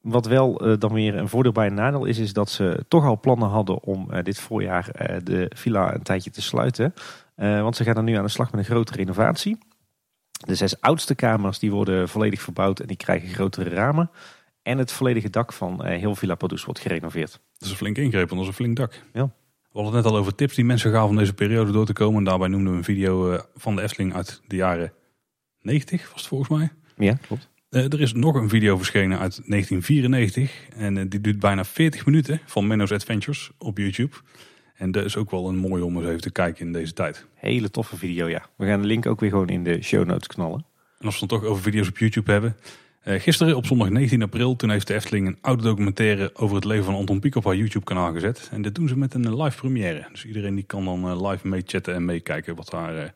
Wat 0.00 0.26
wel 0.26 0.78
dan 0.78 0.92
weer 0.92 1.16
een 1.16 1.28
voordeel 1.28 1.52
bij 1.52 1.66
een 1.66 1.74
nadeel 1.74 2.04
is, 2.04 2.18
is 2.18 2.32
dat 2.32 2.50
ze 2.50 2.84
toch 2.88 3.04
al 3.04 3.20
plannen 3.20 3.48
hadden 3.48 3.82
om 3.82 4.08
dit 4.22 4.38
voorjaar 4.38 4.90
de 5.24 5.50
villa 5.54 5.94
een 5.94 6.02
tijdje 6.02 6.30
te 6.30 6.42
sluiten. 6.42 6.94
Want 7.36 7.76
ze 7.76 7.84
gaan 7.84 7.96
er 7.96 8.02
nu 8.02 8.14
aan 8.14 8.24
de 8.24 8.30
slag 8.30 8.50
met 8.50 8.60
een 8.60 8.66
grote 8.66 8.92
renovatie. 8.92 9.58
De 10.44 10.54
zes 10.54 10.80
oudste 10.80 11.14
kamers 11.14 11.58
die 11.58 11.70
worden 11.70 12.08
volledig 12.08 12.42
verbouwd 12.42 12.80
en 12.80 12.86
die 12.86 12.96
krijgen 12.96 13.28
grotere 13.28 13.70
ramen. 13.70 14.10
En 14.66 14.78
het 14.78 14.92
volledige 14.92 15.30
dak 15.30 15.52
van 15.52 15.84
eh, 15.84 15.98
heel 15.98 16.14
Villa 16.14 16.34
Padus 16.34 16.64
wordt 16.64 16.80
gerenoveerd. 16.80 17.30
Dat 17.30 17.62
is 17.62 17.70
een 17.70 17.76
flink 17.76 17.98
ingreep, 17.98 18.28
want 18.28 18.30
dat 18.30 18.40
is 18.40 18.46
een 18.46 18.52
flink 18.52 18.76
dak. 18.76 19.02
Ja. 19.12 19.24
We 19.24 19.82
hadden 19.82 19.94
het 19.94 20.04
net 20.04 20.12
al 20.12 20.18
over 20.18 20.34
tips 20.34 20.54
die 20.54 20.64
mensen 20.64 20.92
gaven 20.92 21.08
om 21.08 21.16
deze 21.16 21.34
periode 21.34 21.72
door 21.72 21.86
te 21.86 21.92
komen. 21.92 22.18
En 22.18 22.24
daarbij 22.24 22.48
noemden 22.48 22.72
we 22.72 22.78
een 22.78 22.84
video 22.84 23.32
eh, 23.32 23.40
van 23.54 23.76
de 23.76 23.82
Efteling 23.82 24.14
uit 24.14 24.42
de 24.46 24.56
jaren 24.56 24.92
90, 25.60 26.10
was 26.10 26.20
het 26.20 26.28
volgens 26.28 26.50
mij. 26.50 26.70
Ja, 26.96 27.14
klopt. 27.26 27.48
Eh, 27.68 27.92
er 27.92 28.00
is 28.00 28.12
nog 28.12 28.34
een 28.34 28.48
video 28.48 28.76
verschenen 28.76 29.18
uit 29.18 29.40
1994. 29.46 30.68
En 30.76 31.08
die 31.08 31.20
duurt 31.20 31.38
bijna 31.38 31.64
40 31.64 32.06
minuten 32.06 32.40
van 32.46 32.66
Menno's 32.66 32.92
Adventures 32.92 33.50
op 33.58 33.78
YouTube. 33.78 34.16
En 34.74 34.90
dat 34.90 35.04
is 35.04 35.16
ook 35.16 35.30
wel 35.30 35.48
een 35.48 35.56
mooi 35.56 35.82
om 35.82 35.96
eens 35.96 36.06
even 36.06 36.20
te 36.20 36.32
kijken 36.32 36.66
in 36.66 36.72
deze 36.72 36.92
tijd. 36.92 37.26
Hele 37.34 37.70
toffe 37.70 37.96
video, 37.96 38.28
ja. 38.28 38.46
We 38.56 38.66
gaan 38.66 38.80
de 38.80 38.86
link 38.86 39.06
ook 39.06 39.20
weer 39.20 39.30
gewoon 39.30 39.48
in 39.48 39.64
de 39.64 39.82
show 39.82 40.06
notes 40.06 40.26
knallen. 40.26 40.66
En 40.98 41.06
als 41.06 41.14
we 41.14 41.20
het 41.20 41.30
dan 41.30 41.40
toch 41.40 41.48
over 41.48 41.62
video's 41.62 41.88
op 41.88 41.98
YouTube 41.98 42.32
hebben. 42.32 42.56
Eh, 43.06 43.20
gisteren 43.20 43.56
op 43.56 43.66
zondag 43.66 43.88
19 43.88 44.22
april, 44.22 44.56
toen 44.56 44.70
heeft 44.70 44.86
de 44.86 44.94
Efteling 44.94 45.26
een 45.26 45.38
oude 45.40 45.62
documentaire 45.62 46.30
over 46.34 46.56
het 46.56 46.64
leven 46.64 46.84
van 46.84 46.94
Anton 46.94 47.20
Pieck 47.20 47.34
op 47.34 47.44
haar 47.44 47.56
YouTube 47.56 47.84
kanaal 47.84 48.12
gezet. 48.12 48.48
En 48.52 48.62
dit 48.62 48.74
doen 48.74 48.88
ze 48.88 48.98
met 48.98 49.14
een 49.14 49.24
eh, 49.24 49.42
live 49.42 49.56
première. 49.56 50.08
Dus 50.12 50.24
iedereen 50.24 50.54
die 50.54 50.64
kan 50.64 50.84
dan 50.84 51.08
eh, 51.08 51.30
live 51.30 51.48
meechatten 51.48 51.94
en 51.94 52.04
meekijken 52.04 52.56
wat 52.56 52.70
daar, 52.70 53.14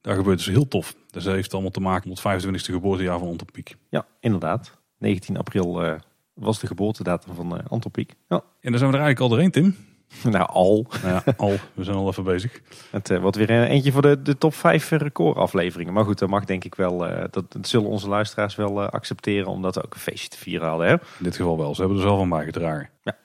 daar 0.00 0.16
gebeurt. 0.16 0.38
Dus 0.38 0.46
heel 0.46 0.68
tof. 0.68 0.94
Dus 1.10 1.24
dat 1.24 1.34
heeft 1.34 1.52
allemaal 1.52 1.70
te 1.70 1.80
maken 1.80 2.08
met 2.08 2.22
het 2.22 2.44
25e 2.44 2.72
geboortejaar 2.72 3.18
van 3.18 3.28
Anton 3.28 3.48
Pieck. 3.52 3.76
Ja, 3.90 4.06
inderdaad. 4.20 4.80
19 4.98 5.36
april 5.36 5.98
was 6.34 6.60
de 6.60 6.66
geboortedatum 6.66 7.34
van 7.34 7.68
Anton 7.68 7.90
Pieck. 7.90 8.14
Ja. 8.28 8.42
En 8.60 8.70
dan 8.70 8.78
zijn 8.78 8.90
we 8.90 8.96
er 8.96 9.02
eigenlijk 9.02 9.20
al 9.20 9.28
doorheen, 9.28 9.50
Tim. 9.50 9.76
Nou, 10.24 10.48
al. 10.48 10.86
Nou 11.02 11.20
ja, 11.24 11.32
al. 11.36 11.54
We 11.74 11.84
zijn 11.84 11.96
al 11.96 12.08
even 12.08 12.24
bezig. 12.24 12.60
Het 12.90 13.10
eh, 13.10 13.20
wordt 13.20 13.36
weer 13.36 13.50
een- 13.50 13.66
eentje 13.66 13.92
voor 13.92 14.02
de, 14.02 14.22
de 14.22 14.38
top 14.38 14.54
5 14.54 14.90
recordafleveringen. 14.90 15.92
Maar 15.92 16.04
goed, 16.04 16.18
dat 16.18 16.28
mag 16.28 16.44
denk 16.44 16.64
ik 16.64 16.74
wel. 16.74 17.06
eh, 17.06 17.24
dat, 17.30 17.52
dat 17.52 17.68
zullen 17.68 17.88
onze 17.88 18.08
luisteraars 18.08 18.54
wel 18.54 18.82
eh, 18.82 18.88
accepteren, 18.88 19.46
omdat 19.46 19.74
we 19.74 19.84
ook 19.84 19.94
een 19.94 20.00
feestje 20.00 20.28
te 20.28 20.38
vieren 20.38 20.68
hadden. 20.68 20.86
Hè? 20.86 20.92
In 20.92 20.98
dit 21.18 21.36
geval 21.36 21.58
wel. 21.58 21.74
Ze 21.74 21.80
hebben 21.80 21.98
er 21.98 22.04
zelf 22.06 22.18
van 22.18 22.28
bijgedragen. 22.28 22.88
Ja. 23.02 23.16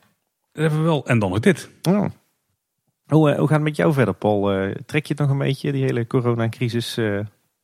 Dat 0.52 0.62
hebben 0.62 0.80
we 0.80 0.86
wel. 0.86 1.06
En 1.06 1.20
dan 1.20 1.30
nog 1.30 1.40
dit. 1.40 1.70
Oh. 1.90 2.06
Hoe, 3.06 3.30
hoe 3.36 3.48
gaat 3.48 3.50
het 3.50 3.62
met 3.62 3.76
jou 3.76 3.94
verder, 3.94 4.14
Paul? 4.14 4.42
Trek 4.86 5.06
je 5.06 5.14
het 5.14 5.22
nog 5.22 5.30
een 5.30 5.38
beetje, 5.38 5.72
die 5.72 5.84
hele 5.84 6.08
coronacrisis? 6.08 6.98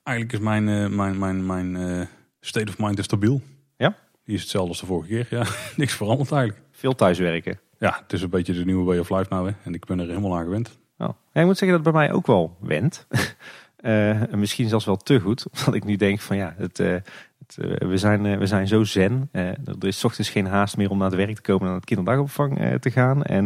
Eigenlijk 0.04 0.34
is 0.34 0.40
mijn, 0.40 0.96
mijn, 0.96 1.18
mijn, 1.20 1.46
mijn 1.46 2.08
state 2.40 2.68
of 2.72 2.78
mind 2.78 3.00
is 3.00 3.06
stabiel. 3.06 3.42
Ja? 3.78 3.96
Die 4.24 4.36
is 4.36 4.42
hetzelfde 4.42 4.70
als 4.70 4.80
de 4.80 4.86
vorige 4.86 5.08
keer. 5.10 5.28
Ja, 5.30 5.46
niks 5.76 5.94
veranderd 5.94 6.32
eigenlijk. 6.32 6.62
Veel 6.72 6.96
thuiswerken. 6.96 7.60
Ja, 7.80 8.00
het 8.02 8.14
is 8.14 8.22
een 8.22 8.30
beetje 8.30 8.54
de 8.54 8.66
nieuwe 8.66 8.84
way 8.84 8.98
of 8.98 9.10
life 9.10 9.26
nou. 9.30 9.48
Hè. 9.48 9.56
En 9.64 9.74
ik 9.74 9.86
ben 9.86 10.00
er 10.00 10.08
helemaal 10.08 10.38
aan 10.38 10.44
gewend. 10.44 10.80
Oh. 10.98 11.10
Ik 11.34 11.46
moet 11.46 11.58
zeggen 11.58 11.78
dat 11.78 11.86
het 11.86 11.96
bij 11.96 12.06
mij 12.06 12.12
ook 12.12 12.28
wel 12.28 12.58
went. 12.60 13.06
Eh, 13.78 14.32
en 14.32 14.40
misschien 14.40 14.70
zelfs 14.70 14.86
wel 14.86 14.98
te 14.98 15.20
goed. 15.20 15.46
Omdat 15.54 15.74
ik 15.74 15.84
nu 15.84 15.96
denk 15.96 16.20
van 16.20 16.38
ja, 16.38 16.54
het, 16.58 16.80
eh, 16.80 16.94
het, 17.40 17.58
eh, 17.60 17.88
we, 17.88 17.98
zijn, 17.98 18.40
we 18.40 18.46
zijn 18.46 18.68
zo 18.68 18.84
zen. 18.84 19.30
Er 19.32 19.88
is 19.88 20.04
ochtends 20.04 20.30
geen 20.30 20.46
haast 20.46 20.78
meer 20.78 20.90
om 20.90 20.98
naar 20.98 21.08
het 21.08 21.16
werk 21.16 21.36
te 21.36 21.42
komen 21.42 21.62
en 21.62 21.68
naar 21.68 21.76
het 21.76 21.86
kinderdagopvang 21.86 22.80
te 22.80 22.92
gaan. 22.92 23.24
En 23.24 23.44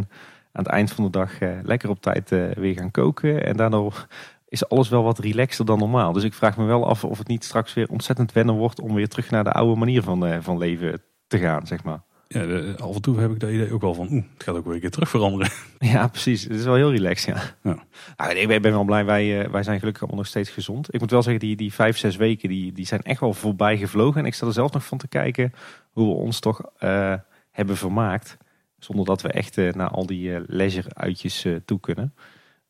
aan 0.51 0.63
het 0.63 0.67
eind 0.67 0.91
van 0.91 1.03
de 1.03 1.09
dag 1.09 1.31
lekker 1.63 1.89
op 1.89 2.01
tijd 2.01 2.29
weer 2.29 2.73
gaan 2.73 2.91
koken. 2.91 3.45
En 3.45 3.57
daardoor 3.57 4.07
is 4.47 4.69
alles 4.69 4.89
wel 4.89 5.03
wat 5.03 5.19
relaxter 5.19 5.65
dan 5.65 5.79
normaal. 5.79 6.11
Dus 6.13 6.23
ik 6.23 6.33
vraag 6.33 6.57
me 6.57 6.65
wel 6.65 6.87
af 6.87 7.03
of 7.03 7.17
het 7.17 7.27
niet 7.27 7.43
straks 7.43 7.73
weer 7.73 7.89
ontzettend 7.89 8.31
wennen 8.31 8.55
wordt 8.55 8.79
om 8.79 8.93
weer 8.93 9.07
terug 9.07 9.29
naar 9.29 9.43
de 9.43 9.51
oude 9.51 9.79
manier 9.79 10.03
van, 10.03 10.43
van 10.43 10.57
leven 10.57 11.01
te 11.27 11.37
gaan, 11.37 11.67
zeg 11.67 11.83
maar. 11.83 12.01
Ja, 12.33 12.45
de- 12.45 12.75
af 12.77 12.95
en 12.95 13.01
toe 13.01 13.19
heb 13.19 13.31
ik 13.31 13.39
dat 13.39 13.49
idee 13.49 13.73
ook 13.73 13.81
wel 13.81 13.93
van, 13.93 14.07
oeh, 14.11 14.23
het 14.33 14.43
gaat 14.43 14.55
ook 14.55 14.65
weer 14.65 14.73
een 14.73 14.79
keer 14.79 14.89
terug 14.91 15.09
veranderen. 15.09 15.49
Ja, 15.79 16.07
precies. 16.07 16.43
Het 16.43 16.51
is 16.51 16.63
wel 16.63 16.75
heel 16.75 16.91
relaxed, 16.91 17.35
ja. 17.35 17.41
Ja. 17.71 17.83
Nou, 18.17 18.35
ik 18.35 18.61
ben 18.61 18.71
wel 18.71 18.83
blij, 18.83 19.05
wij, 19.05 19.41
eh, 19.43 19.51
wij 19.51 19.63
zijn 19.63 19.79
gelukkig 19.79 20.01
allemaal 20.01 20.19
nog 20.21 20.29
steeds 20.29 20.49
gezond. 20.49 20.93
Ik 20.93 20.99
moet 20.99 21.11
wel 21.11 21.21
zeggen, 21.23 21.39
die, 21.41 21.55
die 21.55 21.73
vijf, 21.73 21.97
zes 21.97 22.15
weken, 22.15 22.49
die, 22.49 22.71
die 22.71 22.85
zijn 22.85 23.01
echt 23.01 23.19
wel 23.19 23.33
voorbij 23.33 23.77
gevlogen. 23.77 24.19
En 24.19 24.25
ik 24.25 24.33
sta 24.33 24.45
er 24.47 24.53
zelf 24.53 24.71
nog 24.71 24.85
van 24.85 24.97
te 24.97 25.07
kijken 25.07 25.53
hoe 25.91 26.07
we 26.07 26.13
ons 26.13 26.39
toch 26.39 26.61
eh, 26.77 27.13
hebben 27.51 27.77
vermaakt. 27.77 28.37
Zonder 28.77 29.05
dat 29.05 29.21
we 29.21 29.31
echt 29.31 29.57
eh, 29.57 29.73
naar 29.73 29.89
al 29.89 30.05
die 30.05 30.35
eh, 30.35 30.41
leisure-uitjes 30.47 31.45
toe 31.65 31.79
kunnen. 31.79 32.13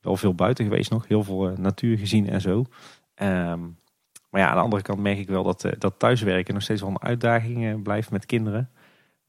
Wel 0.02 0.18
veel 0.18 0.36
buiten 0.36 0.66
geweest 0.66 0.92
nog, 0.92 1.08
heel 1.08 1.24
veel 1.24 1.54
natuur 1.58 1.98
gezien 1.98 2.30
en 2.30 2.42
zo. 2.42 2.66
Ehm, 3.16 3.60
maar 4.30 4.42
ja, 4.42 4.48
aan 4.48 4.56
de 4.56 4.62
andere 4.64 4.82
kant 4.82 5.00
merk 5.00 5.18
ik 5.18 5.28
wel 5.28 5.44
dat, 5.44 5.66
dat 5.78 5.94
thuiswerken 5.98 6.54
nog 6.54 6.64
steeds 6.64 6.82
wel 6.82 6.90
een 6.90 7.02
uitdaging 7.02 7.84
blijft 7.84 8.12
met 8.12 8.26
kinderen. 8.26 8.70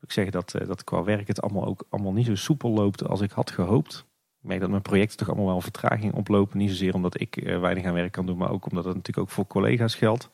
Ik 0.02 0.12
zeg 0.12 0.30
dat, 0.30 0.54
eh, 0.54 0.66
dat 0.66 0.84
qua 0.84 1.02
werk 1.02 1.28
het 1.28 1.42
allemaal 1.42 1.66
ook 1.66 1.84
allemaal 1.90 2.12
niet 2.12 2.26
zo 2.26 2.34
soepel 2.34 2.70
loopt 2.70 3.08
als 3.08 3.20
ik 3.20 3.30
had 3.30 3.50
gehoopt. 3.50 4.04
Ik 4.42 4.48
merk 4.48 4.60
dat 4.60 4.70
mijn 4.70 4.82
projecten 4.82 5.16
toch 5.18 5.28
allemaal 5.28 5.46
wel 5.46 5.60
vertraging 5.60 6.12
oplopen. 6.14 6.58
Niet 6.58 6.70
zozeer 6.70 6.94
omdat 6.94 7.20
ik 7.20 7.36
eh, 7.36 7.60
weinig 7.60 7.84
aan 7.84 7.92
werk 7.94 8.12
kan 8.12 8.26
doen, 8.26 8.36
maar 8.36 8.50
ook 8.50 8.70
omdat 8.70 8.84
het 8.84 8.94
natuurlijk 8.94 9.26
ook 9.26 9.34
voor 9.34 9.46
collega's 9.46 9.94
geldt. 9.94 10.30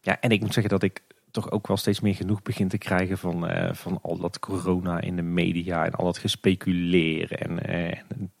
Ja, 0.00 0.20
en 0.20 0.30
ik 0.30 0.40
moet 0.40 0.52
zeggen 0.52 0.72
dat 0.72 0.82
ik 0.82 1.02
toch 1.30 1.50
ook 1.50 1.66
wel 1.66 1.76
steeds 1.76 2.00
meer 2.00 2.14
genoeg 2.14 2.42
begin 2.42 2.68
te 2.68 2.78
krijgen 2.78 3.18
van, 3.18 3.48
eh, 3.48 3.74
van 3.74 3.98
al 4.02 4.18
dat 4.18 4.38
corona 4.38 5.00
in 5.00 5.16
de 5.16 5.22
media 5.22 5.84
en 5.84 5.92
al 5.92 6.04
dat 6.04 6.18
gespeculeer. 6.18 7.32
En 7.32 7.60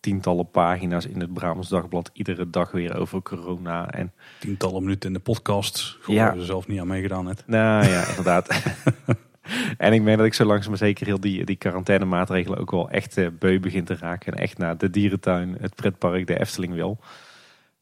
tientallen 0.00 0.50
pagina's 0.50 1.06
in 1.06 1.20
het 1.20 1.32
Brabants 1.32 1.68
Dagblad 1.68 2.10
iedere 2.12 2.50
dag 2.50 2.70
weer 2.70 2.96
over 2.96 3.22
corona. 3.22 3.90
En 3.90 4.12
Tientallen 4.38 4.82
minuten 4.82 5.08
in 5.08 5.14
de 5.14 5.20
podcast. 5.22 5.96
Gewoon 6.00 6.20
Ja. 6.20 6.34
er 6.34 6.44
zelf 6.44 6.66
niet 6.66 6.80
aan 6.80 6.86
meegedaan 6.86 7.24
net. 7.24 7.42
nou 7.46 7.86
ja, 7.86 8.08
inderdaad. 8.08 8.48
en 9.76 9.92
ik 9.92 10.02
merk 10.02 10.16
dat 10.16 10.26
ik 10.26 10.34
zo 10.34 10.44
langzaam 10.44 10.68
maar 10.70 10.78
zeker 10.78 11.06
heel 11.06 11.20
die, 11.20 11.44
die 11.44 11.56
quarantainemaatregelen 11.56 12.58
ook 12.58 12.70
wel 12.70 12.90
echt 12.90 13.16
eh, 13.16 13.26
beu 13.38 13.60
begin 13.60 13.84
te 13.84 13.96
raken. 13.96 14.32
En 14.32 14.38
echt 14.42 14.58
naar 14.58 14.78
de 14.78 14.90
dierentuin, 14.90 15.56
het 15.60 15.74
pretpark, 15.74 16.26
de 16.26 16.40
Efteling 16.40 16.74
wil. 16.74 16.98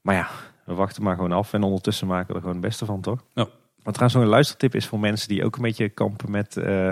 Maar 0.00 0.14
ja, 0.14 0.28
we 0.64 0.74
wachten 0.74 1.02
maar 1.02 1.14
gewoon 1.14 1.32
af. 1.32 1.52
En 1.52 1.62
ondertussen 1.62 2.06
maken 2.06 2.26
we 2.26 2.34
er 2.34 2.40
gewoon 2.40 2.56
het 2.56 2.64
beste 2.64 2.84
van, 2.84 3.00
toch? 3.00 3.24
Ja. 3.34 3.46
Wat 3.82 3.94
trouwens 3.94 4.14
nog 4.14 4.22
een 4.22 4.28
luistertip 4.28 4.74
is 4.74 4.86
voor 4.86 5.00
mensen 5.00 5.28
die 5.28 5.44
ook 5.44 5.56
een 5.56 5.62
beetje 5.62 5.88
kampen 5.88 6.30
met 6.30 6.56
eh, 6.56 6.90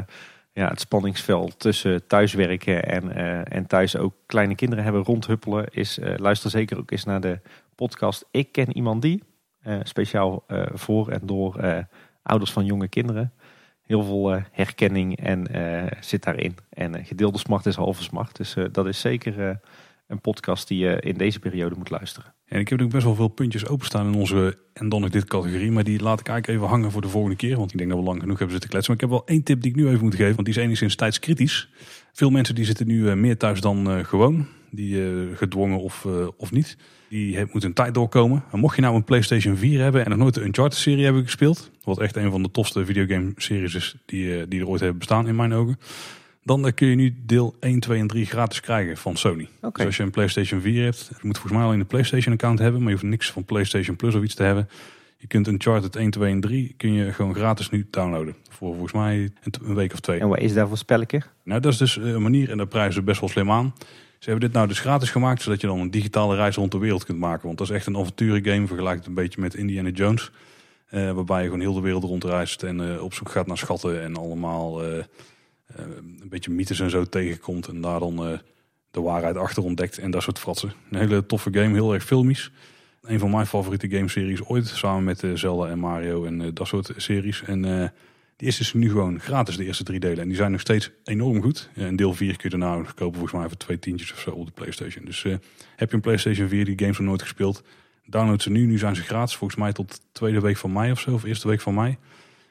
ja, 0.52 0.68
het 0.68 0.80
spanningsveld 0.80 1.58
tussen 1.58 2.06
thuiswerken 2.06 2.84
en, 2.84 3.10
eh, 3.12 3.56
en 3.56 3.66
thuis 3.66 3.96
ook 3.96 4.14
kleine 4.26 4.54
kinderen 4.54 4.84
hebben 4.84 5.02
rondhuppelen. 5.02 5.66
Is 5.70 5.98
luister 6.16 6.50
zeker 6.50 6.78
ook 6.78 6.90
eens 6.90 7.04
naar 7.04 7.20
de 7.20 7.40
podcast 7.74 8.24
Ik 8.30 8.52
ken 8.52 8.76
iemand 8.76 9.02
die. 9.02 9.22
Speciaal 9.82 10.44
voor 10.72 11.08
en 11.08 11.20
door 11.22 11.86
ouders 12.22 12.52
van 12.52 12.64
jonge 12.64 12.88
kinderen. 12.88 13.32
Heel 13.86 14.02
veel 14.02 14.34
eh, 14.34 14.42
herkenning 14.50 15.16
en 15.16 15.46
eh, 15.46 15.92
zit 16.00 16.22
daarin. 16.22 16.56
En 16.68 16.94
eh, 16.94 17.06
gedeelde 17.06 17.38
smart 17.38 17.66
is 17.66 17.74
halve 17.74 18.02
smart. 18.02 18.36
Dus 18.36 18.56
dat 18.72 18.86
is 18.86 19.00
zeker 19.00 19.60
een 20.06 20.20
podcast 20.20 20.68
die 20.68 20.78
je 20.78 21.00
in 21.00 21.14
deze 21.14 21.38
periode 21.38 21.74
moet 21.76 21.90
luisteren. 21.90 22.34
En 22.44 22.60
ik 22.60 22.68
heb 22.68 22.80
ook 22.80 22.90
best 22.90 23.04
wel 23.04 23.14
veel 23.14 23.28
puntjes 23.28 23.66
openstaan 23.66 24.12
in 24.12 24.18
onze 24.18 24.58
en 24.72 24.88
dan 24.88 25.00
nog 25.00 25.10
dit 25.10 25.24
categorie. 25.24 25.70
Maar 25.70 25.84
die 25.84 26.02
laat 26.02 26.20
ik 26.20 26.28
eigenlijk 26.28 26.58
even 26.58 26.72
hangen 26.74 26.90
voor 26.90 27.00
de 27.00 27.08
volgende 27.08 27.36
keer. 27.36 27.56
Want 27.56 27.72
ik 27.72 27.78
denk 27.78 27.90
dat 27.90 27.98
we 27.98 28.04
lang 28.04 28.20
genoeg 28.20 28.38
hebben 28.38 28.52
zitten 28.52 28.70
kletsen. 28.70 28.94
Maar 28.94 29.04
ik 29.04 29.10
heb 29.10 29.18
wel 29.18 29.28
één 29.28 29.44
tip 29.44 29.62
die 29.62 29.70
ik 29.70 29.76
nu 29.76 29.88
even 29.88 30.04
moet 30.04 30.14
geven. 30.14 30.34
Want 30.34 30.46
die 30.46 30.56
is 30.56 30.62
enigszins 30.62 30.96
tijdskritisch. 30.96 31.68
Veel 32.12 32.30
mensen 32.30 32.54
die 32.54 32.64
zitten 32.64 32.86
nu 32.86 33.14
meer 33.14 33.38
thuis 33.38 33.60
dan 33.60 34.04
gewoon. 34.04 34.46
Die 34.74 35.04
eh, 35.04 35.10
gedwongen 35.34 35.78
of, 35.78 36.04
eh, 36.04 36.26
of 36.36 36.50
niet. 36.52 36.76
Die 37.08 37.36
he- 37.36 37.42
moeten 37.42 37.68
een 37.68 37.74
tijd 37.74 37.94
doorkomen. 37.94 38.44
En 38.52 38.58
mocht 38.58 38.76
je 38.76 38.82
nou 38.82 38.94
een 38.94 39.04
PlayStation 39.04 39.56
4 39.56 39.80
hebben 39.80 40.04
en 40.04 40.10
nog 40.10 40.18
nooit 40.18 40.34
de 40.34 40.44
Uncharted 40.44 40.78
serie 40.78 41.04
hebben 41.04 41.22
gespeeld. 41.24 41.70
Wat 41.84 42.00
echt 42.00 42.16
een 42.16 42.30
van 42.30 42.42
de 42.42 42.50
tofste 42.50 42.84
videogame 42.84 43.32
series 43.36 43.74
is 43.74 43.96
die, 44.06 44.38
eh, 44.38 44.42
die 44.48 44.60
er 44.60 44.68
ooit 44.68 44.80
hebben 44.80 44.98
bestaan 44.98 45.28
in 45.28 45.36
mijn 45.36 45.52
ogen. 45.52 45.78
Dan 46.42 46.74
kun 46.74 46.88
je 46.88 46.94
nu 46.94 47.14
deel 47.26 47.54
1, 47.60 47.80
2 47.80 47.98
en 48.00 48.06
3 48.06 48.26
gratis 48.26 48.60
krijgen 48.60 48.96
van 48.96 49.16
Sony. 49.16 49.48
Dus 49.76 49.86
als 49.86 49.96
je 49.96 50.02
een 50.02 50.10
PlayStation 50.10 50.60
4 50.60 50.84
hebt, 50.84 51.06
je 51.10 51.16
moet 51.22 51.38
volgens 51.38 51.52
mij 51.56 51.62
alleen 51.64 51.80
een 51.80 51.86
PlayStation 51.86 52.32
account 52.34 52.58
hebben, 52.58 52.80
maar 52.80 52.90
je 52.90 52.96
hoeft 52.96 53.08
niks 53.10 53.30
van 53.30 53.44
PlayStation 53.44 53.96
Plus 53.96 54.14
of 54.14 54.22
iets 54.22 54.34
te 54.34 54.42
hebben. 54.42 54.68
Je 55.16 55.26
kunt 55.26 55.46
Uncharted 55.48 55.96
1, 55.96 56.10
2 56.10 56.30
en 56.32 56.40
3 56.40 56.74
kun 56.76 56.92
je 56.92 57.12
gewoon 57.12 57.34
gratis 57.34 57.70
nu 57.70 57.86
downloaden. 57.90 58.34
Voor 58.50 58.70
volgens 58.72 58.92
mij 58.92 59.16
een, 59.42 59.52
een 59.64 59.74
week 59.74 59.92
of 59.92 60.00
twee. 60.00 60.20
En 60.20 60.28
wat 60.28 60.38
is 60.38 60.52
daar 60.54 60.68
voor 60.68 60.76
spelletje? 60.78 61.22
Nou, 61.44 61.60
dat 61.60 61.72
is 61.72 61.78
dus 61.78 61.96
een 61.96 62.22
manier 62.22 62.50
en 62.50 62.56
daar 62.56 62.66
prijzen 62.66 62.92
ze 62.94 63.02
best 63.02 63.20
wel 63.20 63.28
slim 63.28 63.50
aan. 63.50 63.74
Ze 64.24 64.30
hebben 64.30 64.48
dit 64.48 64.58
nou 64.58 64.68
dus 64.68 64.80
gratis 64.80 65.10
gemaakt, 65.10 65.42
zodat 65.42 65.60
je 65.60 65.66
dan 65.66 65.80
een 65.80 65.90
digitale 65.90 66.36
reis 66.36 66.56
rond 66.56 66.72
de 66.72 66.78
wereld 66.78 67.04
kunt 67.04 67.18
maken. 67.18 67.46
Want 67.46 67.58
dat 67.58 67.68
is 67.68 67.74
echt 67.74 67.86
een 67.86 67.96
avonturengame, 67.96 68.66
vergelijkt 68.66 68.98
het 68.98 69.08
een 69.08 69.14
beetje 69.14 69.40
met 69.40 69.54
Indiana 69.54 69.88
Jones. 69.88 70.30
Eh, 70.86 71.12
waarbij 71.12 71.38
je 71.38 71.44
gewoon 71.44 71.60
heel 71.60 71.74
de 71.74 71.80
wereld 71.80 72.04
rondreist 72.04 72.62
en 72.62 72.94
eh, 72.94 73.02
op 73.02 73.14
zoek 73.14 73.30
gaat 73.30 73.46
naar 73.46 73.58
schatten 73.58 74.02
en 74.02 74.16
allemaal 74.16 74.84
eh, 74.84 75.04
een 75.76 76.28
beetje 76.28 76.50
mythes 76.50 76.80
en 76.80 76.90
zo 76.90 77.04
tegenkomt. 77.04 77.68
En 77.68 77.80
daar 77.80 78.00
dan 78.00 78.40
de 78.90 79.00
waarheid 79.00 79.36
achter 79.36 79.62
ontdekt 79.62 79.98
en 79.98 80.10
dat 80.10 80.22
soort 80.22 80.38
fratsen. 80.38 80.72
Een 80.90 80.98
hele 80.98 81.26
toffe 81.26 81.52
game, 81.52 81.74
heel 81.74 81.94
erg 81.94 82.04
filmisch. 82.04 82.50
Een 83.02 83.18
van 83.18 83.30
mijn 83.30 83.46
favoriete 83.46 83.88
gameseries 83.88 84.44
ooit, 84.44 84.66
samen 84.66 85.04
met 85.04 85.22
Zelda 85.34 85.68
en 85.68 85.78
Mario 85.78 86.24
en 86.24 86.54
dat 86.54 86.66
soort 86.66 86.92
series. 86.96 87.42
En 87.42 87.92
die 88.36 88.48
is 88.48 88.56
dus 88.56 88.72
nu 88.72 88.90
gewoon 88.90 89.20
gratis, 89.20 89.56
de 89.56 89.64
eerste 89.64 89.84
drie 89.84 90.00
delen. 90.00 90.18
En 90.18 90.28
die 90.28 90.36
zijn 90.36 90.50
nog 90.50 90.60
steeds 90.60 90.90
enorm 91.04 91.42
goed. 91.42 91.70
En 91.74 91.96
deel 91.96 92.14
4 92.14 92.36
kun 92.36 92.50
je 92.50 92.58
daarna 92.58 92.82
kopen 92.82 93.18
volgens 93.18 93.32
mij 93.32 93.48
voor 93.48 93.56
twee 93.56 93.78
tientjes 93.78 94.12
of 94.12 94.18
zo 94.18 94.30
op 94.30 94.46
de 94.46 94.52
Playstation. 94.52 95.04
Dus 95.04 95.22
heb 95.76 95.88
je 95.88 95.94
een 95.94 96.00
Playstation 96.00 96.48
4, 96.48 96.64
die 96.64 96.78
games 96.78 96.98
nog 96.98 97.06
nooit 97.06 97.22
gespeeld, 97.22 97.62
download 98.06 98.42
ze 98.42 98.50
nu. 98.50 98.66
Nu 98.66 98.78
zijn 98.78 98.96
ze 98.96 99.02
gratis, 99.02 99.36
volgens 99.36 99.60
mij 99.60 99.72
tot 99.72 100.00
tweede 100.12 100.40
week 100.40 100.56
van 100.56 100.72
mei 100.72 100.90
of 100.90 101.00
zo, 101.00 101.12
of 101.12 101.24
eerste 101.24 101.48
week 101.48 101.60
van 101.60 101.74
mei. 101.74 101.96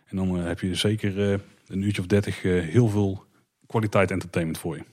En 0.05 0.15
dan 0.15 0.35
heb 0.35 0.59
je 0.59 0.75
zeker 0.75 1.41
een 1.67 1.81
uurtje 1.81 2.01
of 2.01 2.07
dertig 2.07 2.41
heel 2.41 2.87
veel 2.87 3.25
kwaliteit 3.65 4.11
entertainment 4.11 4.57
voor 4.57 4.75
je. 4.75 4.83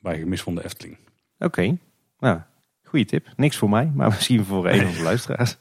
Bij 0.00 0.18
gemis 0.18 0.42
van 0.42 0.54
de 0.54 0.64
Efteling. 0.64 0.96
Oké, 1.38 1.44
okay. 1.44 1.78
nou, 2.18 2.40
goede 2.82 3.04
tip. 3.04 3.32
Niks 3.36 3.56
voor 3.56 3.70
mij, 3.70 3.92
maar 3.94 4.08
misschien 4.16 4.44
voor 4.44 4.68
een 4.68 4.82
van 4.82 4.94
de 4.94 5.02
luisteraars. 5.02 5.56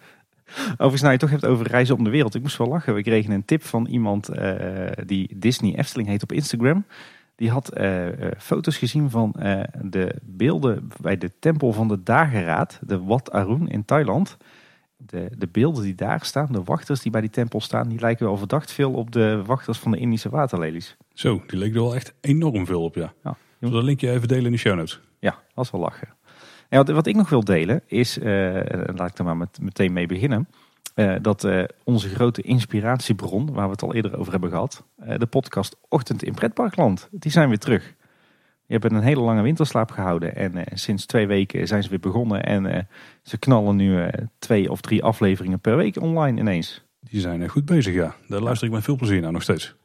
Overigens, 0.72 1.02
nou 1.02 1.14
je 1.14 1.20
toch 1.20 1.30
hebt 1.30 1.46
over 1.46 1.68
reizen 1.68 1.98
om 1.98 2.04
de 2.04 2.10
wereld. 2.10 2.36
Ik 2.36 2.42
moest 2.42 2.58
wel 2.58 2.68
lachen. 2.68 2.96
We 2.96 3.02
kregen 3.02 3.32
een 3.32 3.46
tip 3.46 3.64
van 3.64 3.86
iemand 3.86 4.38
uh, 4.38 4.88
die 5.06 5.38
Disney 5.38 5.76
Efteling 5.76 6.08
heet 6.10 6.24
op 6.24 6.32
Instagram. 6.32 6.86
Die 7.36 7.50
had 7.50 7.78
uh, 7.78 8.08
foto's 8.38 8.78
gezien 8.78 9.10
van 9.10 9.36
de 9.82 10.16
beelden 10.22 10.90
bij 11.02 11.18
de 11.18 11.32
tempel 11.40 11.74
van 11.74 11.88
de 11.88 12.04
dageraad, 12.04 12.80
de 12.82 13.04
Wat 13.04 13.32
Arun 13.32 13.68
in 13.68 13.86
Thailand. 13.86 14.38
De, 14.98 15.30
de 15.38 15.48
beelden 15.48 15.84
die 15.84 15.96
daar 15.96 16.26
staan, 16.26 16.48
de 16.52 16.64
wachters 16.64 17.02
die 17.02 17.12
bij 17.12 17.22
die 17.22 17.30
tempel 17.30 17.62
staan, 17.62 17.88
die 17.88 18.00
lijken 18.00 18.26
wel 18.26 18.38
verdacht 18.38 18.72
veel 18.72 18.94
op 18.94 19.12
de 19.12 19.42
wachters 19.46 19.78
van 19.78 19.92
de 19.92 19.98
Indische 19.98 20.30
waterlelies. 20.30 20.98
Zo, 21.14 21.44
die 21.48 21.60
leken 21.60 21.76
er 21.76 21.82
wel 21.82 21.96
echt 21.96 22.14
enorm 22.22 22.66
veel 22.66 22.84
op, 22.84 22.96
ja. 22.96 23.14
ja. 23.24 23.38
Zullen 23.60 23.76
dat 23.76 23.84
linkje 23.84 24.12
even 24.12 24.28
delen 24.28 24.46
in 24.46 24.52
de 24.52 24.58
show 24.58 24.76
notes? 24.76 25.02
Ja, 25.20 25.40
was 25.54 25.72
wel 25.72 25.82
lachen. 25.82 26.08
Wat, 26.70 26.90
wat 26.90 27.08
ik 27.08 27.16
nog 27.16 27.30
wil 27.30 27.44
delen 27.44 27.82
is, 27.88 28.18
uh, 28.18 28.26
laat 28.96 29.10
ik 29.10 29.18
er 29.18 29.24
maar 29.24 29.38
met, 29.38 29.60
meteen 29.62 29.94
mee 29.94 30.08
beginnen. 30.08 30.48
Uh, 30.96 31.16
dat 31.22 31.44
uh, 31.44 31.64
onze 31.84 32.10
grote 32.10 32.42
inspiratiebron, 32.42 33.54
waar 33.54 33.66
we 33.66 33.72
het 33.72 33.82
al 33.82 33.94
eerder 33.94 34.18
over 34.18 34.32
hebben 34.32 34.50
gehad, 34.50 34.84
de 35.18 35.26
podcast 35.26 35.78
Ochtend 35.90 36.24
in 36.24 36.34
Pretparkland, 36.34 37.08
die 37.12 37.32
zijn 37.32 37.48
weer 37.48 37.60
terug. 37.60 37.94
Je 38.66 38.74
hebben 38.74 38.94
een 38.94 39.04
hele 39.04 39.22
lange 39.22 39.42
winterslaap 39.42 39.92
gehouden 39.92 40.36
en 40.36 40.66
sinds 40.74 41.06
twee 41.06 41.28
weken 41.28 41.68
zijn 41.68 41.84
ze 41.84 41.90
weer 41.90 42.00
begonnen. 42.00 42.44
En 42.44 42.88
ze 43.22 43.38
knallen 43.38 43.76
nu 43.76 44.08
twee 44.40 44.72
of 44.72 44.82
drie 44.82 45.04
afleveringen 45.04 45.60
per 45.60 45.78
week 45.78 46.02
online 46.02 46.40
ineens. 46.40 46.86
Die 47.00 47.22
zijn 47.22 47.50
goed 47.50 47.66
bezig, 47.66 47.94
ja. 47.94 48.16
Daar 48.28 48.42
luister 48.42 48.68
ik 48.68 48.74
met 48.74 48.84
veel 48.84 48.96
plezier 48.96 49.22
naar 49.22 49.32
nog 49.32 49.42
steeds. 49.42 49.76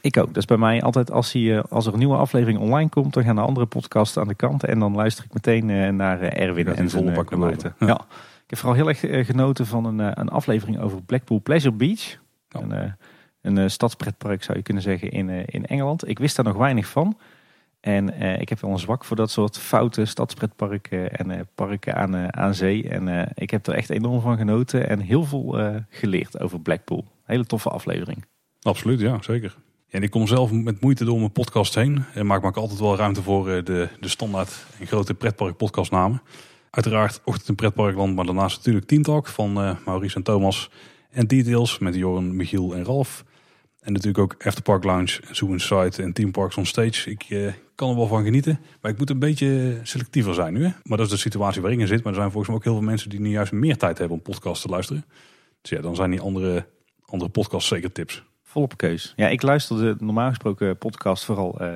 Ik 0.00 0.16
ook. 0.16 0.34
Dus 0.34 0.44
bij 0.44 0.56
mij 0.56 0.82
altijd 0.82 1.10
als, 1.10 1.32
hij, 1.32 1.62
als 1.62 1.86
er 1.86 1.92
een 1.92 1.98
nieuwe 1.98 2.16
aflevering 2.16 2.58
online 2.58 2.88
komt, 2.88 3.14
dan 3.14 3.24
gaan 3.24 3.34
de 3.34 3.40
andere 3.40 3.66
podcasts 3.66 4.16
aan 4.16 4.28
de 4.28 4.34
kant. 4.34 4.64
En 4.64 4.78
dan 4.78 4.94
luister 4.94 5.24
ik 5.24 5.32
meteen 5.32 5.96
naar 5.96 6.20
Erwin 6.22 6.66
en 6.66 6.90
volle 6.90 7.24
buiten. 7.38 7.74
Ja. 7.78 7.86
ja. 7.86 8.00
Ik 8.44 8.56
heb 8.56 8.58
vooral 8.58 8.76
heel 8.76 8.88
erg 8.88 9.26
genoten 9.26 9.66
van 9.66 9.84
een, 9.84 10.20
een 10.20 10.28
aflevering 10.28 10.80
over 10.80 11.02
Blackpool 11.02 11.40
Pleasure 11.42 11.74
Beach. 11.74 12.18
Ja. 12.48 12.60
Een, 12.60 13.56
een 13.56 13.70
stadspretpark 13.70 14.42
zou 14.42 14.58
je 14.58 14.64
kunnen 14.64 14.82
zeggen 14.82 15.10
in, 15.10 15.28
in 15.28 15.66
Engeland. 15.66 16.08
Ik 16.08 16.18
wist 16.18 16.36
daar 16.36 16.44
nog 16.44 16.56
weinig 16.56 16.86
van. 16.86 17.18
En 17.80 18.20
ik 18.40 18.48
heb 18.48 18.60
wel 18.60 18.70
een 18.70 18.78
zwak 18.78 19.04
voor 19.04 19.16
dat 19.16 19.30
soort 19.30 19.58
foute 19.58 20.04
stadspretparken 20.04 21.12
en 21.12 21.48
parken 21.54 21.94
aan, 21.94 22.14
uh, 22.16 22.28
aan 22.28 22.54
zee. 22.54 22.88
En 22.88 23.32
ik 23.34 23.50
heb 23.50 23.66
er 23.66 23.74
echt 23.74 23.90
enorm 23.90 24.20
van 24.20 24.36
genoten 24.36 24.88
en 24.88 25.00
heel 25.00 25.24
veel 25.24 25.74
geleerd 25.88 26.40
over 26.40 26.60
Blackpool. 26.60 27.04
Hele 27.24 27.44
toffe 27.44 27.68
aflevering. 27.68 28.24
Absoluut, 28.62 29.00
ja, 29.00 29.22
zeker. 29.22 29.56
En 29.90 30.02
ik 30.02 30.10
kom 30.10 30.26
zelf 30.26 30.52
met 30.52 30.80
moeite 30.80 31.04
door 31.04 31.18
mijn 31.18 31.32
podcast 31.32 31.74
heen. 31.74 32.04
En 32.14 32.26
maak 32.26 32.44
ik 32.44 32.56
altijd 32.56 32.80
wel 32.80 32.96
ruimte 32.96 33.22
voor 33.22 33.64
de, 33.64 33.88
de 34.00 34.08
standaard 34.08 34.66
en 34.78 34.86
grote 34.86 35.14
pretpark 35.14 35.56
podcastnamen. 35.56 36.22
Uiteraard 36.70 37.20
Ochtend 37.24 37.48
in 37.48 37.54
Pretparkland, 37.54 38.14
maar 38.14 38.24
daarnaast 38.24 38.56
natuurlijk 38.56 38.86
Team 38.86 39.02
Talk 39.02 39.26
van 39.26 39.52
Maurice 39.84 40.16
en 40.16 40.22
Thomas. 40.22 40.70
En 41.10 41.26
Details 41.26 41.78
met 41.78 41.94
Joren, 41.94 42.36
Michiel 42.36 42.74
en 42.74 42.84
Ralf. 42.84 43.24
En 43.80 43.92
natuurlijk 43.92 44.18
ook 44.18 44.44
Afterpark 44.46 44.84
Lounge, 44.84 45.20
Zoo 45.30 45.48
Inside 45.48 46.02
en 46.02 46.12
Team 46.12 46.30
Parks 46.30 46.56
on 46.56 46.66
Stage. 46.66 47.10
Ik 47.10 47.26
uh, 47.28 47.52
kan 47.74 47.90
er 47.90 47.96
wel 47.96 48.06
van 48.06 48.24
genieten. 48.24 48.60
Maar 48.80 48.90
ik 48.90 48.98
moet 48.98 49.10
een 49.10 49.18
beetje 49.18 49.80
selectiever 49.82 50.34
zijn 50.34 50.52
nu. 50.52 50.64
Hè? 50.64 50.70
Maar 50.82 50.98
dat 50.98 51.06
is 51.06 51.12
de 51.12 51.18
situatie 51.18 51.60
waarin 51.60 51.80
in 51.80 51.86
zit. 51.86 52.02
Maar 52.02 52.12
er 52.12 52.18
zijn 52.18 52.30
volgens 52.30 52.48
mij 52.48 52.56
ook 52.56 52.64
heel 52.64 52.74
veel 52.74 52.88
mensen 52.88 53.10
die 53.10 53.20
nu 53.20 53.30
juist 53.30 53.52
meer 53.52 53.76
tijd 53.76 53.98
hebben 53.98 54.16
om 54.16 54.22
podcasts 54.22 54.62
te 54.62 54.68
luisteren. 54.68 55.04
Dus 55.60 55.70
ja, 55.70 55.80
dan 55.80 55.96
zijn 55.96 56.10
die 56.10 56.20
andere, 56.20 56.66
andere 57.04 57.30
podcasts 57.30 57.68
zeker 57.68 57.92
tips. 57.92 58.22
Volop 58.50 58.76
keus. 58.76 59.12
Ja, 59.16 59.28
ik 59.28 59.42
luisterde 59.42 59.96
normaal 59.98 60.28
gesproken 60.28 60.78
podcast 60.78 61.24
vooral 61.24 61.62
uh, 61.62 61.68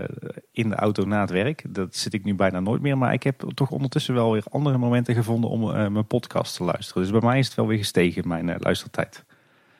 in 0.52 0.68
de 0.68 0.74
auto 0.74 1.04
na 1.04 1.20
het 1.20 1.30
werk. 1.30 1.64
Dat 1.68 1.96
zit 1.96 2.14
ik 2.14 2.24
nu 2.24 2.34
bijna 2.34 2.60
nooit 2.60 2.82
meer. 2.82 2.98
Maar 2.98 3.12
ik 3.12 3.22
heb 3.22 3.50
toch 3.54 3.70
ondertussen 3.70 4.14
wel 4.14 4.32
weer 4.32 4.44
andere 4.50 4.78
momenten 4.78 5.14
gevonden 5.14 5.50
om 5.50 5.62
uh, 5.62 5.88
mijn 5.88 6.06
podcast 6.06 6.56
te 6.56 6.64
luisteren. 6.64 7.02
Dus 7.02 7.10
bij 7.10 7.20
mij 7.20 7.38
is 7.38 7.46
het 7.46 7.54
wel 7.54 7.66
weer 7.66 7.78
gestegen, 7.78 8.28
mijn 8.28 8.48
uh, 8.48 8.54
luistertijd. 8.58 9.24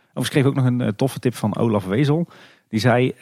Overigens 0.08 0.28
kreeg 0.28 0.44
ook 0.44 0.54
nog 0.54 0.64
een 0.64 0.96
toffe 0.96 1.18
tip 1.18 1.34
van 1.34 1.56
Olaf 1.56 1.84
Wezel. 1.84 2.28
Die 2.68 2.80
zei, 2.80 3.14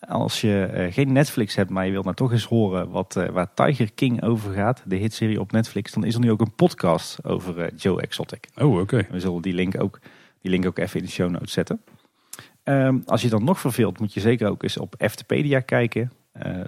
als 0.00 0.40
je 0.40 0.88
geen 0.92 1.12
Netflix 1.12 1.54
hebt, 1.54 1.70
maar 1.70 1.86
je 1.86 1.92
wilt 1.92 2.04
nou 2.04 2.16
toch 2.16 2.32
eens 2.32 2.44
horen 2.44 2.90
wat, 2.90 3.14
waar 3.32 3.54
Tiger 3.54 3.92
King 3.92 4.22
over 4.22 4.52
gaat, 4.52 4.82
de 4.86 4.96
hitserie 4.96 5.40
op 5.40 5.52
Netflix, 5.52 5.92
dan 5.92 6.04
is 6.04 6.14
er 6.14 6.20
nu 6.20 6.30
ook 6.30 6.40
een 6.40 6.54
podcast 6.54 7.24
over 7.24 7.74
Joe 7.74 8.00
Exotic. 8.00 8.48
Oh, 8.56 8.72
oké. 8.72 8.80
Okay. 8.80 9.06
We 9.10 9.20
zullen 9.20 9.42
die 9.42 9.54
link, 9.54 9.80
ook, 9.80 10.00
die 10.40 10.50
link 10.50 10.66
ook 10.66 10.78
even 10.78 11.00
in 11.00 11.06
de 11.06 11.12
show 11.12 11.30
notes 11.30 11.52
zetten. 11.52 11.80
Um, 12.68 13.02
als 13.06 13.22
je 13.22 13.28
dan 13.28 13.44
nog 13.44 13.60
verveelt, 13.60 14.00
moet 14.00 14.14
je 14.14 14.20
zeker 14.20 14.48
ook 14.48 14.62
eens 14.62 14.78
op 14.78 14.94
Eftepedia 14.98 15.60
kijken. 15.60 16.12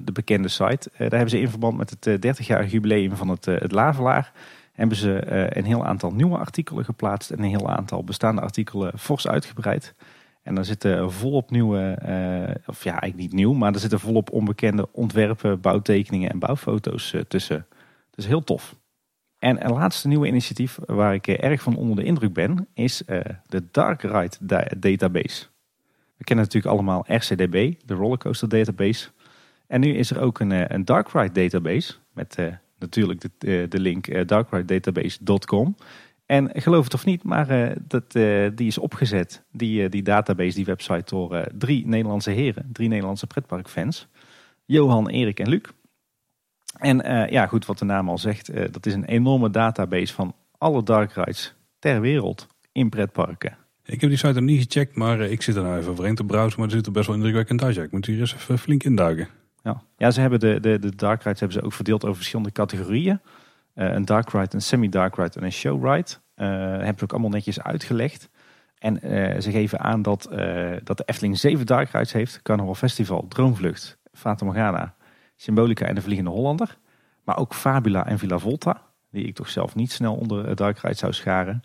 de 0.03 0.13
bekende 0.13 0.49
site. 0.49 0.91
daar 0.99 1.11
hebben 1.11 1.31
ze 1.31 1.41
in 1.41 1.49
verband 1.49 1.77
met 1.77 1.97
het 2.01 2.27
30-jarig 2.27 2.71
jubileum 2.71 3.17
van 3.17 3.29
het, 3.29 3.45
het 3.45 3.73
Lavelaar 3.73 4.33
hebben 4.73 4.97
ze 4.97 5.33
een 5.57 5.65
heel 5.65 5.87
aantal 5.87 6.11
nieuwe 6.11 6.39
artikelen 6.39 6.85
geplaatst 6.85 7.31
en 7.31 7.39
een 7.39 7.49
heel 7.49 7.71
aantal 7.71 8.05
bestaande 8.05 8.41
artikelen 8.41 8.99
fors 8.99 9.29
uitgebreid. 9.29 9.95
En 10.43 10.55
daar 10.55 10.65
zitten 10.65 11.13
volop 11.13 11.51
nieuwe, 11.51 11.99
of 12.67 12.85
ja, 12.85 12.91
eigenlijk 12.91 13.17
niet 13.17 13.33
nieuw, 13.33 13.53
maar 13.53 13.73
er 13.73 13.81
zitten 13.81 14.01
volop 14.01 14.31
onbekende 14.31 14.93
ontwerpen, 14.93 15.61
bouwtekeningen 15.61 16.31
en 16.31 16.39
bouwfoto's 16.39 17.15
tussen. 17.29 17.67
Dus 18.11 18.27
heel 18.27 18.45
tof. 18.45 18.77
En 19.39 19.65
een 19.65 19.73
laatste 19.73 20.09
nieuwe 20.09 20.27
initiatief 20.27 20.79
waar 20.87 21.15
ik 21.15 21.27
erg 21.27 21.63
van 21.63 21.77
onder 21.77 21.97
de 21.97 22.05
indruk 22.05 22.33
ben, 22.33 22.69
is 22.75 23.03
de 23.47 23.69
Dark 23.71 24.03
Ride 24.03 24.67
Database. 24.79 25.47
We 26.21 26.27
kennen 26.27 26.45
natuurlijk 26.45 26.75
allemaal 26.75 27.05
RCDB, 27.07 27.73
de 27.85 27.95
Rollercoaster 27.95 28.49
Database. 28.49 29.09
En 29.67 29.81
nu 29.81 29.95
is 29.95 30.11
er 30.11 30.21
ook 30.21 30.41
een, 30.41 30.75
een 30.75 30.85
Dark 30.85 31.09
Ride 31.13 31.33
Database 31.33 31.95
met 32.13 32.39
natuurlijk 32.79 33.21
de, 33.21 33.31
eh, 33.39 33.71
de 33.71 33.81
link 33.81 34.29
darkridedatabase.com. 34.29 35.77
En 36.27 36.51
geloof 36.53 36.85
het 36.85 36.95
of 36.95 37.05
niet, 37.05 37.23
maar 37.23 37.75
dat, 37.89 38.13
die 38.55 38.67
is 38.67 38.79
opgezet, 38.79 39.43
die, 39.53 39.89
die 39.89 40.03
database, 40.03 40.55
die 40.55 40.65
website, 40.65 41.05
door 41.05 41.47
drie 41.59 41.87
Nederlandse 41.87 42.31
heren, 42.31 42.69
drie 42.73 42.89
Nederlandse 42.89 43.27
pretparkfans. 43.27 44.09
Johan, 44.65 45.09
Erik 45.09 45.41
en 45.41 45.49
Luc. 45.49 45.63
En 46.79 46.97
ja, 47.31 47.47
goed, 47.47 47.67
wat 47.67 47.79
de 47.79 47.85
naam 47.85 48.09
al 48.09 48.19
zegt, 48.19 48.73
dat 48.73 48.87
is 48.87 48.95
een 48.95 49.05
enorme 49.05 49.51
database 49.51 50.15
van 50.15 50.35
alle 50.59 50.83
dark 50.83 51.13
rides 51.13 51.55
ter 51.79 52.01
wereld 52.01 52.47
in 52.73 52.89
pretparken. 52.89 53.57
Ik 53.91 54.01
heb 54.01 54.11
die 54.11 54.19
site 54.19 54.33
nog 54.33 54.43
niet 54.43 54.63
gecheckt, 54.63 54.97
maar 54.97 55.21
ik 55.21 55.43
zit 55.43 55.57
er 55.57 55.63
nou 55.63 55.79
even 55.79 55.91
overheen 55.91 56.15
te 56.15 56.25
browsen, 56.25 56.61
maar 56.61 56.69
er 56.69 56.75
zit 56.75 56.87
er 56.87 56.93
best 56.93 57.07
wel 57.07 57.17
indrukwekkend 57.17 57.63
uit. 57.63 57.77
Ik 57.77 57.93
moet 57.93 58.07
hier 58.07 58.21
eens 58.21 58.35
even 58.35 58.59
flink 58.59 58.83
induiken. 58.83 59.29
Ja, 59.63 59.83
ja 59.97 60.11
ze 60.11 60.21
hebben 60.21 60.41
de, 60.41 60.61
de, 60.61 60.79
de 60.79 60.97
dark 60.97 61.23
rides 61.23 61.41
hebben 61.41 61.59
ze 61.59 61.65
ook 61.65 61.73
verdeeld 61.73 62.05
over 62.05 62.17
verschillende 62.17 62.53
categorieën. 62.53 63.21
Uh, 63.75 63.93
een 63.93 64.05
dark 64.05 64.31
ride, 64.31 64.55
een 64.55 64.63
semi-dark 64.63 65.17
ride 65.17 65.39
en 65.39 65.45
een 65.45 65.53
show 65.53 65.85
ride. 65.85 66.11
Uh, 66.37 66.47
hebben 66.47 66.99
ze 66.99 67.05
ook 67.05 67.13
allemaal 67.13 67.31
netjes 67.31 67.63
uitgelegd. 67.63 68.31
En 68.79 68.99
ze 69.43 69.51
geven 69.51 69.81
aan 69.81 70.03
dat, 70.03 70.29
dat 70.85 70.97
de 70.97 71.03
Efteling 71.07 71.39
zeven 71.39 71.67
dark 71.67 71.91
rides 71.91 72.13
heeft. 72.13 72.43
Carnival 72.43 72.75
Festival, 72.75 73.27
Droomvlucht, 73.29 73.99
Fata 74.13 74.45
Morgana, 74.45 74.95
Symbolica 75.37 75.87
en 75.87 75.95
de 75.95 76.03
Vliegende 76.03 76.31
Hollander. 76.31 76.79
Maar 77.25 77.39
ook 77.39 77.55
Fabula 77.55 78.07
en 78.07 78.19
Villa 78.19 78.39
Volta. 78.39 78.83
Die 79.11 79.25
ik 79.25 79.35
toch 79.35 79.49
zelf 79.49 79.75
niet 79.75 79.93
snel 79.93 80.15
onder 80.15 80.57
dark 80.57 80.79
ride 80.79 80.95
zou 80.95 81.13
scharen. 81.13 81.63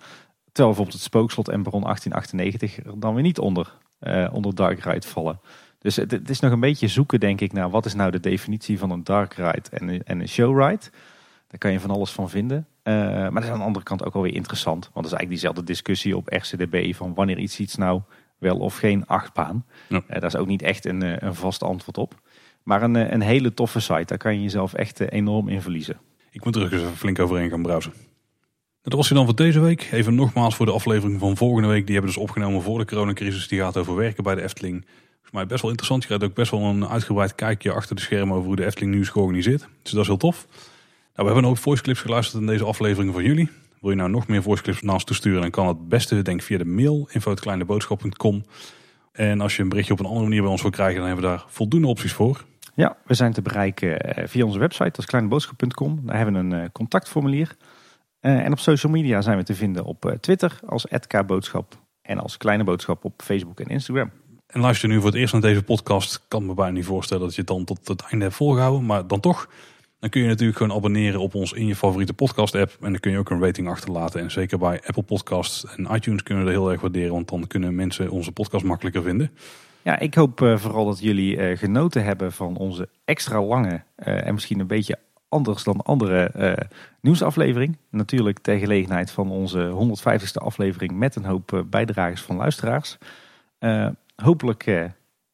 Terwijl 0.55 0.75
bijvoorbeeld 0.75 0.93
het 0.93 1.13
Spookslot 1.13 1.49
en 1.49 1.63
Baron 1.63 1.81
1898 1.81 2.85
er 2.85 2.99
dan 2.99 3.13
weer 3.13 3.23
niet 3.23 3.39
onder, 3.39 3.73
onder 4.31 4.55
dark 4.55 4.79
ride 4.79 5.07
vallen. 5.07 5.39
Dus 5.79 5.95
het, 5.95 6.29
is 6.29 6.39
nog 6.39 6.51
een 6.51 6.59
beetje 6.59 6.87
zoeken, 6.87 7.19
denk 7.19 7.41
ik, 7.41 7.53
naar 7.53 7.69
wat 7.69 7.85
is 7.85 7.93
nou 7.93 8.11
de 8.11 8.19
definitie 8.19 8.79
van 8.79 8.91
een 8.91 9.03
dark 9.03 9.33
ride 9.33 9.69
en, 9.71 10.03
en 10.03 10.19
een 10.19 10.27
show 10.27 10.61
ride. 10.61 10.83
Daar 11.47 11.57
kan 11.57 11.71
je 11.71 11.79
van 11.79 11.89
alles 11.89 12.11
van 12.11 12.29
vinden. 12.29 12.67
Uh, 12.83 12.93
maar 13.03 13.33
dat 13.33 13.43
is 13.43 13.49
aan 13.49 13.57
de 13.57 13.63
andere 13.63 13.85
kant 13.85 14.05
ook 14.05 14.15
alweer 14.15 14.33
interessant. 14.33 14.89
Want 14.93 14.93
dat 14.93 15.05
is 15.05 15.11
eigenlijk 15.11 15.29
diezelfde 15.29 15.63
discussie 15.63 16.17
op 16.17 16.27
RCDB 16.27 16.95
van 16.95 17.13
wanneer 17.13 17.37
iets 17.37 17.59
iets 17.59 17.75
nou 17.75 18.01
wel 18.37 18.57
of 18.57 18.77
geen 18.77 19.07
achtbaan. 19.07 19.65
Ja. 19.89 19.95
Uh, 19.95 20.03
daar 20.07 20.23
is 20.23 20.35
ook 20.35 20.47
niet 20.47 20.61
echt 20.61 20.85
een, 20.85 21.03
eh, 21.03 21.15
een 21.19 21.35
vast 21.35 21.63
antwoord 21.63 21.97
op. 21.97 22.21
Maar 22.63 22.81
een, 22.81 23.13
een 23.13 23.21
hele 23.21 23.53
toffe 23.53 23.79
site, 23.79 24.05
daar 24.05 24.17
kan 24.17 24.33
je 24.33 24.41
jezelf 24.41 24.73
echt 24.73 24.99
enorm 24.99 25.47
in 25.47 25.61
verliezen. 25.61 25.97
Ik 26.31 26.45
moet 26.45 26.55
er 26.55 26.61
eens 26.61 26.71
even 26.71 26.97
flink 26.97 27.19
overheen 27.19 27.49
gaan 27.49 27.61
browsen. 27.61 27.93
Dat 28.85 28.93
was 28.93 29.07
je 29.07 29.13
dan 29.13 29.25
voor 29.25 29.35
deze 29.35 29.59
week. 29.59 29.89
Even 29.91 30.15
nogmaals 30.15 30.55
voor 30.55 30.65
de 30.65 30.71
aflevering 30.71 31.19
van 31.19 31.37
volgende 31.37 31.67
week. 31.67 31.85
Die 31.85 31.95
hebben 31.95 32.13
dus 32.13 32.21
opgenomen 32.21 32.61
voor 32.61 32.79
de 32.79 32.85
coronacrisis. 32.85 33.47
Die 33.47 33.59
gaat 33.59 33.77
over 33.77 33.95
werken 33.95 34.23
bij 34.23 34.35
de 34.35 34.41
Efteling. 34.41 34.85
Volgens 35.11 35.31
mij 35.31 35.45
best 35.45 35.61
wel 35.61 35.69
interessant. 35.69 36.01
Je 36.01 36.07
krijgt 36.07 36.25
ook 36.25 36.33
best 36.33 36.51
wel 36.51 36.61
een 36.61 36.87
uitgebreid 36.87 37.35
kijkje 37.35 37.71
achter 37.71 37.95
de 37.95 38.01
schermen 38.01 38.35
over 38.35 38.47
hoe 38.47 38.55
de 38.55 38.65
Efteling 38.65 38.93
nu 38.93 39.01
is 39.01 39.09
georganiseerd. 39.09 39.67
Dus 39.81 39.91
dat 39.91 40.01
is 40.01 40.07
heel 40.07 40.17
tof. 40.17 40.47
we 41.13 41.23
hebben 41.23 41.45
ook 41.45 41.57
voice 41.57 41.81
clips 41.81 41.99
geluisterd 41.99 42.41
in 42.41 42.47
deze 42.47 42.63
aflevering 42.63 43.13
van 43.13 43.23
jullie. 43.23 43.49
Wil 43.81 43.89
je 43.89 43.95
nou 43.95 44.09
nog 44.09 44.27
meer 44.27 44.41
voice 44.41 44.63
clips 44.63 44.81
ons 44.81 45.03
toesturen, 45.03 45.41
dan 45.41 45.51
kan 45.51 45.67
het 45.67 45.89
beste 45.89 46.21
denk 46.21 46.39
ik 46.39 46.45
via 46.45 46.57
de 46.57 46.65
mail 46.65 47.09
info.kleineboodschap.com. 47.11 48.43
En 49.11 49.41
als 49.41 49.55
je 49.55 49.61
een 49.61 49.69
berichtje 49.69 49.93
op 49.93 49.99
een 49.99 50.05
andere 50.05 50.25
manier 50.25 50.41
bij 50.41 50.51
ons 50.51 50.61
wil 50.61 50.71
krijgen, 50.71 50.97
dan 50.97 51.07
hebben 51.07 51.23
we 51.23 51.29
daar 51.29 51.45
voldoende 51.47 51.87
opties 51.87 52.13
voor. 52.13 52.45
Ja, 52.75 52.97
we 53.05 53.13
zijn 53.13 53.33
te 53.33 53.41
bereiken 53.41 53.99
eh, 53.99 54.27
via 54.27 54.45
onze 54.45 54.59
website, 54.59 54.83
dat 54.83 54.97
is 54.97 55.05
kleineboodschap.com. 55.05 55.99
Daar 56.03 56.17
hebben 56.17 56.33
we 56.33 56.55
een 56.55 56.63
eh, 56.63 56.69
contactformulier. 56.71 57.55
Eh, 58.25 58.45
en 58.45 58.51
op 58.51 58.59
social 58.59 58.91
media 58.91 59.21
zijn 59.21 59.37
we 59.37 59.43
te 59.43 59.55
vinden 59.55 59.83
op 59.83 60.05
eh, 60.05 60.11
Twitter 60.11 60.59
als 60.67 60.85
@kboodschap 61.07 61.77
en 62.01 62.19
als 62.19 62.37
Kleine 62.37 62.63
Boodschap 62.63 63.05
op 63.05 63.21
Facebook 63.23 63.59
en 63.59 63.67
Instagram. 63.67 64.11
En 64.47 64.61
luister 64.61 64.89
nu 64.89 64.95
voor 64.95 65.05
het 65.05 65.15
eerst 65.15 65.33
naar 65.33 65.41
deze 65.41 65.63
podcast, 65.63 66.25
kan 66.27 66.45
me 66.45 66.53
bijna 66.53 66.71
niet 66.71 66.85
voorstellen 66.85 67.23
dat 67.23 67.35
je 67.35 67.41
het 67.41 67.49
dan 67.49 67.63
tot 67.63 67.87
het 67.87 68.01
einde 68.01 68.25
hebt 68.25 68.37
volgehouden. 68.37 68.85
Maar 68.85 69.07
dan 69.07 69.19
toch, 69.19 69.49
dan 69.99 70.09
kun 70.09 70.21
je 70.21 70.27
natuurlijk 70.27 70.57
gewoon 70.57 70.77
abonneren 70.77 71.19
op 71.19 71.35
ons 71.35 71.53
in 71.53 71.67
je 71.67 71.75
favoriete 71.75 72.13
podcast 72.13 72.55
app. 72.55 72.77
En 72.81 72.91
dan 72.91 72.99
kun 72.99 73.11
je 73.11 73.17
ook 73.17 73.29
een 73.29 73.41
rating 73.41 73.69
achterlaten. 73.69 74.21
En 74.21 74.31
zeker 74.31 74.57
bij 74.57 74.81
Apple 74.85 75.03
Podcasts 75.03 75.75
en 75.75 75.87
iTunes 75.91 76.23
kunnen 76.23 76.45
we 76.45 76.51
dat 76.51 76.59
heel 76.59 76.71
erg 76.71 76.81
waarderen. 76.81 77.11
Want 77.11 77.29
dan 77.29 77.47
kunnen 77.47 77.75
mensen 77.75 78.09
onze 78.09 78.31
podcast 78.31 78.65
makkelijker 78.65 79.03
vinden. 79.03 79.31
Ja, 79.81 79.99
ik 79.99 80.13
hoop 80.13 80.41
eh, 80.41 80.57
vooral 80.57 80.85
dat 80.85 80.99
jullie 80.99 81.57
genoten 81.57 82.03
hebben 82.03 82.31
van 82.31 82.57
onze 82.57 82.89
extra 83.03 83.41
lange 83.41 83.83
en 83.95 84.33
misschien 84.33 84.59
een 84.59 84.67
beetje 84.67 84.97
anders 85.35 85.63
dan 85.63 85.81
andere 85.81 86.23
eh, 86.23 86.67
nieuwsaflevering. 87.01 87.77
Natuurlijk 87.89 88.39
ter 88.39 88.57
gelegenheid 88.57 89.11
van 89.11 89.31
onze 89.31 89.95
150ste 89.99 90.43
aflevering 90.43 90.91
met 90.91 91.15
een 91.15 91.25
hoop 91.25 91.53
eh, 91.53 91.59
bijdragers 91.69 92.21
van 92.21 92.35
luisteraars. 92.35 92.97
Eh, 93.57 93.87
hopelijk 94.15 94.63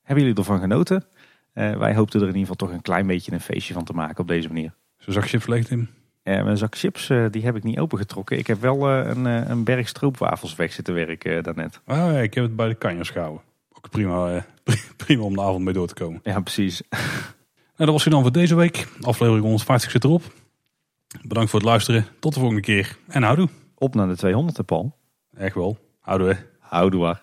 hebben 0.02 0.24
jullie 0.26 0.36
ervan 0.36 0.60
genoten. 0.60 1.06
Wij 1.54 1.96
hoopten 1.96 2.22
er 2.22 2.28
in 2.28 2.36
ieder 2.36 2.50
geval 2.50 2.68
toch 2.68 2.72
een 2.72 2.82
klein 2.82 3.08
beetje 3.08 3.32
een 3.32 3.42
feestje 3.42 3.74
van 3.74 3.84
te 3.84 3.94
maken 3.94 4.20
op 4.20 4.28
deze 4.28 4.48
manier. 4.48 4.74
Zo'n 4.98 5.14
zak 5.14 5.28
chips 5.28 5.48
leeg, 5.48 5.66
Tim? 5.66 5.90
Ja, 6.24 6.44
mijn 6.44 6.58
zak 6.58 6.76
chips 6.76 7.08
die 7.32 7.44
heb 7.44 7.56
ik 7.56 7.64
niet 7.64 7.80
opengetrokken. 7.80 8.38
Ik 8.38 8.48
heb 8.48 8.62
wel 8.62 8.90
een, 8.90 9.26
een 9.26 9.64
berg 9.64 9.88
stroopwafels 9.88 10.56
weg 10.56 10.74
zitten 10.74 10.94
werken 10.94 11.44
daarnet. 11.44 11.82
Ah, 11.86 11.98
ja, 11.98 12.20
ik 12.20 12.34
heb 12.34 12.44
het 12.44 12.56
bij 12.56 12.68
de 12.68 12.76
kanjers 12.76 13.10
gehouden. 13.10 13.42
Ook 13.72 13.90
prima, 13.90 14.46
prima 15.06 15.24
om 15.24 15.36
de 15.36 15.42
avond 15.42 15.64
mee 15.64 15.74
door 15.74 15.88
te 15.88 15.94
komen. 15.94 16.20
Ja, 16.24 16.40
precies. 16.40 16.82
Dat 17.86 17.90
was 17.90 18.04
het 18.04 18.14
dan 18.14 18.22
voor 18.22 18.32
deze 18.32 18.56
week. 18.56 18.88
Aflevering 19.02 19.44
150 19.44 19.92
zit 19.92 20.04
erop. 20.04 20.24
Bedankt 21.22 21.50
voor 21.50 21.60
het 21.60 21.70
luisteren. 21.70 22.08
Tot 22.20 22.34
de 22.34 22.40
volgende 22.40 22.64
keer. 22.64 22.98
En 23.08 23.24
houdoe. 23.24 23.50
Op 23.78 23.96
naar 23.96 24.08
de 24.08 24.16
200, 24.16 24.66
Paul. 24.66 24.98
Echt 25.34 25.56
wel. 25.56 25.78
Houdoe. 26.00 26.38
Houdoe. 26.60 27.20